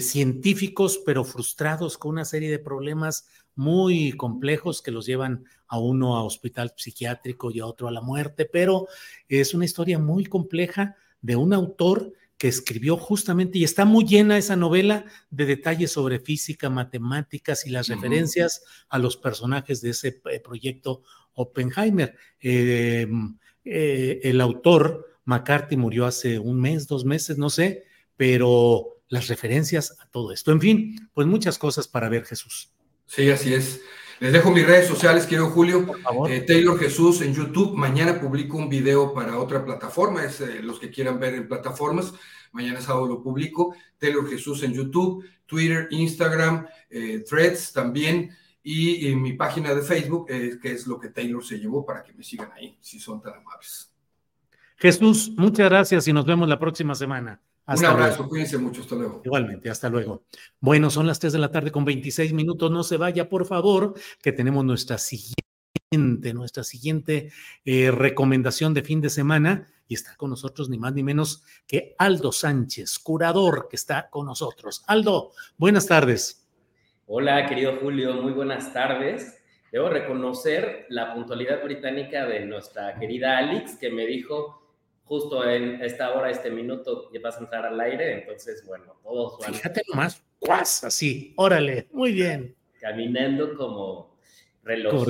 científicos, 0.00 1.02
pero 1.04 1.22
frustrados 1.22 1.98
con 1.98 2.12
una 2.12 2.24
serie 2.24 2.50
de 2.50 2.58
problemas 2.58 3.26
muy 3.56 4.12
complejos 4.12 4.82
que 4.82 4.90
los 4.90 5.06
llevan 5.06 5.44
a 5.66 5.78
uno 5.78 6.16
a 6.16 6.22
hospital 6.22 6.72
psiquiátrico 6.76 7.50
y 7.50 7.60
a 7.60 7.66
otro 7.66 7.88
a 7.88 7.92
la 7.92 8.00
muerte, 8.00 8.44
pero 8.44 8.86
es 9.28 9.54
una 9.54 9.64
historia 9.64 9.98
muy 9.98 10.26
compleja 10.26 10.96
de 11.20 11.36
un 11.36 11.52
autor 11.52 12.12
que 12.36 12.48
escribió 12.48 12.96
justamente, 12.98 13.58
y 13.58 13.64
está 13.64 13.84
muy 13.84 14.04
llena 14.04 14.36
esa 14.36 14.56
novela 14.56 15.06
de 15.30 15.46
detalles 15.46 15.92
sobre 15.92 16.20
física, 16.20 16.68
matemáticas 16.68 17.66
y 17.66 17.70
las 17.70 17.88
referencias 17.88 18.62
a 18.88 18.98
los 18.98 19.16
personajes 19.16 19.80
de 19.80 19.90
ese 19.90 20.20
eh, 20.30 20.40
proyecto 20.40 21.02
Oppenheimer. 21.32 22.14
Eh, 22.40 23.06
eh, 23.64 24.20
el 24.22 24.40
autor, 24.42 25.18
McCarthy, 25.24 25.76
murió 25.76 26.04
hace 26.04 26.38
un 26.38 26.60
mes, 26.60 26.86
dos 26.86 27.06
meses, 27.06 27.38
no 27.38 27.48
sé, 27.48 27.84
pero 28.16 29.00
las 29.08 29.28
referencias 29.28 29.96
a 30.00 30.06
todo 30.10 30.32
esto. 30.32 30.52
En 30.52 30.60
fin, 30.60 31.08
pues 31.14 31.26
muchas 31.26 31.58
cosas 31.58 31.88
para 31.88 32.10
ver, 32.10 32.24
Jesús. 32.24 32.75
Sí, 33.06 33.30
así 33.30 33.54
es. 33.54 33.80
Les 34.18 34.32
dejo 34.32 34.50
mis 34.50 34.66
redes 34.66 34.88
sociales, 34.88 35.26
quiero 35.26 35.50
Julio. 35.50 35.86
Eh, 36.28 36.40
Taylor 36.40 36.78
Jesús 36.78 37.20
en 37.20 37.34
YouTube. 37.34 37.74
Mañana 37.74 38.18
publico 38.18 38.56
un 38.56 38.68
video 38.68 39.12
para 39.12 39.38
otra 39.38 39.64
plataforma, 39.64 40.24
es 40.24 40.40
eh, 40.40 40.62
los 40.62 40.78
que 40.78 40.90
quieran 40.90 41.20
ver 41.20 41.34
en 41.34 41.46
plataformas. 41.46 42.14
Mañana 42.52 42.80
sábado 42.80 43.06
lo 43.06 43.22
publico. 43.22 43.74
Taylor 43.98 44.28
Jesús 44.28 44.62
en 44.62 44.72
YouTube, 44.72 45.24
Twitter, 45.44 45.88
Instagram, 45.90 46.66
eh, 46.88 47.24
Threads 47.28 47.72
también. 47.72 48.30
Y, 48.62 49.14
mi 49.14 49.34
página 49.34 49.72
de 49.74 49.82
Facebook, 49.82 50.26
que 50.26 50.72
es 50.72 50.88
lo 50.88 50.98
que 50.98 51.10
Taylor 51.10 51.44
se 51.44 51.56
llevó 51.56 51.86
para 51.86 52.02
que 52.02 52.12
me 52.12 52.24
sigan 52.24 52.50
ahí, 52.50 52.76
si 52.80 52.98
son 52.98 53.22
tan 53.22 53.34
amables. 53.34 53.94
Jesús, 54.76 55.30
muchas 55.36 55.68
gracias 55.68 56.08
y 56.08 56.12
nos 56.12 56.26
vemos 56.26 56.48
la 56.48 56.58
próxima 56.58 56.96
semana. 56.96 57.40
Un 57.66 57.84
abrazo, 57.84 58.28
cuídense 58.28 58.58
mucho, 58.58 58.82
hasta 58.82 58.94
luego. 58.94 59.22
Igualmente, 59.24 59.68
hasta 59.70 59.88
luego. 59.88 60.24
Bueno, 60.60 60.88
son 60.88 61.06
las 61.06 61.18
3 61.18 61.32
de 61.32 61.38
la 61.40 61.50
tarde 61.50 61.72
con 61.72 61.84
26 61.84 62.32
minutos, 62.32 62.70
no 62.70 62.84
se 62.84 62.96
vaya, 62.96 63.28
por 63.28 63.44
favor, 63.44 63.94
que 64.22 64.30
tenemos 64.30 64.64
nuestra 64.64 64.98
siguiente, 64.98 66.32
nuestra 66.32 66.62
siguiente 66.62 67.32
eh, 67.64 67.90
recomendación 67.90 68.72
de 68.72 68.82
fin 68.82 69.00
de 69.00 69.10
semana 69.10 69.66
y 69.88 69.94
está 69.94 70.16
con 70.16 70.30
nosotros 70.30 70.68
ni 70.68 70.78
más 70.78 70.94
ni 70.94 71.02
menos 71.02 71.44
que 71.66 71.94
Aldo 71.98 72.30
Sánchez, 72.30 72.98
curador 73.00 73.66
que 73.68 73.76
está 73.76 74.10
con 74.10 74.26
nosotros. 74.26 74.84
Aldo, 74.86 75.32
buenas 75.56 75.86
tardes. 75.86 76.46
Hola, 77.06 77.46
querido 77.46 77.78
Julio, 77.80 78.14
muy 78.14 78.32
buenas 78.32 78.72
tardes. 78.72 79.42
Debo 79.72 79.88
reconocer 79.88 80.86
la 80.88 81.12
puntualidad 81.14 81.62
británica 81.64 82.26
de 82.26 82.46
nuestra 82.46 82.98
querida 82.98 83.38
Alex, 83.38 83.76
que 83.76 83.90
me 83.90 84.06
dijo 84.06 84.65
justo 85.06 85.48
en 85.48 85.80
esta 85.82 86.12
hora, 86.14 86.30
este 86.30 86.50
minuto, 86.50 87.10
ya 87.12 87.20
vas 87.20 87.36
a 87.36 87.40
entrar 87.40 87.64
al 87.64 87.80
aire, 87.80 88.12
entonces, 88.12 88.64
bueno, 88.66 88.96
todos 89.02 89.38
van. 89.38 89.54
Fíjate 89.54 89.82
nomás, 89.88 90.22
cuas, 90.38 90.84
así, 90.84 91.32
órale, 91.36 91.88
muy 91.92 92.12
bien. 92.12 92.54
Caminando 92.80 93.56
como 93.56 94.18
reloj. 94.62 95.06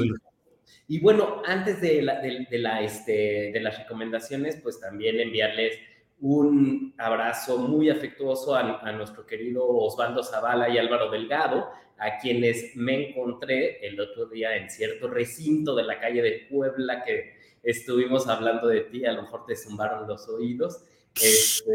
Y 0.89 1.01
bueno, 1.01 1.43
antes 1.45 1.81
de, 1.81 2.03
la, 2.03 2.21
de, 2.21 2.47
la, 2.59 2.83
este, 2.83 3.51
de 3.53 3.61
las 3.61 3.79
recomendaciones, 3.79 4.61
pues 4.63 4.79
también 4.79 5.19
enviarles 5.19 5.79
un 6.21 6.95
abrazo 6.97 7.59
muy 7.59 7.91
afectuoso 7.91 8.55
a, 8.55 8.81
a, 8.81 8.93
nuestro 8.93 9.27
querido 9.27 9.67
Osvaldo 9.67 10.23
Zavala 10.23 10.69
y 10.69 10.79
Álvaro 10.79 11.11
Delgado, 11.11 11.69
a 11.99 12.19
quienes 12.19 12.77
me 12.77 13.09
encontré 13.09 13.85
el 13.87 13.99
otro 13.99 14.27
día 14.27 14.57
en 14.57 14.71
cierto 14.71 15.09
recinto 15.09 15.75
de 15.75 15.83
la 15.83 15.99
calle 15.99 16.23
de 16.23 16.47
Puebla 16.51 17.03
que 17.03 17.36
estuvimos 17.67 18.29
hablando 18.29 18.69
de 18.69 18.83
ti, 18.83 19.05
a 19.05 19.13
lo 19.13 19.23
mejor 19.23 19.45
te 19.45 19.57
zumbaron 19.57 20.07
los 20.07 20.29
oídos 20.29 20.85
este, 21.21 21.73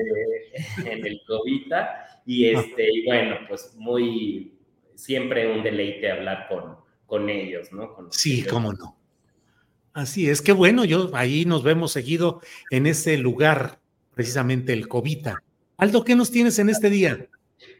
en 0.89 1.05
el 1.05 1.21
Covita. 1.27 2.21
Y, 2.25 2.45
este, 2.45 2.87
y 2.91 3.05
bueno, 3.05 3.35
pues 3.47 3.73
muy, 3.75 4.57
siempre 4.95 5.51
un 5.51 5.63
deleite 5.63 6.11
hablar 6.11 6.47
con, 6.47 6.77
con 7.05 7.29
ellos, 7.29 7.71
¿no? 7.73 7.95
sí, 8.11 8.43
cómo 8.45 8.71
no. 8.73 8.97
Así 9.93 10.29
es, 10.29 10.41
que 10.41 10.53
bueno, 10.53 10.85
yo 10.85 11.11
ahí 11.13 11.43
nos 11.43 11.63
vemos 11.63 11.91
seguido 11.91 12.39
en 12.69 12.87
ese 12.87 13.17
lugar, 13.17 13.79
precisamente 14.13 14.71
el 14.71 14.87
Covita. 14.87 15.43
Aldo, 15.75 16.05
¿qué 16.05 16.15
nos 16.15 16.31
tienes 16.31 16.57
en 16.59 16.69
este 16.69 16.89
día? 16.89 17.27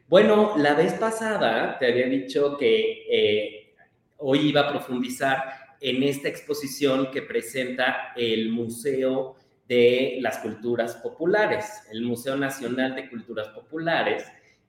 Bueno, 0.09 0.57
la 0.57 0.73
vez 0.73 0.93
pasada 0.93 1.80
te 1.80 1.88
había 1.90 2.07
dicho 2.07 2.57
que 2.57 3.06
eh, 3.09 3.75
hoy 4.17 4.49
iba 4.49 4.61
a 4.61 4.72
profundizar 4.72 5.60
en 5.82 6.03
esta 6.03 6.30
exposición 6.30 7.10
que 7.11 7.24
presenta 7.24 8.14
el 8.16 8.50
Museo 8.50 9.35
de 9.68 10.19
las 10.22 10.38
Culturas 10.38 10.95
Populares, 10.98 11.66
el 11.92 12.03
Museo 12.03 12.38
Nacional 12.38 12.95
de 12.95 13.10
Culturas 13.10 13.48
Populares, 13.50 14.24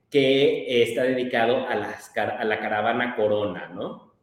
que 0.09 0.83
está 0.83 1.03
dedicado 1.03 1.67
a, 1.67 1.75
la 1.75 2.59
caravana 2.59 3.15
Corona, 3.15 3.69
¿no? 3.73 4.13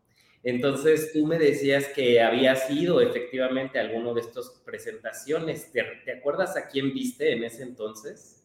Entonces 0.42 1.12
tú 1.12 1.26
me 1.26 1.38
decías 1.38 1.88
que 1.88 2.20
había 2.22 2.56
sido 2.56 3.00
efectivamente 3.00 3.78
alguno 3.78 4.14
de 4.14 4.22
estas 4.22 4.62
presentaciones. 4.64 5.70
¿Te, 5.70 5.84
¿Te, 6.04 6.12
acuerdas 6.12 6.56
a 6.56 6.66
quién 6.68 6.94
viste 6.94 7.32
en 7.32 7.44
ese 7.44 7.62
entonces? 7.62 8.39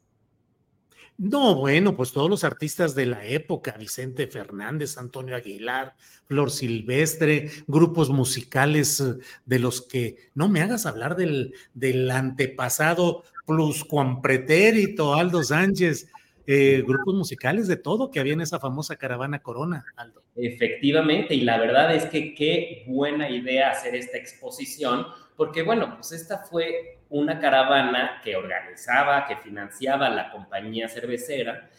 No, 1.17 1.55
bueno, 1.55 1.95
pues 1.95 2.11
todos 2.11 2.29
los 2.29 2.43
artistas 2.43 2.93
de 2.93 3.05
la 3.05 3.25
época, 3.25 3.75
Vicente 3.79 4.27
Fernández, 4.27 4.97
Antonio 4.97 5.35
Aguilar, 5.35 5.95
Flor 6.27 6.51
Silvestre, 6.51 7.49
grupos 7.67 8.09
musicales 8.09 8.99
eh, 8.99 9.15
de 9.45 9.59
los 9.59 9.81
que 9.81 10.17
no 10.33 10.49
me 10.49 10.61
hagas 10.61 10.85
hablar 10.85 11.15
del, 11.15 11.53
del 11.73 12.11
antepasado 12.11 13.23
plus 13.45 13.83
Juan 13.83 14.21
Pretérito, 14.21 15.13
Aldo 15.13 15.41
Sánchez, 15.41 16.09
eh, 16.47 16.83
grupos 16.85 17.15
musicales 17.15 17.67
de 17.67 17.77
todo 17.77 18.11
que 18.11 18.19
había 18.19 18.33
en 18.33 18.41
esa 18.41 18.59
famosa 18.59 18.97
caravana 18.97 19.39
Corona, 19.39 19.85
Aldo. 19.95 20.21
Efectivamente, 20.35 21.33
y 21.33 21.41
la 21.41 21.57
verdad 21.57 21.95
es 21.95 22.05
que 22.05 22.35
qué 22.35 22.83
buena 22.87 23.29
idea 23.29 23.71
hacer 23.71 23.95
esta 23.95 24.17
exposición, 24.17 25.07
porque 25.37 25.63
bueno, 25.63 25.95
pues 25.95 26.11
esta 26.11 26.39
fue 26.39 26.99
una 27.15 27.39
caravana 27.39 28.19
que 28.21 28.35
organizaba, 28.35 29.25
que 29.25 29.37
financiaba 29.37 30.09
la 30.09 30.29
compañía 30.31 30.89
cervecera 30.89 31.69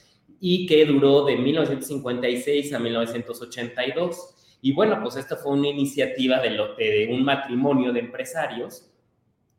y 0.40 0.66
que 0.66 0.86
duró 0.86 1.26
de 1.26 1.36
1956 1.36 2.72
a 2.72 2.78
1982. 2.78 4.58
Y 4.62 4.72
bueno, 4.72 4.98
pues 5.02 5.16
esta 5.16 5.36
fue 5.36 5.52
una 5.52 5.68
iniciativa 5.68 6.40
de, 6.40 7.08
un 7.10 7.22
matrimonio 7.22 7.92
de 7.92 8.00
empresarios, 8.00 8.90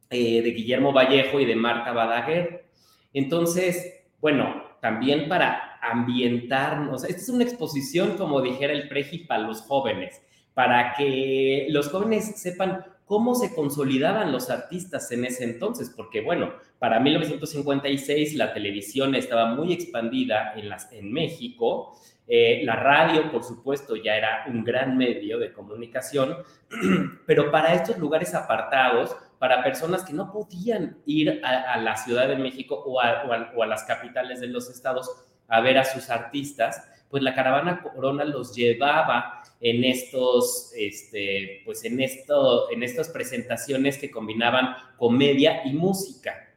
eh, 0.09 0.41
de 0.41 0.49
Guillermo 0.49 0.91
Vallejo 0.91 1.39
y 1.39 1.45
de 1.45 1.55
Marta 1.55 1.93
Badaguer. 1.93 2.65
Entonces, 3.13 4.03
bueno, 4.19 4.63
también 4.81 5.29
para 5.29 5.77
ambientarnos, 5.79 7.03
esta 7.03 7.21
es 7.21 7.29
una 7.29 7.43
exposición, 7.43 8.17
como 8.17 8.41
dijera 8.41 8.73
el 8.73 8.89
Preji, 8.89 9.19
para 9.19 9.43
los 9.43 9.61
jóvenes, 9.61 10.23
para 10.55 10.95
que 10.95 11.67
los 11.69 11.89
jóvenes 11.89 12.41
sepan 12.41 12.83
cómo 13.07 13.35
se 13.35 13.55
consolidaban 13.55 14.33
los 14.33 14.49
artistas 14.49 15.09
en 15.11 15.25
ese 15.25 15.45
entonces, 15.45 15.91
porque 15.95 16.21
bueno, 16.21 16.53
para 16.77 16.99
1956 16.99 18.35
la 18.35 18.53
televisión 18.53 19.15
estaba 19.15 19.55
muy 19.55 19.71
expandida 19.73 20.53
en, 20.55 21.13
México, 21.13 21.97
eh, 22.27 22.61
la 22.65 22.75
radio, 22.75 23.31
por 23.31 23.45
supuesto, 23.45 23.95
ya 23.95 24.17
era 24.17 24.45
un 24.49 24.63
gran 24.63 24.97
medio 24.97 25.39
de 25.39 25.53
comunicación, 25.53 26.35
pero 27.25 27.49
para 27.49 27.73
estos 27.73 27.97
lugares 27.97 28.35
apartados, 28.35 29.15
para 29.39 29.63
personas 29.63 30.03
que 30.03 30.13
no 30.13 30.29
podían 30.31 30.97
ir 31.05 31.41
a, 31.45 31.77
la 31.77 31.95
Ciudad 31.95 32.27
de 32.27 32.35
México 32.35 32.75
o 32.85 32.99
a 32.99 33.65
las 33.67 33.83
capitales 33.85 34.41
de 34.41 34.47
los 34.47 34.69
estados 34.69 35.09
a 35.47 35.61
ver 35.61 35.77
a 35.77 35.85
sus 35.85 36.09
artistas, 36.09 36.89
pues 37.09 37.23
la 37.23 37.33
caravana 37.33 37.81
Corona 37.81 38.25
los 38.25 38.55
llevaba 38.55 39.43
en 39.59 39.83
estos, 39.83 40.71
este, 40.75 41.61
pues 41.65 41.83
en 41.85 41.99
esto, 42.01 42.69
en 42.71 42.83
estas 42.83 43.09
presentaciones 43.09 43.97
que 43.97 44.11
combinaban 44.11 44.75
comedia 44.97 45.61
y 45.65 45.73
música. 45.73 46.49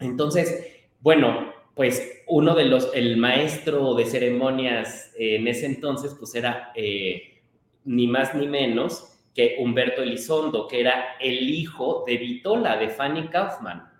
Entonces, 0.00 0.66
bueno, 1.00 1.52
pues 1.74 2.22
uno 2.26 2.54
de 2.54 2.64
los, 2.66 2.90
el 2.94 3.16
maestro 3.16 3.94
de 3.94 4.04
ceremonias 4.04 5.12
en 5.16 5.48
ese 5.48 5.66
entonces, 5.66 6.14
pues 6.18 6.34
era 6.34 6.72
eh, 6.74 7.42
ni 7.84 8.06
más 8.06 8.34
ni 8.34 8.46
menos 8.46 9.08
que 9.34 9.56
Humberto 9.58 10.02
Elizondo, 10.02 10.68
que 10.68 10.80
era 10.80 11.16
el 11.18 11.48
hijo 11.48 12.04
de 12.06 12.18
Vitola, 12.18 12.76
de 12.76 12.90
Fanny 12.90 13.28
Kaufman. 13.28 13.91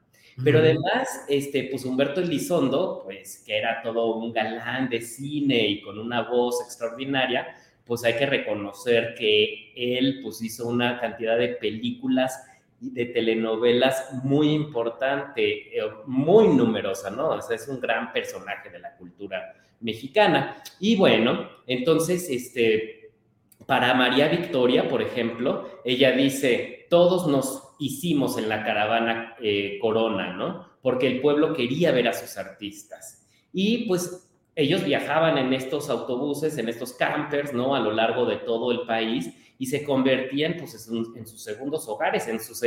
Pero 0.43 0.61
además, 0.61 1.25
este, 1.29 1.65
pues 1.65 1.85
Humberto 1.85 2.21
Elizondo, 2.21 3.03
pues 3.05 3.43
que 3.45 3.59
era 3.59 3.83
todo 3.83 4.17
un 4.17 4.33
galán 4.33 4.89
de 4.89 5.01
cine 5.01 5.67
y 5.67 5.83
con 5.83 5.99
una 5.99 6.23
voz 6.23 6.63
extraordinaria, 6.65 7.55
pues 7.85 8.05
hay 8.05 8.15
que 8.15 8.27
reconocer 8.27 9.15
que 9.15 9.73
él 9.77 10.21
pues 10.23 10.41
hizo 10.43 10.69
una 10.69 11.01
cantidad 11.01 11.37
de 11.37 11.49
películas 11.49 12.45
y 12.81 12.91
de 12.91 13.07
telenovelas 13.07 14.13
muy 14.25 14.51
importante, 14.51 15.77
eh, 15.77 15.83
muy 16.07 16.49
numerosa, 16.49 17.11
¿no? 17.11 17.31
O 17.31 17.43
sea, 17.43 17.57
es 17.57 17.69
un 17.69 17.81
gran 17.81 18.13
personaje 18.13 18.71
de 18.71 18.79
la 18.79 18.97
cultura 18.97 19.55
mexicana. 19.81 20.63
Y 20.81 20.97
bueno, 20.97 21.49
entonces, 21.67 22.29
este, 22.31 23.11
para 23.67 23.95
María 23.95 24.29
Victoria, 24.29 24.89
por 24.89 25.03
ejemplo, 25.03 25.81
ella 25.85 26.13
dice, 26.13 26.87
todos 26.89 27.27
nos 27.27 27.72
hicimos 27.87 28.39
en 28.39 28.49
la 28.49 28.65
caravana 28.65 29.35
eh, 29.41 29.79
Corona, 29.81 30.33
¿no? 30.33 30.67
Porque 30.83 31.07
el 31.07 31.21
pueblo 31.21 31.53
quería 31.55 31.93
ver 31.93 32.09
a 32.09 32.13
sus 32.13 32.37
artistas. 32.37 33.27
Y 33.53 33.87
pues 33.87 34.29
ellos 34.55 34.85
viajaban 34.85 35.39
en 35.39 35.53
estos 35.53 35.89
autobuses, 35.91 36.59
en 36.59 36.69
estos 36.69 36.93
campers, 36.93 37.53
¿no? 37.53 37.75
A 37.75 37.81
lo 37.81 37.93
largo 37.93 38.27
de 38.27 38.37
todo 38.37 38.73
el 38.73 38.83
país 38.87 39.31
y 39.59 39.67
se 39.67 39.85
convertían 39.85 40.57
pues, 40.59 40.75
en, 40.89 41.27
sus 41.27 41.43
segundos 41.43 41.89
hogares, 41.89 42.27
en 42.29 42.41
sus, 42.41 42.63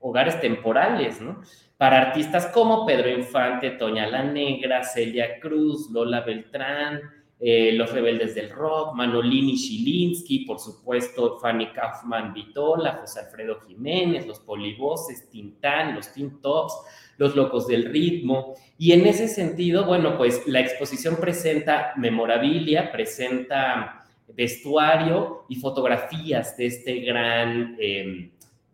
hogares 0.00 0.40
temporales, 0.40 1.20
¿no? 1.20 1.40
Para 1.76 2.00
artistas 2.00 2.46
como 2.48 2.84
Pedro 2.84 3.08
Infante, 3.08 3.70
Toña 3.70 4.06
la 4.06 4.22
Negra, 4.22 4.82
Celia 4.82 5.40
Cruz, 5.40 5.90
Lola 5.90 6.20
Beltrán, 6.20 7.00
eh, 7.42 7.72
Los 7.72 7.90
Rebeldes 7.90 8.34
del 8.34 8.50
Rock, 8.50 8.94
Manolini 8.94 9.56
Shilinsky, 9.56 10.40
por 10.40 10.58
supuesto, 10.58 11.38
Fanny 11.38 11.72
Kaufman 11.72 12.34
Vitola, 12.34 12.98
José 13.00 13.20
Alfredo 13.20 13.60
Jiménez, 13.66 14.26
Los 14.26 14.40
Polivoces, 14.40 15.30
Tintán, 15.30 15.94
Los 15.94 16.12
Tintops, 16.12 16.74
Los 17.16 17.34
Locos 17.34 17.66
del 17.66 17.86
Ritmo. 17.86 18.54
Y 18.76 18.92
en 18.92 19.06
ese 19.06 19.26
sentido, 19.26 19.86
bueno, 19.86 20.18
pues 20.18 20.46
la 20.46 20.60
exposición 20.60 21.16
presenta 21.16 21.94
memorabilia, 21.96 22.92
presenta 22.92 24.04
vestuario 24.34 25.44
y 25.48 25.56
fotografías 25.56 26.56
de 26.58 26.66
este 26.66 27.00
gran, 27.00 27.76
em, 27.80 28.30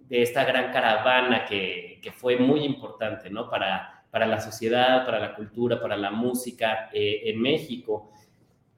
de 0.08 0.22
esta 0.22 0.44
gran 0.44 0.72
caravana 0.72 1.44
que, 1.44 2.00
que, 2.02 2.10
fue 2.12 2.36
muy 2.36 2.64
importante, 2.64 3.30
¿no? 3.30 3.48
Para, 3.48 4.04
para 4.10 4.26
la 4.26 4.40
sociedad, 4.40 5.04
para 5.04 5.18
la 5.18 5.34
cultura, 5.34 5.80
para 5.80 5.96
la 5.96 6.10
música 6.10 6.90
eh, 6.92 7.22
en 7.24 7.40
México. 7.40 8.10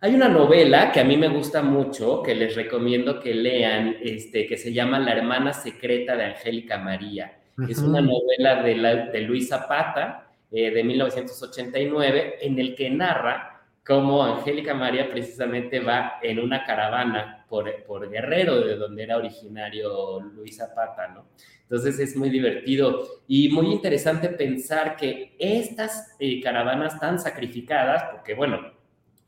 Hay 0.00 0.14
una 0.14 0.28
novela 0.28 0.92
que 0.92 1.00
a 1.00 1.04
mí 1.04 1.16
me 1.16 1.26
gusta 1.26 1.60
mucho, 1.60 2.22
que 2.22 2.32
les 2.32 2.54
recomiendo 2.54 3.18
que 3.18 3.34
lean, 3.34 3.96
este, 4.00 4.46
que 4.46 4.56
se 4.56 4.72
llama 4.72 5.00
La 5.00 5.12
hermana 5.12 5.52
secreta 5.52 6.16
de 6.16 6.24
Angélica 6.24 6.78
María. 6.78 7.40
Es 7.68 7.80
una 7.80 8.00
novela 8.00 8.62
de, 8.62 8.76
de 9.12 9.20
Luis 9.22 9.48
Zapata, 9.48 10.30
eh, 10.52 10.70
de 10.70 10.84
1989, 10.84 12.36
en 12.40 12.60
el 12.60 12.76
que 12.76 12.88
narra 12.90 13.64
cómo 13.84 14.22
Angélica 14.22 14.72
María 14.72 15.10
precisamente 15.10 15.80
va 15.80 16.20
en 16.22 16.38
una 16.38 16.64
caravana 16.64 17.44
por, 17.48 17.82
por 17.82 18.08
Guerrero, 18.08 18.60
de 18.60 18.76
donde 18.76 19.02
era 19.02 19.16
originario 19.16 20.20
Luis 20.20 20.58
Zapata, 20.58 21.08
¿no? 21.08 21.24
Entonces 21.62 21.98
es 21.98 22.16
muy 22.16 22.30
divertido 22.30 23.02
y 23.26 23.48
muy 23.48 23.72
interesante 23.72 24.28
pensar 24.28 24.94
que 24.94 25.34
estas 25.40 26.14
eh, 26.20 26.40
caravanas 26.40 27.00
tan 27.00 27.18
sacrificadas, 27.18 28.04
porque 28.12 28.34
bueno, 28.34 28.77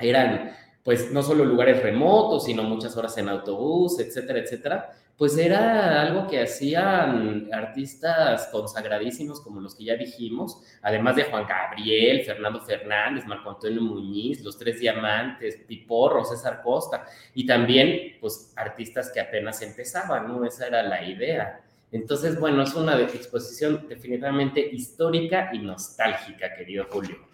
eran 0.01 0.53
pues 0.83 1.13
no 1.13 1.23
solo 1.23 1.45
lugares 1.45 1.83
remotos, 1.83 2.45
sino 2.47 2.63
muchas 2.63 2.97
horas 2.97 3.17
en 3.19 3.29
autobús, 3.29 4.01
etcétera, 4.01 4.39
etcétera, 4.39 4.91
pues 5.21 5.37
era 5.37 6.01
algo 6.01 6.27
que 6.27 6.41
hacían 6.41 7.51
artistas 7.53 8.49
consagradísimos 8.51 9.43
como 9.43 9.61
los 9.61 9.75
que 9.75 9.85
ya 9.85 9.95
dijimos, 9.95 10.63
además 10.81 11.17
de 11.17 11.25
Juan 11.25 11.47
Gabriel, 11.47 12.25
Fernando 12.25 12.63
Fernández, 12.63 13.27
Marco 13.27 13.51
Antonio 13.51 13.83
Muñiz, 13.83 14.43
Los 14.43 14.57
Tres 14.57 14.81
Diamantes, 14.81 15.59
Piporro, 15.69 16.25
César 16.25 16.63
Costa, 16.63 17.05
y 17.35 17.45
también 17.45 18.17
pues 18.19 18.55
artistas 18.57 19.11
que 19.13 19.21
apenas 19.21 19.61
empezaban, 19.61 20.27
¿no? 20.27 20.43
Esa 20.47 20.69
era 20.69 20.83
la 20.83 21.05
idea. 21.05 21.61
Entonces, 21.93 22.41
bueno, 22.41 22.63
es 22.63 22.75
una 22.75 22.99
exposición 22.99 23.87
definitivamente 23.89 24.67
histórica 24.73 25.51
y 25.53 25.59
nostálgica, 25.59 26.55
querido 26.55 26.87
Julio. 26.91 27.30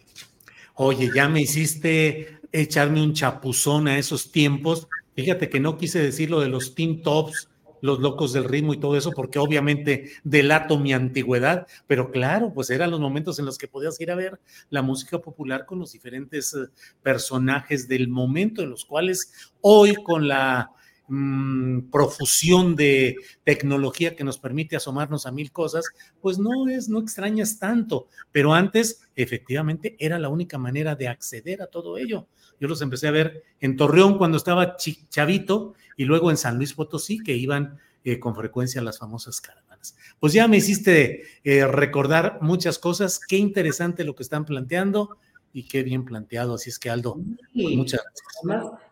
Oye, 0.79 1.11
ya 1.15 1.27
me 1.27 1.41
hiciste 1.41 2.39
echarme 2.53 3.03
un 3.03 3.15
chapuzón 3.15 3.89
a 3.89 3.99
esos 3.99 4.31
tiempos. 4.31 4.89
Fíjate 5.15 5.49
que 5.49 5.59
no 5.59 5.79
quise 5.79 6.01
decir 6.01 6.31
lo 6.31 6.39
de 6.41 6.49
los 6.49 6.75
Team 6.75 7.01
Tops, 7.01 7.49
los 7.81 8.01
locos 8.01 8.35
del 8.35 8.45
ritmo 8.45 8.75
y 8.75 8.79
todo 8.79 8.95
eso, 8.95 9.13
porque 9.13 9.39
obviamente 9.39 10.11
delato 10.23 10.79
mi 10.79 10.93
antigüedad, 10.93 11.67
pero 11.87 12.11
claro, 12.11 12.53
pues 12.53 12.69
eran 12.69 12.91
los 12.91 13.01
momentos 13.01 13.39
en 13.39 13.47
los 13.47 13.57
que 13.57 13.69
podías 13.69 13.99
ir 14.03 14.11
a 14.11 14.17
ver 14.17 14.39
la 14.69 14.83
música 14.83 15.19
popular 15.19 15.65
con 15.65 15.79
los 15.79 15.93
diferentes 15.93 16.53
eh, 16.53 16.69
personajes 17.03 17.89
del 17.89 18.09
momento, 18.09 18.63
en 18.63 18.69
los 18.69 18.85
cuales 18.85 19.33
hoy 19.63 19.95
con 19.95 20.29
la 20.29 20.73
Mm, 21.09 21.89
profusión 21.93 22.75
de 22.75 23.15
tecnología 23.45 24.17
que 24.17 24.25
nos 24.25 24.39
permite 24.39 24.75
asomarnos 24.75 25.25
a 25.25 25.31
mil 25.31 25.53
cosas, 25.53 25.85
pues 26.21 26.37
no 26.37 26.69
es, 26.69 26.89
no 26.89 26.99
extrañas 26.99 27.61
tanto, 27.61 28.09
pero 28.33 28.55
antes 28.55 29.07
efectivamente 29.15 29.95
era 30.01 30.19
la 30.19 30.31
única 30.31 30.59
manera 30.59 30.97
de 30.97 31.07
acceder 31.07 31.63
a 31.63 31.69
todo 31.69 31.97
ello. 31.97 32.27
Yo 32.59 32.67
los 32.67 32.83
empecé 32.83 33.07
a 33.07 33.13
ver 33.13 33.45
en 33.61 33.77
Torreón 33.77 34.19
cuando 34.19 34.37
estaba 34.37 34.77
chavito 34.77 35.75
y 35.97 36.07
luego 36.07 36.33
en 36.33 36.37
San 36.37 36.57
Luis 36.57 36.75
Potosí 36.75 37.23
que 37.23 37.37
iban 37.37 37.79
eh, 38.03 38.19
con 38.19 38.35
frecuencia 38.35 38.83
las 38.83 38.99
famosas 38.99 39.41
caravanas. 39.41 39.97
Pues 40.19 40.33
ya 40.33 40.49
me 40.49 40.57
hiciste 40.57 41.23
eh, 41.45 41.69
recordar 41.69 42.39
muchas 42.41 42.81
cosas, 42.81 43.21
qué 43.21 43.37
interesante 43.37 44.03
lo 44.03 44.17
que 44.17 44.25
están 44.25 44.45
planteando 44.45 45.19
y 45.53 45.69
qué 45.69 45.85
bien 45.85 46.05
planteado, 46.05 46.57
así 46.57 46.71
es 46.71 46.81
que 46.81 46.91
Aldo, 46.91 47.15
pues 47.55 47.77
muchas 47.77 48.01
gracias. 48.03 48.27
Además 48.43 48.86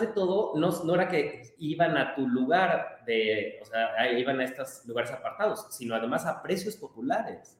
de 0.00 0.06
todo, 0.08 0.52
no, 0.56 0.70
no, 0.84 0.94
era 0.94 1.08
que 1.08 1.42
iban 1.58 1.96
a 1.96 2.14
tu 2.14 2.28
lugar, 2.28 3.02
de, 3.06 3.58
o 3.62 3.64
sea, 3.64 4.12
iban 4.12 4.40
a 4.40 4.44
estos 4.44 4.84
lugares 4.86 5.10
apartados, 5.10 5.66
sino 5.70 5.94
además 5.94 6.26
a 6.26 6.42
precios 6.42 6.76
populares. 6.76 7.58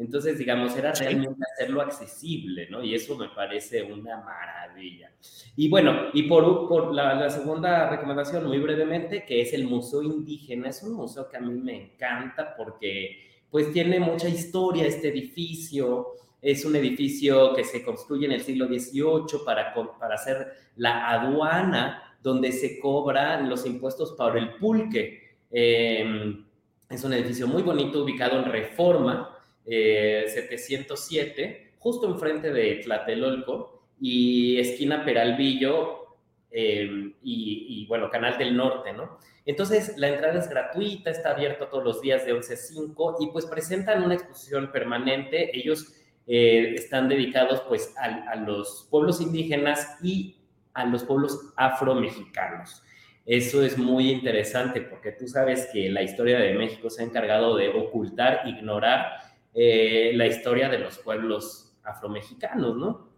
Entonces, 0.00 0.38
digamos, 0.38 0.74
era 0.78 0.94
realmente 0.94 1.42
hacerlo 1.52 1.82
accesible, 1.82 2.68
¿no? 2.70 2.82
Y 2.82 2.94
eso 2.94 3.18
me 3.18 3.28
parece 3.28 3.82
una 3.82 4.16
maravilla. 4.16 5.12
Y 5.56 5.68
bueno, 5.68 6.06
y 6.14 6.22
por, 6.22 6.68
por 6.68 6.94
la, 6.94 7.12
la, 7.14 7.28
segunda 7.28 7.90
recomendación, 7.90 8.46
muy 8.46 8.58
brevemente, 8.60 9.26
que 9.26 9.42
es 9.42 9.52
el 9.52 9.64
Museo 9.64 10.02
Indígena. 10.02 10.70
Es 10.70 10.82
un 10.82 10.94
museo 10.94 11.28
que 11.28 11.36
a 11.36 11.40
mí 11.40 11.52
me 11.52 11.92
encanta 11.92 12.56
porque, 12.56 13.44
pues, 13.50 13.70
tiene 13.74 14.00
mucha 14.00 14.26
historia 14.26 14.86
este 14.86 15.08
edificio. 15.08 16.14
Es 16.42 16.64
un 16.64 16.76
edificio 16.76 17.54
que 17.54 17.64
se 17.64 17.82
construye 17.82 18.26
en 18.26 18.32
el 18.32 18.40
siglo 18.42 18.66
XVIII 18.66 19.44
para, 19.44 19.74
para 19.98 20.14
hacer 20.14 20.52
la 20.76 21.10
aduana 21.10 22.10
donde 22.22 22.52
se 22.52 22.78
cobran 22.78 23.48
los 23.48 23.66
impuestos 23.66 24.12
para 24.12 24.38
el 24.38 24.54
pulque. 24.54 25.36
Em, 25.50 26.44
es 26.88 27.04
un 27.04 27.12
edificio 27.12 27.46
muy 27.46 27.62
bonito 27.62 28.02
ubicado 28.02 28.38
en 28.38 28.50
Reforma 28.50 29.36
707, 29.64 31.42
eh, 31.42 31.72
justo 31.78 32.08
enfrente 32.08 32.52
de 32.52 32.76
Tlatelolco 32.76 33.82
y 34.00 34.58
esquina 34.58 35.04
Peralvillo 35.04 36.16
em, 36.50 37.14
y, 37.22 37.86
bueno, 37.86 38.10
Canal 38.10 38.36
del 38.36 38.56
Norte, 38.56 38.92
¿no? 38.92 39.18
Entonces, 39.46 39.96
la 39.96 40.08
entrada 40.08 40.38
es 40.38 40.48
gratuita, 40.48 41.10
está 41.10 41.30
abierto 41.30 41.68
todos 41.68 41.84
los 41.84 42.00
días 42.00 42.26
de 42.26 42.32
11 42.32 42.54
a 42.54 42.56
5 42.56 43.16
y 43.20 43.28
pues 43.28 43.46
presentan 43.46 44.02
una 44.02 44.14
exposición 44.14 44.70
permanente. 44.70 45.56
Ellos 45.56 45.94
eh, 46.32 46.74
están 46.76 47.08
dedicados 47.08 47.60
pues 47.66 47.92
a, 47.98 48.36
los 48.36 48.86
pueblos 48.88 49.20
indígenas 49.20 49.98
y 50.00 50.36
a 50.74 50.84
los 50.84 51.02
pueblos 51.02 51.52
afromexicanos. 51.56 52.84
Eso 53.26 53.64
es 53.64 53.76
muy 53.76 54.12
interesante 54.12 54.80
porque 54.80 55.10
tú 55.10 55.26
sabes 55.26 55.68
que 55.72 55.90
la 55.90 56.04
historia 56.04 56.38
de 56.38 56.52
México 56.54 56.88
se 56.88 57.02
ha 57.02 57.04
encargado 57.04 57.56
de 57.56 57.70
ocultar, 57.70 58.42
ignorar 58.46 59.08
eh, 59.54 60.12
la 60.14 60.28
historia 60.28 60.68
de 60.68 60.78
los 60.78 60.98
pueblos 60.98 61.76
afromexicanos, 61.82 62.76
¿no? 62.76 63.10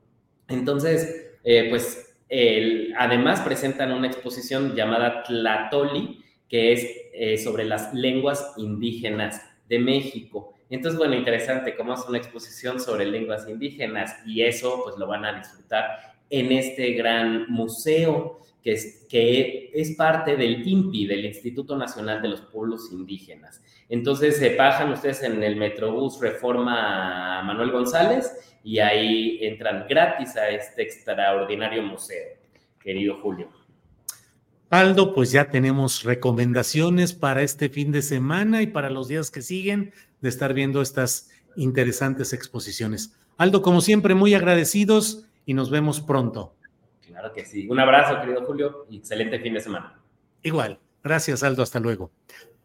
Entonces, 0.49 1.35
eh, 1.45 1.67
pues 1.69 2.17
además 2.97 3.43
presentan 3.43 3.93
una 3.93 4.07
exposición 4.07 4.75
llamada 4.75 5.23
Tlatoli, 5.25 6.25
que 6.49 6.73
es 6.73 7.45
sobre 7.45 7.67
las 7.67 7.93
lenguas 7.93 8.55
indígenas 8.57 9.43
de 9.69 9.79
México. 9.81 10.52
Entonces, 10.73 10.99
bueno, 10.99 11.15
interesante 11.15 11.77
cómo 11.77 11.93
es 11.93 12.01
una 12.09 12.17
exposición 12.17 12.81
sobre 12.81 13.05
lenguas 13.05 13.47
indígenas 13.47 14.17
y 14.25 14.41
eso 14.41 14.81
pues 14.83 14.97
lo 14.97 15.07
van 15.07 15.27
a 15.27 15.39
disfrutar 15.39 16.15
en 16.31 16.51
este 16.51 16.93
gran 16.95 17.45
museo 17.51 18.41
que 18.63 18.73
es, 18.73 19.07
que 19.07 19.71
es 19.75 19.95
parte 19.97 20.35
del 20.35 20.67
INPI, 20.67 21.07
del 21.07 21.27
Instituto 21.27 21.77
Nacional 21.77 22.23
de 22.23 22.29
los 22.29 22.41
Pueblos 22.41 22.89
Indígenas. 22.91 23.63
Entonces 23.91 24.39
se 24.39 24.57
bajan 24.57 24.91
ustedes 24.91 25.23
en 25.25 25.43
el 25.43 25.57
Metrobús 25.57 26.19
Reforma 26.19 27.43
Manuel 27.43 27.71
González 27.71 28.33
y 28.65 28.79
ahí 28.79 29.41
entran 29.43 29.85
gratis 29.87 30.37
a 30.37 30.49
este 30.49 30.85
extraordinario 30.85 31.83
museo, 31.83 32.39
querido 32.81 33.19
Julio. 33.21 33.51
Aldo, 34.71 35.13
pues 35.13 35.33
ya 35.33 35.51
tenemos 35.51 36.03
recomendaciones 36.03 37.13
para 37.13 37.43
este 37.43 37.69
fin 37.69 37.93
de 37.93 38.01
semana 38.01 38.63
y 38.63 38.69
para 38.69 38.89
los 38.89 39.09
días 39.09 39.31
que 39.31 39.43
siguen 39.43 39.93
de 40.23 40.29
estar 40.29 40.55
viendo 40.55 40.81
estas 40.81 41.31
interesantes 41.57 42.33
exposiciones. 42.33 43.15
Aldo, 43.37 43.61
como 43.61 43.81
siempre, 43.81 44.15
muy 44.15 44.35
agradecidos 44.35 45.27
y 45.45 45.55
nos 45.55 45.69
vemos 45.69 46.01
pronto. 46.01 46.55
Claro 47.07 47.33
que 47.33 47.45
sí. 47.45 47.69
Un 47.69 47.81
abrazo, 47.81 48.21
querido 48.21 48.45
Julio, 48.45 48.87
y 48.89 48.97
excelente 48.99 49.39
fin 49.41 49.55
de 49.55 49.61
semana. 49.61 50.01
Igual. 50.43 50.79
Gracias, 51.05 51.43
Aldo. 51.43 51.63
Hasta 51.63 51.81
luego. 51.81 52.11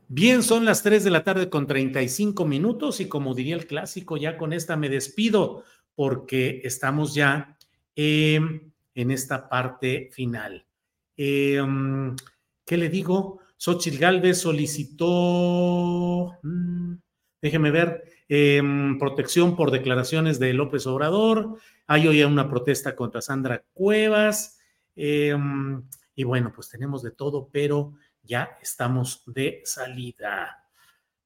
Bien, 0.07 0.41
son 0.41 0.63
las 0.63 0.83
3 0.83 1.03
de 1.03 1.09
la 1.09 1.23
tarde 1.23 1.49
con 1.49 1.67
35 1.67 2.45
minutos 2.45 3.01
y 3.01 3.09
como 3.09 3.33
diría 3.33 3.55
el 3.55 3.67
clásico, 3.67 4.15
ya 4.15 4.37
con 4.37 4.53
esta 4.53 4.77
me 4.77 4.87
despido 4.87 5.63
porque 5.95 6.61
estamos 6.63 7.13
ya 7.13 7.57
em, 7.95 8.71
en 8.95 9.11
esta 9.11 9.49
parte 9.49 10.09
final. 10.13 10.65
Em, 11.17 12.15
¿Qué 12.63 12.77
le 12.77 12.87
digo? 12.89 13.39
Xochitl 13.57 13.97
Galvez 13.97 14.39
solicitó... 14.39 16.37
Mm, 16.43 16.93
déjeme 17.41 17.71
ver, 17.71 18.03
em, 18.29 18.97
protección 18.99 19.55
por 19.55 19.71
declaraciones 19.71 20.39
de 20.39 20.53
López 20.53 20.87
Obrador, 20.87 21.57
hay 21.87 22.07
hoy 22.07 22.23
una 22.23 22.49
protesta 22.49 22.95
contra 22.95 23.21
Sandra 23.21 23.63
Cuevas, 23.73 24.59
em, 24.95 25.83
y 26.15 26.23
bueno, 26.23 26.51
pues 26.53 26.69
tenemos 26.69 27.03
de 27.03 27.11
todo, 27.11 27.49
pero 27.51 27.93
ya 28.23 28.57
estamos 28.61 29.23
de 29.25 29.61
salida. 29.63 30.63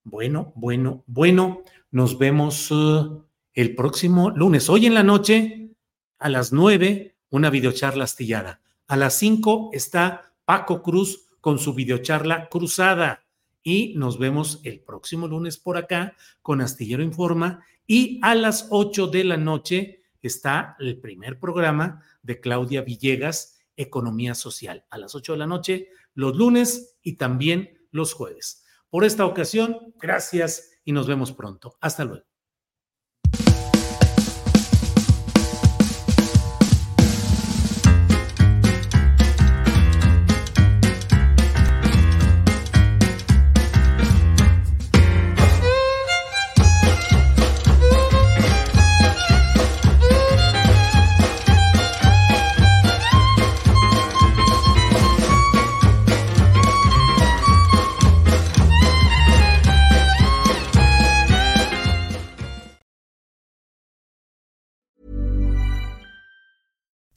Bueno, 0.04 0.52
bueno, 0.56 1.04
bueno. 1.08 1.64
Nos 1.92 2.18
vemos 2.18 2.72
uh, 2.72 3.24
el 3.54 3.76
próximo 3.76 4.30
lunes. 4.30 4.70
Hoy 4.70 4.86
en 4.86 4.94
la 4.94 5.04
noche, 5.04 5.72
a 6.20 6.30
las 6.30 6.54
nueve, 6.54 7.16
una 7.30 7.50
videocharla 7.50 8.06
astillada. 8.06 8.62
A 8.88 8.96
las 8.96 9.18
cinco 9.18 9.70
está 9.74 10.34
Paco 10.46 10.82
Cruz 10.82 11.28
con 11.40 11.60
su 11.60 11.74
videocharla 11.74 12.50
cruzada. 12.50 13.24
Y 13.64 13.94
nos 13.98 14.18
vemos 14.18 14.60
el 14.64 14.80
próximo 14.80 15.28
lunes 15.28 15.58
por 15.58 15.78
acá 15.78 16.16
con 16.42 16.62
Astillero 16.62 17.04
Informa. 17.04 17.64
Y 17.86 18.20
a 18.24 18.36
las 18.36 18.68
ocho 18.70 19.08
de 19.08 19.24
la 19.24 19.38
noche 19.38 20.04
está 20.22 20.76
el 20.80 21.00
primer 21.00 21.40
programa 21.40 22.04
de 22.24 22.40
Claudia 22.40 22.82
Villegas, 22.82 23.60
Economía 23.76 24.36
Social. 24.36 24.86
A 24.90 24.98
las 24.98 25.16
ocho 25.16 25.34
de 25.34 25.40
la 25.40 25.48
noche, 25.48 25.90
los 26.14 26.36
lunes 26.36 26.98
y 27.02 27.14
también 27.14 27.88
los 27.92 28.14
jueves. 28.14 28.64
Por 28.90 29.04
esta 29.04 29.26
ocasión, 29.26 29.94
gracias 30.00 30.72
y 30.84 30.92
nos 30.92 31.08
vemos 31.08 31.32
pronto. 31.32 31.78
Hasta 31.82 32.06
luego. 32.06 32.31